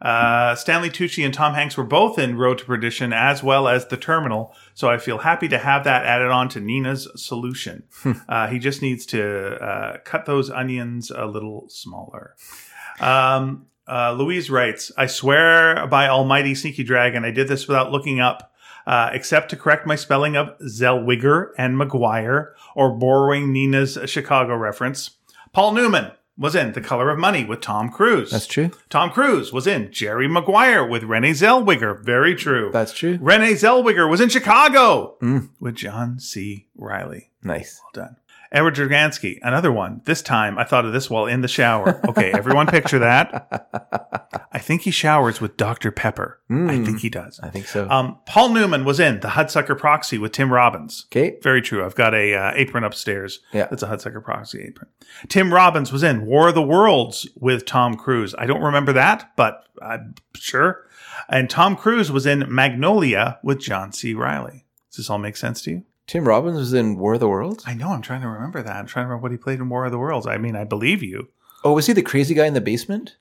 uh, 0.02 0.54
Stanley 0.54 0.88
Tucci 0.88 1.22
and 1.22 1.34
Tom 1.34 1.52
Hanks 1.52 1.76
were 1.76 1.84
both 1.84 2.18
in 2.18 2.38
Road 2.38 2.56
to 2.56 2.64
Perdition 2.64 3.12
as 3.12 3.42
well 3.42 3.68
as 3.68 3.88
The 3.88 3.98
Terminal, 3.98 4.54
so 4.72 4.88
I 4.88 4.96
feel 4.96 5.18
happy 5.18 5.48
to 5.48 5.58
have 5.58 5.84
that 5.84 6.06
added 6.06 6.30
on 6.30 6.48
to 6.50 6.60
Nina's 6.60 7.08
solution. 7.14 7.82
uh, 8.30 8.46
he 8.48 8.58
just 8.58 8.80
needs 8.80 9.04
to 9.06 9.62
uh, 9.62 9.98
cut 10.04 10.24
those 10.24 10.48
onions 10.48 11.10
a 11.10 11.26
little 11.26 11.68
smaller. 11.68 12.36
Um, 13.00 13.66
uh, 13.86 14.12
Louise 14.12 14.48
writes, 14.48 14.90
I 14.96 15.08
swear 15.08 15.86
by 15.88 16.08
Almighty 16.08 16.54
Sneaky 16.54 16.84
Dragon, 16.84 17.22
I 17.26 17.32
did 17.32 17.48
this 17.48 17.68
without 17.68 17.92
looking 17.92 18.18
up 18.18 18.49
uh, 18.90 19.08
except 19.12 19.48
to 19.50 19.56
correct 19.56 19.86
my 19.86 19.94
spelling 19.94 20.36
of 20.36 20.58
Zellweger 20.60 21.50
and 21.56 21.76
McGuire, 21.76 22.52
or 22.74 22.90
borrowing 22.90 23.52
Nina's 23.52 23.96
Chicago 24.06 24.56
reference. 24.56 25.10
Paul 25.52 25.72
Newman 25.74 26.10
was 26.36 26.54
in 26.54 26.72
The 26.72 26.80
Color 26.80 27.10
of 27.10 27.18
Money 27.18 27.44
with 27.44 27.60
Tom 27.60 27.90
Cruise. 27.90 28.30
That's 28.30 28.46
true. 28.46 28.70
Tom 28.88 29.10
Cruise 29.10 29.52
was 29.52 29.66
in 29.66 29.92
Jerry 29.92 30.26
Maguire 30.26 30.84
with 30.86 31.02
Renee 31.04 31.32
Zellweger. 31.32 32.02
Very 32.02 32.34
true. 32.34 32.70
That's 32.72 32.92
true. 32.94 33.18
Renee 33.20 33.52
Zellweger 33.52 34.08
was 34.10 34.20
in 34.22 34.28
Chicago 34.30 35.16
Mm. 35.22 35.50
with 35.60 35.74
John 35.76 36.18
C. 36.18 36.66
Reilly. 36.76 37.30
Nice. 37.42 37.80
Well 37.94 38.04
done. 38.06 38.16
Edward 38.52 38.74
Dragansky, 38.74 39.38
another 39.42 39.70
one. 39.70 40.00
This 40.06 40.22
time 40.22 40.58
I 40.58 40.64
thought 40.64 40.84
of 40.84 40.92
this 40.92 41.08
while 41.08 41.26
in 41.26 41.40
the 41.40 41.48
shower. 41.48 42.00
Okay, 42.08 42.32
everyone 42.32 42.66
picture 42.66 42.98
that. 42.98 44.48
I 44.52 44.58
think 44.58 44.82
he 44.82 44.90
showers 44.90 45.40
with 45.40 45.56
Dr. 45.56 45.92
Pepper. 45.92 46.40
I 46.50 46.84
think 46.84 46.98
he 47.00 47.08
does. 47.08 47.38
I 47.40 47.48
think 47.48 47.66
so. 47.66 47.88
Um, 47.88 48.18
Paul 48.26 48.48
Newman 48.48 48.84
was 48.84 48.98
in 48.98 49.20
The 49.20 49.28
Hudsucker 49.28 49.78
Proxy 49.78 50.18
with 50.18 50.32
Tim 50.32 50.52
Robbins. 50.52 51.06
okay. 51.06 51.38
Very 51.42 51.62
true. 51.62 51.84
I've 51.84 51.94
got 51.94 52.12
a 52.14 52.34
uh, 52.34 52.52
apron 52.56 52.82
upstairs. 52.82 53.38
Yeah. 53.52 53.66
That's 53.66 53.84
a 53.84 53.86
Hudsucker 53.86 54.22
Proxy 54.22 54.62
apron. 54.62 54.88
Tim 55.28 55.54
Robbins 55.54 55.92
was 55.92 56.02
in 56.02 56.26
War 56.26 56.48
of 56.48 56.56
the 56.56 56.62
Worlds 56.62 57.28
with 57.36 57.64
Tom 57.64 57.94
Cruise. 57.96 58.34
I 58.36 58.46
don't 58.46 58.62
remember 58.62 58.92
that, 58.94 59.30
but 59.36 59.64
I'm 59.80 60.16
sure. 60.34 60.84
And 61.28 61.48
Tom 61.48 61.76
Cruise 61.76 62.10
was 62.10 62.26
in 62.26 62.52
Magnolia 62.52 63.38
with 63.44 63.60
John 63.60 63.92
C. 63.92 64.14
Reilly. 64.14 64.64
Does 64.90 64.96
this 64.96 65.10
all 65.10 65.18
make 65.18 65.36
sense 65.36 65.62
to 65.62 65.70
you? 65.70 65.84
Tim 66.10 66.24
Robbins 66.24 66.58
was 66.58 66.72
in 66.72 66.98
War 66.98 67.14
of 67.14 67.20
the 67.20 67.28
Worlds. 67.28 67.62
I 67.68 67.74
know. 67.74 67.90
I'm 67.90 68.02
trying 68.02 68.22
to 68.22 68.28
remember 68.28 68.60
that. 68.64 68.74
I'm 68.74 68.86
trying 68.86 69.04
to 69.04 69.10
remember 69.10 69.22
what 69.22 69.30
he 69.30 69.38
played 69.38 69.60
in 69.60 69.68
War 69.68 69.84
of 69.84 69.92
the 69.92 69.98
Worlds. 69.98 70.26
I 70.26 70.38
mean, 70.38 70.56
I 70.56 70.64
believe 70.64 71.04
you. 71.04 71.28
Oh, 71.62 71.74
was 71.74 71.86
he 71.86 71.92
the 71.92 72.02
crazy 72.02 72.34
guy 72.34 72.46
in 72.46 72.54
the 72.54 72.60
basement? 72.60 73.14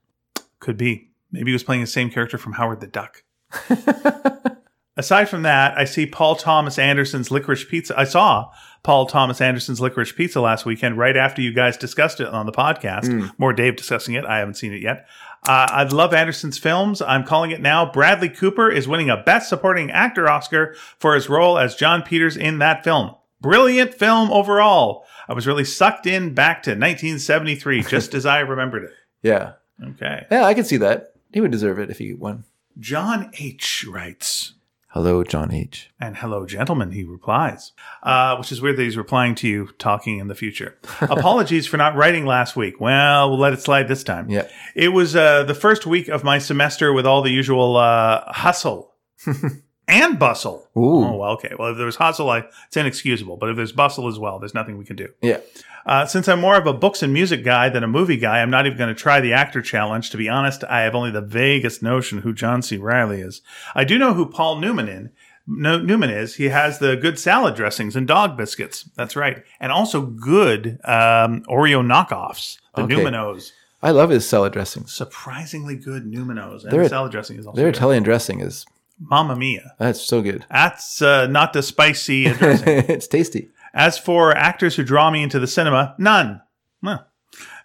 Could 0.60 0.76
be. 0.76 1.11
Maybe 1.32 1.52
he 1.52 1.53
was 1.53 1.61
playing 1.61 1.82
the 1.82 1.88
same 1.88 2.10
character 2.10 2.40
from 2.40 2.53
Howard 2.53 2.80
the 2.80 2.88
Duck. 2.88 3.24
Aside 4.98 5.30
from 5.30 5.44
that, 5.44 5.78
I 5.78 5.86
see 5.86 6.07
Paul 6.07 6.36
Thomas 6.36 6.80
Anderson's 6.80 7.30
Licorice 7.30 7.70
Pizza. 7.70 7.94
I 7.95 8.06
saw 8.06 8.49
Paul 8.82 9.06
Thomas 9.06 9.40
Anderson's 9.40 9.80
Licorice 9.80 10.16
Pizza 10.16 10.41
last 10.41 10.66
weekend, 10.66 10.98
right 10.98 11.16
after 11.16 11.44
you 11.44 11.53
guys 11.53 11.78
discussed 11.78 12.20
it 12.20 12.28
on 12.28 12.48
the 12.48 12.52
podcast. 12.52 13.06
Hmm. 13.06 13.28
More 13.38 13.53
Dave 13.53 13.76
discussing 13.76 14.16
it. 14.16 14.26
I 14.26 14.40
haven't 14.40 14.56
seen 14.56 14.74
it 14.74 14.82
yet. 14.82 15.06
Uh, 15.48 15.68
I 15.70 15.84
love 15.84 16.14
Anderson's 16.14 16.57
films. 16.57 17.02
I'm 17.02 17.24
calling 17.24 17.52
it 17.52 17.61
now. 17.61 17.91
Bradley 17.91 18.30
Cooper 18.30 18.70
is 18.70 18.88
winning 18.88 19.10
a 19.10 19.18
Best 19.18 19.49
Supporting 19.49 19.90
Actor 19.90 20.30
Oscar 20.30 20.76
for 20.98 21.16
his 21.16 21.30
role 21.30 21.57
as 21.57 21.76
Jon 21.76 22.02
Peters 22.03 22.38
in 22.38 22.60
that 22.60 22.84
film. 22.84 23.16
Brilliant 23.41 23.94
film 23.94 24.32
overall. 24.32 25.06
I 25.28 25.34
was 25.34 25.48
really 25.48 25.64
sucked 25.64 26.06
in 26.06 26.34
back 26.34 26.64
to 26.64 26.72
1973, 26.72 27.84
just 27.90 28.14
as 28.14 28.26
I 28.26 28.40
remembered 28.40 28.84
it. 28.84 28.91
Yeah. 29.22 29.53
Okay. 29.84 30.26
Yeah, 30.30 30.45
I 30.45 30.53
can 30.53 30.66
see 30.66 30.78
that. 30.78 31.14
He 31.32 31.40
would 31.40 31.52
deserve 31.52 31.80
it 31.80 31.90
if 31.90 31.99
he 31.99 32.14
won. 32.14 32.44
John 32.78 33.32
H. 33.40 33.86
writes, 33.88 34.53
Hello, 34.94 35.24
John 35.24 35.53
H. 35.53 35.91
and 35.99 36.18
hello, 36.18 36.48
gentlemen, 36.48 36.94
he 36.94 37.03
replies, 37.03 37.74
uh, 38.02 38.36
which 38.38 38.52
is 38.52 38.60
weird 38.60 38.76
that 38.78 38.84
he's 38.84 38.98
replying 38.98 39.36
to 39.36 39.48
you 39.48 39.70
talking 39.78 40.18
in 40.18 40.28
the 40.28 40.34
future. 40.34 40.80
Apologies 41.02 41.68
for 41.68 41.78
not 41.78 41.95
writing 41.95 42.26
last 42.26 42.56
week. 42.56 42.80
Well, 42.82 43.30
we'll 43.30 43.38
let 43.38 43.53
it 43.53 43.61
slide 43.61 43.88
this 43.88 44.03
time. 44.03 44.32
Yeah. 44.32 44.48
It 44.74 44.90
was 44.90 45.16
uh, 45.16 45.44
the 45.44 45.53
first 45.53 45.86
week 45.86 46.07
of 46.07 46.24
my 46.24 46.40
semester 46.40 46.91
with 46.91 47.06
all 47.06 47.22
the 47.22 47.30
usual 47.30 47.78
uh, 47.78 48.34
hustle 48.34 48.95
and 49.90 50.18
bustle. 50.20 50.68
Ooh. 50.78 51.03
Oh, 51.03 51.16
well, 51.18 51.32
okay. 51.32 51.53
Well, 51.57 51.72
if 51.72 51.78
there's 51.78 51.95
hustle, 51.98 52.30
I, 52.30 52.45
it's 52.68 52.78
inexcusable. 52.78 53.38
But 53.38 53.49
if 53.49 53.56
there's 53.57 53.72
bustle 53.72 54.07
as 54.07 54.18
well, 54.20 54.40
there's 54.40 54.53
nothing 54.53 54.78
we 54.78 54.86
can 54.86 54.95
do. 54.95 55.10
Yeah. 55.22 55.40
Uh, 55.86 56.06
since 56.06 56.28
I'm 56.28 56.40
more 56.41 56.57
of 56.57 56.68
a 56.68 56.74
books 56.74 57.02
and 57.02 57.11
music 57.14 57.44
guy 57.44 57.70
than 57.70 57.84
a 57.84 57.88
movie 57.88 58.18
guy, 58.18 58.41
I'm 58.41 58.52
not 58.52 58.66
even 58.66 58.78
going 58.78 58.94
to 58.94 58.99
try 59.02 59.20
the 59.22 59.34
actor 59.34 59.61
challenge. 59.61 60.10
To 60.11 60.18
be 60.18 60.30
honest, 60.30 60.64
I 60.66 60.82
have 60.82 60.94
only 60.94 61.10
the 61.11 61.22
vaguest 61.22 61.82
notion 61.82 62.20
who 62.20 62.34
John 62.34 62.61
C. 62.61 62.78
Reilly 62.78 63.22
is. 63.22 63.41
I 63.74 63.84
do 63.86 63.98
know 63.98 64.14
who 64.14 64.26
Paul 64.26 64.60
Newman 64.60 64.88
in. 64.88 65.10
No, 65.48 65.80
Newman 65.80 66.11
is. 66.11 66.36
He 66.36 66.49
has 66.49 66.78
the 66.78 66.95
good 66.95 67.18
salad 67.18 67.56
dressings 67.56 67.95
and 67.95 68.07
dog 68.07 68.38
biscuits. 68.38 68.88
That's 68.95 69.16
right, 69.16 69.43
and 69.59 69.72
also 69.72 70.01
good 70.06 70.77
um, 70.84 71.42
Oreo 71.50 71.82
knockoffs. 71.84 72.58
The 72.76 72.84
Okay. 72.84 72.95
Newman-O's, 72.95 73.51
I 73.82 73.90
love 73.90 74.11
his 74.11 74.30
salad 74.30 74.53
dressings. 74.53 74.93
surprisingly 74.93 75.76
good 75.76 76.06
Newman-O's, 76.06 76.66
and 76.66 76.72
Their- 76.74 76.84
the 76.84 76.90
salad 76.90 77.11
dressing 77.11 77.40
is 77.40 77.48
also 77.48 77.56
Their 77.56 77.72
good. 77.72 77.76
Italian 77.77 78.03
dressing 78.03 78.42
is 78.42 78.66
Mamma 79.00 79.36
mia! 79.36 79.76
that's 79.80 80.02
so 80.02 80.22
good. 80.22 80.45
That's 80.50 81.02
uh, 81.02 81.28
not 81.28 81.53
the 81.53 81.64
spicy 81.64 82.26
it's 82.28 83.08
tasty. 83.08 83.50
As 83.74 83.98
for 83.98 84.36
actors 84.36 84.76
who 84.76 84.84
draw 84.84 85.10
me 85.11 85.24
into 85.24 85.40
the 85.40 85.48
cinema, 85.48 85.95
none. 85.98 86.42
Well, 86.82 87.06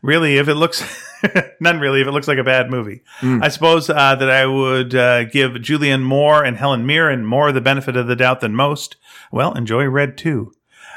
really, 0.02 0.36
if 0.36 0.48
it 0.48 0.54
looks 0.54 0.84
none, 1.60 1.80
really, 1.80 2.00
if 2.02 2.06
it 2.06 2.12
looks 2.12 2.28
like 2.28 2.38
a 2.38 2.44
bad 2.44 2.70
movie, 2.70 3.02
I 3.22 3.48
suppose 3.48 3.88
uh, 3.88 4.14
that 4.14 4.30
I 4.30 4.46
would 4.46 4.94
uh, 4.94 5.24
give 5.24 5.52
Julianne 5.52 6.02
Moore 6.02 6.44
and 6.44 6.56
Helen 6.56 6.86
Mirren 6.86 7.24
more 7.24 7.52
the 7.52 7.60
benefit 7.60 7.96
of 7.96 8.06
the 8.06 8.16
doubt 8.16 8.40
than 8.40 8.54
most. 8.54 8.96
Well, 9.32 9.54
enjoy 9.54 9.84
Red 9.86 10.18
too. 10.18 10.52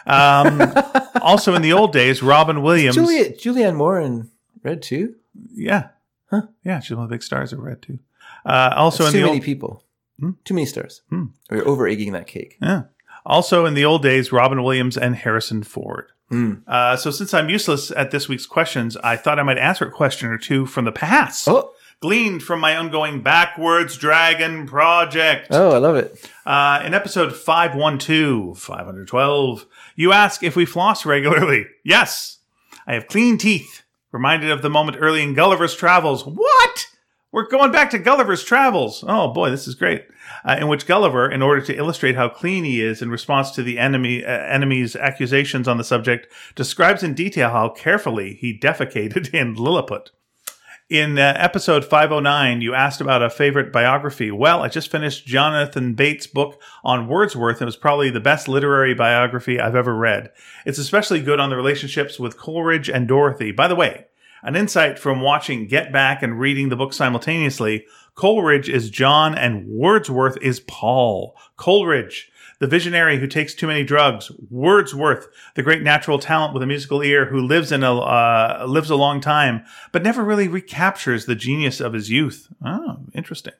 Um, 0.05 0.61
also, 1.21 1.53
in 1.53 1.61
the 1.61 1.73
old 1.73 1.93
days, 1.93 2.21
Robin 2.21 2.61
Williams. 2.61 2.95
Julia 2.95 3.31
Julianne 3.31 3.75
Moore 3.75 3.99
and 3.99 4.29
Red 4.63 4.81
too. 4.81 5.15
yeah, 5.53 5.89
huh? 6.29 6.43
yeah, 6.63 6.79
she's 6.79 6.95
one 6.95 7.05
of 7.05 7.09
the 7.09 7.15
big 7.15 7.23
stars 7.23 7.53
of 7.53 7.59
Red 7.59 7.81
too. 7.81 7.99
Uh, 8.45 8.73
also, 8.75 9.03
That's 9.03 9.13
in 9.15 9.19
too 9.19 9.23
the 9.23 9.27
many 9.27 9.39
old, 9.39 9.45
people. 9.45 9.83
Hmm? 10.19 10.31
Too 10.45 10.53
many 10.53 10.65
stars. 10.65 11.01
Or 11.11 11.27
you're 11.51 11.67
over 11.67 11.87
egging 11.87 12.13
that 12.13 12.27
cake. 12.27 12.57
Yeah. 12.61 12.83
Also, 13.25 13.65
in 13.65 13.73
the 13.73 13.85
old 13.85 14.01
days, 14.03 14.31
Robin 14.31 14.63
Williams 14.63 14.97
and 14.97 15.15
Harrison 15.15 15.61
Ford. 15.63 16.05
Mm. 16.31 16.63
Uh, 16.67 16.95
so, 16.95 17.11
since 17.11 17.33
I'm 17.33 17.49
useless 17.49 17.91
at 17.91 18.11
this 18.11 18.27
week's 18.29 18.45
questions, 18.45 18.97
I 18.97 19.15
thought 19.17 19.39
I 19.39 19.43
might 19.43 19.57
answer 19.57 19.85
a 19.85 19.91
question 19.91 20.29
or 20.29 20.37
two 20.37 20.65
from 20.65 20.85
the 20.85 20.91
past, 20.91 21.47
Oh, 21.47 21.71
gleaned 22.01 22.43
from 22.43 22.59
my 22.59 22.75
ongoing 22.75 23.21
Backwards 23.21 23.97
Dragon 23.97 24.65
project. 24.67 25.47
oh, 25.51 25.71
I 25.71 25.77
love 25.77 25.95
it. 25.97 26.29
Uh, 26.45 26.81
in 26.85 26.93
episode 26.93 27.33
512, 27.35 28.57
512, 28.59 29.65
you 29.95 30.11
ask 30.11 30.43
if 30.43 30.55
we 30.55 30.65
floss 30.65 31.05
regularly. 31.05 31.65
Yes, 31.83 32.39
I 32.85 32.93
have 32.93 33.07
clean 33.07 33.37
teeth. 33.37 33.83
Reminded 34.13 34.49
of 34.51 34.61
the 34.61 34.69
moment 34.69 34.97
early 35.01 35.21
in 35.21 35.33
Gulliver's 35.33 35.75
Travels. 35.75 36.25
What? 36.25 36.85
We're 37.29 37.47
going 37.47 37.73
back 37.73 37.89
to 37.89 37.99
Gulliver's 37.99 38.43
Travels. 38.43 39.03
Oh 39.05 39.33
boy, 39.33 39.49
this 39.49 39.67
is 39.67 39.75
great. 39.75 40.05
Uh, 40.45 40.57
in 40.61 40.69
which 40.69 40.87
Gulliver, 40.87 41.29
in 41.29 41.41
order 41.41 41.61
to 41.61 41.75
illustrate 41.75 42.15
how 42.15 42.29
clean 42.29 42.63
he 42.63 42.81
is 42.81 43.01
in 43.01 43.09
response 43.09 43.51
to 43.51 43.63
the 43.63 43.77
enemy 43.77 44.23
uh, 44.23 44.29
enemy's 44.29 44.95
accusations 44.95 45.67
on 45.67 45.77
the 45.77 45.83
subject, 45.83 46.27
describes 46.55 47.03
in 47.03 47.13
detail 47.13 47.49
how 47.49 47.67
carefully 47.67 48.35
he 48.35 48.57
defecated 48.57 49.29
in 49.33 49.55
Lilliput. 49.55 50.11
In 50.89 51.19
uh, 51.19 51.33
episode 51.35 51.83
509, 51.83 52.61
you 52.61 52.73
asked 52.73 53.01
about 53.01 53.21
a 53.21 53.29
favorite 53.29 53.73
biography. 53.73 54.31
Well, 54.31 54.63
I 54.63 54.69
just 54.69 54.89
finished 54.89 55.25
Jonathan 55.27 55.95
Bates' 55.95 56.27
book 56.27 56.61
on 56.81 57.09
Wordsworth. 57.09 57.57
And 57.57 57.63
it 57.63 57.65
was 57.65 57.75
probably 57.75 58.09
the 58.09 58.21
best 58.21 58.47
literary 58.47 58.93
biography 58.93 59.59
I've 59.59 59.75
ever 59.75 59.93
read. 59.93 60.31
It's 60.65 60.77
especially 60.77 61.19
good 61.19 61.41
on 61.41 61.49
the 61.49 61.57
relationships 61.57 62.21
with 62.21 62.37
Coleridge 62.37 62.89
and 62.89 63.05
Dorothy. 63.05 63.51
By 63.51 63.67
the 63.67 63.75
way, 63.75 64.05
an 64.43 64.55
insight 64.55 64.99
from 64.99 65.21
watching 65.21 65.67
Get 65.67 65.91
Back 65.91 66.21
and 66.21 66.39
reading 66.39 66.69
the 66.69 66.75
book 66.75 66.93
simultaneously 66.93 67.85
Coleridge 68.15 68.67
is 68.67 68.89
John 68.89 69.37
and 69.37 69.67
Wordsworth 69.67 70.37
is 70.41 70.59
Paul. 70.61 71.37
Coleridge, 71.55 72.31
the 72.59 72.65
visionary 72.65 73.19
who 73.19 73.27
takes 73.27 73.53
too 73.53 73.67
many 73.67 73.83
drugs. 73.83 74.31
Wordsworth, 74.49 75.27
the 75.53 75.61
great 75.61 75.83
natural 75.83 76.17
talent 76.17 76.53
with 76.53 76.63
a 76.63 76.67
musical 76.67 77.03
ear 77.03 77.25
who 77.25 77.39
lives 77.39 77.71
in 77.71 77.83
a 77.83 77.95
uh, 77.95 78.65
lives 78.67 78.89
a 78.89 78.95
long 78.95 79.21
time, 79.21 79.63
but 79.91 80.01
never 80.01 80.23
really 80.23 80.47
recaptures 80.47 81.25
the 81.25 81.35
genius 81.35 81.79
of 81.79 81.93
his 81.93 82.09
youth. 82.09 82.47
Oh, 82.65 82.97
interesting. 83.13 83.53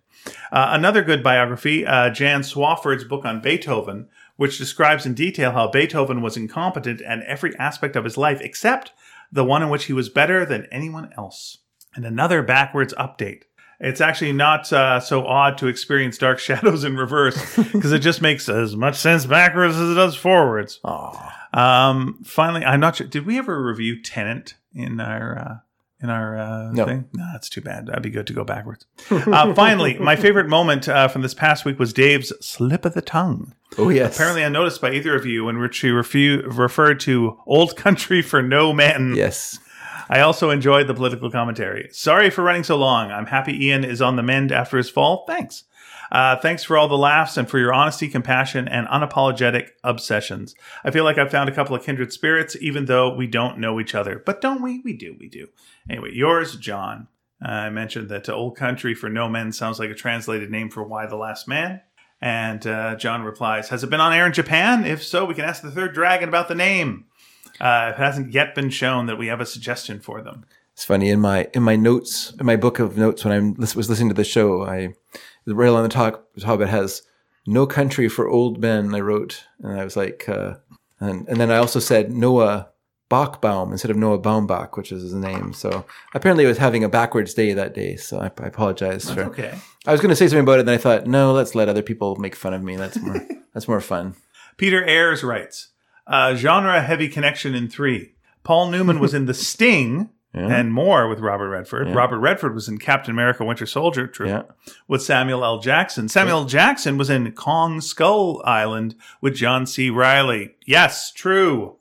Uh, 0.51 0.69
another 0.71 1.03
good 1.03 1.21
biography, 1.21 1.85
uh, 1.85 2.09
Jan 2.09 2.41
Swafford's 2.41 3.03
book 3.03 3.25
on 3.25 3.41
Beethoven, 3.41 4.07
which 4.37 4.57
describes 4.57 5.05
in 5.05 5.13
detail 5.13 5.51
how 5.51 5.69
Beethoven 5.69 6.23
was 6.23 6.35
incompetent 6.35 6.99
in 6.99 7.23
every 7.23 7.55
aspect 7.57 7.95
of 7.95 8.03
his 8.03 8.17
life 8.17 8.41
except 8.41 8.91
the 9.31 9.43
one 9.43 9.63
in 9.63 9.69
which 9.69 9.85
he 9.85 9.93
was 9.93 10.09
better 10.09 10.45
than 10.45 10.67
anyone 10.71 11.11
else. 11.17 11.57
And 11.95 12.05
another 12.05 12.43
backwards 12.43 12.93
update. 12.95 13.43
It's 13.79 14.01
actually 14.01 14.33
not 14.33 14.71
uh, 14.73 14.99
so 14.99 15.25
odd 15.25 15.57
to 15.59 15.67
experience 15.67 16.17
Dark 16.17 16.39
Shadows 16.39 16.83
in 16.83 16.97
reverse 16.97 17.55
because 17.55 17.91
it 17.91 17.99
just 17.99 18.21
makes 18.21 18.49
as 18.49 18.75
much 18.75 18.95
sense 18.95 19.25
backwards 19.25 19.75
as 19.75 19.91
it 19.91 19.95
does 19.95 20.15
forwards. 20.15 20.79
Um, 21.53 22.23
finally, 22.23 22.65
I'm 22.65 22.79
not 22.79 22.95
sure. 22.95 23.07
Did 23.07 23.25
we 23.25 23.37
ever 23.37 23.63
review 23.63 24.01
Tenet 24.01 24.55
in 24.73 24.99
our 24.99 25.37
uh, 25.37 25.55
in 26.01 26.09
our 26.09 26.37
uh, 26.37 26.71
No. 26.71 26.85
thing? 26.85 27.05
No, 27.13 27.25
that's 27.33 27.49
too 27.49 27.61
bad. 27.61 27.87
That'd 27.87 28.03
be 28.03 28.09
good 28.09 28.27
to 28.27 28.33
go 28.33 28.43
backwards. 28.43 28.85
uh, 29.09 29.53
finally, 29.53 29.97
my 29.97 30.15
favorite 30.15 30.47
moment 30.47 30.87
uh, 30.87 31.07
from 31.07 31.21
this 31.23 31.33
past 31.33 31.65
week 31.65 31.79
was 31.79 31.93
Dave's 31.93 32.31
slip 32.45 32.85
of 32.85 32.93
the 32.93 33.01
tongue. 33.01 33.53
Oh 33.77 33.89
yes. 33.89 34.15
Apparently 34.15 34.43
unnoticed 34.43 34.81
by 34.81 34.91
either 34.91 35.15
of 35.15 35.25
you, 35.25 35.49
in 35.49 35.59
which 35.59 35.79
he 35.79 35.89
refu- 35.89 36.43
referred 36.57 36.99
to 37.01 37.37
"old 37.45 37.75
country 37.75 38.21
for 38.21 38.41
no 38.41 38.73
men." 38.73 39.13
Yes. 39.15 39.59
I 40.09 40.21
also 40.21 40.51
enjoyed 40.51 40.87
the 40.87 40.93
political 40.93 41.29
commentary. 41.29 41.89
Sorry 41.91 42.29
for 42.29 42.41
running 42.41 42.63
so 42.63 42.77
long. 42.77 43.11
I'm 43.11 43.25
happy 43.25 43.65
Ian 43.65 43.83
is 43.83 44.01
on 44.01 44.15
the 44.15 44.23
mend 44.23 44.53
after 44.53 44.77
his 44.77 44.89
fall. 44.89 45.25
Thanks. 45.27 45.65
Uh, 46.09 46.37
thanks 46.37 46.63
for 46.63 46.77
all 46.77 46.87
the 46.87 46.97
laughs 46.97 47.35
and 47.35 47.49
for 47.49 47.59
your 47.59 47.73
honesty, 47.73 48.07
compassion, 48.07 48.65
and 48.69 48.87
unapologetic 48.87 49.71
obsessions. 49.83 50.55
I 50.85 50.91
feel 50.91 51.03
like 51.03 51.17
I've 51.17 51.29
found 51.31 51.49
a 51.49 51.53
couple 51.53 51.75
of 51.75 51.83
kindred 51.83 52.13
spirits, 52.13 52.55
even 52.61 52.85
though 52.85 53.13
we 53.13 53.27
don't 53.27 53.57
know 53.57 53.77
each 53.81 53.93
other. 53.93 54.23
But 54.25 54.39
don't 54.39 54.61
we? 54.61 54.79
We 54.85 54.93
do. 54.93 55.17
We 55.19 55.27
do. 55.27 55.47
Anyway, 55.89 56.11
yours, 56.13 56.55
John. 56.55 57.07
Uh, 57.43 57.51
I 57.51 57.69
mentioned 57.69 58.09
that 58.09 58.29
uh, 58.29 58.33
Old 58.33 58.57
Country 58.57 58.95
for 58.95 59.09
No 59.09 59.29
Men 59.29 59.51
sounds 59.51 59.79
like 59.79 59.89
a 59.89 59.95
translated 59.95 60.49
name 60.49 60.69
for 60.69 60.83
Y: 60.83 61.05
The 61.05 61.15
Last 61.15 61.47
Man. 61.47 61.81
And 62.19 62.65
uh, 62.65 62.95
John 62.95 63.23
replies, 63.23 63.69
Has 63.69 63.83
it 63.83 63.89
been 63.89 64.01
on 64.01 64.13
air 64.13 64.25
in 64.25 64.33
Japan? 64.33 64.85
If 64.85 65.03
so, 65.03 65.25
we 65.25 65.35
can 65.35 65.45
ask 65.45 65.61
the 65.61 65.69
third 65.69 65.93
dragon 65.93 66.29
about 66.29 66.47
the 66.47 66.55
name. 66.55 67.05
Uh, 67.59 67.91
it 67.93 67.97
hasn't 67.97 68.33
yet 68.33 68.55
been 68.55 68.69
shown 68.69 69.05
that 69.05 69.17
we 69.17 69.27
have 69.27 69.41
a 69.41 69.45
suggestion 69.45 69.99
for 69.99 70.21
them. 70.21 70.45
It's 70.73 70.85
funny 70.85 71.09
in 71.09 71.19
my 71.19 71.47
in 71.53 71.63
my 71.63 71.75
notes 71.75 72.33
in 72.39 72.45
my 72.45 72.55
book 72.55 72.77
of 72.77 72.97
notes 72.97 73.25
when 73.25 73.33
I 73.33 73.53
was 73.59 73.75
listening 73.75 74.09
to 74.09 74.15
the 74.15 74.23
show, 74.23 74.63
I 74.63 74.93
right 75.47 75.69
on 75.69 75.81
the 75.83 75.89
top 75.89 76.29
top 76.39 76.61
it 76.61 76.69
has 76.69 77.01
"No 77.47 77.65
Country 77.65 78.07
for 78.07 78.27
Old 78.27 78.59
Men." 78.59 78.93
I 78.93 78.99
wrote, 78.99 79.43
and 79.59 79.79
I 79.79 79.83
was 79.83 79.95
like, 79.95 80.29
uh, 80.29 80.55
and 80.99 81.27
and 81.27 81.39
then 81.39 81.49
I 81.49 81.57
also 81.57 81.79
said 81.79 82.11
Noah 82.11 82.69
Bachbaum 83.09 83.71
instead 83.71 83.91
of 83.91 83.97
Noah 83.97 84.19
Baumbach, 84.19 84.75
which 84.77 84.91
is 84.91 85.01
his 85.03 85.13
name. 85.13 85.53
So 85.53 85.85
apparently, 86.13 86.45
I 86.45 86.49
was 86.49 86.57
having 86.57 86.83
a 86.83 86.89
backwards 86.89 87.33
day 87.33 87.53
that 87.53 87.73
day. 87.73 87.95
So 87.95 88.19
I, 88.19 88.25
I 88.25 88.47
apologize 88.47 89.09
for. 89.09 89.23
Okay. 89.25 89.57
I 89.85 89.91
was 89.91 90.01
going 90.01 90.09
to 90.09 90.15
say 90.15 90.27
something 90.27 90.43
about 90.43 90.59
it, 90.59 90.65
then 90.65 90.75
I 90.75 90.79
thought, 90.79 91.07
no, 91.07 91.31
let's 91.31 91.55
let 91.55 91.69
other 91.69 91.81
people 91.81 92.15
make 92.17 92.35
fun 92.35 92.53
of 92.53 92.61
me. 92.63 92.75
That's 92.75 92.99
more 93.01 93.25
that's 93.53 93.67
more 93.67 93.81
fun. 93.81 94.15
Peter 94.57 94.83
Ayers 94.85 95.23
writes, 95.23 95.69
uh, 96.07 96.35
genre 96.35 96.81
heavy 96.81 97.07
connection 97.07 97.55
in 97.55 97.69
three. 97.69 98.13
Paul 98.43 98.69
Newman 98.71 98.99
was 98.99 99.13
in 99.13 99.25
The 99.25 99.33
Sting 99.33 100.09
and 100.33 100.71
more 100.73 101.07
with 101.07 101.19
Robert 101.19 101.49
Redford. 101.49 101.95
Robert 101.95 102.19
Redford 102.19 102.53
was 102.53 102.67
in 102.67 102.77
Captain 102.77 103.11
America 103.11 103.43
Winter 103.43 103.65
Soldier, 103.65 104.05
true, 104.07 104.27
Yeah. 104.27 104.43
with 104.87 105.01
Samuel 105.01 105.43
L. 105.43 105.59
Jackson. 105.59 106.07
Samuel 106.09 106.39
L. 106.39 106.45
Jackson 106.45 106.97
was 106.97 107.09
in 107.09 107.31
Kong 107.31 107.81
Skull 107.81 108.41
Island 108.45 108.95
with 109.21 109.35
John 109.35 109.65
C. 109.65 109.89
Reilly. 109.89 110.55
Yes, 110.65 111.11
true. 111.11 111.76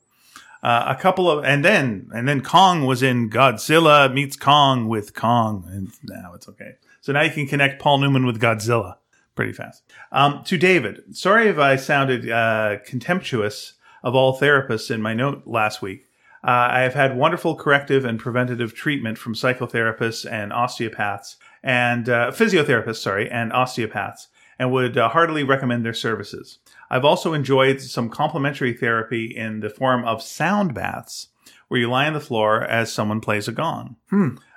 Uh, 0.66 0.96
a 0.98 1.00
couple 1.00 1.30
of, 1.30 1.44
and 1.44 1.64
then, 1.64 2.10
and 2.12 2.26
then 2.26 2.40
Kong 2.40 2.84
was 2.86 3.00
in 3.00 3.30
Godzilla 3.30 4.12
meets 4.12 4.34
Kong 4.34 4.88
with 4.88 5.14
Kong. 5.14 5.64
And 5.68 5.92
now 6.02 6.32
it's 6.34 6.48
okay. 6.48 6.72
So 7.02 7.12
now 7.12 7.22
you 7.22 7.30
can 7.30 7.46
connect 7.46 7.80
Paul 7.80 7.98
Newman 7.98 8.26
with 8.26 8.40
Godzilla 8.40 8.96
pretty 9.36 9.52
fast. 9.52 9.84
Um, 10.10 10.42
to 10.42 10.58
David, 10.58 11.16
sorry 11.16 11.46
if 11.46 11.56
I 11.56 11.76
sounded 11.76 12.28
uh, 12.28 12.78
contemptuous 12.84 13.74
of 14.02 14.16
all 14.16 14.40
therapists 14.40 14.90
in 14.90 15.00
my 15.00 15.14
note 15.14 15.42
last 15.46 15.82
week. 15.82 16.08
Uh, 16.42 16.66
I 16.72 16.80
have 16.80 16.94
had 16.94 17.16
wonderful 17.16 17.54
corrective 17.54 18.04
and 18.04 18.18
preventative 18.18 18.74
treatment 18.74 19.18
from 19.18 19.34
psychotherapists 19.34 20.28
and 20.28 20.52
osteopaths 20.52 21.36
and 21.62 22.08
uh, 22.08 22.32
physiotherapists, 22.32 23.02
sorry, 23.02 23.30
and 23.30 23.52
osteopaths, 23.52 24.26
and 24.58 24.72
would 24.72 24.98
uh, 24.98 25.10
heartily 25.10 25.44
recommend 25.44 25.84
their 25.84 25.94
services. 25.94 26.58
I've 26.90 27.04
also 27.04 27.32
enjoyed 27.32 27.80
some 27.80 28.08
complementary 28.08 28.72
therapy 28.72 29.26
in 29.26 29.60
the 29.60 29.70
form 29.70 30.04
of 30.04 30.22
sound 30.22 30.74
baths, 30.74 31.28
where 31.68 31.80
you 31.80 31.90
lie 31.90 32.06
on 32.06 32.12
the 32.12 32.20
floor 32.20 32.62
as 32.62 32.92
someone 32.92 33.20
plays 33.20 33.48
a 33.48 33.52
gong. 33.52 33.96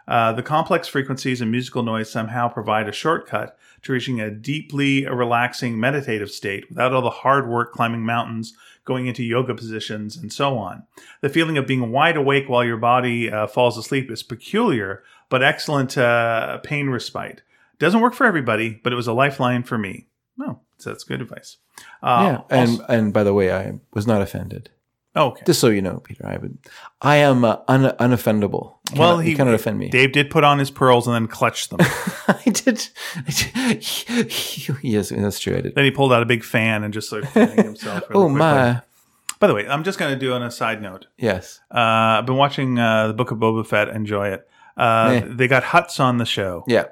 Uh, 0.07 0.33
the 0.33 0.43
complex 0.43 0.87
frequencies 0.87 1.39
and 1.39 1.51
musical 1.51 1.83
noise 1.83 2.09
somehow 2.09 2.47
provide 2.47 2.89
a 2.89 2.91
shortcut 2.91 3.55
to 3.83 3.93
reaching 3.93 4.19
a 4.19 4.31
deeply 4.31 5.05
relaxing 5.07 5.79
meditative 5.79 6.31
state 6.31 6.67
without 6.67 6.93
all 6.93 7.01
the 7.03 7.09
hard 7.11 7.47
work 7.47 7.71
climbing 7.73 8.03
mountains, 8.03 8.55
going 8.85 9.05
into 9.05 9.23
yoga 9.23 9.53
positions, 9.53 10.17
and 10.17 10.33
so 10.33 10.57
on. 10.57 10.83
The 11.21 11.29
feeling 11.29 11.59
of 11.59 11.67
being 11.67 11.91
wide 11.91 12.17
awake 12.17 12.49
while 12.49 12.65
your 12.65 12.77
body 12.77 13.31
uh, 13.31 13.45
falls 13.45 13.77
asleep 13.77 14.09
is 14.09 14.23
peculiar, 14.23 15.03
but 15.29 15.43
excellent 15.43 15.95
uh, 15.95 16.57
pain 16.57 16.89
respite. 16.89 17.43
Doesn't 17.77 18.01
work 18.01 18.15
for 18.15 18.25
everybody, 18.25 18.81
but 18.83 18.91
it 18.91 18.95
was 18.97 19.07
a 19.07 19.13
lifeline 19.13 19.61
for 19.61 19.77
me. 19.77 20.07
No, 20.37 20.61
so 20.79 20.89
that's 20.89 21.03
good 21.03 21.21
advice. 21.21 21.57
Uh, 22.01 22.41
yeah. 22.51 22.57
And 22.57 22.69
also- 22.71 22.85
and 22.89 23.13
by 23.13 23.23
the 23.23 23.33
way, 23.33 23.51
I 23.53 23.73
was 23.93 24.05
not 24.07 24.21
offended. 24.21 24.69
okay. 25.15 25.43
Just 25.45 25.59
so 25.59 25.67
you 25.69 25.81
know, 25.81 25.99
Peter, 25.99 26.25
I 26.25 26.37
would, 26.37 26.57
I 27.01 27.17
am 27.17 27.43
uh, 27.43 27.57
un, 27.67 27.83
unoffendable. 27.99 28.75
You 28.93 28.99
well, 29.01 29.19
he 29.19 29.35
cannot 29.35 29.53
offend 29.53 29.77
me. 29.77 29.89
Dave 29.89 30.11
did 30.13 30.29
put 30.29 30.43
on 30.43 30.59
his 30.59 30.71
pearls 30.71 31.07
and 31.07 31.15
then 31.15 31.27
clutched 31.27 31.69
them. 31.71 31.79
I 32.27 32.41
did. 32.45 32.87
I 33.15 33.31
did. 33.31 34.33
yes, 34.83 35.09
that's 35.09 35.39
true. 35.39 35.57
I 35.57 35.61
did. 35.61 35.75
then 35.75 35.83
he 35.85 35.91
pulled 35.91 36.11
out 36.13 36.21
a 36.23 36.25
big 36.25 36.43
fan 36.43 36.83
and 36.83 36.93
just 36.93 37.07
started 37.07 37.29
fanning 37.33 37.63
himself. 37.65 38.01
really 38.09 38.21
Oh 38.21 38.25
quickly. 38.27 38.39
my. 38.39 38.81
By 39.39 39.47
the 39.47 39.53
way, 39.53 39.67
I'm 39.67 39.83
just 39.83 39.97
going 39.99 40.13
to 40.13 40.19
do 40.19 40.33
on 40.33 40.43
a 40.43 40.51
side 40.51 40.81
note. 40.81 41.07
Yes. 41.17 41.59
Uh, 41.73 41.77
I've 42.19 42.25
been 42.25 42.35
watching 42.35 42.77
uh, 42.77 43.07
the 43.07 43.13
Book 43.13 43.31
of 43.31 43.37
Boba 43.37 43.65
Fett. 43.65 43.89
Enjoy 43.89 44.27
it. 44.29 44.47
Uh, 44.75 45.21
They 45.25 45.47
got 45.47 45.63
Hutts 45.63 45.99
on 45.99 46.17
the 46.17 46.25
show, 46.25 46.63
Yeah. 46.67 46.85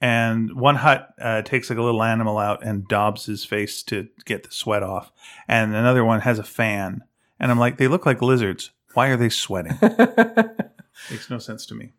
And 0.00 0.54
one 0.54 0.76
Hutt 0.76 1.14
uh, 1.20 1.42
takes 1.42 1.70
like 1.70 1.78
a 1.78 1.82
little 1.82 2.02
animal 2.02 2.36
out 2.38 2.64
and 2.64 2.86
daubs 2.86 3.26
his 3.26 3.44
face 3.44 3.82
to 3.84 4.08
get 4.24 4.42
the 4.42 4.50
sweat 4.50 4.82
off, 4.82 5.10
and 5.48 5.74
another 5.74 6.04
one 6.04 6.20
has 6.20 6.38
a 6.38 6.44
fan. 6.44 7.02
And 7.40 7.50
I'm 7.50 7.58
like, 7.58 7.78
they 7.78 7.88
look 7.88 8.04
like 8.04 8.20
lizards. 8.20 8.70
Why 8.94 9.08
are 9.08 9.16
they 9.16 9.28
sweating? 9.28 9.78
Makes 11.10 11.30
no 11.30 11.38
sense 11.38 11.66
to 11.66 11.74
me. 11.74 11.92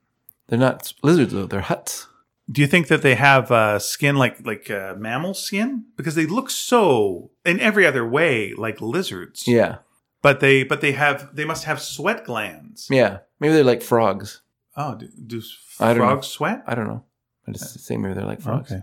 They're 0.48 0.60
not 0.60 0.94
lizards 1.04 1.34
though. 1.34 1.46
They're 1.46 1.62
Hutts. 1.62 2.08
Do 2.50 2.62
you 2.62 2.68
think 2.68 2.88
that 2.88 3.02
they 3.02 3.16
have 3.16 3.52
uh, 3.52 3.80
skin 3.80 4.16
like 4.16 4.46
like 4.46 4.72
uh, 4.72 4.96
mammal 4.98 5.34
skin? 5.34 5.86
Because 5.96 6.16
they 6.16 6.26
look 6.26 6.50
so 6.50 7.32
in 7.46 7.60
every 7.60 7.86
other 7.86 8.08
way 8.08 8.54
like 8.54 8.80
lizards. 8.80 9.48
Yeah. 9.48 9.78
But 10.22 10.40
they 10.40 10.64
but 10.64 10.82
they 10.82 10.94
have 10.94 11.36
they 11.36 11.46
must 11.46 11.66
have 11.66 11.82
sweat 11.82 12.26
glands. 12.26 12.88
Yeah. 12.90 13.20
Maybe 13.40 13.54
they're 13.54 13.64
like 13.64 13.82
frogs. 13.82 14.42
Oh, 14.76 14.96
do, 14.96 15.08
do 15.08 15.42
I 15.80 15.90
don't 15.90 15.98
know. 15.98 16.04
frogs 16.06 16.28
sweat? 16.28 16.64
I 16.68 16.76
don't 16.76 16.88
know. 16.88 17.04
I 17.48 17.52
just 17.52 17.80
say 17.80 17.98
maybe 17.98 18.14
they're 18.14 18.26
like 18.26 18.42
frogs. 18.42 18.72
Okay. 18.72 18.82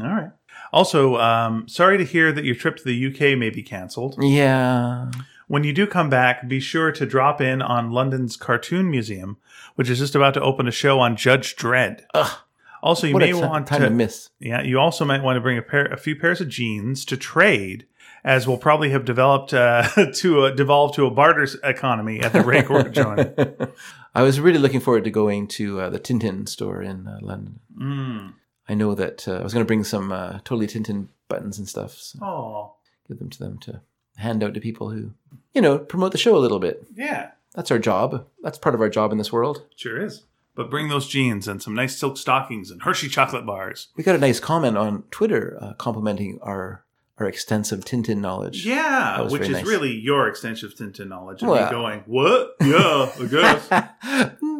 All 0.00 0.06
right. 0.06 0.30
Also, 0.72 1.16
um, 1.16 1.68
sorry 1.68 1.98
to 1.98 2.04
hear 2.04 2.32
that 2.32 2.44
your 2.44 2.54
trip 2.54 2.76
to 2.76 2.84
the 2.84 3.06
UK 3.06 3.38
may 3.38 3.50
be 3.50 3.62
cancelled. 3.62 4.16
Yeah. 4.18 5.10
When 5.48 5.64
you 5.64 5.72
do 5.72 5.86
come 5.86 6.10
back, 6.10 6.48
be 6.48 6.60
sure 6.60 6.90
to 6.92 7.06
drop 7.06 7.40
in 7.40 7.62
on 7.62 7.90
London's 7.90 8.36
Cartoon 8.36 8.90
Museum, 8.90 9.36
which 9.76 9.88
is 9.88 9.98
just 9.98 10.14
about 10.14 10.34
to 10.34 10.40
open 10.40 10.66
a 10.66 10.72
show 10.72 10.98
on 10.98 11.16
Judge 11.16 11.56
Dredd. 11.56 12.02
Ugh. 12.14 12.38
Also, 12.82 13.06
you 13.06 13.14
What 13.14 13.22
may 13.22 13.34
want 13.34 13.66
time 13.66 13.80
to 13.80 13.88
to 13.88 13.94
miss. 13.94 14.30
Yeah, 14.38 14.62
you 14.62 14.78
also 14.78 15.04
might 15.04 15.22
want 15.22 15.36
to 15.36 15.40
bring 15.40 15.58
a 15.58 15.62
pair, 15.62 15.86
a 15.86 15.96
few 15.96 16.14
pairs 16.14 16.40
of 16.40 16.48
jeans 16.48 17.04
to 17.06 17.16
trade, 17.16 17.86
as 18.24 18.46
we'll 18.46 18.58
probably 18.58 18.90
have 18.90 19.04
developed 19.04 19.54
uh, 19.54 19.88
to 20.14 20.44
a, 20.44 20.54
devolve 20.54 20.94
to 20.96 21.06
a 21.06 21.10
barter 21.10 21.48
economy 21.64 22.20
at 22.20 22.32
the 22.32 22.42
rate 22.42 22.68
we're 22.68 22.88
joining. 22.88 23.34
I 24.16 24.22
was 24.22 24.40
really 24.40 24.58
looking 24.58 24.80
forward 24.80 25.04
to 25.04 25.10
going 25.10 25.46
to 25.48 25.80
uh, 25.82 25.90
the 25.90 26.00
Tintin 26.00 26.48
store 26.48 26.80
in 26.82 27.06
uh, 27.06 27.18
London. 27.20 27.60
Mm. 27.78 28.32
I 28.66 28.74
know 28.74 28.94
that 28.94 29.28
uh, 29.28 29.40
I 29.40 29.42
was 29.42 29.52
going 29.52 29.64
to 29.64 29.68
bring 29.68 29.84
some 29.84 30.10
uh, 30.10 30.38
totally 30.42 30.66
Tintin 30.66 31.08
buttons 31.28 31.58
and 31.58 31.68
stuff. 31.68 31.92
So 31.98 32.18
Oh, 32.22 32.74
give 33.06 33.18
them 33.18 33.28
to 33.28 33.38
them 33.38 33.58
to 33.58 33.80
hand 34.16 34.42
out 34.42 34.54
to 34.54 34.60
people 34.60 34.88
who, 34.90 35.10
you 35.52 35.60
know, 35.60 35.78
promote 35.78 36.12
the 36.12 36.18
show 36.18 36.34
a 36.34 36.38
little 36.40 36.58
bit. 36.58 36.86
yeah, 36.94 37.32
That's 37.54 37.70
our 37.70 37.78
job. 37.78 38.26
That's 38.42 38.56
part 38.58 38.74
of 38.74 38.80
our 38.80 38.88
job 38.88 39.12
in 39.12 39.18
this 39.18 39.32
world. 39.32 39.66
sure 39.76 40.00
is. 40.02 40.22
But 40.54 40.70
bring 40.70 40.88
those 40.88 41.06
jeans 41.06 41.46
and 41.46 41.62
some 41.62 41.74
nice 41.74 41.94
silk 41.98 42.16
stockings 42.16 42.70
and 42.70 42.80
Hershey 42.82 43.08
chocolate 43.10 43.44
bars. 43.44 43.88
We 43.96 44.02
got 44.02 44.14
a 44.14 44.18
nice 44.18 44.40
comment 44.40 44.78
on 44.78 45.02
Twitter 45.10 45.58
uh, 45.60 45.74
complimenting 45.74 46.38
our 46.40 46.85
our 47.18 47.26
extensive 47.26 47.80
Tintin 47.84 48.18
knowledge. 48.18 48.66
Yeah, 48.66 49.22
which 49.22 49.42
is 49.42 49.48
nice. 49.50 49.66
really 49.66 49.92
your 49.92 50.28
extensive 50.28 50.74
Tintin 50.74 51.08
knowledge. 51.08 51.40
And 51.42 51.50
Well. 51.50 51.70
going, 51.70 52.02
what? 52.06 52.54
Yeah, 52.60 53.10
I 53.18 53.26
guess. 53.30 53.68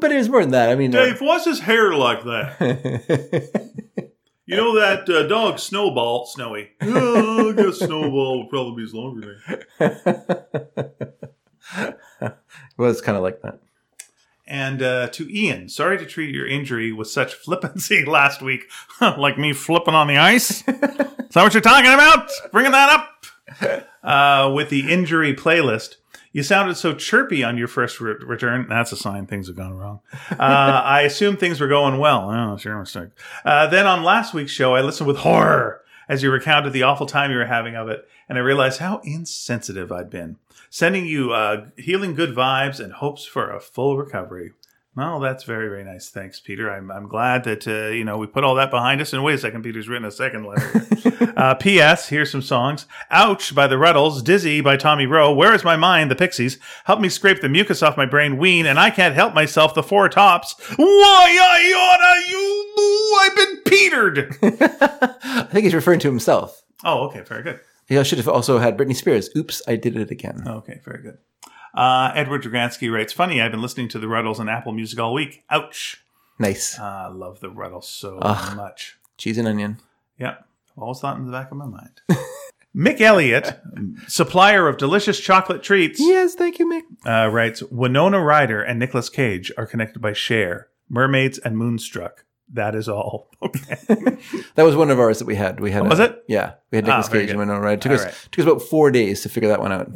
but 0.01 0.11
it 0.13 0.17
was 0.17 0.29
more 0.29 0.41
than 0.41 0.53
that. 0.53 0.71
I 0.71 0.75
mean, 0.75 0.95
uh, 0.95 1.05
Dave, 1.05 1.21
why's 1.21 1.45
his 1.45 1.61
hair 1.61 1.95
like 1.95 2.23
that? 2.25 3.73
You 4.49 4.55
know 4.55 4.79
that 4.79 5.09
uh, 5.11 5.27
dog 5.27 5.59
Snowball, 5.59 6.25
Snowy? 6.27 6.69
Yeah, 6.81 6.89
I 6.95 7.53
guess 7.57 7.81
Snowball 7.81 8.43
would 8.43 8.49
probably 8.49 8.77
be 8.77 8.83
his 8.83 8.95
longer 8.95 9.39
name. 9.49 9.61
it 12.21 12.37
was 12.79 13.01
kind 13.01 13.17
of 13.17 13.25
like 13.25 13.43
that. 13.43 13.59
And 14.47 14.81
uh, 14.81 15.09
to 15.09 15.29
Ian, 15.29 15.69
sorry 15.69 15.99
to 15.99 16.07
treat 16.07 16.35
your 16.35 16.47
injury 16.47 16.93
with 16.93 17.09
such 17.09 17.35
flippancy 17.45 18.05
last 18.05 18.43
week, 18.43 18.67
like 19.01 19.39
me 19.39 19.53
flipping 19.53 19.95
on 19.95 20.07
the 20.07 20.19
ice. 20.19 20.67
Is 20.69 20.75
that 20.75 21.43
what 21.43 21.55
you're 21.55 21.61
talking 21.61 21.93
about? 21.93 22.31
Bringing 22.53 22.73
that 22.73 22.91
up 22.91 23.87
uh, 24.03 24.53
with 24.55 24.71
the 24.71 24.91
injury 24.93 25.35
playlist. 25.35 25.97
You 26.33 26.43
sounded 26.43 26.77
so 26.77 26.93
chirpy 26.95 27.43
on 27.43 27.57
your 27.57 27.67
first 27.67 27.99
re- 27.99 28.15
return. 28.21 28.67
That's 28.69 28.93
a 28.93 28.97
sign 28.97 29.27
things 29.27 29.47
have 29.47 29.57
gone 29.57 29.73
wrong. 29.73 30.01
Uh, 30.31 30.83
I 30.85 31.01
assume 31.03 31.37
things 31.37 31.61
were 31.61 31.67
going 31.67 31.99
well. 31.99 32.31
Oh, 32.31 32.57
sure 32.59 32.79
mistake. 32.79 33.09
Uh, 33.43 33.67
then 33.69 33.87
on 33.87 34.05
last 34.05 34.35
week's 34.35 34.53
show, 34.53 34.75
I 34.75 34.83
listened 34.83 35.07
with 35.07 35.17
horror 35.19 35.81
as 36.09 36.23
you 36.23 36.31
recounted 36.31 36.73
the 36.73 36.83
awful 36.83 37.07
time 37.07 37.31
you 37.31 37.39
were 37.39 37.47
having 37.47 37.75
of 37.75 37.89
it, 37.89 38.07
and 38.29 38.39
I 38.39 38.43
realized 38.43 38.81
how 38.81 39.01
insensitive 39.03 39.91
I'd 39.91 40.11
been. 40.11 40.37
Sending 40.77 41.07
you 41.07 41.33
uh, 41.33 41.69
healing 41.79 42.13
good 42.13 42.35
vibes 42.35 42.81
and 42.81 42.93
hopes 42.93 43.25
for 43.25 43.51
a 43.51 43.59
full 43.59 43.97
recovery. 43.97 44.53
Well, 44.95 45.21
that's 45.21 45.45
very, 45.45 45.71
very 45.71 45.85
nice. 45.85 46.11
Thanks, 46.11 46.39
Peter. 46.39 46.71
I'm, 46.71 46.91
I'm 46.91 47.09
glad 47.09 47.45
that, 47.45 47.67
uh, 47.67 47.89
you 47.95 48.05
know, 48.05 48.19
we 48.19 48.27
put 48.27 48.45
all 48.45 48.57
that 48.57 48.71
behind 48.71 49.01
us. 49.01 49.15
And 49.15 49.25
wait 49.25 49.37
a 49.37 49.39
second, 49.39 49.63
Peter's 49.63 49.89
written 49.89 50.05
a 50.05 50.11
second 50.11 50.45
letter. 50.45 51.33
uh, 51.39 51.55
P.S. 51.55 52.11
Here's 52.11 52.31
some 52.31 52.43
songs. 52.43 52.85
Ouch 53.11 53.55
by 53.55 53.67
the 53.67 53.77
Rutles. 53.77 54.23
Dizzy 54.23 54.61
by 54.61 54.77
Tommy 54.77 55.07
Roe. 55.07 55.33
Where 55.33 55.55
is 55.55 55.65
my 55.65 55.77
mind? 55.77 56.11
The 56.11 56.15
Pixies. 56.15 56.59
Help 56.85 57.01
me 57.01 57.09
scrape 57.09 57.41
the 57.41 57.49
mucus 57.49 57.83
off 57.83 57.97
my 57.97 58.05
brain. 58.05 58.37
Ween. 58.37 58.67
And 58.67 58.79
I 58.79 58.91
can't 58.91 59.15
help 59.15 59.33
myself. 59.33 59.73
The 59.73 59.83
Four 59.83 60.11
Tops. 60.11 60.57
Why 60.77 61.39
I 61.41 61.73
oughta 61.89 62.29
you? 62.29 63.17
I've 63.23 63.35
been 63.35 63.63
petered. 63.63 64.37
I 65.25 65.49
think 65.51 65.65
he's 65.65 65.73
referring 65.73 66.01
to 66.01 66.09
himself. 66.09 66.63
oh, 66.85 67.07
okay. 67.07 67.23
Very 67.23 67.45
good. 67.45 67.61
He 67.87 68.03
should 68.05 68.19
have 68.19 68.29
also 68.29 68.59
had 68.59 68.77
Britney 68.77 68.97
Spears. 68.97 69.31
Oops, 69.37 69.63
I 69.69 69.77
did 69.77 69.97
it 69.97 70.11
again. 70.11 70.43
Okay, 70.47 70.81
very 70.85 71.03
good. 71.03 71.19
Uh, 71.75 72.11
Edward 72.15 72.43
Dragansky 72.43 72.93
writes, 72.93 73.13
Funny, 73.13 73.41
I've 73.41 73.51
been 73.53 73.63
listening 73.63 73.89
to 73.89 73.99
the 73.99 74.07
Rutles 74.07 74.41
on 74.41 74.49
Apple 74.49 74.73
Music 74.73 74.99
all 74.99 75.13
week. 75.15 75.45
Ouch. 75.51 76.03
Nice. 76.39 76.79
Uh, 76.79 76.83
I 76.83 77.09
love 77.09 77.41
the 77.41 77.49
Rutles 77.49 77.85
so 77.85 78.19
Ugh. 78.21 78.57
much. 78.57 78.99
Cheese 79.19 79.39
and 79.39 79.47
onion. 79.49 79.79
Yeah. 80.19 80.37
Always 80.77 81.01
thought 81.01 81.17
in 81.17 81.25
the 81.27 81.33
back 81.33 81.51
of 81.51 81.57
my 81.57 81.67
mind. 81.67 82.01
Mick 82.77 83.01
Elliott, 83.01 83.59
supplier 84.07 84.69
of 84.69 84.77
delicious 84.77 85.19
chocolate 85.19 85.63
treats, 85.63 85.99
Yes, 85.99 86.35
thank 86.35 86.59
you, 86.59 86.67
Mick. 86.71 86.83
uh, 87.07 87.31
writes 87.31 87.63
Winona 87.63 88.21
Ryder 88.21 88.61
and 88.61 88.79
Nicolas 88.79 89.09
Cage 89.09 89.51
are 89.57 89.65
connected 89.65 90.01
by 90.01 90.13
Cher, 90.13 90.69
mermaids, 90.91 91.39
and 91.39 91.57
Moonstruck. 91.57 92.26
That 92.53 92.75
is 92.75 92.89
all. 92.89 93.29
Okay. 93.43 93.77
That 94.55 94.65
was 94.65 94.75
one 94.77 94.91
of 94.91 94.99
ours 94.99 95.19
that 95.19 95.27
we 95.27 95.35
had. 95.35 95.61
We 95.61 95.71
had. 95.71 95.83
Oh, 95.83 95.89
was 95.89 95.99
a- 96.01 96.05
it? 96.05 96.25
Yeah, 96.29 96.55
we 96.71 96.77
had 96.77 96.85
Nicolas 96.87 97.07
Ah, 97.09 97.11
very 97.13 97.27
Cage. 97.27 97.37
Winona 97.37 97.61
Ryder. 97.61 97.75
It 97.75 97.81
took 97.83 97.93
All 97.93 97.99
us 97.99 98.05
right. 98.05 98.29
took 98.33 98.47
us 98.47 98.51
about 98.53 98.63
four 98.63 98.91
days 98.91 99.21
to 99.23 99.29
figure 99.29 99.49
that 99.51 99.61
one 99.61 99.73
out. 99.73 99.91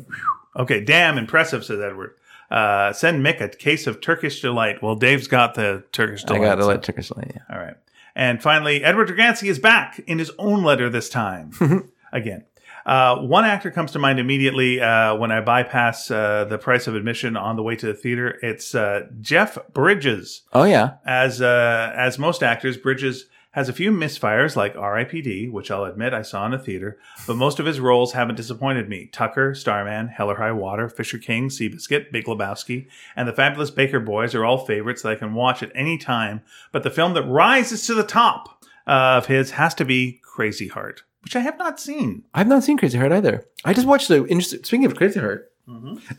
Okay, 0.57 0.81
damn 0.85 1.17
impressive, 1.19 1.65
says 1.65 1.81
Edward. 1.81 2.15
Uh, 2.51 2.93
send 2.93 3.25
Mick 3.25 3.41
a 3.41 3.49
case 3.49 3.87
of 3.87 4.01
Turkish 4.01 4.41
delight. 4.43 4.83
Well, 4.83 4.97
Dave's 4.97 5.29
got 5.29 5.55
the 5.55 5.85
Turkish 5.93 6.25
delight. 6.25 6.43
I 6.43 6.45
got 6.45 6.55
to 6.57 6.63
so- 6.65 6.77
Turkish 6.79 7.09
Delight, 7.09 7.33
Yeah. 7.35 7.55
All 7.57 7.63
right. 7.63 7.77
And 8.17 8.43
finally, 8.43 8.83
Edward 8.85 9.09
Dragansky 9.09 9.49
is 9.49 9.59
back 9.61 10.01
in 10.07 10.19
his 10.19 10.33
own 10.39 10.63
letter 10.65 10.91
this 10.91 11.09
time. 11.09 11.53
Again. 12.13 12.45
Uh, 12.87 13.17
one 13.17 13.45
actor 13.45 13.71
comes 13.71 13.93
to 13.93 13.99
mind 13.99 14.19
immediately 14.19 14.81
uh, 14.81 15.15
when 15.17 15.31
I 15.31 15.41
bypass 15.41 16.11
uh, 16.11 16.45
the 16.45 16.59
price 16.59 16.87
of 16.87 16.95
admission 16.95 17.37
on 17.37 17.57
the 17.57 17.63
way 17.63 17.77
to 17.77 17.87
the 17.87 17.95
theater. 17.95 18.39
It's 18.43 18.75
uh, 18.75 19.07
Jeff 19.21 19.59
Bridges. 19.73 20.43
Oh 20.53 20.65
yeah, 20.65 20.95
As 21.05 21.41
uh, 21.41 21.93
as 21.97 22.19
most 22.19 22.43
actors, 22.43 22.77
Bridges 22.77 23.27
has 23.53 23.69
a 23.69 23.73
few 23.73 23.91
misfires 23.91 24.55
like 24.55 24.77
R.I.P.D., 24.77 25.49
which 25.49 25.73
I'll 25.73 25.85
admit 25.85 26.15
I 26.15 26.23
saw 26.23 26.47
in 26.47 26.55
a 26.55 26.59
theater, 26.59 26.99
but 27.27 27.35
most 27.35 27.59
of 27.59 27.67
his 27.67 27.81
roles 27.81 28.13
haven't 28.13 28.37
disappointed 28.37 28.89
me. 28.89 29.07
Tucker, 29.07 29.55
Starman, 29.57 30.07
Hell 30.07 30.31
or 30.31 30.37
High 30.37 30.53
Water, 30.53 30.89
Fisher 30.89 31.19
King, 31.19 31.49
Seabiscuit, 31.49 32.13
Big 32.13 32.27
Lebowski, 32.27 32.87
and 33.17 33.27
The 33.27 33.33
Fabulous 33.33 33.73
Baker 33.73 33.99
Boys 33.99 34.37
are 34.37 34.45
all 34.45 34.65
favorites 34.65 35.03
that 35.03 35.13
I 35.13 35.17
can 35.17 35.35
watch 35.35 35.65
at 35.65 35.73
any 35.75 35.99
time, 35.99 36.43
but 36.71 36.85
the 36.85 36.91
film 36.91 37.15
that 37.15 37.25
rises 37.25 37.85
to 37.87 37.95
the 37.95 38.05
top 38.05 38.65
uh, 38.87 39.19
of 39.19 39.27
his 39.27 39.53
has 39.53 39.75
to 39.75 39.85
be 39.85 40.21
Crazy 40.23 40.69
Heart, 40.69 41.03
which 41.23 41.37
I 41.37 41.41
have 41.41 41.59
not 41.59 41.79
seen. 41.81 42.25
I've 42.35 42.49
not 42.49 42.63
seen 42.65 42.77
Crazy 42.79 42.99
Heart 42.99 43.13
either. 43.13 43.45
I 43.65 43.75
just 43.75 43.87
watched 43.87 44.09
the. 44.09 44.27
Interesting, 44.27 44.65
speaking 44.65 44.87
of 44.87 44.97
Crazy 44.97 45.21
Heart, 45.21 45.53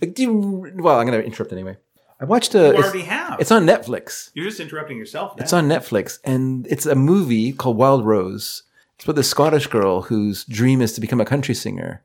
like, 0.01 0.13
do 0.13 0.21
you- 0.23 0.71
well, 0.77 0.99
I'm 0.99 1.07
going 1.07 1.19
to 1.19 1.25
interrupt 1.25 1.51
anyway. 1.51 1.77
I 2.19 2.25
watched 2.25 2.53
a. 2.55 2.59
You 2.59 2.65
it's- 2.69 2.83
already 2.83 3.01
have. 3.05 3.39
It's 3.39 3.51
on 3.51 3.65
Netflix. 3.65 4.29
You're 4.33 4.45
just 4.45 4.59
interrupting 4.59 4.97
yourself 4.97 5.35
now. 5.37 5.43
It's 5.43 5.53
on 5.53 5.67
Netflix, 5.67 6.19
and 6.23 6.67
it's 6.67 6.85
a 6.85 6.95
movie 6.95 7.51
called 7.51 7.77
Wild 7.77 8.05
Rose. 8.05 8.63
It's 8.95 9.05
about 9.05 9.15
this 9.15 9.29
Scottish 9.29 9.65
girl 9.65 10.03
whose 10.03 10.45
dream 10.45 10.79
is 10.81 10.93
to 10.93 11.01
become 11.01 11.19
a 11.19 11.25
country 11.25 11.55
singer, 11.55 12.03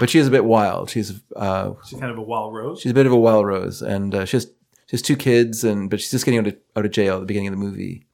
but 0.00 0.10
she 0.10 0.18
is 0.18 0.26
a 0.26 0.30
bit 0.32 0.44
wild. 0.44 0.90
She's 0.90 1.20
uh, 1.36 1.74
She's 1.86 2.00
kind 2.00 2.10
of 2.10 2.18
a 2.18 2.22
wild 2.22 2.52
rose. 2.52 2.80
she's 2.80 2.90
a 2.90 2.94
bit 2.94 3.06
of 3.06 3.12
a 3.12 3.16
wild 3.16 3.46
rose, 3.46 3.80
and 3.82 4.12
uh, 4.12 4.24
she 4.24 4.38
has 4.38 4.46
she 4.86 4.90
has 4.96 5.02
two 5.02 5.14
kids, 5.14 5.62
and 5.62 5.88
but 5.88 6.00
she's 6.00 6.10
just 6.10 6.24
getting 6.24 6.40
out 6.40 6.48
of, 6.48 6.56
out 6.74 6.84
of 6.84 6.90
jail 6.90 7.14
at 7.14 7.20
the 7.20 7.26
beginning 7.26 7.48
of 7.48 7.52
the 7.52 7.64
movie, 7.64 8.06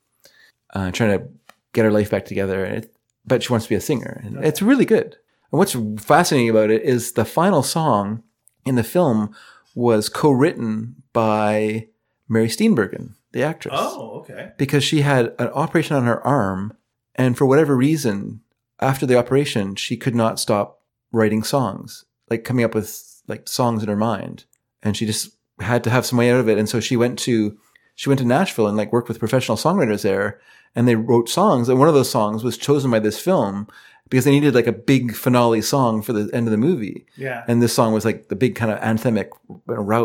uh, 0.74 0.90
trying 0.90 1.18
to 1.18 1.28
get 1.72 1.86
her 1.86 1.90
life 1.90 2.10
back 2.10 2.26
together. 2.26 2.62
And 2.62 2.84
it, 2.84 2.94
but 3.30 3.44
she 3.44 3.52
wants 3.52 3.66
to 3.66 3.70
be 3.70 3.76
a 3.76 3.80
singer, 3.80 4.20
and 4.24 4.44
it's 4.44 4.60
really 4.60 4.84
good. 4.84 5.16
And 5.52 5.58
what's 5.58 5.76
fascinating 6.04 6.50
about 6.50 6.70
it 6.70 6.82
is 6.82 7.12
the 7.12 7.24
final 7.24 7.62
song 7.62 8.24
in 8.66 8.74
the 8.74 8.82
film 8.82 9.32
was 9.76 10.08
co-written 10.08 10.96
by 11.12 11.86
Mary 12.28 12.48
Steenburgen, 12.48 13.14
the 13.30 13.44
actress 13.44 13.72
oh, 13.76 14.18
okay. 14.20 14.50
because 14.58 14.82
she 14.82 15.02
had 15.02 15.32
an 15.38 15.46
operation 15.48 15.96
on 15.96 16.06
her 16.06 16.20
arm, 16.26 16.76
and 17.14 17.38
for 17.38 17.46
whatever 17.46 17.76
reason, 17.76 18.40
after 18.80 19.06
the 19.06 19.16
operation, 19.16 19.76
she 19.76 19.96
could 19.96 20.16
not 20.16 20.40
stop 20.40 20.80
writing 21.12 21.44
songs, 21.44 22.04
like 22.28 22.42
coming 22.42 22.64
up 22.64 22.74
with 22.74 23.22
like 23.28 23.48
songs 23.48 23.84
in 23.84 23.88
her 23.88 23.96
mind, 23.96 24.44
and 24.82 24.96
she 24.96 25.06
just 25.06 25.36
had 25.60 25.84
to 25.84 25.90
have 25.90 26.04
some 26.04 26.18
way 26.18 26.32
out 26.32 26.40
of 26.40 26.48
it. 26.48 26.58
And 26.58 26.68
so 26.68 26.80
she 26.80 26.96
went 26.96 27.16
to 27.20 27.56
she 27.94 28.08
went 28.08 28.18
to 28.18 28.26
Nashville 28.26 28.66
and 28.66 28.76
like 28.76 28.92
worked 28.92 29.08
with 29.08 29.20
professional 29.20 29.56
songwriters 29.56 30.02
there, 30.02 30.40
and 30.74 30.86
they 30.88 30.96
wrote 30.96 31.28
songs. 31.28 31.68
And 31.68 31.78
one 31.78 31.88
of 31.88 31.94
those 31.94 32.10
songs 32.10 32.44
was 32.44 32.56
chosen 32.58 32.90
by 32.90 32.98
this 33.00 33.18
film 33.20 33.66
because 34.08 34.24
they 34.24 34.30
needed 34.32 34.54
like 34.54 34.66
a 34.66 34.72
big 34.72 35.14
finale 35.14 35.62
song 35.62 36.02
for 36.02 36.12
the 36.12 36.28
end 36.34 36.46
of 36.46 36.50
the 36.50 36.56
movie. 36.56 37.06
Yeah. 37.16 37.44
And 37.46 37.62
this 37.62 37.72
song 37.72 37.92
was 37.92 38.04
like 38.04 38.28
the 38.28 38.36
big 38.36 38.54
kind 38.56 38.72
of 38.72 38.80
anthemic, 38.80 39.30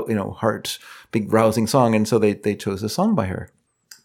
you 0.09 0.15
know, 0.15 0.31
heart, 0.31 0.77
big 1.11 1.31
rousing 1.33 1.67
song. 1.67 1.95
And 1.95 2.07
so 2.07 2.19
they, 2.19 2.33
they 2.33 2.55
chose 2.55 2.83
a 2.83 2.89
song 2.89 3.15
by 3.15 3.25
her. 3.25 3.49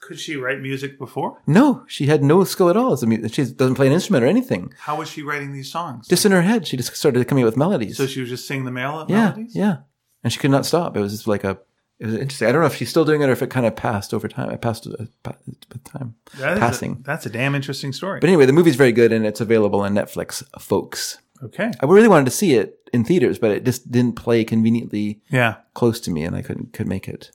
Could 0.00 0.18
she 0.18 0.34
write 0.36 0.60
music 0.60 0.98
before? 0.98 1.40
No, 1.46 1.84
she 1.86 2.06
had 2.06 2.24
no 2.24 2.42
skill 2.42 2.68
at 2.68 2.76
all. 2.76 2.92
As 2.92 3.02
a 3.02 3.06
mu- 3.06 3.28
she 3.28 3.44
doesn't 3.44 3.76
play 3.76 3.86
an 3.86 3.92
instrument 3.92 4.24
or 4.24 4.26
anything. 4.26 4.72
How 4.78 4.96
was 4.96 5.08
she 5.08 5.22
writing 5.22 5.52
these 5.52 5.70
songs? 5.70 6.08
Just 6.08 6.26
in 6.26 6.32
her 6.32 6.42
head, 6.42 6.66
she 6.66 6.76
just 6.76 6.96
started 6.96 7.28
coming 7.28 7.44
up 7.44 7.46
with 7.46 7.56
melodies. 7.56 7.96
so 7.96 8.06
she 8.08 8.20
was 8.20 8.28
just 8.28 8.44
singing 8.46 8.64
the 8.64 8.72
mel- 8.72 9.06
yeah, 9.08 9.26
melodies? 9.26 9.54
yeah, 9.54 9.76
and 10.24 10.32
she 10.32 10.40
could 10.40 10.50
not 10.50 10.66
stop. 10.66 10.96
It 10.96 11.00
was 11.00 11.12
just 11.12 11.28
like 11.28 11.44
a. 11.44 11.58
It 12.00 12.06
was 12.06 12.14
interesting. 12.14 12.48
I 12.48 12.52
don't 12.52 12.62
know 12.62 12.66
if 12.66 12.74
she's 12.76 12.88
still 12.88 13.04
doing 13.04 13.20
it 13.22 13.28
or 13.28 13.32
if 13.32 13.42
it 13.42 13.50
kind 13.50 13.66
of 13.66 13.76
passed 13.76 14.12
over 14.14 14.26
time. 14.26 14.50
It 14.50 14.60
passed 14.62 14.86
uh, 14.86 14.92
with 15.28 15.84
time, 15.84 16.14
That 16.38 16.52
is 16.52 16.56
a- 16.56 16.60
passing. 16.60 17.02
that's 17.04 17.26
a 17.26 17.30
damn 17.30 17.54
interesting 17.54 17.92
story. 17.92 18.20
But 18.20 18.28
anyway, 18.28 18.46
the 18.46 18.52
movie's 18.54 18.76
very 18.76 18.92
good 18.92 19.12
and 19.12 19.26
it's 19.26 19.40
available 19.40 19.80
on 19.80 19.94
Netflix, 19.94 20.42
folks. 20.58 21.18
okay. 21.42 21.70
I 21.80 21.84
really 21.86 22.08
wanted 22.08 22.24
to 22.24 22.30
see 22.30 22.54
it 22.54 22.78
in 22.92 23.04
theaters, 23.04 23.38
but 23.38 23.50
it 23.50 23.64
just 23.64 23.92
didn't 23.92 24.16
play 24.16 24.44
conveniently 24.44 25.20
Yeah. 25.30 25.56
close 25.74 26.00
to 26.00 26.10
me, 26.10 26.24
and 26.24 26.34
I 26.34 26.42
couldn't 26.42 26.72
could 26.72 26.88
make 26.88 27.06
it. 27.06 27.30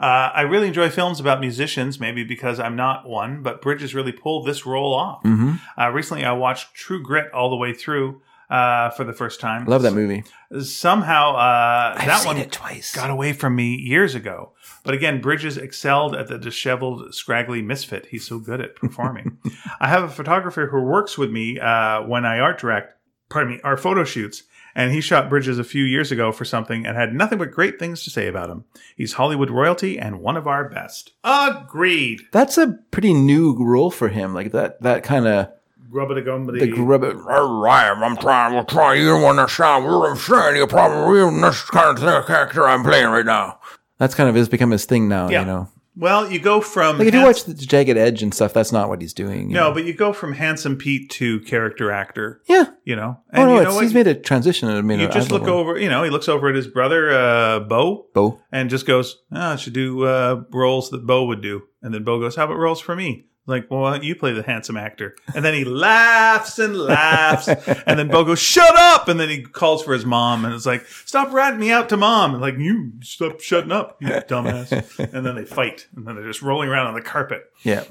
Uh, 0.00 0.30
I 0.32 0.42
really 0.42 0.68
enjoy 0.68 0.90
films 0.90 1.18
about 1.18 1.40
musicians, 1.40 1.98
maybe 1.98 2.22
because 2.22 2.60
I'm 2.60 2.76
not 2.76 3.08
one, 3.08 3.42
but 3.42 3.60
Bridges 3.60 3.96
really 3.96 4.12
pulled 4.12 4.46
this 4.46 4.64
role 4.64 4.94
off. 4.94 5.24
Mm-hmm. 5.24 5.54
Uh, 5.80 5.90
recently, 5.90 6.24
I 6.24 6.32
watched 6.32 6.72
True 6.74 7.02
Grit 7.02 7.32
all 7.32 7.50
the 7.50 7.56
way 7.56 7.72
through 7.74 8.20
uh, 8.50 8.90
for 8.90 9.04
the 9.04 9.12
first 9.12 9.40
time. 9.40 9.64
Love 9.66 9.82
that 9.82 9.92
movie. 9.92 10.24
Somehow, 10.62 11.34
uh, 11.34 11.98
that 11.98 12.24
one 12.24 12.42
twice. 12.48 12.94
got 12.94 13.10
away 13.10 13.32
from 13.32 13.54
me 13.54 13.76
years 13.76 14.14
ago. 14.14 14.52
But 14.84 14.94
again, 14.94 15.20
Bridges 15.20 15.58
excelled 15.58 16.14
at 16.14 16.28
the 16.28 16.38
disheveled, 16.38 17.14
scraggly 17.14 17.60
misfit. 17.60 18.06
He's 18.06 18.26
so 18.26 18.38
good 18.38 18.60
at 18.60 18.76
performing. 18.76 19.38
I 19.80 19.88
have 19.88 20.02
a 20.02 20.08
photographer 20.08 20.68
who 20.68 20.80
works 20.80 21.18
with 21.18 21.30
me 21.30 21.58
uh, 21.58 22.02
when 22.02 22.24
I 22.24 22.38
art 22.38 22.58
direct, 22.58 22.94
pardon 23.28 23.54
me, 23.54 23.60
our 23.62 23.76
photo 23.76 24.04
shoots. 24.04 24.44
And 24.74 24.92
he 24.92 25.00
shot 25.00 25.28
Bridges 25.28 25.58
a 25.58 25.64
few 25.64 25.82
years 25.82 26.12
ago 26.12 26.30
for 26.30 26.44
something 26.44 26.86
and 26.86 26.96
had 26.96 27.12
nothing 27.12 27.38
but 27.38 27.50
great 27.50 27.80
things 27.80 28.04
to 28.04 28.10
say 28.10 28.28
about 28.28 28.48
him. 28.48 28.64
He's 28.96 29.14
Hollywood 29.14 29.50
royalty 29.50 29.98
and 29.98 30.20
one 30.20 30.36
of 30.36 30.46
our 30.46 30.68
best. 30.68 31.12
Agreed. 31.24 32.20
That's 32.32 32.56
a 32.58 32.78
pretty 32.92 33.12
new 33.12 33.56
role 33.58 33.90
for 33.90 34.08
him. 34.08 34.34
Like 34.34 34.52
that 34.52 34.80
that 34.82 35.02
kind 35.02 35.26
of 35.26 35.50
Rub 35.90 36.10
it 36.10 36.18
a 36.18 36.22
gum, 36.22 36.44
the 36.46 36.66
grub. 36.68 37.02
All 37.04 37.60
right, 37.62 37.90
I'm 37.90 38.16
trying 38.16 38.52
to 38.64 38.64
try 38.74 38.94
you 38.94 39.16
want 39.18 39.38
to 39.38 39.52
sound 39.54 39.86
real 39.86 40.04
insane. 40.04 40.56
You 40.56 40.66
probably 40.66 41.20
in 41.20 41.40
this 41.40 41.62
kind 41.62 41.96
of 41.96 42.04
thing- 42.04 42.22
character 42.26 42.66
I'm 42.66 42.82
playing 42.82 43.06
right 43.08 43.24
now. 43.26 43.58
That's 43.98 44.14
kind 44.14 44.28
of 44.28 44.34
has 44.36 44.48
become 44.48 44.70
his 44.70 44.84
thing 44.84 45.08
now. 45.08 45.28
Yeah. 45.28 45.40
You 45.40 45.46
know, 45.46 45.68
Well, 45.96 46.30
you 46.30 46.38
go 46.38 46.60
from 46.60 46.98
like 46.98 47.08
if 47.08 47.14
you 47.14 47.20
hands- 47.20 47.46
watch 47.46 47.56
the 47.56 47.66
Jagged 47.66 47.96
Edge 47.96 48.22
and 48.22 48.32
stuff, 48.34 48.52
that's 48.52 48.70
not 48.70 48.88
what 48.88 49.00
he's 49.00 49.12
doing. 49.14 49.48
you 49.50 49.54
no, 49.54 49.68
know? 49.68 49.74
but 49.74 49.84
you 49.86 49.94
go 49.94 50.12
from 50.12 50.34
handsome 50.34 50.76
Pete 50.76 51.10
to 51.12 51.40
character 51.40 51.90
actor. 51.90 52.40
yeah. 52.48 52.66
You 52.84 52.94
know, 52.96 53.18
Oh 53.34 53.44
no, 53.46 53.60
you 53.60 53.66
it's, 53.68 53.80
he's 53.80 53.94
made 53.94 54.06
a 54.06 54.14
transition. 54.14 54.68
I 54.68 54.80
mean, 54.82 55.00
you 55.00 55.08
just 55.08 55.30
look 55.30 55.44
over, 55.48 55.78
you 55.78 55.88
know, 55.88 56.02
he 56.04 56.10
looks 56.10 56.28
over 56.28 56.48
at 56.48 56.54
his 56.54 56.66
brother, 56.68 57.10
uh, 57.10 57.60
Bo, 57.60 58.06
Bo. 58.14 58.40
and 58.52 58.68
just 58.70 58.86
goes, 58.86 59.16
oh, 59.32 59.40
I 59.52 59.56
should 59.56 59.72
do 59.72 60.04
uh, 60.04 60.42
roles 60.52 60.90
that 60.90 61.06
Bo 61.06 61.24
would 61.24 61.40
do. 61.42 61.62
And 61.82 61.94
then 61.94 62.02
Bo 62.04 62.18
goes, 62.20 62.34
How 62.36 62.44
about 62.44 62.58
roles 62.58 62.80
for 62.80 62.94
me? 62.96 63.26
Like, 63.48 63.70
well, 63.70 63.80
why 63.80 63.92
don't 63.92 64.04
you 64.04 64.14
play 64.14 64.32
the 64.32 64.42
handsome 64.42 64.76
actor. 64.76 65.16
And 65.34 65.42
then 65.42 65.54
he 65.54 65.64
laughs 65.64 66.58
and 66.58 66.76
laughs. 66.76 67.48
and 67.48 67.98
then 67.98 68.08
Bo 68.08 68.22
goes, 68.22 68.38
Shut 68.38 68.76
up. 68.76 69.08
And 69.08 69.18
then 69.18 69.30
he 69.30 69.42
calls 69.42 69.82
for 69.82 69.94
his 69.94 70.04
mom 70.04 70.44
and 70.44 70.52
it's 70.54 70.66
like, 70.66 70.86
Stop 70.86 71.32
ratting 71.32 71.58
me 71.58 71.70
out 71.70 71.88
to 71.88 71.96
mom. 71.96 72.34
And 72.34 72.42
like, 72.42 72.58
you 72.58 72.92
stop 73.00 73.40
shutting 73.40 73.72
up, 73.72 73.96
you 74.02 74.08
dumbass. 74.08 74.70
and 75.12 75.24
then 75.24 75.34
they 75.34 75.46
fight. 75.46 75.88
And 75.96 76.06
then 76.06 76.14
they're 76.14 76.26
just 76.26 76.42
rolling 76.42 76.68
around 76.68 76.88
on 76.88 76.94
the 76.94 77.00
carpet. 77.00 77.50
Yeah. 77.62 77.84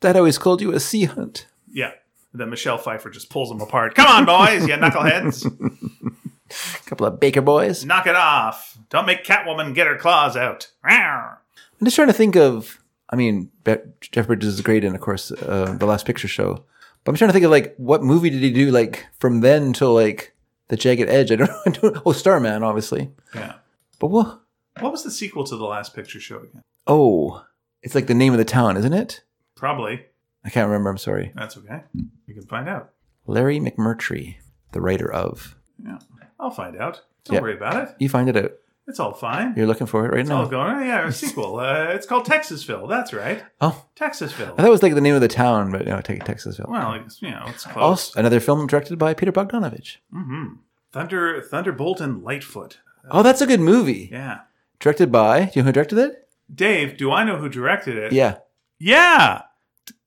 Dad 0.00 0.16
always 0.16 0.38
called 0.38 0.60
you 0.62 0.72
a 0.72 0.78
sea 0.78 1.04
hunt. 1.06 1.46
Yeah. 1.72 1.90
And 2.32 2.40
then 2.40 2.50
Michelle 2.50 2.78
Pfeiffer 2.78 3.10
just 3.10 3.28
pulls 3.28 3.48
them 3.48 3.60
apart. 3.60 3.94
Come 3.96 4.06
on, 4.06 4.24
boys, 4.24 4.68
you 4.68 4.74
knuckleheads. 4.74 5.46
A 6.48 6.88
couple 6.88 7.06
of 7.06 7.18
baker 7.18 7.42
boys. 7.42 7.84
Knock 7.84 8.06
it 8.06 8.14
off. 8.14 8.78
Don't 8.88 9.06
make 9.06 9.24
Catwoman 9.24 9.74
get 9.74 9.88
her 9.88 9.96
claws 9.96 10.36
out. 10.36 10.70
I'm 10.84 11.84
just 11.84 11.96
trying 11.96 12.06
to 12.08 12.14
think 12.14 12.36
of. 12.36 12.78
I 13.10 13.16
mean, 13.16 13.50
Jeff 14.00 14.26
Bridges 14.26 14.54
is 14.54 14.60
great 14.60 14.84
in, 14.84 14.94
of 14.94 15.00
course, 15.00 15.30
uh, 15.30 15.76
the 15.78 15.86
Last 15.86 16.06
Picture 16.06 16.28
Show. 16.28 16.64
But 17.04 17.12
I'm 17.12 17.16
trying 17.16 17.28
to 17.28 17.32
think 17.32 17.44
of 17.44 17.50
like 17.52 17.74
what 17.76 18.02
movie 18.02 18.30
did 18.30 18.42
he 18.42 18.52
do 18.52 18.70
like 18.72 19.06
from 19.20 19.40
then 19.40 19.72
till 19.72 19.94
like 19.94 20.34
the 20.68 20.76
Jagged 20.76 21.08
Edge? 21.08 21.30
I 21.30 21.36
don't 21.36 21.48
know. 21.48 21.60
I 21.66 21.70
don't, 21.70 22.02
oh, 22.04 22.12
Starman, 22.12 22.62
obviously. 22.64 23.10
Yeah. 23.34 23.54
But 24.00 24.08
what? 24.08 24.40
What 24.80 24.92
was 24.92 25.04
the 25.04 25.10
sequel 25.10 25.44
to 25.44 25.56
the 25.56 25.64
last 25.64 25.94
picture 25.94 26.18
show 26.20 26.38
again? 26.38 26.62
Oh, 26.86 27.44
it's 27.82 27.94
like 27.94 28.08
the 28.08 28.14
name 28.14 28.32
of 28.32 28.38
the 28.38 28.44
town, 28.44 28.76
isn't 28.76 28.92
it? 28.92 29.22
Probably. 29.54 30.04
I 30.44 30.50
can't 30.50 30.66
remember. 30.68 30.90
I'm 30.90 30.98
sorry. 30.98 31.32
That's 31.34 31.56
okay. 31.56 31.82
You 32.26 32.34
can 32.34 32.44
find 32.46 32.68
out. 32.68 32.90
Larry 33.26 33.58
McMurtry, 33.60 34.36
the 34.72 34.80
writer 34.80 35.10
of. 35.12 35.56
Yeah. 35.82 35.98
I'll 36.38 36.50
find 36.50 36.76
out. 36.76 37.02
Don't 37.24 37.36
Yeah. 37.36 37.40
worry 37.40 37.54
about 37.56 37.88
it. 37.88 37.94
You 37.98 38.08
find 38.08 38.28
it 38.28 38.36
out. 38.36 38.52
It's 38.88 39.00
all 39.00 39.12
fine. 39.14 39.54
You're 39.56 39.66
looking 39.66 39.88
for 39.88 40.06
it 40.06 40.12
right 40.12 40.20
It's 40.20 40.30
all 40.30 40.44
now. 40.44 40.48
going. 40.48 40.76
Oh, 40.76 40.80
yeah, 40.84 41.08
a 41.08 41.12
sequel. 41.12 41.58
Uh, 41.58 41.88
it's 41.90 42.06
called 42.06 42.24
Texasville. 42.24 42.88
That's 42.88 43.12
right. 43.12 43.42
Oh, 43.60 43.84
Texasville. 43.96 44.52
I 44.52 44.56
thought 44.56 44.66
it 44.66 44.70
was 44.70 44.82
like 44.82 44.94
the 44.94 45.00
name 45.00 45.16
of 45.16 45.20
the 45.20 45.26
town, 45.28 45.72
but 45.72 45.84
no, 45.86 46.00
take 46.00 46.22
Texasville. 46.24 46.68
well, 46.68 46.92
it's, 46.94 47.20
you 47.20 47.30
know, 47.30 47.42
it's 47.48 47.64
close. 47.64 47.82
Also, 47.82 48.20
another 48.20 48.38
film 48.38 48.64
directed 48.68 48.96
by 48.98 49.12
Peter 49.12 49.32
Bogdanovich. 49.32 49.96
Mm-hmm. 50.14 50.54
Thunder, 50.92 51.42
Thunderbolt, 51.42 52.00
and 52.00 52.22
Lightfoot. 52.22 52.78
Oh, 53.10 53.24
that's 53.24 53.40
a 53.40 53.46
good 53.46 53.60
movie. 53.60 54.08
Yeah. 54.12 54.40
Directed 54.78 55.10
by. 55.10 55.46
Do 55.46 55.50
you 55.54 55.62
know 55.62 55.66
who 55.66 55.72
directed 55.72 55.98
it? 55.98 56.28
Dave, 56.54 56.96
do 56.96 57.10
I 57.10 57.24
know 57.24 57.38
who 57.38 57.48
directed 57.48 57.96
it? 57.98 58.12
Yeah. 58.12 58.36
Yeah. 58.78 59.42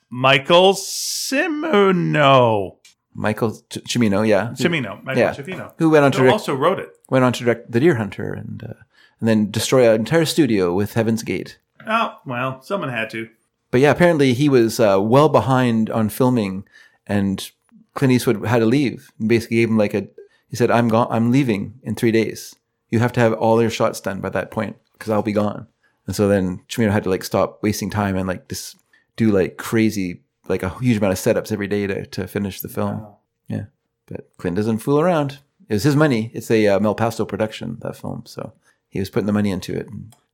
Michael 0.09 0.73
Cimino. 0.73 2.77
Michael 3.13 3.51
Ch- 3.69 3.79
Cimino, 3.87 4.27
yeah, 4.27 4.49
Cimino, 4.49 5.03
Michael 5.03 5.21
yeah, 5.21 5.33
Cimino, 5.33 5.73
who 5.77 5.89
went 5.89 6.05
on 6.05 6.11
to 6.13 6.19
direct, 6.19 6.33
also 6.33 6.55
wrote 6.55 6.79
it. 6.79 6.89
went 7.09 7.25
on 7.25 7.33
to 7.33 7.43
direct 7.43 7.71
The 7.71 7.79
Deer 7.79 7.95
Hunter 7.95 8.33
and 8.33 8.63
uh, 8.63 8.73
and 9.19 9.27
then 9.27 9.51
destroy 9.51 9.89
an 9.89 9.95
entire 9.99 10.25
studio 10.25 10.73
with 10.73 10.93
Heaven's 10.93 11.23
Gate. 11.23 11.57
Oh 11.87 12.17
well, 12.25 12.61
someone 12.61 12.89
had 12.89 13.09
to. 13.11 13.29
But 13.71 13.81
yeah, 13.81 13.91
apparently 13.91 14.33
he 14.33 14.49
was 14.49 14.79
uh, 14.79 14.99
well 15.01 15.29
behind 15.29 15.89
on 15.89 16.09
filming, 16.09 16.65
and 17.05 17.49
Clint 17.93 18.13
Eastwood 18.13 18.45
had 18.45 18.59
to 18.59 18.65
leave. 18.65 19.11
And 19.19 19.29
basically 19.29 19.57
gave 19.57 19.69
him 19.69 19.77
like 19.77 19.93
a. 19.93 20.07
He 20.47 20.55
said, 20.55 20.71
"I'm 20.71 20.87
gone. 20.87 21.07
I'm 21.09 21.31
leaving 21.31 21.79
in 21.83 21.95
three 21.95 22.11
days. 22.11 22.55
You 22.89 22.99
have 22.99 23.13
to 23.13 23.19
have 23.19 23.33
all 23.33 23.61
your 23.61 23.69
shots 23.69 23.99
done 23.99 24.21
by 24.21 24.29
that 24.29 24.51
point 24.51 24.77
because 24.93 25.09
I'll 25.09 25.21
be 25.21 25.31
gone." 25.33 25.67
And 26.07 26.15
so 26.15 26.27
then 26.27 26.63
Cimino 26.69 26.91
had 26.91 27.03
to 27.03 27.09
like 27.09 27.23
stop 27.23 27.61
wasting 27.61 27.91
time 27.91 28.15
and 28.15 28.27
like 28.27 28.47
just 28.49 28.77
do 29.15 29.29
like 29.31 29.57
crazy, 29.57 30.23
like 30.49 30.63
a 30.63 30.69
huge 30.79 30.97
amount 30.97 31.13
of 31.13 31.19
setups 31.19 31.51
every 31.51 31.67
day 31.67 31.87
to 31.87 32.05
to 32.05 32.27
finish 32.27 32.61
the 32.61 32.69
film. 32.69 33.05
Yeah, 33.47 33.65
but 34.07 34.29
Clint 34.37 34.55
doesn't 34.55 34.79
fool 34.79 34.99
around. 34.99 35.39
It 35.67 35.73
was 35.73 35.83
his 35.83 35.95
money. 35.95 36.31
It's 36.33 36.49
a 36.49 36.67
uh, 36.67 36.79
Malpaso 36.79 37.27
production 37.27 37.77
that 37.81 37.95
film, 37.95 38.23
so 38.25 38.53
he 38.89 38.99
was 38.99 39.09
putting 39.09 39.27
the 39.27 39.33
money 39.33 39.51
into 39.51 39.75
it. 39.75 39.87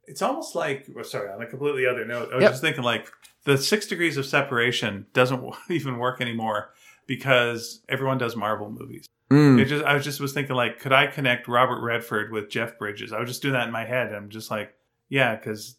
It's 0.07 0.21
almost 0.21 0.55
like, 0.55 0.85
well, 0.93 1.03
sorry, 1.03 1.29
on 1.31 1.41
a 1.41 1.45
completely 1.47 1.85
other 1.85 2.05
note, 2.05 2.29
I 2.31 2.35
was 2.35 2.41
Yep. 2.43 2.51
just 2.51 2.61
thinking 2.61 2.83
like 2.83 3.11
the 3.43 3.57
six 3.57 3.85
degrees 3.87 4.17
of 4.17 4.25
separation 4.25 5.07
doesn't 5.13 5.43
even 5.69 5.97
work 5.97 6.21
anymore 6.21 6.73
because 7.07 7.81
everyone 7.89 8.17
does 8.17 8.35
Marvel 8.35 8.69
movies. 8.71 9.05
Mm. 9.31 9.59
It 9.59 9.65
just, 9.65 9.83
I 9.83 9.95
was 9.95 10.03
just 10.03 10.19
was 10.19 10.33
thinking 10.33 10.55
like, 10.55 10.79
could 10.79 10.93
I 10.93 11.07
connect 11.07 11.47
Robert 11.47 11.81
Redford 11.81 12.31
with 12.31 12.49
Jeff 12.49 12.77
Bridges? 12.77 13.11
I 13.11 13.19
was 13.19 13.29
just 13.29 13.41
doing 13.41 13.53
that 13.53 13.65
in 13.67 13.73
my 13.73 13.83
head. 13.85 14.13
I'm 14.13 14.29
just 14.29 14.51
like, 14.51 14.73
yeah, 15.09 15.35
because 15.35 15.75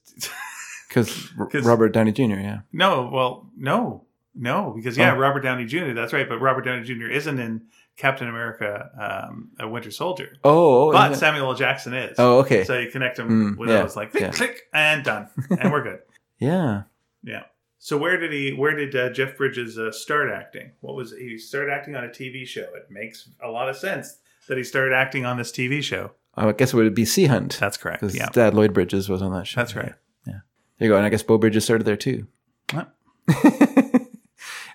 because 0.89 1.31
Robert 1.65 1.91
Downey 1.91 2.13
Jr. 2.13 2.23
Yeah. 2.41 2.59
no, 2.73 3.09
well, 3.13 3.49
no, 3.57 4.06
no, 4.37 4.73
because 4.77 4.97
yeah, 4.99 5.15
Oh. 5.15 5.17
Robert 5.19 5.41
Downey 5.41 5.65
Jr. 5.65 5.93
That's 5.93 6.13
right, 6.13 6.29
but 6.29 6.39
Robert 6.41 6.63
Downey 6.63 6.85
Jr. 6.85 7.07
isn't 7.07 7.39
in 7.39 7.63
Captain 7.97 8.29
America: 8.29 8.91
um, 9.29 9.51
A 9.59 9.69
Winter 9.69 9.91
Soldier, 9.91 10.37
Oh, 10.45 10.93
but 10.93 11.13
yeah. 11.13 11.17
Samuel 11.17 11.49
L. 11.49 11.55
Jackson 11.55 11.95
is. 11.95 12.17
oh, 12.19 12.39
okay. 12.41 12.65
So 12.65 12.79
you 12.79 12.91
connect 12.91 13.17
them 13.17 13.55
Mm, 13.55 13.59
with 13.59 13.71
yeah, 13.71 13.83
those 13.83 13.97
like 13.97 14.11
click, 14.13 14.23
yeah. 14.23 14.31
click, 14.33 14.63
and 14.73 15.03
done, 15.05 15.29
and 15.61 15.73
we're 15.73 15.83
good. 15.83 16.01
yeah. 16.39 16.83
Yeah. 17.23 17.45
So 17.79 17.97
where 17.97 18.17
did 18.19 18.33
he? 18.33 18.53
Where 18.53 18.75
did 18.77 18.95
uh, 18.97 19.11
Jeff 19.11 19.37
Bridges 19.37 19.79
uh, 19.79 19.93
start 19.93 20.29
acting? 20.31 20.73
What 20.81 20.95
was 20.97 21.13
he 21.13 21.39
started 21.39 21.73
acting 21.73 21.95
on 21.97 22.05
a 22.05 22.09
TV 22.09 22.47
show? 22.47 22.63
It 22.75 22.91
makes 22.91 23.29
a 23.43 23.49
lot 23.49 23.69
of 23.69 23.77
sense 23.77 24.19
that 24.49 24.57
he 24.59 24.65
started 24.65 24.93
acting 24.95 25.25
on 25.25 25.37
this 25.39 25.51
TV 25.53 25.83
show. 25.83 26.13
I 26.35 26.53
guess 26.53 26.73
it 26.75 26.77
would 26.77 26.95
be 26.95 27.05
Sea 27.07 27.27
Hunt. 27.27 27.57
That's 27.61 27.77
correct. 27.79 28.01
Because 28.03 28.15
Yeah, 28.17 28.29
Dad 28.31 28.55
Lloyd 28.55 28.75
Bridges 28.75 29.09
was 29.09 29.23
on 29.23 29.33
that 29.33 29.47
show. 29.47 29.61
that's 29.61 29.75
right. 29.75 29.95
Yeah. 30.27 30.41
There 30.79 30.87
you 30.87 30.93
go. 30.93 30.97
And 30.99 31.07
I 31.07 31.09
guess 31.09 31.23
Beau 31.23 31.39
Bridges 31.39 31.65
started 31.65 31.85
there 31.85 31.97
too. 31.97 32.27
What? 32.73 32.93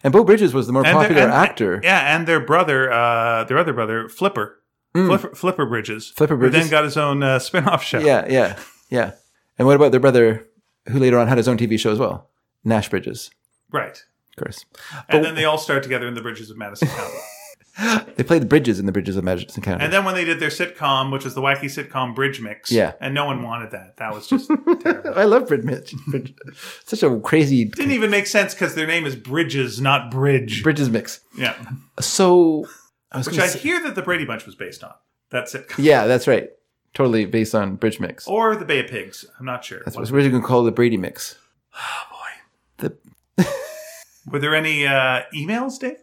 and 0.04 0.12
Beau 0.14 0.24
Bridges 0.24 0.54
was 0.54 0.68
the 0.68 0.74
more 0.74 0.86
And 0.86 0.96
popular 0.98 1.22
and- 1.24 1.32
actor. 1.32 1.80
Yeah, 1.84 2.16
and 2.16 2.28
their 2.28 2.40
brother, 2.40 2.92
uh, 2.92 3.44
their 3.46 3.58
other 3.58 3.74
brother, 3.74 4.08
Flipper, 4.10 4.60
Flipper, 4.94 5.34
Flipper 5.36 5.66
Bridges. 5.66 6.10
Flipper 6.16 6.36
who 6.38 6.50
then 6.50 6.70
got 6.70 6.84
his 6.84 6.98
own 6.98 7.24
uh, 7.24 7.40
spin-off 7.40 7.84
show. 7.84 8.00
yeah, 8.00 8.26
yeah, 8.30 8.58
yeah. 8.90 9.12
And 9.58 9.68
what 9.68 9.76
about 9.76 9.92
their 9.92 10.00
brother, 10.02 10.46
who 10.90 11.00
later 11.00 11.18
on 11.20 11.28
had 11.28 11.38
his 11.38 11.48
own 11.48 11.58
TV 11.58 11.80
show 11.80 11.92
as 11.92 12.00
well? 12.00 12.30
Nash 12.64 12.90
Bridges, 12.90 13.32
Right. 13.72 14.04
of 14.38 14.44
course. 14.44 14.66
And 15.10 15.24
then 15.24 15.36
they 15.36 15.46
all 15.46 15.58
start 15.58 15.82
together 15.84 16.08
in 16.08 16.14
the 16.14 16.22
Bridges 16.22 16.50
of 16.50 16.58
Madison 16.58 16.88
County. 16.90 17.18
They 18.18 18.24
played 18.24 18.42
the 18.42 18.48
bridges 18.48 18.80
in 18.80 18.86
the 18.86 18.92
Bridges 18.92 19.16
of 19.16 19.24
Madison 19.24 19.64
County. 19.64 19.84
and 19.84 19.92
then 19.92 20.04
when 20.06 20.14
they 20.14 20.26
did 20.26 20.40
their 20.40 20.50
sitcom, 20.50 21.12
which 21.12 21.24
was 21.24 21.34
the 21.34 21.42
wacky 21.42 21.64
sitcom 21.66 22.14
Bridge 22.14 22.40
Mix, 22.42 22.72
Yeah. 22.72 22.94
and 23.00 23.14
no 23.16 23.26
one 23.26 23.42
wanted 23.42 23.72
that. 23.72 23.98
That 23.98 24.14
was 24.14 24.28
just 24.28 24.48
terrible. 24.82 25.14
I 25.18 25.24
love 25.24 25.48
Bridge. 25.48 25.94
Bridge, 26.08 26.34
such 26.86 27.02
a 27.04 27.20
crazy 27.22 27.66
Didn't 27.66 27.94
even 27.94 28.12
make 28.12 28.28
sense 28.28 28.54
because 28.54 28.76
their 28.76 28.86
name 28.88 29.06
is 29.06 29.16
Bridges, 29.16 29.80
not 29.82 30.12
Bridge. 30.12 30.62
Bridges 30.62 30.90
mix. 30.90 31.22
Yeah. 31.38 31.56
So 32.00 32.68
I 33.12 33.18
was 33.20 33.28
Which 33.28 33.40
I 33.40 33.48
say- 33.48 33.60
hear 33.60 33.82
that 33.84 33.96
the 33.96 34.02
Brady 34.02 34.26
Bunch 34.26 34.46
was 34.46 34.56
based 34.56 34.84
on. 34.84 34.94
That's 35.32 35.56
it. 35.56 35.66
yeah, 35.78 36.06
that's 36.08 36.28
right. 36.28 36.50
Totally 36.94 37.26
based 37.26 37.56
on 37.56 37.78
Bridge 37.78 38.00
mix. 38.02 38.28
Or 38.28 38.56
the 38.58 38.66
Bay 38.66 38.82
of 38.82 38.88
Pigs. 38.88 39.26
I'm 39.40 39.46
not 39.46 39.64
sure. 39.64 39.80
That's 39.86 39.96
what 39.96 40.12
we're 40.12 40.30
going 40.30 40.42
to 40.42 40.48
call 40.48 40.64
the 40.64 40.72
Brady 40.72 40.98
mix. 40.98 41.38
oh 41.76 42.04
boy. 42.12 42.88
The 43.38 43.46
Were 44.28 44.40
there 44.40 44.54
any 44.56 44.86
uh, 44.86 45.22
emails, 45.34 45.80
Dave? 45.80 45.98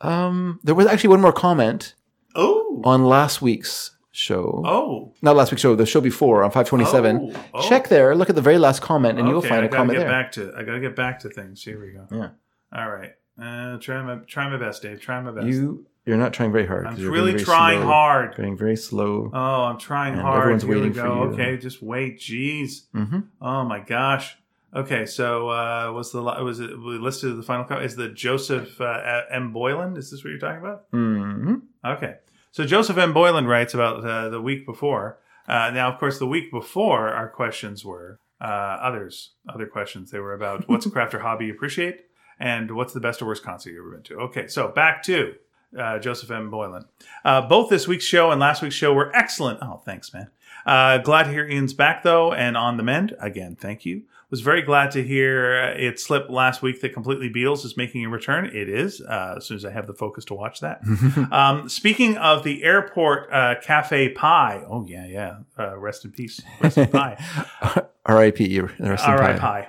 um, 0.00 0.60
there 0.64 0.74
was 0.74 0.86
actually 0.86 1.10
one 1.10 1.20
more 1.20 1.32
comment 1.32 1.94
Oh. 2.34 2.80
on 2.84 3.04
last 3.04 3.40
week's 3.42 3.96
show. 4.12 4.62
Oh. 4.66 5.12
Not 5.22 5.36
last 5.36 5.50
week's 5.50 5.62
show, 5.62 5.74
the 5.74 5.86
show 5.86 6.00
before 6.00 6.42
on 6.44 6.50
527. 6.50 7.32
Oh, 7.34 7.44
oh. 7.54 7.68
Check 7.68 7.88
there, 7.88 8.14
look 8.14 8.28
at 8.28 8.36
the 8.36 8.42
very 8.42 8.58
last 8.58 8.80
comment, 8.82 9.18
and 9.18 9.28
you'll 9.28 9.38
Okay, 9.38 9.48
find 9.48 9.62
I 9.62 9.66
a 9.66 9.68
comment 9.68 9.98
get 9.98 10.04
there. 10.04 10.08
back 10.10 10.32
to 10.32 10.52
I 10.56 10.62
gotta 10.62 10.80
get 10.80 10.94
back 10.96 11.20
to 11.20 11.28
things. 11.28 11.62
Here 11.62 11.80
we 11.80 11.92
go. 11.92 12.06
Yeah. 12.10 12.30
All 12.76 12.90
right. 12.90 13.12
Uh, 13.40 13.78
try 13.78 14.02
my 14.02 14.16
try 14.26 14.48
my 14.48 14.56
best, 14.56 14.82
Dave. 14.82 15.00
Try 15.00 15.20
my 15.20 15.30
best. 15.30 15.46
You 15.46 15.86
you're 16.06 16.16
not 16.16 16.32
trying 16.32 16.52
very 16.52 16.66
hard. 16.66 16.86
I'm 16.86 16.96
really 16.96 17.32
very 17.32 17.44
trying 17.44 17.78
slow. 17.80 17.86
hard. 17.86 18.34
Going 18.34 18.56
very 18.56 18.76
slow. 18.76 19.30
Oh, 19.32 19.62
I'm 19.64 19.78
trying 19.78 20.14
hard. 20.14 20.38
everyone's 20.40 20.62
Here 20.62 20.70
we 20.72 20.76
waiting 20.80 20.94
for 20.94 21.06
you. 21.06 21.12
Okay, 21.34 21.56
just 21.58 21.82
wait. 21.82 22.18
Jeez. 22.18 22.86
hmm 22.92 23.20
Oh 23.42 23.64
my 23.64 23.80
gosh. 23.80 24.37
Okay, 24.74 25.06
so 25.06 25.48
uh, 25.48 25.90
was 25.94 26.12
the 26.12 26.22
was 26.22 26.60
it 26.60 26.70
we 26.78 26.98
listed 26.98 27.36
the 27.38 27.42
final 27.42 27.64
comment? 27.64 27.86
Is 27.86 27.96
the 27.96 28.08
Joseph 28.10 28.80
uh, 28.80 29.22
M. 29.30 29.52
Boylan? 29.52 29.96
Is 29.96 30.10
this 30.10 30.22
what 30.22 30.30
you're 30.30 30.38
talking 30.38 30.60
about? 30.60 30.84
hmm 30.90 31.54
Okay. 31.84 32.16
So 32.52 32.64
Joseph 32.64 32.98
M. 32.98 33.12
Boylan 33.12 33.46
writes 33.46 33.72
about 33.74 34.04
uh, 34.04 34.28
the 34.28 34.40
week 34.40 34.66
before. 34.66 35.18
Uh, 35.46 35.70
now, 35.70 35.90
of 35.90 35.98
course, 35.98 36.18
the 36.18 36.26
week 36.26 36.50
before, 36.50 37.08
our 37.08 37.28
questions 37.28 37.84
were 37.84 38.18
uh, 38.40 38.44
others. 38.44 39.30
Other 39.48 39.66
questions. 39.66 40.10
They 40.10 40.18
were 40.18 40.34
about 40.34 40.68
what's 40.68 40.84
a 40.84 40.90
craft 40.90 41.14
or 41.14 41.20
hobby 41.20 41.46
you 41.46 41.52
appreciate, 41.52 42.04
and 42.38 42.70
what's 42.76 42.92
the 42.92 43.00
best 43.00 43.22
or 43.22 43.26
worst 43.26 43.42
concert 43.42 43.70
you've 43.70 43.80
ever 43.80 43.92
been 43.92 44.02
to. 44.04 44.14
Okay, 44.16 44.48
so 44.48 44.68
back 44.68 45.02
to 45.04 45.34
uh, 45.78 45.98
Joseph 45.98 46.30
M. 46.30 46.50
Boylan. 46.50 46.84
Uh, 47.24 47.40
both 47.48 47.70
this 47.70 47.88
week's 47.88 48.04
show 48.04 48.30
and 48.30 48.40
last 48.40 48.60
week's 48.60 48.74
show 48.74 48.92
were 48.92 49.14
excellent. 49.16 49.60
Oh, 49.62 49.80
thanks, 49.84 50.12
man. 50.12 50.28
Uh, 50.66 50.98
glad 50.98 51.24
to 51.24 51.30
hear 51.30 51.48
Ian's 51.48 51.72
back 51.72 52.02
though, 52.02 52.32
and 52.34 52.54
on 52.56 52.76
the 52.76 52.82
mend 52.82 53.16
again. 53.18 53.56
Thank 53.58 53.86
you. 53.86 54.02
Was 54.30 54.40
very 54.42 54.60
glad 54.60 54.90
to 54.90 55.02
hear 55.02 55.56
uh, 55.74 55.80
it 55.80 55.98
slipped 55.98 56.28
last 56.28 56.60
week 56.60 56.82
that 56.82 56.92
Completely 56.92 57.30
Beatles 57.30 57.64
is 57.64 57.78
making 57.78 58.04
a 58.04 58.10
return. 58.10 58.44
It 58.44 58.68
is 58.68 59.00
uh, 59.00 59.34
as 59.38 59.46
soon 59.46 59.56
as 59.56 59.64
I 59.64 59.70
have 59.70 59.86
the 59.86 59.94
focus 59.94 60.26
to 60.26 60.34
watch 60.34 60.60
that. 60.60 60.82
um, 61.32 61.68
speaking 61.68 62.18
of 62.18 62.44
the 62.44 62.62
airport 62.62 63.32
uh, 63.32 63.54
cafe 63.62 64.10
pie. 64.10 64.62
Oh 64.68 64.84
yeah, 64.86 65.06
yeah. 65.06 65.36
Uh, 65.58 65.78
rest 65.78 66.04
in 66.04 66.12
peace. 66.12 66.42
Rest 66.60 66.76
in 66.76 66.88
pie. 66.88 67.16
R.I.P. 68.04 68.60
Rest 68.60 68.78
in 68.80 68.86
R.I. 68.88 69.38
pie. 69.38 69.38
Pie. 69.38 69.68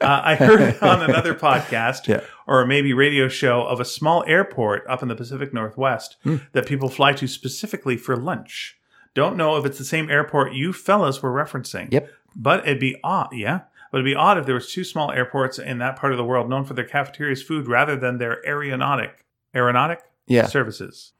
Uh, 0.00 0.20
I 0.24 0.34
heard 0.36 0.80
on 0.82 1.02
another 1.10 1.34
podcast 1.34 2.06
Yeah. 2.08 2.20
or 2.46 2.64
maybe 2.66 2.92
radio 2.92 3.28
show 3.28 3.62
of 3.62 3.78
a 3.80 3.84
small 3.84 4.24
airport 4.26 4.84
up 4.88 5.02
in 5.02 5.08
the 5.08 5.14
Pacific 5.16 5.52
Northwest 5.52 6.16
Hmm. 6.22 6.36
that 6.52 6.66
people 6.66 6.88
fly 6.88 7.12
to 7.14 7.26
specifically 7.28 7.96
for 7.96 8.16
lunch. 8.16 8.78
Don't 9.14 9.36
know 9.36 9.56
if 9.56 9.64
it's 9.66 9.78
the 9.78 9.84
same 9.84 10.08
airport 10.10 10.54
you 10.54 10.72
fellas 10.72 11.20
were 11.22 11.32
referencing. 11.32 11.92
Yep. 11.92 12.10
But 12.34 12.60
it'd 12.66 12.80
be 12.80 12.96
odd, 13.04 13.28
yeah. 13.32 13.60
But 13.92 13.98
it'd 13.98 14.06
be 14.10 14.14
odd 14.16 14.38
if 14.38 14.46
there 14.46 14.54
was 14.56 14.72
two 14.72 14.82
small 14.84 15.12
airports 15.12 15.58
in 15.60 15.78
that 15.78 15.96
part 15.96 16.12
of 16.12 16.18
the 16.18 16.24
world 16.24 16.48
known 16.50 16.64
for 16.64 16.72
their 16.74 16.84
cafeteria's 16.86 17.42
food 17.42 17.68
rather 17.68 17.94
than 17.94 18.18
their 18.18 18.44
aeronautic 18.44 19.24
aeronautic 19.54 20.00
Yeah. 20.26 20.46
services. 20.46 21.12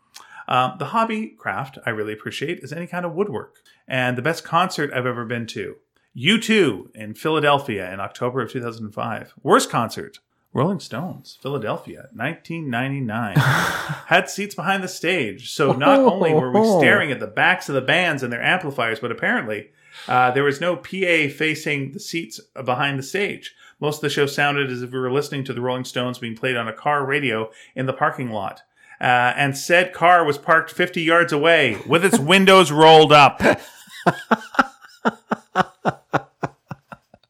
Um, 0.49 0.77
the 0.79 0.87
hobby 0.87 1.29
craft 1.39 1.79
I 1.87 1.91
really 1.91 2.15
appreciate 2.15 2.61
is 2.61 2.73
any 2.73 2.87
kind 2.87 3.05
of 3.05 3.13
woodwork. 3.13 3.57
And 3.87 4.17
the 4.17 4.23
best 4.23 4.43
concert 4.43 4.91
I've 4.93 5.07
ever 5.07 5.25
been 5.27 5.47
to, 5.49 5.77
U2 6.17 6.95
in 6.95 7.15
Philadelphia 7.15 7.93
in 7.93 8.01
October 8.01 8.41
of 8.41 8.51
2005. 8.51 9.35
Worst 9.43 9.69
concert, 9.71 10.19
Rolling 10.55 10.81
Stones, 10.81 11.39
Philadelphia, 11.41 12.09
1999. 12.13 13.37
Had 14.07 14.29
seats 14.29 14.55
behind 14.55 14.83
the 14.85 14.89
stage. 14.89 15.51
So 15.51 15.73
not 15.73 16.01
only 16.01 16.35
were 16.35 16.51
we 16.51 16.67
staring 16.79 17.11
at 17.11 17.21
the 17.21 17.27
backs 17.27 17.69
of 17.71 17.75
the 17.75 17.81
bands 17.81 18.23
and 18.23 18.31
their 18.33 18.43
amplifiers, 18.43 19.01
but 19.01 19.11
apparently 19.11 19.71
uh, 20.07 20.31
there 20.33 20.45
was 20.45 20.61
no 20.61 20.77
PA 20.77 21.29
facing 21.35 21.93
the 21.93 22.01
seats 22.01 22.39
behind 22.65 22.99
the 22.99 23.03
stage. 23.03 23.55
Most 23.81 23.97
of 23.97 24.03
the 24.03 24.11
show 24.11 24.27
sounded 24.27 24.71
as 24.71 24.83
if 24.83 24.93
we 24.93 24.99
were 25.01 25.11
listening 25.11 25.43
to 25.45 25.55
the 25.55 25.61
Rolling 25.61 25.85
Stones 25.85 26.19
being 26.19 26.37
played 26.37 26.57
on 26.57 26.69
a 26.69 26.73
car 26.73 27.05
radio 27.05 27.51
in 27.75 27.87
the 27.87 27.93
parking 27.93 28.31
lot. 28.31 28.63
Uh, 29.01 29.33
and 29.37 29.57
said 29.57 29.93
car 29.93 30.25
was 30.25 30.39
parked 30.39 30.71
50 30.71 31.03
yards 31.03 31.33
away 31.33 31.79
with 31.89 32.05
its 32.05 32.19
windows 32.21 32.71
rolled 32.71 33.13
up. 33.13 33.41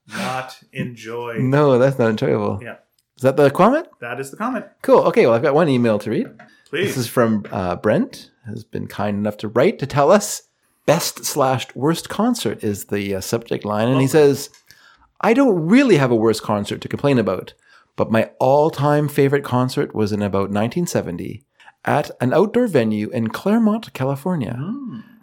Not 0.08 0.60
enjoy. 0.72 1.38
No, 1.38 1.78
that's 1.78 1.98
not 1.98 2.10
enjoyable. 2.10 2.60
Yeah, 2.62 2.76
Is 3.22 3.24
that 3.24 3.36
the 3.36 3.52
comment? 3.52 3.86
that 4.00 4.18
is 4.18 4.32
the 4.32 4.36
comment. 4.36 4.66
Cool. 4.82 4.98
Okay, 5.04 5.26
well, 5.26 5.36
I've 5.36 5.42
got 5.42 5.54
one 5.54 5.68
email 5.68 5.96
to 6.00 6.10
read. 6.10 6.26
Please. 6.68 6.88
This 6.88 6.96
is 6.96 7.06
from 7.06 7.46
uh, 7.52 7.76
Brent, 7.76 8.32
has 8.46 8.64
been 8.64 8.88
kind 8.88 9.16
enough 9.16 9.36
to 9.36 9.48
write 9.48 9.78
to 9.78 9.86
tell 9.86 10.10
us 10.10 10.42
best 10.86 11.24
slash 11.24 11.72
worst 11.76 12.08
concert 12.08 12.64
is 12.64 12.86
the 12.86 13.14
uh, 13.14 13.20
subject 13.20 13.64
line. 13.64 13.88
And 13.88 14.00
he 14.00 14.08
says, 14.08 14.50
I 15.20 15.34
don't 15.34 15.68
really 15.68 15.98
have 15.98 16.10
a 16.10 16.16
worst 16.16 16.42
concert 16.42 16.80
to 16.80 16.88
complain 16.88 17.16
about, 17.16 17.54
but 17.94 18.10
my 18.10 18.32
all 18.40 18.70
time 18.70 19.06
favorite 19.06 19.44
concert 19.44 19.94
was 19.94 20.10
in 20.10 20.20
about 20.20 20.50
1970 20.50 21.44
at 21.84 22.10
an 22.20 22.34
outdoor 22.34 22.66
venue 22.66 23.08
in 23.10 23.28
Claremont, 23.28 23.92
California, 23.92 24.58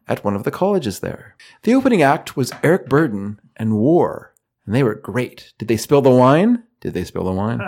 at 0.07 0.23
one 0.23 0.37
of 0.37 0.45
the 0.45 0.51
colleges 0.51 1.01
there. 1.01 1.35
The 1.63 1.75
opening 1.75 2.01
act 2.01 2.37
was 2.37 2.53
Eric 2.63 2.87
Burdon 2.87 3.39
and 3.57 3.75
War, 3.75 4.33
and 4.65 4.73
they 4.73 4.83
were 4.83 4.95
great. 4.95 5.51
Did 5.57 5.67
they 5.67 5.75
spill 5.75 6.01
the 6.01 6.09
wine? 6.09 6.63
Did 6.81 6.93
they 6.93 7.03
spill 7.03 7.25
the 7.25 7.31
wine? 7.31 7.59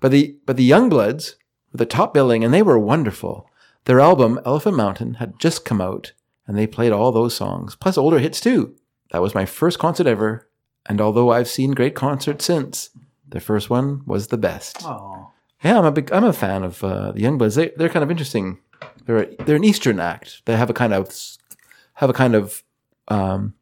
but 0.00 0.10
the 0.10 0.36
but 0.46 0.56
the 0.56 0.68
Youngbloods 0.68 1.34
were 1.72 1.78
the 1.78 1.86
top 1.86 2.14
billing, 2.14 2.44
and 2.44 2.52
they 2.54 2.62
were 2.62 2.78
wonderful. 2.78 3.50
Their 3.84 4.00
album, 4.00 4.40
Elephant 4.44 4.76
Mountain, 4.76 5.14
had 5.14 5.38
just 5.38 5.64
come 5.64 5.80
out, 5.80 6.12
and 6.46 6.56
they 6.58 6.66
played 6.66 6.92
all 6.92 7.12
those 7.12 7.34
songs, 7.34 7.76
plus 7.76 7.96
older 7.96 8.18
hits 8.18 8.40
too. 8.40 8.74
That 9.12 9.22
was 9.22 9.34
my 9.34 9.44
first 9.44 9.78
concert 9.78 10.06
ever, 10.06 10.48
and 10.86 11.00
although 11.00 11.30
I've 11.30 11.48
seen 11.48 11.72
great 11.72 11.94
concerts 11.94 12.44
since, 12.44 12.90
the 13.28 13.40
first 13.40 13.70
one 13.70 14.02
was 14.06 14.28
the 14.28 14.38
best. 14.38 14.78
Oh, 14.84 15.30
Yeah, 15.62 15.78
I'm 15.78 15.84
a 15.84 15.92
big, 15.92 16.10
I'm 16.12 16.24
a 16.24 16.32
fan 16.32 16.64
of 16.64 16.82
uh, 16.82 17.12
the 17.12 17.20
Youngbloods. 17.22 17.54
They, 17.56 17.70
they're 17.76 17.88
kind 17.88 18.02
of 18.02 18.10
interesting. 18.10 18.58
They're 19.04 19.22
a, 19.22 19.36
they're 19.44 19.56
an 19.56 19.64
Eastern 19.64 20.00
act. 20.00 20.42
They 20.46 20.56
have 20.56 20.68
a 20.70 20.74
kind 20.74 20.92
of 20.92 21.08
have 21.94 22.10
a 22.10 22.12
kind 22.12 22.34
of 22.34 22.62
um, 23.08 23.54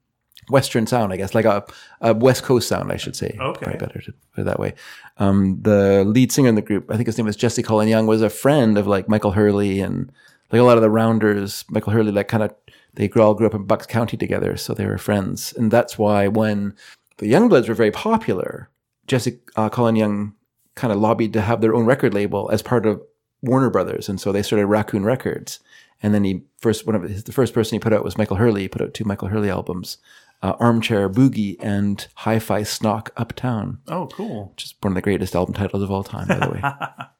Western 0.48 0.86
sound, 0.86 1.12
I 1.12 1.16
guess, 1.16 1.34
like 1.34 1.44
a, 1.44 1.64
a 2.00 2.14
West 2.14 2.42
Coast 2.42 2.68
sound, 2.68 2.92
I 2.92 2.96
should 2.96 3.16
say. 3.16 3.36
Okay. 3.38 3.64
Probably 3.64 3.78
better 3.78 4.00
to 4.00 4.12
put 4.34 4.42
it 4.42 4.44
that 4.44 4.58
way. 4.58 4.74
Um, 5.18 5.58
the 5.62 6.04
lead 6.04 6.32
singer 6.32 6.48
in 6.48 6.54
the 6.54 6.62
group, 6.62 6.90
I 6.90 6.96
think 6.96 7.06
his 7.06 7.16
name 7.16 7.26
was 7.26 7.36
Jesse 7.36 7.62
Colin 7.62 7.88
Young, 7.88 8.06
was 8.06 8.22
a 8.22 8.30
friend 8.30 8.76
of 8.78 8.86
like 8.86 9.08
Michael 9.08 9.32
Hurley 9.32 9.80
and 9.80 10.10
like 10.52 10.60
a 10.60 10.64
lot 10.64 10.76
of 10.76 10.82
the 10.82 10.90
Rounders. 10.90 11.64
Michael 11.70 11.92
Hurley, 11.92 12.12
like 12.12 12.28
kind 12.28 12.42
of 12.42 12.54
they 12.94 13.08
grew- 13.08 13.22
all 13.22 13.34
grew 13.34 13.46
up 13.46 13.54
in 13.54 13.64
Bucks 13.64 13.86
County 13.86 14.16
together, 14.16 14.56
so 14.56 14.72
they 14.72 14.86
were 14.86 14.98
friends, 14.98 15.52
and 15.56 15.70
that's 15.70 15.98
why 15.98 16.28
when 16.28 16.74
the 17.18 17.30
Youngbloods 17.30 17.68
were 17.68 17.74
very 17.74 17.90
popular, 17.90 18.70
Jesse 19.06 19.40
uh, 19.56 19.68
Colin 19.68 19.96
Young 19.96 20.34
kind 20.74 20.92
of 20.92 20.98
lobbied 20.98 21.32
to 21.32 21.40
have 21.40 21.60
their 21.60 21.74
own 21.74 21.86
record 21.86 22.14
label 22.14 22.50
as 22.52 22.62
part 22.62 22.86
of 22.86 23.02
Warner 23.42 23.70
Brothers, 23.70 24.08
and 24.08 24.20
so 24.20 24.32
they 24.32 24.42
started 24.42 24.66
Raccoon 24.66 25.04
Records. 25.04 25.60
And 26.02 26.12
then 26.12 26.24
he 26.24 26.42
first 26.58 26.86
one 26.86 26.94
of 26.94 27.02
his, 27.02 27.24
the 27.24 27.32
first 27.32 27.54
person 27.54 27.76
he 27.76 27.80
put 27.80 27.92
out 27.92 28.04
was 28.04 28.18
Michael 28.18 28.36
Hurley. 28.36 28.62
He 28.62 28.68
put 28.68 28.82
out 28.82 28.94
two 28.94 29.04
Michael 29.04 29.28
Hurley 29.28 29.48
albums, 29.48 29.98
uh, 30.44 30.54
Armchair 30.60 31.08
Boogie 31.08 31.56
and 31.58 32.06
Hi-Fi 32.16 32.60
Snock 32.60 33.08
Uptown, 33.16 33.78
oh, 33.88 34.08
cool. 34.08 34.50
which 34.50 34.64
is 34.64 34.74
one 34.82 34.92
of 34.92 34.94
the 34.94 35.00
greatest 35.00 35.34
album 35.34 35.54
titles 35.54 35.82
of 35.82 35.90
all 35.90 36.04
time, 36.04 36.28
by 36.28 36.38
the 36.38 36.50
way. 36.50 36.62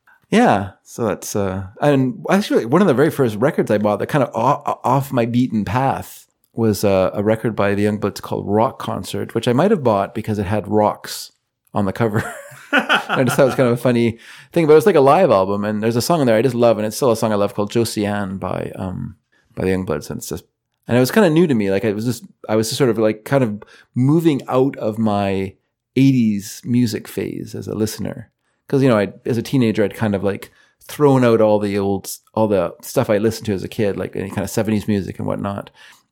yeah, 0.31 0.73
so 0.83 1.07
that's 1.07 1.35
uh, 1.35 1.69
and 1.81 2.23
actually 2.28 2.67
one 2.67 2.83
of 2.83 2.86
the 2.86 2.93
very 2.93 3.11
first 3.11 3.36
records 3.36 3.70
I 3.70 3.78
bought 3.78 3.97
that 4.01 4.09
kind 4.09 4.23
of 4.23 4.35
off, 4.35 4.78
off 4.85 5.11
my 5.11 5.25
beaten 5.25 5.65
path 5.65 6.27
was 6.53 6.85
uh, 6.85 7.12
a 7.15 7.23
record 7.23 7.57
by 7.57 7.75
the 7.75 7.86
Youngbloods 7.86 8.20
called 8.20 8.47
Rock 8.47 8.78
Concert, 8.78 9.35
which 9.35 9.49
I 9.49 9.55
might 9.55 9.70
have 9.70 9.83
bought 9.83 10.15
because 10.15 10.39
it 10.39 10.44
had 10.44 10.69
rocks 10.69 11.33
on 11.73 11.86
the 11.86 11.94
cover. 11.94 12.23
I 12.73 13.25
just 13.25 13.36
thought 13.36 13.44
it 13.44 13.47
was 13.47 13.55
kind 13.55 13.70
of 13.70 13.78
a 13.78 13.83
funny 13.83 14.19
thing, 14.53 14.67
but 14.67 14.73
it 14.73 14.77
was 14.77 14.86
like 14.86 14.97
a 14.97 15.01
live 15.01 15.31
album, 15.31 15.65
and 15.65 15.83
there's 15.83 15.97
a 15.97 16.03
song 16.03 16.20
in 16.20 16.27
there 16.27 16.36
I 16.36 16.43
just 16.43 16.55
love, 16.55 16.77
and 16.77 16.86
it's 16.86 16.97
still 16.97 17.11
a 17.11 17.17
song 17.17 17.33
I 17.33 17.36
love 17.36 17.55
called 17.55 17.73
Josiane 17.73 18.39
by 18.39 18.70
um 18.77 19.17
by 19.55 19.65
the 19.65 19.70
Youngbloods, 19.70 20.11
and 20.11 20.19
it's 20.19 20.28
just 20.28 20.44
and 20.86 20.96
it 20.96 21.00
was 21.00 21.10
kind 21.10 21.26
of 21.26 21.32
new 21.32 21.46
to 21.46 21.54
me. 21.54 21.70
Like 21.70 21.84
I 21.84 21.92
was 21.92 22.04
just 22.04 22.24
I 22.48 22.56
was 22.56 22.68
just 22.68 22.78
sort 22.78 22.90
of 22.90 22.98
like 22.98 23.24
kind 23.24 23.44
of 23.44 23.62
moving 23.94 24.42
out 24.48 24.76
of 24.76 24.98
my 24.98 25.54
'80s 25.96 26.64
music 26.64 27.08
phase 27.08 27.54
as 27.54 27.68
a 27.68 27.74
listener, 27.74 28.30
because 28.66 28.82
you 28.82 28.88
know 28.88 28.98
I 28.98 29.12
as 29.24 29.38
a 29.38 29.42
teenager 29.42 29.84
I'd 29.84 29.94
kind 29.94 30.14
of 30.14 30.22
like 30.22 30.50
thrown 30.82 31.24
out 31.24 31.40
all 31.40 31.58
the 31.58 31.78
old 31.78 32.14
all 32.34 32.48
the 32.48 32.74
stuff 32.82 33.08
I 33.08 33.18
listened 33.18 33.46
to 33.46 33.54
as 33.54 33.64
a 33.64 33.68
kid, 33.68 33.96
like 33.96 34.16
any 34.16 34.28
kind 34.28 34.44
of 34.44 34.50
'70s 34.50 34.88
music 34.88 35.18
and 35.18 35.26
whatnot, 35.26 35.70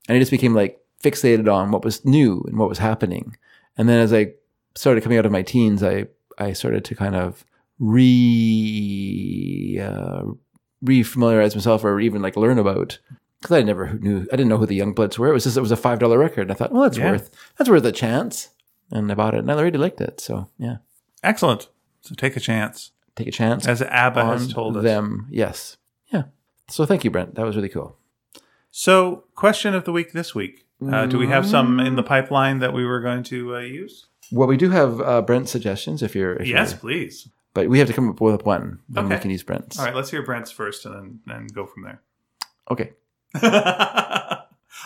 and 0.09 0.17
I 0.17 0.19
just 0.19 0.31
became 0.31 0.55
like 0.55 0.81
fixated 1.03 1.53
on 1.53 1.71
what 1.71 1.85
was 1.85 2.05
new 2.05 2.43
and 2.47 2.59
what 2.59 2.69
was 2.69 2.79
happening. 2.79 3.37
And 3.77 3.89
then 3.89 3.99
as 3.99 4.13
I 4.13 4.33
started 4.75 5.03
coming 5.03 5.19
out 5.19 5.27
of 5.27 5.33
my 5.33 5.43
teens, 5.43 5.83
I 5.83 6.07
I 6.39 6.53
started 6.53 6.85
to 6.87 6.95
kind 6.95 7.17
of 7.17 7.45
re 7.79 9.81
uh, 9.83 10.23
re-familiarize 10.81 11.55
myself 11.55 11.85
or 11.85 12.01
even 12.01 12.23
like 12.23 12.37
learn 12.37 12.59
about 12.59 12.99
because 13.43 13.57
I 13.59 13.63
never 13.63 13.93
knew 13.95 14.27
I 14.33 14.37
didn't 14.37 14.49
know 14.49 14.57
who 14.59 14.67
the 14.67 14.79
Youngbloods 14.79 15.19
were. 15.19 15.29
It 15.29 15.33
was 15.35 15.45
just 15.45 15.57
it 15.57 15.61
was 15.61 15.73
a 15.73 15.77
five 15.77 15.99
dollar 15.99 16.19
record, 16.19 16.43
and 16.43 16.53
I 16.53 16.55
thought, 16.55 16.73
well, 16.73 16.83
that's 16.83 16.97
Yeah. 16.97 17.11
worth 17.11 17.31
that's 17.59 17.69
worth 17.69 17.85
a 17.85 17.93
chance, 17.93 18.49
and 18.91 19.11
I 19.11 19.15
bought 19.15 19.35
it, 19.35 19.39
and 19.41 19.51
I 19.53 19.61
really 19.61 19.79
liked 19.79 20.01
it. 20.01 20.21
So 20.21 20.49
yeah, 20.59 20.77
Excellent. 21.23 21.69
So 22.01 22.15
take 22.15 22.37
a 22.37 22.41
chance, 22.41 22.93
take 23.17 23.27
a 23.29 23.31
chance 23.33 23.67
as 23.67 23.83
ABBA 23.83 24.25
has 24.25 24.53
told 24.53 24.77
us. 24.79 24.83
them. 24.83 25.27
Yes, 25.31 25.77
yeah. 26.13 26.25
So 26.69 26.87
thank 26.87 27.05
you, 27.05 27.11
Brent. 27.11 27.35
That 27.35 27.45
was 27.45 27.57
really 27.57 27.69
cool. 27.69 27.97
So, 28.71 29.25
question 29.35 29.75
of 29.75 29.85
the 29.85 29.93
week 29.93 30.13
this 30.13 30.35
week. 30.35 30.67
Uh, 30.85 31.07
do 31.07 31.17
we 31.19 31.29
have 31.29 31.47
some 31.47 31.79
in 31.79 31.95
the 31.95 32.03
pipeline 32.03 32.59
that 32.59 32.73
we 32.73 32.85
were 32.85 33.01
going 33.01 33.23
to 33.25 33.55
uh, 33.57 33.61
use? 33.61 34.07
Well, 34.33 34.49
we 34.49 34.57
do 34.57 34.71
have 34.71 35.01
uh, 35.01 35.23
Brent's 35.23 35.51
suggestions 35.53 36.03
if 36.03 36.17
you're 36.17 36.35
if 36.37 36.49
Yes, 36.49 36.71
you're- 36.71 36.81
please. 36.81 37.29
but 37.55 37.69
we 37.69 37.79
have 37.79 37.87
to 37.89 37.95
come 37.95 38.09
up 38.11 38.21
with 38.21 38.45
one. 38.45 38.81
Then 38.89 39.09
we 39.09 39.15
Okay. 39.15 39.23
can 39.23 39.31
use 39.31 39.43
Brent's. 39.45 39.79
All 39.79 39.85
right, 39.85 39.95
let's 39.95 40.11
hear 40.11 40.23
Brent's 40.23 40.51
first, 40.51 40.85
and 40.87 40.95
then 41.27 41.37
and 41.37 41.55
go 41.55 41.67
from 41.67 41.83
there. 41.85 42.01
Okay. 42.71 42.95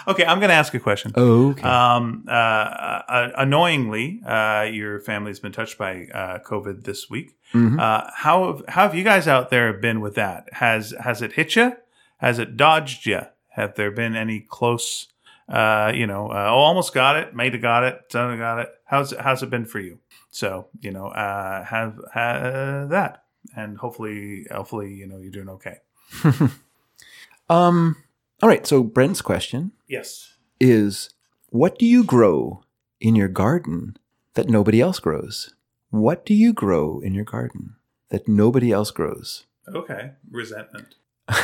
okay, 0.08 0.24
I'm 0.24 0.38
going 0.38 0.48
to 0.48 0.54
ask 0.54 0.74
a 0.74 0.80
question. 0.80 1.12
Okay. 1.16 1.62
Um, 1.62 2.24
uh, 2.28 2.30
uh, 2.30 3.30
annoyingly, 3.36 4.20
uh, 4.26 4.68
your 4.70 5.00
family's 5.00 5.40
been 5.40 5.52
touched 5.52 5.78
by 5.78 6.06
uh, 6.12 6.38
COVID 6.40 6.84
this 6.84 7.10
week. 7.10 7.36
Mhm. 7.52 7.80
Uh, 7.80 8.10
how 8.14 8.46
have, 8.46 8.64
how 8.68 8.82
have 8.82 8.94
you 8.94 9.04
guys 9.04 9.26
out 9.28 9.50
there 9.50 9.72
been 9.72 10.00
with 10.00 10.14
that? 10.16 10.48
Has 10.52 10.94
has 11.00 11.22
it 11.22 11.32
hit 11.32 11.56
you? 11.56 11.76
Has 12.18 12.38
it 12.38 12.56
dodged 12.56 13.06
you? 13.06 13.20
Have 13.50 13.74
there 13.74 13.90
been 13.90 14.16
any 14.16 14.40
close? 14.40 15.08
Uh, 15.48 15.92
you 15.94 16.06
know, 16.06 16.28
uh, 16.28 16.48
oh, 16.50 16.58
almost 16.58 16.92
got 16.92 17.16
it, 17.16 17.32
might 17.34 17.52
have 17.52 17.62
got 17.62 17.84
it, 17.84 18.08
done 18.10 18.36
got 18.38 18.58
it. 18.58 18.68
How's 18.84 19.12
how's 19.16 19.42
it 19.42 19.50
been 19.50 19.64
for 19.64 19.78
you? 19.78 19.98
So 20.30 20.68
you 20.80 20.90
know, 20.90 21.06
uh, 21.08 21.64
have 21.64 22.00
have 22.12 22.88
that, 22.90 23.24
and 23.56 23.78
hopefully, 23.78 24.46
hopefully, 24.50 24.92
you 24.92 25.06
know, 25.06 25.18
you're 25.18 25.30
doing 25.30 25.48
okay. 25.50 25.78
um. 27.48 27.96
All 28.42 28.48
right. 28.48 28.66
So 28.66 28.82
Brent's 28.82 29.22
question 29.22 29.72
Yes. 29.88 30.34
is, 30.60 31.10
what 31.48 31.78
do 31.78 31.86
you 31.86 32.04
grow 32.04 32.62
in 33.00 33.16
your 33.16 33.28
garden 33.28 33.96
that 34.34 34.48
nobody 34.48 34.80
else 34.80 34.98
grows? 34.98 35.54
What 35.90 36.26
do 36.26 36.34
you 36.34 36.52
grow 36.52 37.00
in 37.00 37.14
your 37.14 37.24
garden 37.24 37.76
that 38.10 38.28
nobody 38.28 38.72
else 38.72 38.90
grows? 38.90 39.46
Okay. 39.74 40.12
Resentment. 40.30 40.96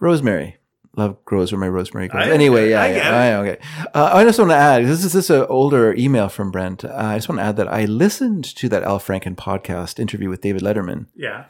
Rosemary. 0.00 0.56
Love 0.96 1.24
grows 1.24 1.50
where 1.50 1.58
my 1.60 1.66
rosemary 1.68 2.06
grows. 2.06 2.28
I- 2.28 2.30
anyway, 2.30 2.70
yeah, 2.70 2.82
I 2.82 2.86
yeah, 2.88 2.94
get 2.94 3.06
it. 3.06 3.12
I- 3.12 3.34
okay. 3.34 3.58
Uh, 3.94 4.10
I 4.14 4.24
just 4.24 4.38
want 4.38 4.52
to 4.52 4.56
add 4.56 4.84
this 4.84 5.04
is 5.04 5.12
this 5.12 5.24
is 5.24 5.30
an 5.30 5.46
older 5.48 5.92
email 5.94 6.28
from 6.28 6.52
Brent. 6.52 6.84
Uh, 6.84 6.92
I 6.94 7.16
just 7.16 7.28
want 7.28 7.40
to 7.40 7.42
add 7.42 7.56
that 7.56 7.66
I 7.72 7.84
listened 7.86 8.44
to 8.56 8.68
that 8.68 8.84
Al 8.84 9.00
Franken 9.00 9.34
podcast 9.34 9.98
interview 9.98 10.28
with 10.28 10.40
David 10.42 10.62
Letterman, 10.62 11.06
Yeah. 11.16 11.46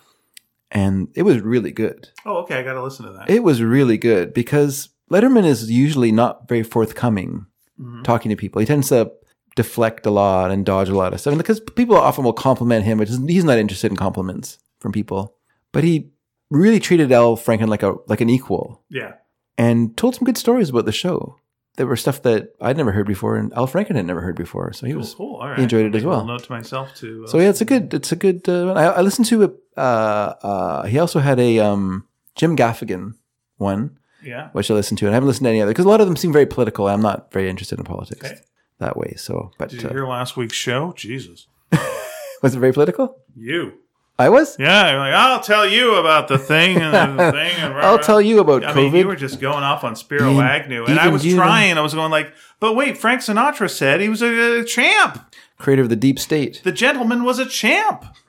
And 0.75 1.09
it 1.15 1.23
was 1.23 1.41
really 1.41 1.71
good. 1.71 2.09
Oh, 2.27 2.39
okay. 2.39 2.59
I 2.59 2.63
got 2.63 2.75
to 2.75 2.83
listen 2.83 3.07
to 3.07 3.13
that. 3.13 3.31
It 3.31 3.45
was 3.45 3.63
really 3.63 3.97
good 3.97 4.35
because 4.35 4.91
Letterman 5.11 5.47
is 5.47 5.71
usually 5.71 6.11
not 6.11 6.49
very 6.49 6.65
forthcoming 6.65 7.47
mm-hmm. 7.81 8.03
talking 8.03 8.31
to 8.31 8.37
people. 8.37 8.61
He 8.61 8.67
tends 8.67 8.89
to 8.89 9.13
deflect 9.55 10.05
a 10.05 10.11
lot 10.11 10.51
and 10.51 10.67
dodge 10.67 10.89
a 10.89 10.97
lot 10.97 11.15
of 11.15 11.21
stuff. 11.21 11.33
And 11.33 11.39
because 11.39 11.61
people 11.61 11.97
often 11.97 12.25
will 12.25 12.33
compliment 12.33 12.85
him, 12.85 12.99
but 12.99 13.09
he's 13.09 13.45
not 13.45 13.59
interested 13.59 13.91
in 13.91 13.97
compliments 13.97 14.59
from 14.81 14.91
people. 14.91 15.37
But 15.71 15.85
he 15.85 16.11
really 16.51 16.81
treated 16.81 17.13
Al 17.13 17.37
Franken 17.37 17.69
like 17.69 17.83
a 17.83 17.95
like 18.07 18.21
an 18.21 18.31
equal 18.31 18.83
yeah. 18.91 19.15
and 19.57 19.97
told 19.97 20.15
some 20.15 20.25
good 20.25 20.39
stories 20.39 20.71
about 20.71 20.87
the 20.87 20.93
show. 20.93 21.37
There 21.77 21.87
were 21.87 21.97
stuff 21.97 22.23
that 22.23 22.55
I'd 22.61 22.77
never 22.77 22.93
heard 22.93 23.07
before 23.07 23.37
and 23.37 23.53
Al 23.55 23.67
Franken 23.67 23.97
had 23.97 24.07
never 24.07 24.21
heard 24.21 24.37
before. 24.37 24.73
So 24.73 24.87
he 24.87 24.95
was 24.95 25.15
cool. 25.15 25.37
All 25.41 25.49
right. 25.49 25.57
he 25.59 25.65
enjoyed 25.65 25.87
it 25.87 25.95
as 25.97 26.05
well. 26.05 26.25
Note 26.25 26.45
to 26.45 26.53
myself 26.53 26.95
to. 26.97 27.25
uh, 27.25 27.29
so 27.31 27.39
yeah, 27.39 27.49
it's 27.49 27.61
a 27.61 27.65
good 27.65 27.93
it's 27.93 28.13
a 28.13 28.17
good 28.17 28.49
uh, 28.49 28.73
I, 28.73 28.85
I 28.85 29.01
listened 29.01 29.27
to 29.29 29.43
it 29.43 29.55
uh 29.77 30.35
uh 30.43 30.83
he 30.87 30.99
also 31.01 31.19
had 31.19 31.41
a 31.41 31.59
um 31.59 32.07
Jim 32.37 32.57
Gaffigan 32.57 33.15
one 33.57 33.99
Yeah. 34.23 34.51
which 34.53 34.71
I 34.71 34.75
listened 34.75 34.99
to, 34.99 35.07
and 35.07 35.15
I 35.15 35.17
haven't 35.17 35.29
listened 35.29 35.47
to 35.47 35.51
any 35.51 35.63
other 35.63 35.73
because 35.73 35.85
a 35.85 35.89
lot 35.89 36.01
of 36.01 36.07
them 36.07 36.17
seem 36.17 36.33
very 36.33 36.47
political. 36.47 36.89
I'm 36.89 37.03
not 37.03 37.33
very 37.33 37.49
interested 37.51 37.79
in 37.79 37.85
politics 37.85 38.25
Okay. 38.25 38.41
that 38.79 38.97
way. 38.97 39.15
So, 39.17 39.51
but 39.59 39.71
Did 39.71 39.83
you 39.83 39.89
uh, 39.89 39.93
hear 39.93 40.07
last 40.07 40.37
week's 40.37 40.57
show? 40.57 40.93
Jesus. 40.97 41.47
was 42.43 42.55
it 42.55 42.61
very 42.61 42.73
political? 42.73 43.17
You. 43.35 43.81
I 44.19 44.29
was. 44.29 44.57
Yeah. 44.59 44.91
You're 44.91 45.01
like, 45.01 45.15
I'll 45.15 45.41
tell 45.41 45.67
you 45.69 45.97
about 45.97 46.29
the 46.29 46.39
thing 46.39 46.77
and 46.77 47.19
the 47.19 47.33
thing. 47.33 47.53
And 47.59 47.75
I'll 47.75 47.99
tell 47.99 48.21
you 48.21 48.39
about 48.41 48.65
I 48.65 48.73
COVID. 48.73 48.77
mean, 48.77 48.95
you 48.95 49.07
were 49.07 49.17
just 49.17 49.41
going 49.41 49.65
off 49.65 49.83
on 49.83 49.97
Spiro 49.97 50.41
Agnew, 50.41 50.85
and 50.85 50.99
I 51.01 51.09
was 51.09 51.25
trying. 51.25 51.77
I 51.77 51.81
was 51.81 51.95
going 51.95 52.11
like, 52.11 52.33
but 52.61 52.75
wait, 52.75 52.97
Frank 52.97 53.23
Sinatra 53.23 53.69
said 53.69 54.01
he 54.01 54.09
was 54.09 54.23
a, 54.23 54.61
a 54.61 54.65
champ. 54.65 55.35
Creator 55.59 55.83
of 55.83 55.89
the 55.89 55.97
Deep 55.97 56.19
State. 56.19 56.61
The 56.65 56.73
gentleman 56.73 57.25
was 57.25 57.39
a 57.39 57.47
champ. 57.47 58.05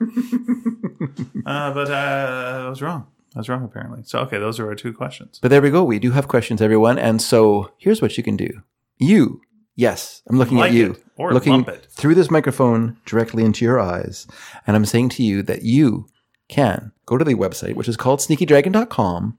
uh, 1.46 1.72
but 1.72 1.90
uh, 1.90 2.64
I 2.66 2.68
was 2.68 2.82
wrong. 2.82 3.06
I 3.34 3.38
was 3.40 3.48
wrong 3.48 3.64
apparently. 3.64 4.02
So 4.04 4.20
okay, 4.20 4.38
those 4.38 4.58
are 4.58 4.66
our 4.68 4.74
two 4.74 4.92
questions. 4.92 5.38
But 5.40 5.48
there 5.48 5.60
we 5.60 5.70
go. 5.70 5.84
We 5.84 5.98
do 5.98 6.12
have 6.12 6.26
questions, 6.28 6.62
everyone. 6.62 6.98
And 6.98 7.20
so 7.20 7.70
here's 7.78 8.00
what 8.00 8.16
you 8.16 8.22
can 8.24 8.36
do. 8.36 8.62
You, 8.98 9.42
yes, 9.74 10.22
I'm 10.28 10.38
looking 10.38 10.56
Like 10.56 10.70
at 10.70 10.74
you, 10.74 10.92
it 10.92 11.04
or 11.16 11.32
looking 11.32 11.64
through 11.64 12.14
this 12.14 12.30
microphone 12.30 12.98
directly 13.06 13.44
into 13.44 13.64
your 13.64 13.80
eyes, 13.80 14.26
and 14.66 14.76
I'm 14.76 14.86
saying 14.86 15.10
to 15.10 15.22
you 15.22 15.42
that 15.42 15.62
you 15.62 16.06
can 16.48 16.92
go 17.06 17.16
to 17.16 17.24
the 17.24 17.34
website, 17.34 17.74
which 17.74 17.88
is 17.88 17.96
called 17.96 18.20
sneakydragon.com, 18.20 19.38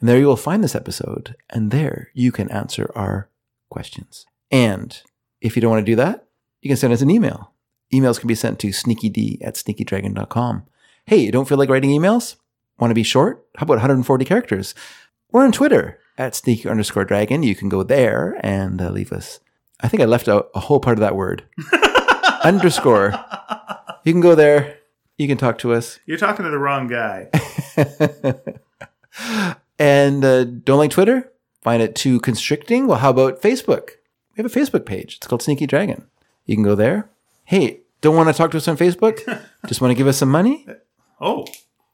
and 0.00 0.08
there 0.08 0.18
you 0.18 0.26
will 0.26 0.36
find 0.36 0.64
this 0.64 0.74
episode, 0.74 1.36
and 1.50 1.70
there 1.70 2.10
you 2.14 2.32
can 2.32 2.50
answer 2.50 2.90
our 2.94 3.28
questions. 3.70 4.26
And 4.50 5.00
if 5.40 5.56
you 5.56 5.62
don't 5.62 5.70
want 5.70 5.84
to 5.84 5.92
do 5.92 5.96
that, 5.96 6.26
you 6.60 6.68
can 6.68 6.76
send 6.76 6.92
us 6.92 7.02
an 7.02 7.10
email. 7.10 7.52
Emails 7.92 8.18
can 8.18 8.28
be 8.28 8.34
sent 8.34 8.58
to 8.60 8.68
sneakyd 8.68 9.38
at 9.42 9.54
sneakydragon.com. 9.54 10.66
Hey, 11.06 11.18
you 11.18 11.32
don't 11.32 11.48
feel 11.48 11.58
like 11.58 11.68
writing 11.68 11.90
emails? 11.90 12.36
Want 12.78 12.90
to 12.90 12.94
be 12.94 13.02
short? 13.02 13.46
How 13.56 13.64
about 13.64 13.74
140 13.74 14.24
characters? 14.24 14.74
We're 15.32 15.44
on 15.44 15.52
Twitter 15.52 15.98
at 16.16 16.34
sneaky 16.34 16.68
underscore 16.68 17.04
dragon. 17.04 17.42
You 17.42 17.54
can 17.54 17.68
go 17.68 17.82
there 17.82 18.38
and 18.40 18.80
uh, 18.80 18.90
leave 18.90 19.12
us. 19.12 19.40
I 19.82 19.88
think 19.88 20.02
I 20.02 20.06
left 20.06 20.28
out 20.28 20.50
a 20.54 20.60
whole 20.60 20.80
part 20.80 20.98
of 20.98 21.00
that 21.00 21.16
word. 21.16 21.44
underscore. 22.44 23.12
You 24.04 24.12
can 24.12 24.20
go 24.20 24.34
there. 24.34 24.78
You 25.18 25.26
can 25.28 25.36
talk 25.38 25.58
to 25.58 25.72
us. 25.74 25.98
You're 26.06 26.18
talking 26.18 26.44
to 26.44 26.50
the 26.50 26.58
wrong 26.58 26.86
guy. 26.88 27.28
And 29.78 30.24
uh, 30.24 30.44
don't 30.44 30.78
like 30.78 30.90
Twitter? 30.90 31.32
Find 31.62 31.82
it 31.82 31.94
too 31.94 32.20
constricting? 32.20 32.86
Well, 32.86 32.98
how 32.98 33.10
about 33.10 33.40
Facebook? 33.40 33.90
We 34.36 34.42
have 34.42 34.46
a 34.46 34.54
Facebook 34.54 34.84
page. 34.84 35.16
It's 35.16 35.26
called 35.26 35.42
Sneaky 35.42 35.66
Dragon. 35.66 36.06
You 36.44 36.54
can 36.54 36.62
go 36.64 36.74
there. 36.74 37.08
Hey, 37.44 37.80
don't 38.02 38.14
want 38.14 38.28
to 38.28 38.34
talk 38.34 38.50
to 38.50 38.58
us 38.58 38.68
on 38.68 38.76
Facebook? 38.76 39.20
Just 39.66 39.80
want 39.80 39.90
to 39.90 39.94
give 39.94 40.06
us 40.06 40.18
some 40.18 40.30
money? 40.30 40.66
Oh, 41.20 41.46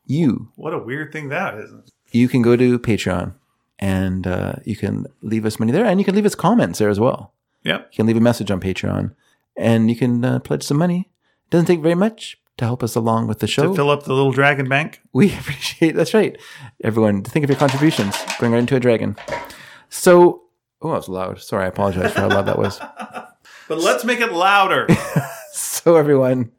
You 0.04 0.48
what 0.56 0.74
a 0.74 0.78
weird 0.78 1.12
thing 1.12 1.28
that 1.28 1.54
is. 1.54 1.70
you 2.10 2.28
can 2.28 2.42
go 2.42 2.56
to 2.56 2.78
Patreon 2.78 3.34
and 3.78 4.26
uh, 4.26 4.54
you 4.64 4.74
can 4.76 5.06
leave 5.22 5.44
us 5.46 5.58
money 5.60 5.70
there, 5.72 5.84
and 5.84 6.00
you 6.00 6.04
can 6.04 6.14
leave 6.16 6.26
us 6.26 6.34
comments 6.34 6.78
there 6.80 6.88
as 6.88 6.98
well. 6.98 7.32
Yep. 7.66 7.88
You 7.92 7.96
can 7.96 8.06
leave 8.06 8.16
a 8.16 8.20
message 8.20 8.50
on 8.50 8.60
Patreon, 8.60 9.14
and 9.56 9.90
you 9.90 9.96
can 9.96 10.24
uh, 10.24 10.38
pledge 10.38 10.62
some 10.62 10.76
money. 10.76 11.10
It 11.46 11.50
doesn't 11.50 11.66
take 11.66 11.80
very 11.80 11.94
much 11.94 12.38
to 12.58 12.64
help 12.64 12.82
us 12.82 12.94
along 12.94 13.26
with 13.26 13.40
the 13.40 13.46
show. 13.46 13.68
To 13.68 13.74
fill 13.74 13.90
up 13.90 14.04
the 14.04 14.14
little 14.14 14.32
dragon 14.32 14.68
bank. 14.68 15.00
we 15.12 15.32
appreciate 15.38 15.94
that's 15.94 16.14
right. 16.14 16.40
Everyone, 16.82 17.22
think 17.22 17.44
of 17.44 17.50
your 17.50 17.58
contributions 17.58 18.16
going 18.38 18.52
right 18.52 18.60
into 18.60 18.76
a 18.76 18.80
dragon. 18.80 19.16
So, 19.90 20.42
oh, 20.80 20.90
that 20.90 20.96
was 20.96 21.08
loud. 21.08 21.40
Sorry, 21.40 21.64
I 21.64 21.68
apologize 21.68 22.12
for 22.12 22.20
how 22.20 22.28
loud 22.28 22.46
that 22.46 22.58
was. 22.58 22.80
But 23.68 23.78
let's 23.80 24.04
make 24.04 24.20
it 24.20 24.32
louder. 24.32 24.86
So, 25.52 25.96
everyone, 25.96 26.52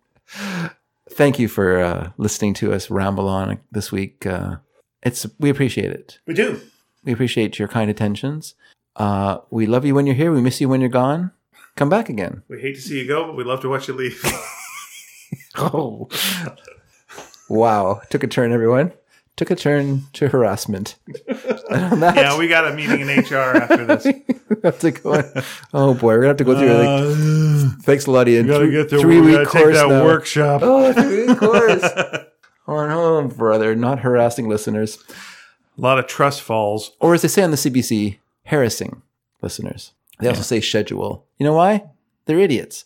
thank 1.10 1.38
you 1.40 1.48
for 1.48 1.80
uh, 1.80 2.12
listening 2.18 2.54
to 2.56 2.74
us 2.74 2.90
ramble 2.90 3.28
on 3.28 3.60
this 3.72 3.92
week. 3.92 4.26
Uh, 4.26 4.58
it's 5.04 5.26
we 5.40 5.50
appreciate 5.50 5.92
it. 5.92 6.20
we 6.26 6.34
do. 6.34 6.60
We 7.04 7.12
appreciate 7.14 7.60
your 7.60 7.68
kind 7.68 7.90
attentions. 7.92 8.56
Uh, 8.98 9.40
we 9.52 9.66
love 9.66 9.86
you 9.86 9.94
when 9.96 10.06
you're 10.08 10.16
here. 10.16 10.32
We 10.34 10.42
miss 10.42 10.60
you 10.60 10.68
when 10.68 10.82
you're 10.82 10.90
gone. 10.90 11.32
Come 11.76 11.88
back 11.90 12.10
again. 12.10 12.42
We 12.50 12.60
hate 12.60 12.76
to 12.76 12.82
see 12.82 13.00
you 13.00 13.08
go, 13.08 13.26
but 13.28 13.36
we 13.36 13.44
love 13.44 13.62
to 13.62 13.70
watch 13.70 13.88
you 13.88 13.94
leave. 13.94 14.22
Oh, 15.60 16.08
wow! 17.50 18.02
Took 18.10 18.24
a 18.24 18.28
turn, 18.28 18.52
everyone. 18.52 18.94
Took 19.36 19.52
a 19.52 19.56
turn 19.56 20.04
to 20.14 20.30
harassment. 20.30 20.96
That, 21.28 22.14
yeah, 22.16 22.38
we 22.38 22.48
got 22.48 22.68
a 22.68 22.74
meeting 22.74 23.02
in 23.02 23.08
HR 23.10 23.36
after 23.58 23.86
this. 23.86 24.06
we 24.50 24.56
have 24.64 24.80
to 24.80 24.92
go. 24.92 25.14
On. 25.14 25.24
Oh 25.74 25.94
boy, 25.94 26.14
we're 26.14 26.18
gonna 26.18 26.28
have 26.30 26.38
to 26.38 26.44
go 26.44 26.58
through. 26.58 27.68
like, 27.74 27.84
thanks 27.84 28.06
a 28.06 28.12
lot, 28.12 28.28
Ian. 28.28 28.48
gotta 28.48 28.66
Three- 28.66 28.72
get 28.72 28.90
there. 28.90 29.00
three 29.00 29.20
week 29.22 29.48
course 29.48 29.76
that 29.76 29.90
now. 29.90 30.04
workshop. 30.06 30.62
Oh, 30.64 30.94
three 30.94 31.28
week 31.28 31.38
course. 31.40 31.84
oh 32.68 32.88
no, 32.88 33.28
brother, 33.28 33.76
not 33.76 34.00
harassing 34.00 34.48
listeners, 34.48 34.98
A 35.78 35.82
lot 35.82 36.00
of 36.00 36.08
trust 36.08 36.42
falls. 36.42 36.92
or 37.00 37.14
as 37.16 37.22
they 37.24 37.28
say 37.28 37.44
on 37.44 37.52
the 37.52 37.58
CBC, 37.58 38.18
harassing 38.48 39.02
listeners. 39.42 39.94
They 40.20 40.28
also 40.28 40.42
say 40.42 40.62
schedule. 40.62 41.28
You 41.38 41.46
know 41.46 41.54
why? 41.54 41.84
They're 42.26 42.40
idiots, 42.40 42.86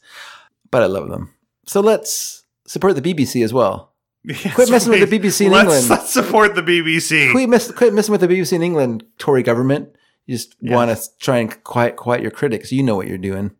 but 0.69 0.83
I 0.83 0.87
love 0.87 1.09
them. 1.09 1.33
So 1.65 1.79
let's 1.79 2.43
support 2.67 2.95
the 2.95 3.01
BBC 3.01 3.43
as 3.43 3.53
well. 3.53 3.93
Quit 4.53 4.69
messing 4.69 4.91
with 4.91 5.09
the 5.09 5.19
BBC 5.19 5.47
in 5.47 5.51
let's, 5.51 5.63
England. 5.63 5.89
Let's 5.89 6.11
support 6.11 6.53
the 6.53 6.61
BBC. 6.61 7.31
Quit, 7.31 7.49
mess, 7.49 7.71
quit 7.71 7.93
messing 7.93 8.11
with 8.11 8.21
the 8.21 8.27
BBC 8.27 8.53
in 8.53 8.61
England, 8.61 9.03
Tory 9.17 9.41
government. 9.41 9.95
You 10.27 10.35
just 10.35 10.55
want 10.61 10.95
to 10.95 11.17
try 11.17 11.37
and 11.37 11.63
quiet 11.63 11.95
quiet 11.95 12.21
your 12.21 12.31
critics. 12.31 12.71
You 12.71 12.83
know 12.83 12.95
what 12.95 13.07
you're 13.07 13.17
doing. 13.17 13.51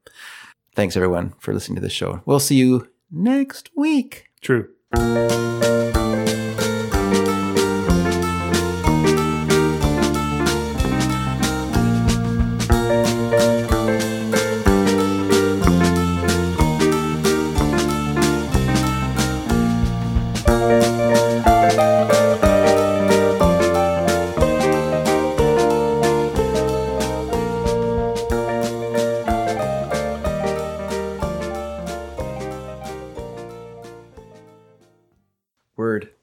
Thanks 0.75 0.95
everyone 0.95 1.33
for 1.39 1.53
listening 1.53 1.75
to 1.75 1.81
this 1.81 1.93
show. 1.93 2.21
We'll 2.25 2.39
see 2.39 2.55
you 2.55 2.89
next 3.09 3.71
week. 3.75 4.30
True. 4.41 4.69